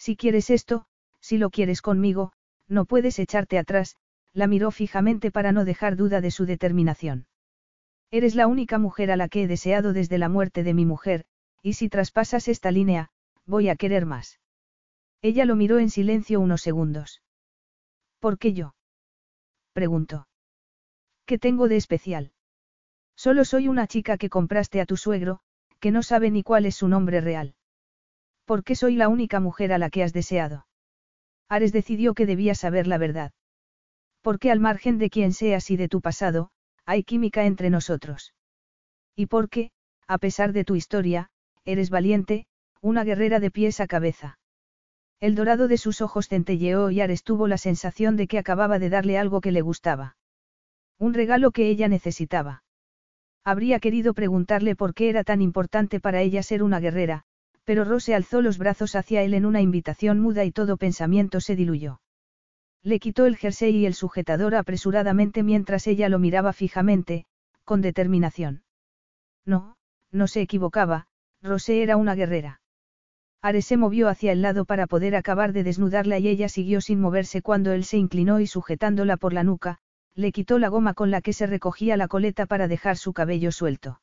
Si 0.04 0.18
quieres 0.18 0.50
esto, 0.50 0.86
si 1.22 1.38
lo 1.38 1.50
quieres 1.50 1.82
conmigo, 1.82 2.34
no 2.68 2.84
puedes 2.84 3.20
echarte 3.20 3.58
atrás, 3.58 3.96
la 4.34 4.48
miró 4.48 4.70
fijamente 4.70 5.32
para 5.32 5.54
no 5.54 5.64
dejar 5.64 5.96
duda 5.96 6.20
de 6.20 6.30
su 6.30 6.46
determinación. 6.46 7.26
Eres 8.12 8.36
la 8.36 8.48
única 8.48 8.80
mujer 8.80 9.12
a 9.12 9.16
la 9.16 9.30
que 9.30 9.44
he 9.44 9.48
deseado 9.48 9.94
desde 9.94 10.18
la 10.18 10.28
muerte 10.28 10.64
de 10.64 10.74
mi 10.74 10.86
mujer, 10.86 11.24
y 11.62 11.76
si 11.76 11.88
traspasas 11.88 12.50
esta 12.50 12.70
línea, 12.70 13.12
voy 13.46 13.70
a 13.70 13.78
querer 13.78 14.06
más. 14.06 14.42
Ella 15.22 15.46
lo 15.46 15.56
miró 15.56 15.80
en 15.80 15.90
silencio 15.90 16.42
unos 16.42 16.62
segundos. 16.62 17.22
¿Por 18.20 18.38
qué 18.38 18.52
yo? 18.52 18.76
preguntó. 19.72 20.28
¿Qué 21.26 21.40
tengo 21.40 21.70
de 21.70 21.78
especial? 21.78 22.34
Solo 23.16 23.46
soy 23.46 23.70
una 23.70 23.88
chica 23.88 24.18
que 24.18 24.30
compraste 24.30 24.82
a 24.82 24.86
tu 24.86 24.98
suegro, 24.98 25.40
que 25.80 25.92
no 25.92 26.04
sabe 26.04 26.30
ni 26.30 26.44
cuál 26.44 26.66
es 26.66 26.76
su 26.76 26.90
nombre 26.90 27.22
real. 27.22 27.56
¿Por 28.46 28.64
qué 28.64 28.76
soy 28.76 28.96
la 28.96 29.08
única 29.08 29.40
mujer 29.40 29.72
a 29.72 29.78
la 29.78 29.90
que 29.90 30.04
has 30.04 30.14
deseado? 30.14 30.68
Ares 31.50 31.72
decidió 31.72 32.14
que 32.14 32.26
debía 32.26 32.56
saber 32.56 32.88
la 32.88 32.98
verdad. 32.98 33.32
Porque 34.22 34.52
al 34.52 34.60
margen 34.60 34.98
de 34.98 35.10
quién 35.10 35.34
seas 35.34 35.70
y 35.72 35.78
de 35.78 35.88
tu 35.88 36.02
pasado, 36.02 36.50
hay 36.86 37.04
química 37.04 37.46
entre 37.46 37.70
nosotros. 37.70 38.34
Y 39.16 39.28
porque, 39.28 39.72
a 40.08 40.18
pesar 40.18 40.54
de 40.54 40.66
tu 40.66 40.76
historia, 40.76 41.30
eres 41.66 41.90
valiente, 41.90 42.46
una 42.82 43.04
guerrera 43.04 43.40
de 43.40 43.52
pies 43.52 43.80
a 43.80 43.88
cabeza. 43.88 44.38
El 45.20 45.36
dorado 45.36 45.70
de 45.70 45.78
sus 45.78 46.02
ojos 46.02 46.28
centelleó 46.28 46.90
y 46.90 47.00
Ares 47.00 47.24
tuvo 47.24 47.48
la 47.48 47.58
sensación 47.58 48.18
de 48.18 48.28
que 48.28 48.40
acababa 48.40 48.80
de 48.80 48.90
darle 48.90 49.18
algo 49.18 49.40
que 49.40 49.54
le 49.54 49.62
gustaba. 49.62 50.18
Un 51.00 51.14
regalo 51.14 51.52
que 51.52 51.70
ella 51.70 51.88
necesitaba. 51.88 52.64
Habría 53.46 53.80
querido 53.80 54.14
preguntarle 54.14 54.76
por 54.76 54.94
qué 54.94 55.10
era 55.10 55.24
tan 55.24 55.42
importante 55.42 56.00
para 56.00 56.22
ella 56.22 56.44
ser 56.44 56.64
una 56.64 56.80
guerrera, 56.80 57.26
pero 57.64 57.86
Rose 57.86 58.14
alzó 58.14 58.42
los 58.42 58.58
brazos 58.58 58.96
hacia 58.96 59.24
él 59.24 59.34
en 59.34 59.46
una 59.46 59.62
invitación 59.62 60.20
muda 60.20 60.44
y 60.44 60.52
todo 60.52 60.78
pensamiento 60.78 61.40
se 61.40 61.56
diluyó. 61.56 62.02
Le 62.84 63.00
quitó 63.00 63.26
el 63.26 63.38
jersey 63.38 63.78
y 63.78 63.86
el 63.86 63.94
sujetador 63.94 64.56
apresuradamente 64.56 65.44
mientras 65.44 65.88
ella 65.88 66.10
lo 66.10 66.20
miraba 66.20 66.52
fijamente, 66.52 67.26
con 67.64 67.82
determinación. 67.82 68.64
No, 69.46 69.78
no 70.12 70.28
se 70.28 70.42
equivocaba, 70.42 71.08
Rose 71.42 71.82
era 71.82 71.96
una 71.96 72.16
guerrera. 72.16 72.62
Ares 73.42 73.66
se 73.66 73.78
movió 73.78 74.08
hacia 74.08 74.32
el 74.32 74.42
lado 74.42 74.66
para 74.66 74.88
poder 74.88 75.16
acabar 75.16 75.52
de 75.52 75.64
desnudarla 75.64 76.20
y 76.20 76.28
ella 76.28 76.48
siguió 76.50 76.82
sin 76.82 77.00
moverse 77.00 77.42
cuando 77.42 77.72
él 77.74 77.84
se 77.84 77.98
inclinó 77.98 78.40
y 78.40 78.48
sujetándola 78.48 79.18
por 79.18 79.34
la 79.34 79.44
nuca, 79.44 79.80
le 80.16 80.32
quitó 80.32 80.60
la 80.60 80.70
goma 80.70 80.94
con 80.94 81.12
la 81.12 81.22
que 81.22 81.34
se 81.34 81.48
recogía 81.48 81.98
la 81.98 82.08
coleta 82.08 82.46
para 82.46 82.68
dejar 82.68 82.98
su 82.98 83.14
cabello 83.14 83.52
suelto. 83.52 84.00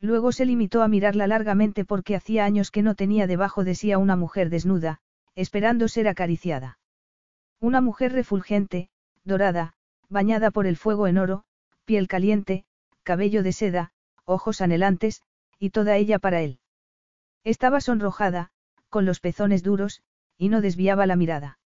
Luego 0.00 0.32
se 0.32 0.46
limitó 0.46 0.82
a 0.82 0.88
mirarla 0.88 1.26
largamente 1.26 1.84
porque 1.84 2.16
hacía 2.16 2.44
años 2.44 2.70
que 2.70 2.82
no 2.82 2.94
tenía 2.94 3.26
debajo 3.26 3.64
de 3.64 3.74
sí 3.74 3.92
a 3.92 3.98
una 3.98 4.16
mujer 4.16 4.48
desnuda, 4.48 5.00
esperando 5.34 5.88
ser 5.88 6.08
acariciada. 6.08 6.78
Una 7.60 7.82
mujer 7.82 8.12
refulgente, 8.12 8.88
dorada, 9.24 9.74
bañada 10.08 10.50
por 10.50 10.66
el 10.66 10.76
fuego 10.76 11.06
en 11.06 11.18
oro, 11.18 11.44
piel 11.84 12.08
caliente, 12.08 12.64
cabello 13.02 13.42
de 13.42 13.52
seda, 13.52 13.92
ojos 14.24 14.62
anhelantes, 14.62 15.22
y 15.58 15.70
toda 15.70 15.96
ella 15.96 16.18
para 16.18 16.40
él. 16.40 16.58
Estaba 17.44 17.80
sonrojada, 17.80 18.50
con 18.88 19.04
los 19.04 19.20
pezones 19.20 19.62
duros, 19.62 20.02
y 20.38 20.48
no 20.48 20.62
desviaba 20.62 21.06
la 21.06 21.16
mirada. 21.16 21.58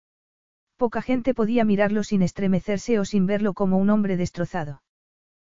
Poca 0.78 1.04
gente 1.04 1.36
podía 1.36 1.64
mirarlo 1.66 2.04
sin 2.04 2.24
estremecerse 2.24 3.00
o 3.00 3.06
sin 3.06 3.28
verlo 3.28 3.54
como 3.54 3.78
un 3.78 3.92
hombre 3.92 4.18
destrozado. 4.18 4.82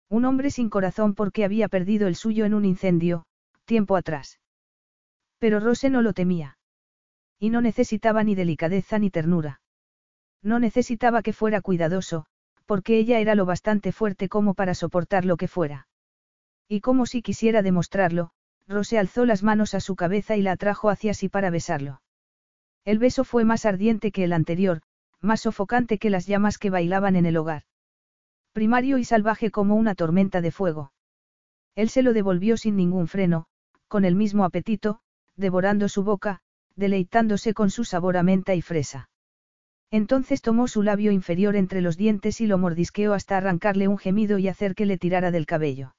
Un 0.10 0.26
hombre 0.26 0.52
sin 0.52 0.70
corazón 0.70 1.16
porque 1.16 1.44
había 1.44 1.68
perdido 1.68 2.08
el 2.08 2.16
suyo 2.16 2.46
en 2.46 2.54
un 2.54 2.66
incendio, 2.66 3.26
tiempo 3.66 3.96
atrás. 3.96 4.40
Pero 5.40 5.60
Rose 5.60 5.90
no 5.90 6.02
lo 6.02 6.14
temía. 6.14 6.58
Y 7.40 7.50
no 7.50 7.62
necesitaba 7.62 8.24
ni 8.24 8.34
delicadeza 8.34 9.00
ni 9.00 9.10
ternura. 9.12 9.62
No 10.42 10.60
necesitaba 10.60 11.22
que 11.22 11.34
fuera 11.34 11.62
cuidadoso, 11.62 12.26
porque 12.66 12.98
ella 12.98 13.20
era 13.20 13.36
lo 13.36 13.46
bastante 13.46 13.92
fuerte 13.92 14.30
como 14.30 14.54
para 14.54 14.74
soportar 14.74 15.26
lo 15.26 15.38
que 15.38 15.48
fuera. 15.48 15.88
Y 16.68 16.82
como 16.82 17.06
si 17.06 17.22
quisiera 17.22 17.62
demostrarlo, 17.62 18.32
Rose 18.68 18.98
alzó 18.98 19.26
las 19.26 19.44
manos 19.44 19.74
a 19.74 19.80
su 19.80 19.96
cabeza 19.96 20.36
y 20.36 20.42
la 20.42 20.54
atrajo 20.54 20.90
hacia 20.90 21.14
sí 21.14 21.30
para 21.30 21.50
besarlo. 21.50 22.02
El 22.84 23.00
beso 23.00 23.24
fue 23.24 23.46
más 23.46 23.66
ardiente 23.66 24.12
que 24.12 24.24
el 24.24 24.34
anterior, 24.34 24.82
más 25.22 25.42
sofocante 25.42 25.98
que 25.98 26.10
las 26.10 26.28
llamas 26.28 26.58
que 26.58 26.70
bailaban 26.70 27.16
en 27.16 27.26
el 27.26 27.38
hogar. 27.38 27.64
Primario 28.58 28.98
y 28.98 29.04
salvaje 29.04 29.52
como 29.52 29.76
una 29.76 29.94
tormenta 29.94 30.42
de 30.42 30.50
fuego. 30.50 30.92
Él 31.76 31.90
se 31.90 32.02
lo 32.02 32.12
devolvió 32.12 32.58
sin 32.58 32.76
ningún 32.76 33.08
freno, 33.08 33.46
con 33.88 34.04
el 34.04 34.16
mismo 34.16 34.44
apetito, 34.46 35.00
devorando 35.36 35.88
su 35.90 36.04
boca, 36.04 36.40
deleitándose 36.76 37.54
con 37.54 37.70
su 37.70 37.84
sabor 37.84 38.18
a 38.18 38.24
menta 38.24 38.56
y 38.56 38.64
fresa. 38.64 39.12
Entonces 39.92 40.42
tomó 40.42 40.68
su 40.68 40.82
labio 40.82 41.12
inferior 41.12 41.56
entre 41.56 41.82
los 41.82 41.98
dientes 41.98 42.42
y 42.42 42.48
lo 42.48 42.58
mordisqueó 42.58 43.14
hasta 43.14 43.38
arrancarle 43.38 43.88
un 43.88 44.00
gemido 44.00 44.40
y 44.40 44.48
hacer 44.48 44.74
que 44.74 44.88
le 44.88 44.98
tirara 44.98 45.30
del 45.30 45.46
cabello. 45.46 45.96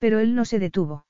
Pero 0.00 0.18
él 0.18 0.34
no 0.34 0.44
se 0.44 0.58
detuvo. 0.58 1.06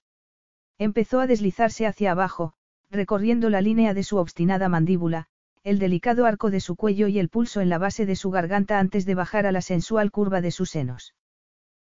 Empezó 0.77 1.21
a 1.21 1.27
deslizarse 1.27 1.87
hacia 1.87 2.13
abajo, 2.13 2.53
recorriendo 2.91 3.49
la 3.49 3.63
línea 3.63 3.95
de 3.95 4.03
su 4.03 4.19
obstinada 4.19 4.69
mandíbula, 4.69 5.29
el 5.65 5.79
delicado 5.79 6.27
arco 6.27 6.51
de 6.51 6.61
su 6.61 6.75
cuello 6.75 7.07
y 7.09 7.19
el 7.19 7.29
pulso 7.29 7.61
en 7.61 7.69
la 7.69 7.79
base 7.79 8.05
de 8.05 8.17
su 8.17 8.31
garganta 8.31 8.79
antes 8.79 9.07
de 9.07 9.15
bajar 9.15 9.47
a 9.47 9.53
la 9.53 9.63
sensual 9.63 10.11
curva 10.11 10.41
de 10.41 10.51
sus 10.51 10.71
senos. 10.71 11.15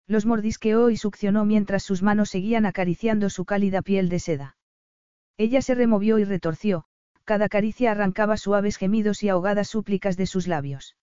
Los 0.05 0.25
mordisqueó 0.25 0.89
y 0.89 0.97
succionó 0.97 1.45
mientras 1.45 1.83
sus 1.83 2.03
manos 2.03 2.29
seguían 2.29 2.65
acariciando 2.65 3.29
su 3.29 3.45
cálida 3.45 3.81
piel 3.81 4.09
de 4.09 4.19
seda. 4.19 4.57
Ella 5.37 5.61
se 5.61 5.73
removió 5.73 6.19
y 6.19 6.23
retorció, 6.23 6.85
cada 7.23 7.49
caricia 7.49 7.91
arrancaba 7.91 8.37
suaves 8.37 8.77
gemidos 8.77 9.23
y 9.23 9.29
ahogadas 9.29 9.69
súplicas 9.69 10.17
de 10.17 10.27
sus 10.27 10.47
labios. 10.47 10.95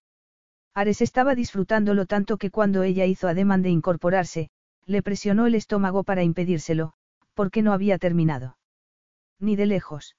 Ares 0.74 1.00
estaba 1.00 1.34
disfrutándolo 1.34 2.06
tanto 2.06 2.36
que 2.36 2.50
cuando 2.50 2.82
ella 2.84 3.06
hizo 3.06 3.26
ademán 3.26 3.62
de 3.62 3.70
incorporarse, 3.70 4.50
le 4.86 5.02
presionó 5.02 5.46
el 5.46 5.54
estómago 5.54 6.04
para 6.04 6.22
impedírselo, 6.22 6.92
porque 7.34 7.62
no 7.62 7.72
había 7.72 7.98
terminado. 7.98 8.58
Ni 9.40 9.56
de 9.56 9.66
lejos. 9.66 10.16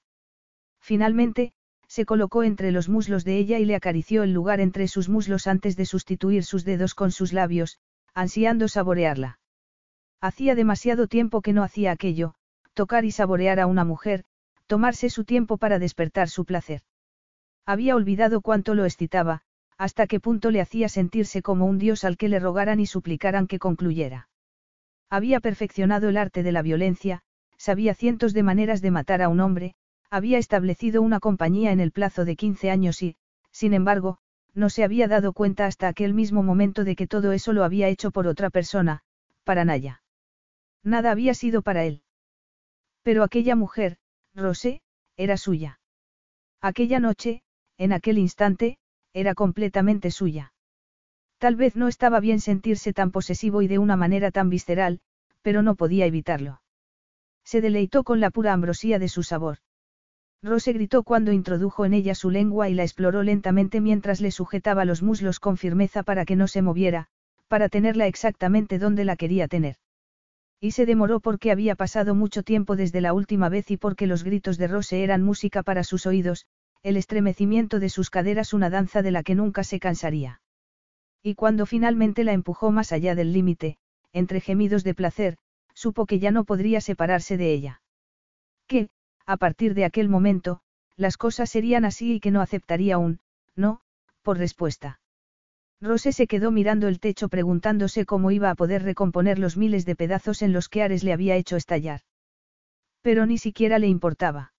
Finalmente, 0.80 1.52
se 1.92 2.06
colocó 2.06 2.42
entre 2.42 2.72
los 2.72 2.88
muslos 2.88 3.22
de 3.22 3.36
ella 3.36 3.58
y 3.58 3.66
le 3.66 3.76
acarició 3.76 4.22
el 4.22 4.32
lugar 4.32 4.60
entre 4.60 4.88
sus 4.88 5.10
muslos 5.10 5.46
antes 5.46 5.76
de 5.76 5.84
sustituir 5.84 6.42
sus 6.42 6.64
dedos 6.64 6.94
con 6.94 7.12
sus 7.12 7.34
labios, 7.34 7.80
ansiando 8.14 8.66
saborearla. 8.66 9.40
Hacía 10.18 10.54
demasiado 10.54 11.06
tiempo 11.06 11.42
que 11.42 11.52
no 11.52 11.62
hacía 11.62 11.92
aquello, 11.92 12.32
tocar 12.72 13.04
y 13.04 13.10
saborear 13.10 13.60
a 13.60 13.66
una 13.66 13.84
mujer, 13.84 14.24
tomarse 14.66 15.10
su 15.10 15.24
tiempo 15.24 15.58
para 15.58 15.78
despertar 15.78 16.30
su 16.30 16.46
placer. 16.46 16.80
Había 17.66 17.94
olvidado 17.94 18.40
cuánto 18.40 18.74
lo 18.74 18.86
excitaba, 18.86 19.42
hasta 19.76 20.06
qué 20.06 20.18
punto 20.18 20.50
le 20.50 20.62
hacía 20.62 20.88
sentirse 20.88 21.42
como 21.42 21.66
un 21.66 21.76
dios 21.76 22.04
al 22.04 22.16
que 22.16 22.30
le 22.30 22.38
rogaran 22.38 22.80
y 22.80 22.86
suplicaran 22.86 23.46
que 23.46 23.58
concluyera. 23.58 24.30
Había 25.10 25.40
perfeccionado 25.40 26.08
el 26.08 26.16
arte 26.16 26.42
de 26.42 26.52
la 26.52 26.62
violencia, 26.62 27.20
sabía 27.58 27.92
cientos 27.92 28.32
de 28.32 28.42
maneras 28.42 28.80
de 28.80 28.90
matar 28.90 29.20
a 29.20 29.28
un 29.28 29.40
hombre, 29.40 29.74
había 30.12 30.36
establecido 30.36 31.00
una 31.00 31.20
compañía 31.20 31.72
en 31.72 31.80
el 31.80 31.90
plazo 31.90 32.26
de 32.26 32.36
15 32.36 32.70
años 32.70 33.02
y, 33.02 33.16
sin 33.50 33.72
embargo, 33.72 34.18
no 34.52 34.68
se 34.68 34.84
había 34.84 35.08
dado 35.08 35.32
cuenta 35.32 35.64
hasta 35.64 35.88
aquel 35.88 36.12
mismo 36.12 36.42
momento 36.42 36.84
de 36.84 36.96
que 36.96 37.06
todo 37.06 37.32
eso 37.32 37.54
lo 37.54 37.64
había 37.64 37.88
hecho 37.88 38.10
por 38.10 38.26
otra 38.26 38.50
persona, 38.50 39.00
para 39.44 39.64
Naya. 39.64 40.02
Nada 40.82 41.12
había 41.12 41.32
sido 41.32 41.62
para 41.62 41.84
él. 41.84 42.02
Pero 43.02 43.22
aquella 43.22 43.56
mujer, 43.56 43.96
Rosé, 44.34 44.82
era 45.16 45.38
suya. 45.38 45.80
Aquella 46.60 47.00
noche, 47.00 47.42
en 47.78 47.94
aquel 47.94 48.18
instante, 48.18 48.76
era 49.14 49.34
completamente 49.34 50.10
suya. 50.10 50.52
Tal 51.38 51.56
vez 51.56 51.74
no 51.74 51.88
estaba 51.88 52.20
bien 52.20 52.40
sentirse 52.40 52.92
tan 52.92 53.12
posesivo 53.12 53.62
y 53.62 53.66
de 53.66 53.78
una 53.78 53.96
manera 53.96 54.30
tan 54.30 54.50
visceral, 54.50 55.00
pero 55.40 55.62
no 55.62 55.74
podía 55.74 56.04
evitarlo. 56.04 56.60
Se 57.44 57.62
deleitó 57.62 58.04
con 58.04 58.20
la 58.20 58.28
pura 58.28 58.52
ambrosía 58.52 58.98
de 58.98 59.08
su 59.08 59.22
sabor. 59.22 59.56
Rose 60.44 60.72
gritó 60.72 61.04
cuando 61.04 61.30
introdujo 61.30 61.84
en 61.84 61.94
ella 61.94 62.16
su 62.16 62.28
lengua 62.28 62.68
y 62.68 62.74
la 62.74 62.82
exploró 62.82 63.22
lentamente 63.22 63.80
mientras 63.80 64.20
le 64.20 64.32
sujetaba 64.32 64.84
los 64.84 65.00
muslos 65.00 65.38
con 65.38 65.56
firmeza 65.56 66.02
para 66.02 66.24
que 66.24 66.34
no 66.34 66.48
se 66.48 66.62
moviera, 66.62 67.06
para 67.46 67.68
tenerla 67.68 68.08
exactamente 68.08 68.80
donde 68.80 69.04
la 69.04 69.14
quería 69.14 69.46
tener. 69.46 69.76
Y 70.60 70.72
se 70.72 70.84
demoró 70.84 71.20
porque 71.20 71.52
había 71.52 71.76
pasado 71.76 72.16
mucho 72.16 72.42
tiempo 72.42 72.74
desde 72.74 73.00
la 73.00 73.12
última 73.12 73.48
vez 73.48 73.70
y 73.70 73.76
porque 73.76 74.08
los 74.08 74.24
gritos 74.24 74.58
de 74.58 74.66
Rose 74.66 75.04
eran 75.04 75.22
música 75.22 75.62
para 75.62 75.84
sus 75.84 76.06
oídos, 76.06 76.46
el 76.82 76.96
estremecimiento 76.96 77.78
de 77.78 77.88
sus 77.88 78.10
caderas 78.10 78.52
una 78.52 78.68
danza 78.68 79.02
de 79.02 79.12
la 79.12 79.22
que 79.22 79.36
nunca 79.36 79.62
se 79.62 79.78
cansaría. 79.78 80.40
Y 81.22 81.36
cuando 81.36 81.66
finalmente 81.66 82.24
la 82.24 82.32
empujó 82.32 82.72
más 82.72 82.90
allá 82.90 83.14
del 83.14 83.32
límite, 83.32 83.76
entre 84.12 84.40
gemidos 84.40 84.82
de 84.82 84.94
placer, 84.94 85.36
supo 85.72 86.06
que 86.06 86.18
ya 86.18 86.32
no 86.32 86.44
podría 86.44 86.80
separarse 86.80 87.36
de 87.36 87.52
ella. 87.52 87.82
Que, 88.66 88.88
a 89.26 89.36
partir 89.36 89.74
de 89.74 89.84
aquel 89.84 90.08
momento, 90.08 90.60
las 90.96 91.16
cosas 91.16 91.50
serían 91.50 91.84
así 91.84 92.14
y 92.14 92.20
que 92.20 92.30
no 92.30 92.40
aceptaría 92.40 92.98
un, 92.98 93.20
no, 93.56 93.80
por 94.22 94.38
respuesta. 94.38 95.00
Rose 95.80 96.12
se 96.12 96.26
quedó 96.28 96.52
mirando 96.52 96.86
el 96.86 97.00
techo 97.00 97.28
preguntándose 97.28 98.06
cómo 98.06 98.30
iba 98.30 98.50
a 98.50 98.54
poder 98.54 98.84
recomponer 98.84 99.38
los 99.38 99.56
miles 99.56 99.84
de 99.84 99.96
pedazos 99.96 100.42
en 100.42 100.52
los 100.52 100.68
que 100.68 100.82
Ares 100.82 101.02
le 101.02 101.12
había 101.12 101.34
hecho 101.34 101.56
estallar. 101.56 102.02
Pero 103.00 103.26
ni 103.26 103.36
siquiera 103.36 103.80
le 103.80 103.88
importaba. 103.88 104.52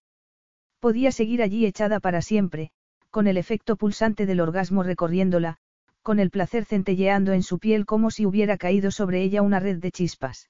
Podía 0.82 1.14
seguir 1.14 1.42
allí 1.42 1.66
echada 1.66 2.01
para 2.01 2.22
siempre, 2.22 2.72
con 3.09 3.27
el 3.27 3.38
efecto 3.38 3.77
pulsante 3.77 4.25
del 4.25 4.42
orgasmo 4.42 4.83
recorriéndola, 4.83 5.59
con 6.01 6.19
el 6.19 6.30
placer 6.30 6.66
centelleando 6.66 7.32
en 7.32 7.42
su 7.42 7.58
piel 7.58 7.85
como 7.85 8.11
si 8.11 8.25
hubiera 8.25 8.58
caído 8.58 8.92
sobre 8.92 9.22
ella 9.22 9.42
una 9.42 9.61
red 9.61 9.77
de 9.77 9.92
chispas. 9.92 10.50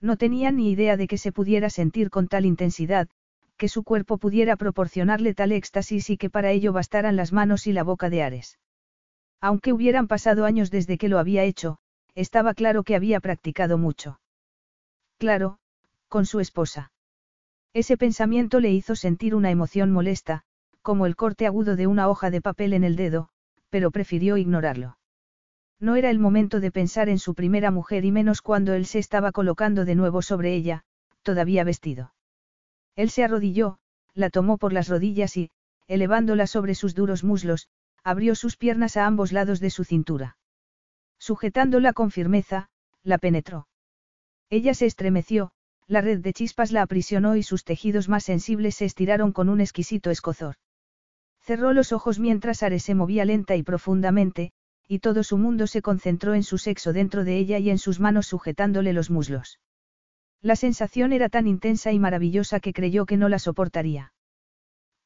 No 0.00 0.16
tenía 0.16 0.50
ni 0.52 0.70
idea 0.70 0.96
de 0.96 1.06
que 1.06 1.18
se 1.18 1.32
pudiera 1.32 1.68
sentir 1.68 2.08
con 2.08 2.28
tal 2.28 2.46
intensidad, 2.46 3.08
que 3.62 3.68
su 3.68 3.84
cuerpo 3.84 4.18
pudiera 4.18 4.56
proporcionarle 4.56 5.34
tal 5.34 5.52
éxtasis 5.52 6.10
y 6.10 6.16
que 6.16 6.28
para 6.28 6.50
ello 6.50 6.72
bastaran 6.72 7.14
las 7.14 7.32
manos 7.32 7.68
y 7.68 7.72
la 7.72 7.84
boca 7.84 8.10
de 8.10 8.24
Ares. 8.24 8.58
Aunque 9.40 9.72
hubieran 9.72 10.08
pasado 10.08 10.46
años 10.46 10.72
desde 10.72 10.98
que 10.98 11.08
lo 11.08 11.20
había 11.20 11.44
hecho, 11.44 11.78
estaba 12.16 12.54
claro 12.54 12.82
que 12.82 12.96
había 12.96 13.20
practicado 13.20 13.78
mucho. 13.78 14.18
Claro, 15.16 15.58
con 16.08 16.26
su 16.26 16.40
esposa. 16.40 16.90
Ese 17.72 17.96
pensamiento 17.96 18.58
le 18.58 18.72
hizo 18.72 18.96
sentir 18.96 19.32
una 19.32 19.52
emoción 19.52 19.92
molesta, 19.92 20.42
como 20.82 21.06
el 21.06 21.14
corte 21.14 21.46
agudo 21.46 21.76
de 21.76 21.86
una 21.86 22.08
hoja 22.08 22.32
de 22.32 22.40
papel 22.40 22.72
en 22.72 22.82
el 22.82 22.96
dedo, 22.96 23.28
pero 23.70 23.92
prefirió 23.92 24.38
ignorarlo. 24.38 24.98
No 25.78 25.94
era 25.94 26.10
el 26.10 26.18
momento 26.18 26.58
de 26.58 26.72
pensar 26.72 27.08
en 27.08 27.20
su 27.20 27.36
primera 27.36 27.70
mujer 27.70 28.04
y 28.04 28.10
menos 28.10 28.42
cuando 28.42 28.74
él 28.74 28.86
se 28.86 28.98
estaba 28.98 29.30
colocando 29.30 29.84
de 29.84 29.94
nuevo 29.94 30.20
sobre 30.20 30.52
ella, 30.52 30.82
todavía 31.22 31.62
vestido. 31.62 32.12
Él 32.96 33.10
se 33.10 33.24
arrodilló, 33.24 33.78
la 34.14 34.30
tomó 34.30 34.58
por 34.58 34.72
las 34.72 34.88
rodillas 34.88 35.36
y, 35.36 35.50
elevándola 35.88 36.46
sobre 36.46 36.74
sus 36.74 36.94
duros 36.94 37.24
muslos, 37.24 37.68
abrió 38.04 38.34
sus 38.34 38.56
piernas 38.56 38.96
a 38.96 39.06
ambos 39.06 39.32
lados 39.32 39.60
de 39.60 39.70
su 39.70 39.84
cintura. 39.84 40.36
Sujetándola 41.18 41.92
con 41.92 42.10
firmeza, 42.10 42.68
la 43.02 43.18
penetró. 43.18 43.68
Ella 44.50 44.74
se 44.74 44.86
estremeció, 44.86 45.52
la 45.86 46.00
red 46.00 46.20
de 46.20 46.32
chispas 46.32 46.72
la 46.72 46.82
aprisionó 46.82 47.36
y 47.36 47.42
sus 47.42 47.64
tejidos 47.64 48.08
más 48.08 48.24
sensibles 48.24 48.76
se 48.76 48.84
estiraron 48.84 49.32
con 49.32 49.48
un 49.48 49.60
exquisito 49.60 50.10
escozor. 50.10 50.56
Cerró 51.40 51.72
los 51.72 51.92
ojos 51.92 52.18
mientras 52.18 52.62
Ares 52.62 52.82
se 52.84 52.94
movía 52.94 53.24
lenta 53.24 53.56
y 53.56 53.62
profundamente, 53.62 54.52
y 54.86 54.98
todo 54.98 55.24
su 55.24 55.38
mundo 55.38 55.66
se 55.66 55.82
concentró 55.82 56.34
en 56.34 56.42
su 56.42 56.58
sexo 56.58 56.92
dentro 56.92 57.24
de 57.24 57.38
ella 57.38 57.58
y 57.58 57.70
en 57.70 57.78
sus 57.78 57.98
manos 57.98 58.26
sujetándole 58.26 58.92
los 58.92 59.10
muslos. 59.10 59.58
La 60.42 60.56
sensación 60.56 61.12
era 61.12 61.28
tan 61.28 61.46
intensa 61.46 61.92
y 61.92 62.00
maravillosa 62.00 62.58
que 62.58 62.72
creyó 62.72 63.06
que 63.06 63.16
no 63.16 63.28
la 63.28 63.38
soportaría. 63.38 64.12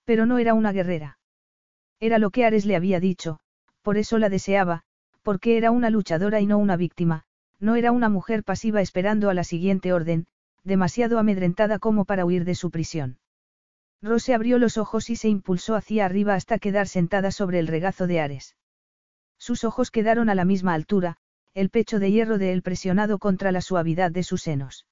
Pero 0.05 0.25
no 0.25 0.39
era 0.39 0.55
una 0.55 0.73
guerrera. 0.73 1.19
Era 2.01 2.19
lo 2.19 2.31
que 2.31 2.47
Ares 2.47 2.65
le 2.65 2.75
había 2.75 3.01
dicho, 3.01 3.39
por 3.83 3.99
eso 3.99 4.19
la 4.19 4.31
deseaba, 4.31 4.83
porque 5.23 5.59
era 5.59 5.71
una 5.71 5.91
luchadora 5.91 6.41
y 6.41 6.47
no 6.47 6.57
una 6.57 6.77
víctima, 6.77 7.25
no 7.61 7.77
era 7.77 7.93
una 7.93 8.09
mujer 8.09 8.45
pasiva 8.45 8.81
esperando 8.81 9.29
a 9.29 9.35
la 9.35 9.45
siguiente 9.45 9.93
orden, 9.93 10.27
demasiado 10.65 11.19
amedrentada 11.19 11.79
como 11.79 12.07
para 12.07 12.25
huir 12.25 12.45
de 12.45 12.55
su 12.55 12.71
prisión. 12.71 13.19
Rose 14.03 14.35
abrió 14.35 14.59
los 14.59 14.79
ojos 14.79 15.11
y 15.11 15.17
se 15.17 15.29
impulsó 15.29 15.75
hacia 15.75 16.07
arriba 16.07 16.35
hasta 16.35 16.59
quedar 16.59 16.89
sentada 16.89 17.31
sobre 17.31 17.59
el 17.59 17.67
regazo 17.67 18.07
de 18.07 18.21
Ares. 18.21 18.57
Sus 19.39 19.65
ojos 19.65 19.91
quedaron 19.91 20.31
a 20.31 20.35
la 20.35 20.45
misma 20.45 20.75
altura, 20.75 21.19
el 21.55 21.69
pecho 21.71 21.99
de 21.99 22.11
hierro 22.11 22.39
de 22.39 22.53
él 22.53 22.63
presionado 22.63 23.19
contra 23.19 23.53
la 23.53 23.61
suavidad 23.61 24.11
de 24.11 24.23
sus 24.23 24.43
senos. 24.43 24.87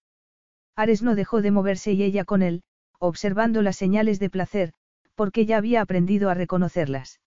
Ares 0.76 1.02
no 1.02 1.14
dejó 1.14 1.42
de 1.42 1.50
moverse 1.50 1.92
y 1.92 2.02
ella 2.02 2.24
con 2.24 2.42
él, 2.42 2.62
observando 2.98 3.62
las 3.62 3.76
señales 3.76 4.18
de 4.18 4.30
placer, 4.30 4.72
porque 5.14 5.46
ya 5.46 5.58
había 5.58 5.80
aprendido 5.80 6.30
a 6.30 6.34
reconocerlas. 6.34 7.20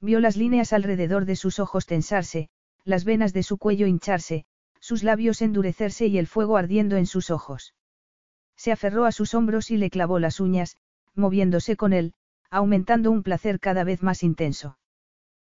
Vio 0.00 0.20
las 0.20 0.36
líneas 0.36 0.72
alrededor 0.72 1.26
de 1.26 1.36
sus 1.36 1.58
ojos 1.58 1.86
tensarse, 1.86 2.48
las 2.84 3.04
venas 3.04 3.32
de 3.32 3.42
su 3.42 3.58
cuello 3.58 3.86
hincharse, 3.86 4.46
sus 4.80 5.02
labios 5.02 5.42
endurecerse 5.42 6.06
y 6.06 6.18
el 6.18 6.26
fuego 6.26 6.56
ardiendo 6.56 6.96
en 6.96 7.06
sus 7.06 7.30
ojos. 7.30 7.74
Se 8.56 8.72
aferró 8.72 9.04
a 9.04 9.12
sus 9.12 9.34
hombros 9.34 9.70
y 9.70 9.76
le 9.76 9.90
clavó 9.90 10.18
las 10.18 10.40
uñas, 10.40 10.76
moviéndose 11.14 11.76
con 11.76 11.92
él, 11.92 12.14
aumentando 12.50 13.10
un 13.10 13.22
placer 13.22 13.60
cada 13.60 13.84
vez 13.84 14.02
más 14.02 14.22
intenso. 14.22 14.78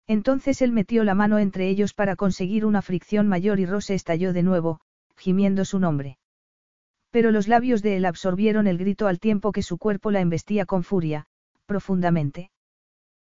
Entonces 0.06 0.62
él 0.62 0.72
metió 0.72 1.04
la 1.04 1.14
mano 1.14 1.38
entre 1.38 1.68
ellos 1.68 1.92
para 1.92 2.16
conseguir 2.16 2.64
una 2.64 2.80
fricción 2.80 3.28
mayor 3.28 3.60
y 3.60 3.66
Rose 3.66 3.94
estalló 3.94 4.32
de 4.32 4.42
nuevo, 4.42 4.80
gimiendo 5.16 5.64
su 5.64 5.78
nombre. 5.78 6.18
Pero 7.10 7.30
los 7.30 7.48
labios 7.48 7.82
de 7.82 7.96
él 7.96 8.04
absorbieron 8.04 8.66
el 8.66 8.78
grito 8.78 9.06
al 9.06 9.18
tiempo 9.18 9.52
que 9.52 9.62
su 9.62 9.78
cuerpo 9.78 10.10
la 10.10 10.20
embestía 10.20 10.66
con 10.66 10.84
furia, 10.84 11.26
profundamente. 11.66 12.50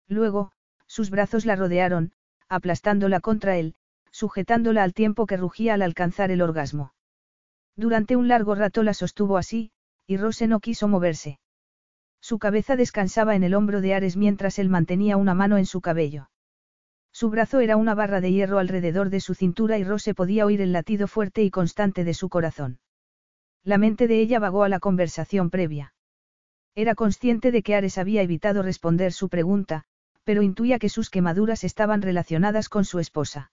Luego, 0.07 0.51
sus 0.87 1.09
brazos 1.09 1.45
la 1.45 1.55
rodearon, 1.55 2.13
aplastándola 2.47 3.19
contra 3.19 3.57
él, 3.57 3.75
sujetándola 4.11 4.83
al 4.83 4.93
tiempo 4.93 5.25
que 5.25 5.37
rugía 5.37 5.73
al 5.73 5.81
alcanzar 5.81 6.31
el 6.31 6.41
orgasmo. 6.41 6.93
Durante 7.75 8.15
un 8.15 8.27
largo 8.27 8.53
rato 8.53 8.83
la 8.83 8.93
sostuvo 8.93 9.37
así, 9.37 9.71
y 10.05 10.17
Rose 10.17 10.47
no 10.47 10.59
quiso 10.59 10.87
moverse. 10.87 11.39
Su 12.21 12.37
cabeza 12.37 12.75
descansaba 12.75 13.35
en 13.35 13.43
el 13.43 13.53
hombro 13.53 13.81
de 13.81 13.95
Ares 13.95 14.15
mientras 14.15 14.59
él 14.59 14.69
mantenía 14.69 15.17
una 15.17 15.33
mano 15.33 15.57
en 15.57 15.65
su 15.65 15.81
cabello. 15.81 16.29
Su 17.11 17.29
brazo 17.29 17.59
era 17.59 17.75
una 17.75 17.95
barra 17.95 18.21
de 18.21 18.31
hierro 18.31 18.59
alrededor 18.59 19.09
de 19.09 19.19
su 19.19 19.33
cintura 19.33 19.77
y 19.77 19.83
Rose 19.83 20.13
podía 20.13 20.45
oír 20.45 20.61
el 20.61 20.71
latido 20.71 21.07
fuerte 21.07 21.43
y 21.43 21.51
constante 21.51 22.03
de 22.03 22.13
su 22.13 22.29
corazón. 22.29 22.79
La 23.63 23.77
mente 23.77 24.07
de 24.07 24.19
ella 24.19 24.39
vagó 24.39 24.63
a 24.63 24.69
la 24.69 24.79
conversación 24.79 25.49
previa. 25.49 25.93
Era 26.75 26.95
consciente 26.95 27.51
de 27.51 27.63
que 27.63 27.75
Ares 27.75 27.97
había 27.97 28.21
evitado 28.21 28.61
responder 28.61 29.13
su 29.13 29.29
pregunta, 29.29 29.85
pero 30.23 30.41
intuía 30.41 30.79
que 30.79 30.89
sus 30.89 31.09
quemaduras 31.09 31.63
estaban 31.63 32.01
relacionadas 32.01 32.67
con 32.67 32.83
su 32.83 32.99
esposa. 32.99 33.51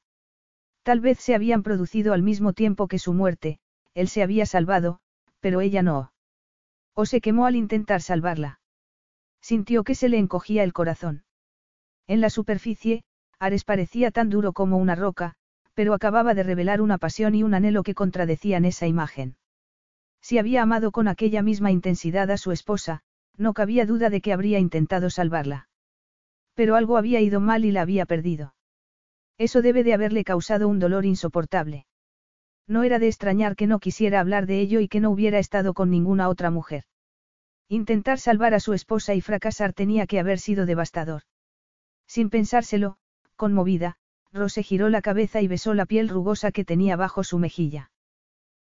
Tal 0.82 1.00
vez 1.00 1.18
se 1.20 1.34
habían 1.34 1.62
producido 1.62 2.12
al 2.12 2.22
mismo 2.22 2.52
tiempo 2.52 2.88
que 2.88 2.98
su 2.98 3.12
muerte, 3.12 3.58
él 3.94 4.08
se 4.08 4.22
había 4.22 4.46
salvado, 4.46 5.00
pero 5.40 5.60
ella 5.60 5.82
no. 5.82 6.12
O 6.94 7.06
se 7.06 7.20
quemó 7.20 7.46
al 7.46 7.56
intentar 7.56 8.02
salvarla. 8.02 8.60
Sintió 9.40 9.84
que 9.84 9.94
se 9.94 10.08
le 10.08 10.18
encogía 10.18 10.64
el 10.64 10.72
corazón. 10.72 11.24
En 12.06 12.20
la 12.20 12.30
superficie, 12.30 13.04
Ares 13.38 13.64
parecía 13.64 14.10
tan 14.10 14.28
duro 14.28 14.52
como 14.52 14.78
una 14.78 14.94
roca, 14.94 15.34
pero 15.74 15.94
acababa 15.94 16.34
de 16.34 16.42
revelar 16.42 16.80
una 16.80 16.98
pasión 16.98 17.34
y 17.34 17.42
un 17.42 17.54
anhelo 17.54 17.82
que 17.82 17.94
contradecían 17.94 18.64
esa 18.64 18.86
imagen. 18.86 19.36
Si 20.20 20.38
había 20.38 20.62
amado 20.62 20.92
con 20.92 21.08
aquella 21.08 21.42
misma 21.42 21.70
intensidad 21.70 22.30
a 22.30 22.36
su 22.36 22.52
esposa, 22.52 23.02
no 23.36 23.54
cabía 23.54 23.86
duda 23.86 24.10
de 24.10 24.20
que 24.20 24.32
habría 24.32 24.58
intentado 24.58 25.10
salvarla. 25.10 25.68
Pero 26.54 26.76
algo 26.76 26.96
había 26.96 27.20
ido 27.20 27.40
mal 27.40 27.64
y 27.64 27.72
la 27.72 27.82
había 27.82 28.06
perdido. 28.06 28.54
Eso 29.38 29.62
debe 29.62 29.82
de 29.84 29.94
haberle 29.94 30.24
causado 30.24 30.68
un 30.68 30.78
dolor 30.78 31.06
insoportable. 31.06 31.86
No 32.66 32.82
era 32.82 32.98
de 32.98 33.08
extrañar 33.08 33.56
que 33.56 33.66
no 33.66 33.80
quisiera 33.80 34.20
hablar 34.20 34.46
de 34.46 34.60
ello 34.60 34.80
y 34.80 34.88
que 34.88 35.00
no 35.00 35.10
hubiera 35.10 35.38
estado 35.38 35.72
con 35.74 35.90
ninguna 35.90 36.28
otra 36.28 36.50
mujer. 36.50 36.84
Intentar 37.68 38.18
salvar 38.18 38.52
a 38.52 38.60
su 38.60 38.74
esposa 38.74 39.14
y 39.14 39.20
fracasar 39.20 39.72
tenía 39.72 40.06
que 40.06 40.20
haber 40.20 40.38
sido 40.38 40.66
devastador. 40.66 41.22
Sin 42.06 42.28
pensárselo, 42.28 42.98
conmovida, 43.36 43.96
Rose 44.32 44.62
giró 44.62 44.88
la 44.88 45.02
cabeza 45.02 45.40
y 45.40 45.48
besó 45.48 45.74
la 45.74 45.86
piel 45.86 46.08
rugosa 46.08 46.52
que 46.52 46.64
tenía 46.64 46.96
bajo 46.96 47.24
su 47.24 47.38
mejilla. 47.38 47.90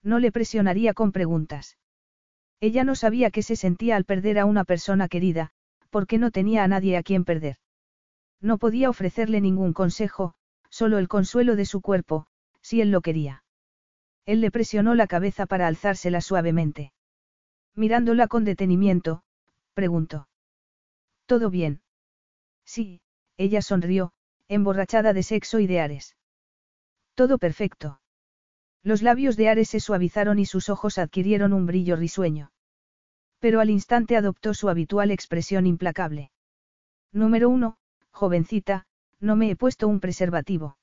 No 0.02 0.18
le 0.18 0.32
presionaría 0.32 0.94
con 0.94 1.12
preguntas. 1.12 1.76
Ella 2.60 2.84
no 2.84 2.94
sabía 2.94 3.30
qué 3.30 3.42
se 3.42 3.56
sentía 3.56 3.96
al 3.96 4.04
perder 4.04 4.38
a 4.38 4.44
una 4.44 4.64
persona 4.64 5.08
querida, 5.08 5.50
porque 5.90 6.18
no 6.18 6.30
tenía 6.30 6.64
a 6.64 6.68
nadie 6.68 6.96
a 6.96 7.02
quien 7.02 7.24
perder. 7.24 7.56
No 8.40 8.58
podía 8.58 8.88
ofrecerle 8.88 9.40
ningún 9.40 9.72
consejo, 9.72 10.34
solo 10.70 10.98
el 10.98 11.08
consuelo 11.08 11.56
de 11.56 11.66
su 11.66 11.80
cuerpo, 11.80 12.26
si 12.62 12.80
él 12.80 12.90
lo 12.90 13.00
quería. 13.00 13.44
Él 14.24 14.40
le 14.40 14.50
presionó 14.50 14.94
la 14.94 15.06
cabeza 15.06 15.46
para 15.46 15.66
alzársela 15.66 16.20
suavemente. 16.20 16.92
Mirándola 17.74 18.28
con 18.28 18.44
detenimiento, 18.44 19.22
preguntó. 19.74 20.28
¿Todo 21.26 21.50
bien? 21.50 21.82
Sí, 22.64 23.00
ella 23.36 23.62
sonrió, 23.62 24.12
emborrachada 24.48 25.12
de 25.12 25.22
sexo 25.22 25.58
y 25.58 25.66
de 25.66 25.80
Ares. 25.80 26.16
Todo 27.14 27.38
perfecto. 27.38 27.99
Los 28.82 29.02
labios 29.02 29.36
de 29.36 29.48
Ares 29.48 29.68
se 29.68 29.80
suavizaron 29.80 30.38
y 30.38 30.46
sus 30.46 30.68
ojos 30.68 30.98
adquirieron 30.98 31.52
un 31.52 31.66
brillo 31.66 31.96
risueño. 31.96 32.50
Pero 33.38 33.60
al 33.60 33.70
instante 33.70 34.16
adoptó 34.16 34.54
su 34.54 34.68
habitual 34.68 35.10
expresión 35.10 35.66
implacable. 35.66 36.30
Número 37.12 37.48
uno, 37.48 37.76
jovencita, 38.10 38.86
no 39.18 39.36
me 39.36 39.50
he 39.50 39.56
puesto 39.56 39.88
un 39.88 40.00
preservativo. 40.00 40.78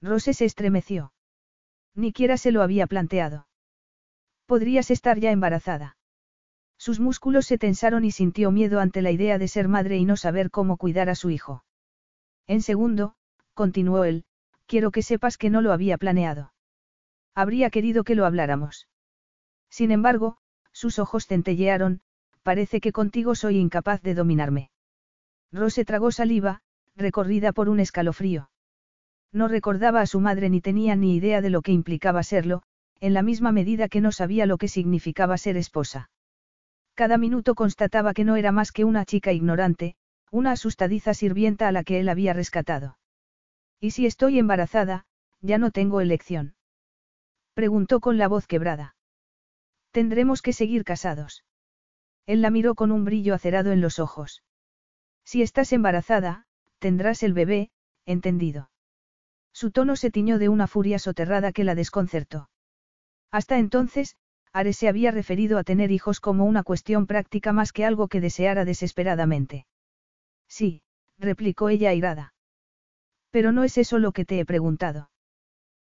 Rose 0.00 0.34
se 0.34 0.44
estremeció. 0.44 1.12
Ni 1.94 2.08
siquiera 2.08 2.36
se 2.36 2.50
lo 2.52 2.62
había 2.62 2.86
planteado. 2.86 3.46
Podrías 4.46 4.90
estar 4.90 5.18
ya 5.18 5.30
embarazada. 5.30 5.96
Sus 6.76 6.98
músculos 6.98 7.46
se 7.46 7.58
tensaron 7.58 8.04
y 8.04 8.10
sintió 8.10 8.50
miedo 8.50 8.80
ante 8.80 9.02
la 9.02 9.12
idea 9.12 9.38
de 9.38 9.46
ser 9.46 9.68
madre 9.68 9.98
y 9.98 10.04
no 10.04 10.16
saber 10.16 10.50
cómo 10.50 10.76
cuidar 10.76 11.08
a 11.08 11.14
su 11.14 11.30
hijo. 11.30 11.64
En 12.48 12.60
segundo, 12.62 13.14
continuó 13.54 14.04
él, 14.04 14.24
quiero 14.66 14.90
que 14.90 15.02
sepas 15.02 15.38
que 15.38 15.50
no 15.50 15.60
lo 15.60 15.72
había 15.72 15.96
planeado. 15.98 16.51
Habría 17.34 17.70
querido 17.70 18.04
que 18.04 18.14
lo 18.14 18.26
habláramos. 18.26 18.88
Sin 19.70 19.90
embargo, 19.90 20.36
sus 20.72 20.98
ojos 20.98 21.26
centellearon, 21.26 22.00
parece 22.42 22.80
que 22.80 22.92
contigo 22.92 23.34
soy 23.34 23.58
incapaz 23.58 24.02
de 24.02 24.14
dominarme. 24.14 24.70
Rose 25.50 25.84
tragó 25.84 26.10
saliva, 26.12 26.60
recorrida 26.96 27.52
por 27.52 27.68
un 27.68 27.80
escalofrío. 27.80 28.50
No 29.32 29.48
recordaba 29.48 30.00
a 30.00 30.06
su 30.06 30.20
madre 30.20 30.50
ni 30.50 30.60
tenía 30.60 30.94
ni 30.96 31.14
idea 31.16 31.40
de 31.40 31.50
lo 31.50 31.62
que 31.62 31.72
implicaba 31.72 32.22
serlo, 32.22 32.62
en 33.00 33.14
la 33.14 33.22
misma 33.22 33.50
medida 33.50 33.88
que 33.88 34.00
no 34.00 34.12
sabía 34.12 34.46
lo 34.46 34.58
que 34.58 34.68
significaba 34.68 35.38
ser 35.38 35.56
esposa. 35.56 36.10
Cada 36.94 37.16
minuto 37.16 37.54
constataba 37.54 38.12
que 38.12 38.24
no 38.24 38.36
era 38.36 38.52
más 38.52 38.72
que 38.72 38.84
una 38.84 39.04
chica 39.04 39.32
ignorante, 39.32 39.96
una 40.30 40.52
asustadiza 40.52 41.14
sirvienta 41.14 41.68
a 41.68 41.72
la 41.72 41.84
que 41.84 42.00
él 42.00 42.08
había 42.08 42.32
rescatado. 42.34 42.98
¿Y 43.80 43.92
si 43.92 44.06
estoy 44.06 44.38
embarazada, 44.38 45.06
ya 45.40 45.58
no 45.58 45.70
tengo 45.70 46.00
elección? 46.00 46.54
Preguntó 47.54 48.00
con 48.00 48.18
la 48.18 48.28
voz 48.28 48.46
quebrada. 48.46 48.96
Tendremos 49.90 50.40
que 50.40 50.52
seguir 50.52 50.84
casados. 50.84 51.44
Él 52.26 52.40
la 52.40 52.50
miró 52.50 52.74
con 52.74 52.92
un 52.92 53.04
brillo 53.04 53.34
acerado 53.34 53.72
en 53.72 53.80
los 53.80 53.98
ojos. 53.98 54.42
Si 55.24 55.42
estás 55.42 55.72
embarazada, 55.72 56.46
tendrás 56.78 57.22
el 57.22 57.34
bebé, 57.34 57.70
entendido. 58.06 58.70
Su 59.52 59.70
tono 59.70 59.96
se 59.96 60.10
tiñó 60.10 60.38
de 60.38 60.48
una 60.48 60.66
furia 60.66 60.98
soterrada 60.98 61.52
que 61.52 61.64
la 61.64 61.74
desconcertó. 61.74 62.48
Hasta 63.30 63.58
entonces, 63.58 64.16
Ares 64.52 64.76
se 64.76 64.88
había 64.88 65.10
referido 65.10 65.58
a 65.58 65.64
tener 65.64 65.90
hijos 65.90 66.20
como 66.20 66.44
una 66.44 66.62
cuestión 66.62 67.06
práctica 67.06 67.52
más 67.52 67.72
que 67.72 67.84
algo 67.84 68.08
que 68.08 68.20
deseara 68.20 68.64
desesperadamente. 68.64 69.66
Sí, 70.48 70.82
replicó 71.18 71.68
ella 71.68 71.90
airada. 71.90 72.34
Pero 73.30 73.52
no 73.52 73.64
es 73.64 73.78
eso 73.78 73.98
lo 73.98 74.12
que 74.12 74.24
te 74.24 74.40
he 74.40 74.44
preguntado. 74.44 75.11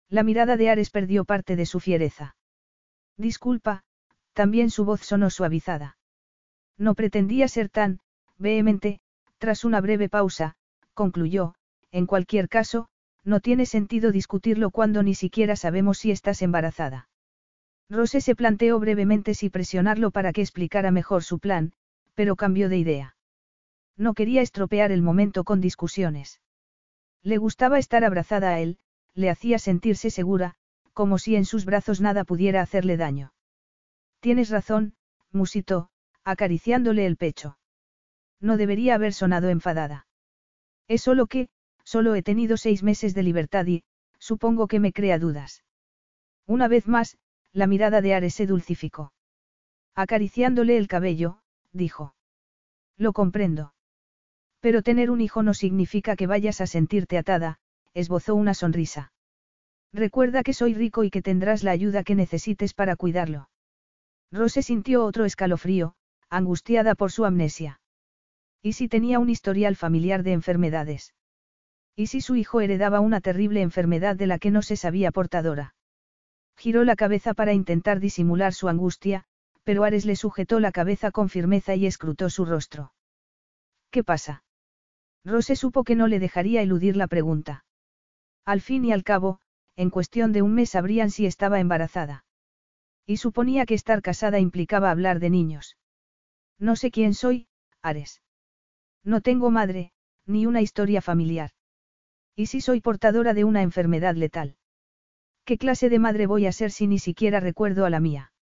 La 0.08 0.22
mirada 0.22 0.56
de 0.56 0.70
Ares 0.70 0.90
perdió 0.90 1.24
parte 1.24 1.56
de 1.56 1.66
su 1.66 1.80
fiereza. 1.80 2.36
Disculpa, 3.16 3.84
también 4.32 4.70
su 4.70 4.84
voz 4.84 5.00
sonó 5.02 5.30
suavizada. 5.30 5.98
No 6.78 6.94
pretendía 6.94 7.48
ser 7.48 7.68
tan, 7.68 8.00
vehemente, 8.38 9.00
tras 9.38 9.64
una 9.64 9.80
breve 9.80 10.08
pausa, 10.08 10.54
concluyó, 10.94 11.54
en 11.90 12.06
cualquier 12.06 12.48
caso, 12.48 12.88
no 13.24 13.40
tiene 13.40 13.66
sentido 13.66 14.12
discutirlo 14.12 14.70
cuando 14.70 15.02
ni 15.02 15.14
siquiera 15.14 15.56
sabemos 15.56 15.98
si 15.98 16.10
estás 16.10 16.40
embarazada. 16.40 17.08
Rose 17.90 18.20
se 18.20 18.34
planteó 18.34 18.78
brevemente 18.78 19.34
si 19.34 19.50
presionarlo 19.50 20.10
para 20.10 20.32
que 20.32 20.40
explicara 20.40 20.90
mejor 20.90 21.22
su 21.24 21.38
plan, 21.38 21.72
pero 22.14 22.36
cambió 22.36 22.68
de 22.68 22.78
idea. 22.78 23.16
No 23.96 24.14
quería 24.14 24.42
estropear 24.42 24.92
el 24.92 25.02
momento 25.02 25.44
con 25.44 25.60
discusiones. 25.60 26.40
Le 27.22 27.38
gustaba 27.38 27.78
estar 27.78 28.04
abrazada 28.04 28.50
a 28.50 28.60
él, 28.60 28.78
le 29.18 29.30
hacía 29.30 29.58
sentirse 29.58 30.10
segura, 30.10 30.54
como 30.92 31.18
si 31.18 31.34
en 31.34 31.44
sus 31.44 31.64
brazos 31.64 32.00
nada 32.00 32.22
pudiera 32.22 32.62
hacerle 32.62 32.96
daño. 32.96 33.32
Tienes 34.20 34.48
razón, 34.48 34.94
musitó, 35.32 35.90
acariciándole 36.22 37.04
el 37.04 37.16
pecho. 37.16 37.58
No 38.40 38.56
debería 38.56 38.94
haber 38.94 39.12
sonado 39.12 39.48
enfadada. 39.48 40.06
Es 40.86 41.02
solo 41.02 41.26
que, 41.26 41.48
solo 41.82 42.14
he 42.14 42.22
tenido 42.22 42.56
seis 42.56 42.84
meses 42.84 43.12
de 43.12 43.24
libertad 43.24 43.66
y, 43.66 43.82
supongo 44.20 44.68
que 44.68 44.78
me 44.78 44.92
crea 44.92 45.18
dudas. 45.18 45.64
Una 46.46 46.68
vez 46.68 46.86
más, 46.86 47.18
la 47.52 47.66
mirada 47.66 48.00
de 48.00 48.14
Ares 48.14 48.34
se 48.34 48.46
dulcificó. 48.46 49.12
Acariciándole 49.96 50.78
el 50.78 50.86
cabello, 50.86 51.40
dijo. 51.72 52.14
Lo 52.96 53.12
comprendo. 53.12 53.74
Pero 54.60 54.82
tener 54.82 55.10
un 55.10 55.20
hijo 55.20 55.42
no 55.42 55.54
significa 55.54 56.14
que 56.14 56.28
vayas 56.28 56.60
a 56.60 56.68
sentirte 56.68 57.18
atada, 57.18 57.58
esbozó 57.98 58.34
una 58.34 58.54
sonrisa. 58.54 59.12
Recuerda 59.92 60.42
que 60.42 60.52
soy 60.52 60.74
rico 60.74 61.02
y 61.02 61.10
que 61.10 61.22
tendrás 61.22 61.62
la 61.62 61.72
ayuda 61.72 62.04
que 62.04 62.14
necesites 62.14 62.74
para 62.74 62.94
cuidarlo. 62.94 63.48
Rose 64.30 64.62
sintió 64.62 65.04
otro 65.04 65.24
escalofrío, 65.24 65.94
angustiada 66.28 66.94
por 66.94 67.10
su 67.10 67.24
amnesia. 67.24 67.80
¿Y 68.62 68.74
si 68.74 68.88
tenía 68.88 69.18
un 69.18 69.30
historial 69.30 69.76
familiar 69.76 70.22
de 70.22 70.32
enfermedades? 70.32 71.14
¿Y 71.96 72.08
si 72.08 72.20
su 72.20 72.36
hijo 72.36 72.60
heredaba 72.60 73.00
una 73.00 73.20
terrible 73.20 73.62
enfermedad 73.62 74.14
de 74.14 74.26
la 74.26 74.38
que 74.38 74.50
no 74.50 74.62
se 74.62 74.76
sabía 74.76 75.10
portadora? 75.10 75.74
Giró 76.56 76.84
la 76.84 76.96
cabeza 76.96 77.34
para 77.34 77.52
intentar 77.52 77.98
disimular 77.98 78.52
su 78.52 78.68
angustia, 78.68 79.24
pero 79.64 79.84
Ares 79.84 80.04
le 80.04 80.16
sujetó 80.16 80.60
la 80.60 80.72
cabeza 80.72 81.10
con 81.10 81.28
firmeza 81.28 81.74
y 81.74 81.86
escrutó 81.86 82.30
su 82.30 82.44
rostro. 82.44 82.92
¿Qué 83.90 84.04
pasa? 84.04 84.44
Rose 85.24 85.56
supo 85.56 85.82
que 85.82 85.96
no 85.96 86.06
le 86.06 86.18
dejaría 86.18 86.62
eludir 86.62 86.96
la 86.96 87.06
pregunta. 87.06 87.64
Al 88.48 88.62
fin 88.62 88.82
y 88.86 88.92
al 88.92 89.04
cabo, 89.04 89.40
en 89.76 89.90
cuestión 89.90 90.32
de 90.32 90.40
un 90.40 90.54
mes 90.54 90.70
sabrían 90.70 91.10
si 91.10 91.26
estaba 91.26 91.60
embarazada. 91.60 92.24
Y 93.04 93.18
suponía 93.18 93.66
que 93.66 93.74
estar 93.74 94.00
casada 94.00 94.38
implicaba 94.38 94.90
hablar 94.90 95.20
de 95.20 95.28
niños. 95.28 95.76
No 96.58 96.74
sé 96.74 96.90
quién 96.90 97.12
soy, 97.12 97.46
Ares. 97.82 98.22
No 99.04 99.20
tengo 99.20 99.50
madre, 99.50 99.92
ni 100.24 100.46
una 100.46 100.62
historia 100.62 101.02
familiar. 101.02 101.50
¿Y 102.34 102.46
si 102.46 102.62
soy 102.62 102.80
portadora 102.80 103.34
de 103.34 103.44
una 103.44 103.60
enfermedad 103.60 104.14
letal? 104.14 104.56
¿Qué 105.44 105.58
clase 105.58 105.90
de 105.90 105.98
madre 105.98 106.26
voy 106.26 106.46
a 106.46 106.52
ser 106.52 106.70
si 106.70 106.86
ni 106.86 106.98
siquiera 106.98 107.40
recuerdo 107.40 107.84
a 107.84 107.90
la 107.90 108.00
mía? 108.00 108.32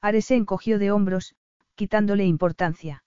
Ares 0.00 0.24
se 0.24 0.36
encogió 0.36 0.78
de 0.78 0.92
hombros, 0.92 1.36
quitándole 1.74 2.24
importancia. 2.24 3.04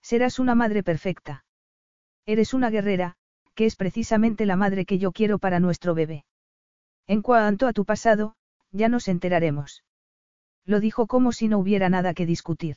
Serás 0.00 0.38
una 0.38 0.54
madre 0.54 0.82
perfecta. 0.82 1.44
Eres 2.24 2.54
una 2.54 2.70
guerrera, 2.70 3.18
que 3.54 3.66
es 3.66 3.76
precisamente 3.76 4.46
la 4.46 4.56
madre 4.56 4.84
que 4.84 4.98
yo 4.98 5.12
quiero 5.12 5.38
para 5.38 5.60
nuestro 5.60 5.94
bebé. 5.94 6.24
En 7.06 7.22
cuanto 7.22 7.66
a 7.66 7.72
tu 7.72 7.84
pasado, 7.84 8.34
ya 8.70 8.88
nos 8.88 9.08
enteraremos. 9.08 9.84
Lo 10.64 10.80
dijo 10.80 11.06
como 11.06 11.32
si 11.32 11.48
no 11.48 11.58
hubiera 11.58 11.88
nada 11.88 12.14
que 12.14 12.26
discutir. 12.26 12.76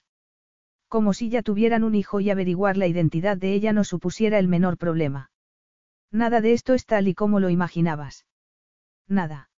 Como 0.87 1.13
si 1.13 1.29
ya 1.29 1.41
tuvieran 1.41 1.83
un 1.83 1.95
hijo 1.95 2.19
y 2.19 2.29
averiguar 2.29 2.77
la 2.77 2.87
identidad 2.87 3.37
de 3.37 3.53
ella 3.53 3.73
no 3.73 3.83
supusiera 3.83 4.39
el 4.39 4.47
menor 4.47 4.77
problema. 4.77 5.31
Nada 6.11 6.41
de 6.41 6.53
esto 6.53 6.73
es 6.73 6.85
tal 6.85 7.07
y 7.07 7.13
como 7.13 7.39
lo 7.39 7.49
imaginabas. 7.49 8.25
Nada. 9.07 9.49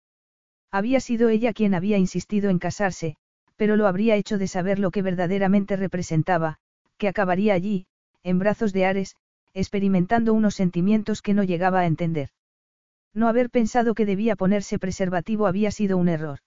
Había 0.70 1.00
sido 1.00 1.28
ella 1.28 1.52
quien 1.52 1.74
había 1.74 1.98
insistido 1.98 2.50
en 2.50 2.58
casarse, 2.58 3.16
pero 3.56 3.76
lo 3.76 3.86
habría 3.86 4.16
hecho 4.16 4.38
de 4.38 4.48
saber 4.48 4.78
lo 4.78 4.90
que 4.90 5.02
verdaderamente 5.02 5.76
representaba, 5.76 6.58
que 6.98 7.08
acabaría 7.08 7.54
allí, 7.54 7.86
en 8.22 8.38
brazos 8.38 8.72
de 8.72 8.86
Ares, 8.86 9.16
experimentando 9.56 10.34
unos 10.34 10.54
sentimientos 10.54 11.22
que 11.22 11.32
no 11.32 11.42
llegaba 11.42 11.80
a 11.80 11.86
entender. 11.86 12.28
No 13.14 13.26
haber 13.26 13.48
pensado 13.48 13.94
que 13.94 14.04
debía 14.04 14.36
ponerse 14.36 14.78
preservativo 14.78 15.46
había 15.46 15.70
sido 15.70 15.96
un 15.96 16.10
error. 16.10 16.40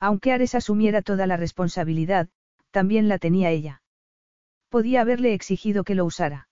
Aunque 0.00 0.32
Ares 0.32 0.54
asumiera 0.54 1.02
toda 1.02 1.26
la 1.26 1.36
responsabilidad, 1.36 2.30
también 2.70 3.06
la 3.06 3.18
tenía 3.18 3.50
ella. 3.50 3.82
Podía 4.70 5.02
haberle 5.02 5.34
exigido 5.34 5.84
que 5.84 5.94
lo 5.94 6.06
usara. 6.06 6.48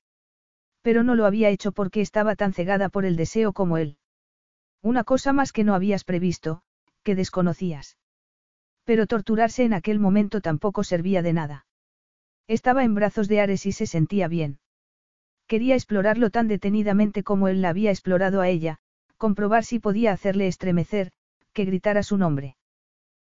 Pero 0.83 1.03
no 1.03 1.15
lo 1.15 1.25
había 1.25 1.49
hecho 1.49 1.73
porque 1.73 2.03
estaba 2.03 2.37
tan 2.37 2.53
cegada 2.53 2.91
por 2.91 3.07
el 3.07 3.17
deseo 3.17 3.55
como 3.55 3.79
él. 3.79 3.97
Una 4.83 5.03
cosa 5.03 5.33
más 5.33 5.51
que 5.51 5.65
no 5.65 5.75
habías 5.75 6.05
previsto, 6.05 6.61
que 7.03 7.15
desconocías. 7.15 7.97
Pero 8.85 9.07
torturarse 9.07 9.65
en 9.65 9.73
aquel 9.73 9.99
momento 9.99 10.43
tampoco 10.43 10.85
servía 10.85 11.23
de 11.23 11.33
nada. 11.33 11.65
Estaba 12.47 12.85
en 12.85 12.95
brazos 12.95 13.29
de 13.29 13.41
Ares 13.41 13.65
y 13.65 13.73
se 13.73 13.87
sentía 13.87 14.29
bien. 14.29 14.59
Quería 15.51 15.75
explorarlo 15.75 16.31
tan 16.31 16.47
detenidamente 16.47 17.25
como 17.25 17.49
él 17.49 17.61
la 17.61 17.71
había 17.71 17.91
explorado 17.91 18.41
a 18.41 18.49
ella, 18.49 18.79
comprobar 19.17 19.65
si 19.65 19.81
podía 19.81 20.13
hacerle 20.13 20.47
estremecer, 20.47 21.11
que 21.53 21.65
gritara 21.65 22.05
su 22.05 22.17
nombre. 22.19 22.57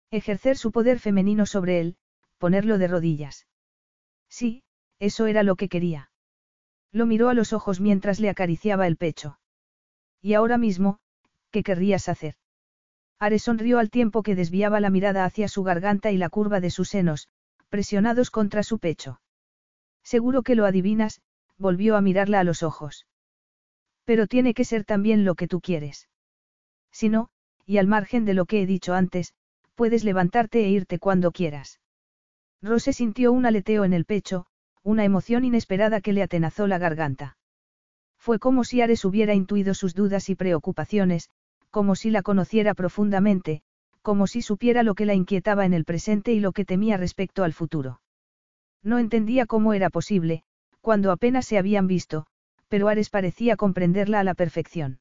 Ejercer 0.10 0.56
su 0.56 0.72
poder 0.72 1.00
femenino 1.00 1.45
sobre 1.45 1.82
él, 1.82 1.98
ponerlo 2.38 2.77
de 2.77 2.88
rodillas. 2.88 3.45
Sí, 4.30 4.64
eso 5.00 5.27
era 5.27 5.43
lo 5.43 5.58
que 5.58 5.68
quería. 5.68 6.11
Lo 6.93 7.06
miró 7.06 7.27
a 7.27 7.34
los 7.34 7.52
ojos 7.52 7.82
mientras 7.82 8.22
le 8.22 8.30
acariciaba 8.30 8.88
el 8.88 8.95
pecho. 8.95 9.38
Y 10.22 10.34
ahora 10.34 10.58
mismo, 10.58 11.00
¿qué 11.52 11.61
querrías 11.61 12.08
hacer? 12.08 12.35
Ares 13.19 13.43
sonrió 13.43 13.80
al 13.80 13.90
tiempo 13.90 14.24
que 14.24 14.35
desviaba 14.35 14.80
la 14.80 14.90
mirada 14.90 15.26
hacia 15.26 15.50
su 15.50 15.64
garganta 15.64 16.10
y 16.10 16.16
la 16.16 16.30
curva 16.30 16.61
de 16.61 16.69
sus 16.69 16.88
senos, 16.88 17.27
presionados 17.68 18.32
contra 18.32 18.64
su 18.64 18.80
pecho. 18.80 19.19
Seguro 20.03 20.42
que 20.42 20.56
lo 20.56 20.66
adivinas, 20.66 21.22
volvió 21.64 21.95
a 21.95 22.01
mirarla 22.01 22.42
a 22.42 22.43
los 22.43 22.61
ojos. 22.61 23.08
Pero 24.03 24.27
tiene 24.27 24.53
que 24.53 24.66
ser 24.66 24.83
también 24.83 25.25
lo 25.25 25.33
que 25.33 25.48
tú 25.48 25.61
quieres. 25.61 26.09
Si 26.92 27.09
no, 27.09 27.30
y 27.66 27.77
al 27.77 27.88
margen 27.88 28.25
de 28.25 28.33
lo 28.33 28.45
que 28.45 28.61
he 28.61 28.66
dicho 28.66 28.93
antes, 28.93 29.33
puedes 29.74 30.03
levantarte 30.03 30.66
e 30.66 30.69
irte 30.69 31.00
cuando 31.00 31.32
quieras. 31.32 31.80
Rose 32.61 32.93
sintió 32.93 33.32
un 33.32 33.45
aleteo 33.45 33.85
en 33.85 33.93
el 33.93 34.06
pecho, 34.06 34.45
una 34.83 35.06
emoción 35.06 35.45
inesperada 35.45 36.01
que 36.01 36.14
le 36.14 36.22
atenazó 36.22 36.67
la 36.67 36.77
garganta. 36.77 37.38
Fue 38.19 38.40
como 38.40 38.64
si 38.64 38.82
Ares 38.82 39.06
hubiera 39.06 39.33
intuido 39.33 39.74
sus 39.74 39.95
dudas 39.95 40.30
y 40.30 40.35
preocupaciones, 40.35 41.30
como 41.72 41.95
si 41.95 42.11
la 42.11 42.22
conociera 42.22 42.74
profundamente, 42.74 43.61
como 44.01 44.27
si 44.27 44.42
supiera 44.42 44.83
lo 44.83 44.95
que 44.95 45.06
la 45.06 45.14
inquietaba 45.14 45.66
en 45.66 45.74
el 45.74 45.85
presente 45.85 46.33
y 46.33 46.40
lo 46.42 46.51
que 46.51 46.66
temía 46.66 46.98
respecto 46.98 47.43
al 47.43 47.53
futuro. 47.53 48.01
No 48.83 49.00
entendía 49.00 49.45
cómo 49.45 49.74
era 49.74 49.90
posible, 49.90 50.43
cuando 50.84 51.14
apenas 51.14 51.45
se 51.45 51.58
habían 51.58 51.88
visto, 51.88 52.26
pero 52.68 52.90
Ares 52.90 53.10
parecía 53.10 53.56
comprenderla 53.56 54.20
a 54.20 54.24
la 54.26 54.34
perfección. 54.34 55.00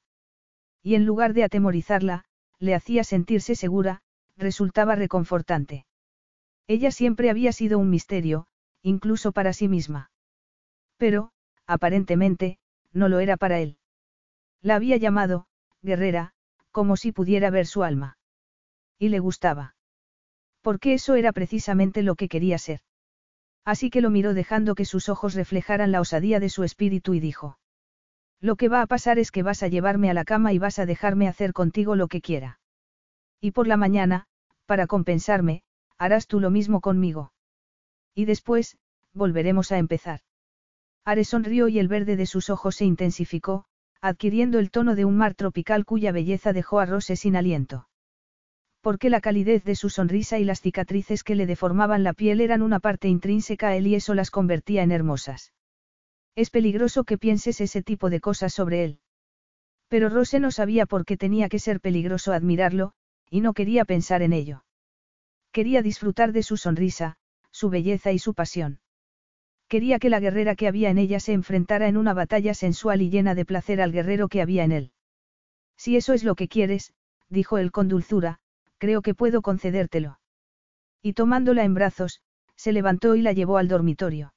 Y 0.81 0.95
en 0.95 1.05
lugar 1.05 1.33
de 1.35 1.43
atemorizarla, 1.43 2.25
le 2.61 2.77
hacía 2.77 3.03
sentirse 3.03 3.57
segura, 3.57 4.01
resultaba 4.37 4.95
reconfortante. 4.95 5.85
Ella 6.69 6.93
siempre 6.93 7.31
había 7.31 7.51
sido 7.51 7.81
un 7.81 7.91
misterio, 7.91 8.47
incluso 8.81 9.33
para 9.33 9.53
sí 9.53 9.67
misma. 9.67 10.13
Pero, 10.99 11.33
aparentemente, 11.67 12.61
no 12.93 13.09
lo 13.09 13.19
era 13.19 13.37
para 13.37 13.59
él. 13.59 13.77
La 14.61 14.77
había 14.77 14.99
llamado, 14.99 15.47
guerrera, 15.83 16.33
como 16.71 16.97
si 16.97 17.11
pudiera 17.11 17.51
ver 17.51 17.67
su 17.67 17.83
alma. 17.83 18.19
Y 19.01 19.09
le 19.09 19.19
gustaba. 19.19 19.75
Porque 20.61 20.95
eso 20.95 21.17
era 21.17 21.33
precisamente 21.33 22.05
lo 22.05 22.15
que 22.15 22.29
quería 22.29 22.59
ser. 22.59 22.83
Así 23.65 23.91
que 23.91 24.01
lo 24.01 24.11
miró 24.11 24.35
dejando 24.35 24.75
que 24.75 24.85
sus 24.85 25.09
ojos 25.09 25.35
reflejaran 25.35 25.93
la 25.93 26.01
osadía 26.01 26.41
de 26.41 26.49
su 26.49 26.65
espíritu 26.65 27.15
y 27.15 27.21
dijo. 27.21 27.59
Lo 28.41 28.57
que 28.57 28.69
va 28.69 28.83
a 28.83 28.87
pasar 28.87 29.19
es 29.19 29.31
que 29.31 29.45
vas 29.45 29.63
a 29.63 29.69
llevarme 29.69 30.11
a 30.11 30.15
la 30.15 30.25
cama 30.25 30.53
y 30.53 30.59
vas 30.59 30.81
a 30.81 30.87
dejarme 30.87 31.29
hacer 31.29 31.53
contigo 31.53 31.95
lo 31.95 32.09
que 32.09 32.21
quiera. 32.21 32.59
Y 33.41 33.53
por 33.53 33.69
la 33.69 33.77
mañana, 33.77 34.27
para 34.67 34.87
compensarme, 34.87 35.63
harás 35.97 36.27
tú 36.27 36.41
lo 36.41 36.51
mismo 36.51 36.81
conmigo. 36.81 37.33
Y 38.15 38.25
después, 38.25 38.79
volveremos 39.13 39.71
a 39.71 39.79
empezar. 39.79 40.21
Ares 41.05 41.29
sonrió 41.29 41.69
y 41.69 41.79
el 41.79 41.89
verde 41.89 42.17
de 42.17 42.27
sus 42.27 42.51
ojos 42.51 42.77
se 42.77 42.85
intensificó, 42.85 43.65
adquiriendo 44.01 44.59
el 44.59 44.73
tono 44.73 44.97
de 44.97 45.05
un 45.05 45.17
mar 45.17 45.35
tropical 45.35 45.85
cuya 45.85 46.11
belleza 46.11 46.53
dejó 46.53 46.81
a 46.81 46.87
Rose 46.87 47.15
sin 47.15 47.37
aliento. 47.37 47.89
Porque 48.83 49.11
la 49.11 49.21
calidez 49.21 49.63
de 49.63 49.77
su 49.77 49.91
sonrisa 49.91 50.41
y 50.41 50.45
las 50.45 50.61
cicatrices 50.61 51.23
que 51.23 51.37
le 51.37 51.47
deformaban 51.47 52.03
la 52.03 52.13
piel 52.13 52.41
eran 52.41 52.63
una 52.63 52.81
parte 52.81 53.09
intrínseca 53.09 53.69
a 53.69 53.77
él 53.77 53.87
y 53.87 53.95
eso 53.95 54.13
las 54.13 54.33
convertía 54.33 54.83
en 54.83 54.91
hermosas. 54.91 55.53
Es 56.35 56.51
peligroso 56.51 57.05
que 57.05 57.17
pienses 57.17 57.61
ese 57.61 57.83
tipo 57.83 58.11
de 58.11 58.21
cosas 58.21 58.53
sobre 58.53 58.85
él. 58.85 58.99
Pero 59.89 60.09
Rose 60.09 60.41
no 60.41 60.51
sabía 60.51 60.85
por 60.85 61.05
qué 61.05 61.17
tenía 61.17 61.49
que 61.49 61.61
ser 61.61 61.81
peligroso 61.81 62.33
admirarlo, 62.33 62.93
y 63.31 63.41
no 63.41 63.53
quería 63.53 63.85
pensar 63.85 64.21
en 64.21 64.33
ello. 64.33 64.65
Quería 65.53 65.81
disfrutar 65.83 66.33
de 66.33 66.43
su 66.43 66.57
sonrisa, 66.57 67.17
su 67.53 67.71
belleza 67.71 68.11
y 68.11 68.19
su 68.19 68.35
pasión. 68.35 68.81
Quería 69.69 70.01
que 70.01 70.11
la 70.11 70.19
guerrera 70.19 70.57
que 70.57 70.67
había 70.67 70.91
en 70.91 70.99
ella 70.99 71.21
se 71.21 71.35
enfrentara 71.35 71.87
en 71.87 71.97
una 71.97 72.15
batalla 72.15 72.53
sensual 72.53 73.01
y 73.01 73.11
llena 73.11 73.35
de 73.37 73.45
placer 73.45 73.81
al 73.81 73.93
guerrero 73.93 74.29
que 74.29 74.43
había 74.43 74.65
en 74.65 74.73
él. 74.73 74.93
Si 75.77 75.97
eso 75.97 76.15
es 76.15 76.25
lo 76.25 76.35
que 76.35 76.49
quieres, 76.49 76.95
dijo 77.29 77.59
él 77.59 77.71
con 77.71 77.89
dulzura, 77.89 78.41
creo 78.83 79.01
que 79.01 79.15
puedo 79.15 79.43
concedértelo. 79.43 80.19
Y 81.03 81.13
tomándola 81.13 81.63
en 81.63 81.73
brazos, 81.73 82.21
se 82.57 82.73
levantó 82.73 83.15
y 83.15 83.23
la 83.23 83.33
llevó 83.33 83.59
al 83.59 83.69
dormitorio. 83.69 84.35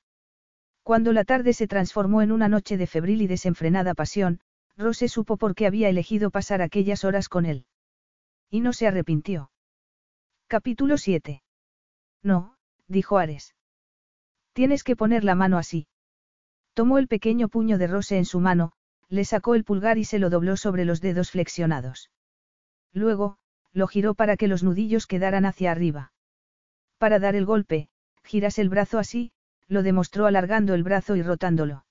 Cuando 0.83 1.13
la 1.13 1.23
tarde 1.23 1.51
se 1.53 1.65
transformó 1.65 2.21
en 2.21 2.31
una 2.31 2.47
noche 2.47 2.77
de 2.77 2.85
febril 2.85 3.23
y 3.23 3.27
desenfrenada 3.27 3.95
pasión, 3.95 4.41
Rose 4.77 5.07
supo 5.07 5.37
por 5.37 5.55
qué 5.55 5.65
había 5.65 5.89
elegido 5.89 6.29
pasar 6.29 6.61
aquellas 6.61 7.03
horas 7.05 7.27
con 7.27 7.47
él. 7.47 7.65
Y 8.51 8.59
no 8.59 8.71
se 8.71 8.85
arrepintió. 8.85 9.49
Capítulo 10.45 10.99
7. 10.99 11.41
No, 12.21 12.55
dijo 12.87 13.17
Ares. 13.17 13.55
Tienes 14.53 14.83
que 14.83 14.95
poner 14.95 15.23
la 15.23 15.33
mano 15.33 15.57
así. 15.57 15.87
Tomó 16.75 16.99
el 16.99 17.07
pequeño 17.07 17.47
puño 17.47 17.79
de 17.79 17.87
Rose 17.87 18.15
en 18.15 18.25
su 18.25 18.39
mano, 18.39 18.73
le 19.09 19.25
sacó 19.25 19.55
el 19.55 19.63
pulgar 19.63 19.97
y 19.97 20.05
se 20.05 20.19
lo 20.19 20.29
dobló 20.29 20.55
sobre 20.55 20.85
los 20.85 21.01
dedos 21.01 21.31
flexionados. 21.31 22.11
Luego, 22.93 23.39
lo 23.75 23.87
giró 23.87 24.15
para 24.15 24.37
que 24.37 24.47
los 24.47 24.63
nudillos 24.63 25.05
quedaran 25.05 25.45
hacia 25.45 25.69
arriba. 25.69 26.13
Para 26.97 27.19
dar 27.19 27.35
el 27.35 27.45
golpe, 27.45 27.89
giras 28.23 28.57
el 28.57 28.69
brazo 28.69 28.99
así, 28.99 29.31
lo 29.67 29.83
demostró 29.83 30.25
alargando 30.27 30.73
el 30.73 30.83
brazo 30.83 31.17
y 31.17 31.21
rotándolo. 31.21 31.85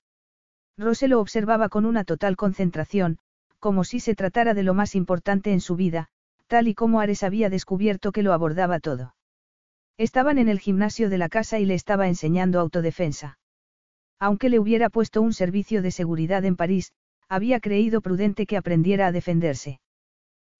Rose 0.77 1.07
lo 1.07 1.21
observaba 1.21 1.69
con 1.69 1.85
una 1.85 2.03
total 2.03 2.35
concentración, 2.35 3.19
como 3.59 3.83
si 3.83 3.99
se 3.99 4.15
tratara 4.15 4.55
de 4.55 4.63
lo 4.63 4.73
más 4.73 4.95
importante 4.95 5.53
en 5.53 5.61
su 5.61 5.75
vida, 5.75 6.07
tal 6.47 6.67
y 6.67 6.73
como 6.73 7.01
Ares 7.01 7.21
había 7.21 7.51
descubierto 7.51 8.11
que 8.11 8.23
lo 8.23 8.33
abordaba 8.33 8.79
todo. 8.79 9.15
Estaban 9.97 10.39
en 10.39 10.49
el 10.49 10.59
gimnasio 10.59 11.09
de 11.09 11.19
la 11.19 11.29
casa 11.29 11.59
y 11.59 11.65
le 11.65 11.75
estaba 11.75 12.07
enseñando 12.07 12.59
autodefensa. 12.59 13.37
Aunque 14.19 14.49
le 14.49 14.59
hubiera 14.59 14.89
puesto 14.89 15.21
un 15.21 15.33
servicio 15.33 15.83
de 15.83 15.91
seguridad 15.91 16.43
en 16.45 16.55
París, 16.55 16.93
había 17.29 17.59
creído 17.59 18.01
prudente 18.01 18.47
que 18.47 18.57
aprendiera 18.57 19.07
a 19.07 19.11
defenderse. 19.11 19.79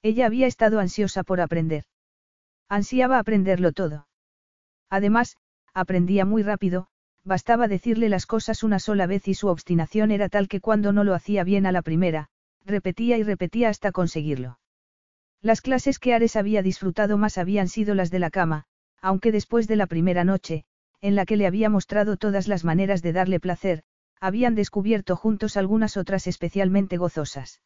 Ella 0.05 0.27
había 0.27 0.45
estado 0.45 0.79
ansiosa 0.79 1.23
por 1.23 1.41
aprender. 1.41 1.85
Ansiaba 2.69 3.17
aprenderlo 3.17 3.71
todo. 3.71 4.07
Además, 4.87 5.35
aprendía 5.73 6.25
muy 6.25 6.43
rápido, 6.43 6.89
bastaba 7.23 7.67
decirle 7.67 8.07
las 8.07 8.27
cosas 8.27 8.61
una 8.61 8.77
sola 8.77 9.07
vez 9.07 9.27
y 9.27 9.33
su 9.33 9.47
obstinación 9.47 10.11
era 10.11 10.29
tal 10.29 10.47
que 10.47 10.61
cuando 10.61 10.93
no 10.93 11.03
lo 11.03 11.15
hacía 11.15 11.43
bien 11.43 11.65
a 11.65 11.71
la 11.71 11.81
primera, 11.81 12.29
repetía 12.63 13.17
y 13.17 13.23
repetía 13.23 13.69
hasta 13.69 13.91
conseguirlo. 13.91 14.59
Las 15.41 15.61
clases 15.61 15.97
que 15.97 16.13
Ares 16.13 16.35
había 16.35 16.61
disfrutado 16.61 17.17
más 17.17 17.39
habían 17.39 17.67
sido 17.67 17.95
las 17.95 18.11
de 18.11 18.19
la 18.19 18.29
cama, 18.29 18.65
aunque 19.01 19.31
después 19.31 19.67
de 19.67 19.75
la 19.75 19.87
primera 19.87 20.23
noche, 20.23 20.65
en 21.01 21.15
la 21.15 21.25
que 21.25 21.35
le 21.35 21.47
había 21.47 21.71
mostrado 21.71 22.15
todas 22.15 22.47
las 22.47 22.63
maneras 22.63 23.01
de 23.01 23.11
darle 23.11 23.39
placer, 23.39 23.81
habían 24.19 24.53
descubierto 24.53 25.15
juntos 25.15 25.57
algunas 25.57 25.97
otras 25.97 26.27
especialmente 26.27 26.97
gozosas. 26.97 27.59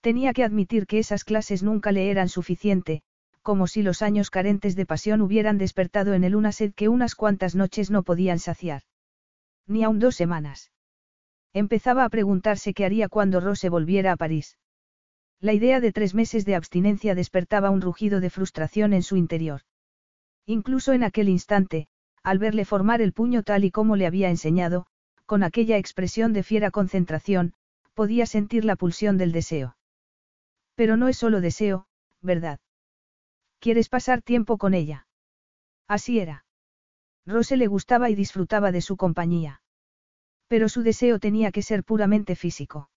Tenía 0.00 0.32
que 0.32 0.44
admitir 0.44 0.86
que 0.86 0.98
esas 0.98 1.24
clases 1.24 1.62
nunca 1.62 1.92
le 1.92 2.10
eran 2.10 2.28
suficiente, 2.28 3.02
como 3.42 3.66
si 3.66 3.82
los 3.82 4.02
años 4.02 4.30
carentes 4.30 4.76
de 4.76 4.86
pasión 4.86 5.20
hubieran 5.20 5.58
despertado 5.58 6.14
en 6.14 6.22
él 6.22 6.36
una 6.36 6.52
sed 6.52 6.72
que 6.74 6.88
unas 6.88 7.14
cuantas 7.14 7.54
noches 7.54 7.90
no 7.90 8.02
podían 8.02 8.38
saciar. 8.38 8.82
Ni 9.66 9.82
aun 9.84 9.98
dos 9.98 10.16
semanas. 10.16 10.70
Empezaba 11.52 12.04
a 12.04 12.08
preguntarse 12.10 12.74
qué 12.74 12.84
haría 12.84 13.08
cuando 13.08 13.40
Rose 13.40 13.68
volviera 13.68 14.12
a 14.12 14.16
París. 14.16 14.58
La 15.40 15.52
idea 15.52 15.80
de 15.80 15.92
tres 15.92 16.14
meses 16.14 16.44
de 16.44 16.54
abstinencia 16.54 17.14
despertaba 17.14 17.70
un 17.70 17.80
rugido 17.80 18.20
de 18.20 18.30
frustración 18.30 18.92
en 18.92 19.02
su 19.02 19.16
interior. 19.16 19.62
Incluso 20.46 20.92
en 20.92 21.04
aquel 21.04 21.28
instante, 21.28 21.88
al 22.22 22.38
verle 22.38 22.64
formar 22.64 23.00
el 23.00 23.12
puño 23.12 23.42
tal 23.42 23.64
y 23.64 23.70
como 23.70 23.96
le 23.96 24.06
había 24.06 24.30
enseñado, 24.30 24.86
con 25.26 25.42
aquella 25.42 25.78
expresión 25.78 26.32
de 26.32 26.42
fiera 26.42 26.70
concentración, 26.70 27.54
podía 27.94 28.26
sentir 28.26 28.64
la 28.64 28.76
pulsión 28.76 29.16
del 29.16 29.32
deseo. 29.32 29.77
Pero 30.78 30.96
no 30.96 31.08
es 31.08 31.16
solo 31.16 31.40
deseo, 31.40 31.88
¿verdad? 32.22 32.60
¿Quieres 33.58 33.88
pasar 33.88 34.22
tiempo 34.22 34.58
con 34.58 34.74
ella? 34.74 35.08
Así 35.88 36.20
era. 36.20 36.44
Rose 37.26 37.56
le 37.56 37.66
gustaba 37.66 38.10
y 38.10 38.14
disfrutaba 38.14 38.70
de 38.70 38.80
su 38.80 38.96
compañía. 38.96 39.60
Pero 40.46 40.68
su 40.68 40.84
deseo 40.84 41.18
tenía 41.18 41.50
que 41.50 41.62
ser 41.62 41.82
puramente 41.82 42.36
físico. 42.36 42.90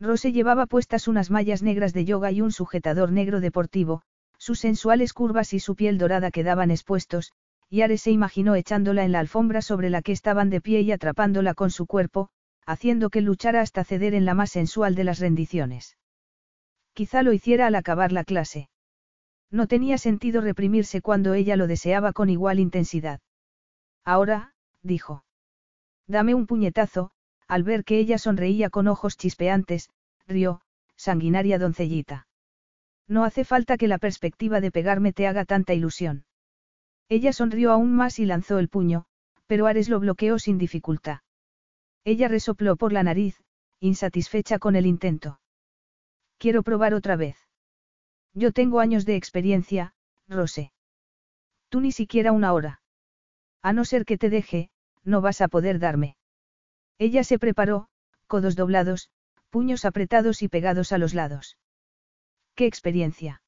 Rose 0.00 0.32
llevaba 0.32 0.66
puestas 0.66 1.06
unas 1.06 1.30
mallas 1.30 1.62
negras 1.62 1.92
de 1.92 2.06
yoga 2.06 2.32
y 2.32 2.40
un 2.40 2.50
sujetador 2.50 3.12
negro 3.12 3.40
deportivo, 3.40 4.02
sus 4.36 4.58
sensuales 4.58 5.12
curvas 5.12 5.52
y 5.52 5.60
su 5.60 5.76
piel 5.76 5.98
dorada 5.98 6.32
quedaban 6.32 6.72
expuestos, 6.72 7.30
y 7.70 7.82
Ares 7.82 8.02
se 8.02 8.10
imaginó 8.10 8.56
echándola 8.56 9.04
en 9.04 9.12
la 9.12 9.20
alfombra 9.20 9.62
sobre 9.62 9.90
la 9.90 10.02
que 10.02 10.10
estaban 10.10 10.50
de 10.50 10.60
pie 10.60 10.80
y 10.80 10.90
atrapándola 10.90 11.54
con 11.54 11.70
su 11.70 11.86
cuerpo, 11.86 12.30
haciendo 12.66 13.10
que 13.10 13.20
luchara 13.20 13.60
hasta 13.60 13.84
ceder 13.84 14.12
en 14.12 14.24
la 14.24 14.34
más 14.34 14.50
sensual 14.50 14.96
de 14.96 15.04
las 15.04 15.20
rendiciones. 15.20 15.96
Quizá 16.96 17.22
lo 17.22 17.34
hiciera 17.34 17.66
al 17.66 17.74
acabar 17.74 18.10
la 18.10 18.24
clase. 18.24 18.70
No 19.50 19.66
tenía 19.66 19.98
sentido 19.98 20.40
reprimirse 20.40 21.02
cuando 21.02 21.34
ella 21.34 21.54
lo 21.54 21.66
deseaba 21.66 22.14
con 22.14 22.30
igual 22.30 22.58
intensidad. 22.58 23.20
Ahora, 24.02 24.54
dijo. 24.82 25.22
Dame 26.06 26.34
un 26.34 26.46
puñetazo, 26.46 27.10
al 27.48 27.64
ver 27.64 27.84
que 27.84 27.98
ella 27.98 28.16
sonreía 28.16 28.70
con 28.70 28.88
ojos 28.88 29.18
chispeantes, 29.18 29.90
rió, 30.26 30.62
sanguinaria 30.96 31.58
doncellita. 31.58 32.28
No 33.06 33.24
hace 33.24 33.44
falta 33.44 33.76
que 33.76 33.88
la 33.88 33.98
perspectiva 33.98 34.62
de 34.62 34.70
pegarme 34.70 35.12
te 35.12 35.26
haga 35.26 35.44
tanta 35.44 35.74
ilusión. 35.74 36.24
Ella 37.10 37.34
sonrió 37.34 37.72
aún 37.72 37.94
más 37.94 38.18
y 38.18 38.24
lanzó 38.24 38.58
el 38.58 38.70
puño, 38.70 39.04
pero 39.46 39.66
Ares 39.66 39.90
lo 39.90 40.00
bloqueó 40.00 40.38
sin 40.38 40.56
dificultad. 40.56 41.18
Ella 42.04 42.28
resopló 42.28 42.76
por 42.76 42.94
la 42.94 43.02
nariz, 43.02 43.44
insatisfecha 43.80 44.58
con 44.58 44.76
el 44.76 44.86
intento. 44.86 45.40
Quiero 46.38 46.62
probar 46.62 46.94
otra 46.94 47.16
vez. 47.16 47.36
Yo 48.34 48.52
tengo 48.52 48.80
años 48.80 49.06
de 49.06 49.16
experiencia, 49.16 49.94
Rose. 50.28 50.72
Tú 51.68 51.80
ni 51.80 51.92
siquiera 51.92 52.32
una 52.32 52.52
hora. 52.52 52.80
A 53.62 53.72
no 53.72 53.84
ser 53.84 54.04
que 54.04 54.18
te 54.18 54.30
deje, 54.30 54.70
no 55.02 55.20
vas 55.20 55.40
a 55.40 55.48
poder 55.48 55.78
darme. 55.78 56.16
Ella 56.98 57.24
se 57.24 57.38
preparó, 57.38 57.88
codos 58.26 58.56
doblados, 58.56 59.10
puños 59.50 59.84
apretados 59.84 60.42
y 60.42 60.48
pegados 60.48 60.92
a 60.92 60.98
los 60.98 61.14
lados. 61.14 61.56
¿Qué 62.54 62.66
experiencia? 62.66 63.42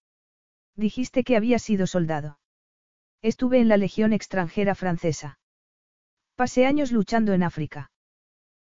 Dijiste 0.77 1.25
que 1.25 1.37
había 1.37 1.59
sido 1.59 1.87
soldado. 1.87 2.39
Estuve 3.21 3.61
en 3.61 3.69
la 3.69 3.77
Legión 3.77 4.13
extranjera 4.13 4.75
francesa. 4.75 5.39
Pasé 6.37 6.67
años 6.67 6.93
luchando 6.93 7.33
en 7.33 7.43
África. 7.43 7.91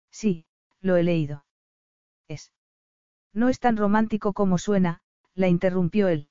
Sí, 0.09 0.45
lo 0.81 0.97
he 0.97 1.03
leído. 1.03 1.45
Es. 2.27 2.51
No 3.33 3.49
es 3.49 3.59
tan 3.59 3.77
romántico 3.77 4.33
como 4.33 4.57
suena, 4.57 5.01
la 5.35 5.47
interrumpió 5.47 6.07
él. 6.07 6.29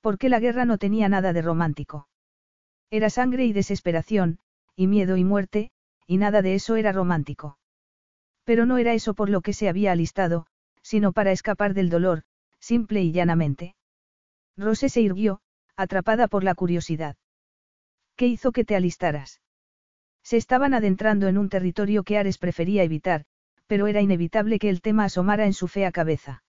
Porque 0.00 0.28
la 0.28 0.40
guerra 0.40 0.64
no 0.64 0.78
tenía 0.78 1.08
nada 1.08 1.32
de 1.32 1.42
romántico. 1.42 2.08
Era 2.90 3.10
sangre 3.10 3.44
y 3.44 3.52
desesperación, 3.52 4.38
y 4.76 4.86
miedo 4.86 5.16
y 5.16 5.24
muerte, 5.24 5.70
y 6.06 6.16
nada 6.16 6.42
de 6.42 6.54
eso 6.54 6.76
era 6.76 6.92
romántico. 6.92 7.58
Pero 8.44 8.66
no 8.66 8.78
era 8.78 8.94
eso 8.94 9.14
por 9.14 9.28
lo 9.30 9.42
que 9.42 9.52
se 9.52 9.68
había 9.68 9.92
alistado, 9.92 10.46
sino 10.82 11.12
para 11.12 11.32
escapar 11.32 11.74
del 11.74 11.90
dolor, 11.90 12.22
simple 12.58 13.02
y 13.02 13.12
llanamente. 13.12 13.76
Rose 14.56 14.88
se 14.88 15.00
irguió, 15.00 15.40
atrapada 15.76 16.28
por 16.28 16.44
la 16.44 16.54
curiosidad. 16.54 17.16
¿Qué 18.16 18.26
hizo 18.26 18.52
que 18.52 18.64
te 18.64 18.76
alistaras? 18.76 19.40
Se 20.22 20.36
estaban 20.36 20.74
adentrando 20.74 21.28
en 21.28 21.38
un 21.38 21.48
territorio 21.48 22.02
que 22.02 22.18
Ares 22.18 22.38
prefería 22.38 22.82
evitar, 22.82 23.24
pero 23.70 23.86
era 23.86 24.00
inevitable 24.00 24.58
que 24.58 24.68
el 24.68 24.80
tema 24.80 25.04
asomara 25.04 25.46
en 25.46 25.52
su 25.52 25.68
fea 25.68 25.92
cabeza. 25.92 26.42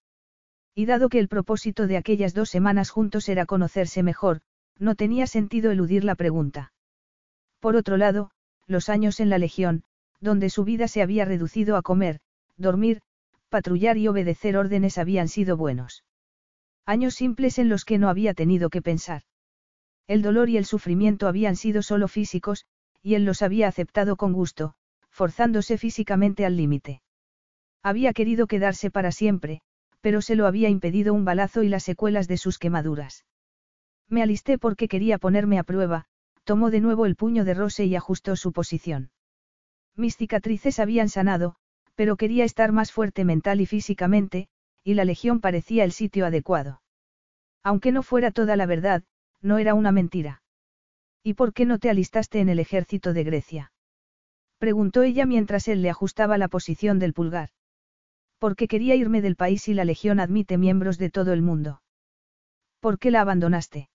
Y 0.73 0.87
dado 0.87 1.07
que 1.07 1.19
el 1.19 1.27
propósito 1.27 1.85
de 1.85 1.95
aquellas 1.95 2.33
dos 2.33 2.49
semanas 2.49 2.89
juntos 2.89 3.29
era 3.29 3.45
conocerse 3.45 4.01
mejor, 4.01 4.41
no 4.79 4.95
tenía 4.95 5.27
sentido 5.27 5.69
eludir 5.69 6.03
la 6.03 6.15
pregunta. 6.15 6.73
Por 7.59 7.75
otro 7.75 7.95
lado, 7.97 8.31
los 8.65 8.89
años 8.89 9.19
en 9.19 9.29
la 9.29 9.37
Legión, 9.37 9.83
donde 10.19 10.49
su 10.49 10.63
vida 10.63 10.87
se 10.87 11.03
había 11.03 11.23
reducido 11.23 11.77
a 11.77 11.83
comer, 11.83 12.21
dormir, 12.57 13.03
patrullar 13.49 13.99
y 13.99 14.07
obedecer 14.07 14.57
órdenes 14.57 14.97
habían 14.97 15.27
sido 15.27 15.57
buenos. 15.57 16.03
Años 16.87 17.13
simples 17.13 17.59
en 17.59 17.69
los 17.69 17.85
que 17.85 17.99
no 17.99 18.09
había 18.09 18.33
tenido 18.33 18.71
que 18.71 18.81
pensar. 18.81 19.21
El 20.07 20.23
dolor 20.23 20.49
y 20.49 20.57
el 20.57 20.65
sufrimiento 20.65 21.27
habían 21.27 21.55
sido 21.55 21.83
solo 21.83 22.07
físicos, 22.07 22.65
y 23.03 23.13
él 23.13 23.25
los 23.25 23.43
había 23.43 23.67
aceptado 23.67 24.15
con 24.15 24.33
gusto, 24.33 24.73
forzándose 25.11 25.77
físicamente 25.77 26.47
al 26.47 26.57
límite. 26.57 27.03
Había 27.83 28.13
querido 28.13 28.47
quedarse 28.47 28.91
para 28.91 29.11
siempre, 29.11 29.61
pero 30.01 30.21
se 30.21 30.35
lo 30.35 30.45
había 30.47 30.69
impedido 30.69 31.13
un 31.13 31.25
balazo 31.25 31.63
y 31.63 31.69
las 31.69 31.83
secuelas 31.83 32.27
de 32.27 32.37
sus 32.37 32.59
quemaduras. 32.59 33.25
Me 34.07 34.21
alisté 34.21 34.57
porque 34.57 34.87
quería 34.87 35.17
ponerme 35.17 35.57
a 35.57 35.63
prueba, 35.63 36.05
tomó 36.43 36.69
de 36.69 36.81
nuevo 36.81 37.05
el 37.05 37.15
puño 37.15 37.45
de 37.45 37.53
Rose 37.53 37.85
y 37.85 37.95
ajustó 37.95 38.35
su 38.35 38.51
posición. 38.51 39.11
Mis 39.95 40.17
cicatrices 40.17 40.79
habían 40.79 41.09
sanado, 41.09 41.55
pero 41.95 42.17
quería 42.17 42.45
estar 42.45 42.71
más 42.71 42.91
fuerte 42.91 43.25
mental 43.25 43.61
y 43.61 43.65
físicamente, 43.65 44.47
y 44.83 44.95
la 44.95 45.05
Legión 45.05 45.39
parecía 45.39 45.83
el 45.83 45.91
sitio 45.91 46.25
adecuado. 46.25 46.81
Aunque 47.63 47.91
no 47.91 48.03
fuera 48.03 48.31
toda 48.31 48.55
la 48.55 48.65
verdad, 48.65 49.03
no 49.41 49.57
era 49.57 49.73
una 49.73 49.91
mentira. 49.91 50.41
¿Y 51.23 51.35
por 51.35 51.53
qué 51.53 51.65
no 51.65 51.77
te 51.77 51.89
alistaste 51.89 52.39
en 52.39 52.49
el 52.49 52.59
ejército 52.59 53.13
de 53.13 53.23
Grecia? 53.23 53.71
Preguntó 54.57 55.03
ella 55.03 55.25
mientras 55.25 55.67
él 55.67 55.81
le 55.81 55.89
ajustaba 55.89 56.37
la 56.37 56.47
posición 56.47 56.99
del 56.99 57.13
pulgar. 57.13 57.49
Porque 58.41 58.67
quería 58.67 58.95
irme 58.95 59.21
del 59.21 59.35
país 59.35 59.67
y 59.67 59.75
la 59.75 59.85
Legión 59.85 60.19
admite 60.19 60.57
miembros 60.57 60.97
de 60.97 61.11
todo 61.11 61.31
el 61.31 61.43
mundo. 61.43 61.83
¿Por 62.79 62.97
qué 62.97 63.11
la 63.11 63.21
abandonaste? 63.21 63.91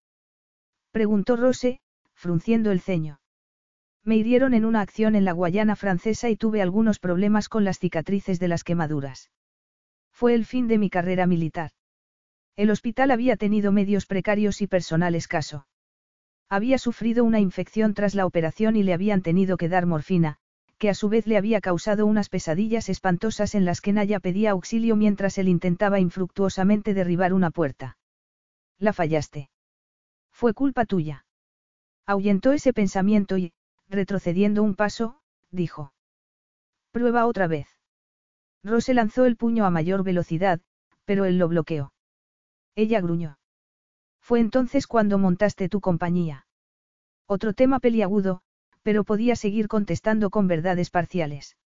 Preguntó 0.92 1.34
Rose, 1.34 1.80
frunciendo 2.14 2.70
el 2.70 2.80
ceño. 2.80 3.18
Me 4.04 4.16
hirieron 4.16 4.54
en 4.54 4.64
una 4.64 4.82
acción 4.82 5.16
en 5.16 5.24
la 5.24 5.32
Guayana 5.32 5.74
francesa 5.74 6.30
y 6.30 6.36
tuve 6.36 6.62
algunos 6.62 7.00
problemas 7.00 7.48
con 7.48 7.64
las 7.64 7.80
cicatrices 7.80 8.38
de 8.38 8.46
las 8.46 8.62
quemaduras. 8.62 9.32
Fue 10.12 10.32
el 10.32 10.44
fin 10.44 10.68
de 10.68 10.78
mi 10.78 10.90
carrera 10.90 11.26
militar. 11.26 11.72
El 12.54 12.70
hospital 12.70 13.10
había 13.10 13.36
tenido 13.36 13.72
medios 13.72 14.06
precarios 14.06 14.62
y 14.62 14.68
personal 14.68 15.16
escaso. 15.16 15.66
Había 16.48 16.78
sufrido 16.78 17.24
una 17.24 17.40
infección 17.40 17.94
tras 17.94 18.14
la 18.14 18.26
operación 18.26 18.76
y 18.76 18.84
le 18.84 18.94
habían 18.94 19.22
tenido 19.22 19.56
que 19.56 19.68
dar 19.68 19.86
morfina, 19.86 20.38
que 20.78 20.90
a 20.90 20.94
su 20.94 21.08
vez 21.08 21.26
le 21.26 21.36
había 21.36 21.60
causado 21.60 22.06
unas 22.06 22.28
pesadillas 22.28 22.88
espantosas 22.88 23.54
en 23.54 23.64
las 23.64 23.80
que 23.80 23.92
Naya 23.92 24.20
pedía 24.20 24.50
auxilio 24.50 24.96
mientras 24.96 25.38
él 25.38 25.48
intentaba 25.48 26.00
infructuosamente 26.00 26.92
derribar 26.92 27.32
una 27.32 27.50
puerta. 27.50 27.96
La 28.78 28.92
fallaste. 28.92 29.48
Fue 30.32 30.52
culpa 30.52 30.84
tuya. 30.84 31.24
Ahuyentó 32.04 32.52
ese 32.52 32.72
pensamiento 32.72 33.38
y, 33.38 33.52
retrocediendo 33.88 34.62
un 34.62 34.74
paso, 34.74 35.20
dijo. 35.50 35.92
Prueba 36.90 37.26
otra 37.26 37.46
vez. 37.46 37.68
Rose 38.62 38.92
lanzó 38.92 39.24
el 39.24 39.36
puño 39.36 39.64
a 39.64 39.70
mayor 39.70 40.02
velocidad, 40.02 40.60
pero 41.04 41.24
él 41.24 41.38
lo 41.38 41.48
bloqueó. 41.48 41.92
Ella 42.74 43.00
gruñó. 43.00 43.38
Fue 44.20 44.40
entonces 44.40 44.86
cuando 44.86 45.18
montaste 45.18 45.68
tu 45.68 45.80
compañía. 45.80 46.46
Otro 47.26 47.54
tema 47.54 47.80
peliagudo, 47.80 48.42
pero 48.86 49.02
podía 49.02 49.34
seguir 49.34 49.66
contestando 49.66 50.30
con 50.30 50.46
verdades 50.46 50.90
parciales. 50.90 51.56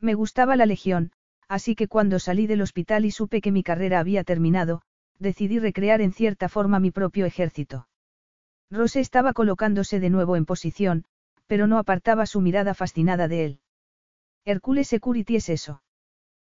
Me 0.00 0.14
gustaba 0.14 0.54
la 0.54 0.64
legión, 0.64 1.10
así 1.48 1.74
que 1.74 1.88
cuando 1.88 2.20
salí 2.20 2.46
del 2.46 2.62
hospital 2.62 3.04
y 3.04 3.10
supe 3.10 3.40
que 3.40 3.50
mi 3.50 3.64
carrera 3.64 3.98
había 3.98 4.22
terminado, 4.22 4.82
decidí 5.18 5.58
recrear 5.58 6.00
en 6.00 6.12
cierta 6.12 6.48
forma 6.48 6.78
mi 6.78 6.92
propio 6.92 7.26
ejército. 7.26 7.88
Rose 8.70 9.00
estaba 9.00 9.32
colocándose 9.32 9.98
de 9.98 10.08
nuevo 10.08 10.36
en 10.36 10.46
posición, 10.46 11.04
pero 11.48 11.66
no 11.66 11.78
apartaba 11.78 12.26
su 12.26 12.40
mirada 12.40 12.74
fascinada 12.74 13.26
de 13.26 13.44
él. 13.44 13.60
Hercules 14.44 14.86
Security 14.86 15.34
es 15.34 15.48
eso. 15.48 15.82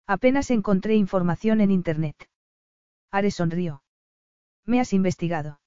Apenas 0.07 0.51
encontré 0.51 0.97
información 0.97 1.63
en 1.63 1.71
Internet. 1.71 2.29
Ares 3.11 3.37
sonrió. 3.37 3.83
¿Me 4.67 4.81
has 4.81 4.93
investigado? 4.93 5.61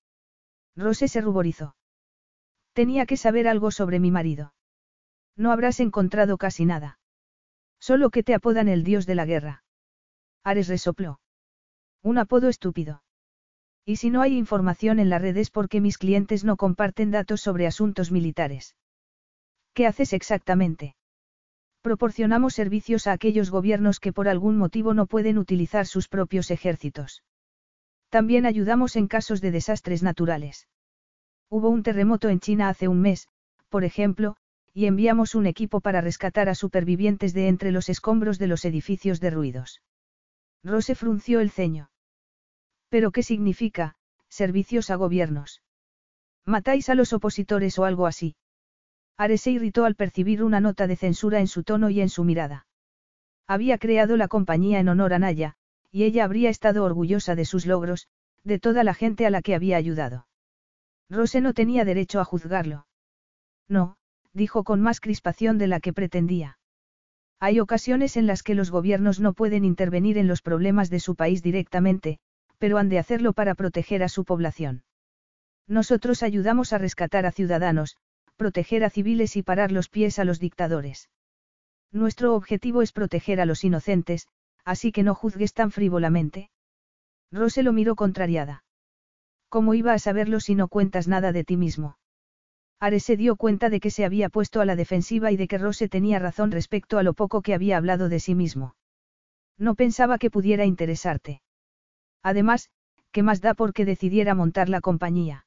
Rose 0.76 1.08
se 1.08 1.22
ruborizó. 1.22 1.74
Tenía 2.74 3.06
que 3.06 3.18
saber 3.18 3.48
algo 3.48 3.72
sobre 3.72 4.00
mi 4.00 4.12
marido. 4.12 4.54
No 5.36 5.52
habrás 5.52 5.80
encontrado 5.80 6.38
casi 6.38 6.66
nada. 6.66 7.00
Solo 7.80 8.10
que 8.10 8.24
te 8.24 8.34
apodan 8.34 8.68
el 8.68 8.84
dios 8.84 9.06
de 9.06 9.16
la 9.16 9.26
guerra. 9.26 9.64
Ares 10.44 10.68
resopló. 10.68 11.20
Un 12.04 12.18
apodo 12.18 12.50
estúpido. 12.50 13.04
Y 13.86 13.98
si 13.98 14.10
no 14.10 14.22
hay 14.22 14.38
información 14.38 15.00
en 15.00 15.10
la 15.10 15.20
red 15.20 15.36
es 15.38 15.50
porque 15.50 15.82
mis 15.82 15.98
clientes 15.98 16.44
no 16.44 16.56
comparten 16.58 17.12
datos 17.12 17.42
sobre 17.42 17.68
asuntos 17.68 18.12
militares. 18.12 18.76
¿Qué 19.74 19.88
haces 19.88 20.14
exactamente? 20.14 20.96
Proporcionamos 21.82 22.54
servicios 22.54 23.08
a 23.08 23.14
aquellos 23.14 23.50
gobiernos 23.50 24.00
que 24.00 24.14
por 24.14 24.28
algún 24.28 24.58
motivo 24.58 24.94
no 24.94 25.08
pueden 25.08 25.38
utilizar 25.40 25.88
sus 25.88 26.08
propios 26.08 26.52
ejércitos. 26.52 27.24
También 28.10 28.46
ayudamos 28.46 28.96
en 28.96 29.08
casos 29.08 29.42
de 29.42 29.52
desastres 29.52 30.04
naturales. 30.04 30.68
Hubo 31.54 31.68
un 31.68 31.84
terremoto 31.84 32.30
en 32.30 32.40
China 32.40 32.70
hace 32.70 32.88
un 32.88 33.02
mes, 33.02 33.28
por 33.68 33.84
ejemplo, 33.84 34.38
y 34.74 34.86
enviamos 34.86 35.36
un 35.36 35.46
equipo 35.46 35.82
para 35.82 36.00
rescatar 36.00 36.48
a 36.48 36.56
supervivientes 36.56 37.34
de 37.34 37.50
entre 37.50 37.74
los 37.74 37.90
escombros 37.90 38.40
de 38.40 38.48
los 38.48 38.64
edificios 38.64 39.20
derruidos. 39.20 39.82
Rose 40.64 40.96
frunció 40.96 41.42
el 41.42 41.52
ceño. 41.52 41.92
¿Pero 42.88 43.12
qué 43.12 43.22
significa, 43.22 43.96
servicios 44.30 44.90
a 44.90 44.96
gobiernos? 44.96 45.62
¿Matáis 46.46 46.88
a 46.88 46.96
los 46.96 47.12
opositores 47.12 47.78
o 47.80 47.84
algo 47.84 48.08
así? 48.08 48.38
Ares 49.18 49.42
se 49.42 49.52
irritó 49.52 49.84
al 49.84 49.96
percibir 49.96 50.44
una 50.44 50.62
nota 50.62 50.88
de 50.88 50.96
censura 50.96 51.42
en 51.42 51.48
su 51.48 51.64
tono 51.64 51.90
y 51.90 52.00
en 52.00 52.08
su 52.08 52.24
mirada. 52.24 52.66
Había 53.46 53.78
creado 53.78 54.16
la 54.16 54.30
compañía 54.30 54.80
en 54.80 54.88
honor 54.88 55.14
a 55.14 55.20
Naya, 55.20 55.58
y 55.92 56.06
ella 56.06 56.24
habría 56.24 56.50
estado 56.50 56.86
orgullosa 56.86 57.36
de 57.36 57.44
sus 57.44 57.66
logros, 57.66 58.08
de 58.46 58.58
toda 58.58 58.86
la 58.86 58.94
gente 58.94 59.26
a 59.26 59.30
la 59.30 59.42
que 59.42 59.54
había 59.54 59.76
ayudado. 59.76 60.28
Rose 61.12 61.42
no 61.42 61.54
tenía 61.54 61.84
derecho 61.84 62.22
a 62.22 62.24
juzgarlo. 62.24 62.88
No, 63.68 63.98
dijo 64.34 64.64
con 64.64 64.80
más 64.80 65.02
crispación 65.02 65.58
de 65.58 65.68
la 65.68 65.82
que 65.82 65.92
pretendía. 65.92 66.58
Hay 67.40 67.60
ocasiones 67.60 68.16
en 68.16 68.28
las 68.28 68.44
que 68.44 68.56
los 68.56 68.72
gobiernos 68.72 69.20
no 69.20 69.34
pueden 69.34 69.66
intervenir 69.66 70.18
en 70.18 70.28
los 70.28 70.42
problemas 70.42 70.90
de 70.90 71.02
su 71.02 71.16
país 71.16 71.44
directamente, 71.44 72.20
pero 72.60 72.78
han 72.78 72.88
de 72.88 72.98
hacerlo 72.98 73.34
para 73.34 73.56
proteger 73.56 74.04
a 74.04 74.10
su 74.10 74.24
población. 74.24 74.84
Nosotros 75.68 76.24
ayudamos 76.24 76.72
a 76.72 76.78
rescatar 76.78 77.26
a 77.26 77.32
ciudadanos, 77.32 77.98
proteger 78.38 78.86
a 78.86 78.90
civiles 78.90 79.36
y 79.36 79.44
parar 79.44 79.72
los 79.72 79.90
pies 79.90 80.18
a 80.18 80.24
los 80.24 80.40
dictadores. 80.40 81.10
Nuestro 81.92 82.36
objetivo 82.36 82.82
es 82.82 82.94
proteger 82.94 83.42
a 83.42 83.46
los 83.46 83.66
inocentes, 83.66 84.28
así 84.64 84.94
que 84.94 85.04
no 85.04 85.14
juzgues 85.14 85.54
tan 85.54 85.72
frívolamente. 85.72 86.52
Rose 87.32 87.64
lo 87.64 87.74
miró 87.74 87.96
contrariada. 87.96 88.64
¿Cómo 89.52 89.74
iba 89.74 89.92
a 89.92 90.00
saberlo 90.00 90.40
si 90.40 90.56
no 90.56 90.70
cuentas 90.70 91.10
nada 91.10 91.34
de 91.34 91.44
ti 91.44 91.58
mismo? 91.58 91.98
Ares 92.80 93.04
se 93.04 93.18
dio 93.18 93.36
cuenta 93.36 93.70
de 93.70 93.82
que 93.82 93.92
se 93.92 94.06
había 94.06 94.30
puesto 94.30 94.62
a 94.62 94.66
la 94.66 94.78
defensiva 94.78 95.30
y 95.34 95.36
de 95.36 95.50
que 95.50 95.58
Rose 95.58 95.90
tenía 95.90 96.20
razón 96.20 96.52
respecto 96.52 96.98
a 96.98 97.04
lo 97.04 97.14
poco 97.14 97.42
que 97.42 97.54
había 97.54 97.76
hablado 97.76 98.08
de 98.08 98.22
sí 98.22 98.34
mismo. 98.34 98.78
No 99.58 99.76
pensaba 99.76 100.20
que 100.20 100.32
pudiera 100.32 100.64
interesarte. 100.64 101.42
Además, 102.24 102.70
¿qué 103.12 103.24
más 103.24 103.42
da 103.42 103.54
porque 103.54 103.84
decidiera 103.84 104.36
montar 104.36 104.70
la 104.70 104.80
compañía? 104.80 105.46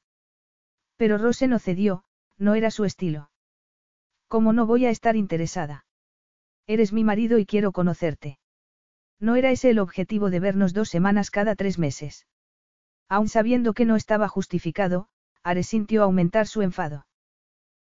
Pero 0.98 1.16
Rose 1.16 1.48
no 1.48 1.58
cedió, 1.58 2.04
no 2.36 2.54
era 2.54 2.70
su 2.70 2.84
estilo. 2.84 3.30
¿Cómo 4.28 4.52
no 4.52 4.66
voy 4.66 4.84
a 4.84 4.90
estar 4.90 5.16
interesada? 5.16 5.86
Eres 6.66 6.92
mi 6.92 7.04
marido 7.04 7.38
y 7.38 7.46
quiero 7.46 7.72
conocerte. 7.72 8.38
No 9.18 9.34
era 9.36 9.50
ese 9.50 9.70
el 9.70 9.78
objetivo 9.78 10.28
de 10.28 10.40
vernos 10.40 10.74
dos 10.74 10.90
semanas 10.90 11.30
cada 11.30 11.54
tres 11.54 11.78
meses. 11.78 12.26
Aun 13.08 13.28
sabiendo 13.28 13.74
que 13.74 13.84
no 13.84 13.96
estaba 13.96 14.28
justificado, 14.28 15.08
Ares 15.42 15.68
sintió 15.68 16.02
aumentar 16.02 16.46
su 16.46 16.62
enfado. 16.62 17.06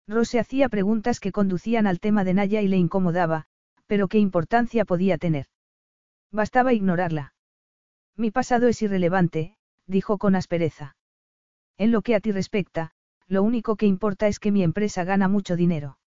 Rose 0.09 0.39
hacía 0.39 0.69
preguntas 0.69 1.21
que 1.21 1.33
conducían 1.33 1.87
al 1.87 2.01
tema 2.01 2.25
de 2.25 2.35
Naya 2.35 2.61
y 2.61 2.69
le 2.69 2.77
incomodaba, 2.77 3.47
pero 3.87 4.09
qué 4.09 4.19
importancia 4.19 4.85
podía 4.85 5.19
tener. 5.19 5.47
Bastaba 6.33 6.73
ignorarla. 6.73 7.35
Mi 8.17 8.31
pasado 8.31 8.67
es 8.69 8.83
irrelevante, 8.83 9.57
dijo 9.87 10.19
con 10.19 10.35
aspereza. 10.35 10.97
En 11.79 11.93
lo 11.93 12.03
que 12.03 12.15
a 12.15 12.21
ti 12.21 12.33
respecta, 12.33 12.93
lo 13.29 13.43
único 13.43 13.77
que 13.77 13.87
importa 13.87 14.27
es 14.27 14.39
que 14.39 14.51
mi 14.51 14.63
empresa 14.63 15.05
gana 15.05 15.29
mucho 15.29 15.57
dinero. 15.57 15.99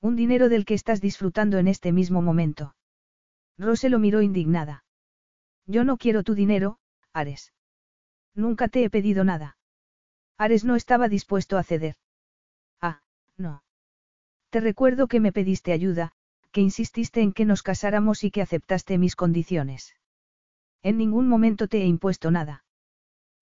Un 0.00 0.16
dinero 0.16 0.48
del 0.48 0.64
que 0.64 0.74
estás 0.74 1.00
disfrutando 1.00 1.58
en 1.58 1.68
este 1.68 1.92
mismo 1.92 2.22
momento. 2.22 2.74
Rose 3.56 3.88
lo 3.88 3.98
miró 3.98 4.20
indignada. 4.20 4.84
Yo 5.66 5.84
no 5.84 5.96
quiero 5.96 6.24
tu 6.24 6.34
dinero, 6.34 6.78
Ares. 7.12 7.52
Nunca 8.34 8.68
te 8.68 8.84
he 8.84 8.90
pedido 8.90 9.24
nada. 9.24 9.56
Ares 10.38 10.64
no 10.64 10.76
estaba 10.76 11.08
dispuesto 11.08 11.58
a 11.58 11.62
ceder. 11.62 11.96
Ah, 12.80 13.02
no. 13.36 13.62
Te 14.50 14.60
recuerdo 14.60 15.06
que 15.06 15.20
me 15.20 15.32
pediste 15.32 15.72
ayuda, 15.72 16.12
que 16.50 16.60
insististe 16.60 17.20
en 17.20 17.32
que 17.32 17.44
nos 17.44 17.62
casáramos 17.62 18.24
y 18.24 18.30
que 18.30 18.42
aceptaste 18.42 18.98
mis 18.98 19.16
condiciones. 19.16 19.94
En 20.82 20.98
ningún 20.98 21.28
momento 21.28 21.68
te 21.68 21.82
he 21.82 21.86
impuesto 21.86 22.30
nada. 22.30 22.64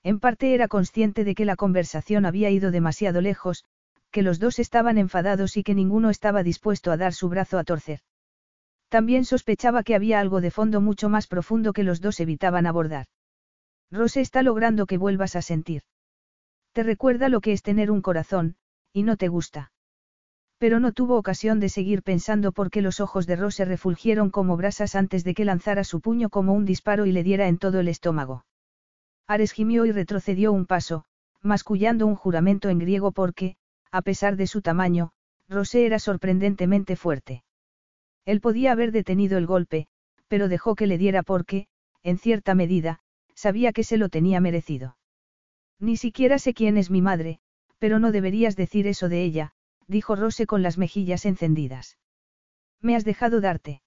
En 0.02 0.20
parte 0.20 0.55
era 0.55 0.69
consciente 0.69 1.25
de 1.25 1.35
que 1.35 1.44
la 1.44 1.57
conversación 1.57 2.27
había 2.27 2.51
ido 2.51 2.70
demasiado 2.70 3.20
lejos, 3.20 3.65
que 4.10 4.23
los 4.23 4.39
dos 4.39 4.59
estaban 4.59 4.99
enfadados 4.99 5.57
y 5.57 5.62
que 5.62 5.75
ninguno 5.75 6.10
estaba 6.10 6.43
dispuesto 6.43 6.91
a 6.91 6.97
dar 6.97 7.12
su 7.12 7.28
brazo 7.28 7.59
a 7.59 7.65
torcer. 7.65 8.01
También 8.89 9.25
sospechaba 9.25 9.83
que 9.83 9.94
había 9.94 10.20
algo 10.20 10.41
de 10.41 10.51
fondo 10.51 10.81
mucho 10.81 11.09
más 11.09 11.27
profundo 11.27 11.73
que 11.73 11.85
los 11.85 12.01
dos 12.01 12.19
evitaban 12.20 12.67
abordar. 12.67 13.07
Rose 13.91 14.20
está 14.20 14.43
logrando 14.43 14.86
que 14.86 14.99
vuelvas 14.99 15.36
a 15.36 15.43
sentir. 15.43 15.83
Te 16.73 16.83
recuerda 16.83 17.28
lo 17.28 17.41
que 17.41 17.52
es 17.52 17.62
tener 17.62 17.91
un 17.91 18.02
corazón, 18.02 18.57
y 18.93 19.02
no 19.02 19.17
te 19.17 19.28
gusta. 19.28 19.73
Pero 20.59 20.78
no 20.78 20.93
tuvo 20.93 21.17
ocasión 21.17 21.59
de 21.59 21.69
seguir 21.69 22.02
pensando 22.02 22.52
porque 22.52 22.83
los 22.83 23.01
ojos 23.01 23.27
de 23.27 23.35
Rose 23.36 23.65
refulgieron 23.65 24.31
como 24.31 24.57
brasas 24.57 24.94
antes 24.94 25.25
de 25.25 25.35
que 25.35 25.44
lanzara 25.44 25.85
su 25.85 26.01
puño 26.01 26.28
como 26.28 26.52
un 26.52 26.65
disparo 26.65 27.07
y 27.07 27.12
le 27.12 27.23
diera 27.23 27.49
en 27.49 27.59
todo 27.59 27.81
el 27.81 27.89
estómago. 27.89 28.44
Ares 29.27 29.52
gimió 29.52 29.86
y 29.86 29.93
retrocedió 29.93 30.52
un 30.52 30.67
paso, 30.67 31.05
mascullando 31.41 32.07
un 32.07 32.15
juramento 32.15 32.69
en 32.69 32.78
griego 32.78 33.10
porque, 33.10 33.57
a 33.91 34.02
pesar 34.02 34.36
de 34.36 34.47
su 34.47 34.60
tamaño, 34.60 35.12
Rose 35.49 35.86
era 35.86 35.99
sorprendentemente 35.99 36.94
fuerte. 36.94 37.43
Él 38.25 38.41
podía 38.41 38.73
haber 38.73 38.93
detenido 38.93 39.39
el 39.39 39.47
golpe, 39.47 39.89
pero 40.28 40.49
dejó 40.49 40.75
que 40.75 40.86
le 40.86 40.99
diera 40.99 41.23
porque, 41.23 41.67
en 42.02 42.19
cierta 42.19 42.55
medida, 42.55 43.01
sabía 43.34 43.73
que 43.73 43.84
se 43.84 43.97
lo 43.97 44.09
tenía 44.09 44.41
merecido. 44.41 44.97
Ni 45.78 45.97
siquiera 45.97 46.39
sé 46.39 46.55
quién 46.55 46.76
es 46.76 46.91
mi 46.91 47.02
madre, 47.02 47.41
pero 47.78 47.99
no 47.99 48.12
deberías 48.12 48.57
decir 48.57 48.86
eso 48.86 49.09
de 49.09 49.25
ella, 49.25 49.52
dijo 49.86 50.15
Rose 50.15 50.47
con 50.47 50.62
las 50.62 50.78
mejillas 50.78 51.25
encendidas. 51.25 51.99
Me 52.81 52.97
has 52.97 53.05
dejado 53.05 53.41
darte. 53.41 53.83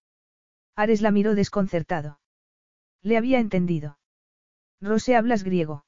Ares 0.76 1.02
la 1.02 1.12
miró 1.12 1.36
desconcertado. 1.36 2.20
Le 3.02 3.18
había 3.18 3.40
entendido. 3.40 4.00
Rose, 4.82 5.16
¿hablas 5.16 5.44
griego? 5.44 5.86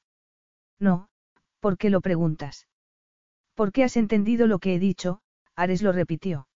No, 0.78 1.08
¿por 1.60 1.76
qué 1.76 1.90
lo 1.90 2.00
preguntas? 2.00 2.68
¿Por 3.54 3.72
qué 3.72 3.84
has 3.84 3.96
entendido 3.96 4.46
lo 4.46 4.58
que 4.58 4.74
he 4.74 4.78
dicho? 4.78 5.20
Ares 5.54 5.82
lo 5.82 5.92
repitió. 5.92 6.46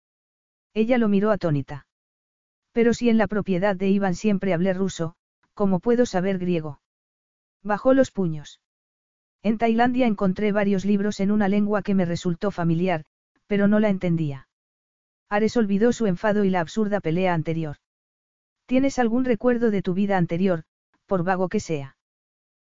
Ella 0.74 0.98
lo 0.98 1.08
miró 1.08 1.30
atónita. 1.30 1.86
Pero 2.72 2.94
si 2.94 3.08
en 3.08 3.18
la 3.18 3.26
propiedad 3.26 3.74
de 3.74 3.88
Iván 3.88 4.14
siempre 4.14 4.52
hablé 4.52 4.72
ruso, 4.74 5.16
¿cómo 5.54 5.80
puedo 5.80 6.06
saber 6.06 6.38
griego? 6.38 6.80
Bajó 7.62 7.94
los 7.94 8.10
puños. 8.10 8.60
En 9.42 9.58
Tailandia 9.58 10.06
encontré 10.06 10.52
varios 10.52 10.84
libros 10.84 11.20
en 11.20 11.30
una 11.30 11.48
lengua 11.48 11.82
que 11.82 11.94
me 11.94 12.04
resultó 12.04 12.50
familiar, 12.50 13.04
pero 13.46 13.68
no 13.68 13.80
la 13.80 13.88
entendía. 13.88 14.48
Ares 15.28 15.56
olvidó 15.56 15.92
su 15.92 16.06
enfado 16.06 16.44
y 16.44 16.50
la 16.50 16.60
absurda 16.60 17.00
pelea 17.00 17.34
anterior. 17.34 17.76
¿Tienes 18.66 18.98
algún 18.98 19.24
recuerdo 19.24 19.70
de 19.70 19.82
tu 19.82 19.94
vida 19.94 20.16
anterior, 20.16 20.64
por 21.06 21.24
vago 21.24 21.48
que 21.48 21.60
sea? 21.60 21.96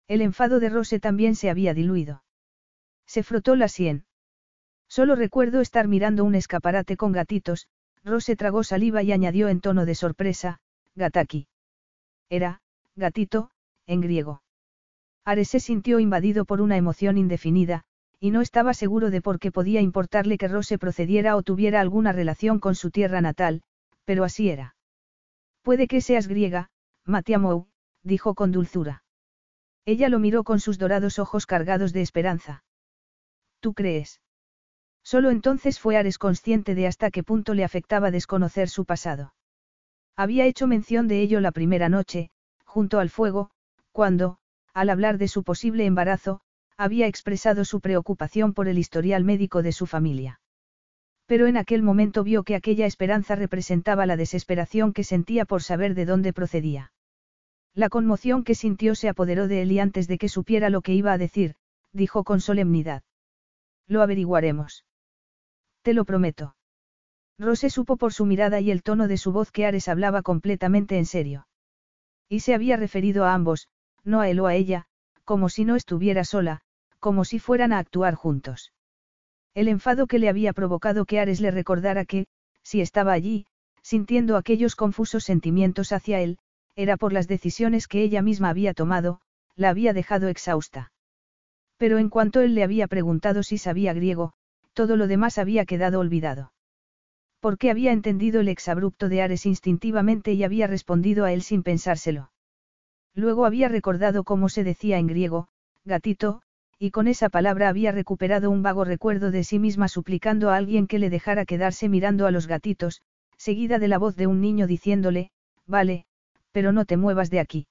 El 0.07 0.21
enfado 0.21 0.59
de 0.59 0.69
Rose 0.69 0.99
también 0.99 1.35
se 1.35 1.49
había 1.49 1.73
diluido. 1.73 2.23
Se 3.05 3.23
frotó 3.23 3.55
la 3.55 3.67
sien. 3.67 4.05
Solo 4.87 5.15
recuerdo 5.15 5.61
estar 5.61 5.87
mirando 5.87 6.23
un 6.23 6.35
escaparate 6.35 6.97
con 6.97 7.11
gatitos, 7.11 7.67
Rose 8.03 8.35
tragó 8.35 8.63
saliva 8.63 9.03
y 9.03 9.11
añadió 9.11 9.49
en 9.49 9.61
tono 9.61 9.85
de 9.85 9.95
sorpresa, 9.95 10.61
gataki. 10.95 11.47
Era, 12.29 12.61
gatito, 12.95 13.51
en 13.85 14.01
griego. 14.01 14.41
Ares 15.25 15.49
se 15.49 15.59
sintió 15.59 15.99
invadido 15.99 16.45
por 16.45 16.61
una 16.61 16.77
emoción 16.77 17.17
indefinida, 17.17 17.83
y 18.19 18.31
no 18.31 18.41
estaba 18.41 18.73
seguro 18.73 19.09
de 19.09 19.21
por 19.21 19.39
qué 19.39 19.51
podía 19.51 19.81
importarle 19.81 20.37
que 20.37 20.47
Rose 20.47 20.77
procediera 20.77 21.35
o 21.35 21.43
tuviera 21.43 21.81
alguna 21.81 22.11
relación 22.11 22.59
con 22.59 22.75
su 22.75 22.91
tierra 22.91 23.21
natal, 23.21 23.61
pero 24.05 24.23
así 24.23 24.49
era. 24.49 24.75
Puede 25.61 25.87
que 25.87 26.01
seas 26.01 26.27
griega, 26.27 26.69
Matiamou, 27.05 27.67
dijo 28.03 28.35
con 28.35 28.51
dulzura. 28.51 29.03
Ella 29.85 30.09
lo 30.09 30.19
miró 30.19 30.43
con 30.43 30.59
sus 30.59 30.77
dorados 30.77 31.19
ojos 31.19 31.45
cargados 31.45 31.93
de 31.93 32.01
esperanza. 32.01 32.63
¿Tú 33.59 33.73
crees? 33.73 34.21
Solo 35.03 35.31
entonces 35.31 35.79
fue 35.79 35.97
Ares 35.97 36.17
consciente 36.17 36.75
de 36.75 36.87
hasta 36.87 37.09
qué 37.09 37.23
punto 37.23 37.53
le 37.53 37.63
afectaba 37.63 38.11
desconocer 38.11 38.69
su 38.69 38.85
pasado. 38.85 39.33
Había 40.15 40.45
hecho 40.45 40.67
mención 40.67 41.07
de 41.07 41.21
ello 41.21 41.39
la 41.39 41.51
primera 41.51 41.89
noche, 41.89 42.29
junto 42.65 42.99
al 42.99 43.09
fuego, 43.09 43.51
cuando, 43.91 44.37
al 44.79 44.89
hablar 44.89 45.17
de 45.17 45.27
su 45.27 45.43
posible 45.43 45.85
embarazo, 45.85 46.39
había 46.77 47.07
expresado 47.07 47.65
su 47.65 47.81
preocupación 47.81 48.53
por 48.53 48.69
el 48.69 48.77
historial 48.77 49.25
médico 49.25 49.61
de 49.61 49.73
su 49.73 49.85
familia. 49.85 50.39
Pero 51.25 51.47
en 51.47 51.57
aquel 51.57 51.83
momento 51.83 52.23
vio 52.23 52.43
que 52.43 52.55
aquella 52.55 52.85
esperanza 52.85 53.35
representaba 53.35 54.05
la 54.05 54.15
desesperación 54.15 54.93
que 54.93 55.03
sentía 55.03 55.43
por 55.43 55.63
saber 55.63 55.95
de 55.95 56.05
dónde 56.05 56.31
procedía. 56.31 56.93
La 57.75 57.89
conmoción 57.89 58.45
que 58.45 58.55
sintió 58.55 58.95
se 58.95 59.09
apoderó 59.09 59.49
de 59.49 59.63
él 59.63 59.73
y 59.73 59.79
antes 59.79 60.07
de 60.07 60.17
que 60.17 60.29
supiera 60.29 60.69
lo 60.69 60.81
que 60.81 60.93
iba 60.93 61.11
a 61.11 61.17
decir, 61.17 61.55
dijo 61.91 62.23
con 62.23 62.39
solemnidad. 62.39 63.03
Lo 63.85 64.01
averiguaremos. 64.01 64.85
Te 65.81 65.93
lo 65.93 66.05
prometo. 66.05 66.55
Rose 67.37 67.69
supo 67.69 67.97
por 67.97 68.13
su 68.13 68.25
mirada 68.25 68.61
y 68.61 68.71
el 68.71 68.81
tono 68.81 69.09
de 69.09 69.17
su 69.17 69.33
voz 69.33 69.51
que 69.51 69.65
Ares 69.65 69.89
hablaba 69.89 70.21
completamente 70.21 70.97
en 70.97 71.05
serio. 71.05 71.47
Y 72.29 72.39
se 72.39 72.53
había 72.53 72.77
referido 72.77 73.25
a 73.25 73.33
ambos, 73.33 73.67
no 74.03 74.21
a 74.21 74.29
él 74.29 74.39
o 74.39 74.47
a 74.47 74.55
ella, 74.55 74.85
como 75.23 75.49
si 75.49 75.65
no 75.65 75.75
estuviera 75.75 76.23
sola, 76.23 76.61
como 76.99 77.25
si 77.25 77.39
fueran 77.39 77.73
a 77.73 77.79
actuar 77.79 78.15
juntos. 78.15 78.73
El 79.53 79.67
enfado 79.67 80.07
que 80.07 80.19
le 80.19 80.29
había 80.29 80.53
provocado 80.53 81.05
que 81.05 81.19
Ares 81.19 81.41
le 81.41 81.51
recordara 81.51 82.05
que, 82.05 82.27
si 82.63 82.81
estaba 82.81 83.13
allí, 83.13 83.45
sintiendo 83.81 84.37
aquellos 84.37 84.75
confusos 84.75 85.23
sentimientos 85.23 85.91
hacia 85.91 86.19
él, 86.21 86.37
era 86.75 86.97
por 86.97 87.13
las 87.13 87.27
decisiones 87.27 87.87
que 87.87 88.01
ella 88.03 88.21
misma 88.21 88.49
había 88.49 88.73
tomado, 88.73 89.21
la 89.55 89.69
había 89.69 89.93
dejado 89.93 90.27
exhausta. 90.27 90.91
Pero 91.77 91.97
en 91.97 92.09
cuanto 92.09 92.41
él 92.41 92.55
le 92.55 92.63
había 92.63 92.87
preguntado 92.87 93.43
si 93.43 93.57
sabía 93.57 93.93
griego, 93.93 94.33
todo 94.73 94.95
lo 94.95 95.07
demás 95.07 95.37
había 95.37 95.65
quedado 95.65 95.99
olvidado. 95.99 96.53
Porque 97.39 97.71
había 97.71 97.91
entendido 97.91 98.41
el 98.41 98.49
exabrupto 98.49 99.09
de 99.09 99.21
Ares 99.21 99.45
instintivamente 99.45 100.33
y 100.33 100.43
había 100.43 100.67
respondido 100.67 101.25
a 101.25 101.31
él 101.33 101.41
sin 101.41 101.63
pensárselo. 101.63 102.31
Luego 103.19 103.45
había 103.45 103.67
recordado 103.67 104.23
cómo 104.23 104.47
se 104.47 104.63
decía 104.63 104.97
en 104.97 105.07
griego, 105.07 105.49
gatito, 105.83 106.41
y 106.79 106.91
con 106.91 107.09
esa 107.09 107.27
palabra 107.27 107.67
había 107.67 107.91
recuperado 107.91 108.49
un 108.49 108.63
vago 108.63 108.85
recuerdo 108.85 109.29
de 109.29 109.43
sí 109.43 109.59
misma 109.59 109.89
suplicando 109.89 110.49
a 110.49 110.55
alguien 110.55 110.87
que 110.87 110.99
le 110.99 111.09
dejara 111.09 111.43
quedarse 111.43 111.89
mirando 111.89 112.27
a 112.27 112.31
los 112.31 112.47
gatitos, 112.47 113.01
seguida 113.35 113.77
de 113.77 113.89
la 113.89 113.97
voz 113.97 114.15
de 114.15 114.27
un 114.27 114.39
niño 114.39 114.67
diciéndole, 114.67 115.31
vale, 115.67 116.05
pero 116.53 116.71
no 116.71 116.85
te 116.85 116.95
muevas 116.95 117.29
de 117.29 117.41
aquí. 117.41 117.67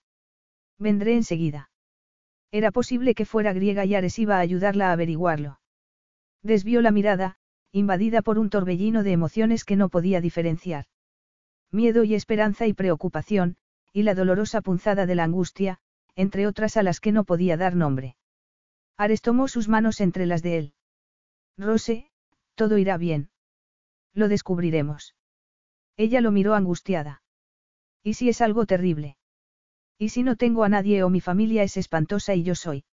Vendré 0.78 1.14
enseguida. 1.14 1.70
Era 2.52 2.70
posible 2.70 3.14
que 3.14 3.24
fuera 3.24 3.54
griega 3.54 3.86
y 3.86 3.94
Ares 3.94 4.18
iba 4.18 4.36
a 4.36 4.40
ayudarla 4.40 4.90
a 4.90 4.92
averiguarlo. 4.92 5.60
Desvió 6.42 6.82
la 6.82 6.90
mirada, 6.90 7.36
invadida 7.72 8.20
por 8.20 8.38
un 8.38 8.50
torbellino 8.50 9.02
de 9.02 9.12
emociones 9.12 9.64
que 9.64 9.76
no 9.76 9.88
podía 9.88 10.20
diferenciar. 10.20 10.84
Miedo 11.72 12.04
y 12.04 12.14
esperanza 12.14 12.66
y 12.66 12.74
preocupación, 12.74 13.56
y 13.92 14.02
la 14.02 14.14
dolorosa 14.14 14.60
punzada 14.60 15.06
de 15.06 15.14
la 15.14 15.24
angustia, 15.24 15.78
entre 16.14 16.46
otras 16.46 16.76
a 16.76 16.82
las 16.82 17.00
que 17.00 17.12
no 17.12 17.24
podía 17.24 17.56
dar 17.56 17.76
nombre. 17.76 18.16
Ares 18.96 19.22
tomó 19.22 19.48
sus 19.48 19.68
manos 19.68 20.00
entre 20.00 20.26
las 20.26 20.42
de 20.42 20.58
él. 20.58 20.74
Rose, 21.56 22.10
todo 22.54 22.78
irá 22.78 22.96
bien. 22.96 23.30
Lo 24.14 24.28
descubriremos. 24.28 25.14
Ella 25.96 26.20
lo 26.20 26.32
miró 26.32 26.54
angustiada. 26.54 27.22
¿Y 28.02 28.14
si 28.14 28.28
es 28.28 28.40
algo 28.40 28.66
terrible? 28.66 29.16
¿Y 29.98 30.10
si 30.10 30.22
no 30.22 30.36
tengo 30.36 30.64
a 30.64 30.68
nadie 30.68 31.02
o 31.02 31.10
mi 31.10 31.20
familia 31.20 31.62
es 31.62 31.76
espantosa 31.76 32.34
y 32.34 32.42
yo 32.42 32.54
soy? 32.54 32.84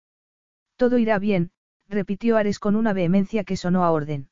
Todo 0.76 0.98
irá 0.98 1.18
bien, 1.18 1.50
repitió 1.89 2.36
Ares 2.36 2.58
con 2.58 2.76
una 2.76 2.92
vehemencia 2.92 3.44
que 3.44 3.56
sonó 3.56 3.84
a 3.84 3.90
orden. 3.90 4.28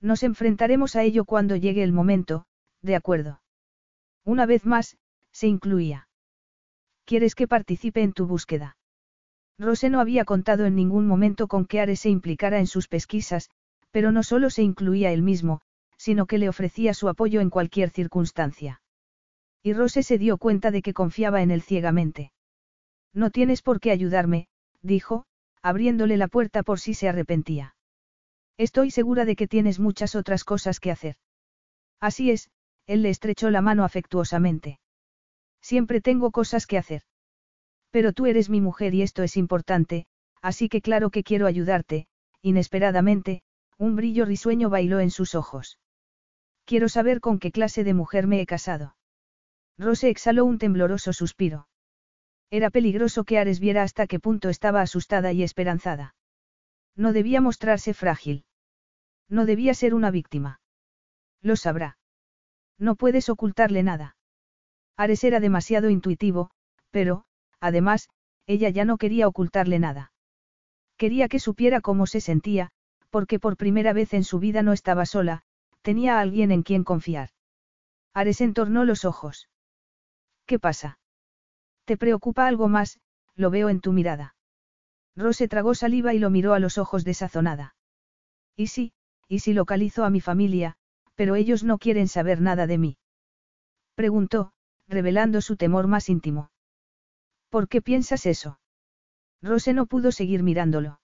Nos 0.00 0.22
enfrentaremos 0.22 0.96
a 0.96 1.02
ello 1.02 1.24
cuando 1.24 1.54
llegue 1.56 1.82
el 1.82 1.92
momento, 1.92 2.46
de 2.80 2.96
acuerdo. 2.96 3.40
Una 4.24 4.46
vez 4.46 4.64
más, 4.64 4.96
se 5.32 5.48
incluía. 5.48 6.08
¿Quieres 7.04 7.34
que 7.34 7.48
participe 7.48 8.02
en 8.02 8.12
tu 8.12 8.26
búsqueda? 8.26 8.76
Rose 9.58 9.90
no 9.90 10.00
había 10.00 10.24
contado 10.24 10.66
en 10.66 10.74
ningún 10.74 11.06
momento 11.06 11.48
con 11.48 11.66
que 11.66 11.80
Ares 11.80 12.00
se 12.00 12.10
implicara 12.10 12.58
en 12.58 12.66
sus 12.66 12.88
pesquisas, 12.88 13.50
pero 13.90 14.12
no 14.12 14.22
solo 14.22 14.50
se 14.50 14.62
incluía 14.62 15.12
él 15.12 15.22
mismo, 15.22 15.60
sino 15.96 16.26
que 16.26 16.38
le 16.38 16.48
ofrecía 16.48 16.94
su 16.94 17.08
apoyo 17.08 17.40
en 17.40 17.50
cualquier 17.50 17.90
circunstancia. 17.90 18.82
Y 19.62 19.72
Rose 19.72 20.02
se 20.02 20.18
dio 20.18 20.38
cuenta 20.38 20.70
de 20.70 20.82
que 20.82 20.94
confiaba 20.94 21.42
en 21.42 21.50
él 21.50 21.62
ciegamente. 21.62 22.32
No 23.14 23.30
tienes 23.30 23.62
por 23.62 23.78
qué 23.78 23.90
ayudarme, 23.90 24.48
dijo, 24.80 25.26
abriéndole 25.62 26.16
la 26.16 26.28
puerta 26.28 26.62
por 26.62 26.80
si 26.80 26.94
se 26.94 27.08
arrepentía. 27.08 27.76
Estoy 28.58 28.90
segura 28.90 29.24
de 29.24 29.36
que 29.36 29.46
tienes 29.46 29.78
muchas 29.78 30.14
otras 30.14 30.44
cosas 30.44 30.80
que 30.80 30.90
hacer. 30.90 31.16
Así 32.00 32.30
es, 32.30 32.50
él 32.86 33.02
le 33.02 33.10
estrechó 33.10 33.50
la 33.50 33.60
mano 33.60 33.84
afectuosamente. 33.84 34.80
Siempre 35.62 36.00
tengo 36.00 36.30
cosas 36.30 36.66
que 36.66 36.76
hacer. 36.76 37.02
Pero 37.90 38.12
tú 38.12 38.26
eres 38.26 38.50
mi 38.50 38.60
mujer 38.60 38.94
y 38.94 39.02
esto 39.02 39.22
es 39.22 39.36
importante, 39.36 40.06
así 40.42 40.68
que 40.68 40.82
claro 40.82 41.10
que 41.10 41.22
quiero 41.22 41.46
ayudarte, 41.46 42.08
inesperadamente, 42.42 43.42
un 43.78 43.96
brillo 43.96 44.24
risueño 44.24 44.68
bailó 44.70 45.00
en 45.00 45.10
sus 45.10 45.34
ojos. 45.34 45.78
Quiero 46.64 46.88
saber 46.88 47.20
con 47.20 47.38
qué 47.38 47.52
clase 47.52 47.84
de 47.84 47.94
mujer 47.94 48.26
me 48.26 48.40
he 48.40 48.46
casado. 48.46 48.96
Rose 49.78 50.08
exhaló 50.08 50.44
un 50.44 50.58
tembloroso 50.58 51.12
suspiro. 51.12 51.68
Era 52.50 52.70
peligroso 52.70 53.24
que 53.24 53.38
Ares 53.38 53.60
viera 53.60 53.82
hasta 53.82 54.06
qué 54.06 54.20
punto 54.20 54.48
estaba 54.48 54.82
asustada 54.82 55.32
y 55.32 55.42
esperanzada. 55.42 56.14
No 56.94 57.12
debía 57.12 57.40
mostrarse 57.40 57.94
frágil. 57.94 58.44
No 59.28 59.46
debía 59.46 59.74
ser 59.74 59.94
una 59.94 60.10
víctima. 60.10 60.60
Lo 61.40 61.56
sabrá. 61.56 61.98
No 62.78 62.96
puedes 62.96 63.28
ocultarle 63.28 63.82
nada. 63.82 64.16
Ares 65.02 65.24
era 65.24 65.40
demasiado 65.40 65.90
intuitivo, 65.90 66.50
pero, 66.92 67.24
además, 67.58 68.08
ella 68.46 68.68
ya 68.70 68.84
no 68.84 68.98
quería 68.98 69.26
ocultarle 69.26 69.80
nada. 69.80 70.12
Quería 70.96 71.26
que 71.26 71.40
supiera 71.40 71.80
cómo 71.80 72.06
se 72.06 72.20
sentía, 72.20 72.70
porque 73.10 73.40
por 73.40 73.56
primera 73.56 73.92
vez 73.92 74.14
en 74.14 74.22
su 74.22 74.38
vida 74.38 74.62
no 74.62 74.72
estaba 74.72 75.04
sola, 75.04 75.42
tenía 75.82 76.18
a 76.18 76.20
alguien 76.20 76.52
en 76.52 76.62
quien 76.62 76.84
confiar. 76.84 77.30
Ares 78.14 78.40
entornó 78.40 78.84
los 78.84 79.04
ojos. 79.04 79.48
¿Qué 80.46 80.60
pasa? 80.60 81.00
¿Te 81.84 81.96
preocupa 81.96 82.46
algo 82.46 82.68
más? 82.68 83.00
Lo 83.34 83.50
veo 83.50 83.70
en 83.70 83.80
tu 83.80 83.92
mirada. 83.92 84.36
Rose 85.16 85.48
tragó 85.48 85.74
saliva 85.74 86.14
y 86.14 86.20
lo 86.20 86.30
miró 86.30 86.54
a 86.54 86.60
los 86.60 86.78
ojos 86.78 87.02
desazonada. 87.02 87.74
Y 88.54 88.68
sí, 88.68 88.92
y 89.26 89.40
si 89.40 89.52
localizo 89.52 90.04
a 90.04 90.10
mi 90.10 90.20
familia, 90.20 90.76
pero 91.16 91.34
ellos 91.34 91.64
no 91.64 91.78
quieren 91.78 92.06
saber 92.06 92.40
nada 92.40 92.68
de 92.68 92.78
mí. 92.78 92.98
Preguntó, 93.96 94.52
revelando 94.92 95.40
su 95.40 95.56
temor 95.56 95.88
más 95.88 96.08
íntimo. 96.08 96.50
¿Por 97.48 97.66
qué 97.68 97.82
piensas 97.82 98.26
eso? 98.26 98.60
Rose 99.42 99.72
no 99.72 99.86
pudo 99.86 100.12
seguir 100.12 100.42
mirándolo. 100.42 101.00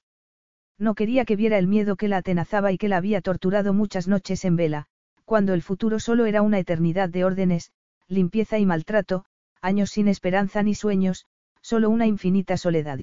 No 0.78 0.94
quería 0.94 1.24
que 1.24 1.34
viera 1.34 1.58
el 1.58 1.66
miedo 1.66 1.96
que 1.96 2.06
la 2.06 2.18
atenazaba 2.18 2.70
y 2.70 2.78
que 2.78 2.88
la 2.88 2.98
había 2.98 3.20
torturado 3.20 3.72
muchas 3.72 4.06
noches 4.06 4.44
en 4.44 4.54
vela, 4.56 4.86
cuando 5.24 5.54
el 5.54 5.62
futuro 5.62 5.98
solo 5.98 6.26
era 6.26 6.42
una 6.42 6.58
eternidad 6.58 7.08
de 7.08 7.24
órdenes, 7.24 7.72
limpieza 8.06 8.58
y 8.58 8.66
maltrato, 8.66 9.24
años 9.60 9.90
sin 9.90 10.06
esperanza 10.06 10.62
ni 10.62 10.74
sueños, 10.74 11.26
solo 11.62 11.90
una 11.90 12.06
infinita 12.06 12.56
soledad. 12.56 13.00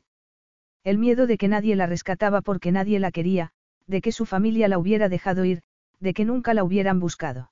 El 0.83 0.97
miedo 0.99 1.27
de 1.27 1.38
que 1.38 1.47
nadie 1.47 1.75
la 1.75 1.88
rescataba 1.88 2.41
porque 2.41 2.72
nadie 2.72 2.99
la 2.99 3.11
quería, 3.11 3.51
de 3.88 4.01
que 4.01 4.11
su 4.11 4.25
familia 4.25 4.67
la 4.67 4.77
hubiera 4.77 5.09
dejado 5.09 5.43
ir, 5.43 5.61
de 5.99 6.14
que 6.14 6.25
nunca 6.25 6.53
la 6.53 6.64
hubieran 6.64 6.99
buscado. 6.99 7.51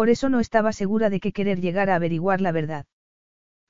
Por 0.00 0.08
eso 0.08 0.30
no 0.30 0.40
estaba 0.40 0.72
segura 0.72 1.10
de 1.10 1.20
que 1.20 1.30
querer 1.30 1.60
llegar 1.60 1.90
a 1.90 1.94
averiguar 1.94 2.40
la 2.40 2.52
verdad. 2.52 2.86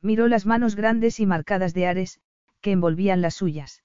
Miró 0.00 0.28
las 0.28 0.47
manos 0.47 0.76
grandes 0.76 1.18
y 1.18 1.26
marcadas 1.26 1.75
de 1.75 1.89
Ares, 1.89 2.20
que 2.60 2.70
envolvían 2.70 3.20
las 3.20 3.34
suyas. 3.34 3.83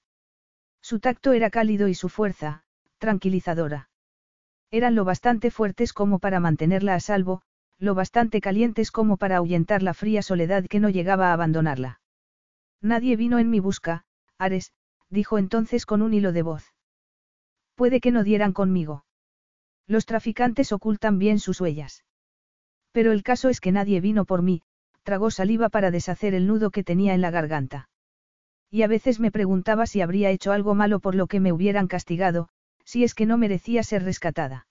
Su 0.80 1.00
tacto 1.00 1.32
era 1.32 1.50
cálido 1.50 1.88
y 1.88 1.94
su 1.94 2.08
fuerza, 2.08 2.62
tranquilizadora. 2.98 3.90
Eran 4.70 4.94
lo 4.94 5.04
bastante 5.04 5.50
fuertes 5.50 5.92
como 5.92 6.20
para 6.20 6.38
mantenerla 6.38 6.94
a 6.94 7.00
salvo, 7.00 7.42
lo 7.80 7.96
bastante 7.96 8.40
calientes 8.40 8.92
como 8.92 9.16
para 9.16 9.38
ahuyentar 9.38 9.82
la 9.82 9.92
fría 9.92 10.22
soledad 10.22 10.66
que 10.66 10.78
no 10.78 10.88
llegaba 10.88 11.30
a 11.30 11.32
abandonarla. 11.32 12.00
Nadie 12.80 13.16
vino 13.16 13.40
en 13.40 13.50
mi 13.50 13.58
busca, 13.58 14.04
Ares, 14.38 14.72
dijo 15.10 15.38
entonces 15.38 15.84
con 15.84 16.00
un 16.00 16.14
hilo 16.14 16.30
de 16.30 16.42
voz. 16.42 16.74
Puede 17.74 18.00
que 18.00 18.12
no 18.12 18.22
dieran 18.22 18.52
conmigo. 18.52 19.04
Los 19.88 20.06
traficantes 20.06 20.70
ocultan 20.70 21.18
bien 21.18 21.40
sus 21.40 21.60
huellas. 21.60 22.04
Pero 22.96 23.12
el 23.12 23.22
caso 23.22 23.50
es 23.50 23.60
que 23.60 23.72
nadie 23.72 24.00
vino 24.00 24.24
por 24.24 24.40
mí, 24.40 24.62
tragó 25.02 25.30
saliva 25.30 25.68
para 25.68 25.90
deshacer 25.90 26.32
el 26.32 26.46
nudo 26.46 26.70
que 26.70 26.82
tenía 26.82 27.12
en 27.12 27.20
la 27.20 27.30
garganta. 27.30 27.90
Y 28.70 28.84
a 28.84 28.86
veces 28.86 29.20
me 29.20 29.30
preguntaba 29.30 29.84
si 29.84 30.00
habría 30.00 30.30
hecho 30.30 30.50
algo 30.50 30.74
malo 30.74 30.98
por 30.98 31.14
lo 31.14 31.26
que 31.26 31.38
me 31.38 31.52
hubieran 31.52 31.88
castigado, 31.88 32.48
si 32.86 33.04
es 33.04 33.14
que 33.14 33.26
no 33.26 33.36
merecía 33.36 33.82
ser 33.82 34.02
rescatada. 34.02 34.66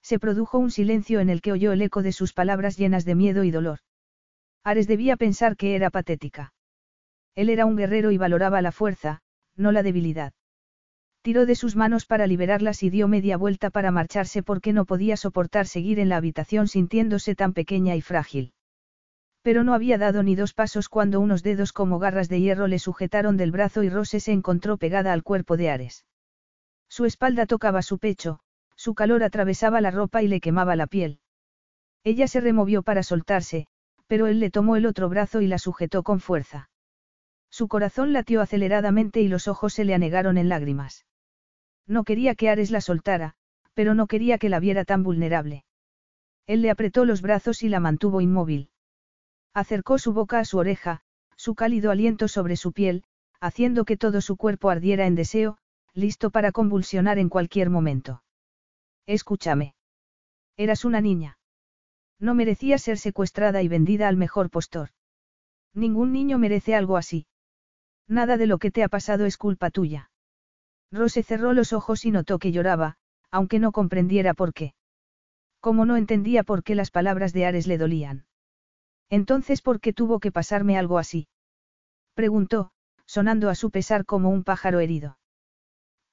Se 0.00 0.20
produjo 0.20 0.58
un 0.58 0.70
silencio 0.70 1.18
en 1.18 1.28
el 1.28 1.42
que 1.42 1.50
oyó 1.50 1.72
el 1.72 1.82
eco 1.82 2.04
de 2.04 2.12
sus 2.12 2.32
palabras 2.32 2.76
llenas 2.76 3.04
de 3.04 3.16
miedo 3.16 3.42
y 3.42 3.50
dolor. 3.50 3.80
Ares 4.62 4.86
debía 4.86 5.16
pensar 5.16 5.56
que 5.56 5.74
era 5.74 5.90
patética. 5.90 6.54
Él 7.34 7.50
era 7.50 7.66
un 7.66 7.74
guerrero 7.74 8.12
y 8.12 8.16
valoraba 8.16 8.62
la 8.62 8.70
fuerza, 8.70 9.22
no 9.56 9.72
la 9.72 9.82
debilidad. 9.82 10.34
Tiró 11.22 11.44
de 11.44 11.54
sus 11.54 11.76
manos 11.76 12.06
para 12.06 12.26
liberarlas 12.26 12.82
y 12.82 12.88
dio 12.88 13.06
media 13.06 13.36
vuelta 13.36 13.68
para 13.68 13.90
marcharse 13.90 14.42
porque 14.42 14.72
no 14.72 14.86
podía 14.86 15.18
soportar 15.18 15.66
seguir 15.66 15.98
en 15.98 16.08
la 16.08 16.16
habitación 16.16 16.66
sintiéndose 16.66 17.34
tan 17.34 17.52
pequeña 17.52 17.94
y 17.94 18.00
frágil. 18.00 18.54
Pero 19.42 19.62
no 19.62 19.74
había 19.74 19.98
dado 19.98 20.22
ni 20.22 20.34
dos 20.34 20.54
pasos 20.54 20.88
cuando 20.88 21.20
unos 21.20 21.42
dedos 21.42 21.72
como 21.72 21.98
garras 21.98 22.30
de 22.30 22.40
hierro 22.40 22.68
le 22.68 22.78
sujetaron 22.78 23.36
del 23.36 23.52
brazo 23.52 23.82
y 23.82 23.90
Rose 23.90 24.18
se 24.20 24.32
encontró 24.32 24.78
pegada 24.78 25.12
al 25.12 25.22
cuerpo 25.22 25.58
de 25.58 25.68
Ares. 25.68 26.06
Su 26.88 27.04
espalda 27.04 27.44
tocaba 27.44 27.82
su 27.82 27.98
pecho, 27.98 28.40
su 28.74 28.94
calor 28.94 29.22
atravesaba 29.22 29.82
la 29.82 29.90
ropa 29.90 30.22
y 30.22 30.28
le 30.28 30.40
quemaba 30.40 30.74
la 30.74 30.86
piel. 30.86 31.20
Ella 32.02 32.28
se 32.28 32.40
removió 32.40 32.82
para 32.82 33.02
soltarse, 33.02 33.66
pero 34.06 34.26
él 34.26 34.40
le 34.40 34.50
tomó 34.50 34.76
el 34.76 34.86
otro 34.86 35.10
brazo 35.10 35.42
y 35.42 35.48
la 35.48 35.58
sujetó 35.58 36.02
con 36.02 36.20
fuerza. 36.20 36.70
Su 37.50 37.68
corazón 37.68 38.14
latió 38.14 38.40
aceleradamente 38.40 39.20
y 39.20 39.28
los 39.28 39.48
ojos 39.48 39.74
se 39.74 39.84
le 39.84 39.92
anegaron 39.92 40.38
en 40.38 40.48
lágrimas. 40.48 41.04
No 41.90 42.04
quería 42.04 42.36
que 42.36 42.48
Ares 42.48 42.70
la 42.70 42.80
soltara, 42.80 43.34
pero 43.74 43.94
no 43.94 44.06
quería 44.06 44.38
que 44.38 44.48
la 44.48 44.60
viera 44.60 44.84
tan 44.84 45.02
vulnerable. 45.02 45.64
Él 46.46 46.62
le 46.62 46.70
apretó 46.70 47.04
los 47.04 47.20
brazos 47.20 47.64
y 47.64 47.68
la 47.68 47.80
mantuvo 47.80 48.20
inmóvil. 48.20 48.70
Acercó 49.54 49.98
su 49.98 50.12
boca 50.12 50.38
a 50.38 50.44
su 50.44 50.58
oreja, 50.58 51.00
su 51.34 51.56
cálido 51.56 51.90
aliento 51.90 52.28
sobre 52.28 52.54
su 52.54 52.72
piel, 52.72 53.02
haciendo 53.40 53.84
que 53.84 53.96
todo 53.96 54.20
su 54.20 54.36
cuerpo 54.36 54.70
ardiera 54.70 55.04
en 55.08 55.16
deseo, 55.16 55.58
listo 55.92 56.30
para 56.30 56.52
convulsionar 56.52 57.18
en 57.18 57.28
cualquier 57.28 57.70
momento. 57.70 58.22
Escúchame. 59.06 59.74
Eras 60.56 60.84
una 60.84 61.00
niña. 61.00 61.38
No 62.20 62.34
merecía 62.34 62.78
ser 62.78 62.98
secuestrada 62.98 63.62
y 63.62 63.68
vendida 63.68 64.06
al 64.06 64.16
mejor 64.16 64.48
postor. 64.48 64.90
Ningún 65.74 66.12
niño 66.12 66.38
merece 66.38 66.76
algo 66.76 66.96
así. 66.96 67.26
Nada 68.06 68.36
de 68.36 68.46
lo 68.46 68.58
que 68.58 68.70
te 68.70 68.84
ha 68.84 68.88
pasado 68.88 69.26
es 69.26 69.36
culpa 69.36 69.70
tuya. 69.70 70.09
Rose 70.92 71.22
cerró 71.22 71.52
los 71.52 71.72
ojos 71.72 72.04
y 72.04 72.10
notó 72.10 72.38
que 72.38 72.52
lloraba, 72.52 72.96
aunque 73.30 73.58
no 73.58 73.72
comprendiera 73.72 74.34
por 74.34 74.52
qué. 74.52 74.74
Como 75.60 75.84
no 75.84 75.96
entendía 75.96 76.42
por 76.42 76.64
qué 76.64 76.74
las 76.74 76.90
palabras 76.90 77.32
de 77.32 77.46
Ares 77.46 77.66
le 77.66 77.78
dolían. 77.78 78.26
Entonces, 79.08 79.62
¿por 79.62 79.80
qué 79.80 79.92
tuvo 79.92 80.20
que 80.20 80.32
pasarme 80.32 80.78
algo 80.78 80.98
así? 80.98 81.28
Preguntó, 82.14 82.72
sonando 83.06 83.48
a 83.50 83.54
su 83.54 83.70
pesar 83.70 84.04
como 84.04 84.30
un 84.30 84.44
pájaro 84.44 84.80
herido. 84.80 85.18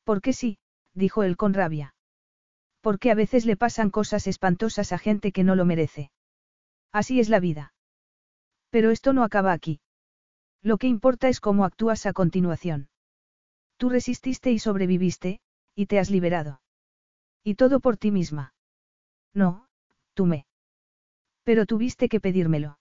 ¿Por 0.04 0.22
qué 0.22 0.34
sí? 0.34 0.58
dijo 0.94 1.24
él 1.24 1.38
con 1.38 1.54
rabia. 1.54 1.96
Porque 2.82 3.12
a 3.12 3.16
veces 3.16 3.46
le 3.46 3.58
pasan 3.58 3.90
cosas 3.90 4.28
espantosas 4.28 4.92
a 4.92 4.98
gente 4.98 5.32
que 5.32 5.44
no 5.44 5.56
lo 5.56 5.66
merece. 5.66 6.12
Así 6.92 7.20
es 7.20 7.30
la 7.30 7.40
vida. 7.40 7.74
Pero 8.70 8.92
esto 8.92 9.14
no 9.14 9.24
acaba 9.24 9.54
aquí. 9.54 9.80
Lo 10.62 10.78
que 10.78 10.88
importa 10.88 11.30
es 11.30 11.40
cómo 11.40 11.66
actúas 11.66 12.06
a 12.06 12.14
continuación. 12.14 12.90
Tú 13.78 13.90
resististe 13.90 14.52
y 14.52 14.60
sobreviviste, 14.60 15.40
y 15.76 15.86
te 15.86 16.00
has 16.00 16.10
liberado. 16.10 16.62
Y 17.44 17.56
todo 17.56 17.80
por 17.80 17.98
ti 17.98 18.12
misma. 18.12 18.54
No, 19.34 19.68
tú 20.14 20.26
me. 20.26 20.46
Pero 21.44 21.66
tuviste 21.66 22.10
que 22.10 22.20
pedírmelo. 22.20 22.80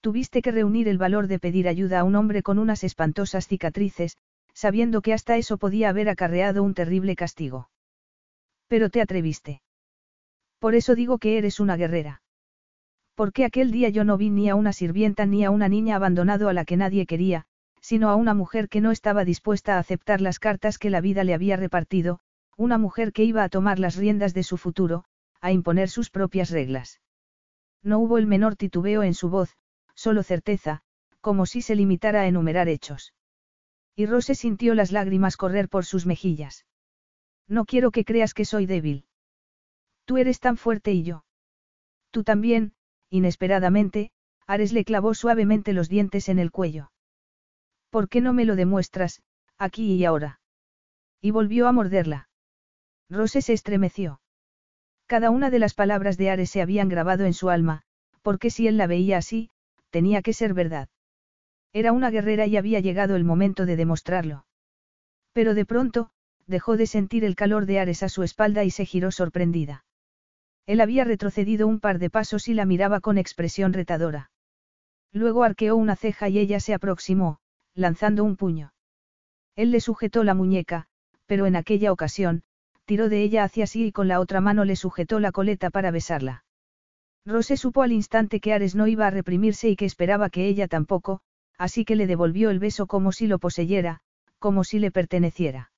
Tuviste 0.00 0.42
que 0.42 0.52
reunir 0.52 0.88
el 0.88 0.98
valor 0.98 1.28
de 1.28 1.38
pedir 1.38 1.66
ayuda 1.66 2.00
a 2.00 2.04
un 2.04 2.14
hombre 2.16 2.42
con 2.42 2.58
unas 2.58 2.84
espantosas 2.84 3.48
cicatrices, 3.48 4.18
sabiendo 4.52 5.00
que 5.00 5.14
hasta 5.14 5.36
eso 5.36 5.56
podía 5.56 5.88
haber 5.88 6.08
acarreado 6.08 6.62
un 6.62 6.74
terrible 6.74 7.16
castigo. 7.16 7.70
Pero 8.68 8.90
te 8.90 9.00
atreviste. 9.00 9.62
Por 10.58 10.74
eso 10.74 10.94
digo 10.94 11.18
que 11.18 11.38
eres 11.38 11.58
una 11.58 11.76
guerrera. 11.76 12.22
Porque 13.14 13.44
aquel 13.44 13.70
día 13.70 13.88
yo 13.88 14.04
no 14.04 14.16
vi 14.16 14.30
ni 14.30 14.48
a 14.48 14.54
una 14.54 14.72
sirvienta 14.72 15.26
ni 15.26 15.44
a 15.44 15.50
una 15.50 15.68
niña 15.68 15.96
abandonado 15.96 16.48
a 16.48 16.52
la 16.52 16.64
que 16.64 16.76
nadie 16.76 17.06
quería, 17.06 17.46
sino 17.82 18.08
a 18.08 18.16
una 18.16 18.32
mujer 18.32 18.68
que 18.68 18.80
no 18.80 18.92
estaba 18.92 19.24
dispuesta 19.24 19.74
a 19.76 19.80
aceptar 19.80 20.20
las 20.20 20.38
cartas 20.38 20.78
que 20.78 20.88
la 20.88 21.02
vida 21.02 21.24
le 21.24 21.34
había 21.34 21.56
repartido, 21.56 22.20
una 22.56 22.78
mujer 22.78 23.12
que 23.12 23.24
iba 23.24 23.42
a 23.42 23.48
tomar 23.48 23.78
las 23.80 23.96
riendas 23.96 24.32
de 24.32 24.44
su 24.44 24.56
futuro, 24.56 25.04
a 25.40 25.50
imponer 25.50 25.90
sus 25.90 26.08
propias 26.08 26.50
reglas. 26.50 27.00
No 27.82 27.98
hubo 27.98 28.18
el 28.18 28.28
menor 28.28 28.54
titubeo 28.54 29.02
en 29.02 29.14
su 29.14 29.28
voz, 29.28 29.56
solo 29.94 30.22
certeza, 30.22 30.82
como 31.20 31.44
si 31.44 31.60
se 31.60 31.74
limitara 31.74 32.22
a 32.22 32.26
enumerar 32.28 32.68
hechos. 32.68 33.14
Y 33.96 34.06
Rose 34.06 34.36
sintió 34.36 34.74
las 34.74 34.92
lágrimas 34.92 35.36
correr 35.36 35.68
por 35.68 35.84
sus 35.84 36.06
mejillas. 36.06 36.64
No 37.48 37.64
quiero 37.64 37.90
que 37.90 38.04
creas 38.04 38.32
que 38.32 38.44
soy 38.44 38.66
débil. 38.66 39.06
Tú 40.04 40.18
eres 40.18 40.38
tan 40.38 40.56
fuerte 40.56 40.92
y 40.92 41.02
yo. 41.02 41.24
Tú 42.12 42.22
también, 42.22 42.74
inesperadamente, 43.10 44.12
Ares 44.46 44.72
le 44.72 44.84
clavó 44.84 45.14
suavemente 45.14 45.72
los 45.72 45.88
dientes 45.88 46.28
en 46.28 46.38
el 46.38 46.52
cuello. 46.52 46.92
¿Por 47.92 48.08
qué 48.08 48.22
no 48.22 48.32
me 48.32 48.46
lo 48.46 48.56
demuestras, 48.56 49.20
aquí 49.58 49.92
y 49.92 50.06
ahora? 50.06 50.40
Y 51.20 51.30
volvió 51.30 51.68
a 51.68 51.72
morderla. 51.72 52.30
Rose 53.10 53.42
se 53.42 53.52
estremeció. 53.52 54.22
Cada 55.06 55.28
una 55.28 55.50
de 55.50 55.58
las 55.58 55.74
palabras 55.74 56.16
de 56.16 56.30
Ares 56.30 56.48
se 56.48 56.62
habían 56.62 56.88
grabado 56.88 57.26
en 57.26 57.34
su 57.34 57.50
alma, 57.50 57.82
porque 58.22 58.48
si 58.48 58.66
él 58.66 58.78
la 58.78 58.86
veía 58.86 59.18
así, 59.18 59.50
tenía 59.90 60.22
que 60.22 60.32
ser 60.32 60.54
verdad. 60.54 60.88
Era 61.74 61.92
una 61.92 62.08
guerrera 62.08 62.46
y 62.46 62.56
había 62.56 62.80
llegado 62.80 63.14
el 63.14 63.24
momento 63.24 63.66
de 63.66 63.76
demostrarlo. 63.76 64.46
Pero 65.34 65.52
de 65.52 65.66
pronto, 65.66 66.08
dejó 66.46 66.78
de 66.78 66.86
sentir 66.86 67.26
el 67.26 67.36
calor 67.36 67.66
de 67.66 67.78
Ares 67.78 68.02
a 68.02 68.08
su 68.08 68.22
espalda 68.22 68.64
y 68.64 68.70
se 68.70 68.86
giró 68.86 69.10
sorprendida. 69.10 69.84
Él 70.64 70.80
había 70.80 71.04
retrocedido 71.04 71.66
un 71.66 71.78
par 71.78 71.98
de 71.98 72.08
pasos 72.08 72.48
y 72.48 72.54
la 72.54 72.64
miraba 72.64 73.00
con 73.00 73.18
expresión 73.18 73.74
retadora. 73.74 74.30
Luego 75.12 75.44
arqueó 75.44 75.76
una 75.76 75.94
ceja 75.94 76.30
y 76.30 76.38
ella 76.38 76.58
se 76.58 76.72
aproximó, 76.72 77.41
lanzando 77.74 78.24
un 78.24 78.36
puño. 78.36 78.72
Él 79.56 79.70
le 79.70 79.80
sujetó 79.80 80.24
la 80.24 80.34
muñeca, 80.34 80.86
pero 81.26 81.46
en 81.46 81.56
aquella 81.56 81.92
ocasión, 81.92 82.42
tiró 82.84 83.08
de 83.08 83.22
ella 83.22 83.44
hacia 83.44 83.66
sí 83.66 83.86
y 83.86 83.92
con 83.92 84.08
la 84.08 84.20
otra 84.20 84.40
mano 84.40 84.64
le 84.64 84.76
sujetó 84.76 85.20
la 85.20 85.32
coleta 85.32 85.70
para 85.70 85.90
besarla. 85.90 86.44
Rose 87.24 87.56
supo 87.56 87.82
al 87.82 87.92
instante 87.92 88.40
que 88.40 88.52
Ares 88.52 88.74
no 88.74 88.86
iba 88.86 89.06
a 89.06 89.10
reprimirse 89.10 89.68
y 89.68 89.76
que 89.76 89.84
esperaba 89.84 90.28
que 90.28 90.46
ella 90.48 90.66
tampoco, 90.66 91.20
así 91.56 91.84
que 91.84 91.96
le 91.96 92.06
devolvió 92.06 92.50
el 92.50 92.58
beso 92.58 92.86
como 92.86 93.12
si 93.12 93.26
lo 93.26 93.38
poseyera, 93.38 94.00
como 94.38 94.64
si 94.64 94.78
le 94.78 94.90
perteneciera. 94.90 95.70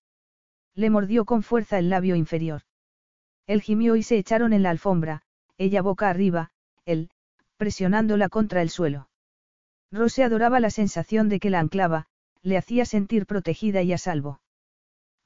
Le 0.74 0.90
mordió 0.90 1.24
con 1.24 1.42
fuerza 1.42 1.78
el 1.78 1.90
labio 1.90 2.16
inferior. 2.16 2.62
Él 3.47 3.60
gimió 3.60 3.94
y 3.94 4.02
se 4.02 4.16
echaron 4.16 4.52
en 4.55 4.62
la 4.62 4.70
alfombra, 4.70 5.23
ella 5.58 5.82
boca 5.82 6.08
arriba, 6.08 6.50
él, 6.86 7.10
presionándola 7.58 8.28
contra 8.28 8.62
el 8.62 8.70
suelo. 8.70 9.08
Rose 9.94 10.24
adoraba 10.24 10.58
la 10.58 10.70
sensación 10.70 11.28
de 11.28 11.39
que 11.39 11.50
la 11.50 11.60
anclaba, 11.60 12.06
le 12.42 12.56
hacía 12.56 12.84
sentir 12.84 13.26
protegida 13.26 13.82
y 13.82 13.92
a 13.92 13.98
salvo. 13.98 14.40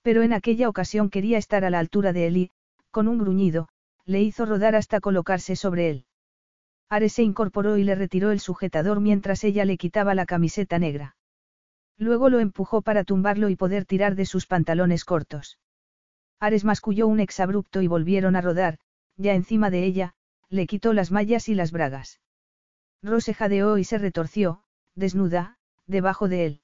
Pero 0.03 0.23
en 0.23 0.35
aquella 0.35 0.69
ocasión 0.69 1.09
quería 1.09 1.39
estar 1.39 1.65
a 1.65 1.71
la 1.71 1.79
altura 1.79 2.13
de 2.13 2.27
él 2.27 2.37
y, 2.37 2.51
con 2.91 3.09
un 3.09 3.17
gruñido, 3.19 3.71
le 4.05 4.21
hizo 4.21 4.45
rodar 4.45 4.77
hasta 4.77 5.01
colocarse 5.01 5.57
sobre 5.57 5.89
él. 5.89 6.05
Ares 6.91 7.15
se 7.15 7.23
incorporó 7.23 7.79
y 7.79 7.85
le 7.85 7.95
retiró 7.95 8.31
el 8.31 8.41
sujetador 8.41 9.01
mientras 9.01 9.43
ella 9.43 9.65
le 9.65 9.79
quitaba 9.79 10.15
la 10.15 10.27
camiseta 10.27 10.79
negra. 10.79 11.17
Luego 11.97 12.29
lo 12.29 12.39
empujó 12.39 12.83
para 12.83 13.05
tumbarlo 13.05 13.49
y 13.49 13.57
poder 13.57 13.87
tirar 13.87 14.17
de 14.17 14.27
sus 14.27 14.47
pantalones 14.47 15.07
cortos. 15.07 15.59
Ares 16.41 16.65
masculló 16.65 17.07
un 17.07 17.21
exabrupto 17.21 17.81
y 17.81 17.87
volvieron 17.87 18.37
a 18.37 18.43
rodar, 18.43 18.79
ya 19.17 19.33
encima 19.33 19.71
de 19.71 19.85
ella, 19.85 20.15
le 20.51 20.67
quitó 20.67 20.93
las 20.93 21.11
mallas 21.11 21.49
y 21.49 21.55
las 21.55 21.73
bragas. 21.73 22.21
Rose 23.03 23.33
jadeó 23.35 23.79
y 23.79 23.85
se 23.85 23.99
retorció, 23.99 24.63
desnuda, 24.95 25.57
debajo 25.87 26.29
de 26.29 26.47
él. 26.47 26.61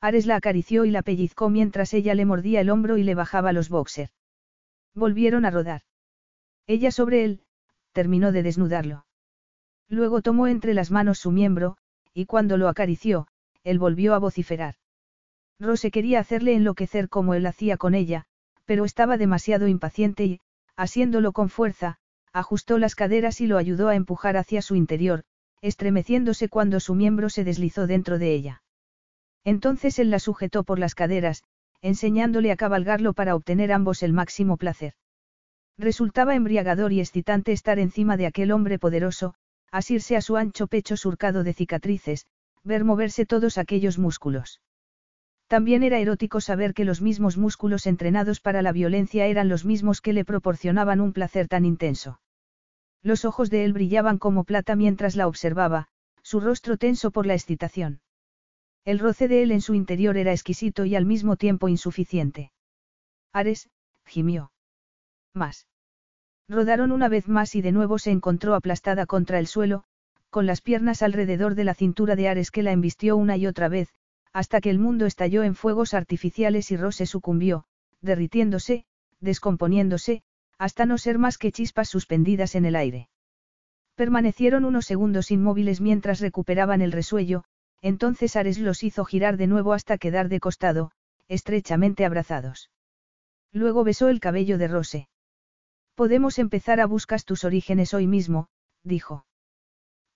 Ares 0.00 0.26
la 0.26 0.36
acarició 0.36 0.84
y 0.84 0.90
la 0.90 1.02
pellizcó 1.02 1.48
mientras 1.48 1.94
ella 1.94 2.14
le 2.14 2.24
mordía 2.24 2.60
el 2.60 2.70
hombro 2.70 2.98
y 2.98 3.04
le 3.04 3.14
bajaba 3.14 3.52
los 3.52 3.68
boxer. 3.68 4.10
Volvieron 4.94 5.44
a 5.44 5.50
rodar. 5.50 5.82
Ella 6.66 6.90
sobre 6.90 7.24
él, 7.24 7.42
terminó 7.92 8.32
de 8.32 8.42
desnudarlo. 8.42 9.06
Luego 9.88 10.22
tomó 10.22 10.46
entre 10.46 10.74
las 10.74 10.90
manos 10.90 11.18
su 11.18 11.30
miembro, 11.30 11.76
y 12.12 12.26
cuando 12.26 12.56
lo 12.56 12.68
acarició, 12.68 13.28
él 13.62 13.78
volvió 13.78 14.14
a 14.14 14.18
vociferar. 14.18 14.74
Rose 15.58 15.90
quería 15.90 16.20
hacerle 16.20 16.54
enloquecer 16.54 17.08
como 17.08 17.34
él 17.34 17.46
hacía 17.46 17.76
con 17.76 17.94
ella, 17.94 18.26
pero 18.64 18.84
estaba 18.84 19.16
demasiado 19.16 19.68
impaciente 19.68 20.24
y, 20.24 20.40
haciéndolo 20.76 21.32
con 21.32 21.48
fuerza, 21.48 21.98
ajustó 22.32 22.78
las 22.78 22.94
caderas 22.94 23.40
y 23.40 23.46
lo 23.46 23.56
ayudó 23.56 23.88
a 23.88 23.94
empujar 23.94 24.36
hacia 24.36 24.62
su 24.62 24.74
interior, 24.74 25.24
estremeciéndose 25.64 26.50
cuando 26.50 26.78
su 26.78 26.94
miembro 26.94 27.30
se 27.30 27.42
deslizó 27.42 27.86
dentro 27.86 28.18
de 28.18 28.34
ella. 28.34 28.62
Entonces 29.44 29.98
él 29.98 30.10
la 30.10 30.18
sujetó 30.18 30.62
por 30.62 30.78
las 30.78 30.94
caderas, 30.94 31.42
enseñándole 31.80 32.52
a 32.52 32.56
cabalgarlo 32.56 33.14
para 33.14 33.34
obtener 33.34 33.72
ambos 33.72 34.02
el 34.02 34.12
máximo 34.12 34.58
placer. 34.58 34.92
Resultaba 35.78 36.34
embriagador 36.34 36.92
y 36.92 37.00
excitante 37.00 37.52
estar 37.52 37.78
encima 37.78 38.18
de 38.18 38.26
aquel 38.26 38.52
hombre 38.52 38.78
poderoso, 38.78 39.34
asirse 39.72 40.16
a 40.16 40.20
su 40.20 40.36
ancho 40.36 40.66
pecho 40.66 40.98
surcado 40.98 41.44
de 41.44 41.54
cicatrices, 41.54 42.26
ver 42.62 42.84
moverse 42.84 43.24
todos 43.24 43.56
aquellos 43.56 43.98
músculos. 43.98 44.60
También 45.46 45.82
era 45.82 45.98
erótico 45.98 46.42
saber 46.42 46.74
que 46.74 46.84
los 46.84 47.00
mismos 47.00 47.38
músculos 47.38 47.86
entrenados 47.86 48.40
para 48.40 48.60
la 48.60 48.72
violencia 48.72 49.26
eran 49.26 49.48
los 49.48 49.64
mismos 49.64 50.02
que 50.02 50.12
le 50.12 50.26
proporcionaban 50.26 51.00
un 51.00 51.14
placer 51.14 51.48
tan 51.48 51.64
intenso. 51.64 52.20
Los 53.04 53.26
ojos 53.26 53.50
de 53.50 53.64
él 53.64 53.74
brillaban 53.74 54.18
como 54.18 54.44
plata 54.44 54.76
mientras 54.76 55.14
la 55.14 55.28
observaba, 55.28 55.88
su 56.22 56.40
rostro 56.40 56.78
tenso 56.78 57.10
por 57.10 57.26
la 57.26 57.34
excitación. 57.34 58.00
El 58.86 58.98
roce 58.98 59.28
de 59.28 59.42
él 59.42 59.52
en 59.52 59.60
su 59.60 59.74
interior 59.74 60.16
era 60.16 60.32
exquisito 60.32 60.86
y 60.86 60.96
al 60.96 61.04
mismo 61.04 61.36
tiempo 61.36 61.68
insuficiente. 61.68 62.50
Ares, 63.32 63.68
gimió. 64.06 64.52
Más. 65.34 65.66
Rodaron 66.48 66.92
una 66.92 67.08
vez 67.08 67.28
más 67.28 67.54
y 67.54 67.60
de 67.60 67.72
nuevo 67.72 67.98
se 67.98 68.10
encontró 68.10 68.54
aplastada 68.54 69.04
contra 69.04 69.38
el 69.38 69.46
suelo, 69.46 69.84
con 70.30 70.46
las 70.46 70.62
piernas 70.62 71.02
alrededor 71.02 71.54
de 71.54 71.64
la 71.64 71.74
cintura 71.74 72.16
de 72.16 72.28
Ares 72.28 72.50
que 72.50 72.62
la 72.62 72.72
embistió 72.72 73.18
una 73.18 73.36
y 73.36 73.46
otra 73.46 73.68
vez, 73.68 73.90
hasta 74.32 74.62
que 74.62 74.70
el 74.70 74.78
mundo 74.78 75.04
estalló 75.04 75.42
en 75.42 75.54
fuegos 75.54 75.92
artificiales 75.92 76.70
y 76.70 76.78
Rose 76.78 77.04
sucumbió, 77.04 77.66
derritiéndose, 78.00 78.86
descomponiéndose, 79.20 80.22
hasta 80.58 80.86
no 80.86 80.98
ser 80.98 81.18
más 81.18 81.38
que 81.38 81.52
chispas 81.52 81.88
suspendidas 81.88 82.54
en 82.54 82.64
el 82.64 82.76
aire. 82.76 83.08
Permanecieron 83.94 84.64
unos 84.64 84.86
segundos 84.86 85.30
inmóviles 85.30 85.80
mientras 85.80 86.20
recuperaban 86.20 86.82
el 86.82 86.92
resuello, 86.92 87.44
entonces 87.80 88.34
Ares 88.36 88.58
los 88.58 88.82
hizo 88.82 89.04
girar 89.04 89.36
de 89.36 89.46
nuevo 89.46 89.72
hasta 89.72 89.98
quedar 89.98 90.28
de 90.28 90.40
costado, 90.40 90.90
estrechamente 91.28 92.04
abrazados. 92.04 92.70
Luego 93.52 93.84
besó 93.84 94.08
el 94.08 94.20
cabello 94.20 94.58
de 94.58 94.68
Rose. 94.68 95.08
Podemos 95.94 96.38
empezar 96.38 96.80
a 96.80 96.86
buscar 96.86 97.22
tus 97.22 97.44
orígenes 97.44 97.94
hoy 97.94 98.06
mismo, 98.06 98.48
dijo. 98.82 99.26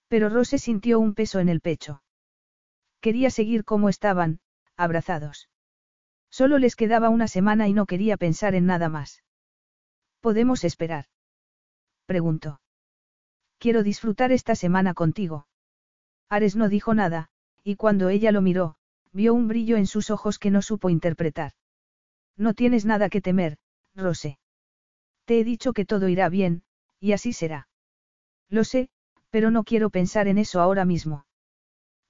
Pero 0.08 0.28
Rose 0.28 0.58
sintió 0.58 0.98
un 0.98 1.14
peso 1.14 1.38
en 1.38 1.48
el 1.48 1.60
pecho. 1.60 2.02
Quería 3.00 3.30
seguir 3.30 3.64
como 3.64 3.88
estaban, 3.88 4.40
abrazados. 4.76 5.48
Solo 6.30 6.58
les 6.58 6.74
quedaba 6.74 7.10
una 7.10 7.28
semana 7.28 7.68
y 7.68 7.72
no 7.74 7.86
quería 7.86 8.16
pensar 8.16 8.54
en 8.54 8.66
nada 8.66 8.88
más. 8.88 9.22
¿Podemos 10.20 10.64
esperar? 10.64 11.06
Preguntó. 12.06 12.60
Quiero 13.58 13.82
disfrutar 13.82 14.32
esta 14.32 14.54
semana 14.54 14.94
contigo. 14.94 15.46
Ares 16.28 16.56
no 16.56 16.68
dijo 16.68 16.94
nada, 16.94 17.30
y 17.64 17.76
cuando 17.76 18.08
ella 18.08 18.32
lo 18.32 18.42
miró, 18.42 18.76
vio 19.12 19.34
un 19.34 19.48
brillo 19.48 19.76
en 19.76 19.86
sus 19.86 20.10
ojos 20.10 20.38
que 20.38 20.50
no 20.50 20.62
supo 20.62 20.90
interpretar. 20.90 21.52
No 22.36 22.54
tienes 22.54 22.84
nada 22.84 23.08
que 23.08 23.20
temer, 23.20 23.58
Rose. 23.94 24.38
Te 25.24 25.40
he 25.40 25.44
dicho 25.44 25.72
que 25.72 25.84
todo 25.84 26.08
irá 26.08 26.28
bien, 26.28 26.62
y 27.00 27.12
así 27.12 27.32
será. 27.32 27.68
Lo 28.48 28.64
sé, 28.64 28.90
pero 29.30 29.50
no 29.50 29.64
quiero 29.64 29.90
pensar 29.90 30.28
en 30.28 30.38
eso 30.38 30.60
ahora 30.60 30.84
mismo. 30.84 31.26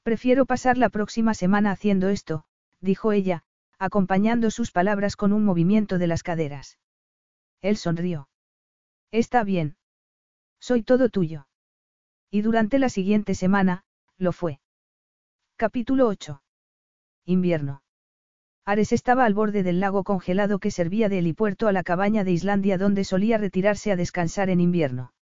Prefiero 0.03 0.47
pasar 0.47 0.79
la 0.79 0.89
próxima 0.89 1.35
semana 1.35 1.71
haciendo 1.71 2.09
esto, 2.09 2.45
dijo 2.81 3.13
ella, 3.13 3.43
acompañando 3.79 4.51
sus 4.51 4.71
palabras 4.71 5.17
con 5.17 5.33
un 5.33 5.45
movimiento 5.45 5.99
de 5.99 6.07
las 6.07 6.23
caderas. 6.23 6.79
Él 7.61 7.77
sonrió. 7.77 8.29
Está 9.11 9.45
bien. 9.45 9.77
Soy 10.61 10.83
todo 10.83 11.09
tuyo. 11.09 11.49
Y 12.31 12.43
durante 12.43 12.79
la 12.79 12.89
siguiente 12.89 13.35
semana, 13.35 13.85
lo 14.17 14.33
fue. 14.33 14.61
Capítulo 15.57 16.07
8. 16.07 16.43
Invierno. 17.25 17.83
Ares 18.65 18.93
estaba 18.93 19.25
al 19.25 19.35
borde 19.35 19.63
del 19.63 19.81
lago 19.81 20.05
congelado 20.05 20.59
que 20.59 20.71
servía 20.71 21.09
de 21.09 21.21
helipuerto 21.21 21.69
a 21.69 21.73
la 21.73 21.83
cabaña 21.83 22.23
de 22.23 22.33
Islandia 22.33 22.77
donde 22.77 23.05
solía 23.05 23.39
retirarse 23.39 23.91
a 23.91 23.97
descansar 23.97 24.51
en 24.51 24.61
invierno. 24.61 25.15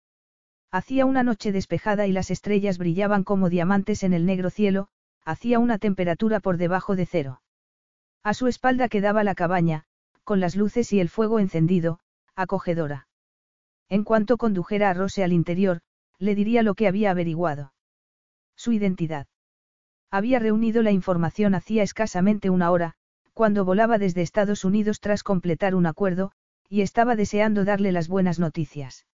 Hacía 0.71 1.05
una 1.05 1.23
noche 1.23 1.53
despejada 1.53 2.07
y 2.07 2.13
las 2.13 2.31
estrellas 2.31 2.79
brillaban 2.79 3.23
como 3.23 3.51
diamantes 3.51 4.03
en 4.03 4.13
el 4.13 4.27
negro 4.27 4.51
cielo, 4.51 4.89
hacía 5.25 5.59
una 5.59 5.79
temperatura 5.79 6.41
por 6.41 6.57
debajo 6.57 6.97
de 6.97 7.07
cero. 7.07 7.43
A 8.23 8.35
su 8.35 8.47
espalda 8.47 8.89
quedaba 8.89 9.25
la 9.25 9.35
cabaña, 9.35 9.85
con 10.25 10.41
las 10.41 10.57
luces 10.57 10.93
y 10.93 11.01
el 11.01 11.11
fuego 11.11 11.39
encendido, 11.39 12.01
acogedora. 12.37 13.07
En 13.89 14.05
cuanto 14.05 14.37
condujera 14.37 14.91
a 14.91 14.95
Rose 14.95 15.23
al 15.23 15.33
interior, 15.33 15.81
le 16.19 16.35
diría 16.35 16.63
lo 16.63 16.75
que 16.75 16.89
había 16.89 17.11
averiguado. 17.11 17.73
Su 18.57 18.73
identidad. 18.73 19.27
Había 20.11 20.39
reunido 20.39 20.83
la 20.83 20.93
información 20.93 21.55
hacía 21.55 21.83
escasamente 21.83 22.51
una 22.51 22.71
hora, 22.71 22.95
cuando 23.33 23.65
volaba 23.65 23.99
desde 23.99 24.23
Estados 24.23 24.65
Unidos 24.65 25.01
tras 25.01 25.23
completar 25.23 25.75
un 25.75 25.87
acuerdo, 25.87 26.33
y 26.69 26.83
estaba 26.83 27.17
deseando 27.17 27.65
darle 27.65 27.93
las 27.93 28.09
buenas 28.09 28.39
noticias. 28.39 29.07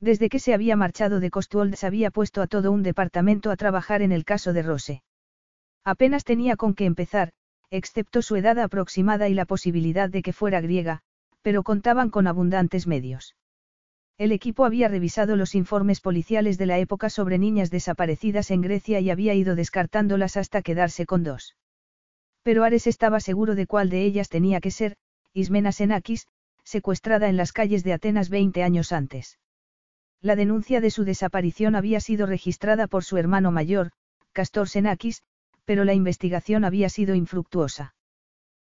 Desde 0.00 0.28
que 0.28 0.40
se 0.40 0.52
había 0.52 0.76
marchado 0.76 1.20
de 1.20 1.30
Costuold 1.30 1.74
se 1.74 1.86
había 1.86 2.10
puesto 2.10 2.42
a 2.42 2.46
todo 2.46 2.70
un 2.70 2.82
departamento 2.82 3.50
a 3.50 3.56
trabajar 3.56 4.02
en 4.02 4.12
el 4.12 4.24
caso 4.24 4.52
de 4.52 4.62
Rose. 4.62 5.02
Apenas 5.84 6.24
tenía 6.24 6.56
con 6.56 6.74
qué 6.74 6.84
empezar, 6.84 7.32
excepto 7.70 8.20
su 8.20 8.36
edad 8.36 8.58
aproximada 8.58 9.28
y 9.28 9.34
la 9.34 9.46
posibilidad 9.46 10.10
de 10.10 10.22
que 10.22 10.32
fuera 10.32 10.60
griega, 10.60 11.02
pero 11.46 11.62
contaban 11.62 12.10
con 12.10 12.26
abundantes 12.26 12.88
medios. 12.88 13.36
El 14.18 14.32
equipo 14.32 14.64
había 14.64 14.88
revisado 14.88 15.36
los 15.36 15.54
informes 15.54 16.00
policiales 16.00 16.58
de 16.58 16.66
la 16.66 16.80
época 16.80 17.08
sobre 17.08 17.38
niñas 17.38 17.70
desaparecidas 17.70 18.50
en 18.50 18.62
Grecia 18.62 18.98
y 18.98 19.10
había 19.10 19.32
ido 19.32 19.54
descartándolas 19.54 20.36
hasta 20.36 20.60
quedarse 20.60 21.06
con 21.06 21.22
dos. 21.22 21.54
Pero 22.42 22.64
Ares 22.64 22.88
estaba 22.88 23.20
seguro 23.20 23.54
de 23.54 23.68
cuál 23.68 23.90
de 23.90 24.02
ellas 24.02 24.28
tenía 24.28 24.60
que 24.60 24.72
ser, 24.72 24.96
Ismena 25.34 25.70
Senakis, 25.70 26.26
secuestrada 26.64 27.28
en 27.28 27.36
las 27.36 27.52
calles 27.52 27.84
de 27.84 27.92
Atenas 27.92 28.28
20 28.28 28.64
años 28.64 28.90
antes. 28.90 29.38
La 30.20 30.34
denuncia 30.34 30.80
de 30.80 30.90
su 30.90 31.04
desaparición 31.04 31.76
había 31.76 32.00
sido 32.00 32.26
registrada 32.26 32.88
por 32.88 33.04
su 33.04 33.18
hermano 33.18 33.52
mayor, 33.52 33.92
Castor 34.32 34.68
Senakis, 34.68 35.22
pero 35.64 35.84
la 35.84 35.94
investigación 35.94 36.64
había 36.64 36.88
sido 36.88 37.14
infructuosa. 37.14 37.94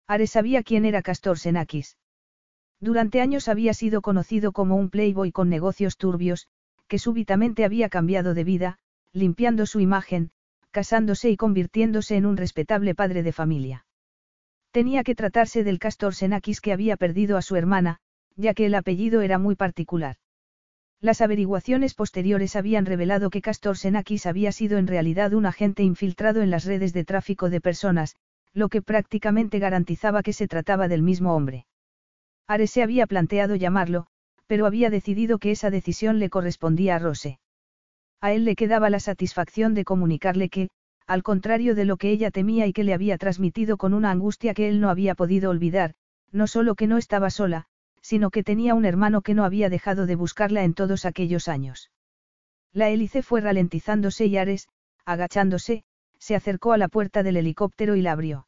Ares 0.06 0.30
sabía 0.30 0.62
quién 0.62 0.84
era 0.84 1.02
Castor 1.02 1.40
Senakis. 1.40 1.96
Durante 2.80 3.20
años 3.20 3.48
había 3.48 3.74
sido 3.74 4.02
conocido 4.02 4.52
como 4.52 4.76
un 4.76 4.90
playboy 4.90 5.32
con 5.32 5.48
negocios 5.48 5.96
turbios, 5.96 6.48
que 6.86 6.98
súbitamente 6.98 7.64
había 7.64 7.88
cambiado 7.88 8.34
de 8.34 8.44
vida, 8.44 8.78
limpiando 9.12 9.66
su 9.66 9.80
imagen, 9.80 10.30
casándose 10.70 11.30
y 11.30 11.36
convirtiéndose 11.36 12.16
en 12.16 12.26
un 12.26 12.36
respetable 12.36 12.94
padre 12.94 13.22
de 13.22 13.32
familia. 13.32 13.86
Tenía 14.70 15.02
que 15.02 15.14
tratarse 15.14 15.64
del 15.64 15.78
castor 15.78 16.14
Senakis 16.14 16.60
que 16.60 16.72
había 16.72 16.96
perdido 16.96 17.36
a 17.36 17.42
su 17.42 17.56
hermana, 17.56 17.98
ya 18.36 18.54
que 18.54 18.66
el 18.66 18.74
apellido 18.74 19.22
era 19.22 19.38
muy 19.38 19.56
particular. 19.56 20.16
Las 21.00 21.20
averiguaciones 21.20 21.94
posteriores 21.94 22.56
habían 22.56 22.84
revelado 22.84 23.30
que 23.30 23.40
Castor 23.40 23.78
Senakis 23.78 24.26
había 24.26 24.50
sido 24.50 24.78
en 24.78 24.88
realidad 24.88 25.32
un 25.32 25.46
agente 25.46 25.84
infiltrado 25.84 26.42
en 26.42 26.50
las 26.50 26.64
redes 26.64 26.92
de 26.92 27.04
tráfico 27.04 27.50
de 27.50 27.60
personas, 27.60 28.16
lo 28.52 28.68
que 28.68 28.82
prácticamente 28.82 29.60
garantizaba 29.60 30.24
que 30.24 30.32
se 30.32 30.48
trataba 30.48 30.88
del 30.88 31.02
mismo 31.02 31.36
hombre. 31.36 31.67
Ares 32.48 32.70
se 32.70 32.82
había 32.82 33.06
planteado 33.06 33.56
llamarlo, 33.56 34.06
pero 34.46 34.64
había 34.64 34.88
decidido 34.88 35.38
que 35.38 35.50
esa 35.50 35.70
decisión 35.70 36.18
le 36.18 36.30
correspondía 36.30 36.96
a 36.96 36.98
Rose. 36.98 37.38
A 38.22 38.32
él 38.32 38.46
le 38.46 38.56
quedaba 38.56 38.88
la 38.88 39.00
satisfacción 39.00 39.74
de 39.74 39.84
comunicarle 39.84 40.48
que, 40.48 40.70
al 41.06 41.22
contrario 41.22 41.74
de 41.74 41.84
lo 41.84 41.98
que 41.98 42.10
ella 42.10 42.30
temía 42.30 42.66
y 42.66 42.72
que 42.72 42.84
le 42.84 42.94
había 42.94 43.18
transmitido 43.18 43.76
con 43.76 43.92
una 43.92 44.10
angustia 44.10 44.54
que 44.54 44.68
él 44.68 44.80
no 44.80 44.88
había 44.88 45.14
podido 45.14 45.50
olvidar, 45.50 45.94
no 46.32 46.46
solo 46.46 46.74
que 46.74 46.86
no 46.86 46.96
estaba 46.96 47.28
sola, 47.28 47.66
sino 48.00 48.30
que 48.30 48.42
tenía 48.42 48.74
un 48.74 48.86
hermano 48.86 49.20
que 49.20 49.34
no 49.34 49.44
había 49.44 49.68
dejado 49.68 50.06
de 50.06 50.16
buscarla 50.16 50.64
en 50.64 50.72
todos 50.72 51.04
aquellos 51.04 51.48
años. 51.48 51.90
La 52.72 52.88
hélice 52.88 53.22
fue 53.22 53.42
ralentizándose 53.42 54.26
y 54.26 54.38
Ares, 54.38 54.68
agachándose, 55.04 55.84
se 56.18 56.34
acercó 56.34 56.72
a 56.72 56.78
la 56.78 56.88
puerta 56.88 57.22
del 57.22 57.36
helicóptero 57.36 57.94
y 57.94 58.02
la 58.02 58.12
abrió. 58.12 58.46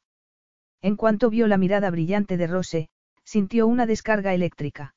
En 0.80 0.96
cuanto 0.96 1.28
vio 1.28 1.46
la 1.46 1.58
mirada 1.58 1.90
brillante 1.90 2.38
de 2.38 2.46
Rose, 2.46 2.88
sintió 3.30 3.68
una 3.68 3.86
descarga 3.86 4.34
eléctrica. 4.34 4.96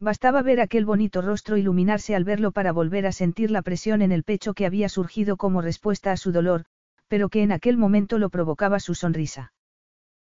Bastaba 0.00 0.42
ver 0.42 0.60
aquel 0.60 0.84
bonito 0.84 1.22
rostro 1.22 1.56
iluminarse 1.56 2.16
al 2.16 2.24
verlo 2.24 2.50
para 2.50 2.72
volver 2.72 3.06
a 3.06 3.12
sentir 3.12 3.52
la 3.52 3.62
presión 3.62 4.02
en 4.02 4.10
el 4.10 4.24
pecho 4.24 4.54
que 4.54 4.66
había 4.66 4.88
surgido 4.88 5.36
como 5.36 5.62
respuesta 5.62 6.10
a 6.10 6.16
su 6.16 6.32
dolor, 6.32 6.64
pero 7.06 7.28
que 7.28 7.44
en 7.44 7.52
aquel 7.52 7.76
momento 7.76 8.18
lo 8.18 8.28
provocaba 8.28 8.80
su 8.80 8.96
sonrisa. 8.96 9.52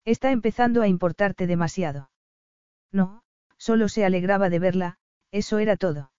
Está 0.05 0.29
empezando 0.29 0.83
a 0.83 0.87
importarte 0.87 1.47
demasiado. 1.47 2.11
No, 2.91 3.23
solo 3.57 3.89
se 3.89 4.05
alegraba 4.05 4.51
de 4.51 4.59
verla, 4.59 4.97
eso 5.31 5.57
era 5.57 5.77
todo. 5.77 6.11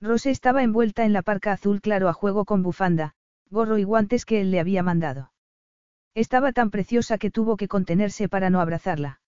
Rose 0.00 0.30
estaba 0.30 0.62
envuelta 0.62 1.04
en 1.04 1.12
la 1.12 1.20
parca 1.20 1.52
azul 1.52 1.82
claro 1.82 2.08
a 2.08 2.14
juego 2.14 2.46
con 2.46 2.62
bufanda, 2.62 3.12
gorro 3.50 3.76
y 3.76 3.84
guantes 3.84 4.24
que 4.24 4.40
él 4.40 4.50
le 4.50 4.60
había 4.60 4.82
mandado. 4.82 5.30
Estaba 6.14 6.52
tan 6.52 6.70
preciosa 6.70 7.18
que 7.18 7.30
tuvo 7.30 7.58
que 7.58 7.68
contenerse 7.68 8.30
para 8.30 8.48
no 8.48 8.62
abrazarla. 8.62 9.21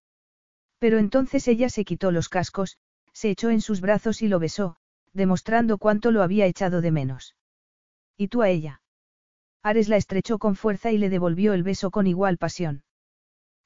Pero 0.84 0.98
entonces 0.98 1.48
ella 1.48 1.70
se 1.70 1.82
quitó 1.86 2.10
los 2.10 2.28
cascos, 2.28 2.76
se 3.14 3.30
echó 3.30 3.48
en 3.48 3.62
sus 3.62 3.80
brazos 3.80 4.20
y 4.20 4.28
lo 4.28 4.38
besó, 4.38 4.76
demostrando 5.14 5.78
cuánto 5.78 6.10
lo 6.10 6.22
había 6.22 6.44
echado 6.44 6.82
de 6.82 6.90
menos. 6.90 7.36
¿Y 8.18 8.28
tú 8.28 8.42
a 8.42 8.50
ella? 8.50 8.82
Ares 9.62 9.88
la 9.88 9.96
estrechó 9.96 10.38
con 10.38 10.56
fuerza 10.56 10.92
y 10.92 10.98
le 10.98 11.08
devolvió 11.08 11.54
el 11.54 11.62
beso 11.62 11.90
con 11.90 12.06
igual 12.06 12.36
pasión. 12.36 12.84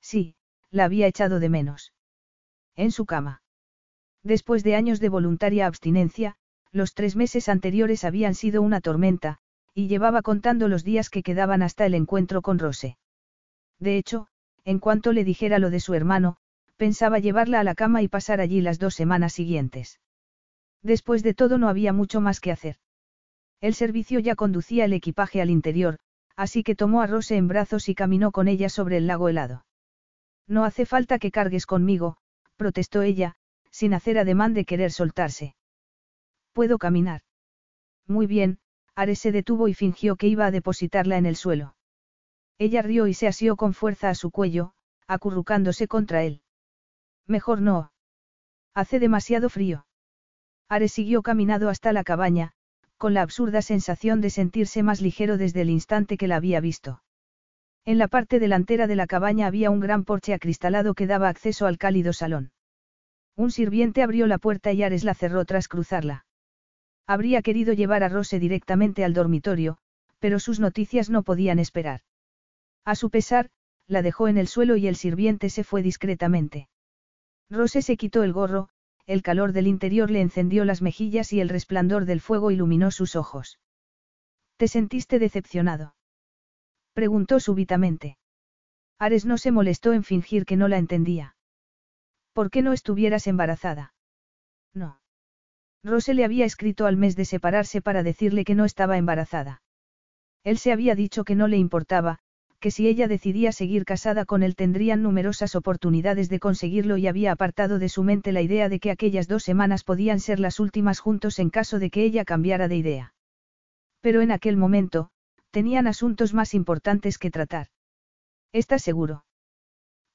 Sí, 0.00 0.36
la 0.70 0.84
había 0.84 1.08
echado 1.08 1.40
de 1.40 1.48
menos. 1.48 1.92
En 2.76 2.92
su 2.92 3.04
cama. 3.04 3.42
Después 4.22 4.62
de 4.62 4.76
años 4.76 5.00
de 5.00 5.08
voluntaria 5.08 5.66
abstinencia, 5.66 6.36
los 6.70 6.94
tres 6.94 7.16
meses 7.16 7.48
anteriores 7.48 8.04
habían 8.04 8.36
sido 8.36 8.62
una 8.62 8.80
tormenta, 8.80 9.40
y 9.74 9.88
llevaba 9.88 10.22
contando 10.22 10.68
los 10.68 10.84
días 10.84 11.10
que 11.10 11.24
quedaban 11.24 11.62
hasta 11.62 11.84
el 11.84 11.94
encuentro 11.94 12.42
con 12.42 12.60
Rose. 12.60 12.96
De 13.80 13.98
hecho, 13.98 14.28
en 14.64 14.78
cuanto 14.78 15.12
le 15.12 15.24
dijera 15.24 15.58
lo 15.58 15.70
de 15.70 15.80
su 15.80 15.94
hermano, 15.94 16.38
pensaba 16.78 17.18
llevarla 17.18 17.60
a 17.60 17.64
la 17.64 17.74
cama 17.74 18.02
y 18.02 18.08
pasar 18.08 18.40
allí 18.40 18.62
las 18.62 18.78
dos 18.78 18.94
semanas 18.94 19.34
siguientes. 19.34 20.00
Después 20.82 21.22
de 21.22 21.34
todo 21.34 21.58
no 21.58 21.68
había 21.68 21.92
mucho 21.92 22.20
más 22.20 22.40
que 22.40 22.52
hacer. 22.52 22.76
El 23.60 23.74
servicio 23.74 24.20
ya 24.20 24.36
conducía 24.36 24.84
el 24.84 24.92
equipaje 24.92 25.42
al 25.42 25.50
interior, 25.50 25.98
así 26.36 26.62
que 26.62 26.76
tomó 26.76 27.02
a 27.02 27.08
Rose 27.08 27.36
en 27.36 27.48
brazos 27.48 27.88
y 27.88 27.96
caminó 27.96 28.30
con 28.30 28.46
ella 28.46 28.68
sobre 28.68 28.96
el 28.96 29.08
lago 29.08 29.28
helado. 29.28 29.66
No 30.46 30.64
hace 30.64 30.86
falta 30.86 31.18
que 31.18 31.32
cargues 31.32 31.66
conmigo, 31.66 32.16
protestó 32.56 33.02
ella, 33.02 33.34
sin 33.72 33.92
hacer 33.92 34.16
ademán 34.16 34.54
de 34.54 34.64
querer 34.64 34.92
soltarse. 34.92 35.56
Puedo 36.52 36.78
caminar. 36.78 37.22
Muy 38.06 38.26
bien, 38.28 38.60
Ares 38.94 39.18
se 39.18 39.32
detuvo 39.32 39.66
y 39.66 39.74
fingió 39.74 40.14
que 40.14 40.28
iba 40.28 40.46
a 40.46 40.52
depositarla 40.52 41.18
en 41.18 41.26
el 41.26 41.34
suelo. 41.34 41.74
Ella 42.56 42.82
rió 42.82 43.08
y 43.08 43.14
se 43.14 43.26
asió 43.26 43.56
con 43.56 43.74
fuerza 43.74 44.10
a 44.10 44.14
su 44.14 44.30
cuello, 44.30 44.72
acurrucándose 45.08 45.88
contra 45.88 46.22
él. 46.22 46.42
Mejor 47.28 47.60
no. 47.60 47.92
Hace 48.74 48.98
demasiado 48.98 49.50
frío. 49.50 49.86
Ares 50.68 50.92
siguió 50.92 51.22
caminando 51.22 51.68
hasta 51.68 51.92
la 51.92 52.02
cabaña, 52.02 52.52
con 52.96 53.14
la 53.14 53.22
absurda 53.22 53.62
sensación 53.62 54.20
de 54.20 54.30
sentirse 54.30 54.82
más 54.82 55.00
ligero 55.00 55.36
desde 55.36 55.60
el 55.60 55.70
instante 55.70 56.16
que 56.16 56.26
la 56.26 56.36
había 56.36 56.60
visto. 56.60 57.02
En 57.84 57.98
la 57.98 58.08
parte 58.08 58.38
delantera 58.38 58.86
de 58.86 58.96
la 58.96 59.06
cabaña 59.06 59.46
había 59.46 59.70
un 59.70 59.80
gran 59.80 60.04
porche 60.04 60.34
acristalado 60.34 60.94
que 60.94 61.06
daba 61.06 61.28
acceso 61.28 61.66
al 61.66 61.78
cálido 61.78 62.12
salón. 62.12 62.50
Un 63.36 63.50
sirviente 63.50 64.02
abrió 64.02 64.26
la 64.26 64.38
puerta 64.38 64.72
y 64.72 64.82
Ares 64.82 65.04
la 65.04 65.14
cerró 65.14 65.44
tras 65.44 65.68
cruzarla. 65.68 66.26
Habría 67.06 67.40
querido 67.40 67.72
llevar 67.72 68.02
a 68.02 68.08
Rose 68.08 68.38
directamente 68.38 69.04
al 69.04 69.14
dormitorio, 69.14 69.78
pero 70.18 70.40
sus 70.40 70.60
noticias 70.60 71.08
no 71.08 71.22
podían 71.22 71.58
esperar. 71.58 72.00
A 72.84 72.94
su 72.94 73.10
pesar, 73.10 73.50
la 73.86 74.02
dejó 74.02 74.28
en 74.28 74.38
el 74.38 74.48
suelo 74.48 74.76
y 74.76 74.86
el 74.86 74.96
sirviente 74.96 75.50
se 75.50 75.64
fue 75.64 75.82
discretamente. 75.82 76.68
Rose 77.50 77.82
se 77.82 77.96
quitó 77.96 78.22
el 78.22 78.32
gorro, 78.32 78.68
el 79.06 79.22
calor 79.22 79.52
del 79.52 79.66
interior 79.66 80.10
le 80.10 80.20
encendió 80.20 80.64
las 80.64 80.82
mejillas 80.82 81.32
y 81.32 81.40
el 81.40 81.48
resplandor 81.48 82.04
del 82.04 82.20
fuego 82.20 82.50
iluminó 82.50 82.90
sus 82.90 83.16
ojos. 83.16 83.58
¿Te 84.58 84.68
sentiste 84.68 85.18
decepcionado? 85.18 85.94
Preguntó 86.92 87.40
súbitamente. 87.40 88.18
Ares 88.98 89.24
no 89.24 89.38
se 89.38 89.52
molestó 89.52 89.92
en 89.92 90.04
fingir 90.04 90.44
que 90.44 90.56
no 90.56 90.68
la 90.68 90.78
entendía. 90.78 91.36
¿Por 92.32 92.50
qué 92.50 92.60
no 92.60 92.72
estuvieras 92.72 93.26
embarazada? 93.26 93.94
No. 94.74 95.00
Rose 95.82 96.12
le 96.12 96.24
había 96.24 96.44
escrito 96.44 96.86
al 96.86 96.96
mes 96.96 97.16
de 97.16 97.24
separarse 97.24 97.80
para 97.80 98.02
decirle 98.02 98.44
que 98.44 98.54
no 98.54 98.64
estaba 98.64 98.98
embarazada. 98.98 99.62
Él 100.44 100.58
se 100.58 100.72
había 100.72 100.94
dicho 100.94 101.24
que 101.24 101.34
no 101.34 101.46
le 101.48 101.56
importaba, 101.56 102.18
que 102.60 102.70
si 102.70 102.88
ella 102.88 103.06
decidía 103.06 103.52
seguir 103.52 103.84
casada 103.84 104.24
con 104.24 104.42
él 104.42 104.56
tendrían 104.56 105.02
numerosas 105.02 105.54
oportunidades 105.54 106.28
de 106.28 106.40
conseguirlo 106.40 106.96
y 106.96 107.06
había 107.06 107.32
apartado 107.32 107.78
de 107.78 107.88
su 107.88 108.02
mente 108.02 108.32
la 108.32 108.42
idea 108.42 108.68
de 108.68 108.80
que 108.80 108.90
aquellas 108.90 109.28
dos 109.28 109.44
semanas 109.44 109.84
podían 109.84 110.18
ser 110.18 110.40
las 110.40 110.58
últimas 110.58 110.98
juntos 110.98 111.38
en 111.38 111.50
caso 111.50 111.78
de 111.78 111.90
que 111.90 112.02
ella 112.02 112.24
cambiara 112.24 112.66
de 112.66 112.76
idea. 112.76 113.14
Pero 114.00 114.22
en 114.22 114.32
aquel 114.32 114.56
momento, 114.56 115.10
tenían 115.50 115.86
asuntos 115.86 116.34
más 116.34 116.54
importantes 116.54 117.18
que 117.18 117.30
tratar. 117.30 117.68
¿Estás 118.52 118.82
seguro? 118.82 119.24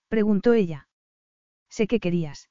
preguntó 0.09 0.53
ella. 0.53 0.87
Sé 1.69 1.87
que 1.87 1.99
querías. 1.99 2.49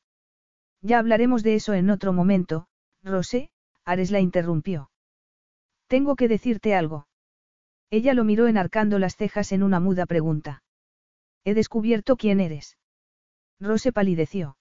Ya 0.80 0.98
hablaremos 0.98 1.42
de 1.42 1.54
eso 1.54 1.74
en 1.74 1.90
otro 1.90 2.12
momento, 2.12 2.66
Rosé, 3.02 3.50
Ares 3.84 4.10
la 4.10 4.20
interrumpió. 4.20 4.90
Tengo 5.86 6.16
que 6.16 6.28
decirte 6.28 6.74
algo. 6.74 7.06
Ella 7.92 8.14
lo 8.14 8.24
miró 8.24 8.48
enarcando 8.48 8.98
las 8.98 9.16
cejas 9.16 9.52
en 9.52 9.62
una 9.62 9.78
muda 9.78 10.06
pregunta. 10.06 10.62
He 11.44 11.52
descubierto 11.52 12.16
quién 12.16 12.40
eres. 12.40 12.78
Rose 13.60 13.92
palideció. 13.92 14.56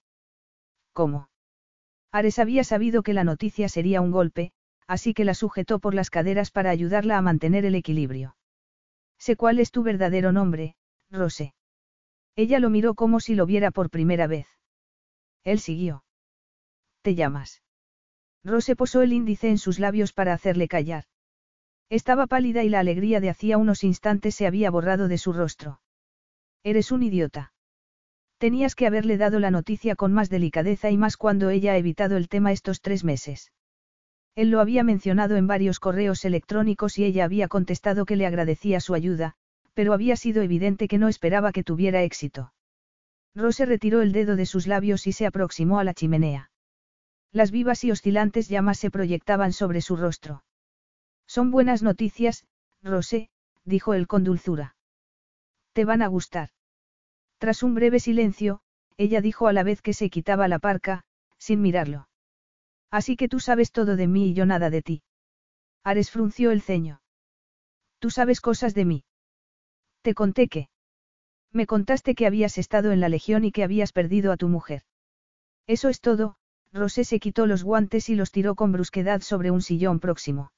¿Cómo? 0.91 1.29
Ares 2.11 2.39
había 2.39 2.65
sabido 2.65 3.03
que 3.03 3.13
la 3.13 3.23
noticia 3.23 3.69
sería 3.69 4.01
un 4.01 4.11
golpe, 4.11 4.51
así 4.85 5.13
que 5.13 5.23
la 5.23 5.33
sujetó 5.33 5.79
por 5.79 5.93
las 5.93 6.09
caderas 6.09 6.51
para 6.51 6.71
ayudarla 6.71 7.17
a 7.17 7.21
mantener 7.21 7.63
el 7.63 7.75
equilibrio. 7.75 8.35
Sé 9.17 9.37
cuál 9.37 9.59
es 9.59 9.71
tu 9.71 9.81
verdadero 9.81 10.33
nombre, 10.33 10.75
Rose. 11.09 11.53
Ella 12.35 12.59
lo 12.59 12.69
miró 12.69 12.95
como 12.95 13.21
si 13.21 13.35
lo 13.35 13.45
viera 13.45 13.71
por 13.71 13.89
primera 13.89 14.27
vez. 14.27 14.47
Él 15.45 15.61
siguió. 15.61 16.03
¿Te 17.01 17.15
llamas? 17.15 17.63
Rose 18.43 18.75
posó 18.75 19.01
el 19.01 19.13
índice 19.13 19.47
en 19.47 19.57
sus 19.57 19.79
labios 19.79 20.11
para 20.11 20.33
hacerle 20.33 20.67
callar. 20.67 21.05
Estaba 21.91 22.25
pálida 22.25 22.63
y 22.63 22.69
la 22.69 22.79
alegría 22.79 23.19
de 23.19 23.29
hacía 23.29 23.57
unos 23.57 23.83
instantes 23.83 24.33
se 24.33 24.47
había 24.47 24.71
borrado 24.71 25.09
de 25.09 25.17
su 25.17 25.33
rostro. 25.33 25.81
Eres 26.63 26.89
un 26.93 27.03
idiota. 27.03 27.51
Tenías 28.37 28.75
que 28.75 28.87
haberle 28.87 29.17
dado 29.17 29.39
la 29.39 29.51
noticia 29.51 29.97
con 29.97 30.13
más 30.13 30.29
delicadeza 30.29 30.89
y 30.89 30.95
más 30.95 31.17
cuando 31.17 31.49
ella 31.49 31.73
ha 31.73 31.77
evitado 31.77 32.15
el 32.15 32.29
tema 32.29 32.53
estos 32.53 32.79
tres 32.79 33.03
meses. 33.03 33.51
Él 34.35 34.51
lo 34.51 34.61
había 34.61 34.85
mencionado 34.85 35.35
en 35.35 35.47
varios 35.47 35.81
correos 35.81 36.23
electrónicos 36.23 36.97
y 36.97 37.03
ella 37.03 37.25
había 37.25 37.49
contestado 37.49 38.05
que 38.05 38.15
le 38.15 38.25
agradecía 38.25 38.79
su 38.79 38.93
ayuda, 38.93 39.33
pero 39.73 39.91
había 39.91 40.15
sido 40.15 40.43
evidente 40.43 40.87
que 40.87 40.97
no 40.97 41.09
esperaba 41.09 41.51
que 41.51 41.65
tuviera 41.65 42.03
éxito. 42.03 42.53
Rose 43.35 43.65
retiró 43.65 44.01
el 44.01 44.13
dedo 44.13 44.37
de 44.37 44.45
sus 44.45 44.65
labios 44.65 45.07
y 45.07 45.11
se 45.11 45.25
aproximó 45.25 45.77
a 45.77 45.83
la 45.83 45.93
chimenea. 45.93 46.51
Las 47.33 47.51
vivas 47.51 47.83
y 47.83 47.91
oscilantes 47.91 48.47
llamas 48.47 48.79
se 48.79 48.91
proyectaban 48.91 49.51
sobre 49.51 49.81
su 49.81 49.97
rostro. 49.97 50.45
Son 51.35 51.49
buenas 51.49 51.81
noticias, 51.81 52.45
Rosé, 52.83 53.29
dijo 53.63 53.93
él 53.93 54.05
con 54.05 54.25
dulzura. 54.25 54.75
Te 55.71 55.85
van 55.85 56.01
a 56.01 56.07
gustar. 56.07 56.49
Tras 57.37 57.63
un 57.63 57.73
breve 57.73 58.01
silencio, 58.01 58.59
ella 58.97 59.21
dijo 59.21 59.47
a 59.47 59.53
la 59.53 59.63
vez 59.63 59.81
que 59.81 59.93
se 59.93 60.09
quitaba 60.09 60.49
la 60.49 60.59
parca, 60.59 61.05
sin 61.37 61.61
mirarlo. 61.61 62.09
Así 62.89 63.15
que 63.15 63.29
tú 63.29 63.39
sabes 63.39 63.71
todo 63.71 63.95
de 63.95 64.07
mí 64.07 64.31
y 64.31 64.33
yo 64.33 64.45
nada 64.45 64.69
de 64.69 64.81
ti. 64.81 65.03
Ares 65.85 66.11
frunció 66.11 66.51
el 66.51 66.61
ceño. 66.61 67.01
Tú 67.99 68.09
sabes 68.09 68.41
cosas 68.41 68.73
de 68.73 68.83
mí. 68.83 69.05
Te 70.01 70.13
conté 70.13 70.49
que. 70.49 70.67
Me 71.53 71.65
contaste 71.65 72.13
que 72.13 72.27
habías 72.27 72.57
estado 72.57 72.91
en 72.91 72.99
la 72.99 73.07
Legión 73.07 73.45
y 73.45 73.53
que 73.53 73.63
habías 73.63 73.93
perdido 73.93 74.33
a 74.33 74.37
tu 74.37 74.49
mujer. 74.49 74.81
Eso 75.65 75.87
es 75.87 76.01
todo, 76.01 76.35
Rosé 76.73 77.05
se 77.05 77.21
quitó 77.21 77.45
los 77.45 77.63
guantes 77.63 78.09
y 78.09 78.15
los 78.15 78.33
tiró 78.33 78.55
con 78.55 78.73
brusquedad 78.73 79.21
sobre 79.21 79.49
un 79.49 79.61
sillón 79.61 80.01
próximo. 80.01 80.51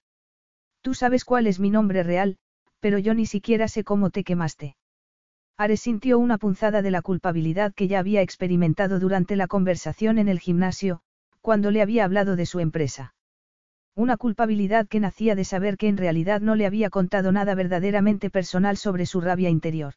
Tú 0.83 0.93
sabes 0.93 1.23
cuál 1.23 1.47
es 1.47 1.61
mi 1.61 1.69
nombre 1.69 2.03
real, 2.03 2.37
pero 2.81 2.97
yo 2.97 3.13
ni 3.13 3.25
siquiera 3.25 3.69
sé 3.69 3.85
cómo 3.85 4.09
te 4.09 4.25
quemaste. 4.25 4.75
Ares 5.57 5.79
sintió 5.79 6.19
una 6.19 6.37
punzada 6.37 6.81
de 6.81 6.91
la 6.91 7.01
culpabilidad 7.01 7.73
que 7.73 7.87
ya 7.87 7.99
había 7.99 8.21
experimentado 8.21 8.99
durante 8.99 9.37
la 9.37 9.47
conversación 9.47 10.17
en 10.17 10.27
el 10.27 10.41
gimnasio, 10.41 10.99
cuando 11.39 11.71
le 11.71 11.81
había 11.81 12.03
hablado 12.03 12.35
de 12.35 12.45
su 12.45 12.59
empresa. 12.59 13.15
Una 13.95 14.17
culpabilidad 14.17 14.89
que 14.89 14.99
nacía 14.99 15.35
de 15.35 15.45
saber 15.45 15.77
que 15.77 15.87
en 15.87 15.95
realidad 15.95 16.41
no 16.41 16.55
le 16.55 16.65
había 16.65 16.89
contado 16.89 17.31
nada 17.31 17.55
verdaderamente 17.55 18.29
personal 18.29 18.75
sobre 18.75 19.05
su 19.05 19.21
rabia 19.21 19.49
interior. 19.49 19.93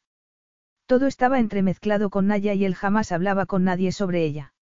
Todo 0.86 1.08
estaba 1.08 1.40
entremezclado 1.40 2.10
con 2.10 2.28
Naya 2.28 2.54
y 2.54 2.64
él 2.64 2.76
jamás 2.76 3.10
hablaba 3.10 3.46
con 3.46 3.64
nadie 3.64 3.90
sobre 3.90 4.22
ella. 4.24 4.54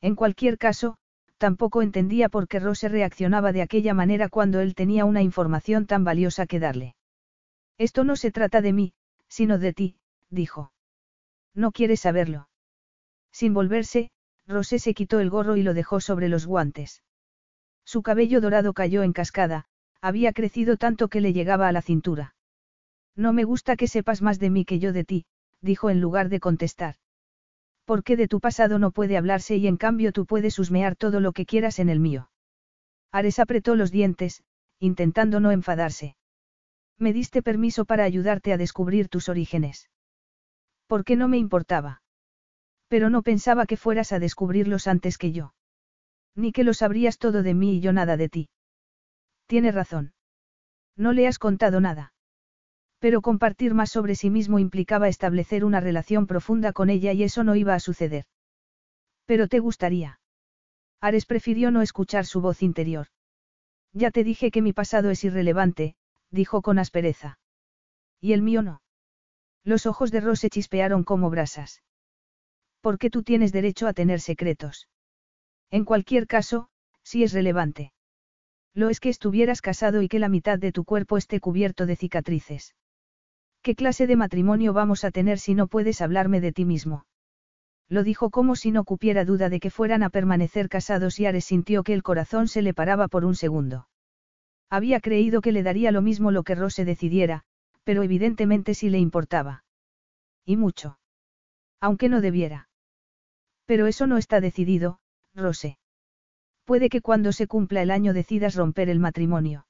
En 0.00 0.14
cualquier 0.14 0.56
caso, 0.56 0.96
tampoco 1.42 1.82
entendía 1.82 2.28
por 2.28 2.46
qué 2.46 2.60
Rose 2.60 2.88
reaccionaba 2.88 3.50
de 3.50 3.62
aquella 3.62 3.94
manera 3.94 4.28
cuando 4.28 4.60
él 4.60 4.76
tenía 4.76 5.04
una 5.04 5.22
información 5.22 5.86
tan 5.86 6.04
valiosa 6.04 6.46
que 6.46 6.60
darle. 6.60 6.94
Esto 7.78 8.04
no 8.04 8.14
se 8.14 8.30
trata 8.30 8.60
de 8.60 8.72
mí, 8.72 8.92
sino 9.26 9.58
de 9.58 9.72
ti, 9.72 9.96
dijo. 10.30 10.72
No 11.52 11.72
quieres 11.72 11.98
saberlo. 11.98 12.48
Sin 13.32 13.54
volverse, 13.54 14.12
Rosé 14.46 14.78
se 14.78 14.94
quitó 14.94 15.18
el 15.18 15.30
gorro 15.30 15.56
y 15.56 15.64
lo 15.64 15.74
dejó 15.74 15.98
sobre 15.98 16.28
los 16.28 16.46
guantes. 16.46 17.02
Su 17.84 18.02
cabello 18.02 18.40
dorado 18.40 18.72
cayó 18.72 19.02
en 19.02 19.12
cascada, 19.12 19.64
había 20.00 20.32
crecido 20.32 20.76
tanto 20.76 21.08
que 21.08 21.20
le 21.20 21.32
llegaba 21.32 21.66
a 21.66 21.72
la 21.72 21.82
cintura. 21.82 22.36
No 23.16 23.32
me 23.32 23.42
gusta 23.42 23.74
que 23.74 23.88
sepas 23.88 24.22
más 24.22 24.38
de 24.38 24.50
mí 24.50 24.64
que 24.64 24.78
yo 24.78 24.92
de 24.92 25.02
ti, 25.02 25.26
dijo 25.60 25.90
en 25.90 26.00
lugar 26.00 26.28
de 26.28 26.38
contestar. 26.38 26.94
¿Por 27.92 28.04
qué 28.04 28.16
de 28.16 28.26
tu 28.26 28.40
pasado 28.40 28.78
no 28.78 28.90
puede 28.90 29.18
hablarse 29.18 29.56
y 29.56 29.66
en 29.66 29.76
cambio 29.76 30.12
tú 30.12 30.24
puedes 30.24 30.58
husmear 30.58 30.96
todo 30.96 31.20
lo 31.20 31.32
que 31.32 31.44
quieras 31.44 31.78
en 31.78 31.90
el 31.90 32.00
mío? 32.00 32.30
Ares 33.12 33.38
apretó 33.38 33.76
los 33.76 33.90
dientes, 33.90 34.42
intentando 34.78 35.40
no 35.40 35.50
enfadarse. 35.50 36.16
Me 36.98 37.12
diste 37.12 37.42
permiso 37.42 37.84
para 37.84 38.04
ayudarte 38.04 38.54
a 38.54 38.56
descubrir 38.56 39.10
tus 39.10 39.28
orígenes. 39.28 39.90
¿Por 40.86 41.04
qué 41.04 41.16
no 41.16 41.28
me 41.28 41.36
importaba? 41.36 42.00
Pero 42.88 43.10
no 43.10 43.20
pensaba 43.20 43.66
que 43.66 43.76
fueras 43.76 44.12
a 44.12 44.18
descubrirlos 44.18 44.86
antes 44.86 45.18
que 45.18 45.32
yo. 45.32 45.52
Ni 46.34 46.52
que 46.52 46.64
lo 46.64 46.72
sabrías 46.72 47.18
todo 47.18 47.42
de 47.42 47.52
mí 47.52 47.76
y 47.76 47.80
yo 47.80 47.92
nada 47.92 48.16
de 48.16 48.30
ti. 48.30 48.48
Tienes 49.44 49.74
razón. 49.74 50.14
No 50.96 51.12
le 51.12 51.26
has 51.26 51.38
contado 51.38 51.78
nada. 51.82 52.11
Pero 53.02 53.20
compartir 53.20 53.74
más 53.74 53.90
sobre 53.90 54.14
sí 54.14 54.30
mismo 54.30 54.60
implicaba 54.60 55.08
establecer 55.08 55.64
una 55.64 55.80
relación 55.80 56.28
profunda 56.28 56.72
con 56.72 56.88
ella 56.88 57.12
y 57.12 57.24
eso 57.24 57.42
no 57.42 57.56
iba 57.56 57.74
a 57.74 57.80
suceder. 57.80 58.26
Pero 59.26 59.48
te 59.48 59.58
gustaría. 59.58 60.20
Ares 61.00 61.26
prefirió 61.26 61.72
no 61.72 61.82
escuchar 61.82 62.26
su 62.26 62.40
voz 62.40 62.62
interior. 62.62 63.08
Ya 63.92 64.12
te 64.12 64.22
dije 64.22 64.52
que 64.52 64.62
mi 64.62 64.72
pasado 64.72 65.10
es 65.10 65.24
irrelevante, 65.24 65.96
dijo 66.30 66.62
con 66.62 66.78
aspereza. 66.78 67.40
Y 68.20 68.34
el 68.34 68.42
mío 68.42 68.62
no. 68.62 68.82
Los 69.64 69.86
ojos 69.86 70.12
de 70.12 70.20
Rose 70.20 70.48
chispearon 70.48 71.02
como 71.02 71.28
brasas. 71.28 71.82
¿Por 72.80 72.98
qué 72.98 73.10
tú 73.10 73.24
tienes 73.24 73.50
derecho 73.50 73.88
a 73.88 73.94
tener 73.94 74.20
secretos? 74.20 74.88
En 75.72 75.84
cualquier 75.84 76.28
caso, 76.28 76.68
si 77.02 77.24
es 77.24 77.32
relevante. 77.32 77.92
Lo 78.74 78.90
es 78.90 79.00
que 79.00 79.08
estuvieras 79.08 79.60
casado 79.60 80.02
y 80.02 80.08
que 80.08 80.20
la 80.20 80.28
mitad 80.28 80.60
de 80.60 80.70
tu 80.70 80.84
cuerpo 80.84 81.16
esté 81.16 81.40
cubierto 81.40 81.84
de 81.84 81.96
cicatrices. 81.96 82.76
¿Qué 83.62 83.76
clase 83.76 84.08
de 84.08 84.16
matrimonio 84.16 84.72
vamos 84.72 85.04
a 85.04 85.12
tener 85.12 85.38
si 85.38 85.54
no 85.54 85.68
puedes 85.68 86.00
hablarme 86.00 86.40
de 86.40 86.52
ti 86.52 86.64
mismo? 86.64 87.06
Lo 87.88 88.02
dijo 88.02 88.30
como 88.30 88.56
si 88.56 88.72
no 88.72 88.82
cupiera 88.82 89.24
duda 89.24 89.48
de 89.50 89.60
que 89.60 89.70
fueran 89.70 90.02
a 90.02 90.10
permanecer 90.10 90.68
casados 90.68 91.20
y 91.20 91.26
Ares 91.26 91.44
sintió 91.44 91.84
que 91.84 91.94
el 91.94 92.02
corazón 92.02 92.48
se 92.48 92.62
le 92.62 92.74
paraba 92.74 93.06
por 93.06 93.24
un 93.24 93.36
segundo. 93.36 93.86
Había 94.68 94.98
creído 95.00 95.42
que 95.42 95.52
le 95.52 95.62
daría 95.62 95.92
lo 95.92 96.02
mismo 96.02 96.32
lo 96.32 96.42
que 96.42 96.56
Rose 96.56 96.84
decidiera, 96.84 97.44
pero 97.84 98.02
evidentemente 98.02 98.74
sí 98.74 98.88
le 98.88 98.98
importaba. 98.98 99.64
Y 100.44 100.56
mucho. 100.56 100.98
Aunque 101.80 102.08
no 102.08 102.20
debiera. 102.20 102.68
Pero 103.66 103.86
eso 103.86 104.08
no 104.08 104.16
está 104.16 104.40
decidido, 104.40 104.98
Rose. 105.34 105.78
Puede 106.64 106.88
que 106.88 107.00
cuando 107.00 107.30
se 107.30 107.46
cumpla 107.46 107.82
el 107.82 107.90
año 107.92 108.12
decidas 108.12 108.56
romper 108.56 108.88
el 108.88 108.98
matrimonio. 108.98 109.66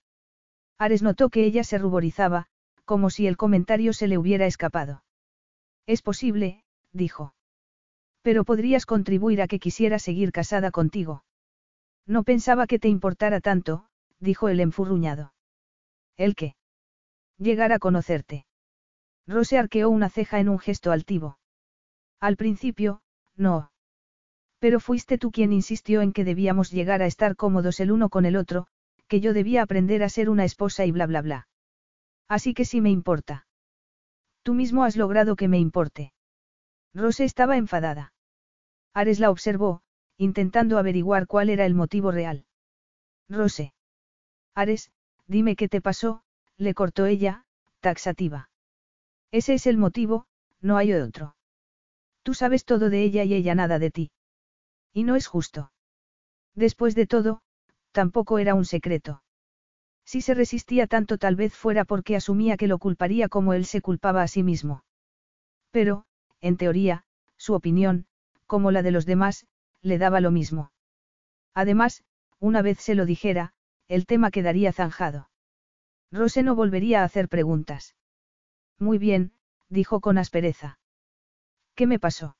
Ares 0.78 1.02
notó 1.02 1.28
que 1.28 1.44
ella 1.44 1.64
se 1.64 1.78
ruborizaba, 1.78 2.48
como 2.92 3.08
si 3.08 3.26
el 3.26 3.38
comentario 3.38 3.94
se 3.94 4.06
le 4.06 4.18
hubiera 4.18 4.44
escapado. 4.44 5.02
Es 5.86 6.02
posible, 6.02 6.62
dijo. 6.92 7.32
Pero 8.20 8.44
podrías 8.44 8.84
contribuir 8.84 9.40
a 9.40 9.48
que 9.48 9.58
quisiera 9.58 9.98
seguir 9.98 10.30
casada 10.30 10.70
contigo. 10.70 11.24
No 12.06 12.22
pensaba 12.22 12.66
que 12.66 12.78
te 12.78 12.88
importara 12.88 13.40
tanto, 13.40 13.86
dijo 14.20 14.50
el 14.50 14.60
enfurruñado. 14.60 15.32
¿El 16.18 16.34
qué? 16.34 16.54
Llegar 17.38 17.72
a 17.72 17.78
conocerte. 17.78 18.44
Rose 19.26 19.56
arqueó 19.56 19.88
una 19.88 20.10
ceja 20.10 20.38
en 20.38 20.50
un 20.50 20.58
gesto 20.58 20.92
altivo. 20.92 21.38
Al 22.20 22.36
principio, 22.36 23.00
no. 23.38 23.72
Pero 24.58 24.80
fuiste 24.80 25.16
tú 25.16 25.30
quien 25.30 25.54
insistió 25.54 26.02
en 26.02 26.12
que 26.12 26.26
debíamos 26.26 26.70
llegar 26.70 27.00
a 27.00 27.06
estar 27.06 27.36
cómodos 27.36 27.80
el 27.80 27.90
uno 27.90 28.10
con 28.10 28.26
el 28.26 28.36
otro, 28.36 28.66
que 29.08 29.22
yo 29.22 29.32
debía 29.32 29.62
aprender 29.62 30.02
a 30.02 30.10
ser 30.10 30.28
una 30.28 30.44
esposa 30.44 30.84
y 30.84 30.92
bla 30.92 31.06
bla 31.06 31.22
bla. 31.22 31.48
Así 32.36 32.54
que 32.54 32.64
sí 32.64 32.80
me 32.80 32.88
importa. 32.88 33.46
Tú 34.42 34.54
mismo 34.54 34.84
has 34.84 34.96
logrado 34.96 35.36
que 35.36 35.48
me 35.48 35.58
importe. 35.58 36.14
Rose 36.94 37.24
estaba 37.24 37.58
enfadada. 37.58 38.14
Ares 38.94 39.20
la 39.20 39.28
observó, 39.30 39.82
intentando 40.16 40.78
averiguar 40.78 41.26
cuál 41.26 41.50
era 41.50 41.66
el 41.66 41.74
motivo 41.74 42.10
real. 42.10 42.46
Rose. 43.28 43.74
Ares, 44.54 44.90
dime 45.26 45.56
qué 45.56 45.68
te 45.68 45.82
pasó, 45.82 46.22
le 46.56 46.72
cortó 46.72 47.04
ella, 47.04 47.44
taxativa. 47.80 48.48
Ese 49.30 49.52
es 49.52 49.66
el 49.66 49.76
motivo, 49.76 50.24
no 50.62 50.78
hay 50.78 50.94
otro. 50.94 51.36
Tú 52.22 52.32
sabes 52.32 52.64
todo 52.64 52.88
de 52.88 53.02
ella 53.02 53.24
y 53.24 53.34
ella 53.34 53.54
nada 53.54 53.78
de 53.78 53.90
ti. 53.90 54.10
Y 54.94 55.04
no 55.04 55.16
es 55.16 55.26
justo. 55.26 55.70
Después 56.54 56.94
de 56.94 57.06
todo, 57.06 57.42
tampoco 57.90 58.38
era 58.38 58.54
un 58.54 58.64
secreto. 58.64 59.22
Si 60.04 60.20
se 60.20 60.34
resistía 60.34 60.86
tanto 60.86 61.18
tal 61.18 61.36
vez 61.36 61.54
fuera 61.54 61.84
porque 61.84 62.16
asumía 62.16 62.56
que 62.56 62.66
lo 62.66 62.78
culparía 62.78 63.28
como 63.28 63.54
él 63.54 63.64
se 63.64 63.80
culpaba 63.80 64.22
a 64.22 64.28
sí 64.28 64.42
mismo. 64.42 64.84
Pero, 65.70 66.04
en 66.40 66.56
teoría, 66.56 67.04
su 67.36 67.54
opinión, 67.54 68.06
como 68.46 68.70
la 68.70 68.82
de 68.82 68.90
los 68.90 69.06
demás, 69.06 69.46
le 69.80 69.98
daba 69.98 70.20
lo 70.20 70.30
mismo. 70.30 70.72
Además, 71.54 72.04
una 72.38 72.62
vez 72.62 72.78
se 72.78 72.94
lo 72.94 73.06
dijera, 73.06 73.52
el 73.88 74.06
tema 74.06 74.30
quedaría 74.30 74.72
zanjado. 74.72 75.30
Rose 76.10 76.42
no 76.42 76.54
volvería 76.54 77.00
a 77.00 77.04
hacer 77.04 77.28
preguntas. 77.28 77.94
Muy 78.78 78.98
bien, 78.98 79.32
dijo 79.68 80.00
con 80.00 80.18
aspereza. 80.18 80.78
¿Qué 81.74 81.86
me 81.86 81.98
pasó? 81.98 82.36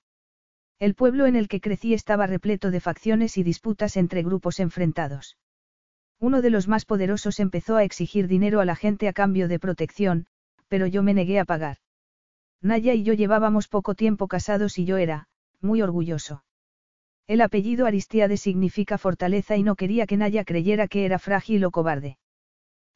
El 0.78 0.94
pueblo 0.94 1.26
en 1.26 1.36
el 1.36 1.48
que 1.48 1.60
crecí 1.60 1.94
estaba 1.94 2.26
repleto 2.26 2.70
de 2.70 2.80
facciones 2.80 3.38
y 3.38 3.42
disputas 3.42 3.96
entre 3.96 4.22
grupos 4.22 4.60
enfrentados. 4.60 5.38
Uno 6.22 6.40
de 6.40 6.50
los 6.50 6.68
más 6.68 6.84
poderosos 6.84 7.40
empezó 7.40 7.74
a 7.74 7.82
exigir 7.82 8.28
dinero 8.28 8.60
a 8.60 8.64
la 8.64 8.76
gente 8.76 9.08
a 9.08 9.12
cambio 9.12 9.48
de 9.48 9.58
protección, 9.58 10.26
pero 10.68 10.86
yo 10.86 11.02
me 11.02 11.14
negué 11.14 11.40
a 11.40 11.44
pagar. 11.44 11.78
Naya 12.60 12.94
y 12.94 13.02
yo 13.02 13.12
llevábamos 13.12 13.66
poco 13.66 13.96
tiempo 13.96 14.28
casados 14.28 14.78
y 14.78 14.84
yo 14.84 14.98
era, 14.98 15.26
muy 15.60 15.82
orgulloso. 15.82 16.44
El 17.26 17.40
apellido 17.40 17.86
Aristiade 17.86 18.36
significa 18.36 18.98
fortaleza 18.98 19.56
y 19.56 19.64
no 19.64 19.74
quería 19.74 20.06
que 20.06 20.16
Naya 20.16 20.44
creyera 20.44 20.86
que 20.86 21.06
era 21.06 21.18
frágil 21.18 21.64
o 21.64 21.72
cobarde. 21.72 22.18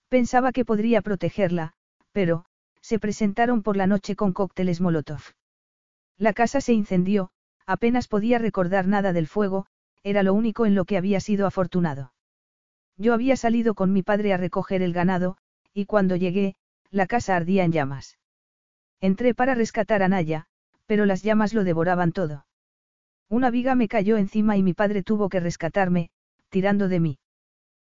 Pensaba 0.08 0.52
que 0.52 0.64
podría 0.64 1.02
protegerla, 1.02 1.72
pero, 2.12 2.44
se 2.80 3.00
presentaron 3.00 3.64
por 3.64 3.76
la 3.76 3.88
noche 3.88 4.14
con 4.14 4.32
cócteles 4.34 4.80
Molotov. 4.80 5.32
La 6.16 6.32
casa 6.32 6.60
se 6.60 6.74
incendió, 6.74 7.30
apenas 7.66 8.06
podía 8.06 8.38
recordar 8.38 8.86
nada 8.86 9.12
del 9.12 9.26
fuego, 9.26 9.66
era 10.04 10.22
lo 10.22 10.32
único 10.32 10.64
en 10.64 10.76
lo 10.76 10.84
que 10.84 10.96
había 10.96 11.18
sido 11.18 11.48
afortunado. 11.48 12.12
Yo 12.96 13.14
había 13.14 13.36
salido 13.36 13.74
con 13.74 13.92
mi 13.92 14.02
padre 14.02 14.32
a 14.32 14.36
recoger 14.36 14.82
el 14.82 14.92
ganado, 14.92 15.36
y 15.74 15.86
cuando 15.86 16.16
llegué, 16.16 16.56
la 16.90 17.06
casa 17.06 17.36
ardía 17.36 17.64
en 17.64 17.72
llamas. 17.72 18.18
Entré 19.00 19.34
para 19.34 19.54
rescatar 19.54 20.02
a 20.02 20.08
Naya, 20.08 20.46
pero 20.86 21.04
las 21.04 21.22
llamas 21.22 21.52
lo 21.52 21.64
devoraban 21.64 22.12
todo. 22.12 22.46
Una 23.28 23.50
viga 23.50 23.74
me 23.74 23.88
cayó 23.88 24.16
encima 24.16 24.56
y 24.56 24.62
mi 24.62 24.72
padre 24.72 25.02
tuvo 25.02 25.28
que 25.28 25.40
rescatarme, 25.40 26.10
tirando 26.48 26.88
de 26.88 27.00
mí. 27.00 27.18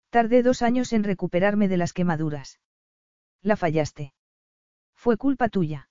Tardé 0.10 0.44
dos 0.44 0.62
años 0.62 0.92
en 0.94 1.04
recuperarme 1.04 1.68
de 1.68 1.78
las 1.78 1.94
quemaduras. 1.94 2.60
La 3.42 3.56
fallaste. 3.56 4.14
Fue 4.94 5.18
culpa 5.18 5.50
tuya. 5.50 5.90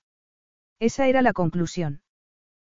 Esa 0.79 1.09
era 1.09 1.23
la 1.23 1.33
conclusión. 1.33 2.03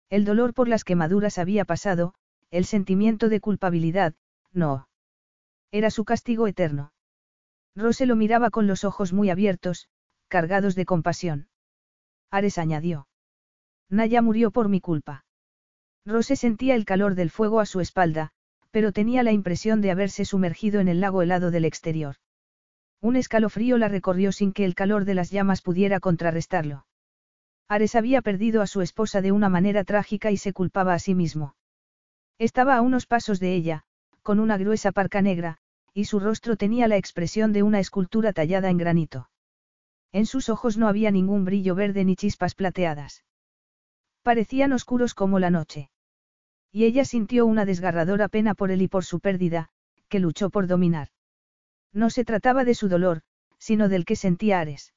El 0.08 0.24
dolor 0.24 0.54
por 0.54 0.68
las 0.68 0.84
quemaduras 0.84 1.38
había 1.38 1.64
pasado, 1.64 2.14
el 2.50 2.64
sentimiento 2.64 3.28
de 3.28 3.40
culpabilidad, 3.40 4.14
no. 4.52 4.88
Era 5.74 5.90
su 5.90 6.04
castigo 6.04 6.46
eterno. 6.46 6.92
Rose 7.74 8.06
lo 8.06 8.14
miraba 8.14 8.50
con 8.50 8.68
los 8.68 8.84
ojos 8.84 9.12
muy 9.12 9.28
abiertos, 9.28 9.88
cargados 10.28 10.76
de 10.76 10.84
compasión. 10.84 11.48
Ares 12.30 12.58
añadió. 12.58 13.08
Naya 13.90 14.22
murió 14.22 14.52
por 14.52 14.68
mi 14.68 14.80
culpa. 14.80 15.24
Rose 16.06 16.36
sentía 16.36 16.76
el 16.76 16.84
calor 16.84 17.16
del 17.16 17.28
fuego 17.28 17.58
a 17.58 17.66
su 17.66 17.80
espalda, 17.80 18.30
pero 18.70 18.92
tenía 18.92 19.24
la 19.24 19.32
impresión 19.32 19.80
de 19.80 19.90
haberse 19.90 20.24
sumergido 20.24 20.78
en 20.78 20.86
el 20.86 21.00
lago 21.00 21.22
helado 21.22 21.50
del 21.50 21.64
exterior. 21.64 22.14
Un 23.00 23.16
escalofrío 23.16 23.76
la 23.76 23.88
recorrió 23.88 24.30
sin 24.30 24.52
que 24.52 24.64
el 24.64 24.76
calor 24.76 25.04
de 25.04 25.14
las 25.14 25.32
llamas 25.32 25.60
pudiera 25.60 25.98
contrarrestarlo. 25.98 26.86
Ares 27.66 27.96
había 27.96 28.22
perdido 28.22 28.62
a 28.62 28.68
su 28.68 28.80
esposa 28.80 29.22
de 29.22 29.32
una 29.32 29.48
manera 29.48 29.82
trágica 29.82 30.30
y 30.30 30.36
se 30.36 30.52
culpaba 30.52 30.94
a 30.94 31.00
sí 31.00 31.16
mismo. 31.16 31.56
Estaba 32.38 32.76
a 32.76 32.80
unos 32.80 33.06
pasos 33.06 33.40
de 33.40 33.56
ella, 33.56 33.82
con 34.22 34.38
una 34.38 34.56
gruesa 34.56 34.92
parca 34.92 35.20
negra, 35.20 35.58
y 35.94 36.06
su 36.06 36.18
rostro 36.18 36.56
tenía 36.56 36.88
la 36.88 36.96
expresión 36.96 37.52
de 37.52 37.62
una 37.62 37.78
escultura 37.78 38.32
tallada 38.32 38.68
en 38.68 38.76
granito. 38.76 39.30
En 40.12 40.26
sus 40.26 40.48
ojos 40.48 40.76
no 40.76 40.88
había 40.88 41.12
ningún 41.12 41.44
brillo 41.44 41.74
verde 41.74 42.04
ni 42.04 42.16
chispas 42.16 42.54
plateadas. 42.54 43.24
Parecían 44.22 44.72
oscuros 44.72 45.14
como 45.14 45.38
la 45.38 45.50
noche. 45.50 45.90
Y 46.72 46.84
ella 46.84 47.04
sintió 47.04 47.46
una 47.46 47.64
desgarradora 47.64 48.28
pena 48.28 48.54
por 48.54 48.72
él 48.72 48.82
y 48.82 48.88
por 48.88 49.04
su 49.04 49.20
pérdida, 49.20 49.68
que 50.08 50.18
luchó 50.18 50.50
por 50.50 50.66
dominar. 50.66 51.08
No 51.92 52.10
se 52.10 52.24
trataba 52.24 52.64
de 52.64 52.74
su 52.74 52.88
dolor, 52.88 53.22
sino 53.58 53.88
del 53.88 54.04
que 54.04 54.16
sentía 54.16 54.58
Ares. 54.58 54.94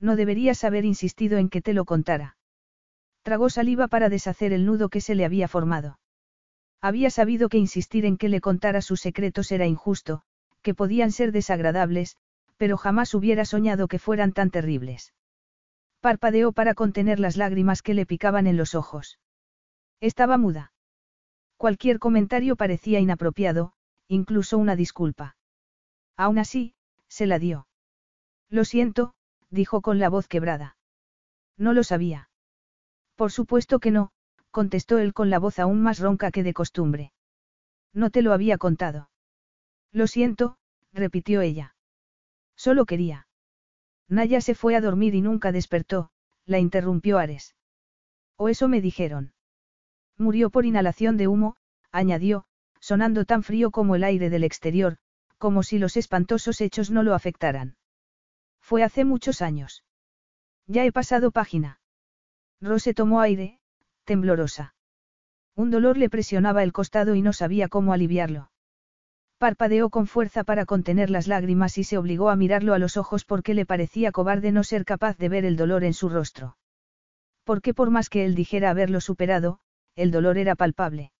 No 0.00 0.16
deberías 0.16 0.64
haber 0.64 0.84
insistido 0.84 1.38
en 1.38 1.48
que 1.48 1.62
te 1.62 1.72
lo 1.72 1.84
contara. 1.84 2.36
Tragó 3.22 3.50
saliva 3.50 3.86
para 3.86 4.08
deshacer 4.08 4.52
el 4.52 4.66
nudo 4.66 4.88
que 4.88 5.00
se 5.00 5.14
le 5.14 5.24
había 5.24 5.46
formado. 5.46 5.98
Había 6.80 7.10
sabido 7.10 7.48
que 7.48 7.58
insistir 7.58 8.04
en 8.04 8.16
que 8.16 8.28
le 8.28 8.40
contara 8.40 8.82
sus 8.82 9.00
secretos 9.00 9.50
era 9.50 9.66
injusto, 9.66 10.22
que 10.62 10.74
podían 10.74 11.12
ser 11.12 11.32
desagradables, 11.32 12.16
pero 12.56 12.76
jamás 12.76 13.14
hubiera 13.14 13.44
soñado 13.44 13.88
que 13.88 13.98
fueran 13.98 14.32
tan 14.32 14.50
terribles. 14.50 15.12
Parpadeó 16.00 16.52
para 16.52 16.74
contener 16.74 17.18
las 17.18 17.36
lágrimas 17.36 17.82
que 17.82 17.94
le 17.94 18.06
picaban 18.06 18.46
en 18.46 18.56
los 18.56 18.74
ojos. 18.74 19.18
Estaba 20.00 20.38
muda. 20.38 20.72
Cualquier 21.56 21.98
comentario 21.98 22.54
parecía 22.54 23.00
inapropiado, 23.00 23.72
incluso 24.06 24.58
una 24.58 24.76
disculpa. 24.76 25.36
Aún 26.16 26.38
así, 26.38 26.74
se 27.08 27.26
la 27.26 27.38
dio. 27.38 27.66
Lo 28.48 28.64
siento, 28.64 29.14
dijo 29.50 29.80
con 29.80 29.98
la 29.98 30.08
voz 30.08 30.28
quebrada. 30.28 30.76
No 31.56 31.72
lo 31.72 31.82
sabía. 31.82 32.30
Por 33.16 33.32
supuesto 33.32 33.80
que 33.80 33.90
no, 33.90 34.12
contestó 34.50 34.98
él 34.98 35.12
con 35.12 35.30
la 35.30 35.38
voz 35.38 35.58
aún 35.58 35.82
más 35.82 35.98
ronca 35.98 36.30
que 36.30 36.42
de 36.42 36.54
costumbre. 36.54 37.12
No 37.92 38.10
te 38.10 38.22
lo 38.22 38.32
había 38.32 38.58
contado. 38.58 39.10
Lo 39.92 40.06
siento, 40.06 40.58
repitió 40.92 41.40
ella. 41.40 41.74
Solo 42.56 42.86
quería. 42.86 43.28
Naya 44.08 44.40
se 44.40 44.54
fue 44.54 44.74
a 44.74 44.80
dormir 44.80 45.14
y 45.14 45.20
nunca 45.20 45.52
despertó, 45.52 46.10
la 46.44 46.58
interrumpió 46.58 47.18
Ares. 47.18 47.54
O 48.36 48.48
eso 48.48 48.68
me 48.68 48.80
dijeron. 48.80 49.32
Murió 50.16 50.50
por 50.50 50.64
inhalación 50.64 51.16
de 51.16 51.28
humo, 51.28 51.56
añadió, 51.92 52.46
sonando 52.80 53.24
tan 53.24 53.42
frío 53.42 53.70
como 53.70 53.96
el 53.96 54.04
aire 54.04 54.30
del 54.30 54.44
exterior, 54.44 54.98
como 55.36 55.62
si 55.62 55.78
los 55.78 55.96
espantosos 55.96 56.60
hechos 56.60 56.90
no 56.90 57.02
lo 57.02 57.14
afectaran. 57.14 57.76
Fue 58.60 58.82
hace 58.82 59.04
muchos 59.04 59.40
años. 59.40 59.84
Ya 60.66 60.84
he 60.84 60.92
pasado 60.92 61.30
página. 61.30 61.80
Rose 62.60 62.92
tomó 62.92 63.20
aire, 63.20 63.60
temblorosa. 64.08 64.74
Un 65.54 65.70
dolor 65.70 65.98
le 65.98 66.08
presionaba 66.08 66.62
el 66.62 66.72
costado 66.72 67.14
y 67.14 67.20
no 67.20 67.34
sabía 67.34 67.68
cómo 67.68 67.92
aliviarlo. 67.92 68.50
Parpadeó 69.36 69.90
con 69.90 70.06
fuerza 70.06 70.44
para 70.44 70.64
contener 70.64 71.10
las 71.10 71.28
lágrimas 71.28 71.76
y 71.76 71.84
se 71.84 71.98
obligó 71.98 72.30
a 72.30 72.36
mirarlo 72.36 72.72
a 72.72 72.78
los 72.78 72.96
ojos 72.96 73.26
porque 73.26 73.52
le 73.52 73.66
parecía 73.66 74.10
cobarde 74.10 74.50
no 74.50 74.64
ser 74.64 74.86
capaz 74.86 75.18
de 75.18 75.28
ver 75.28 75.44
el 75.44 75.56
dolor 75.56 75.84
en 75.84 75.92
su 75.92 76.08
rostro. 76.08 76.56
Porque 77.44 77.74
por 77.74 77.90
más 77.90 78.08
que 78.08 78.24
él 78.24 78.34
dijera 78.34 78.70
haberlo 78.70 79.00
superado, 79.00 79.60
el 79.94 80.10
dolor 80.10 80.38
era 80.38 80.56
palpable. 80.56 81.12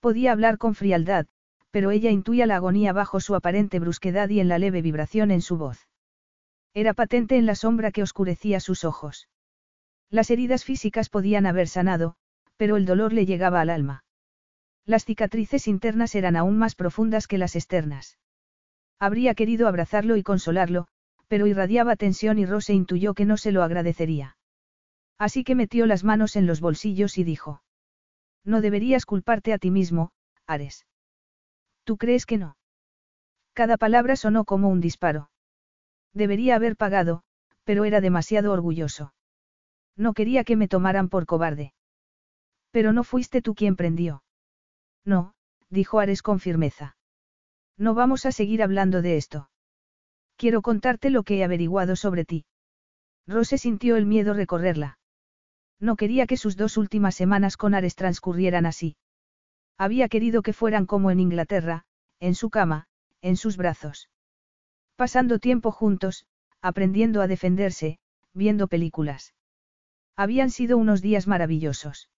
Podía 0.00 0.32
hablar 0.32 0.58
con 0.58 0.74
frialdad, 0.74 1.26
pero 1.70 1.92
ella 1.92 2.10
intuía 2.10 2.46
la 2.46 2.56
agonía 2.56 2.92
bajo 2.92 3.20
su 3.20 3.36
aparente 3.36 3.78
brusquedad 3.78 4.28
y 4.30 4.40
en 4.40 4.48
la 4.48 4.58
leve 4.58 4.82
vibración 4.82 5.30
en 5.30 5.42
su 5.42 5.56
voz. 5.56 5.86
Era 6.74 6.92
patente 6.92 7.36
en 7.36 7.46
la 7.46 7.54
sombra 7.54 7.92
que 7.92 8.02
oscurecía 8.02 8.58
sus 8.58 8.84
ojos. 8.84 9.28
Las 10.10 10.30
heridas 10.30 10.64
físicas 10.64 11.08
podían 11.08 11.46
haber 11.46 11.68
sanado, 11.68 12.16
pero 12.56 12.76
el 12.76 12.84
dolor 12.84 13.12
le 13.12 13.26
llegaba 13.26 13.60
al 13.60 13.70
alma. 13.70 14.04
Las 14.84 15.04
cicatrices 15.04 15.68
internas 15.68 16.14
eran 16.14 16.34
aún 16.34 16.58
más 16.58 16.74
profundas 16.74 17.28
que 17.28 17.38
las 17.38 17.54
externas. 17.54 18.18
Habría 18.98 19.34
querido 19.34 19.68
abrazarlo 19.68 20.16
y 20.16 20.22
consolarlo, 20.22 20.88
pero 21.28 21.46
irradiaba 21.46 21.94
tensión 21.94 22.38
y 22.38 22.44
Rose 22.44 22.74
intuyó 22.74 23.14
que 23.14 23.24
no 23.24 23.36
se 23.36 23.52
lo 23.52 23.62
agradecería. 23.62 24.36
Así 25.16 25.44
que 25.44 25.54
metió 25.54 25.86
las 25.86 26.02
manos 26.02 26.34
en 26.34 26.46
los 26.46 26.60
bolsillos 26.60 27.16
y 27.16 27.24
dijo. 27.24 27.62
No 28.44 28.60
deberías 28.60 29.06
culparte 29.06 29.52
a 29.52 29.58
ti 29.58 29.70
mismo, 29.70 30.10
Ares. 30.46 30.86
¿Tú 31.84 31.96
crees 31.98 32.26
que 32.26 32.36
no? 32.36 32.56
Cada 33.52 33.76
palabra 33.76 34.16
sonó 34.16 34.44
como 34.44 34.68
un 34.70 34.80
disparo. 34.80 35.30
Debería 36.12 36.56
haber 36.56 36.76
pagado, 36.76 37.22
pero 37.64 37.84
era 37.84 38.00
demasiado 38.00 38.52
orgulloso. 38.52 39.12
No 40.04 40.14
quería 40.14 40.44
que 40.44 40.56
me 40.56 40.66
tomaran 40.66 41.10
por 41.10 41.26
cobarde. 41.26 41.74
Pero 42.70 42.94
no 42.94 43.04
fuiste 43.04 43.42
tú 43.42 43.54
quien 43.54 43.76
prendió. 43.76 44.22
No, 45.04 45.34
dijo 45.68 46.00
Ares 46.00 46.22
con 46.22 46.40
firmeza. 46.40 46.96
No 47.76 47.92
vamos 47.92 48.24
a 48.24 48.32
seguir 48.32 48.62
hablando 48.62 49.02
de 49.02 49.18
esto. 49.18 49.50
Quiero 50.36 50.62
contarte 50.62 51.10
lo 51.10 51.22
que 51.22 51.36
he 51.36 51.44
averiguado 51.44 51.96
sobre 51.96 52.24
ti. 52.24 52.46
Rose 53.26 53.58
sintió 53.58 53.96
el 53.96 54.06
miedo 54.06 54.32
recorrerla. 54.32 54.98
No 55.78 55.96
quería 55.96 56.26
que 56.26 56.38
sus 56.38 56.56
dos 56.56 56.78
últimas 56.78 57.14
semanas 57.14 57.58
con 57.58 57.74
Ares 57.74 57.94
transcurrieran 57.94 58.64
así. 58.64 58.96
Había 59.76 60.08
querido 60.08 60.40
que 60.40 60.54
fueran 60.54 60.86
como 60.86 61.10
en 61.10 61.20
Inglaterra, 61.20 61.84
en 62.20 62.34
su 62.34 62.48
cama, 62.48 62.86
en 63.20 63.36
sus 63.36 63.58
brazos. 63.58 64.08
Pasando 64.96 65.38
tiempo 65.38 65.72
juntos, 65.72 66.24
aprendiendo 66.62 67.20
a 67.20 67.26
defenderse, 67.26 67.98
viendo 68.32 68.66
películas. 68.66 69.34
Habían 70.20 70.50
sido 70.50 70.76
unos 70.76 71.00
días 71.00 71.26
maravillosos. 71.26 72.10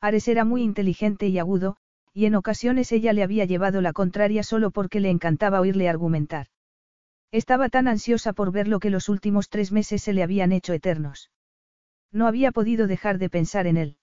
Ares 0.00 0.26
era 0.26 0.44
muy 0.44 0.64
inteligente 0.64 1.28
y 1.28 1.38
agudo, 1.38 1.76
y 2.12 2.24
en 2.24 2.34
ocasiones 2.34 2.90
ella 2.90 3.12
le 3.12 3.22
había 3.22 3.44
llevado 3.44 3.80
la 3.80 3.92
contraria 3.92 4.42
solo 4.42 4.72
porque 4.72 4.98
le 4.98 5.10
encantaba 5.10 5.60
oírle 5.60 5.88
argumentar. 5.88 6.48
Estaba 7.30 7.68
tan 7.68 7.86
ansiosa 7.86 8.32
por 8.32 8.50
ver 8.50 8.66
lo 8.66 8.80
que 8.80 8.90
los 8.90 9.08
últimos 9.08 9.48
tres 9.48 9.70
meses 9.70 10.02
se 10.02 10.12
le 10.12 10.24
habían 10.24 10.50
hecho 10.50 10.72
eternos. 10.72 11.30
No 12.10 12.26
había 12.26 12.50
podido 12.50 12.88
dejar 12.88 13.18
de 13.18 13.30
pensar 13.30 13.68
en 13.68 13.76
él. 13.76 13.96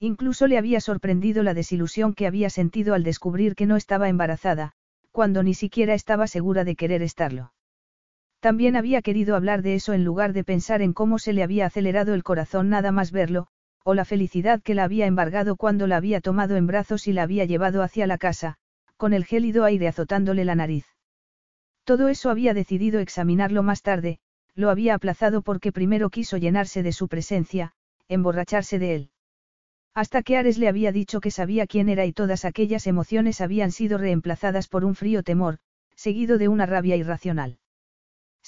Incluso 0.00 0.46
le 0.46 0.56
había 0.56 0.80
sorprendido 0.80 1.42
la 1.42 1.52
desilusión 1.52 2.14
que 2.14 2.26
había 2.26 2.48
sentido 2.48 2.94
al 2.94 3.04
descubrir 3.04 3.56
que 3.56 3.66
no 3.66 3.76
estaba 3.76 4.08
embarazada, 4.08 4.72
cuando 5.12 5.42
ni 5.42 5.52
siquiera 5.52 5.92
estaba 5.92 6.26
segura 6.26 6.64
de 6.64 6.76
querer 6.76 7.02
estarlo. 7.02 7.52
También 8.40 8.76
había 8.76 9.02
querido 9.02 9.34
hablar 9.34 9.62
de 9.62 9.74
eso 9.74 9.92
en 9.92 10.04
lugar 10.04 10.32
de 10.32 10.44
pensar 10.44 10.80
en 10.80 10.92
cómo 10.92 11.18
se 11.18 11.32
le 11.32 11.42
había 11.42 11.66
acelerado 11.66 12.14
el 12.14 12.22
corazón 12.22 12.68
nada 12.68 12.92
más 12.92 13.10
verlo, 13.10 13.48
o 13.84 13.94
la 13.94 14.04
felicidad 14.04 14.62
que 14.62 14.74
la 14.74 14.84
había 14.84 15.06
embargado 15.06 15.56
cuando 15.56 15.86
la 15.86 15.96
había 15.96 16.20
tomado 16.20 16.56
en 16.56 16.66
brazos 16.66 17.08
y 17.08 17.12
la 17.12 17.22
había 17.22 17.46
llevado 17.46 17.82
hacia 17.82 18.06
la 18.06 18.18
casa, 18.18 18.56
con 18.96 19.12
el 19.12 19.24
gélido 19.24 19.64
aire 19.64 19.88
azotándole 19.88 20.44
la 20.44 20.54
nariz. 20.54 20.86
Todo 21.84 22.08
eso 22.08 22.30
había 22.30 22.54
decidido 22.54 23.00
examinarlo 23.00 23.62
más 23.62 23.82
tarde, 23.82 24.20
lo 24.54 24.70
había 24.70 24.94
aplazado 24.94 25.42
porque 25.42 25.72
primero 25.72 26.10
quiso 26.10 26.36
llenarse 26.36 26.82
de 26.82 26.92
su 26.92 27.08
presencia, 27.08 27.72
emborracharse 28.08 28.78
de 28.78 28.94
él. 28.94 29.10
Hasta 29.94 30.22
que 30.22 30.36
Ares 30.36 30.58
le 30.58 30.68
había 30.68 30.92
dicho 30.92 31.20
que 31.20 31.30
sabía 31.30 31.66
quién 31.66 31.88
era 31.88 32.04
y 32.04 32.12
todas 32.12 32.44
aquellas 32.44 32.86
emociones 32.86 33.40
habían 33.40 33.72
sido 33.72 33.98
reemplazadas 33.98 34.68
por 34.68 34.84
un 34.84 34.94
frío 34.94 35.22
temor, 35.22 35.58
seguido 35.96 36.38
de 36.38 36.48
una 36.48 36.66
rabia 36.66 36.94
irracional. 36.94 37.58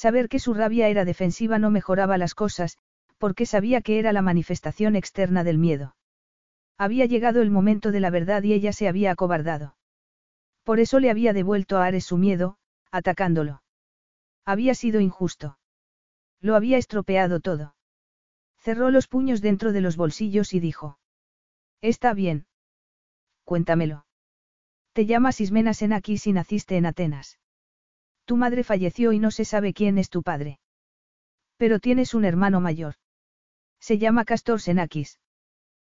Saber 0.04 0.30
que 0.30 0.38
su 0.38 0.54
rabia 0.54 0.88
era 0.88 1.04
defensiva 1.04 1.58
no 1.58 1.70
mejoraba 1.70 2.16
las 2.16 2.34
cosas, 2.34 2.78
porque 3.18 3.44
sabía 3.44 3.82
que 3.82 3.98
era 3.98 4.14
la 4.14 4.22
manifestación 4.22 4.96
externa 4.96 5.44
del 5.44 5.58
miedo. 5.58 5.94
Había 6.78 7.04
llegado 7.04 7.42
el 7.42 7.50
momento 7.50 7.92
de 7.92 8.00
la 8.00 8.08
verdad 8.08 8.42
y 8.42 8.54
ella 8.54 8.72
se 8.72 8.88
había 8.88 9.10
acobardado. 9.10 9.76
Por 10.64 10.80
eso 10.80 11.00
le 11.00 11.10
había 11.10 11.34
devuelto 11.34 11.76
a 11.76 11.84
Ares 11.84 12.06
su 12.06 12.16
miedo, 12.16 12.56
atacándolo. 12.90 13.62
Había 14.46 14.74
sido 14.74 15.00
injusto. 15.00 15.58
Lo 16.40 16.56
había 16.56 16.78
estropeado 16.78 17.40
todo. 17.40 17.74
Cerró 18.56 18.90
los 18.90 19.06
puños 19.06 19.42
dentro 19.42 19.70
de 19.70 19.82
los 19.82 19.98
bolsillos 19.98 20.54
y 20.54 20.60
dijo. 20.60 20.98
Está 21.82 22.14
bien. 22.14 22.46
Cuéntamelo. 23.44 24.06
Te 24.94 25.04
llamas 25.04 25.42
Ismena 25.42 25.74
Senakis 25.74 26.26
y 26.26 26.32
naciste 26.32 26.78
en 26.78 26.86
Atenas. 26.86 27.38
Tu 28.30 28.36
madre 28.36 28.62
falleció 28.62 29.10
y 29.10 29.18
no 29.18 29.32
se 29.32 29.44
sabe 29.44 29.74
quién 29.74 29.98
es 29.98 30.08
tu 30.08 30.22
padre. 30.22 30.60
Pero 31.56 31.80
tienes 31.80 32.14
un 32.14 32.24
hermano 32.24 32.60
mayor. 32.60 32.94
Se 33.80 33.98
llama 33.98 34.24
Castor 34.24 34.60
Senakis. 34.60 35.18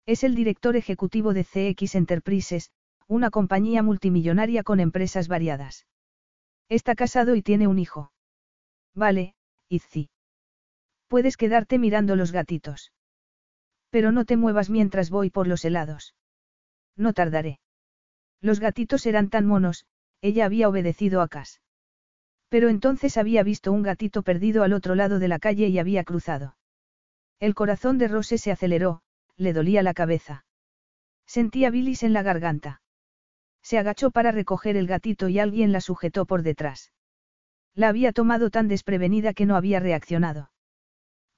Es 0.04 0.24
el 0.24 0.34
director 0.34 0.74
ejecutivo 0.74 1.32
de 1.32 1.44
CX 1.44 1.94
Enterprises, 1.94 2.72
una 3.06 3.30
compañía 3.30 3.84
multimillonaria 3.84 4.64
con 4.64 4.80
empresas 4.80 5.28
variadas. 5.28 5.86
Está 6.68 6.96
casado 6.96 7.36
y 7.36 7.42
tiene 7.42 7.68
un 7.68 7.78
hijo. 7.78 8.10
Vale, 8.96 9.36
Izzi. 9.68 10.10
Puedes 11.06 11.36
quedarte 11.36 11.78
mirando 11.78 12.16
los 12.16 12.32
gatitos. 12.32 12.90
Pero 13.90 14.10
no 14.10 14.24
te 14.24 14.36
muevas 14.36 14.70
mientras 14.70 15.08
voy 15.08 15.30
por 15.30 15.46
los 15.46 15.64
helados. 15.64 16.16
No 16.96 17.12
tardaré. 17.12 17.60
Los 18.40 18.58
gatitos 18.58 19.06
eran 19.06 19.30
tan 19.30 19.46
monos, 19.46 19.86
ella 20.20 20.46
había 20.46 20.68
obedecido 20.68 21.20
a 21.20 21.28
Cas. 21.28 21.60
Pero 22.54 22.68
entonces 22.68 23.16
había 23.16 23.42
visto 23.42 23.72
un 23.72 23.82
gatito 23.82 24.22
perdido 24.22 24.62
al 24.62 24.74
otro 24.74 24.94
lado 24.94 25.18
de 25.18 25.26
la 25.26 25.40
calle 25.40 25.66
y 25.66 25.80
había 25.80 26.04
cruzado. 26.04 26.54
El 27.40 27.52
corazón 27.52 27.98
de 27.98 28.06
Rose 28.06 28.38
se 28.38 28.52
aceleró, 28.52 29.02
le 29.36 29.52
dolía 29.52 29.82
la 29.82 29.92
cabeza. 29.92 30.46
Sentía 31.26 31.70
bilis 31.70 32.04
en 32.04 32.12
la 32.12 32.22
garganta. 32.22 32.80
Se 33.60 33.76
agachó 33.76 34.12
para 34.12 34.30
recoger 34.30 34.76
el 34.76 34.86
gatito 34.86 35.28
y 35.28 35.40
alguien 35.40 35.72
la 35.72 35.80
sujetó 35.80 36.26
por 36.26 36.42
detrás. 36.42 36.92
La 37.74 37.88
había 37.88 38.12
tomado 38.12 38.50
tan 38.50 38.68
desprevenida 38.68 39.34
que 39.34 39.46
no 39.46 39.56
había 39.56 39.80
reaccionado. 39.80 40.52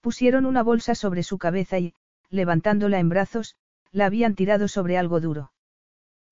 Pusieron 0.03 0.45
una 0.45 0.62
bolsa 0.62 0.95
sobre 0.95 1.23
su 1.23 1.39
cabeza 1.39 1.78
y, 1.78 1.95
levantándola 2.28 2.99
en 2.99 3.09
brazos, 3.09 3.57
la 3.91 4.05
habían 4.05 4.35
tirado 4.35 4.69
sobre 4.69 4.99
algo 4.99 5.19
duro. 5.20 5.51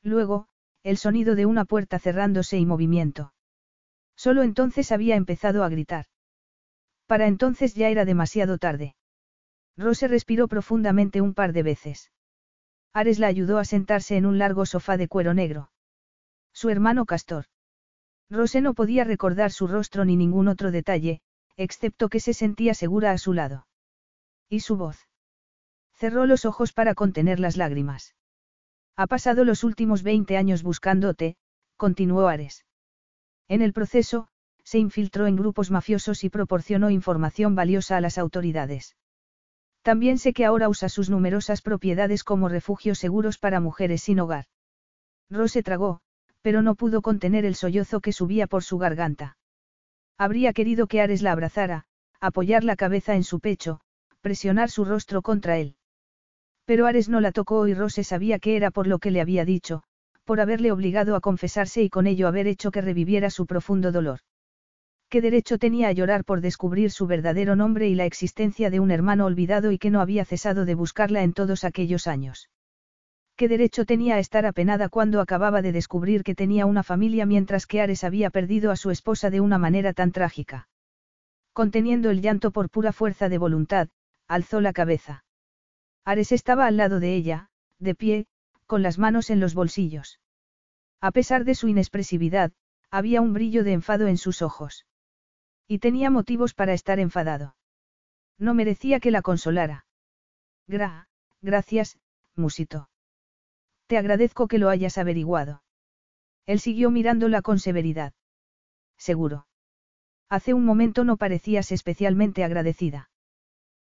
Luego, 0.03 0.47
el 0.83 0.99
sonido 0.99 1.37
de 1.37 1.47
una 1.47 1.65
puerta 1.65 1.99
cerrándose 1.99 2.59
y 2.59 2.67
movimiento. 2.67 3.34
Solo 4.17 4.43
entonces 4.43 4.93
había 4.93 5.17
empezado 5.17 5.65
a 5.65 5.69
gritar. 5.69 6.07
Para 7.07 7.27
entonces 7.27 7.75
ya 7.75 7.89
era 7.89 8.05
demasiado 8.05 8.59
tarde. 8.59 8.95
Rose 9.77 10.09
respiró 10.09 10.49
profundamente 10.49 11.21
un 11.21 11.35
par 11.35 11.53
de 11.53 11.63
veces. 11.63 12.13
Ares 12.93 13.19
la 13.19 13.27
ayudó 13.27 13.59
a 13.59 13.65
sentarse 13.65 14.17
en 14.17 14.25
un 14.25 14.39
largo 14.39 14.67
sofá 14.67 14.97
de 14.97 15.09
cuero 15.09 15.35
negro. 15.35 15.71
Su 16.53 16.71
hermano 16.71 17.07
Castor. 17.07 17.47
Rose 18.31 18.61
no 18.61 18.75
podía 18.75 19.05
recordar 19.05 19.51
su 19.51 19.67
rostro 19.67 20.05
ni 20.05 20.17
ningún 20.17 20.49
otro 20.49 20.71
detalle, 20.71 21.21
excepto 21.57 22.09
que 22.09 22.21
se 22.21 22.35
sentía 22.35 22.73
segura 22.75 23.11
a 23.11 23.19
su 23.19 23.33
lado. 23.33 23.67
¿Y 24.49 24.61
su 24.61 24.77
voz? 24.77 25.09
Cerró 25.93 26.27
los 26.27 26.45
ojos 26.45 26.73
para 26.73 26.95
contener 26.95 27.41
las 27.41 27.57
lágrimas. 27.57 28.15
Ha 28.97 29.07
pasado 29.09 29.45
los 29.45 29.65
últimos 29.65 30.03
20 30.03 30.37
años 30.37 30.63
buscándote, 30.63 31.37
continuó 31.77 32.29
Ares. 32.29 32.65
En 33.49 33.63
el 33.63 33.73
proceso, 33.73 34.29
se 34.63 34.79
infiltró 34.79 35.27
en 35.27 35.37
grupos 35.37 35.71
mafiosos 35.71 36.25
y 36.25 36.31
proporcionó 36.31 36.91
información 36.91 37.55
valiosa 37.55 37.97
a 37.97 38.01
las 38.01 38.19
autoridades. 38.19 38.97
También 39.83 40.17
sé 40.17 40.33
que 40.33 40.47
ahora 40.47 40.71
usa 40.71 40.89
sus 40.89 41.11
numerosas 41.11 41.61
propiedades 41.61 42.25
como 42.25 42.49
refugios 42.49 42.99
seguros 42.99 43.39
para 43.39 43.61
mujeres 43.61 44.03
sin 44.03 44.19
hogar. 44.19 44.47
Rose 45.29 45.63
tragó, 45.63 46.01
pero 46.41 46.63
no 46.63 46.75
pudo 46.75 47.03
contener 47.03 47.45
el 47.45 47.55
sollozo 47.55 48.01
que 48.01 48.13
subía 48.13 48.47
por 48.47 48.65
su 48.65 48.79
garganta. 48.79 49.37
Habría 50.17 50.53
querido 50.55 50.87
que 50.87 51.03
Ares 51.03 51.21
la 51.21 51.33
abrazara, 51.33 51.85
apoyar 52.21 52.65
la 52.65 52.77
cabeza 52.77 53.15
en 53.15 53.25
su 53.25 53.41
pecho, 53.41 53.81
presionar 54.23 54.71
su 54.71 54.87
rostro 54.87 55.21
contra 55.21 55.59
él. 55.59 55.77
Pero 56.65 56.87
Ares 56.87 57.11
no 57.11 57.21
la 57.21 57.33
tocó 57.33 57.67
y 57.69 57.75
Rose 57.75 58.05
sabía 58.05 58.39
que 58.39 58.57
era 58.57 58.71
por 58.71 58.87
lo 58.87 58.99
que 58.99 59.11
le 59.11 59.21
había 59.21 59.45
dicho, 59.45 59.83
por 60.25 60.41
haberle 60.41 60.73
obligado 60.73 61.17
a 61.17 61.21
confesarse 61.21 61.83
y 61.83 61.91
con 61.91 62.07
ello 62.07 62.29
haber 62.29 62.47
hecho 62.47 62.71
que 62.71 62.81
reviviera 62.81 63.31
su 63.31 63.47
profundo 63.47 63.93
dolor. 63.93 64.21
¿Qué 65.09 65.21
derecho 65.21 65.59
tenía 65.59 65.89
a 65.89 65.93
llorar 65.93 66.25
por 66.25 66.41
descubrir 66.41 66.91
su 66.91 67.07
verdadero 67.07 67.55
nombre 67.55 67.89
y 67.89 67.95
la 67.95 68.07
existencia 68.07 68.71
de 68.71 68.81
un 68.81 68.91
hermano 68.91 69.27
olvidado 69.27 69.71
y 69.71 69.79
que 69.79 69.91
no 69.91 70.01
había 70.01 70.25
cesado 70.25 70.65
de 70.65 70.75
buscarla 70.75 71.23
en 71.23 71.33
todos 71.33 71.63
aquellos 71.63 72.07
años? 72.07 72.49
¿Qué 73.37 73.49
derecho 73.49 73.85
tenía 73.85 74.15
a 74.15 74.19
estar 74.19 74.47
apenada 74.47 74.89
cuando 74.89 75.21
acababa 75.21 75.61
de 75.61 75.73
descubrir 75.73 76.23
que 76.23 76.35
tenía 76.35 76.67
una 76.67 76.83
familia 76.83 77.27
mientras 77.27 77.67
que 77.67 77.81
Ares 77.81 78.05
había 78.05 78.31
perdido 78.31 78.71
a 78.71 78.77
su 78.77 78.91
esposa 78.91 79.31
de 79.31 79.41
una 79.41 79.59
manera 79.59 79.93
tan 79.93 80.13
trágica? 80.13 80.69
Conteniendo 81.53 82.11
el 82.11 82.21
llanto 82.21 82.51
por 82.51 82.71
pura 82.71 82.93
fuerza 82.93 83.29
de 83.29 83.39
voluntad, 83.39 83.89
alzó 84.29 84.61
la 84.61 84.73
cabeza. 84.73 85.25
Ares 86.05 86.33
estaba 86.33 86.67
al 86.67 86.77
lado 86.77 87.01
de 87.01 87.15
ella, 87.15 87.49
de 87.79 87.95
pie, 87.95 88.27
con 88.75 88.83
las 88.83 88.99
manos 88.99 89.31
en 89.31 89.39
los 89.39 89.55
bolsillos. 89.55 90.19
A 91.01 91.13
pesar 91.13 91.45
de 91.45 91.55
su 91.55 91.69
inexpresividad, 91.69 92.51
había 92.91 93.21
un 93.21 93.33
brillo 93.33 93.63
de 93.63 93.73
enfado 93.73 94.09
en 94.09 94.19
sus 94.19 94.43
ojos. 94.43 94.85
Y 95.69 95.79
tenía 95.79 96.11
motivos 96.11 96.55
para 96.55 96.73
estar 96.73 96.99
enfadado. 96.99 97.55
No 98.37 98.53
merecía 98.53 98.99
que 98.99 99.13
la 99.13 99.23
consolara. 99.23 99.87
Gra, 100.67 101.07
gracias, 101.41 102.01
musito. 102.35 102.91
Te 103.87 103.97
agradezco 103.97 104.49
que 104.49 104.59
lo 104.59 104.71
hayas 104.71 104.99
averiguado. 104.99 105.63
Él 106.45 106.59
siguió 106.59 106.91
mirándola 106.91 107.43
con 107.43 107.61
severidad. 107.61 108.13
Seguro. 108.99 109.47
Hace 110.29 110.53
un 110.53 110.65
momento 110.65 111.05
no 111.05 111.17
parecías 111.17 111.71
especialmente 111.71 112.43
agradecida. 112.43 113.09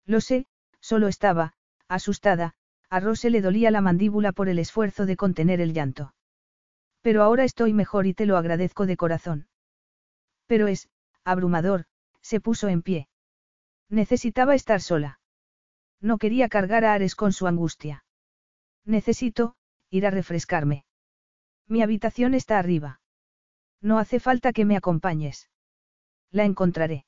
Lo 0.08 0.20
sé, 0.20 0.48
solo 0.80 1.08
estaba, 1.08 1.54
asustada, 1.88 2.56
a 2.90 3.00
Rose 3.00 3.30
le 3.30 3.42
dolía 3.42 3.72
la 3.72 3.82
mandíbula 3.82 4.32
por 4.32 4.50
el 4.50 4.60
esfuerzo 4.60 5.06
de 5.06 5.16
contener 5.16 5.62
el 5.62 5.74
llanto. 5.74 6.14
Pero 7.02 7.24
ahora 7.24 7.44
estoy 7.44 7.74
mejor 7.74 8.08
y 8.08 8.14
te 8.14 8.26
lo 8.26 8.36
agradezco 8.36 8.86
de 8.86 8.98
corazón. 8.98 9.48
Pero 10.48 10.68
es, 10.68 10.90
abrumador, 11.24 11.86
se 12.22 12.42
puso 12.42 12.68
en 12.68 12.82
pie. 12.82 13.08
Necesitaba 13.90 14.56
estar 14.56 14.82
sola. 14.82 15.20
No 16.02 16.18
quería 16.18 16.50
cargar 16.50 16.86
a 16.86 16.94
Ares 16.94 17.16
con 17.16 17.32
su 17.32 17.48
angustia. 17.48 18.04
Necesito, 18.86 19.56
ir 19.90 20.06
a 20.06 20.12
refrescarme. 20.12 20.86
Mi 21.68 21.84
habitación 21.84 22.34
está 22.34 22.58
arriba. 22.58 23.02
No 23.82 24.00
hace 24.00 24.20
falta 24.20 24.52
que 24.52 24.66
me 24.66 24.76
acompañes. 24.76 25.50
La 26.32 26.46
encontraré. 26.46 27.06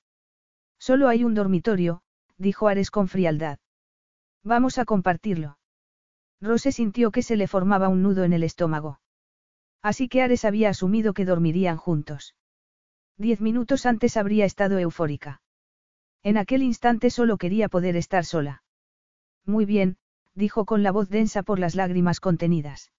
Solo 0.79 1.07
hay 1.07 1.23
un 1.23 1.33
dormitorio, 1.33 2.01
dijo 2.37 2.67
Ares 2.67 2.91
con 2.91 3.07
frialdad. 3.07 3.59
Vamos 4.43 4.77
a 4.77 4.85
compartirlo. 4.85 5.57
Rose 6.41 6.71
sintió 6.71 7.11
que 7.11 7.21
se 7.21 7.35
le 7.35 7.47
formaba 7.47 7.87
un 7.87 8.01
nudo 8.01 8.23
en 8.23 8.33
el 8.33 8.43
estómago. 8.43 8.99
Así 9.83 10.09
que 10.09 10.21
Ares 10.21 10.43
había 10.43 10.69
asumido 10.69 11.13
que 11.13 11.25
dormirían 11.25 11.77
juntos. 11.77 12.35
Diez 13.17 13.41
minutos 13.41 13.85
antes 13.85 14.17
habría 14.17 14.45
estado 14.45 14.79
eufórica. 14.79 15.41
En 16.23 16.37
aquel 16.37 16.63
instante 16.63 17.09
solo 17.09 17.37
quería 17.37 17.69
poder 17.69 17.95
estar 17.95 18.25
sola. 18.25 18.63
Muy 19.45 19.65
bien, 19.65 19.97
dijo 20.33 20.65
con 20.65 20.83
la 20.83 20.91
voz 20.91 21.09
densa 21.09 21.43
por 21.43 21.59
las 21.59 21.75
lágrimas 21.75 22.19
contenidas. 22.19 22.91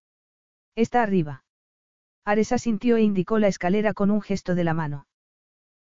Está 0.75 1.03
arriba. 1.03 1.45
Ares 2.25 2.53
asintió 2.53 2.97
e 2.97 3.03
indicó 3.03 3.39
la 3.39 3.49
escalera 3.49 3.95
con 3.95 4.11
un 4.11 4.23
gesto 4.23 4.55
de 4.55 4.65
la 4.65 4.75
mano. 4.75 5.07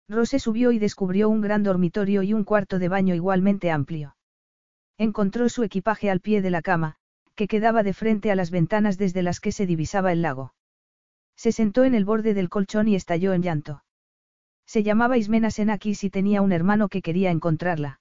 Rose 0.07 0.39
subió 0.39 0.71
y 0.71 0.79
descubrió 0.79 1.29
un 1.29 1.41
gran 1.41 1.63
dormitorio 1.63 2.23
y 2.23 2.33
un 2.33 2.43
cuarto 2.43 2.79
de 2.79 2.89
baño 2.89 3.15
igualmente 3.15 3.71
amplio. 3.71 4.15
Encontró 4.97 5.49
su 5.49 5.63
equipaje 5.63 6.09
al 6.09 6.19
pie 6.19 6.41
de 6.41 6.51
la 6.51 6.61
cama, 6.61 6.97
que 7.41 7.47
quedaba 7.47 7.81
de 7.81 7.95
frente 7.95 8.29
a 8.29 8.35
las 8.35 8.51
ventanas 8.51 8.99
desde 8.99 9.23
las 9.23 9.39
que 9.39 9.51
se 9.51 9.65
divisaba 9.65 10.11
el 10.11 10.21
lago. 10.21 10.53
Se 11.35 11.51
sentó 11.51 11.85
en 11.85 11.95
el 11.95 12.05
borde 12.05 12.35
del 12.35 12.49
colchón 12.49 12.87
y 12.87 12.93
estalló 12.93 13.33
en 13.33 13.41
llanto. 13.41 13.83
Se 14.67 14.83
llamaba 14.83 15.17
Ismena 15.17 15.49
Senakis 15.49 16.03
y 16.03 16.11
tenía 16.11 16.43
un 16.43 16.51
hermano 16.51 16.87
que 16.87 17.01
quería 17.01 17.31
encontrarla. 17.31 17.99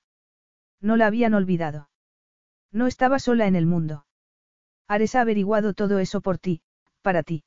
No 0.82 0.98
la 0.98 1.06
habían 1.06 1.32
olvidado. 1.32 1.88
No 2.70 2.86
estaba 2.86 3.18
sola 3.18 3.46
en 3.46 3.56
el 3.56 3.64
mundo. 3.64 4.04
Ares 4.86 5.14
ha 5.14 5.22
averiguado 5.22 5.72
todo 5.72 6.00
eso 6.00 6.20
por 6.20 6.36
ti, 6.36 6.60
para 7.00 7.22
ti. 7.22 7.42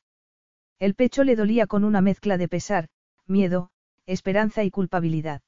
El 0.79 0.95
pecho 0.95 1.23
le 1.23 1.35
dolía 1.35 1.67
con 1.67 1.83
una 1.83 2.01
mezcla 2.01 2.39
de 2.39 2.47
pesar, 2.47 2.87
miedo, 3.27 3.69
esperanza 4.07 4.63
y 4.63 4.71
culpabilidad. 4.71 5.43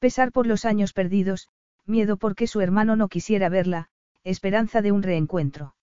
Pesar 0.00 0.32
por 0.32 0.48
los 0.48 0.64
años 0.64 0.92
perdidos, 0.92 1.46
miedo 1.86 2.16
porque 2.16 2.48
su 2.48 2.60
hermano 2.60 2.96
no 2.96 3.06
quisiera 3.06 3.48
verla, 3.48 3.90
esperanza 4.24 4.82
de 4.82 4.92
un 4.92 5.02
reencuentro. 5.02 5.74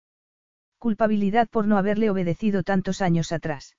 Culpabilidad 0.77 1.49
por 1.49 1.67
no 1.67 1.77
haberle 1.77 2.09
obedecido 2.09 2.63
tantos 2.63 3.01
años 3.01 3.31
atrás. 3.31 3.75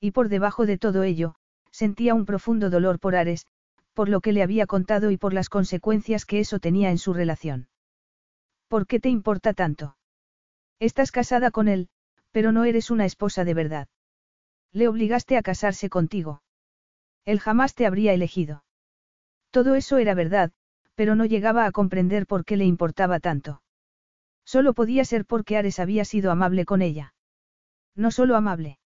Y 0.00 0.10
por 0.10 0.28
debajo 0.28 0.66
de 0.66 0.78
todo 0.78 1.02
ello, 1.02 1.34
sentía 1.70 2.14
un 2.14 2.26
profundo 2.26 2.68
dolor 2.68 2.98
por 2.98 3.16
Ares, 3.16 3.46
por 3.94 4.08
lo 4.08 4.20
que 4.20 4.32
le 4.32 4.42
había 4.42 4.66
contado 4.66 5.10
y 5.10 5.16
por 5.16 5.32
las 5.32 5.48
consecuencias 5.48 6.24
que 6.24 6.40
eso 6.40 6.58
tenía 6.58 6.90
en 6.90 6.98
su 6.98 7.12
relación. 7.12 7.68
¿Por 8.68 8.86
qué 8.86 9.00
te 9.00 9.08
importa 9.08 9.54
tanto? 9.54 9.96
Estás 10.78 11.10
casada 11.10 11.50
con 11.50 11.68
él, 11.68 11.88
pero 12.30 12.52
no 12.52 12.64
eres 12.64 12.90
una 12.90 13.04
esposa 13.04 13.44
de 13.44 13.54
verdad. 13.54 13.88
Le 14.72 14.88
obligaste 14.88 15.36
a 15.36 15.42
casarse 15.42 15.88
contigo. 15.88 16.42
Él 17.24 17.40
jamás 17.40 17.74
te 17.74 17.86
habría 17.86 18.12
elegido. 18.12 18.64
Todo 19.50 19.74
eso 19.74 19.98
era 19.98 20.14
verdad, 20.14 20.52
pero 20.94 21.14
no 21.14 21.24
llegaba 21.24 21.66
a 21.66 21.72
comprender 21.72 22.26
por 22.26 22.44
qué 22.44 22.56
le 22.56 22.64
importaba 22.64 23.20
tanto. 23.20 23.62
Solo 24.52 24.74
podía 24.74 25.04
ser 25.04 25.26
porque 25.26 25.56
Ares 25.56 25.78
había 25.78 26.04
sido 26.04 26.32
amable 26.32 26.64
con 26.64 26.82
ella. 26.82 27.14
No 27.94 28.10
solo 28.10 28.34
amable. 28.34 28.80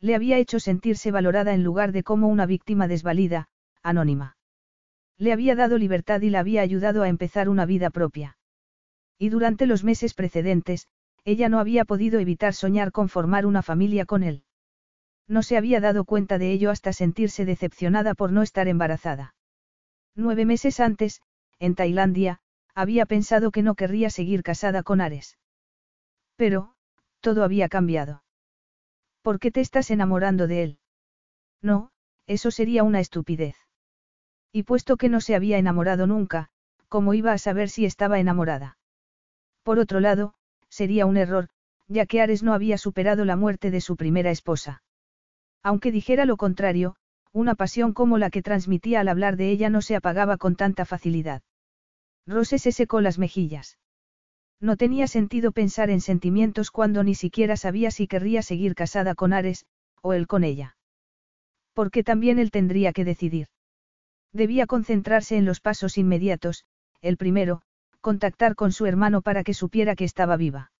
Le 0.00 0.16
había 0.16 0.36
hecho 0.38 0.58
sentirse 0.58 1.12
valorada 1.12 1.54
en 1.54 1.62
lugar 1.62 1.92
de 1.92 2.02
como 2.02 2.26
una 2.26 2.44
víctima 2.44 2.88
desvalida, 2.88 3.46
anónima. 3.84 4.36
Le 5.16 5.32
había 5.32 5.54
dado 5.54 5.78
libertad 5.78 6.22
y 6.22 6.30
la 6.30 6.40
había 6.40 6.62
ayudado 6.62 7.04
a 7.04 7.08
empezar 7.08 7.48
una 7.48 7.66
vida 7.66 7.90
propia. 7.90 8.36
Y 9.16 9.28
durante 9.28 9.66
los 9.66 9.84
meses 9.84 10.12
precedentes, 10.12 10.88
ella 11.24 11.48
no 11.48 11.60
había 11.60 11.84
podido 11.84 12.18
evitar 12.18 12.52
soñar 12.52 12.90
con 12.90 13.08
formar 13.08 13.46
una 13.46 13.62
familia 13.62 14.06
con 14.06 14.24
él. 14.24 14.42
No 15.28 15.44
se 15.44 15.56
había 15.56 15.78
dado 15.78 16.04
cuenta 16.04 16.36
de 16.36 16.50
ello 16.50 16.68
hasta 16.68 16.92
sentirse 16.92 17.44
decepcionada 17.44 18.14
por 18.14 18.32
no 18.32 18.42
estar 18.42 18.66
embarazada. 18.66 19.36
Nueve 20.16 20.46
meses 20.46 20.80
antes, 20.80 21.22
en 21.60 21.76
Tailandia, 21.76 22.40
había 22.74 23.06
pensado 23.06 23.50
que 23.50 23.62
no 23.62 23.74
querría 23.74 24.10
seguir 24.10 24.42
casada 24.42 24.82
con 24.82 25.00
Ares. 25.00 25.38
Pero, 26.36 26.74
todo 27.20 27.44
había 27.44 27.68
cambiado. 27.68 28.22
¿Por 29.22 29.38
qué 29.38 29.50
te 29.50 29.60
estás 29.60 29.90
enamorando 29.90 30.46
de 30.46 30.62
él? 30.62 30.78
No, 31.60 31.90
eso 32.26 32.50
sería 32.50 32.82
una 32.82 33.00
estupidez. 33.00 33.56
Y 34.52 34.62
puesto 34.62 34.96
que 34.96 35.08
no 35.08 35.20
se 35.20 35.34
había 35.34 35.58
enamorado 35.58 36.06
nunca, 36.06 36.48
¿cómo 36.88 37.14
iba 37.14 37.32
a 37.32 37.38
saber 37.38 37.68
si 37.68 37.84
estaba 37.84 38.18
enamorada? 38.18 38.78
Por 39.62 39.78
otro 39.78 40.00
lado, 40.00 40.34
sería 40.68 41.06
un 41.06 41.16
error, 41.16 41.48
ya 41.86 42.06
que 42.06 42.20
Ares 42.20 42.42
no 42.42 42.54
había 42.54 42.78
superado 42.78 43.24
la 43.24 43.36
muerte 43.36 43.70
de 43.70 43.80
su 43.80 43.96
primera 43.96 44.30
esposa. 44.30 44.82
Aunque 45.62 45.92
dijera 45.92 46.24
lo 46.24 46.36
contrario, 46.36 46.96
una 47.32 47.54
pasión 47.54 47.92
como 47.92 48.18
la 48.18 48.30
que 48.30 48.42
transmitía 48.42 49.00
al 49.00 49.08
hablar 49.08 49.36
de 49.36 49.50
ella 49.50 49.70
no 49.70 49.82
se 49.82 49.94
apagaba 49.96 50.36
con 50.36 50.56
tanta 50.56 50.84
facilidad. 50.84 51.42
Rose 52.26 52.58
se 52.58 52.72
secó 52.72 53.00
las 53.00 53.18
mejillas. 53.18 53.78
No 54.60 54.76
tenía 54.76 55.06
sentido 55.06 55.52
pensar 55.52 55.90
en 55.90 56.00
sentimientos 56.00 56.70
cuando 56.70 57.02
ni 57.02 57.14
siquiera 57.14 57.56
sabía 57.56 57.90
si 57.90 58.06
querría 58.06 58.42
seguir 58.42 58.74
casada 58.74 59.14
con 59.14 59.32
Ares, 59.32 59.66
o 60.02 60.12
él 60.12 60.26
con 60.26 60.44
ella. 60.44 60.76
Porque 61.72 62.04
también 62.04 62.38
él 62.38 62.50
tendría 62.50 62.92
que 62.92 63.04
decidir. 63.04 63.48
Debía 64.32 64.66
concentrarse 64.66 65.36
en 65.36 65.44
los 65.44 65.60
pasos 65.60 65.98
inmediatos, 65.98 66.64
el 67.00 67.16
primero, 67.16 67.62
contactar 68.00 68.54
con 68.54 68.72
su 68.72 68.86
hermano 68.86 69.22
para 69.22 69.44
que 69.44 69.54
supiera 69.54 69.96
que 69.96 70.04
estaba 70.04 70.36
viva. 70.36 70.72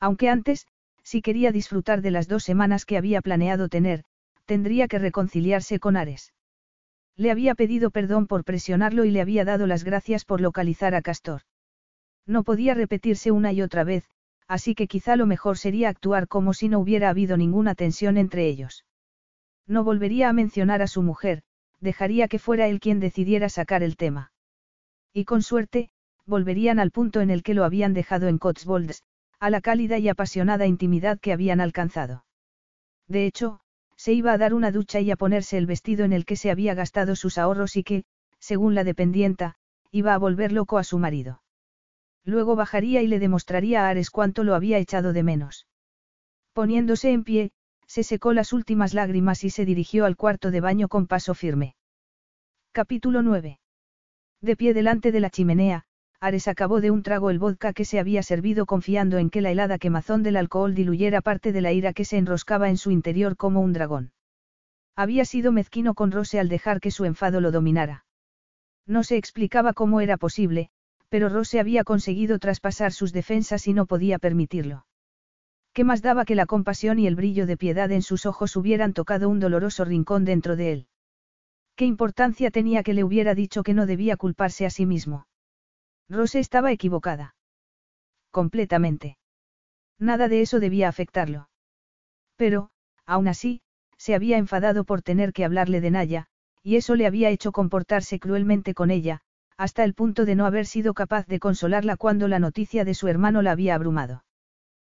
Aunque 0.00 0.28
antes, 0.28 0.66
si 1.02 1.22
quería 1.22 1.50
disfrutar 1.50 2.02
de 2.02 2.10
las 2.10 2.28
dos 2.28 2.44
semanas 2.44 2.84
que 2.84 2.98
había 2.98 3.22
planeado 3.22 3.68
tener, 3.68 4.04
tendría 4.44 4.86
que 4.86 4.98
reconciliarse 4.98 5.78
con 5.80 5.96
Ares. 5.96 6.32
Le 7.18 7.32
había 7.32 7.56
pedido 7.56 7.90
perdón 7.90 8.28
por 8.28 8.44
presionarlo 8.44 9.04
y 9.04 9.10
le 9.10 9.20
había 9.20 9.44
dado 9.44 9.66
las 9.66 9.82
gracias 9.82 10.24
por 10.24 10.40
localizar 10.40 10.94
a 10.94 11.02
Castor. 11.02 11.42
No 12.26 12.44
podía 12.44 12.74
repetirse 12.74 13.32
una 13.32 13.52
y 13.52 13.60
otra 13.60 13.82
vez, 13.82 14.08
así 14.46 14.76
que 14.76 14.86
quizá 14.86 15.16
lo 15.16 15.26
mejor 15.26 15.58
sería 15.58 15.88
actuar 15.88 16.28
como 16.28 16.54
si 16.54 16.68
no 16.68 16.78
hubiera 16.78 17.10
habido 17.10 17.36
ninguna 17.36 17.74
tensión 17.74 18.18
entre 18.18 18.46
ellos. 18.46 18.86
No 19.66 19.82
volvería 19.82 20.28
a 20.28 20.32
mencionar 20.32 20.80
a 20.80 20.86
su 20.86 21.02
mujer, 21.02 21.42
dejaría 21.80 22.28
que 22.28 22.38
fuera 22.38 22.68
él 22.68 22.78
quien 22.78 23.00
decidiera 23.00 23.48
sacar 23.48 23.82
el 23.82 23.96
tema. 23.96 24.32
Y 25.12 25.24
con 25.24 25.42
suerte, 25.42 25.90
volverían 26.24 26.78
al 26.78 26.92
punto 26.92 27.20
en 27.20 27.30
el 27.30 27.42
que 27.42 27.54
lo 27.54 27.64
habían 27.64 27.94
dejado 27.94 28.28
en 28.28 28.38
Cotswolds, 28.38 29.02
a 29.40 29.50
la 29.50 29.60
cálida 29.60 29.98
y 29.98 30.08
apasionada 30.08 30.66
intimidad 30.66 31.18
que 31.18 31.32
habían 31.32 31.60
alcanzado. 31.60 32.24
De 33.08 33.26
hecho, 33.26 33.60
se 33.98 34.12
iba 34.12 34.32
a 34.32 34.38
dar 34.38 34.54
una 34.54 34.70
ducha 34.70 35.00
y 35.00 35.10
a 35.10 35.16
ponerse 35.16 35.58
el 35.58 35.66
vestido 35.66 36.04
en 36.04 36.12
el 36.12 36.24
que 36.24 36.36
se 36.36 36.52
había 36.52 36.74
gastado 36.74 37.16
sus 37.16 37.36
ahorros 37.36 37.76
y 37.76 37.82
que, 37.82 38.04
según 38.38 38.76
la 38.76 38.84
dependienta, 38.84 39.56
iba 39.90 40.14
a 40.14 40.18
volver 40.18 40.52
loco 40.52 40.78
a 40.78 40.84
su 40.84 40.98
marido. 40.98 41.42
Luego 42.24 42.54
bajaría 42.54 43.02
y 43.02 43.08
le 43.08 43.18
demostraría 43.18 43.84
a 43.84 43.88
Ares 43.88 44.10
cuánto 44.10 44.44
lo 44.44 44.54
había 44.54 44.78
echado 44.78 45.12
de 45.12 45.24
menos. 45.24 45.66
Poniéndose 46.52 47.10
en 47.10 47.24
pie, 47.24 47.50
se 47.86 48.04
secó 48.04 48.32
las 48.32 48.52
últimas 48.52 48.94
lágrimas 48.94 49.42
y 49.42 49.50
se 49.50 49.64
dirigió 49.64 50.04
al 50.04 50.16
cuarto 50.16 50.52
de 50.52 50.60
baño 50.60 50.88
con 50.88 51.08
paso 51.08 51.34
firme. 51.34 51.74
Capítulo 52.70 53.22
9. 53.22 53.58
De 54.40 54.56
pie 54.56 54.74
delante 54.74 55.10
de 55.10 55.20
la 55.20 55.30
chimenea, 55.30 55.86
Ares 56.20 56.48
acabó 56.48 56.80
de 56.80 56.90
un 56.90 57.04
trago 57.04 57.30
el 57.30 57.38
vodka 57.38 57.72
que 57.72 57.84
se 57.84 58.00
había 58.00 58.24
servido 58.24 58.66
confiando 58.66 59.18
en 59.18 59.30
que 59.30 59.40
la 59.40 59.52
helada 59.52 59.78
quemazón 59.78 60.24
del 60.24 60.36
alcohol 60.36 60.74
diluyera 60.74 61.20
parte 61.20 61.52
de 61.52 61.60
la 61.60 61.72
ira 61.72 61.92
que 61.92 62.04
se 62.04 62.18
enroscaba 62.18 62.68
en 62.68 62.76
su 62.76 62.90
interior 62.90 63.36
como 63.36 63.60
un 63.60 63.72
dragón. 63.72 64.10
Había 64.96 65.24
sido 65.24 65.52
mezquino 65.52 65.94
con 65.94 66.10
Rose 66.10 66.40
al 66.40 66.48
dejar 66.48 66.80
que 66.80 66.90
su 66.90 67.04
enfado 67.04 67.40
lo 67.40 67.52
dominara. 67.52 68.04
No 68.84 69.04
se 69.04 69.16
explicaba 69.16 69.74
cómo 69.74 70.00
era 70.00 70.16
posible, 70.16 70.70
pero 71.08 71.28
Rose 71.28 71.60
había 71.60 71.84
conseguido 71.84 72.40
traspasar 72.40 72.92
sus 72.92 73.12
defensas 73.12 73.68
y 73.68 73.72
no 73.72 73.86
podía 73.86 74.18
permitirlo. 74.18 74.86
¿Qué 75.72 75.84
más 75.84 76.02
daba 76.02 76.24
que 76.24 76.34
la 76.34 76.46
compasión 76.46 76.98
y 76.98 77.06
el 77.06 77.14
brillo 77.14 77.46
de 77.46 77.56
piedad 77.56 77.92
en 77.92 78.02
sus 78.02 78.26
ojos 78.26 78.56
hubieran 78.56 78.92
tocado 78.92 79.28
un 79.28 79.38
doloroso 79.38 79.84
rincón 79.84 80.24
dentro 80.24 80.56
de 80.56 80.72
él? 80.72 80.86
¿Qué 81.76 81.84
importancia 81.84 82.50
tenía 82.50 82.82
que 82.82 82.92
le 82.92 83.04
hubiera 83.04 83.36
dicho 83.36 83.62
que 83.62 83.74
no 83.74 83.86
debía 83.86 84.16
culparse 84.16 84.66
a 84.66 84.70
sí 84.70 84.84
mismo? 84.84 85.27
Rose 86.08 86.38
estaba 86.38 86.72
equivocada. 86.72 87.34
Completamente. 88.30 89.18
Nada 89.98 90.28
de 90.28 90.42
eso 90.42 90.60
debía 90.60 90.88
afectarlo. 90.88 91.48
Pero, 92.36 92.70
aún 93.04 93.28
así, 93.28 93.62
se 93.96 94.14
había 94.14 94.38
enfadado 94.38 94.84
por 94.84 95.02
tener 95.02 95.32
que 95.32 95.44
hablarle 95.44 95.80
de 95.80 95.90
Naya, 95.90 96.26
y 96.62 96.76
eso 96.76 96.94
le 96.94 97.06
había 97.06 97.30
hecho 97.30 97.52
comportarse 97.52 98.20
cruelmente 98.20 98.74
con 98.74 98.90
ella, 98.90 99.20
hasta 99.56 99.82
el 99.84 99.94
punto 99.94 100.24
de 100.24 100.36
no 100.36 100.46
haber 100.46 100.66
sido 100.66 100.94
capaz 100.94 101.26
de 101.26 101.40
consolarla 101.40 101.96
cuando 101.96 102.28
la 102.28 102.38
noticia 102.38 102.84
de 102.84 102.94
su 102.94 103.08
hermano 103.08 103.42
la 103.42 103.50
había 103.50 103.74
abrumado. 103.74 104.24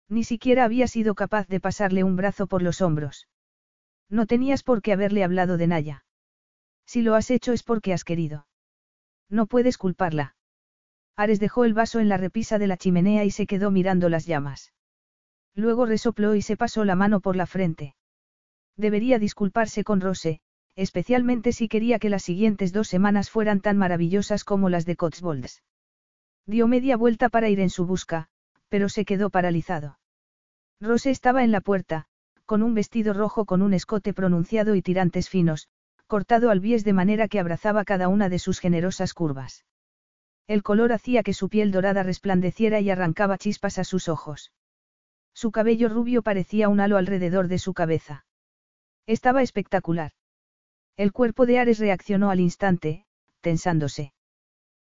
Ni 0.08 0.24
siquiera 0.24 0.64
había 0.64 0.86
sido 0.86 1.14
capaz 1.14 1.48
de 1.48 1.60
pasarle 1.60 2.04
un 2.04 2.16
brazo 2.16 2.46
por 2.46 2.62
los 2.62 2.82
hombros. 2.82 3.28
No 4.10 4.26
tenías 4.26 4.62
por 4.62 4.82
qué 4.82 4.92
haberle 4.92 5.24
hablado 5.24 5.56
de 5.56 5.66
Naya. 5.66 6.04
Si 6.84 7.00
lo 7.00 7.14
has 7.14 7.30
hecho 7.30 7.52
es 7.52 7.62
porque 7.62 7.92
has 7.92 8.04
querido. 8.04 8.46
No 9.28 9.46
puedes 9.46 9.78
culparla. 9.78 10.34
Ares 11.20 11.38
dejó 11.38 11.66
el 11.66 11.74
vaso 11.74 12.00
en 12.00 12.08
la 12.08 12.16
repisa 12.16 12.58
de 12.58 12.66
la 12.66 12.78
chimenea 12.78 13.26
y 13.26 13.30
se 13.30 13.46
quedó 13.46 13.70
mirando 13.70 14.08
las 14.08 14.24
llamas. 14.24 14.72
Luego 15.54 15.84
resopló 15.84 16.34
y 16.34 16.40
se 16.40 16.56
pasó 16.56 16.86
la 16.86 16.94
mano 16.94 17.20
por 17.20 17.36
la 17.36 17.44
frente. 17.44 17.94
Debería 18.78 19.18
disculparse 19.18 19.84
con 19.84 20.00
Rose, 20.00 20.40
especialmente 20.76 21.52
si 21.52 21.68
quería 21.68 21.98
que 21.98 22.08
las 22.08 22.22
siguientes 22.22 22.72
dos 22.72 22.88
semanas 22.88 23.28
fueran 23.28 23.60
tan 23.60 23.76
maravillosas 23.76 24.44
como 24.44 24.70
las 24.70 24.86
de 24.86 24.96
Cotswolds. 24.96 25.62
Dio 26.46 26.66
media 26.66 26.96
vuelta 26.96 27.28
para 27.28 27.50
ir 27.50 27.60
en 27.60 27.68
su 27.68 27.84
busca, 27.84 28.28
pero 28.70 28.88
se 28.88 29.04
quedó 29.04 29.28
paralizado. 29.28 29.98
Rose 30.80 31.10
estaba 31.10 31.44
en 31.44 31.52
la 31.52 31.60
puerta, 31.60 32.06
con 32.46 32.62
un 32.62 32.72
vestido 32.72 33.12
rojo 33.12 33.44
con 33.44 33.60
un 33.60 33.74
escote 33.74 34.14
pronunciado 34.14 34.74
y 34.74 34.80
tirantes 34.80 35.28
finos, 35.28 35.68
cortado 36.06 36.48
al 36.48 36.60
bies 36.60 36.82
de 36.82 36.94
manera 36.94 37.28
que 37.28 37.40
abrazaba 37.40 37.84
cada 37.84 38.08
una 38.08 38.30
de 38.30 38.38
sus 38.38 38.58
generosas 38.58 39.12
curvas. 39.12 39.66
El 40.50 40.64
color 40.64 40.92
hacía 40.92 41.22
que 41.22 41.32
su 41.32 41.48
piel 41.48 41.70
dorada 41.70 42.02
resplandeciera 42.02 42.80
y 42.80 42.90
arrancaba 42.90 43.38
chispas 43.38 43.78
a 43.78 43.84
sus 43.84 44.08
ojos. 44.08 44.50
Su 45.32 45.52
cabello 45.52 45.88
rubio 45.88 46.22
parecía 46.22 46.68
un 46.68 46.80
halo 46.80 46.96
alrededor 46.96 47.46
de 47.46 47.60
su 47.60 47.72
cabeza. 47.72 48.24
Estaba 49.06 49.42
espectacular. 49.42 50.10
El 50.96 51.12
cuerpo 51.12 51.46
de 51.46 51.60
Ares 51.60 51.78
reaccionó 51.78 52.32
al 52.32 52.40
instante, 52.40 53.06
tensándose. 53.40 54.12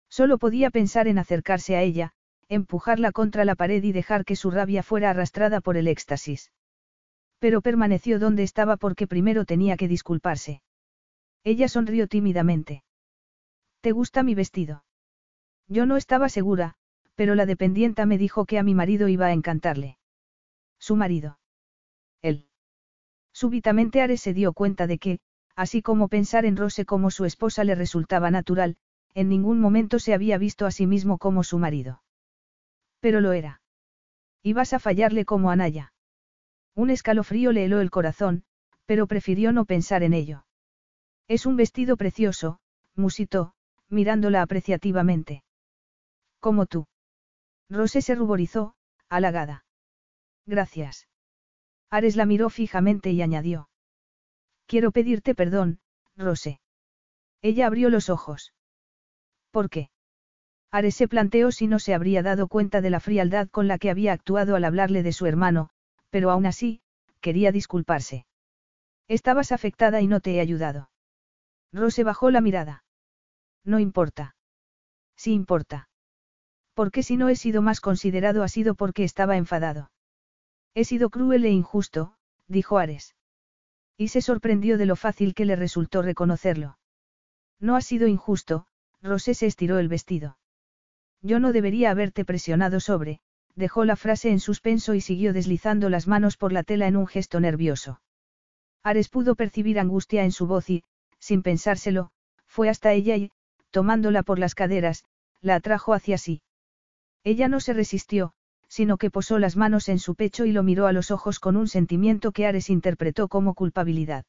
Solo 0.08 0.38
podía 0.38 0.70
pensar 0.70 1.08
en 1.08 1.18
acercarse 1.18 1.76
a 1.76 1.82
ella, 1.82 2.12
empujarla 2.48 3.12
contra 3.12 3.44
la 3.44 3.56
pared 3.56 3.84
y 3.84 3.92
dejar 3.92 4.24
que 4.24 4.36
su 4.36 4.52
rabia 4.52 4.84
fuera 4.84 5.10
arrastrada 5.10 5.62
por 5.62 5.78
el 5.78 5.88
éxtasis. 5.88 6.52
Pero 7.40 7.62
permaneció 7.62 8.20
donde 8.20 8.44
estaba 8.44 8.78
porque 8.78 9.08
primero 9.08 9.46
tenía 9.46 9.78
que 9.78 9.88
disculparse. 9.88 10.62
Ella 11.44 11.68
sonrió 11.68 12.08
tímidamente. 12.08 12.84
¿Te 13.82 13.94
gusta 13.94 14.22
mi 14.22 14.36
vestido? 14.36 14.84
Yo 15.68 15.86
no 15.86 15.98
estaba 15.98 16.30
segura, 16.30 16.76
pero 17.16 17.36
la 17.36 17.46
dependienta 17.46 18.06
me 18.06 18.18
dijo 18.18 18.46
que 18.46 18.60
a 18.60 18.64
mi 18.64 18.76
marido 18.76 19.08
iba 19.08 19.28
a 19.28 19.34
encantarle. 19.34 19.98
Su 20.80 20.96
marido. 20.96 21.40
Él. 22.22 22.48
Súbitamente 23.34 24.02
Ares 24.02 24.22
se 24.22 24.34
dio 24.34 24.54
cuenta 24.54 24.88
de 24.88 24.98
que, 24.98 25.20
así 25.56 25.82
como 25.82 26.08
pensar 26.08 26.46
en 26.46 26.58
Rose 26.58 26.86
como 26.86 27.10
su 27.10 27.26
esposa 27.26 27.64
le 27.64 27.76
resultaba 27.76 28.30
natural, 28.32 28.78
en 29.14 29.30
ningún 29.30 29.60
momento 29.60 29.98
se 30.00 30.14
había 30.14 30.38
visto 30.38 30.66
a 30.66 30.72
sí 30.72 30.86
mismo 30.86 31.18
como 31.18 31.44
su 31.44 31.58
marido. 31.58 32.04
Pero 33.00 33.22
lo 33.22 33.32
era. 33.32 33.62
Ibas 34.44 34.74
a 34.74 34.80
fallarle 34.80 35.26
como 35.26 35.50
a 35.50 35.56
Naya. 35.56 35.94
Un 36.76 36.90
escalofrío 36.90 37.54
le 37.54 37.66
heló 37.66 37.80
el 37.80 37.90
corazón, 37.90 38.44
pero 38.86 39.08
prefirió 39.08 39.54
no 39.54 39.66
pensar 39.66 40.04
en 40.04 40.14
ello. 40.14 40.46
Es 41.28 41.46
un 41.46 41.56
vestido 41.56 41.96
precioso, 41.98 42.60
musitó, 42.96 43.54
mirándola 43.90 44.42
apreciativamente. 44.42 45.45
Como 46.46 46.68
tú. 46.68 46.86
Rose 47.72 48.04
se 48.04 48.14
ruborizó, 48.14 48.76
halagada. 49.10 49.66
Gracias. 50.46 51.08
Ares 51.90 52.16
la 52.16 52.28
miró 52.28 52.52
fijamente 52.52 53.10
y 53.10 53.24
añadió. 53.24 53.68
Quiero 54.68 54.92
pedirte 54.92 55.34
perdón, 55.34 55.80
Rose. 56.16 56.62
Ella 57.42 57.66
abrió 57.66 57.90
los 57.90 58.12
ojos. 58.12 58.54
¿Por 59.50 59.72
qué? 59.72 59.90
Ares 60.70 60.94
se 60.94 61.08
planteó 61.08 61.50
si 61.50 61.66
no 61.66 61.80
se 61.80 61.96
habría 61.96 62.22
dado 62.22 62.48
cuenta 62.48 62.80
de 62.80 62.92
la 62.92 63.00
frialdad 63.00 63.50
con 63.50 63.68
la 63.68 63.80
que 63.80 63.90
había 63.90 64.14
actuado 64.14 64.56
al 64.56 64.66
hablarle 64.66 65.02
de 65.02 65.14
su 65.14 65.26
hermano, 65.26 65.72
pero 66.12 66.30
aún 66.30 66.46
así, 66.46 66.80
quería 67.22 67.52
disculparse. 67.52 68.28
Estabas 69.08 69.52
afectada 69.52 70.00
y 70.02 70.06
no 70.06 70.20
te 70.20 70.36
he 70.36 70.42
ayudado. 70.42 70.92
Rose 71.74 72.04
bajó 72.04 72.30
la 72.30 72.42
mirada. 72.42 72.84
No 73.64 73.80
importa. 73.80 74.36
Sí 75.16 75.34
importa. 75.34 75.90
Porque 76.76 77.04
si 77.04 77.18
no 77.18 77.30
he 77.30 77.36
sido 77.36 77.62
más 77.62 77.80
considerado 77.80 78.44
ha 78.44 78.50
sido 78.50 78.76
porque 78.76 79.04
estaba 79.04 79.38
enfadado. 79.38 79.92
He 80.76 80.84
sido 80.84 81.10
cruel 81.10 81.46
e 81.46 81.50
injusto, 81.50 82.16
dijo 82.48 82.78
Ares. 82.78 83.16
Y 83.98 84.10
se 84.10 84.22
sorprendió 84.22 84.78
de 84.78 84.86
lo 84.86 84.98
fácil 84.98 85.34
que 85.34 85.46
le 85.46 85.56
resultó 85.56 86.02
reconocerlo. 86.02 86.78
No 87.62 87.78
ha 87.78 87.82
sido 87.82 88.08
injusto, 88.08 88.68
Rosé 89.02 89.34
se 89.34 89.46
estiró 89.46 89.80
el 89.80 89.88
vestido. 89.88 90.38
Yo 91.22 91.40
no 91.40 91.54
debería 91.54 91.92
haberte 91.92 92.26
presionado 92.26 92.82
sobre, 92.82 93.22
dejó 93.56 93.86
la 93.86 93.96
frase 93.96 94.30
en 94.30 94.42
suspenso 94.42 94.96
y 94.96 95.02
siguió 95.02 95.32
deslizando 95.32 95.90
las 95.90 96.08
manos 96.08 96.36
por 96.36 96.52
la 96.52 96.64
tela 96.64 96.88
en 96.88 96.98
un 96.98 97.08
gesto 97.08 97.40
nervioso. 97.40 98.02
Ares 98.84 99.08
pudo 99.08 99.36
percibir 99.36 99.80
angustia 99.80 100.26
en 100.26 100.34
su 100.34 100.46
voz 100.46 100.70
y, 100.70 100.84
sin 101.20 101.42
pensárselo, 101.42 102.12
fue 102.46 102.68
hasta 102.68 102.92
ella 102.92 103.16
y, 103.16 103.32
tomándola 103.72 104.24
por 104.24 104.40
las 104.40 104.56
caderas, 104.56 105.06
la 105.42 105.56
atrajo 105.56 105.94
hacia 105.94 106.18
sí. 106.18 106.42
Ella 107.26 107.48
no 107.48 107.60
se 107.60 107.74
resistió, 107.74 108.34
sino 108.68 108.98
que 108.98 109.10
posó 109.10 109.40
las 109.40 109.58
manos 109.58 109.90
en 109.90 109.98
su 109.98 110.14
pecho 110.14 110.46
y 110.46 110.52
lo 110.52 110.62
miró 110.62 110.86
a 110.86 110.94
los 110.94 111.10
ojos 111.10 111.40
con 111.40 111.58
un 111.58 111.68
sentimiento 111.68 112.32
que 112.32 112.46
Ares 112.46 112.70
interpretó 112.70 113.28
como 113.28 113.56
culpabilidad. 113.56 114.26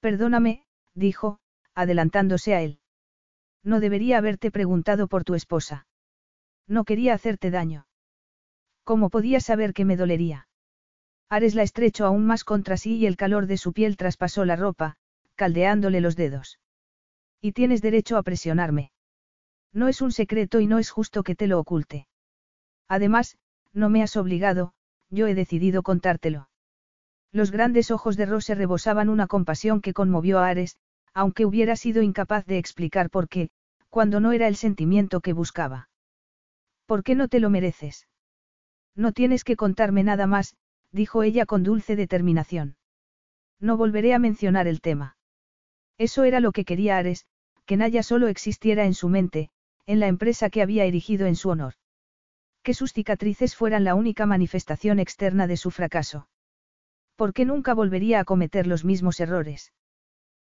Perdóname, 0.00 0.64
dijo, 0.94 1.40
adelantándose 1.74 2.54
a 2.54 2.62
él. 2.62 2.80
No 3.62 3.80
debería 3.80 4.16
haberte 4.16 4.50
preguntado 4.50 5.08
por 5.08 5.24
tu 5.24 5.34
esposa. 5.34 5.86
No 6.66 6.84
quería 6.84 7.12
hacerte 7.12 7.50
daño. 7.50 7.86
¿Cómo 8.82 9.10
podía 9.10 9.40
saber 9.40 9.74
que 9.74 9.84
me 9.84 9.98
dolería? 9.98 10.48
Ares 11.28 11.54
la 11.54 11.62
estrechó 11.62 12.06
aún 12.06 12.24
más 12.24 12.44
contra 12.44 12.78
sí 12.78 12.96
y 12.96 13.06
el 13.06 13.18
calor 13.18 13.46
de 13.46 13.58
su 13.58 13.74
piel 13.74 13.98
traspasó 13.98 14.46
la 14.46 14.56
ropa, 14.56 14.96
caldeándole 15.34 16.00
los 16.00 16.16
dedos. 16.16 16.58
Y 17.42 17.52
tienes 17.52 17.82
derecho 17.82 18.16
a 18.16 18.22
presionarme. 18.22 18.90
No 19.72 19.88
es 19.88 20.00
un 20.00 20.12
secreto 20.12 20.60
y 20.60 20.66
no 20.66 20.78
es 20.78 20.90
justo 20.90 21.22
que 21.22 21.34
te 21.34 21.46
lo 21.46 21.58
oculte. 21.58 22.08
Además, 22.88 23.38
no 23.72 23.88
me 23.88 24.02
has 24.02 24.16
obligado, 24.16 24.72
yo 25.10 25.26
he 25.26 25.34
decidido 25.34 25.82
contártelo. 25.82 26.48
Los 27.32 27.52
grandes 27.52 27.90
ojos 27.90 28.16
de 28.16 28.26
Rose 28.26 28.54
rebosaban 28.54 29.08
una 29.08 29.28
compasión 29.28 29.80
que 29.80 29.92
conmovió 29.92 30.40
a 30.40 30.48
Ares, 30.48 30.76
aunque 31.14 31.46
hubiera 31.46 31.76
sido 31.76 32.02
incapaz 32.02 32.44
de 32.46 32.58
explicar 32.58 33.10
por 33.10 33.28
qué, 33.28 33.50
cuando 33.88 34.18
no 34.20 34.32
era 34.32 34.48
el 34.48 34.56
sentimiento 34.56 35.20
que 35.20 35.32
buscaba. 35.32 35.88
¿Por 36.86 37.04
qué 37.04 37.14
no 37.14 37.28
te 37.28 37.38
lo 37.38 37.50
mereces? 37.50 38.08
No 38.96 39.12
tienes 39.12 39.44
que 39.44 39.56
contarme 39.56 40.02
nada 40.02 40.26
más, 40.26 40.56
dijo 40.90 41.22
ella 41.22 41.46
con 41.46 41.62
dulce 41.62 41.94
determinación. 41.94 42.76
No 43.60 43.76
volveré 43.76 44.14
a 44.14 44.18
mencionar 44.18 44.66
el 44.66 44.80
tema. 44.80 45.16
Eso 45.98 46.24
era 46.24 46.40
lo 46.40 46.50
que 46.50 46.64
quería 46.64 46.96
Ares, 46.96 47.26
que 47.66 47.76
Naya 47.76 48.02
solo 48.02 48.26
existiera 48.26 48.84
en 48.84 48.94
su 48.94 49.08
mente, 49.08 49.50
en 49.90 49.98
la 49.98 50.06
empresa 50.06 50.50
que 50.50 50.62
había 50.62 50.84
erigido 50.84 51.26
en 51.26 51.34
su 51.34 51.48
honor. 51.48 51.74
Que 52.62 52.74
sus 52.74 52.92
cicatrices 52.92 53.56
fueran 53.56 53.82
la 53.82 53.96
única 53.96 54.24
manifestación 54.24 55.00
externa 55.00 55.48
de 55.48 55.56
su 55.56 55.72
fracaso. 55.72 56.28
Porque 57.16 57.44
nunca 57.44 57.74
volvería 57.74 58.20
a 58.20 58.24
cometer 58.24 58.68
los 58.68 58.84
mismos 58.84 59.18
errores. 59.18 59.72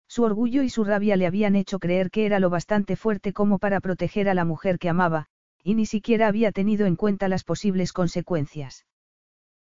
Su 0.08 0.24
orgullo 0.24 0.64
y 0.64 0.70
su 0.70 0.86
rabia 0.86 1.18
le 1.18 1.28
habían 1.28 1.58
hecho 1.58 1.80
creer 1.80 2.10
que 2.10 2.26
era 2.26 2.40
lo 2.40 2.50
bastante 2.50 2.96
fuerte 2.96 3.34
como 3.34 3.60
para 3.60 3.82
proteger 3.82 4.30
a 4.30 4.34
la 4.34 4.46
mujer 4.46 4.80
que 4.80 4.88
amaba, 4.88 5.28
y 5.62 5.76
ni 5.76 5.86
siquiera 5.86 6.30
había 6.30 6.54
tenido 6.54 6.86
en 6.86 6.96
cuenta 6.96 7.28
las 7.28 7.44
posibles 7.44 7.92
consecuencias. 7.92 8.86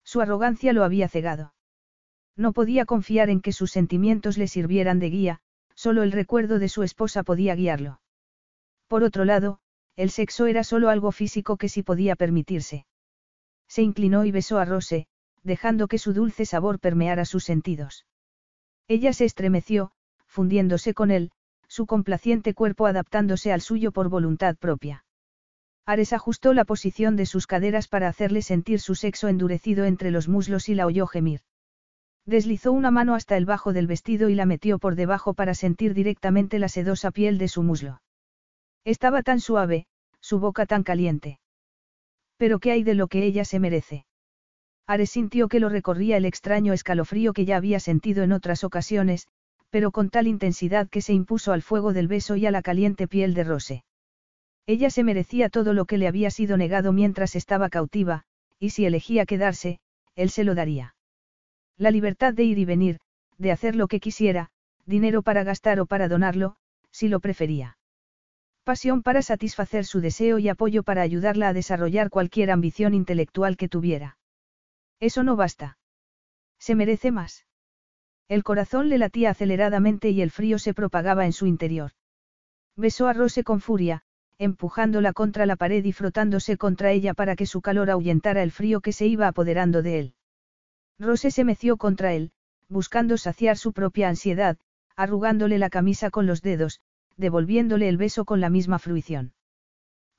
Su 0.03 0.19
arrogancia 0.19 0.73
lo 0.73 0.83
había 0.83 1.07
cegado. 1.07 1.53
No 2.35 2.51
podía 2.51 2.83
confiar 2.83 3.29
en 3.29 3.39
que 3.39 3.53
sus 3.53 3.71
sentimientos 3.71 4.37
le 4.37 4.49
sirvieran 4.49 4.99
de 4.99 5.09
guía, 5.09 5.39
solo 5.73 6.03
el 6.03 6.11
recuerdo 6.11 6.59
de 6.59 6.67
su 6.67 6.83
esposa 6.83 7.23
podía 7.23 7.55
guiarlo. 7.55 8.01
Por 8.89 9.03
otro 9.03 9.23
lado, 9.23 9.61
el 9.99 10.11
sexo 10.11 10.45
era 10.45 10.63
solo 10.63 10.89
algo 10.89 11.11
físico 11.11 11.57
que 11.57 11.67
sí 11.67 11.83
podía 11.83 12.15
permitirse. 12.15 12.85
Se 13.67 13.81
inclinó 13.81 14.23
y 14.23 14.31
besó 14.31 14.57
a 14.57 14.63
Rose, 14.63 15.07
dejando 15.43 15.89
que 15.89 15.97
su 15.97 16.13
dulce 16.13 16.45
sabor 16.45 16.79
permeara 16.79 17.25
sus 17.25 17.43
sentidos. 17.43 18.05
Ella 18.87 19.11
se 19.11 19.25
estremeció, 19.25 19.91
fundiéndose 20.25 20.93
con 20.93 21.11
él, 21.11 21.31
su 21.67 21.85
complaciente 21.85 22.53
cuerpo 22.53 22.85
adaptándose 22.85 23.51
al 23.51 23.59
suyo 23.59 23.91
por 23.91 24.07
voluntad 24.07 24.55
propia. 24.55 25.03
Ares 25.85 26.13
ajustó 26.13 26.53
la 26.53 26.63
posición 26.63 27.17
de 27.17 27.25
sus 27.25 27.45
caderas 27.45 27.89
para 27.89 28.07
hacerle 28.07 28.41
sentir 28.41 28.79
su 28.79 28.95
sexo 28.95 29.27
endurecido 29.27 29.83
entre 29.83 30.11
los 30.11 30.29
muslos 30.29 30.69
y 30.69 30.75
la 30.75 30.85
oyó 30.85 31.07
gemir. 31.07 31.41
Deslizó 32.25 32.71
una 32.71 32.89
mano 32.89 33.15
hasta 33.15 33.35
el 33.35 33.43
bajo 33.43 33.73
del 33.73 33.87
vestido 33.87 34.29
y 34.29 34.35
la 34.35 34.45
metió 34.45 34.79
por 34.79 34.95
debajo 34.95 35.33
para 35.33 35.55
sentir 35.55 35.93
directamente 35.93 36.57
la 36.57 36.69
sedosa 36.69 37.11
piel 37.11 37.37
de 37.37 37.49
su 37.49 37.63
muslo. 37.63 37.99
Estaba 38.85 39.23
tan 39.23 39.39
suave, 39.39 39.85
su 40.21 40.39
boca 40.39 40.65
tan 40.65 40.83
caliente. 40.83 41.39
Pero 42.37 42.59
¿qué 42.59 42.71
hay 42.71 42.83
de 42.83 42.93
lo 42.93 43.07
que 43.07 43.23
ella 43.25 43.45
se 43.45 43.59
merece? 43.59 44.05
Ares 44.87 45.11
sintió 45.11 45.47
que 45.49 45.59
lo 45.59 45.69
recorría 45.69 46.17
el 46.17 46.25
extraño 46.25 46.73
escalofrío 46.73 47.33
que 47.33 47.45
ya 47.45 47.57
había 47.57 47.79
sentido 47.79 48.23
en 48.23 48.31
otras 48.31 48.63
ocasiones, 48.63 49.27
pero 49.69 49.91
con 49.91 50.09
tal 50.09 50.27
intensidad 50.27 50.89
que 50.89 51.01
se 51.01 51.13
impuso 51.13 51.51
al 51.51 51.61
fuego 51.61 51.93
del 51.93 52.07
beso 52.07 52.35
y 52.35 52.45
a 52.45 52.51
la 52.51 52.61
caliente 52.61 53.07
piel 53.07 53.33
de 53.33 53.43
Rose. 53.43 53.83
Ella 54.65 54.89
se 54.89 55.03
merecía 55.03 55.49
todo 55.49 55.73
lo 55.73 55.85
que 55.85 55.97
le 55.97 56.07
había 56.07 56.31
sido 56.31 56.57
negado 56.57 56.93
mientras 56.93 57.35
estaba 57.35 57.69
cautiva, 57.69 58.23
y 58.59 58.69
si 58.69 58.85
elegía 58.85 59.25
quedarse, 59.25 59.79
él 60.15 60.29
se 60.29 60.43
lo 60.43 60.53
daría. 60.53 60.95
La 61.77 61.91
libertad 61.91 62.33
de 62.33 62.43
ir 62.43 62.59
y 62.59 62.65
venir, 62.65 62.99
de 63.37 63.51
hacer 63.51 63.75
lo 63.75 63.87
que 63.87 63.99
quisiera, 63.99 64.49
dinero 64.85 65.23
para 65.23 65.43
gastar 65.43 65.79
o 65.79 65.85
para 65.85 66.07
donarlo, 66.07 66.55
si 66.91 67.07
lo 67.07 67.19
prefería. 67.19 67.78
Pasión 68.69 69.01
para 69.01 69.23
satisfacer 69.23 69.83
su 69.83 69.99
deseo 69.99 70.37
y 70.37 70.47
apoyo 70.47 70.83
para 70.83 71.01
ayudarla 71.01 71.47
a 71.47 71.53
desarrollar 71.53 72.11
cualquier 72.11 72.51
ambición 72.51 72.93
intelectual 72.93 73.57
que 73.57 73.67
tuviera. 73.67 74.19
Eso 74.99 75.23
no 75.23 75.35
basta. 75.35 75.79
Se 76.59 76.75
merece 76.75 77.09
más. 77.09 77.47
El 78.27 78.43
corazón 78.43 78.89
le 78.89 78.99
latía 78.99 79.31
aceleradamente 79.31 80.11
y 80.11 80.21
el 80.21 80.29
frío 80.29 80.59
se 80.59 80.75
propagaba 80.75 81.25
en 81.25 81.33
su 81.33 81.47
interior. 81.47 81.93
Besó 82.75 83.07
a 83.07 83.13
Rose 83.13 83.43
con 83.43 83.59
furia, 83.59 84.03
empujándola 84.37 85.13
contra 85.13 85.47
la 85.47 85.55
pared 85.55 85.83
y 85.83 85.91
frotándose 85.91 86.55
contra 86.55 86.91
ella 86.91 87.15
para 87.15 87.35
que 87.35 87.47
su 87.47 87.61
calor 87.61 87.89
ahuyentara 87.89 88.43
el 88.43 88.51
frío 88.51 88.81
que 88.81 88.93
se 88.93 89.07
iba 89.07 89.27
apoderando 89.27 89.81
de 89.81 89.97
él. 89.97 90.13
Rose 90.99 91.31
se 91.31 91.43
meció 91.43 91.77
contra 91.77 92.13
él, 92.13 92.33
buscando 92.67 93.17
saciar 93.17 93.57
su 93.57 93.73
propia 93.73 94.09
ansiedad, 94.09 94.59
arrugándole 94.95 95.57
la 95.57 95.71
camisa 95.71 96.11
con 96.11 96.27
los 96.27 96.43
dedos, 96.43 96.81
devolviéndole 97.19 97.89
el 97.89 97.97
beso 97.97 98.25
con 98.25 98.39
la 98.39 98.49
misma 98.49 98.79
fruición. 98.79 99.33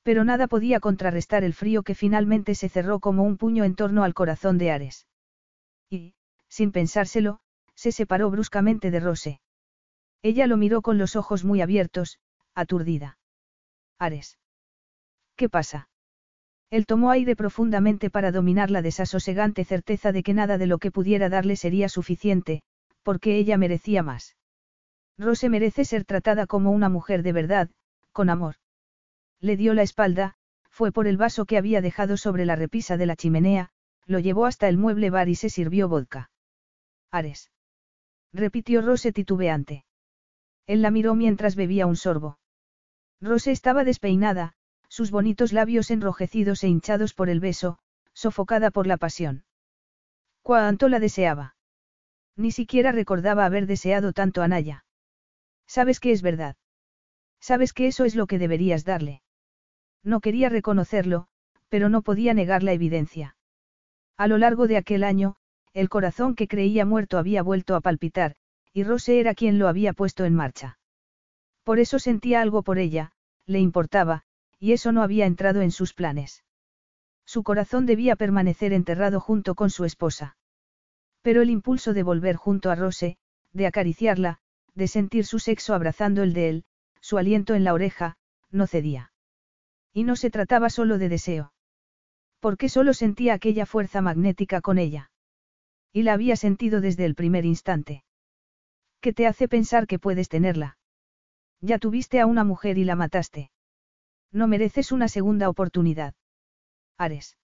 Pero 0.02 0.24
nada 0.24 0.46
podía 0.46 0.80
contrarrestar 0.80 1.44
el 1.44 1.54
frío 1.54 1.82
que 1.82 1.94
finalmente 1.94 2.54
se 2.54 2.68
cerró 2.68 3.00
como 3.00 3.24
un 3.24 3.36
puño 3.36 3.64
en 3.64 3.74
torno 3.74 4.04
al 4.04 4.14
corazón 4.14 4.58
de 4.58 4.70
Ares. 4.70 5.06
Y, 5.90 6.14
sin 6.48 6.72
pensárselo, 6.72 7.40
se 7.74 7.92
separó 7.92 8.30
bruscamente 8.30 8.90
de 8.90 9.00
Rose. 9.00 9.40
Ella 10.22 10.46
lo 10.46 10.56
miró 10.56 10.82
con 10.82 10.98
los 10.98 11.16
ojos 11.16 11.44
muy 11.44 11.62
abiertos, 11.62 12.18
aturdida. 12.54 13.18
Ares. 13.98 14.38
¿Qué 15.36 15.48
pasa? 15.48 15.88
Él 16.70 16.86
tomó 16.86 17.10
aire 17.10 17.34
profundamente 17.34 18.10
para 18.10 18.30
dominar 18.30 18.70
la 18.70 18.82
desasosegante 18.82 19.64
certeza 19.64 20.12
de 20.12 20.22
que 20.22 20.34
nada 20.34 20.58
de 20.58 20.66
lo 20.66 20.78
que 20.78 20.90
pudiera 20.90 21.28
darle 21.28 21.56
sería 21.56 21.88
suficiente, 21.88 22.62
porque 23.02 23.36
ella 23.36 23.56
merecía 23.56 24.02
más. 24.02 24.36
Rose 25.20 25.50
merece 25.50 25.84
ser 25.84 26.06
tratada 26.06 26.46
como 26.46 26.70
una 26.70 26.88
mujer 26.88 27.22
de 27.22 27.32
verdad, 27.32 27.68
con 28.10 28.30
amor. 28.30 28.56
Le 29.38 29.58
dio 29.58 29.74
la 29.74 29.82
espalda, 29.82 30.36
fue 30.70 30.92
por 30.92 31.06
el 31.06 31.18
vaso 31.18 31.44
que 31.44 31.58
había 31.58 31.82
dejado 31.82 32.16
sobre 32.16 32.46
la 32.46 32.56
repisa 32.56 32.96
de 32.96 33.04
la 33.04 33.16
chimenea, 33.16 33.68
lo 34.06 34.18
llevó 34.18 34.46
hasta 34.46 34.66
el 34.66 34.78
mueble 34.78 35.10
bar 35.10 35.28
y 35.28 35.34
se 35.34 35.50
sirvió 35.50 35.90
vodka. 35.90 36.30
Ares. 37.10 37.50
Repitió 38.32 38.80
Rose 38.80 39.12
titubeante. 39.12 39.84
Él 40.66 40.80
la 40.80 40.90
miró 40.90 41.14
mientras 41.14 41.54
bebía 41.54 41.86
un 41.86 41.96
sorbo. 41.96 42.38
Rose 43.20 43.50
estaba 43.50 43.84
despeinada, 43.84 44.54
sus 44.88 45.10
bonitos 45.10 45.52
labios 45.52 45.90
enrojecidos 45.90 46.64
e 46.64 46.68
hinchados 46.68 47.12
por 47.12 47.28
el 47.28 47.40
beso, 47.40 47.78
sofocada 48.14 48.70
por 48.70 48.86
la 48.86 48.96
pasión. 48.96 49.44
Cuánto 50.40 50.88
la 50.88 50.98
deseaba. 50.98 51.56
Ni 52.36 52.52
siquiera 52.52 52.90
recordaba 52.90 53.44
haber 53.44 53.66
deseado 53.66 54.14
tanto 54.14 54.40
a 54.40 54.48
Naya. 54.48 54.84
Sabes 55.70 56.00
que 56.00 56.10
es 56.10 56.20
verdad. 56.20 56.56
Sabes 57.38 57.72
que 57.72 57.86
eso 57.86 58.04
es 58.04 58.16
lo 58.16 58.26
que 58.26 58.40
deberías 58.40 58.84
darle. 58.84 59.22
No 60.02 60.18
quería 60.18 60.48
reconocerlo, 60.48 61.28
pero 61.68 61.88
no 61.88 62.02
podía 62.02 62.34
negar 62.34 62.64
la 62.64 62.72
evidencia. 62.72 63.36
A 64.16 64.26
lo 64.26 64.36
largo 64.36 64.66
de 64.66 64.76
aquel 64.76 65.04
año, 65.04 65.36
el 65.72 65.88
corazón 65.88 66.34
que 66.34 66.48
creía 66.48 66.84
muerto 66.84 67.18
había 67.18 67.44
vuelto 67.44 67.76
a 67.76 67.80
palpitar, 67.80 68.34
y 68.72 68.82
Rose 68.82 69.20
era 69.20 69.32
quien 69.36 69.60
lo 69.60 69.68
había 69.68 69.92
puesto 69.92 70.24
en 70.24 70.34
marcha. 70.34 70.80
Por 71.62 71.78
eso 71.78 72.00
sentía 72.00 72.40
algo 72.40 72.64
por 72.64 72.78
ella, 72.78 73.12
le 73.46 73.60
importaba, 73.60 74.24
y 74.58 74.72
eso 74.72 74.90
no 74.90 75.04
había 75.04 75.26
entrado 75.26 75.60
en 75.60 75.70
sus 75.70 75.94
planes. 75.94 76.42
Su 77.24 77.44
corazón 77.44 77.86
debía 77.86 78.16
permanecer 78.16 78.72
enterrado 78.72 79.20
junto 79.20 79.54
con 79.54 79.70
su 79.70 79.84
esposa. 79.84 80.36
Pero 81.22 81.42
el 81.42 81.50
impulso 81.50 81.94
de 81.94 82.02
volver 82.02 82.34
junto 82.34 82.72
a 82.72 82.74
Rose, 82.74 83.18
de 83.52 83.68
acariciarla, 83.68 84.40
de 84.74 84.88
sentir 84.88 85.26
su 85.26 85.38
sexo 85.38 85.74
abrazando 85.74 86.22
el 86.22 86.32
de 86.32 86.48
él, 86.48 86.64
su 87.00 87.18
aliento 87.18 87.54
en 87.54 87.64
la 87.64 87.74
oreja, 87.74 88.16
no 88.50 88.66
cedía. 88.66 89.12
Y 89.92 90.04
no 90.04 90.16
se 90.16 90.30
trataba 90.30 90.70
solo 90.70 90.98
de 90.98 91.08
deseo. 91.08 91.52
Porque 92.40 92.68
solo 92.68 92.94
sentía 92.94 93.34
aquella 93.34 93.66
fuerza 93.66 94.00
magnética 94.00 94.60
con 94.60 94.78
ella. 94.78 95.10
Y 95.92 96.02
la 96.02 96.12
había 96.12 96.36
sentido 96.36 96.80
desde 96.80 97.04
el 97.04 97.14
primer 97.14 97.44
instante. 97.44 98.04
¿Qué 99.00 99.12
te 99.12 99.26
hace 99.26 99.48
pensar 99.48 99.86
que 99.86 99.98
puedes 99.98 100.28
tenerla? 100.28 100.78
Ya 101.60 101.78
tuviste 101.78 102.20
a 102.20 102.26
una 102.26 102.44
mujer 102.44 102.78
y 102.78 102.84
la 102.84 102.96
mataste. 102.96 103.50
No 104.32 104.46
mereces 104.46 104.92
una 104.92 105.08
segunda 105.08 105.48
oportunidad. 105.48 106.14
Ares. 106.96 107.36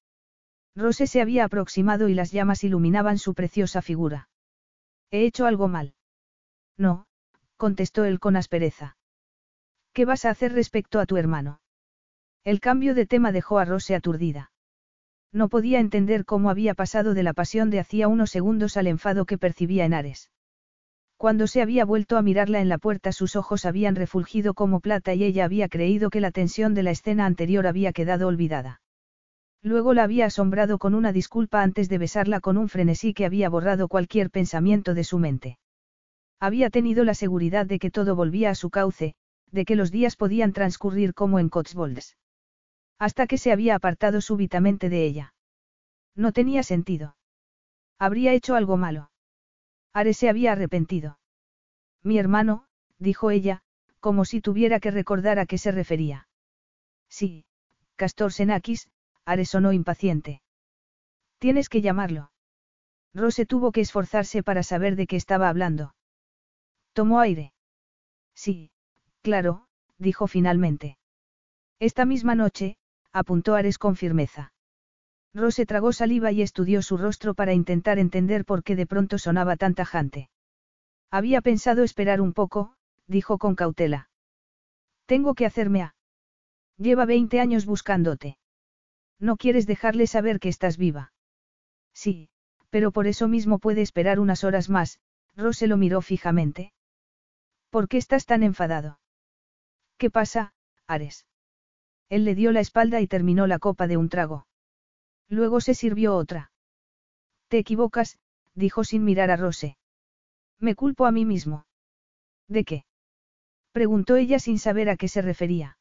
Rose 0.74 1.06
se 1.06 1.20
había 1.20 1.44
aproximado 1.44 2.08
y 2.08 2.14
las 2.14 2.30
llamas 2.30 2.62
iluminaban 2.62 3.18
su 3.18 3.34
preciosa 3.34 3.82
figura. 3.82 4.28
¿He 5.10 5.24
hecho 5.24 5.46
algo 5.46 5.68
mal? 5.68 5.94
No, 6.76 7.05
contestó 7.56 8.04
él 8.04 8.20
con 8.20 8.36
aspereza. 8.36 8.96
¿Qué 9.92 10.04
vas 10.04 10.24
a 10.24 10.30
hacer 10.30 10.52
respecto 10.52 11.00
a 11.00 11.06
tu 11.06 11.16
hermano? 11.16 11.60
El 12.44 12.60
cambio 12.60 12.94
de 12.94 13.06
tema 13.06 13.32
dejó 13.32 13.58
a 13.58 13.64
Rose 13.64 13.94
aturdida. 13.94 14.52
No 15.32 15.48
podía 15.48 15.80
entender 15.80 16.24
cómo 16.24 16.50
había 16.50 16.74
pasado 16.74 17.14
de 17.14 17.22
la 17.22 17.32
pasión 17.32 17.70
de 17.70 17.80
hacía 17.80 18.08
unos 18.08 18.30
segundos 18.30 18.76
al 18.76 18.86
enfado 18.86 19.24
que 19.24 19.38
percibía 19.38 19.84
en 19.84 19.94
Ares. 19.94 20.30
Cuando 21.16 21.46
se 21.46 21.62
había 21.62 21.84
vuelto 21.84 22.18
a 22.18 22.22
mirarla 22.22 22.60
en 22.60 22.68
la 22.68 22.78
puerta 22.78 23.10
sus 23.10 23.36
ojos 23.36 23.64
habían 23.64 23.96
refulgido 23.96 24.54
como 24.54 24.80
plata 24.80 25.14
y 25.14 25.24
ella 25.24 25.46
había 25.46 25.68
creído 25.68 26.10
que 26.10 26.20
la 26.20 26.30
tensión 26.30 26.74
de 26.74 26.82
la 26.82 26.90
escena 26.90 27.24
anterior 27.24 27.66
había 27.66 27.92
quedado 27.92 28.28
olvidada. 28.28 28.82
Luego 29.62 29.94
la 29.94 30.04
había 30.04 30.26
asombrado 30.26 30.78
con 30.78 30.94
una 30.94 31.12
disculpa 31.12 31.62
antes 31.62 31.88
de 31.88 31.98
besarla 31.98 32.40
con 32.40 32.58
un 32.58 32.68
frenesí 32.68 33.14
que 33.14 33.24
había 33.24 33.48
borrado 33.48 33.88
cualquier 33.88 34.30
pensamiento 34.30 34.94
de 34.94 35.04
su 35.04 35.18
mente. 35.18 35.58
Había 36.38 36.70
tenido 36.70 37.04
la 37.04 37.14
seguridad 37.14 37.66
de 37.66 37.78
que 37.78 37.90
todo 37.90 38.14
volvía 38.14 38.50
a 38.50 38.54
su 38.54 38.70
cauce, 38.70 39.14
de 39.50 39.64
que 39.64 39.76
los 39.76 39.90
días 39.90 40.16
podían 40.16 40.52
transcurrir 40.52 41.14
como 41.14 41.38
en 41.38 41.48
Cotswolds. 41.48 42.16
Hasta 42.98 43.26
que 43.26 43.38
se 43.38 43.52
había 43.52 43.74
apartado 43.74 44.20
súbitamente 44.20 44.88
de 44.88 45.04
ella. 45.04 45.34
No 46.14 46.32
tenía 46.32 46.62
sentido. 46.62 47.16
Habría 47.98 48.32
hecho 48.32 48.54
algo 48.54 48.76
malo. 48.76 49.10
Ares 49.92 50.18
se 50.18 50.28
había 50.28 50.52
arrepentido. 50.52 51.18
Mi 52.02 52.18
hermano, 52.18 52.66
dijo 52.98 53.30
ella, 53.30 53.62
como 54.00 54.24
si 54.24 54.40
tuviera 54.40 54.78
que 54.78 54.90
recordar 54.90 55.38
a 55.38 55.46
qué 55.46 55.58
se 55.58 55.72
refería. 55.72 56.28
Sí, 57.08 57.44
Castor 57.96 58.32
Senakis, 58.32 58.88
Ares 59.24 59.50
sonó 59.50 59.72
impaciente. 59.72 60.42
Tienes 61.38 61.68
que 61.68 61.80
llamarlo. 61.80 62.30
Rose 63.14 63.46
tuvo 63.46 63.72
que 63.72 63.80
esforzarse 63.80 64.42
para 64.42 64.62
saber 64.62 64.96
de 64.96 65.06
qué 65.06 65.16
estaba 65.16 65.48
hablando. 65.48 65.95
Tomó 66.96 67.20
aire. 67.20 67.52
Sí, 68.34 68.70
claro, 69.20 69.66
dijo 69.98 70.26
finalmente. 70.26 70.96
Esta 71.78 72.06
misma 72.06 72.34
noche, 72.34 72.78
apuntó 73.12 73.54
Ares 73.54 73.76
con 73.76 73.96
firmeza. 73.96 74.54
Rose 75.34 75.66
tragó 75.66 75.92
saliva 75.92 76.32
y 76.32 76.40
estudió 76.40 76.80
su 76.80 76.96
rostro 76.96 77.34
para 77.34 77.52
intentar 77.52 77.98
entender 77.98 78.46
por 78.46 78.62
qué 78.64 78.76
de 78.76 78.86
pronto 78.86 79.18
sonaba 79.18 79.56
tan 79.56 79.74
tajante. 79.74 80.30
Había 81.10 81.42
pensado 81.42 81.82
esperar 81.82 82.22
un 82.22 82.32
poco, 82.32 82.72
dijo 83.06 83.36
con 83.36 83.56
cautela. 83.56 84.08
Tengo 85.04 85.34
que 85.34 85.44
hacerme 85.44 85.82
a. 85.82 85.94
Lleva 86.78 87.04
20 87.04 87.40
años 87.40 87.66
buscándote. 87.66 88.38
No 89.20 89.36
quieres 89.36 89.66
dejarle 89.66 90.06
saber 90.06 90.40
que 90.40 90.48
estás 90.48 90.78
viva. 90.78 91.12
Sí, 91.92 92.30
pero 92.70 92.90
por 92.90 93.06
eso 93.06 93.28
mismo 93.28 93.58
puede 93.58 93.82
esperar 93.82 94.18
unas 94.18 94.44
horas 94.44 94.70
más, 94.70 94.98
Rose 95.36 95.66
lo 95.66 95.76
miró 95.76 96.00
fijamente. 96.00 96.72
¿Por 97.76 97.88
qué 97.88 97.98
estás 97.98 98.24
tan 98.24 98.42
enfadado? 98.42 99.00
¿Qué 99.98 100.08
pasa, 100.08 100.54
Ares? 100.86 101.26
Él 102.08 102.24
le 102.24 102.34
dio 102.34 102.50
la 102.50 102.60
espalda 102.60 103.02
y 103.02 103.06
terminó 103.06 103.46
la 103.46 103.58
copa 103.58 103.86
de 103.86 103.98
un 103.98 104.08
trago. 104.08 104.46
Luego 105.28 105.60
se 105.60 105.74
sirvió 105.74 106.16
otra. 106.16 106.52
Te 107.48 107.58
equivocas, 107.58 108.18
dijo 108.54 108.82
sin 108.82 109.04
mirar 109.04 109.30
a 109.30 109.36
Rose. 109.36 109.76
Me 110.58 110.74
culpo 110.74 111.04
a 111.04 111.12
mí 111.12 111.26
mismo. 111.26 111.66
¿De 112.48 112.64
qué? 112.64 112.86
preguntó 113.72 114.16
ella 114.16 114.38
sin 114.38 114.58
saber 114.58 114.88
a 114.88 114.96
qué 114.96 115.08
se 115.08 115.20
refería. 115.20 115.76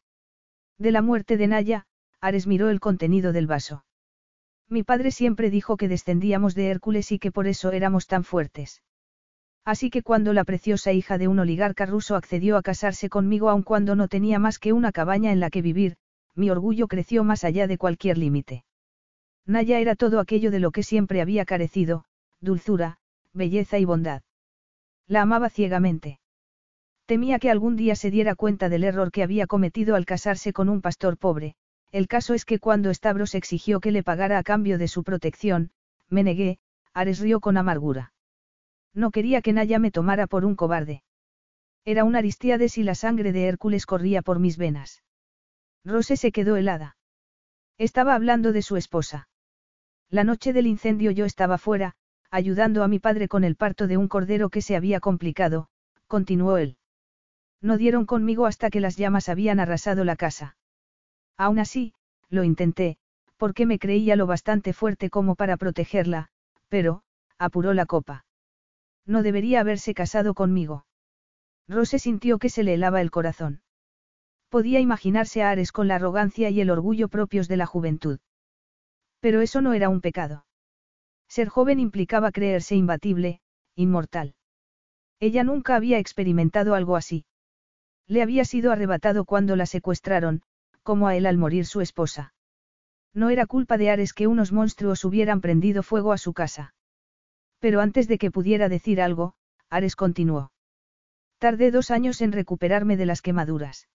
De 0.77 0.91
la 0.91 1.01
muerte 1.01 1.37
de 1.37 1.47
Naya, 1.47 1.87
Ares 2.19 2.45
miró 2.45 2.69
el 2.71 2.81
contenido 2.81 3.31
del 3.31 3.47
vaso. 3.47 3.85
Mi 4.67 4.83
padre 4.83 5.11
siempre 5.11 5.49
dijo 5.49 5.77
que 5.77 5.87
descendíamos 5.87 6.55
de 6.55 6.71
Hércules 6.71 7.13
y 7.13 7.19
que 7.19 7.31
por 7.31 7.47
eso 7.47 7.71
éramos 7.71 8.05
tan 8.05 8.25
fuertes. 8.25 8.81
Así 9.65 9.89
que 9.89 10.03
cuando 10.03 10.31
la 10.31 10.43
preciosa 10.43 10.93
hija 10.93 11.17
de 11.17 11.27
un 11.27 11.39
oligarca 11.39 11.87
ruso 11.87 12.15
accedió 12.15 12.55
a 12.55 12.61
casarse 12.61 13.09
conmigo 13.09 13.49
aun 13.49 13.63
cuando 13.63 13.95
no 13.95 14.07
tenía 14.07 14.37
más 14.37 14.59
que 14.59 14.73
una 14.73 14.91
cabaña 14.91 15.31
en 15.31 15.39
la 15.39 15.49
que 15.49 15.63
vivir, 15.63 15.97
mi 16.35 16.51
orgullo 16.51 16.87
creció 16.87 17.23
más 17.23 17.43
allá 17.43 17.65
de 17.65 17.79
cualquier 17.79 18.19
límite. 18.19 18.63
Naya 19.47 19.79
era 19.79 19.95
todo 19.95 20.19
aquello 20.19 20.51
de 20.51 20.59
lo 20.59 20.71
que 20.71 20.83
siempre 20.83 21.19
había 21.19 21.45
carecido, 21.45 22.05
dulzura, 22.41 22.99
belleza 23.33 23.79
y 23.79 23.85
bondad. 23.85 24.21
La 25.07 25.23
amaba 25.23 25.49
ciegamente. 25.49 26.19
Temía 27.05 27.37
que 27.37 27.51
algún 27.51 27.75
día 27.75 27.95
se 27.95 28.09
diera 28.09 28.35
cuenta 28.35 28.69
del 28.69 28.83
error 28.83 29.11
que 29.11 29.23
había 29.23 29.45
cometido 29.45 29.95
al 29.95 30.05
casarse 30.05 30.53
con 30.53 30.69
un 30.69 30.81
pastor 30.81 31.17
pobre. 31.17 31.55
El 31.91 32.07
caso 32.07 32.33
es 32.33 32.45
que 32.45 32.59
cuando 32.59 32.93
Stavros 32.93 33.35
exigió 33.35 33.79
que 33.79 33.91
le 33.91 34.03
pagara 34.03 34.39
a 34.39 34.43
cambio 34.43 34.77
de 34.77 34.87
su 34.87 35.03
protección, 35.03 35.71
me 36.09 36.23
negué, 36.23 36.57
Ares 36.93 37.19
rió 37.19 37.39
con 37.39 37.57
amargura. 37.57 38.14
No 38.95 39.11
quería 39.11 39.41
que 39.41 39.53
Naya 39.53 39.77
me 39.77 39.91
tomara 39.91 40.25
por 40.25 40.45
un 40.45 40.55
cobarde. 40.55 41.03
Era 41.83 42.03
un 42.03 42.15
Aristiades 42.15 42.77
y 42.79 42.83
la 42.83 42.95
sangre 42.95 43.31
de 43.31 43.47
Hércules 43.47 43.85
corría 43.85 44.21
por 44.23 44.39
mis 44.39 44.57
venas. 44.57 45.03
Rose 45.83 46.17
se 46.17 46.31
quedó 46.31 46.55
helada. 46.55 46.97
Estaba 47.77 48.15
hablando 48.15 48.53
de 48.53 48.61
su 48.61 48.77
esposa. 48.77 49.27
La 50.09 50.23
noche 50.23 50.53
del 50.53 50.65
incendio 50.65 51.11
yo 51.11 51.25
estaba 51.25 51.57
fuera, 51.57 51.93
ayudando 52.31 52.83
a 52.83 52.87
mi 52.87 52.99
padre 52.99 53.27
con 53.27 53.43
el 53.43 53.55
parto 53.55 53.85
de 53.85 53.97
un 53.97 54.07
cordero 54.07 54.49
que 54.49 54.61
se 54.61 54.75
había 54.75 54.99
complicado, 54.99 55.67
continuó 56.07 56.57
él. 56.57 56.77
No 57.61 57.77
dieron 57.77 58.05
conmigo 58.05 58.45
hasta 58.45 58.69
que 58.69 58.79
las 58.79 58.95
llamas 58.95 59.29
habían 59.29 59.59
arrasado 59.59 60.05
la 60.05 60.15
casa. 60.15 60.57
Aún 61.37 61.59
así, 61.59 61.93
lo 62.29 62.43
intenté, 62.43 62.97
porque 63.37 63.65
me 63.65 63.77
creía 63.77 64.15
lo 64.15 64.25
bastante 64.25 64.71
fuerte 64.73 65.09
como 65.09 65.35
para 65.35 65.57
protegerla, 65.57 66.29
pero, 66.69 67.03
apuró 67.37 67.73
la 67.73 67.85
copa. 67.85 68.25
No 69.05 69.23
debería 69.23 69.59
haberse 69.59 69.93
casado 69.93 70.33
conmigo. 70.33 70.85
Rose 71.67 71.99
sintió 71.99 72.37
que 72.37 72.49
se 72.49 72.63
le 72.63 72.73
helaba 72.73 73.01
el 73.01 73.11
corazón. 73.11 73.61
Podía 74.49 74.79
imaginarse 74.79 75.43
a 75.43 75.49
Ares 75.49 75.71
con 75.71 75.87
la 75.87 75.95
arrogancia 75.95 76.49
y 76.49 76.61
el 76.61 76.69
orgullo 76.69 77.07
propios 77.07 77.47
de 77.47 77.57
la 77.57 77.65
juventud. 77.65 78.19
Pero 79.19 79.41
eso 79.41 79.61
no 79.61 79.73
era 79.73 79.89
un 79.89 80.01
pecado. 80.01 80.45
Ser 81.27 81.49
joven 81.49 81.79
implicaba 81.79 82.31
creerse 82.31 82.75
imbatible, 82.75 83.41
inmortal. 83.75 84.35
Ella 85.19 85.43
nunca 85.43 85.75
había 85.75 85.97
experimentado 85.97 86.75
algo 86.75 86.95
así. 86.95 87.25
Le 88.07 88.21
había 88.21 88.45
sido 88.45 88.71
arrebatado 88.71 89.25
cuando 89.25 89.55
la 89.55 89.65
secuestraron, 89.65 90.43
como 90.83 91.07
a 91.07 91.15
él 91.15 91.25
al 91.25 91.37
morir 91.37 91.65
su 91.65 91.81
esposa. 91.81 92.33
No 93.13 93.29
era 93.29 93.47
culpa 93.47 93.77
de 93.77 93.89
Ares 93.89 94.13
que 94.13 94.27
unos 94.27 94.51
monstruos 94.51 95.03
hubieran 95.03 95.41
prendido 95.41 95.81
fuego 95.81 96.13
a 96.13 96.17
su 96.19 96.33
casa. 96.33 96.74
Pero 97.59 97.81
antes 97.81 98.07
de 98.07 98.17
que 98.17 98.31
pudiera 98.31 98.69
decir 98.69 99.01
algo, 99.01 99.33
Ares 99.69 99.95
continuó. 99.95 100.51
Tardé 101.39 101.71
dos 101.71 101.91
años 101.91 102.21
en 102.21 102.31
recuperarme 102.31 102.97
de 102.97 103.05
las 103.05 103.21
quemaduras. 103.21 103.87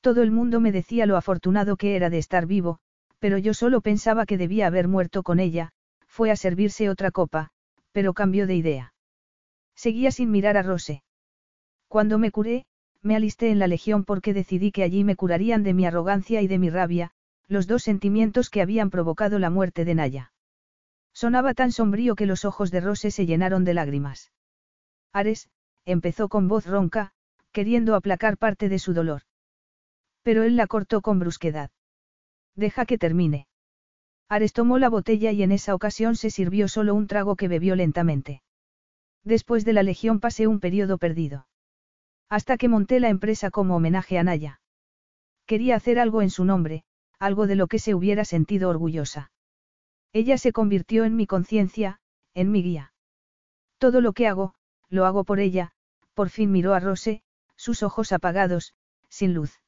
Todo 0.00 0.22
el 0.22 0.30
mundo 0.30 0.60
me 0.60 0.72
decía 0.72 1.06
lo 1.06 1.16
afortunado 1.16 1.76
que 1.76 1.96
era 1.96 2.10
de 2.10 2.18
estar 2.18 2.46
vivo, 2.46 2.78
pero 3.18 3.38
yo 3.38 3.54
solo 3.54 3.80
pensaba 3.80 4.26
que 4.26 4.36
debía 4.36 4.66
haber 4.66 4.88
muerto 4.88 5.22
con 5.22 5.38
ella, 5.38 5.70
fue 6.06 6.30
a 6.30 6.36
servirse 6.36 6.90
otra 6.90 7.10
copa, 7.10 7.50
pero 7.92 8.14
cambió 8.14 8.46
de 8.46 8.56
idea. 8.56 8.94
Seguía 9.76 10.10
sin 10.10 10.30
mirar 10.30 10.56
a 10.56 10.62
Rose. 10.62 11.02
Cuando 11.88 12.18
me 12.18 12.30
curé, 12.30 12.66
me 13.00 13.16
alisté 13.16 13.50
en 13.50 13.58
la 13.58 13.66
legión 13.66 14.04
porque 14.04 14.34
decidí 14.34 14.72
que 14.72 14.82
allí 14.82 15.04
me 15.04 15.16
curarían 15.16 15.62
de 15.62 15.74
mi 15.74 15.86
arrogancia 15.86 16.42
y 16.42 16.48
de 16.48 16.58
mi 16.58 16.70
rabia, 16.70 17.12
los 17.48 17.66
dos 17.66 17.82
sentimientos 17.82 18.50
que 18.50 18.62
habían 18.62 18.90
provocado 18.90 19.38
la 19.38 19.50
muerte 19.50 19.84
de 19.84 19.94
Naya. 19.94 20.32
Sonaba 21.14 21.54
tan 21.54 21.72
sombrío 21.72 22.14
que 22.14 22.26
los 22.26 22.44
ojos 22.44 22.70
de 22.70 22.80
Rose 22.80 23.10
se 23.10 23.26
llenaron 23.26 23.64
de 23.64 23.74
lágrimas. 23.74 24.32
Ares, 25.12 25.48
empezó 25.84 26.28
con 26.28 26.48
voz 26.48 26.66
ronca, 26.66 27.12
queriendo 27.52 27.94
aplacar 27.94 28.38
parte 28.38 28.68
de 28.68 28.78
su 28.78 28.94
dolor. 28.94 29.22
Pero 30.22 30.42
él 30.42 30.56
la 30.56 30.66
cortó 30.66 31.00
con 31.00 31.18
brusquedad. 31.18 31.70
Deja 32.54 32.86
que 32.86 32.98
termine. 32.98 33.46
Ares 34.28 34.52
tomó 34.52 34.78
la 34.78 34.88
botella 34.88 35.32
y 35.32 35.42
en 35.42 35.52
esa 35.52 35.74
ocasión 35.74 36.16
se 36.16 36.30
sirvió 36.30 36.68
solo 36.68 36.94
un 36.94 37.06
trago 37.06 37.36
que 37.36 37.48
bebió 37.48 37.76
lentamente. 37.76 38.42
Después 39.24 39.64
de 39.64 39.74
la 39.74 39.82
legión 39.82 40.20
pasé 40.20 40.46
un 40.46 40.60
periodo 40.60 40.98
perdido. 40.98 41.46
Hasta 42.28 42.56
que 42.56 42.68
monté 42.68 42.98
la 42.98 43.10
empresa 43.10 43.50
como 43.50 43.76
homenaje 43.76 44.18
a 44.18 44.24
Naya. 44.24 44.60
Quería 45.46 45.76
hacer 45.76 45.98
algo 45.98 46.22
en 46.22 46.30
su 46.30 46.44
nombre, 46.44 46.84
algo 47.18 47.46
de 47.46 47.56
lo 47.56 47.66
que 47.66 47.78
se 47.78 47.94
hubiera 47.94 48.24
sentido 48.24 48.70
orgullosa. 48.70 49.30
Ella 50.12 50.36
se 50.38 50.52
convirtió 50.52 51.04
en 51.04 51.16
mi 51.16 51.26
conciencia, 51.26 52.00
en 52.34 52.50
mi 52.50 52.62
guía. 52.62 52.92
Todo 53.78 54.00
lo 54.00 54.12
que 54.12 54.26
hago, 54.26 54.54
lo 54.88 55.06
hago 55.06 55.24
por 55.24 55.40
ella, 55.40 55.72
por 56.14 56.28
fin 56.28 56.52
miró 56.52 56.74
a 56.74 56.80
Rose, 56.80 57.22
sus 57.56 57.82
ojos 57.82 58.12
apagados, 58.12 58.74
sin 59.08 59.34
luz. 59.34 59.60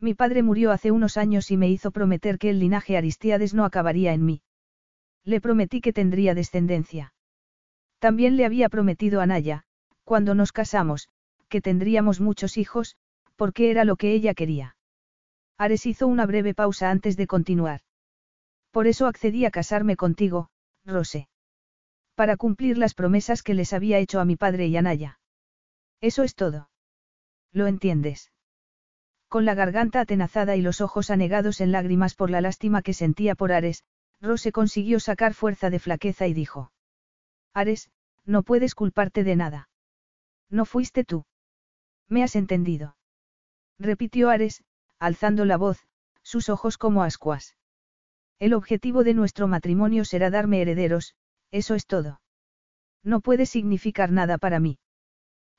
Mi 0.00 0.14
padre 0.14 0.42
murió 0.42 0.70
hace 0.70 0.90
unos 0.90 1.16
años 1.16 1.50
y 1.50 1.56
me 1.56 1.70
hizo 1.70 1.90
prometer 1.90 2.38
que 2.38 2.50
el 2.50 2.58
linaje 2.58 2.96
Aristiades 2.96 3.54
no 3.54 3.64
acabaría 3.64 4.12
en 4.12 4.24
mí. 4.24 4.42
Le 5.24 5.40
prometí 5.40 5.80
que 5.80 5.92
tendría 5.92 6.34
descendencia. 6.34 7.14
También 7.98 8.36
le 8.36 8.44
había 8.44 8.68
prometido 8.68 9.22
a 9.22 9.26
Naya, 9.26 9.64
cuando 10.04 10.34
nos 10.34 10.52
casamos, 10.52 11.08
que 11.48 11.62
tendríamos 11.62 12.20
muchos 12.20 12.58
hijos, 12.58 12.96
porque 13.36 13.70
era 13.70 13.84
lo 13.84 13.96
que 13.96 14.12
ella 14.12 14.34
quería. 14.34 14.76
Ares 15.56 15.86
hizo 15.86 16.06
una 16.06 16.26
breve 16.26 16.52
pausa 16.52 16.90
antes 16.90 17.16
de 17.16 17.26
continuar. 17.26 17.80
Por 18.74 18.88
eso 18.88 19.06
accedí 19.06 19.44
a 19.44 19.52
casarme 19.52 19.94
contigo, 19.94 20.48
Rose. 20.84 21.28
Para 22.16 22.36
cumplir 22.36 22.76
las 22.76 22.94
promesas 22.94 23.44
que 23.44 23.54
les 23.54 23.72
había 23.72 24.00
hecho 24.00 24.18
a 24.18 24.24
mi 24.24 24.34
padre 24.34 24.66
y 24.66 24.76
a 24.76 24.82
Naya. 24.82 25.20
Eso 26.00 26.24
es 26.24 26.34
todo. 26.34 26.70
¿Lo 27.52 27.68
entiendes? 27.68 28.32
Con 29.28 29.44
la 29.44 29.54
garganta 29.54 30.00
atenazada 30.00 30.56
y 30.56 30.60
los 30.60 30.80
ojos 30.80 31.10
anegados 31.10 31.60
en 31.60 31.70
lágrimas 31.70 32.16
por 32.16 32.30
la 32.30 32.40
lástima 32.40 32.82
que 32.82 32.94
sentía 32.94 33.36
por 33.36 33.52
Ares, 33.52 33.84
Rose 34.20 34.50
consiguió 34.50 34.98
sacar 34.98 35.34
fuerza 35.34 35.70
de 35.70 35.78
flaqueza 35.78 36.26
y 36.26 36.34
dijo. 36.34 36.72
Ares, 37.52 37.92
no 38.24 38.42
puedes 38.42 38.74
culparte 38.74 39.22
de 39.22 39.36
nada. 39.36 39.68
No 40.50 40.64
fuiste 40.64 41.04
tú. 41.04 41.26
¿Me 42.08 42.24
has 42.24 42.34
entendido? 42.34 42.96
Repitió 43.78 44.30
Ares, 44.30 44.64
alzando 44.98 45.44
la 45.44 45.58
voz, 45.58 45.86
sus 46.22 46.48
ojos 46.48 46.76
como 46.76 47.04
ascuas. 47.04 47.56
El 48.38 48.54
objetivo 48.54 49.04
de 49.04 49.14
nuestro 49.14 49.48
matrimonio 49.48 50.04
será 50.04 50.30
darme 50.30 50.60
herederos, 50.60 51.14
eso 51.50 51.74
es 51.74 51.86
todo. 51.86 52.20
No 53.02 53.20
puede 53.20 53.46
significar 53.46 54.10
nada 54.10 54.38
para 54.38 54.60
mí. 54.60 54.78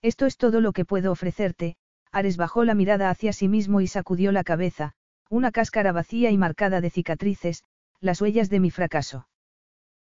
Esto 0.02 0.26
es 0.26 0.38
todo 0.38 0.62
lo 0.62 0.74
que 0.74 0.86
puedo 0.86 1.12
ofrecerte, 1.12 1.78
Ares 2.12 2.38
bajó 2.38 2.64
la 2.64 2.76
mirada 2.76 3.10
hacia 3.10 3.34
sí 3.34 3.48
mismo 3.48 3.82
y 3.82 3.88
sacudió 3.88 4.32
la 4.32 4.44
cabeza, 4.44 4.94
una 5.30 5.52
cáscara 5.52 5.92
vacía 5.92 6.32
y 6.32 6.38
marcada 6.38 6.82
de 6.82 6.90
cicatrices, 6.90 7.64
las 8.00 8.22
huellas 8.22 8.50
de 8.50 8.60
mi 8.60 8.72
fracaso. 8.72 9.28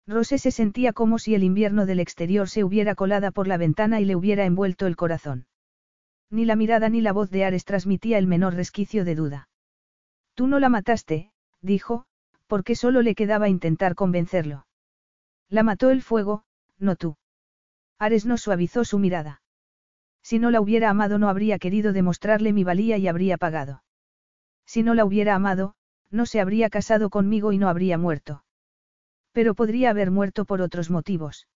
Rose 0.06 0.38
se 0.38 0.50
sentía 0.50 0.92
como 0.92 1.18
si 1.18 1.34
el 1.34 1.44
invierno 1.44 1.86
del 1.86 2.00
exterior 2.00 2.48
se 2.48 2.64
hubiera 2.64 2.94
colada 2.94 3.30
por 3.30 3.46
la 3.46 3.56
ventana 3.56 4.00
y 4.00 4.04
le 4.04 4.16
hubiera 4.16 4.44
envuelto 4.44 4.86
el 4.86 4.96
corazón. 4.96 5.46
Ni 6.28 6.44
la 6.44 6.56
mirada 6.56 6.88
ni 6.88 7.00
la 7.00 7.12
voz 7.12 7.30
de 7.30 7.44
Ares 7.44 7.64
transmitía 7.64 8.18
el 8.18 8.26
menor 8.26 8.54
resquicio 8.54 9.04
de 9.04 9.14
duda. 9.14 9.48
Tú 10.34 10.48
no 10.48 10.58
la 10.58 10.68
mataste, 10.68 11.30
dijo, 11.60 12.06
porque 12.52 12.76
solo 12.76 13.00
le 13.00 13.14
quedaba 13.14 13.48
intentar 13.48 13.94
convencerlo. 13.94 14.66
La 15.48 15.62
mató 15.62 15.88
el 15.88 16.02
fuego, 16.02 16.44
no 16.78 16.96
tú. 16.96 17.16
Ares 17.98 18.26
no 18.26 18.36
suavizó 18.36 18.84
su 18.84 18.98
mirada. 18.98 19.40
Si 20.22 20.38
no 20.38 20.50
la 20.50 20.60
hubiera 20.60 20.90
amado 20.90 21.18
no 21.18 21.30
habría 21.30 21.58
querido 21.58 21.94
demostrarle 21.94 22.52
mi 22.52 22.62
valía 22.62 22.98
y 22.98 23.08
habría 23.08 23.38
pagado. 23.38 23.84
Si 24.66 24.82
no 24.82 24.92
la 24.92 25.06
hubiera 25.06 25.34
amado, 25.34 25.76
no 26.10 26.26
se 26.26 26.42
habría 26.42 26.68
casado 26.68 27.08
conmigo 27.08 27.52
y 27.52 27.56
no 27.56 27.70
habría 27.70 27.96
muerto. 27.96 28.44
Pero 29.32 29.54
podría 29.54 29.88
haber 29.88 30.10
muerto 30.10 30.44
por 30.44 30.60
otros 30.60 30.90
motivos. 30.90 31.48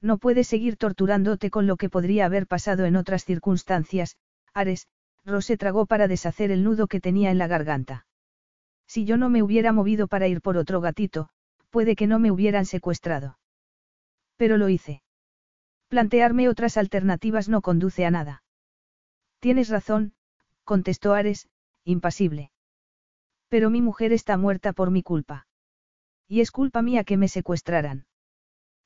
No 0.00 0.16
puedes 0.16 0.48
seguir 0.48 0.78
torturándote 0.78 1.50
con 1.50 1.66
lo 1.66 1.76
que 1.76 1.90
podría 1.90 2.24
haber 2.24 2.46
pasado 2.46 2.86
en 2.86 2.96
otras 2.96 3.26
circunstancias, 3.26 4.16
Ares, 4.54 4.88
Rose 5.26 5.58
tragó 5.58 5.84
para 5.84 6.08
deshacer 6.08 6.50
el 6.50 6.64
nudo 6.64 6.86
que 6.86 7.02
tenía 7.02 7.30
en 7.30 7.36
la 7.36 7.46
garganta. 7.46 8.06
Si 8.86 9.04
yo 9.04 9.16
no 9.16 9.28
me 9.28 9.42
hubiera 9.42 9.72
movido 9.72 10.06
para 10.08 10.28
ir 10.28 10.40
por 10.40 10.56
otro 10.56 10.80
gatito, 10.80 11.28
puede 11.70 11.96
que 11.96 12.06
no 12.06 12.18
me 12.18 12.30
hubieran 12.30 12.66
secuestrado. 12.66 13.38
Pero 14.36 14.56
lo 14.56 14.68
hice. 14.68 15.02
Plantearme 15.88 16.48
otras 16.48 16.76
alternativas 16.76 17.48
no 17.48 17.62
conduce 17.62 18.04
a 18.04 18.10
nada. 18.10 18.42
Tienes 19.40 19.68
razón, 19.68 20.14
contestó 20.64 21.14
Ares, 21.14 21.48
impasible. 21.84 22.50
Pero 23.48 23.70
mi 23.70 23.80
mujer 23.80 24.12
está 24.12 24.36
muerta 24.36 24.72
por 24.72 24.90
mi 24.90 25.02
culpa. 25.02 25.46
Y 26.26 26.40
es 26.40 26.50
culpa 26.50 26.82
mía 26.82 27.04
que 27.04 27.16
me 27.16 27.28
secuestraran. 27.28 28.06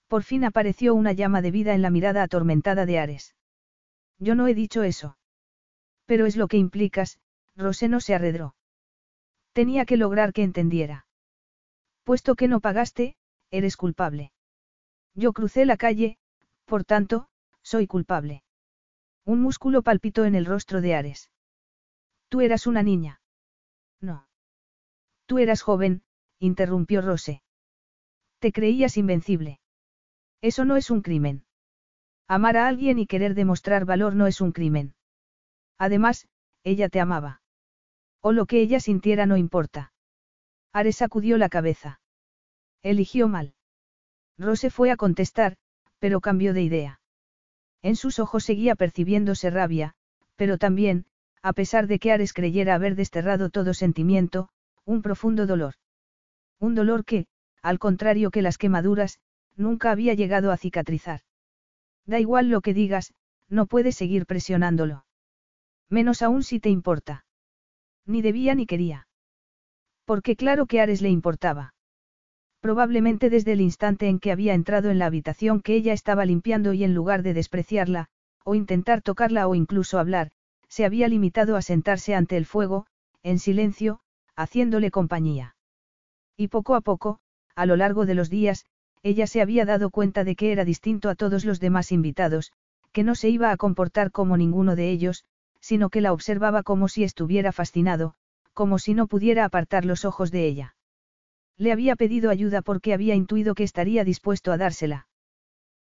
Por 0.08 0.22
fin 0.22 0.44
apareció 0.44 0.94
una 0.94 1.12
llama 1.12 1.42
de 1.42 1.50
vida 1.50 1.74
en 1.74 1.82
la 1.82 1.90
mirada 1.90 2.22
atormentada 2.22 2.86
de 2.86 2.98
Ares. 2.98 3.36
Yo 4.18 4.34
no 4.34 4.48
he 4.48 4.54
dicho 4.54 4.82
eso. 4.82 5.16
Pero 6.06 6.26
es 6.26 6.36
lo 6.36 6.48
que 6.48 6.56
implicas, 6.56 7.20
Roseno 7.54 8.00
se 8.00 8.14
arredró. 8.14 8.54
Tenía 9.52 9.84
que 9.84 9.96
lograr 9.96 10.32
que 10.32 10.42
entendiera. 10.42 11.06
Puesto 12.04 12.36
que 12.36 12.48
no 12.48 12.60
pagaste, 12.60 13.16
eres 13.50 13.76
culpable. 13.76 14.32
Yo 15.14 15.32
crucé 15.32 15.66
la 15.66 15.76
calle, 15.76 16.18
por 16.64 16.84
tanto, 16.84 17.28
soy 17.62 17.86
culpable. 17.86 18.42
Un 19.24 19.40
músculo 19.40 19.82
palpitó 19.82 20.24
en 20.24 20.34
el 20.34 20.46
rostro 20.46 20.80
de 20.80 20.94
Ares. 20.94 21.30
Tú 22.28 22.40
eras 22.40 22.66
una 22.66 22.82
niña. 22.82 23.20
No. 24.00 24.26
Tú 25.26 25.38
eras 25.38 25.62
joven, 25.62 26.02
interrumpió 26.38 27.02
Rose. 27.02 27.42
Te 28.38 28.52
creías 28.52 28.96
invencible. 28.96 29.60
Eso 30.40 30.64
no 30.64 30.76
es 30.76 30.90
un 30.90 31.02
crimen. 31.02 31.44
Amar 32.28 32.56
a 32.56 32.68
alguien 32.68 32.98
y 32.98 33.06
querer 33.06 33.34
demostrar 33.34 33.84
valor 33.84 34.14
no 34.14 34.26
es 34.26 34.40
un 34.40 34.52
crimen. 34.52 34.94
Además, 35.78 36.28
ella 36.62 36.88
te 36.88 37.00
amaba. 37.00 37.42
O 38.20 38.32
lo 38.32 38.46
que 38.46 38.60
ella 38.60 38.80
sintiera 38.80 39.26
no 39.26 39.36
importa. 39.36 39.92
Ares 40.72 40.96
sacudió 40.96 41.38
la 41.38 41.48
cabeza. 41.48 42.00
Eligió 42.82 43.28
mal. 43.28 43.54
Rose 44.36 44.70
fue 44.70 44.90
a 44.90 44.96
contestar, 44.96 45.56
pero 45.98 46.20
cambió 46.20 46.52
de 46.54 46.62
idea. 46.62 47.00
En 47.82 47.96
sus 47.96 48.18
ojos 48.18 48.44
seguía 48.44 48.74
percibiéndose 48.74 49.50
rabia, 49.50 49.94
pero 50.36 50.58
también, 50.58 51.06
a 51.42 51.52
pesar 51.52 51.86
de 51.86 51.98
que 51.98 52.12
Ares 52.12 52.32
creyera 52.32 52.74
haber 52.74 52.94
desterrado 52.94 53.50
todo 53.50 53.74
sentimiento, 53.74 54.48
un 54.84 55.02
profundo 55.02 55.46
dolor. 55.46 55.74
Un 56.58 56.74
dolor 56.74 57.04
que, 57.04 57.26
al 57.62 57.78
contrario 57.78 58.30
que 58.30 58.42
las 58.42 58.58
quemaduras, 58.58 59.20
nunca 59.56 59.90
había 59.90 60.14
llegado 60.14 60.52
a 60.52 60.56
cicatrizar. 60.56 61.20
Da 62.06 62.18
igual 62.20 62.48
lo 62.48 62.60
que 62.60 62.74
digas, 62.74 63.14
no 63.48 63.66
puedes 63.66 63.96
seguir 63.96 64.26
presionándolo. 64.26 65.04
Menos 65.88 66.22
aún 66.22 66.42
si 66.42 66.60
te 66.60 66.70
importa. 66.70 67.24
Ni 68.08 68.22
debía 68.22 68.54
ni 68.54 68.66
quería. 68.66 69.06
Porque 70.06 70.34
claro 70.34 70.66
que 70.66 70.80
Ares 70.80 71.02
le 71.02 71.10
importaba. 71.10 71.74
Probablemente 72.60 73.30
desde 73.30 73.52
el 73.52 73.60
instante 73.60 74.08
en 74.08 74.18
que 74.18 74.32
había 74.32 74.54
entrado 74.54 74.90
en 74.90 74.98
la 74.98 75.06
habitación 75.06 75.60
que 75.60 75.74
ella 75.74 75.92
estaba 75.92 76.24
limpiando 76.24 76.72
y 76.72 76.82
en 76.82 76.94
lugar 76.94 77.22
de 77.22 77.34
despreciarla, 77.34 78.08
o 78.44 78.54
intentar 78.54 79.02
tocarla 79.02 79.46
o 79.46 79.54
incluso 79.54 79.98
hablar, 79.98 80.30
se 80.68 80.86
había 80.86 81.06
limitado 81.08 81.54
a 81.54 81.62
sentarse 81.62 82.14
ante 82.14 82.38
el 82.38 82.46
fuego, 82.46 82.86
en 83.22 83.38
silencio, 83.38 84.00
haciéndole 84.34 84.90
compañía. 84.90 85.54
Y 86.36 86.48
poco 86.48 86.74
a 86.74 86.80
poco, 86.80 87.20
a 87.54 87.66
lo 87.66 87.76
largo 87.76 88.06
de 88.06 88.14
los 88.14 88.30
días, 88.30 88.64
ella 89.02 89.26
se 89.26 89.42
había 89.42 89.66
dado 89.66 89.90
cuenta 89.90 90.24
de 90.24 90.34
que 90.34 90.50
era 90.50 90.64
distinto 90.64 91.10
a 91.10 91.14
todos 91.14 91.44
los 91.44 91.60
demás 91.60 91.92
invitados, 91.92 92.52
que 92.92 93.04
no 93.04 93.14
se 93.14 93.28
iba 93.28 93.50
a 93.50 93.56
comportar 93.58 94.10
como 94.10 94.36
ninguno 94.36 94.76
de 94.76 94.90
ellos, 94.90 95.24
sino 95.60 95.90
que 95.90 96.00
la 96.00 96.12
observaba 96.12 96.62
como 96.62 96.88
si 96.88 97.04
estuviera 97.04 97.52
fascinado, 97.52 98.14
como 98.52 98.78
si 98.78 98.94
no 98.94 99.06
pudiera 99.06 99.44
apartar 99.44 99.84
los 99.84 100.04
ojos 100.04 100.30
de 100.30 100.46
ella. 100.46 100.74
Le 101.56 101.72
había 101.72 101.96
pedido 101.96 102.30
ayuda 102.30 102.62
porque 102.62 102.94
había 102.94 103.14
intuido 103.14 103.54
que 103.54 103.64
estaría 103.64 104.04
dispuesto 104.04 104.52
a 104.52 104.56
dársela. 104.56 105.08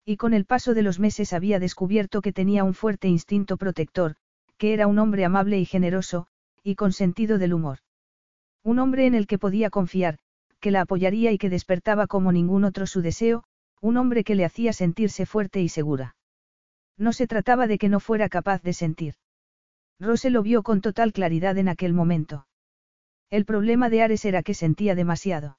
Y 0.04 0.16
con 0.16 0.34
el 0.34 0.44
paso 0.44 0.74
de 0.74 0.82
los 0.82 1.00
meses 1.00 1.32
había 1.32 1.58
descubierto 1.58 2.20
que 2.20 2.32
tenía 2.32 2.62
un 2.62 2.74
fuerte 2.74 3.08
instinto 3.08 3.56
protector, 3.56 4.16
que 4.58 4.72
era 4.72 4.86
un 4.86 4.98
hombre 4.98 5.24
amable 5.24 5.58
y 5.58 5.64
generoso, 5.64 6.26
y 6.62 6.74
con 6.74 6.92
sentido 6.92 7.38
del 7.38 7.54
humor. 7.54 7.78
Un 8.62 8.78
hombre 8.78 9.06
en 9.06 9.14
el 9.14 9.26
que 9.26 9.38
podía 9.38 9.70
confiar, 9.70 10.18
que 10.60 10.70
la 10.70 10.82
apoyaría 10.82 11.32
y 11.32 11.38
que 11.38 11.50
despertaba 11.50 12.06
como 12.06 12.32
ningún 12.32 12.64
otro 12.64 12.86
su 12.86 13.02
deseo, 13.02 13.44
un 13.80 13.96
hombre 13.96 14.24
que 14.24 14.34
le 14.34 14.44
hacía 14.44 14.72
sentirse 14.72 15.26
fuerte 15.26 15.60
y 15.60 15.68
segura. 15.68 16.16
No 16.96 17.12
se 17.12 17.26
trataba 17.26 17.66
de 17.66 17.76
que 17.76 17.88
no 17.88 18.00
fuera 18.00 18.28
capaz 18.28 18.62
de 18.62 18.72
sentir. 18.72 19.14
Rose 20.00 20.30
lo 20.30 20.42
vio 20.42 20.62
con 20.62 20.80
total 20.80 21.12
claridad 21.12 21.56
en 21.58 21.68
aquel 21.68 21.92
momento. 21.92 22.46
El 23.30 23.44
problema 23.44 23.88
de 23.90 24.02
Ares 24.02 24.24
era 24.24 24.42
que 24.42 24.54
sentía 24.54 24.94
demasiado. 24.94 25.58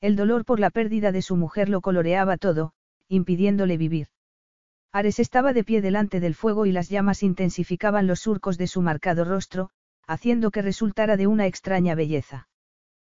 El 0.00 0.16
dolor 0.16 0.44
por 0.44 0.60
la 0.60 0.70
pérdida 0.70 1.12
de 1.12 1.22
su 1.22 1.36
mujer 1.36 1.68
lo 1.68 1.80
coloreaba 1.80 2.36
todo, 2.36 2.72
impidiéndole 3.08 3.76
vivir. 3.76 4.08
Ares 4.92 5.18
estaba 5.18 5.52
de 5.52 5.64
pie 5.64 5.80
delante 5.80 6.20
del 6.20 6.34
fuego 6.34 6.66
y 6.66 6.72
las 6.72 6.88
llamas 6.88 7.22
intensificaban 7.22 8.06
los 8.06 8.20
surcos 8.20 8.58
de 8.58 8.66
su 8.66 8.80
marcado 8.80 9.24
rostro, 9.24 9.70
haciendo 10.06 10.50
que 10.50 10.62
resultara 10.62 11.16
de 11.16 11.26
una 11.26 11.46
extraña 11.46 11.94
belleza. 11.94 12.48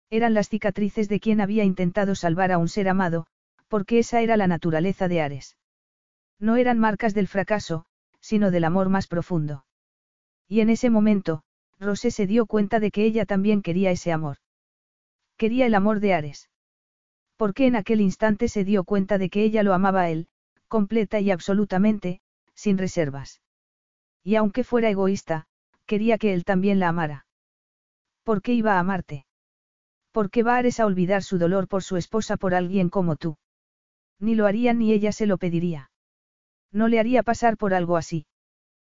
Eran 0.10 0.34
las 0.34 0.50
cicatrices 0.50 1.10
de 1.10 1.20
quien 1.20 1.42
había 1.42 1.64
intentado 1.64 2.16
salvar 2.16 2.52
a 2.52 2.58
un 2.58 2.70
ser 2.70 2.88
amado, 2.88 3.26
porque 3.68 4.00
esa 4.00 4.22
era 4.22 4.38
la 4.38 4.48
naturaleza 4.48 5.08
de 5.08 5.22
Ares. 5.22 5.58
No 6.40 6.56
eran 6.56 6.80
marcas 6.80 7.14
del 7.14 7.28
fracaso, 7.28 7.86
sino 8.22 8.52
del 8.52 8.64
amor 8.64 8.90
más 8.90 9.08
profundo. 9.08 9.65
Y 10.48 10.60
en 10.60 10.70
ese 10.70 10.90
momento, 10.90 11.44
Rosé 11.80 12.12
se 12.12 12.28
dio 12.28 12.46
cuenta 12.46 12.80
de 12.80 12.92
que 12.92 13.04
ella 13.04 13.26
también 13.26 13.62
quería 13.62 13.92
ese 13.92 14.12
amor. 14.12 14.38
Quería 15.38 15.66
el 15.66 15.76
amor 15.76 16.00
de 16.00 16.14
Ares. 16.14 16.50
Porque 17.36 17.68
en 17.68 17.76
aquel 17.76 18.00
instante 18.00 18.48
se 18.48 18.64
dio 18.64 18.84
cuenta 18.84 19.18
de 19.18 19.30
que 19.30 19.44
ella 19.44 19.64
lo 19.64 19.74
amaba 19.74 20.02
a 20.02 20.10
él, 20.10 20.28
completa 20.68 21.20
y 21.20 21.32
absolutamente, 21.32 22.22
sin 22.54 22.78
reservas. 22.78 23.42
Y 24.24 24.36
aunque 24.36 24.64
fuera 24.64 24.90
egoísta, 24.90 25.48
quería 25.86 26.18
que 26.18 26.34
él 26.34 26.46
también 26.46 26.80
la 26.80 26.90
amara. 26.90 27.26
¿Por 28.24 28.42
qué 28.42 28.54
iba 28.54 28.76
a 28.76 28.80
amarte? 28.80 29.26
¿Por 30.12 30.30
qué 30.30 30.44
va 30.44 30.56
Ares 30.56 30.80
a 30.80 30.86
olvidar 30.86 31.24
su 31.24 31.38
dolor 31.38 31.68
por 31.68 31.84
su 31.84 31.98
esposa 31.98 32.38
por 32.38 32.56
alguien 32.56 32.90
como 32.90 33.18
tú? 33.18 33.38
Ni 34.20 34.34
lo 34.34 34.48
haría 34.48 34.74
ni 34.74 34.94
ella 34.94 35.12
se 35.12 35.26
lo 35.26 35.38
pediría. 35.38 35.92
No 36.72 36.88
le 36.88 37.00
haría 37.00 37.22
pasar 37.22 37.58
por 37.58 37.74
algo 37.74 37.98
así. 37.98 38.26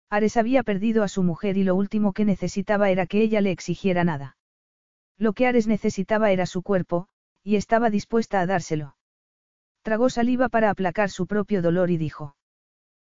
Ares 0.09 0.37
había 0.37 0.63
perdido 0.63 1.03
a 1.03 1.07
su 1.07 1.21
mujer 1.23 1.57
y 1.57 1.63
lo 1.63 1.75
último 1.75 2.13
que 2.13 2.23
necesitaba 2.23 2.89
era 2.89 3.07
que 3.07 3.21
ella 3.21 3.41
le 3.41 3.51
exigiera 3.51 4.03
nada. 4.03 4.37
Lo 5.17 5.33
que 5.33 5.47
Ares 5.47 5.67
necesitaba 5.67 6.31
era 6.31 6.45
su 6.45 6.61
cuerpo, 6.61 7.07
y 7.43 7.55
estaba 7.55 7.89
dispuesta 7.89 8.39
a 8.39 8.45
dárselo. 8.45 8.95
Tragó 9.81 10.09
saliva 10.09 10.49
para 10.49 10.69
aplacar 10.69 11.09
su 11.09 11.27
propio 11.27 11.61
dolor 11.61 11.91
y 11.91 11.97
dijo. 11.97 12.35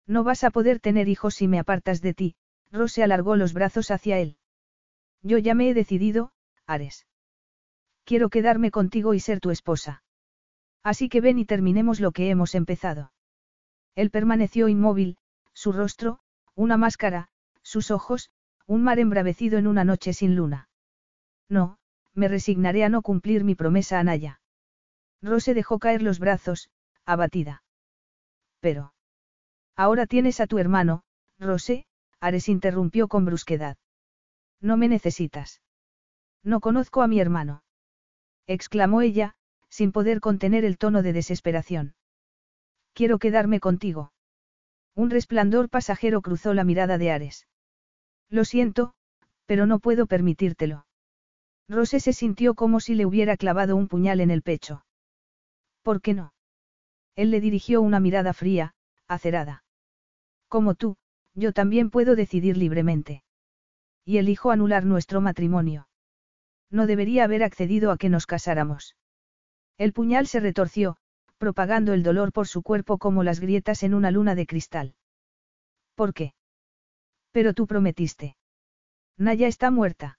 No 0.06 0.24
vas 0.24 0.44
a 0.44 0.50
poder 0.50 0.80
tener 0.80 1.08
hijos 1.08 1.34
si 1.34 1.48
me 1.48 1.58
apartas 1.58 2.00
de 2.00 2.14
ti, 2.14 2.36
Rose 2.70 3.02
alargó 3.02 3.36
los 3.36 3.52
brazos 3.52 3.90
hacia 3.90 4.18
él. 4.18 4.36
Yo 5.22 5.38
ya 5.38 5.54
me 5.54 5.68
he 5.68 5.74
decidido, 5.74 6.32
Ares. 6.66 7.06
Quiero 8.04 8.28
quedarme 8.28 8.70
contigo 8.70 9.14
y 9.14 9.20
ser 9.20 9.40
tu 9.40 9.50
esposa. 9.50 10.02
Así 10.82 11.08
que 11.08 11.20
ven 11.20 11.38
y 11.38 11.44
terminemos 11.44 12.00
lo 12.00 12.12
que 12.12 12.30
hemos 12.30 12.54
empezado. 12.54 13.12
Él 13.96 14.10
permaneció 14.10 14.68
inmóvil, 14.68 15.16
su 15.52 15.72
rostro, 15.72 16.20
una 16.56 16.76
máscara, 16.76 17.28
sus 17.62 17.90
ojos, 17.90 18.30
un 18.66 18.82
mar 18.82 18.98
embravecido 18.98 19.58
en 19.58 19.68
una 19.68 19.84
noche 19.84 20.12
sin 20.12 20.34
luna. 20.34 20.68
No, 21.48 21.78
me 22.14 22.26
resignaré 22.28 22.82
a 22.82 22.88
no 22.88 23.02
cumplir 23.02 23.44
mi 23.44 23.54
promesa 23.54 24.00
a 24.00 24.04
Naya. 24.04 24.40
Rose 25.22 25.54
dejó 25.54 25.78
caer 25.78 26.02
los 26.02 26.18
brazos, 26.18 26.70
abatida. 27.04 27.62
Pero. 28.60 28.94
Ahora 29.76 30.06
tienes 30.06 30.40
a 30.40 30.46
tu 30.46 30.58
hermano, 30.58 31.04
Rose, 31.38 31.86
Ares 32.20 32.48
interrumpió 32.48 33.08
con 33.08 33.26
brusquedad. 33.26 33.76
No 34.60 34.76
me 34.76 34.88
necesitas. 34.88 35.60
No 36.42 36.60
conozco 36.60 37.02
a 37.02 37.06
mi 37.06 37.20
hermano. 37.20 37.62
exclamó 38.46 39.02
ella, 39.02 39.34
sin 39.68 39.92
poder 39.92 40.20
contener 40.20 40.64
el 40.64 40.78
tono 40.78 41.02
de 41.02 41.12
desesperación. 41.12 41.94
Quiero 42.94 43.18
quedarme 43.18 43.60
contigo. 43.60 44.12
Un 44.96 45.10
resplandor 45.10 45.68
pasajero 45.68 46.22
cruzó 46.22 46.54
la 46.54 46.64
mirada 46.64 46.96
de 46.96 47.12
Ares. 47.12 47.46
Lo 48.30 48.44
siento, 48.44 48.94
pero 49.44 49.66
no 49.66 49.78
puedo 49.78 50.06
permitírtelo. 50.06 50.86
Rose 51.68 52.00
se 52.00 52.14
sintió 52.14 52.54
como 52.54 52.80
si 52.80 52.94
le 52.94 53.04
hubiera 53.04 53.36
clavado 53.36 53.76
un 53.76 53.88
puñal 53.88 54.20
en 54.20 54.30
el 54.30 54.42
pecho. 54.42 54.86
¿Por 55.82 56.00
qué 56.00 56.14
no? 56.14 56.32
Él 57.14 57.30
le 57.30 57.40
dirigió 57.40 57.82
una 57.82 58.00
mirada 58.00 58.32
fría, 58.32 58.74
acerada. 59.06 59.64
Como 60.48 60.74
tú, 60.74 60.96
yo 61.34 61.52
también 61.52 61.90
puedo 61.90 62.16
decidir 62.16 62.56
libremente. 62.56 63.22
Y 64.04 64.16
elijo 64.16 64.50
anular 64.50 64.86
nuestro 64.86 65.20
matrimonio. 65.20 65.88
No 66.70 66.86
debería 66.86 67.24
haber 67.24 67.42
accedido 67.42 67.90
a 67.90 67.98
que 67.98 68.08
nos 68.08 68.26
casáramos. 68.26 68.96
El 69.76 69.92
puñal 69.92 70.26
se 70.26 70.40
retorció, 70.40 70.96
propagando 71.38 71.92
el 71.92 72.02
dolor 72.02 72.32
por 72.32 72.48
su 72.48 72.62
cuerpo 72.62 72.98
como 72.98 73.22
las 73.22 73.40
grietas 73.40 73.82
en 73.82 73.94
una 73.94 74.10
luna 74.10 74.34
de 74.34 74.46
cristal. 74.46 74.94
¿Por 75.94 76.14
qué? 76.14 76.34
Pero 77.32 77.54
tú 77.54 77.66
prometiste. 77.66 78.36
Naya 79.18 79.46
está 79.46 79.70
muerta. 79.70 80.18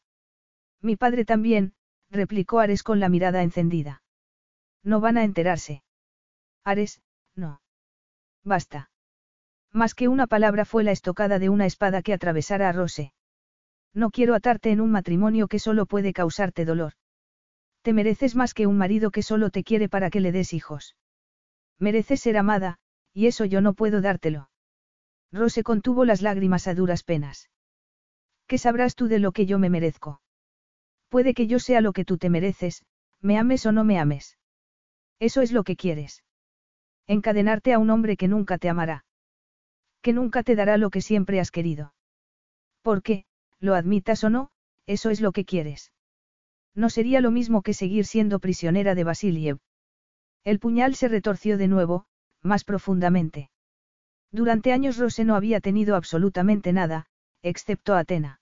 Mi 0.81 0.95
padre 0.95 1.25
también, 1.25 1.73
replicó 2.09 2.59
Ares 2.59 2.83
con 2.83 2.99
la 2.99 3.09
mirada 3.09 3.43
encendida. 3.43 4.01
No 4.83 5.01
van 5.01 5.17
a 5.17 5.23
enterarse. 5.23 5.83
Ares, 6.63 7.01
no. 7.35 7.61
Basta. 8.43 8.89
Más 9.73 9.93
que 9.93 10.07
una 10.07 10.27
palabra 10.27 10.65
fue 10.65 10.83
la 10.83 10.91
estocada 10.91 11.39
de 11.39 11.49
una 11.49 11.65
espada 11.65 12.01
que 12.01 12.13
atravesara 12.13 12.69
a 12.69 12.71
Rose. 12.71 13.13
No 13.93 14.11
quiero 14.11 14.35
atarte 14.35 14.71
en 14.71 14.81
un 14.81 14.91
matrimonio 14.91 15.47
que 15.47 15.59
solo 15.59 15.85
puede 15.85 16.13
causarte 16.13 16.65
dolor. 16.65 16.93
Te 17.81 17.93
mereces 17.93 18.35
más 18.35 18.53
que 18.53 18.67
un 18.67 18.77
marido 18.77 19.11
que 19.11 19.23
solo 19.23 19.49
te 19.49 19.63
quiere 19.63 19.89
para 19.89 20.09
que 20.09 20.19
le 20.19 20.31
des 20.31 20.53
hijos. 20.53 20.95
Mereces 21.79 22.21
ser 22.21 22.37
amada, 22.37 22.79
y 23.13 23.27
eso 23.27 23.45
yo 23.45 23.61
no 23.61 23.73
puedo 23.73 24.01
dártelo. 24.01 24.49
Rose 25.31 25.63
contuvo 25.63 26.05
las 26.05 26.21
lágrimas 26.21 26.67
a 26.67 26.73
duras 26.73 27.03
penas. 27.03 27.49
¿Qué 28.47 28.57
sabrás 28.57 28.95
tú 28.95 29.07
de 29.07 29.19
lo 29.19 29.31
que 29.31 29.45
yo 29.45 29.59
me 29.59 29.69
merezco? 29.69 30.21
Puede 31.09 31.33
que 31.33 31.47
yo 31.47 31.59
sea 31.59 31.81
lo 31.81 31.93
que 31.93 32.05
tú 32.05 32.17
te 32.17 32.29
mereces, 32.29 32.83
me 33.21 33.37
ames 33.37 33.65
o 33.65 33.71
no 33.71 33.83
me 33.83 33.99
ames. 33.99 34.37
Eso 35.19 35.41
es 35.41 35.51
lo 35.51 35.63
que 35.63 35.75
quieres. 35.75 36.23
Encadenarte 37.07 37.73
a 37.73 37.79
un 37.79 37.89
hombre 37.89 38.17
que 38.17 38.27
nunca 38.27 38.57
te 38.57 38.69
amará. 38.69 39.05
Que 40.01 40.13
nunca 40.13 40.43
te 40.43 40.55
dará 40.55 40.77
lo 40.77 40.89
que 40.89 41.01
siempre 41.01 41.39
has 41.39 41.51
querido. 41.51 41.93
Porque, 42.81 43.25
lo 43.59 43.75
admitas 43.75 44.23
o 44.23 44.29
no, 44.29 44.49
eso 44.85 45.09
es 45.09 45.21
lo 45.21 45.31
que 45.31 45.45
quieres. 45.45 45.91
No 46.75 46.89
sería 46.89 47.21
lo 47.21 47.31
mismo 47.31 47.61
que 47.61 47.73
seguir 47.73 48.05
siendo 48.05 48.39
prisionera 48.39 48.95
de 48.95 49.03
Basiliev. 49.03 49.57
El 50.47 50.59
puñal 50.59 50.95
se 50.95 51.09
retorció 51.09 51.57
de 51.57 51.67
nuevo, 51.67 52.05
más 52.41 52.63
profundamente. 52.63 53.49
Durante 54.31 54.71
años 54.71 54.95
Rose 54.95 55.25
no 55.25 55.35
había 55.35 55.59
tenido 55.59 55.97
absolutamente 55.97 56.71
nada, 56.71 57.07
excepto 57.41 57.95
Atena. 57.95 58.39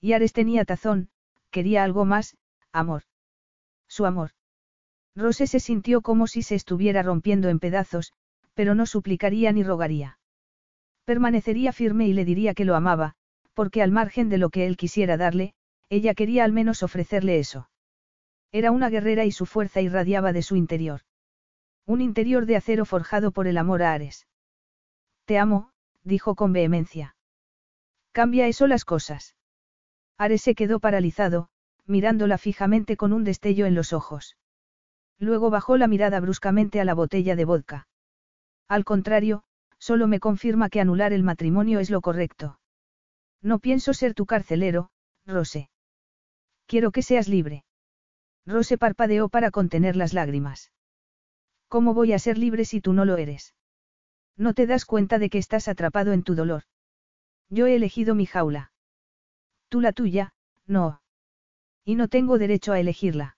Y 0.00 0.12
Ares 0.12 0.32
tenía 0.32 0.64
tazón, 0.64 1.08
quería 1.50 1.82
algo 1.82 2.04
más, 2.04 2.36
amor. 2.70 3.02
Su 3.88 4.06
amor. 4.06 4.30
Rose 5.16 5.48
se 5.48 5.58
sintió 5.58 6.00
como 6.00 6.28
si 6.28 6.42
se 6.42 6.54
estuviera 6.54 7.02
rompiendo 7.02 7.48
en 7.48 7.58
pedazos, 7.58 8.12
pero 8.54 8.76
no 8.76 8.86
suplicaría 8.86 9.50
ni 9.50 9.64
rogaría. 9.64 10.20
Permanecería 11.04 11.72
firme 11.72 12.06
y 12.06 12.12
le 12.12 12.24
diría 12.24 12.54
que 12.54 12.64
lo 12.64 12.76
amaba, 12.76 13.16
porque 13.52 13.82
al 13.82 13.90
margen 13.90 14.28
de 14.28 14.38
lo 14.38 14.50
que 14.50 14.68
él 14.68 14.76
quisiera 14.76 15.16
darle, 15.16 15.54
ella 15.88 16.14
quería 16.14 16.44
al 16.44 16.52
menos 16.52 16.84
ofrecerle 16.84 17.40
eso. 17.40 17.68
Era 18.52 18.70
una 18.70 18.90
guerrera 18.90 19.24
y 19.24 19.32
su 19.32 19.44
fuerza 19.44 19.80
irradiaba 19.80 20.32
de 20.32 20.42
su 20.42 20.54
interior. 20.54 21.00
Un 21.86 22.00
interior 22.00 22.46
de 22.46 22.56
acero 22.56 22.84
forjado 22.84 23.30
por 23.30 23.46
el 23.46 23.56
amor 23.56 23.82
a 23.82 23.92
Ares. 23.92 24.26
Te 25.24 25.38
amo, 25.38 25.70
dijo 26.02 26.34
con 26.34 26.52
vehemencia. 26.52 27.16
Cambia 28.10 28.48
eso 28.48 28.66
las 28.66 28.84
cosas. 28.84 29.36
Ares 30.18 30.42
se 30.42 30.54
quedó 30.54 30.80
paralizado, 30.80 31.48
mirándola 31.86 32.38
fijamente 32.38 32.96
con 32.96 33.12
un 33.12 33.22
destello 33.22 33.66
en 33.66 33.74
los 33.74 33.92
ojos. 33.92 34.36
Luego 35.18 35.48
bajó 35.50 35.76
la 35.76 35.86
mirada 35.86 36.18
bruscamente 36.20 36.80
a 36.80 36.84
la 36.84 36.94
botella 36.94 37.36
de 37.36 37.44
vodka. 37.44 37.88
Al 38.68 38.84
contrario, 38.84 39.44
solo 39.78 40.08
me 40.08 40.18
confirma 40.18 40.68
que 40.68 40.80
anular 40.80 41.12
el 41.12 41.22
matrimonio 41.22 41.78
es 41.78 41.90
lo 41.90 42.00
correcto. 42.00 42.58
No 43.42 43.60
pienso 43.60 43.94
ser 43.94 44.14
tu 44.14 44.26
carcelero, 44.26 44.90
Rose. 45.24 45.70
Quiero 46.66 46.90
que 46.90 47.02
seas 47.02 47.28
libre. 47.28 47.64
Rose 48.44 48.76
parpadeó 48.76 49.28
para 49.28 49.52
contener 49.52 49.94
las 49.94 50.12
lágrimas. 50.14 50.72
¿Cómo 51.76 51.92
voy 51.92 52.14
a 52.14 52.18
ser 52.18 52.38
libre 52.38 52.64
si 52.64 52.80
tú 52.80 52.94
no 52.94 53.04
lo 53.04 53.18
eres? 53.18 53.54
No 54.34 54.54
te 54.54 54.66
das 54.66 54.86
cuenta 54.86 55.18
de 55.18 55.28
que 55.28 55.36
estás 55.36 55.68
atrapado 55.68 56.14
en 56.14 56.22
tu 56.22 56.34
dolor. 56.34 56.62
Yo 57.50 57.66
he 57.66 57.76
elegido 57.76 58.14
mi 58.14 58.24
jaula. 58.24 58.72
Tú 59.68 59.82
la 59.82 59.92
tuya, 59.92 60.32
no. 60.66 61.02
Y 61.84 61.96
no 61.96 62.08
tengo 62.08 62.38
derecho 62.38 62.72
a 62.72 62.80
elegirla. 62.80 63.36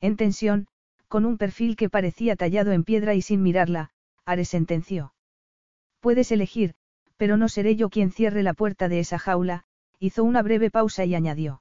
En 0.00 0.16
tensión, 0.16 0.68
con 1.08 1.26
un 1.26 1.36
perfil 1.36 1.74
que 1.74 1.90
parecía 1.90 2.36
tallado 2.36 2.70
en 2.70 2.84
piedra 2.84 3.14
y 3.14 3.22
sin 3.22 3.42
mirarla, 3.42 3.90
Ares 4.24 4.50
sentenció. 4.50 5.12
Puedes 5.98 6.30
elegir, 6.30 6.76
pero 7.16 7.36
no 7.36 7.48
seré 7.48 7.74
yo 7.74 7.90
quien 7.90 8.12
cierre 8.12 8.44
la 8.44 8.54
puerta 8.54 8.88
de 8.88 9.00
esa 9.00 9.18
jaula, 9.18 9.64
hizo 9.98 10.22
una 10.22 10.42
breve 10.42 10.70
pausa 10.70 11.04
y 11.06 11.16
añadió. 11.16 11.60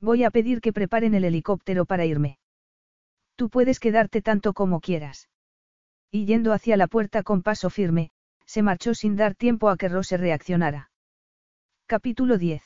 Voy 0.00 0.24
a 0.24 0.32
pedir 0.32 0.60
que 0.60 0.72
preparen 0.72 1.14
el 1.14 1.24
helicóptero 1.24 1.84
para 1.84 2.04
irme. 2.04 2.40
Tú 3.36 3.50
puedes 3.50 3.80
quedarte 3.80 4.22
tanto 4.22 4.52
como 4.52 4.80
quieras. 4.80 5.28
Y 6.10 6.26
yendo 6.26 6.52
hacia 6.52 6.76
la 6.76 6.86
puerta 6.86 7.22
con 7.22 7.42
paso 7.42 7.70
firme, 7.70 8.10
se 8.46 8.62
marchó 8.62 8.94
sin 8.94 9.16
dar 9.16 9.34
tiempo 9.34 9.68
a 9.68 9.76
que 9.76 9.88
Rose 9.88 10.16
reaccionara. 10.16 10.90
Capítulo 11.86 12.38
10. 12.38 12.62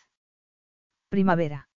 Primavera. 1.09 1.69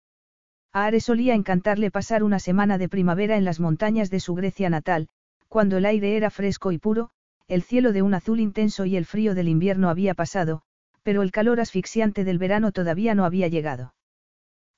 A 0.74 0.86
Ares 0.86 1.06
solía 1.06 1.34
encantarle 1.34 1.92
pasar 1.92 2.24
una 2.24 2.40
semana 2.40 2.78
de 2.78 2.90
primavera 2.90 3.38
en 3.38 3.45
las 3.45 3.60
montañas 3.60 4.10
de 4.10 4.20
su 4.20 4.36
Grecia 4.36 4.70
natal, 4.70 5.08
cuando 5.48 5.78
el 5.78 5.86
aire 5.86 6.16
era 6.18 6.30
fresco 6.30 6.72
y 6.72 6.78
puro, 6.78 7.10
el 7.48 7.61
cielo 7.61 7.92
de 7.92 8.02
un 8.02 8.14
azul 8.14 8.40
intenso 8.40 8.86
y 8.86 8.95
el 8.95 9.06
frío 9.06 9.36
del 9.36 9.50
invierno 9.50 9.90
había 9.90 10.14
pasado, 10.14 10.61
pero 11.03 11.22
el 11.22 11.32
calor 11.32 11.60
asfixiante 11.60 12.24
del 12.24 12.38
verano 12.38 12.72
todavía 12.72 13.16
no 13.16 13.26
había 13.26 13.48
llegado. 13.48 13.94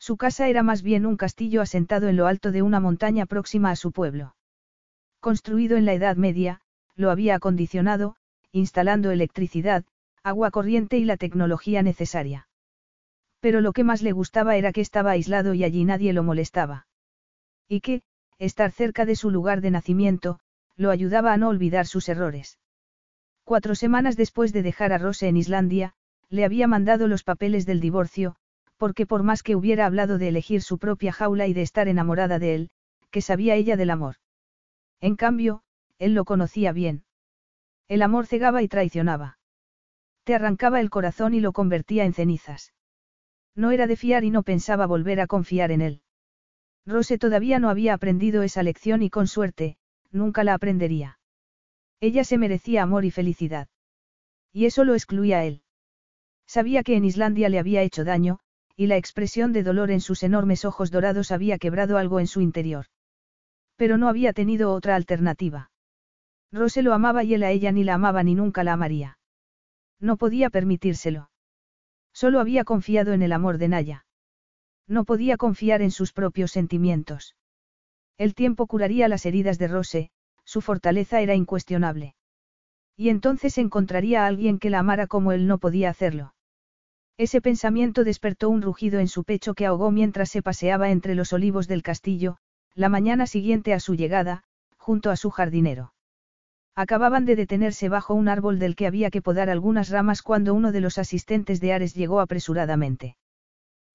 Su 0.04 0.18
casa 0.18 0.50
era 0.50 0.64
más 0.64 0.84
bien 0.84 1.06
un 1.06 1.16
castillo 1.16 1.62
asentado 1.62 2.10
en 2.10 2.18
lo 2.18 2.28
alto 2.28 2.52
de 2.52 2.62
una 2.62 2.82
montaña 2.82 3.26
próxima 3.26 3.72
a 3.72 3.78
su 3.78 3.94
pueblo. 3.94 4.36
Construido 5.22 5.78
en 5.78 5.86
la 5.86 5.94
Edad 5.94 6.18
Media, 6.18 6.60
lo 6.98 7.10
había 7.10 7.36
acondicionado, 7.36 8.18
instalando 8.52 9.12
electricidad, 9.12 9.86
agua 10.22 10.52
corriente 10.52 10.98
y 10.98 11.06
la 11.06 11.16
tecnología 11.16 11.84
necesaria. 11.84 12.50
Pero 13.40 13.62
lo 13.62 13.72
que 13.72 13.86
más 13.86 14.02
le 14.02 14.12
gustaba 14.12 14.58
era 14.58 14.74
que 14.74 14.82
estaba 14.82 15.12
aislado 15.12 15.54
y 15.54 15.64
allí 15.64 15.86
nadie 15.86 16.12
lo 16.12 16.22
molestaba. 16.22 16.86
Y 17.70 17.80
que, 17.80 18.02
estar 18.40 18.74
cerca 18.74 19.06
de 19.06 19.16
su 19.16 19.32
lugar 19.32 19.62
de 19.62 19.72
nacimiento, 19.72 20.42
lo 20.76 20.92
ayudaba 20.92 21.32
a 21.32 21.38
no 21.38 21.48
olvidar 21.48 21.88
sus 21.88 22.10
errores. 22.10 22.60
Cuatro 23.46 23.74
semanas 23.74 24.18
después 24.18 24.52
de 24.52 24.64
dejar 24.64 24.92
a 24.92 24.98
Rose 24.98 25.30
en 25.30 25.38
Islandia, 25.38 25.94
le 26.28 26.44
había 26.44 26.68
mandado 26.68 27.08
los 27.08 27.24
papeles 27.24 27.66
del 27.66 27.80
divorcio, 27.80 28.36
porque 28.84 29.06
por 29.06 29.24
más 29.24 29.44
que 29.44 29.56
hubiera 29.56 29.86
hablado 29.86 30.18
de 30.18 30.28
elegir 30.28 30.62
su 30.62 30.78
propia 30.78 31.14
jaula 31.14 31.48
y 31.48 31.54
de 31.54 31.62
estar 31.62 31.88
enamorada 31.88 32.38
de 32.38 32.54
él, 32.54 32.70
que 33.12 33.22
sabía 33.22 33.56
ella 33.56 33.78
del 33.78 33.90
amor. 33.90 34.16
En 35.00 35.16
cambio, 35.16 35.64
él 36.00 36.14
lo 36.14 36.26
conocía 36.26 36.74
bien. 36.74 37.06
El 37.88 38.02
amor 38.02 38.28
cegaba 38.28 38.62
y 38.62 38.68
traicionaba. 38.68 39.38
Te 40.26 40.36
arrancaba 40.36 40.82
el 40.82 40.90
corazón 40.90 41.34
y 41.34 41.40
lo 41.40 41.54
convertía 41.54 42.04
en 42.04 42.14
cenizas. 42.14 42.74
No 43.56 43.72
era 43.72 43.88
de 43.88 43.96
fiar 43.96 44.26
y 44.26 44.32
no 44.32 44.44
pensaba 44.44 44.86
volver 44.86 45.22
a 45.22 45.28
confiar 45.28 45.72
en 45.72 45.80
él. 45.80 46.02
Rose 46.86 47.18
todavía 47.18 47.60
no 47.60 47.70
había 47.70 47.94
aprendido 47.94 48.44
esa 48.44 48.64
lección 48.64 49.02
y 49.02 49.10
con 49.10 49.28
suerte, 49.28 49.78
nunca 50.12 50.44
la 50.44 50.56
aprendería. 50.56 51.20
Ella 52.02 52.26
se 52.26 52.38
merecía 52.38 52.84
amor 52.84 53.06
y 53.06 53.12
felicidad. 53.12 53.70
Y 54.52 54.66
eso 54.66 54.84
lo 54.84 54.94
excluía 54.94 55.38
a 55.38 55.46
él. 55.46 55.62
Sabía 56.48 56.84
que 56.84 56.98
en 56.98 57.06
Islandia 57.06 57.48
le 57.48 57.60
había 57.60 57.82
hecho 57.82 58.04
daño, 58.04 58.42
y 58.76 58.88
la 58.88 58.98
expresión 58.98 59.54
de 59.54 59.64
dolor 59.64 59.92
en 59.92 60.02
sus 60.02 60.24
enormes 60.24 60.66
ojos 60.66 60.92
dorados 60.92 61.32
había 61.32 61.58
quebrado 61.58 61.98
algo 61.98 62.20
en 62.20 62.28
su 62.28 62.42
interior. 62.42 62.88
Pero 63.76 63.98
no 63.98 64.08
había 64.08 64.34
tenido 64.34 64.74
otra 64.74 64.96
alternativa. 64.96 65.72
Rose 66.52 66.82
lo 66.84 66.94
amaba 66.94 67.24
y 67.24 67.34
él 67.34 67.44
a 67.44 67.52
ella 67.52 67.72
ni 67.72 67.84
la 67.84 67.96
amaba 67.96 68.24
ni 68.24 68.36
nunca 68.36 68.64
la 68.64 68.74
amaría. 68.74 69.18
No 70.00 70.18
podía 70.18 70.50
permitírselo. 70.50 71.30
Solo 72.14 72.40
había 72.40 72.64
confiado 72.64 73.14
en 73.14 73.22
el 73.22 73.32
amor 73.32 73.58
de 73.58 73.68
Naya. 73.68 74.06
No 74.88 75.06
podía 75.06 75.38
confiar 75.38 75.82
en 75.82 75.92
sus 75.92 76.14
propios 76.14 76.52
sentimientos. 76.52 77.36
El 78.18 78.36
tiempo 78.36 78.68
curaría 78.68 79.08
las 79.08 79.26
heridas 79.26 79.58
de 79.58 79.68
Rose, 79.68 80.12
su 80.44 80.62
fortaleza 80.62 81.22
era 81.22 81.36
incuestionable. 81.36 82.16
Y 82.96 83.10
entonces 83.10 83.58
encontraría 83.58 84.24
a 84.24 84.28
alguien 84.28 84.60
que 84.60 84.70
la 84.70 84.80
amara 84.80 85.08
como 85.08 85.32
él 85.32 85.48
no 85.48 85.58
podía 85.58 85.90
hacerlo. 85.90 86.36
Ese 87.18 87.42
pensamiento 87.42 88.04
despertó 88.04 88.50
un 88.50 88.62
rugido 88.62 89.00
en 89.00 89.08
su 89.08 89.24
pecho 89.24 89.54
que 89.54 89.66
ahogó 89.66 89.92
mientras 89.92 90.30
se 90.30 90.42
paseaba 90.42 90.90
entre 90.90 91.14
los 91.14 91.32
olivos 91.32 91.68
del 91.68 91.84
castillo, 91.84 92.38
la 92.74 92.90
mañana 92.90 93.28
siguiente 93.28 93.74
a 93.74 93.80
su 93.80 93.96
llegada, 93.96 94.44
junto 94.78 95.12
a 95.12 95.16
su 95.16 95.30
jardinero. 95.30 95.94
Acababan 96.76 97.26
de 97.26 97.36
detenerse 97.36 97.88
bajo 97.88 98.16
un 98.16 98.28
árbol 98.28 98.58
del 98.58 98.76
que 98.76 98.88
había 98.88 99.12
que 99.12 99.22
podar 99.22 99.52
algunas 99.52 99.90
ramas 99.90 100.24
cuando 100.24 100.56
uno 100.56 100.72
de 100.72 100.82
los 100.82 100.98
asistentes 100.98 101.62
de 101.62 101.74
Ares 101.74 101.94
llegó 101.94 102.20
apresuradamente. 102.20 103.16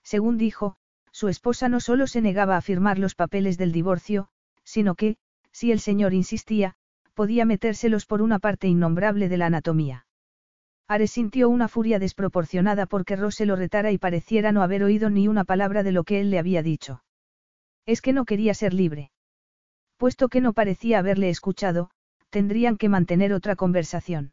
Según 0.04 0.38
dijo, 0.38 0.76
su 1.10 1.26
esposa 1.26 1.68
no 1.68 1.80
solo 1.80 2.06
se 2.06 2.20
negaba 2.20 2.56
a 2.56 2.60
firmar 2.60 3.00
los 3.00 3.16
papeles 3.16 3.58
del 3.58 3.72
divorcio, 3.72 4.28
sino 4.62 4.94
que, 4.94 5.16
si 5.50 5.72
el 5.72 5.80
señor 5.80 6.14
insistía, 6.14 6.76
podía 7.14 7.44
metérselos 7.44 8.06
por 8.06 8.22
una 8.22 8.38
parte 8.38 8.68
innombrable 8.68 9.28
de 9.28 9.38
la 9.38 9.46
anatomía. 9.46 10.06
Ares 10.88 11.10
sintió 11.10 11.50
una 11.50 11.68
furia 11.68 11.98
desproporcionada 11.98 12.86
porque 12.86 13.14
Rose 13.14 13.44
lo 13.44 13.56
retara 13.56 13.92
y 13.92 13.98
pareciera 13.98 14.52
no 14.52 14.62
haber 14.62 14.82
oído 14.82 15.10
ni 15.10 15.28
una 15.28 15.44
palabra 15.44 15.82
de 15.82 15.92
lo 15.92 16.02
que 16.02 16.20
él 16.20 16.30
le 16.30 16.38
había 16.38 16.62
dicho. 16.62 17.04
Es 17.84 18.00
que 18.00 18.14
no 18.14 18.24
quería 18.24 18.54
ser 18.54 18.72
libre. 18.72 19.10
Puesto 19.98 20.28
que 20.28 20.40
no 20.40 20.54
parecía 20.54 20.98
haberle 20.98 21.28
escuchado, 21.28 21.90
tendrían 22.30 22.78
que 22.78 22.88
mantener 22.88 23.34
otra 23.34 23.54
conversación. 23.54 24.32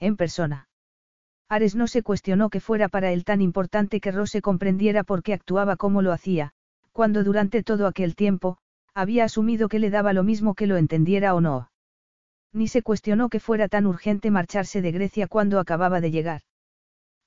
En 0.00 0.16
persona. 0.16 0.68
Ares 1.48 1.76
no 1.76 1.86
se 1.86 2.02
cuestionó 2.02 2.50
que 2.50 2.60
fuera 2.60 2.88
para 2.88 3.12
él 3.12 3.24
tan 3.24 3.40
importante 3.40 4.00
que 4.00 4.10
Rose 4.10 4.42
comprendiera 4.42 5.04
por 5.04 5.22
qué 5.22 5.34
actuaba 5.34 5.76
como 5.76 6.02
lo 6.02 6.12
hacía, 6.12 6.52
cuando 6.92 7.22
durante 7.22 7.62
todo 7.62 7.86
aquel 7.86 8.16
tiempo, 8.16 8.58
había 8.92 9.24
asumido 9.24 9.68
que 9.68 9.78
le 9.78 9.90
daba 9.90 10.12
lo 10.12 10.24
mismo 10.24 10.54
que 10.54 10.66
lo 10.66 10.76
entendiera 10.76 11.34
o 11.34 11.40
no. 11.40 11.70
Ni 12.52 12.68
se 12.68 12.82
cuestionó 12.82 13.28
que 13.28 13.40
fuera 13.40 13.68
tan 13.68 13.86
urgente 13.86 14.30
marcharse 14.30 14.82
de 14.82 14.92
Grecia 14.92 15.28
cuando 15.28 15.60
acababa 15.60 16.00
de 16.00 16.10
llegar. 16.10 16.42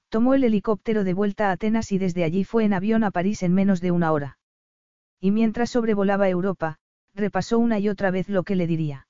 Tomó 0.10 0.34
el 0.34 0.44
helicóptero 0.44 1.04
de 1.04 1.14
vuelta 1.14 1.50
a 1.50 1.54
Atenas 1.54 1.92
y 1.92 1.98
desde 1.98 2.24
allí 2.24 2.44
fue 2.44 2.66
en 2.66 2.74
avión 2.74 3.04
a 3.04 3.12
París 3.12 3.42
en 3.42 3.54
menos 3.54 3.82
de 3.82 3.92
una 3.92 4.12
hora. 4.12 4.38
Y 5.20 5.32
mientras 5.32 5.72
sobrevolaba 5.72 6.30
Europa, 6.30 6.78
repasó 7.16 7.58
una 7.58 7.80
y 7.80 7.90
otra 7.90 8.12
vez 8.12 8.30
lo 8.30 8.44
que 8.44 8.56
le 8.56 8.68
diría. 8.68 9.08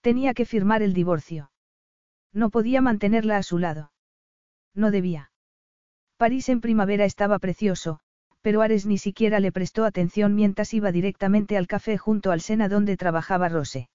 Tenía 0.00 0.34
que 0.34 0.46
firmar 0.46 0.82
el 0.82 0.94
divorcio. 0.94 1.50
No 2.32 2.50
podía 2.50 2.80
mantenerla 2.80 3.36
a 3.36 3.42
su 3.42 3.58
lado. 3.58 3.92
No 4.74 4.90
debía. 4.90 5.30
París 6.16 6.48
en 6.48 6.60
primavera 6.60 7.04
estaba 7.04 7.38
precioso, 7.38 8.00
pero 8.40 8.62
Ares 8.62 8.86
ni 8.86 8.98
siquiera 8.98 9.40
le 9.40 9.52
prestó 9.52 9.84
atención 9.84 10.34
mientras 10.34 10.72
iba 10.72 10.92
directamente 10.92 11.56
al 11.56 11.66
café 11.66 11.98
junto 11.98 12.30
al 12.30 12.40
Sena 12.40 12.68
donde 12.68 12.96
trabajaba 12.96 13.48
Rose. 13.48 13.88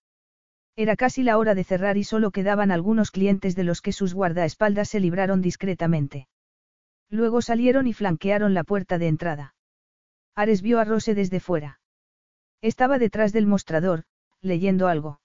Era 0.78 0.98
casi 0.98 1.24
la 1.24 1.38
hora 1.38 1.56
de 1.56 1.64
cerrar 1.64 1.96
y 1.98 2.04
solo 2.04 2.32
quedaban 2.32 2.70
algunos 2.70 3.12
clientes 3.12 3.56
de 3.56 3.64
los 3.64 3.82
que 3.82 3.94
sus 3.94 4.14
guardaespaldas 4.14 4.90
se 4.90 5.00
libraron 5.00 5.42
discretamente. 5.42 6.28
Luego 7.10 7.42
salieron 7.42 7.88
y 7.88 7.94
flanquearon 7.94 8.54
la 8.54 8.64
puerta 8.64 8.98
de 8.98 9.08
entrada. 9.08 9.56
Ares 10.36 10.62
vio 10.62 10.80
a 10.80 10.84
Rose 10.84 11.16
desde 11.16 11.40
fuera. 11.40 11.80
Estaba 12.62 13.00
detrás 13.00 13.32
del 13.32 13.48
mostrador, 13.48 14.04
leyendo 14.42 14.88
algo. 14.90 15.22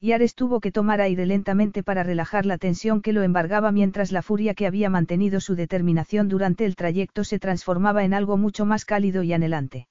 Y 0.00 0.12
Ares 0.12 0.34
tuvo 0.34 0.60
que 0.60 0.72
tomar 0.72 1.00
aire 1.00 1.26
lentamente 1.26 1.82
para 1.82 2.02
relajar 2.02 2.46
la 2.46 2.56
tensión 2.56 3.02
que 3.02 3.12
lo 3.12 3.22
embargaba 3.22 3.72
mientras 3.72 4.10
la 4.10 4.22
furia 4.22 4.54
que 4.54 4.66
había 4.66 4.88
mantenido 4.88 5.38
su 5.40 5.54
determinación 5.54 6.28
durante 6.28 6.64
el 6.64 6.76
trayecto 6.76 7.24
se 7.24 7.38
transformaba 7.38 8.04
en 8.04 8.14
algo 8.14 8.36
mucho 8.38 8.64
más 8.64 8.84
cálido 8.84 9.22
y 9.22 9.32
anhelante. 9.32 9.86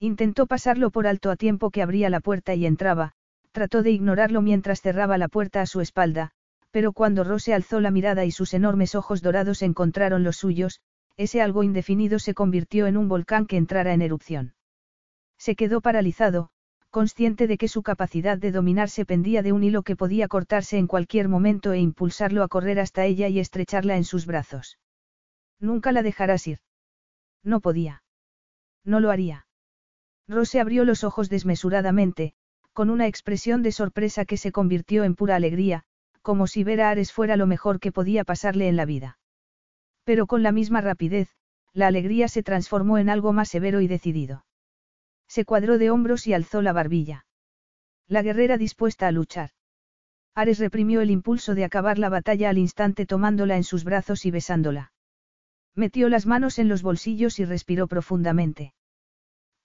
Intentó 0.00 0.46
pasarlo 0.46 0.90
por 0.90 1.06
alto 1.06 1.30
a 1.30 1.36
tiempo 1.36 1.70
que 1.70 1.82
abría 1.82 2.10
la 2.10 2.20
puerta 2.20 2.54
y 2.54 2.66
entraba, 2.66 3.14
trató 3.52 3.82
de 3.82 3.90
ignorarlo 3.90 4.42
mientras 4.42 4.80
cerraba 4.80 5.18
la 5.18 5.28
puerta 5.28 5.60
a 5.60 5.66
su 5.66 5.80
espalda, 5.80 6.32
pero 6.70 6.92
cuando 6.92 7.22
Rose 7.22 7.54
alzó 7.54 7.80
la 7.80 7.90
mirada 7.90 8.24
y 8.24 8.30
sus 8.30 8.54
enormes 8.54 8.94
ojos 8.94 9.22
dorados 9.22 9.62
encontraron 9.62 10.24
los 10.24 10.38
suyos, 10.38 10.80
ese 11.16 11.42
algo 11.42 11.62
indefinido 11.62 12.18
se 12.18 12.34
convirtió 12.34 12.86
en 12.86 12.96
un 12.96 13.08
volcán 13.08 13.46
que 13.46 13.58
entrara 13.58 13.92
en 13.92 14.02
erupción. 14.02 14.54
Se 15.38 15.54
quedó 15.54 15.82
paralizado, 15.82 16.50
consciente 16.90 17.46
de 17.46 17.58
que 17.58 17.68
su 17.68 17.82
capacidad 17.82 18.38
de 18.38 18.52
dominarse 18.52 19.04
pendía 19.04 19.42
de 19.42 19.52
un 19.52 19.64
hilo 19.64 19.82
que 19.82 19.96
podía 19.96 20.28
cortarse 20.28 20.78
en 20.78 20.86
cualquier 20.86 21.28
momento 21.28 21.72
e 21.72 21.78
impulsarlo 21.78 22.42
a 22.42 22.48
correr 22.48 22.80
hasta 22.80 23.04
ella 23.04 23.28
y 23.28 23.38
estrecharla 23.38 23.96
en 23.96 24.04
sus 24.04 24.26
brazos. 24.26 24.78
Nunca 25.58 25.92
la 25.92 26.02
dejarás 26.02 26.46
ir. 26.46 26.60
No 27.42 27.60
podía. 27.60 28.02
No 28.84 29.00
lo 29.00 29.10
haría. 29.10 29.46
Rose 30.28 30.60
abrió 30.60 30.84
los 30.84 31.04
ojos 31.04 31.28
desmesuradamente, 31.28 32.34
con 32.72 32.90
una 32.90 33.06
expresión 33.06 33.62
de 33.62 33.72
sorpresa 33.72 34.24
que 34.24 34.36
se 34.36 34.52
convirtió 34.52 35.04
en 35.04 35.14
pura 35.14 35.36
alegría, 35.36 35.84
como 36.22 36.46
si 36.46 36.64
ver 36.64 36.80
a 36.80 36.90
Ares 36.90 37.12
fuera 37.12 37.36
lo 37.36 37.46
mejor 37.46 37.80
que 37.80 37.92
podía 37.92 38.24
pasarle 38.24 38.68
en 38.68 38.76
la 38.76 38.84
vida. 38.84 39.18
Pero 40.04 40.26
con 40.26 40.42
la 40.42 40.52
misma 40.52 40.80
rapidez, 40.80 41.28
la 41.72 41.86
alegría 41.86 42.28
se 42.28 42.42
transformó 42.42 42.98
en 42.98 43.08
algo 43.08 43.32
más 43.32 43.48
severo 43.48 43.80
y 43.80 43.88
decidido. 43.88 44.44
Se 45.28 45.44
cuadró 45.44 45.78
de 45.78 45.90
hombros 45.90 46.26
y 46.26 46.34
alzó 46.34 46.62
la 46.62 46.72
barbilla. 46.72 47.26
La 48.06 48.22
guerrera 48.22 48.58
dispuesta 48.58 49.08
a 49.08 49.12
luchar. 49.12 49.50
Ares 50.34 50.58
reprimió 50.58 51.00
el 51.00 51.10
impulso 51.10 51.54
de 51.54 51.64
acabar 51.64 51.98
la 51.98 52.08
batalla 52.08 52.50
al 52.50 52.58
instante 52.58 53.06
tomándola 53.06 53.56
en 53.56 53.64
sus 53.64 53.84
brazos 53.84 54.24
y 54.24 54.30
besándola. 54.30 54.92
Metió 55.74 56.08
las 56.08 56.26
manos 56.26 56.58
en 56.58 56.68
los 56.68 56.82
bolsillos 56.82 57.38
y 57.38 57.44
respiró 57.44 57.86
profundamente. 57.86 58.74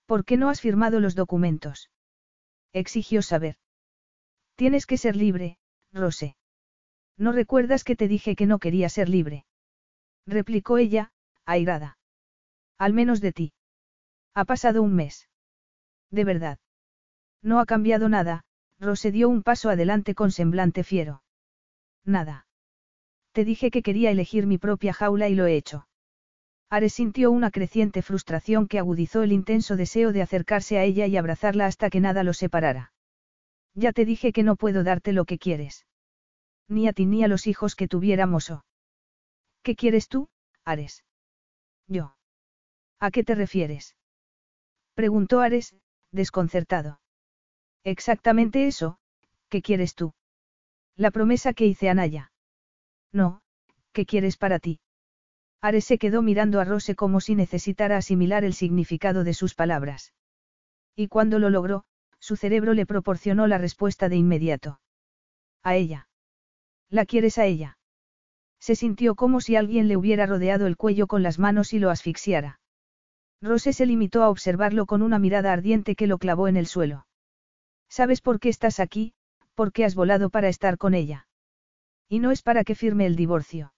¿Por 0.05 0.23
qué 0.23 0.37
no 0.37 0.49
has 0.49 0.61
firmado 0.61 0.99
los 0.99 1.15
documentos? 1.15 1.89
Exigió 2.73 3.21
saber. 3.21 3.57
Tienes 4.55 4.85
que 4.85 4.97
ser 4.97 5.15
libre, 5.15 5.57
Rose. 5.91 6.35
¿No 7.17 7.31
recuerdas 7.31 7.83
que 7.83 7.95
te 7.95 8.07
dije 8.07 8.35
que 8.35 8.45
no 8.45 8.59
quería 8.59 8.89
ser 8.89 9.09
libre? 9.09 9.45
Replicó 10.25 10.77
ella, 10.77 11.11
airada. 11.45 11.97
Al 12.77 12.93
menos 12.93 13.21
de 13.21 13.33
ti. 13.33 13.53
Ha 14.33 14.45
pasado 14.45 14.83
un 14.83 14.93
mes. 14.93 15.29
De 16.11 16.23
verdad. 16.23 16.59
No 17.41 17.59
ha 17.59 17.65
cambiado 17.65 18.09
nada, 18.09 18.43
Rose 18.79 19.11
dio 19.11 19.29
un 19.29 19.41
paso 19.41 19.69
adelante 19.69 20.13
con 20.13 20.31
semblante 20.31 20.83
fiero. 20.83 21.23
Nada. 22.03 22.47
Te 23.31 23.45
dije 23.45 23.71
que 23.71 23.81
quería 23.81 24.11
elegir 24.11 24.47
mi 24.47 24.57
propia 24.57 24.93
jaula 24.93 25.27
y 25.29 25.35
lo 25.35 25.45
he 25.45 25.55
hecho. 25.55 25.86
Ares 26.69 26.93
sintió 26.93 27.31
una 27.31 27.49
creciente 27.49 28.01
frustración 28.01 28.67
que 28.67 28.79
agudizó 28.79 29.23
el 29.23 29.31
intenso 29.31 29.77
deseo 29.77 30.11
de 30.11 30.21
acercarse 30.21 30.77
a 30.77 30.83
ella 30.83 31.07
y 31.07 31.15
abrazarla 31.15 31.65
hasta 31.65 31.89
que 31.89 32.01
nada 32.01 32.23
lo 32.23 32.33
separara. 32.33 32.91
Ya 33.73 33.93
te 33.93 34.03
dije 34.03 34.33
que 34.33 34.43
no 34.43 34.57
puedo 34.57 34.83
darte 34.83 35.13
lo 35.13 35.23
que 35.23 35.37
quieres. 35.37 35.85
Ni 36.67 36.87
a 36.87 36.93
ti 36.93 37.05
ni 37.05 37.23
a 37.23 37.29
los 37.29 37.47
hijos 37.47 37.75
que 37.75 37.87
tuviéramos 37.87 38.49
o. 38.49 38.65
¿Qué 39.63 39.75
quieres 39.75 40.09
tú, 40.09 40.29
Ares? 40.65 41.05
Yo. 41.87 42.15
¿A 42.99 43.11
qué 43.11 43.23
te 43.23 43.35
refieres? 43.35 43.95
Preguntó 44.93 45.39
Ares, 45.39 45.75
desconcertado. 46.11 46.99
Exactamente 47.83 48.67
eso, 48.67 48.97
¿qué 49.47 49.61
quieres 49.61 49.95
tú? 49.95 50.13
La 50.97 51.11
promesa 51.11 51.53
que 51.53 51.65
hice 51.65 51.89
a 51.89 51.93
Naya. 51.93 52.31
No, 53.13 53.41
¿qué 53.93 54.05
quieres 54.05 54.35
para 54.35 54.59
ti? 54.59 54.81
Ares 55.61 55.85
se 55.85 55.97
quedó 55.97 56.21
mirando 56.21 56.59
a 56.59 56.65
Rose 56.65 56.95
como 56.95 57.19
si 57.19 57.35
necesitara 57.35 57.97
asimilar 57.97 58.43
el 58.43 58.53
significado 58.53 59.23
de 59.23 59.33
sus 59.33 59.55
palabras. 59.55 60.13
Y 60.95 61.07
cuando 61.07 61.39
lo 61.39 61.49
logró, 61.49 61.83
su 62.19 62.35
cerebro 62.35 62.73
le 62.73 62.85
proporcionó 62.85 63.47
la 63.47 63.57
respuesta 63.57 64.09
de 64.09 64.17
inmediato. 64.17 64.79
A 65.63 65.75
ella. 65.75 66.07
¿La 66.89 67.05
quieres 67.05 67.37
a 67.37 67.45
ella? 67.45 67.77
Se 68.59 68.75
sintió 68.75 69.15
como 69.15 69.41
si 69.41 69.55
alguien 69.55 69.87
le 69.87 69.97
hubiera 69.97 70.25
rodeado 70.25 70.67
el 70.67 70.77
cuello 70.77 71.07
con 71.07 71.23
las 71.23 71.39
manos 71.39 71.73
y 71.73 71.79
lo 71.79 71.89
asfixiara. 71.89 72.59
Rose 73.41 73.73
se 73.73 73.85
limitó 73.85 74.23
a 74.23 74.29
observarlo 74.29 74.85
con 74.85 75.01
una 75.01 75.19
mirada 75.19 75.53
ardiente 75.53 75.95
que 75.95 76.07
lo 76.07 76.17
clavó 76.17 76.47
en 76.47 76.57
el 76.57 76.65
suelo. 76.65 77.05
¿Sabes 77.87 78.21
por 78.21 78.39
qué 78.39 78.49
estás 78.49 78.79
aquí? 78.79 79.13
Porque 79.53 79.85
has 79.85 79.95
volado 79.95 80.29
para 80.29 80.49
estar 80.49 80.77
con 80.77 80.93
ella. 80.93 81.27
Y 82.09 82.19
no 82.19 82.31
es 82.31 82.41
para 82.41 82.63
que 82.63 82.75
firme 82.75 83.05
el 83.05 83.15
divorcio. 83.15 83.73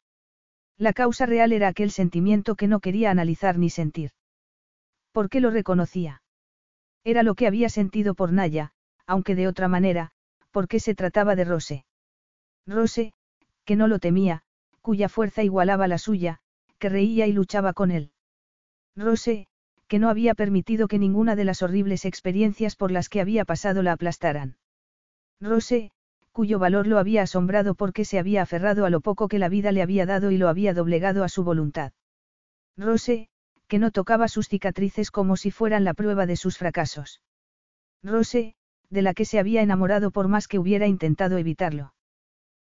La 0.79 0.93
causa 0.93 1.25
real 1.25 1.51
era 1.51 1.67
aquel 1.67 1.91
sentimiento 1.91 2.55
que 2.55 2.67
no 2.67 2.79
quería 2.79 3.11
analizar 3.11 3.57
ni 3.57 3.69
sentir. 3.69 4.11
¿Por 5.11 5.29
qué 5.29 5.41
lo 5.41 5.51
reconocía? 5.51 6.23
Era 7.03 7.21
lo 7.21 7.35
que 7.35 7.47
había 7.47 7.67
sentido 7.67 8.15
por 8.15 8.31
Naya, 8.31 8.71
aunque 9.05 9.35
de 9.35 9.49
otra 9.49 9.67
manera, 9.67 10.11
porque 10.51 10.79
se 10.79 10.95
trataba 10.95 11.35
de 11.35 11.43
Rose. 11.43 11.85
Rose, 12.65 13.11
que 13.65 13.75
no 13.75 13.89
lo 13.89 13.99
temía, 13.99 14.43
cuya 14.81 15.09
fuerza 15.09 15.43
igualaba 15.43 15.89
la 15.89 15.97
suya, 15.97 16.39
que 16.77 16.87
reía 16.87 17.27
y 17.27 17.33
luchaba 17.33 17.73
con 17.73 17.91
él. 17.91 18.13
Rose, 18.95 19.47
que 19.87 19.99
no 19.99 20.07
había 20.07 20.33
permitido 20.33 20.87
que 20.87 20.97
ninguna 20.97 21.35
de 21.35 21.43
las 21.43 21.61
horribles 21.61 22.05
experiencias 22.05 22.77
por 22.77 22.91
las 22.91 23.09
que 23.09 23.19
había 23.19 23.43
pasado 23.43 23.83
la 23.83 23.91
aplastaran. 23.91 24.55
Rose, 25.41 25.91
cuyo 26.31 26.59
valor 26.59 26.87
lo 26.87 26.99
había 26.99 27.23
asombrado 27.23 27.75
porque 27.75 28.05
se 28.05 28.19
había 28.19 28.41
aferrado 28.41 28.85
a 28.85 28.89
lo 28.89 29.01
poco 29.01 29.27
que 29.27 29.39
la 29.39 29.49
vida 29.49 29.71
le 29.71 29.81
había 29.81 30.05
dado 30.05 30.31
y 30.31 30.37
lo 30.37 30.47
había 30.47 30.73
doblegado 30.73 31.23
a 31.23 31.29
su 31.29 31.43
voluntad. 31.43 31.93
Rose, 32.77 33.29
que 33.67 33.79
no 33.79 33.91
tocaba 33.91 34.27
sus 34.27 34.47
cicatrices 34.47 35.11
como 35.11 35.37
si 35.37 35.51
fueran 35.51 35.83
la 35.83 35.93
prueba 35.93 36.25
de 36.25 36.35
sus 36.35 36.57
fracasos. 36.57 37.21
Rose, 38.03 38.55
de 38.89 39.01
la 39.01 39.13
que 39.13 39.25
se 39.25 39.39
había 39.39 39.61
enamorado 39.61 40.11
por 40.11 40.27
más 40.27 40.47
que 40.47 40.59
hubiera 40.59 40.87
intentado 40.87 41.37
evitarlo. 41.37 41.93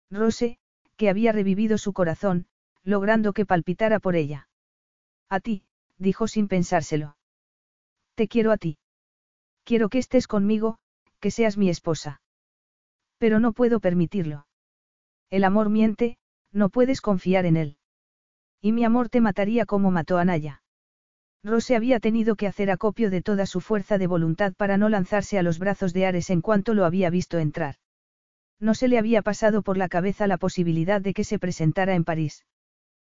Rose, 0.09 0.57
que 0.95 1.09
había 1.09 1.31
revivido 1.31 1.77
su 1.77 1.93
corazón, 1.93 2.45
logrando 2.83 3.33
que 3.33 3.45
palpitara 3.45 3.99
por 3.99 4.15
ella. 4.15 4.47
A 5.29 5.39
ti, 5.39 5.63
dijo 5.97 6.27
sin 6.27 6.47
pensárselo. 6.47 7.17
Te 8.15 8.27
quiero 8.27 8.51
a 8.51 8.57
ti. 8.57 8.77
Quiero 9.63 9.89
que 9.89 9.97
estés 9.97 10.27
conmigo, 10.27 10.77
que 11.19 11.31
seas 11.31 11.57
mi 11.57 11.69
esposa. 11.69 12.21
Pero 13.17 13.39
no 13.39 13.53
puedo 13.53 13.79
permitirlo. 13.79 14.47
El 15.29 15.43
amor 15.43 15.69
miente, 15.69 16.17
no 16.51 16.69
puedes 16.69 17.01
confiar 17.01 17.45
en 17.45 17.57
él. 17.57 17.77
Y 18.61 18.71
mi 18.71 18.83
amor 18.83 19.09
te 19.09 19.21
mataría 19.21 19.65
como 19.65 19.91
mató 19.91 20.17
a 20.17 20.25
Naya. 20.25 20.61
Rose 21.43 21.75
había 21.75 21.99
tenido 21.99 22.35
que 22.35 22.47
hacer 22.47 22.71
acopio 22.71 23.09
de 23.09 23.21
toda 23.21 23.45
su 23.45 23.59
fuerza 23.59 23.97
de 23.97 24.07
voluntad 24.07 24.53
para 24.53 24.77
no 24.77 24.87
lanzarse 24.87 25.37
a 25.37 25.43
los 25.43 25.59
brazos 25.59 25.93
de 25.93 26.05
Ares 26.05 26.29
en 26.29 26.41
cuanto 26.41 26.73
lo 26.73 26.85
había 26.85 27.09
visto 27.09 27.37
entrar. 27.37 27.75
No 28.59 28.73
se 28.75 28.87
le 28.87 28.97
había 28.97 29.21
pasado 29.21 29.61
por 29.61 29.77
la 29.77 29.89
cabeza 29.89 30.25
la 30.25 30.37
posibilidad 30.37 31.01
de 31.01 31.13
que 31.13 31.25
se 31.25 31.39
presentara 31.39 31.95
en 31.95 32.05
París. 32.05 32.45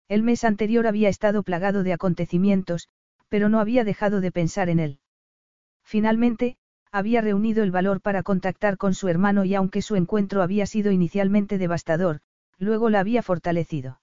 El 0.08 0.24
mes 0.24 0.46
anterior 0.46 0.88
había 0.88 1.10
estado 1.10 1.44
plagado 1.44 1.84
de 1.84 1.92
acontecimientos, 1.92 2.88
pero 3.28 3.50
no 3.50 3.60
había 3.60 3.84
dejado 3.84 4.22
de 4.22 4.32
pensar 4.32 4.70
en 4.70 4.80
él. 4.80 5.00
Finalmente, 5.84 6.56
había 6.94 7.22
reunido 7.22 7.64
el 7.64 7.72
valor 7.72 8.02
para 8.02 8.22
contactar 8.22 8.78
con 8.78 8.94
su 8.94 9.08
hermano 9.08 9.46
y 9.46 9.56
aunque 9.56 9.82
su 9.82 9.96
encuentro 9.96 10.44
había 10.44 10.68
sido 10.68 10.92
inicialmente 10.92 11.58
devastador, 11.58 12.22
luego 12.60 12.92
la 12.92 13.00
había 13.00 13.24
fortalecido. 13.24 14.00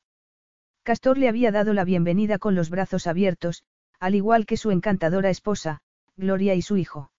Castor 0.82 1.16
le 1.16 1.28
había 1.28 1.52
dado 1.52 1.72
la 1.72 1.84
bienvenida 1.84 2.40
con 2.40 2.56
los 2.56 2.68
brazos 2.68 3.06
abiertos, 3.06 3.62
al 4.00 4.16
igual 4.16 4.44
que 4.44 4.56
su 4.56 4.72
encantadora 4.72 5.30
esposa, 5.30 5.82
Gloria 6.16 6.56
y 6.56 6.62
su 6.62 6.78
hijo. 6.78 7.12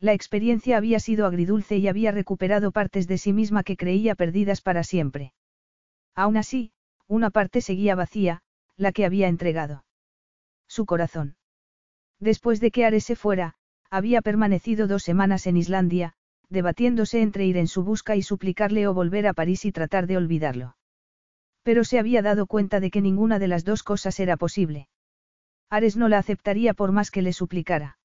La 0.00 0.14
experiencia 0.14 0.78
había 0.78 0.98
sido 0.98 1.26
agridulce 1.26 1.76
y 1.76 1.88
había 1.88 2.10
recuperado 2.10 2.72
partes 2.72 3.06
de 3.06 3.18
sí 3.18 3.34
misma 3.34 3.64
que 3.64 3.76
creía 3.76 4.14
perdidas 4.14 4.62
para 4.62 4.82
siempre. 4.82 5.34
Aún 6.14 6.38
así, 6.38 6.72
una 7.06 7.28
parte 7.28 7.60
seguía 7.60 7.94
vacía, 7.96 8.40
la 8.78 8.92
que 8.92 9.04
había 9.04 9.28
entregado. 9.28 9.84
Su 10.66 10.86
corazón. 10.86 11.36
Después 12.18 12.60
de 12.60 12.70
que 12.70 12.86
Ares 12.86 13.04
se 13.04 13.14
fuera, 13.14 13.56
había 13.96 14.20
permanecido 14.20 14.86
dos 14.86 15.02
semanas 15.02 15.46
en 15.46 15.56
Islandia, 15.56 16.12
debatiéndose 16.50 17.22
entre 17.22 17.46
ir 17.46 17.56
en 17.56 17.66
su 17.66 17.82
busca 17.82 18.14
y 18.14 18.20
suplicarle 18.20 18.86
o 18.86 18.92
volver 18.92 19.26
a 19.26 19.32
París 19.32 19.64
y 19.64 19.72
tratar 19.72 20.06
de 20.06 20.18
olvidarlo. 20.18 20.76
Pero 21.62 21.82
se 21.82 21.98
había 21.98 22.20
dado 22.20 22.46
cuenta 22.46 22.78
de 22.78 22.90
que 22.90 23.00
ninguna 23.00 23.38
de 23.38 23.48
las 23.48 23.64
dos 23.64 23.82
cosas 23.82 24.20
era 24.20 24.36
posible. 24.36 24.88
Ares 25.70 25.96
no 25.96 26.08
la 26.08 26.18
aceptaría 26.18 26.74
por 26.74 26.92
más 26.92 27.10
que 27.10 27.22
le 27.22 27.32
suplicara. 27.32 27.96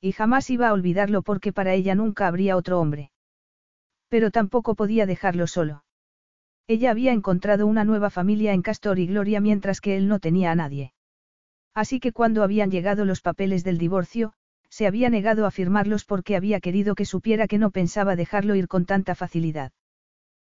Y 0.00 0.12
jamás 0.12 0.50
iba 0.50 0.68
a 0.68 0.72
olvidarlo 0.72 1.22
porque 1.22 1.52
para 1.52 1.74
ella 1.74 1.96
nunca 1.96 2.28
habría 2.28 2.56
otro 2.56 2.78
hombre. 2.78 3.10
Pero 4.08 4.30
tampoco 4.30 4.76
podía 4.76 5.04
dejarlo 5.04 5.48
solo. 5.48 5.82
Ella 6.68 6.92
había 6.92 7.12
encontrado 7.12 7.66
una 7.66 7.82
nueva 7.82 8.10
familia 8.10 8.52
en 8.52 8.62
Castor 8.62 9.00
y 9.00 9.08
Gloria 9.08 9.40
mientras 9.40 9.80
que 9.80 9.96
él 9.96 10.06
no 10.06 10.20
tenía 10.20 10.52
a 10.52 10.54
nadie. 10.54 10.92
Así 11.74 11.98
que 11.98 12.12
cuando 12.12 12.44
habían 12.44 12.70
llegado 12.70 13.04
los 13.04 13.20
papeles 13.20 13.64
del 13.64 13.78
divorcio, 13.78 14.32
se 14.70 14.86
había 14.86 15.10
negado 15.10 15.46
a 15.46 15.50
firmarlos 15.50 16.04
porque 16.04 16.36
había 16.36 16.60
querido 16.60 16.94
que 16.94 17.04
supiera 17.04 17.48
que 17.48 17.58
no 17.58 17.70
pensaba 17.70 18.16
dejarlo 18.16 18.54
ir 18.54 18.68
con 18.68 18.84
tanta 18.86 19.14
facilidad. 19.14 19.72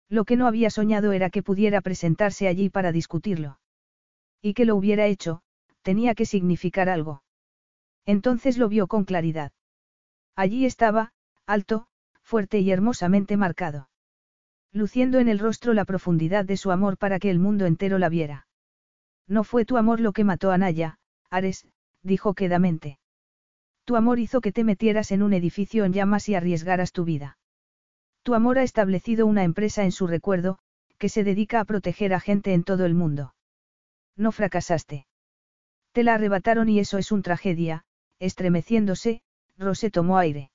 Lo 0.10 0.26
que 0.26 0.36
no 0.36 0.48
había 0.48 0.70
soñado 0.70 1.12
era 1.14 1.30
que 1.30 1.44
pudiera 1.44 1.82
presentarse 1.82 2.48
allí 2.48 2.70
para 2.70 2.92
discutirlo. 2.92 3.60
Y 4.42 4.54
que 4.54 4.66
lo 4.66 4.76
hubiera 4.76 5.06
hecho, 5.06 5.42
tenía 5.82 6.16
que 6.16 6.26
significar 6.26 6.90
algo. 6.90 7.24
Entonces 8.06 8.58
lo 8.58 8.68
vio 8.70 8.88
con 8.88 9.06
claridad. 9.06 9.52
Allí 10.36 10.66
estaba, 10.66 11.14
alto, 11.46 11.88
fuerte 12.22 12.60
y 12.60 12.72
hermosamente 12.72 13.38
marcado 13.38 13.90
luciendo 14.74 15.20
en 15.20 15.28
el 15.28 15.40
rostro 15.40 15.74
la 15.74 15.86
profundidad 15.86 16.46
de 16.46 16.58
su 16.58 16.72
amor 16.72 16.98
para 16.98 17.20
que 17.20 17.30
el 17.30 17.40
mundo 17.40 17.66
entero 17.66 18.00
la 18.00 18.10
viera. 18.10 18.48
No 19.28 19.44
fue 19.44 19.66
tu 19.66 19.78
amor 19.78 20.00
lo 20.00 20.14
que 20.14 20.24
mató 20.24 20.52
a 20.52 20.58
Naya, 20.58 20.98
Ares, 21.30 21.68
dijo 22.04 22.34
quedamente. 22.34 23.01
Tu 23.86 23.96
amor 23.96 24.20
hizo 24.20 24.42
que 24.42 24.52
te 24.52 24.64
metieras 24.64 25.12
en 25.12 25.24
un 25.24 25.34
edificio 25.34 25.86
en 25.86 25.94
llamas 25.94 26.30
y 26.30 26.36
arriesgaras 26.36 26.92
tu 26.92 27.04
vida. 27.04 27.38
Tu 28.24 28.36
amor 28.36 28.60
ha 28.60 28.64
establecido 28.64 29.26
una 29.26 29.44
empresa 29.44 29.84
en 29.84 29.92
su 29.92 30.08
recuerdo, 30.08 30.60
que 30.98 31.10
se 31.10 31.24
dedica 31.24 31.60
a 31.60 31.66
proteger 31.66 32.14
a 32.14 32.20
gente 32.20 32.54
en 32.54 32.64
todo 32.64 32.86
el 32.86 32.94
mundo. 32.94 33.34
No 34.16 34.32
fracasaste. 34.32 35.08
Te 35.94 36.04
la 36.04 36.14
arrebataron 36.14 36.70
y 36.70 36.80
eso 36.80 36.98
es 36.98 37.12
una 37.12 37.24
tragedia, 37.24 37.84
estremeciéndose, 38.20 39.22
Rosé 39.58 39.90
tomó 39.90 40.18
aire. 40.20 40.52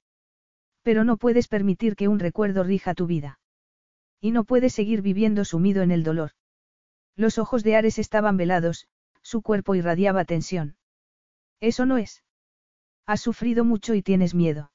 Pero 0.83 1.03
no 1.03 1.17
puedes 1.17 1.49
permitir 1.49 1.97
que 1.97 2.09
un 2.09 2.21
recuerdo 2.21 2.63
rija 2.63 2.95
tu 2.95 3.07
vida. 3.07 3.41
Y 4.21 4.31
no 4.31 4.45
puede 4.45 4.71
seguir 4.71 5.03
viviendo 5.03 5.45
sumido 5.45 5.83
en 5.83 5.91
el 5.91 6.05
dolor. 6.05 6.31
Los 7.17 7.39
ojos 7.39 7.65
de 7.65 7.77
Ares 7.77 7.99
estaban 7.99 8.37
velados, 8.37 8.87
su 9.23 9.43
cuerpo 9.43 9.75
irradiaba 9.75 10.25
tensión. 10.25 10.77
Eso 11.61 11.87
no 11.87 11.99
es. 11.99 12.23
Has 13.07 13.21
sufrido 13.21 13.65
mucho 13.65 13.95
y 13.95 14.03
tienes 14.03 14.35
miedo. 14.35 14.73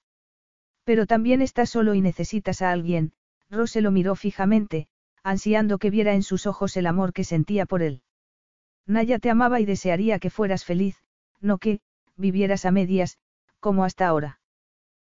Pero 0.83 1.05
también 1.05 1.41
estás 1.41 1.69
solo 1.69 1.93
y 1.93 2.01
necesitas 2.01 2.61
a 2.61 2.71
alguien, 2.71 3.13
Rose 3.49 3.81
lo 3.81 3.91
miró 3.91 4.15
fijamente, 4.15 4.87
ansiando 5.23 5.77
que 5.77 5.89
viera 5.89 6.13
en 6.13 6.23
sus 6.23 6.47
ojos 6.47 6.77
el 6.77 6.87
amor 6.87 7.13
que 7.13 7.23
sentía 7.23 7.65
por 7.65 7.81
él. 7.81 8.01
Naya 8.87 9.19
te 9.19 9.29
amaba 9.29 9.59
y 9.59 9.65
desearía 9.65 10.19
que 10.19 10.29
fueras 10.29 10.65
feliz, 10.65 10.97
no 11.39 11.57
que, 11.57 11.81
vivieras 12.15 12.65
a 12.65 12.71
medias, 12.71 13.17
como 13.59 13.83
hasta 13.83 14.07
ahora. 14.07 14.39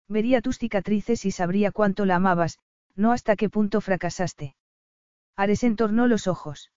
Vería 0.08 0.40
tus 0.40 0.58
cicatrices 0.58 1.24
y 1.24 1.32
sabría 1.32 1.72
cuánto 1.72 2.06
la 2.06 2.16
amabas, 2.16 2.58
no 2.94 3.12
hasta 3.12 3.36
qué 3.36 3.50
punto 3.50 3.80
fracasaste. 3.80 4.56
Ares 5.36 5.62
entornó 5.64 6.06
los 6.06 6.26
ojos. 6.26 6.72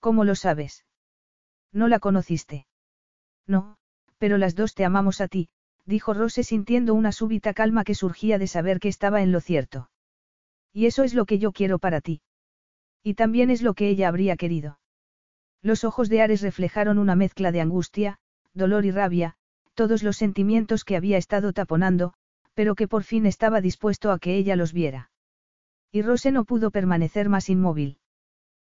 ¿Cómo 0.00 0.24
lo 0.24 0.34
sabes? 0.34 0.84
No 1.72 1.86
la 1.86 1.98
conociste. 1.98 2.66
No, 3.46 3.76
pero 4.20 4.36
las 4.36 4.54
dos 4.54 4.74
te 4.74 4.84
amamos 4.84 5.22
a 5.22 5.28
ti, 5.28 5.48
dijo 5.86 6.12
Rose 6.12 6.44
sintiendo 6.44 6.92
una 6.92 7.10
súbita 7.10 7.54
calma 7.54 7.84
que 7.84 7.94
surgía 7.94 8.38
de 8.38 8.46
saber 8.46 8.78
que 8.78 8.88
estaba 8.88 9.22
en 9.22 9.32
lo 9.32 9.40
cierto. 9.40 9.90
Y 10.74 10.84
eso 10.84 11.04
es 11.04 11.14
lo 11.14 11.24
que 11.24 11.38
yo 11.38 11.52
quiero 11.52 11.78
para 11.78 12.02
ti. 12.02 12.20
Y 13.02 13.14
también 13.14 13.48
es 13.48 13.62
lo 13.62 13.72
que 13.72 13.88
ella 13.88 14.08
habría 14.08 14.36
querido. 14.36 14.78
Los 15.62 15.84
ojos 15.84 16.10
de 16.10 16.20
Ares 16.20 16.42
reflejaron 16.42 16.98
una 16.98 17.16
mezcla 17.16 17.50
de 17.50 17.62
angustia, 17.62 18.18
dolor 18.52 18.84
y 18.84 18.90
rabia, 18.90 19.36
todos 19.72 20.02
los 20.02 20.18
sentimientos 20.18 20.84
que 20.84 20.96
había 20.96 21.16
estado 21.16 21.54
taponando, 21.54 22.12
pero 22.52 22.74
que 22.74 22.88
por 22.88 23.04
fin 23.04 23.24
estaba 23.24 23.62
dispuesto 23.62 24.12
a 24.12 24.18
que 24.18 24.36
ella 24.36 24.54
los 24.54 24.74
viera. 24.74 25.10
Y 25.90 26.02
Rose 26.02 26.30
no 26.30 26.44
pudo 26.44 26.70
permanecer 26.70 27.30
más 27.30 27.48
inmóvil. 27.48 27.98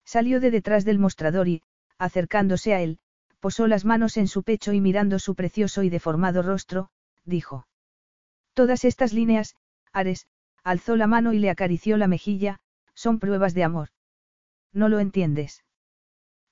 Salió 0.04 0.38
de 0.38 0.52
detrás 0.52 0.84
del 0.84 1.00
mostrador 1.00 1.48
y, 1.48 1.62
acercándose 1.98 2.74
a 2.74 2.80
él, 2.80 3.00
posó 3.42 3.66
las 3.66 3.84
manos 3.84 4.18
en 4.18 4.28
su 4.28 4.44
pecho 4.44 4.72
y 4.72 4.80
mirando 4.80 5.18
su 5.18 5.34
precioso 5.34 5.82
y 5.82 5.90
deformado 5.90 6.42
rostro, 6.42 6.90
dijo. 7.24 7.66
Todas 8.54 8.84
estas 8.84 9.12
líneas, 9.12 9.56
Ares, 9.92 10.28
alzó 10.62 10.94
la 10.94 11.08
mano 11.08 11.32
y 11.32 11.40
le 11.40 11.50
acarició 11.50 11.96
la 11.96 12.06
mejilla, 12.06 12.60
son 12.94 13.18
pruebas 13.18 13.52
de 13.52 13.64
amor. 13.64 13.88
No 14.72 14.88
lo 14.88 15.00
entiendes. 15.00 15.64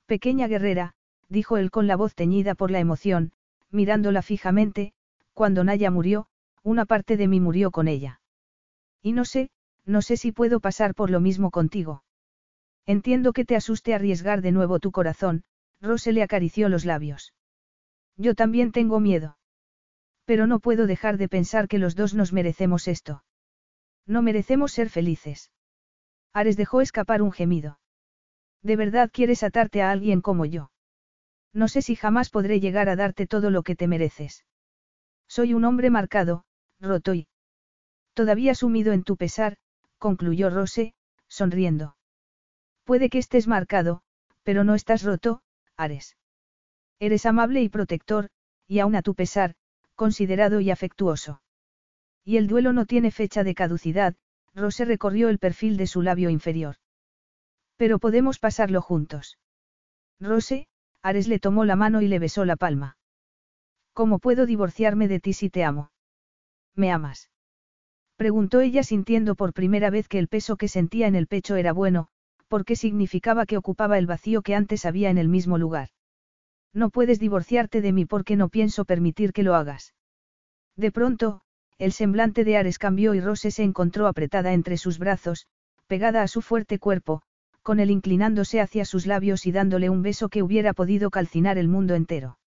Pequeña 0.07 0.49
guerrera, 0.49 0.95
dijo 1.29 1.59
él 1.59 1.71
con 1.71 1.87
la 1.87 1.95
voz 1.95 2.17
teñida 2.17 2.57
por 2.57 2.73
la 2.73 2.81
emoción, 2.81 3.31
mirándola 3.71 4.21
fijamente, 4.21 4.93
cuando 5.33 5.63
Naya 5.63 5.93
murió, 5.93 6.27
una 6.65 6.87
parte 6.87 7.17
de 7.17 7.29
mí 7.29 7.39
murió 7.39 7.71
con 7.71 7.87
ella. 7.87 8.21
Y 9.01 9.13
no 9.13 9.25
sé, 9.25 9.51
no 9.87 10.03
sé 10.03 10.17
si 10.17 10.33
puedo 10.33 10.59
pasar 10.59 10.97
por 10.97 11.09
lo 11.09 11.21
mismo 11.21 11.53
contigo. 11.53 12.03
Entiendo 12.85 13.33
que 13.33 13.45
te 13.45 13.55
asuste 13.55 13.95
arriesgar 13.95 14.43
de 14.43 14.51
nuevo 14.51 14.81
tu 14.81 14.91
corazón, 14.91 15.45
Rose 15.81 16.13
le 16.13 16.23
acarició 16.23 16.69
los 16.69 16.85
labios. 16.85 17.33
Yo 18.17 18.35
también 18.35 18.73
tengo 18.73 19.01
miedo. 19.01 19.39
Pero 20.25 20.47
no 20.47 20.61
puedo 20.61 20.87
dejar 20.87 21.17
de 21.17 21.29
pensar 21.29 21.69
que 21.69 21.79
los 21.79 21.97
dos 21.97 22.15
nos 22.15 22.33
merecemos 22.33 22.87
esto. 22.87 23.25
No 24.07 24.23
merecemos 24.23 24.73
ser 24.73 24.91
felices. 24.91 25.51
Ares 26.33 26.57
dejó 26.57 26.81
escapar 26.81 27.23
un 27.23 27.33
gemido. 27.33 27.81
¿De 28.63 28.77
verdad 28.77 29.11
quieres 29.13 29.43
atarte 29.43 29.83
a 29.83 29.91
alguien 29.91 30.21
como 30.21 30.45
yo? 30.45 30.71
No 31.53 31.67
sé 31.67 31.83
si 31.83 31.97
jamás 31.97 32.31
podré 32.31 32.61
llegar 32.61 32.89
a 32.89 32.97
darte 32.97 33.27
todo 33.27 33.51
lo 33.51 33.63
que 33.63 33.75
te 33.75 33.89
mereces. 33.89 34.45
Soy 35.27 35.55
un 35.55 35.65
hombre 35.65 35.91
marcado, 35.91 36.45
roto 36.79 37.15
y... 37.15 37.27
Todavía 38.15 38.55
sumido 38.55 38.93
en 38.93 39.03
tu 39.03 39.17
pesar, 39.17 39.57
concluyó 39.99 40.51
Rose, 40.51 40.95
sonriendo. 41.29 41.97
Puede 42.85 43.09
que 43.09 43.19
estés 43.19 43.47
marcado, 43.47 44.03
pero 44.43 44.65
no 44.65 44.75
estás 44.75 45.03
roto, 45.03 45.43
Ares. 45.81 46.17
Eres 46.99 47.25
amable 47.25 47.63
y 47.63 47.71
protector, 47.71 48.29
y 48.69 48.81
aun 48.81 48.95
a 48.95 49.03
tu 49.03 49.15
pesar, 49.15 49.55
considerado 49.95 50.61
y 50.61 50.71
afectuoso. 50.71 51.41
Y 52.23 52.37
el 52.37 52.49
duelo 52.49 52.75
no 52.75 52.85
tiene 52.85 53.11
fecha 53.11 53.45
de 53.45 53.55
caducidad, 53.55 54.15
Rose 54.55 54.85
recorrió 54.85 55.31
el 55.31 55.39
perfil 55.39 55.79
de 55.79 55.87
su 55.87 56.03
labio 56.03 56.29
inferior. 56.29 56.77
Pero 57.79 57.99
podemos 57.99 58.39
pasarlo 58.39 58.83
juntos. 58.83 59.39
Rose, 60.21 60.69
Ares 61.03 61.29
le 61.29 61.39
tomó 61.39 61.65
la 61.65 61.77
mano 61.77 62.03
y 62.03 62.09
le 62.09 62.19
besó 62.19 62.45
la 62.45 62.57
palma. 62.57 62.99
¿Cómo 63.95 64.19
puedo 64.19 64.45
divorciarme 64.45 65.09
de 65.09 65.19
ti 65.19 65.33
si 65.33 65.49
te 65.49 65.65
amo? 65.65 65.93
¿Me 66.75 66.93
amas? 66.93 67.31
Preguntó 68.17 68.61
ella 68.61 68.83
sintiendo 68.83 69.35
por 69.35 69.55
primera 69.55 69.89
vez 69.89 70.09
que 70.09 70.19
el 70.19 70.29
peso 70.29 70.59
que 70.59 70.69
sentía 70.69 71.07
en 71.07 71.15
el 71.15 71.27
pecho 71.27 71.57
era 71.57 71.73
bueno, 71.73 72.09
porque 72.51 72.75
significaba 72.75 73.47
que 73.47 73.57
ocupaba 73.57 73.97
el 73.97 74.09
vacío 74.09 74.43
que 74.43 74.57
antes 74.57 74.85
había 74.85 75.09
en 75.09 75.19
el 75.19 75.29
mismo 75.29 75.57
lugar. 75.57 75.91
No 76.75 76.91
puedes 76.91 77.21
divorciarte 77.21 77.81
de 77.81 77.93
mí 77.93 78.07
porque 78.07 78.35
no 78.35 78.49
pienso 78.49 78.85
permitir 78.85 79.33
que 79.33 79.45
lo 79.45 79.55
hagas. 79.55 79.95
De 80.77 80.91
pronto, 80.91 81.43
el 81.79 81.93
semblante 81.93 82.43
de 82.43 82.57
Ares 82.57 82.79
cambió 82.79 83.15
y 83.15 83.21
Rose 83.21 83.53
se 83.53 83.63
encontró 83.63 84.09
apretada 84.09 84.53
entre 84.53 84.79
sus 84.79 84.99
brazos, 84.99 85.47
pegada 85.87 86.23
a 86.23 86.29
su 86.29 86.43
fuerte 86.43 86.81
cuerpo, 86.81 87.23
con 87.63 87.79
él 87.79 87.89
inclinándose 87.91 88.61
hacia 88.61 88.85
sus 88.85 89.07
labios 89.07 89.47
y 89.47 89.53
dándole 89.53 89.89
un 89.89 90.03
beso 90.03 90.29
que 90.29 90.43
hubiera 90.43 90.75
podido 90.75 91.11
calcinar 91.11 91.57
el 91.57 91.69
mundo 91.69 91.95
entero. 91.95 92.41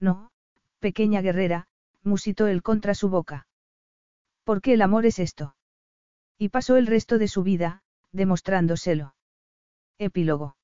No, 0.00 0.32
pequeña 0.80 1.20
guerrera, 1.20 1.68
musitó 2.02 2.48
él 2.48 2.62
contra 2.62 2.94
su 2.94 3.08
boca. 3.08 3.46
¿Por 4.42 4.60
qué 4.60 4.72
el 4.72 4.82
amor 4.82 5.06
es 5.06 5.20
esto? 5.20 5.54
Y 6.36 6.48
pasó 6.48 6.76
el 6.76 6.88
resto 6.88 7.18
de 7.18 7.28
su 7.28 7.44
vida, 7.44 7.82
demostrándoselo. 8.10 9.14
Epílogo. 10.00 10.56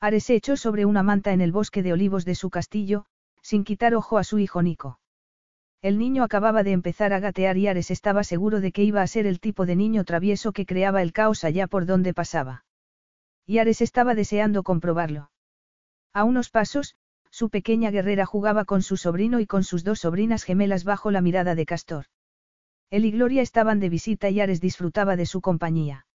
Ares 0.00 0.22
se 0.22 0.36
echó 0.36 0.56
sobre 0.56 0.84
una 0.84 1.02
manta 1.02 1.32
en 1.32 1.40
el 1.40 1.50
bosque 1.50 1.82
de 1.82 1.92
olivos 1.92 2.24
de 2.24 2.36
su 2.36 2.48
castillo, 2.48 3.06
sin 3.42 3.64
quitar 3.64 3.92
ojo 3.96 4.18
a 4.18 4.24
su 4.24 4.38
hijo 4.38 4.62
Nico. 4.62 5.00
El 5.80 5.98
niño 5.98 6.22
acababa 6.22 6.62
de 6.62 6.70
empezar 6.70 7.12
a 7.12 7.18
gatear 7.18 7.58
y 7.58 7.66
Ares 7.66 7.90
estaba 7.90 8.22
seguro 8.22 8.60
de 8.60 8.70
que 8.70 8.84
iba 8.84 9.02
a 9.02 9.06
ser 9.08 9.26
el 9.26 9.40
tipo 9.40 9.66
de 9.66 9.74
niño 9.74 10.04
travieso 10.04 10.52
que 10.52 10.64
creaba 10.64 11.02
el 11.02 11.12
caos 11.12 11.42
allá 11.42 11.66
por 11.66 11.86
donde 11.86 12.14
pasaba. 12.14 12.64
Y 13.46 13.58
Ares 13.58 13.80
estaba 13.80 14.14
deseando 14.14 14.62
comprobarlo. 14.62 15.32
A 16.12 16.22
unos 16.22 16.48
pasos, 16.48 16.94
su 17.30 17.50
pequeña 17.50 17.90
guerrera 17.90 18.26
jugaba 18.26 18.64
con 18.64 18.82
su 18.82 18.96
sobrino 18.96 19.40
y 19.40 19.46
con 19.46 19.64
sus 19.64 19.82
dos 19.82 19.98
sobrinas 19.98 20.44
gemelas 20.44 20.84
bajo 20.84 21.10
la 21.10 21.20
mirada 21.20 21.56
de 21.56 21.66
Castor. 21.66 22.04
Él 22.90 23.06
y 23.06 23.10
Gloria 23.10 23.42
estaban 23.42 23.80
de 23.80 23.88
visita 23.88 24.30
y 24.30 24.38
Ares 24.38 24.60
disfrutaba 24.60 25.16
de 25.16 25.26
su 25.26 25.40
compañía. 25.40 26.06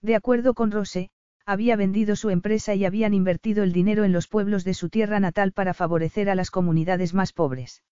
De 0.00 0.14
acuerdo 0.16 0.54
con 0.54 0.70
Rose, 0.70 1.10
había 1.46 1.76
vendido 1.76 2.16
su 2.16 2.30
empresa 2.30 2.74
y 2.74 2.84
habían 2.84 3.14
invertido 3.14 3.62
el 3.62 3.72
dinero 3.72 4.04
en 4.04 4.12
los 4.12 4.26
pueblos 4.26 4.64
de 4.64 4.74
su 4.74 4.88
tierra 4.88 5.20
natal 5.20 5.52
para 5.52 5.74
favorecer 5.74 6.28
a 6.28 6.34
las 6.34 6.50
comunidades 6.50 7.14
más 7.14 7.32
pobres. 7.32 7.84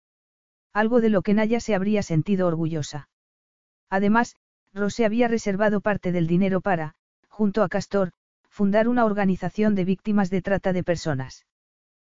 Algo 0.72 1.00
de 1.00 1.08
lo 1.08 1.22
que 1.22 1.34
Naya 1.34 1.60
se 1.60 1.76
habría 1.76 2.02
sentido 2.02 2.48
orgullosa. 2.48 3.08
Además, 3.88 4.34
Rose 4.72 5.04
había 5.04 5.28
reservado 5.28 5.80
parte 5.80 6.10
del 6.10 6.26
dinero 6.26 6.60
para, 6.60 6.96
junto 7.28 7.62
a 7.62 7.68
Castor, 7.68 8.10
fundar 8.48 8.88
una 8.88 9.04
organización 9.04 9.76
de 9.76 9.84
víctimas 9.84 10.30
de 10.30 10.42
trata 10.42 10.72
de 10.72 10.82
personas. 10.82 11.46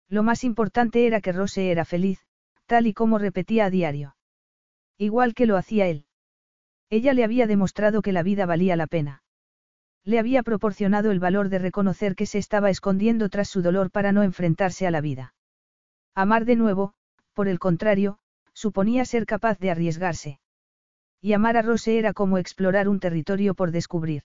Lo 0.08 0.24
más 0.24 0.46
importante 0.46 1.06
era 1.06 1.20
que 1.20 1.34
Rose 1.34 1.70
era 1.70 1.84
feliz, 1.84 2.20
tal 2.66 2.88
y 2.88 2.94
como 2.94 3.18
repetía 3.18 3.66
a 3.66 3.70
diario. 3.70 4.16
Igual 4.98 5.34
que 5.34 5.48
lo 5.48 5.58
hacía 5.58 5.88
él. 5.88 6.06
Ella 6.90 7.14
le 7.14 7.26
había 7.26 7.46
demostrado 7.46 8.02
que 8.02 8.14
la 8.14 8.24
vida 8.24 8.46
valía 8.46 8.78
la 8.78 8.88
pena. 8.88 9.25
Le 10.06 10.20
había 10.20 10.44
proporcionado 10.44 11.10
el 11.10 11.20
valor 11.20 11.50
de 11.50 11.58
reconocer 11.58 12.16
que 12.16 12.28
se 12.28 12.38
estaba 12.38 12.70
escondiendo 12.70 13.28
tras 13.30 13.50
su 13.50 13.64
dolor 13.64 13.90
para 13.90 14.12
no 14.12 14.22
enfrentarse 14.22 14.86
a 14.86 14.92
la 14.92 15.02
vida. 15.02 15.34
Amar 16.14 16.46
de 16.46 16.56
nuevo, 16.56 16.94
por 17.34 17.48
el 17.48 17.58
contrario, 17.58 18.20
suponía 18.54 19.04
ser 19.06 19.26
capaz 19.26 19.58
de 19.60 19.72
arriesgarse. 19.72 20.40
Y 21.22 21.34
amar 21.34 21.58
a 21.58 21.64
Rose 21.64 21.98
era 21.98 22.14
como 22.14 22.38
explorar 22.38 22.88
un 22.88 23.00
territorio 23.00 23.56
por 23.56 23.72
descubrir. 23.72 24.24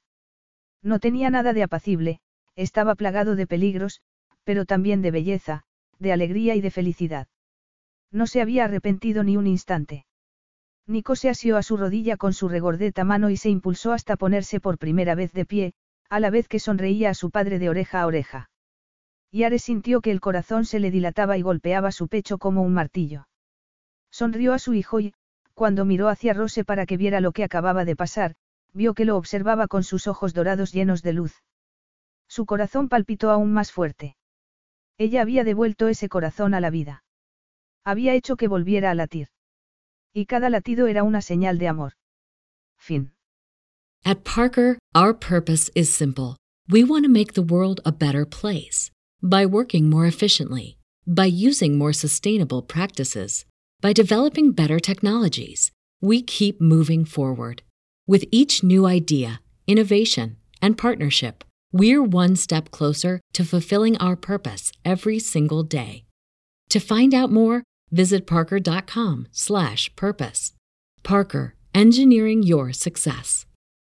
No 0.82 0.98
tenía 0.98 1.30
nada 1.30 1.54
de 1.54 1.62
apacible, 1.62 2.20
estaba 2.56 2.94
plagado 2.94 3.34
de 3.34 3.46
peligros, 3.46 4.02
pero 4.44 4.66
también 4.66 5.00
de 5.00 5.10
belleza, 5.10 5.64
de 5.98 6.12
alegría 6.12 6.54
y 6.56 6.60
de 6.60 6.70
felicidad. 6.70 7.26
No 8.12 8.26
se 8.26 8.42
había 8.42 8.64
arrepentido 8.64 9.24
ni 9.24 9.38
un 9.38 9.46
instante. 9.46 10.04
Nico 10.90 11.14
se 11.14 11.28
asió 11.30 11.56
a 11.56 11.62
su 11.62 11.76
rodilla 11.76 12.16
con 12.16 12.32
su 12.32 12.48
regordeta 12.48 13.04
mano 13.04 13.30
y 13.30 13.36
se 13.36 13.48
impulsó 13.48 13.92
hasta 13.92 14.16
ponerse 14.16 14.58
por 14.58 14.76
primera 14.76 15.14
vez 15.14 15.32
de 15.32 15.46
pie, 15.46 15.72
a 16.08 16.18
la 16.18 16.30
vez 16.30 16.48
que 16.48 16.58
sonreía 16.58 17.10
a 17.10 17.14
su 17.14 17.30
padre 17.30 17.60
de 17.60 17.68
oreja 17.68 18.02
a 18.02 18.06
oreja. 18.06 18.50
Y 19.30 19.44
Ares 19.44 19.62
sintió 19.62 20.00
que 20.00 20.10
el 20.10 20.20
corazón 20.20 20.64
se 20.64 20.80
le 20.80 20.90
dilataba 20.90 21.38
y 21.38 21.42
golpeaba 21.42 21.92
su 21.92 22.08
pecho 22.08 22.38
como 22.38 22.62
un 22.62 22.74
martillo. 22.74 23.28
Sonrió 24.10 24.52
a 24.52 24.58
su 24.58 24.74
hijo 24.74 24.98
y, 24.98 25.14
cuando 25.54 25.84
miró 25.84 26.08
hacia 26.08 26.34
Rose 26.34 26.64
para 26.64 26.86
que 26.86 26.96
viera 26.96 27.20
lo 27.20 27.30
que 27.30 27.44
acababa 27.44 27.84
de 27.84 27.94
pasar, 27.94 28.34
vio 28.72 28.92
que 28.92 29.04
lo 29.04 29.16
observaba 29.16 29.68
con 29.68 29.84
sus 29.84 30.08
ojos 30.08 30.34
dorados 30.34 30.72
llenos 30.72 31.02
de 31.02 31.12
luz. 31.12 31.44
Su 32.26 32.46
corazón 32.46 32.88
palpitó 32.88 33.30
aún 33.30 33.52
más 33.52 33.70
fuerte. 33.70 34.16
Ella 34.98 35.22
había 35.22 35.44
devuelto 35.44 35.86
ese 35.86 36.08
corazón 36.08 36.52
a 36.52 36.60
la 36.60 36.70
vida. 36.70 37.04
Había 37.84 38.14
hecho 38.14 38.36
que 38.36 38.48
volviera 38.48 38.90
a 38.90 38.96
latir. 38.96 39.28
Y 40.12 40.24
cada 40.26 40.50
latido 40.50 40.88
era 40.88 41.04
una 41.04 41.20
señal 41.20 41.58
de 41.58 41.68
amor. 41.68 41.92
Fin. 42.76 43.12
At 44.04 44.24
Parker, 44.24 44.76
our 44.92 45.14
purpose 45.14 45.70
is 45.76 45.94
simple. 45.94 46.36
We 46.68 46.82
want 46.82 47.04
to 47.04 47.10
make 47.10 47.34
the 47.34 47.42
world 47.42 47.80
a 47.84 47.92
better 47.92 48.24
place. 48.24 48.90
By 49.22 49.46
working 49.46 49.88
more 49.88 50.06
efficiently, 50.06 50.78
by 51.06 51.26
using 51.26 51.78
more 51.78 51.92
sustainable 51.92 52.62
practices, 52.62 53.44
by 53.80 53.92
developing 53.92 54.50
better 54.50 54.80
technologies, 54.80 55.70
we 56.00 56.22
keep 56.22 56.60
moving 56.60 57.04
forward. 57.04 57.62
With 58.08 58.24
each 58.32 58.64
new 58.64 58.86
idea, 58.86 59.40
innovation, 59.68 60.38
and 60.60 60.76
partnership, 60.76 61.44
we're 61.72 62.02
one 62.02 62.34
step 62.34 62.72
closer 62.72 63.20
to 63.34 63.44
fulfilling 63.44 63.96
our 63.98 64.16
purpose 64.16 64.72
every 64.84 65.20
single 65.20 65.62
day. 65.62 66.04
To 66.70 66.80
find 66.80 67.14
out 67.14 67.30
more, 67.30 67.62
Visit 67.90 68.26
parker.com/purpose. 68.26 70.52
Parker, 71.02 71.54
engineering 71.74 72.42
your 72.42 72.72
success. 72.72 73.44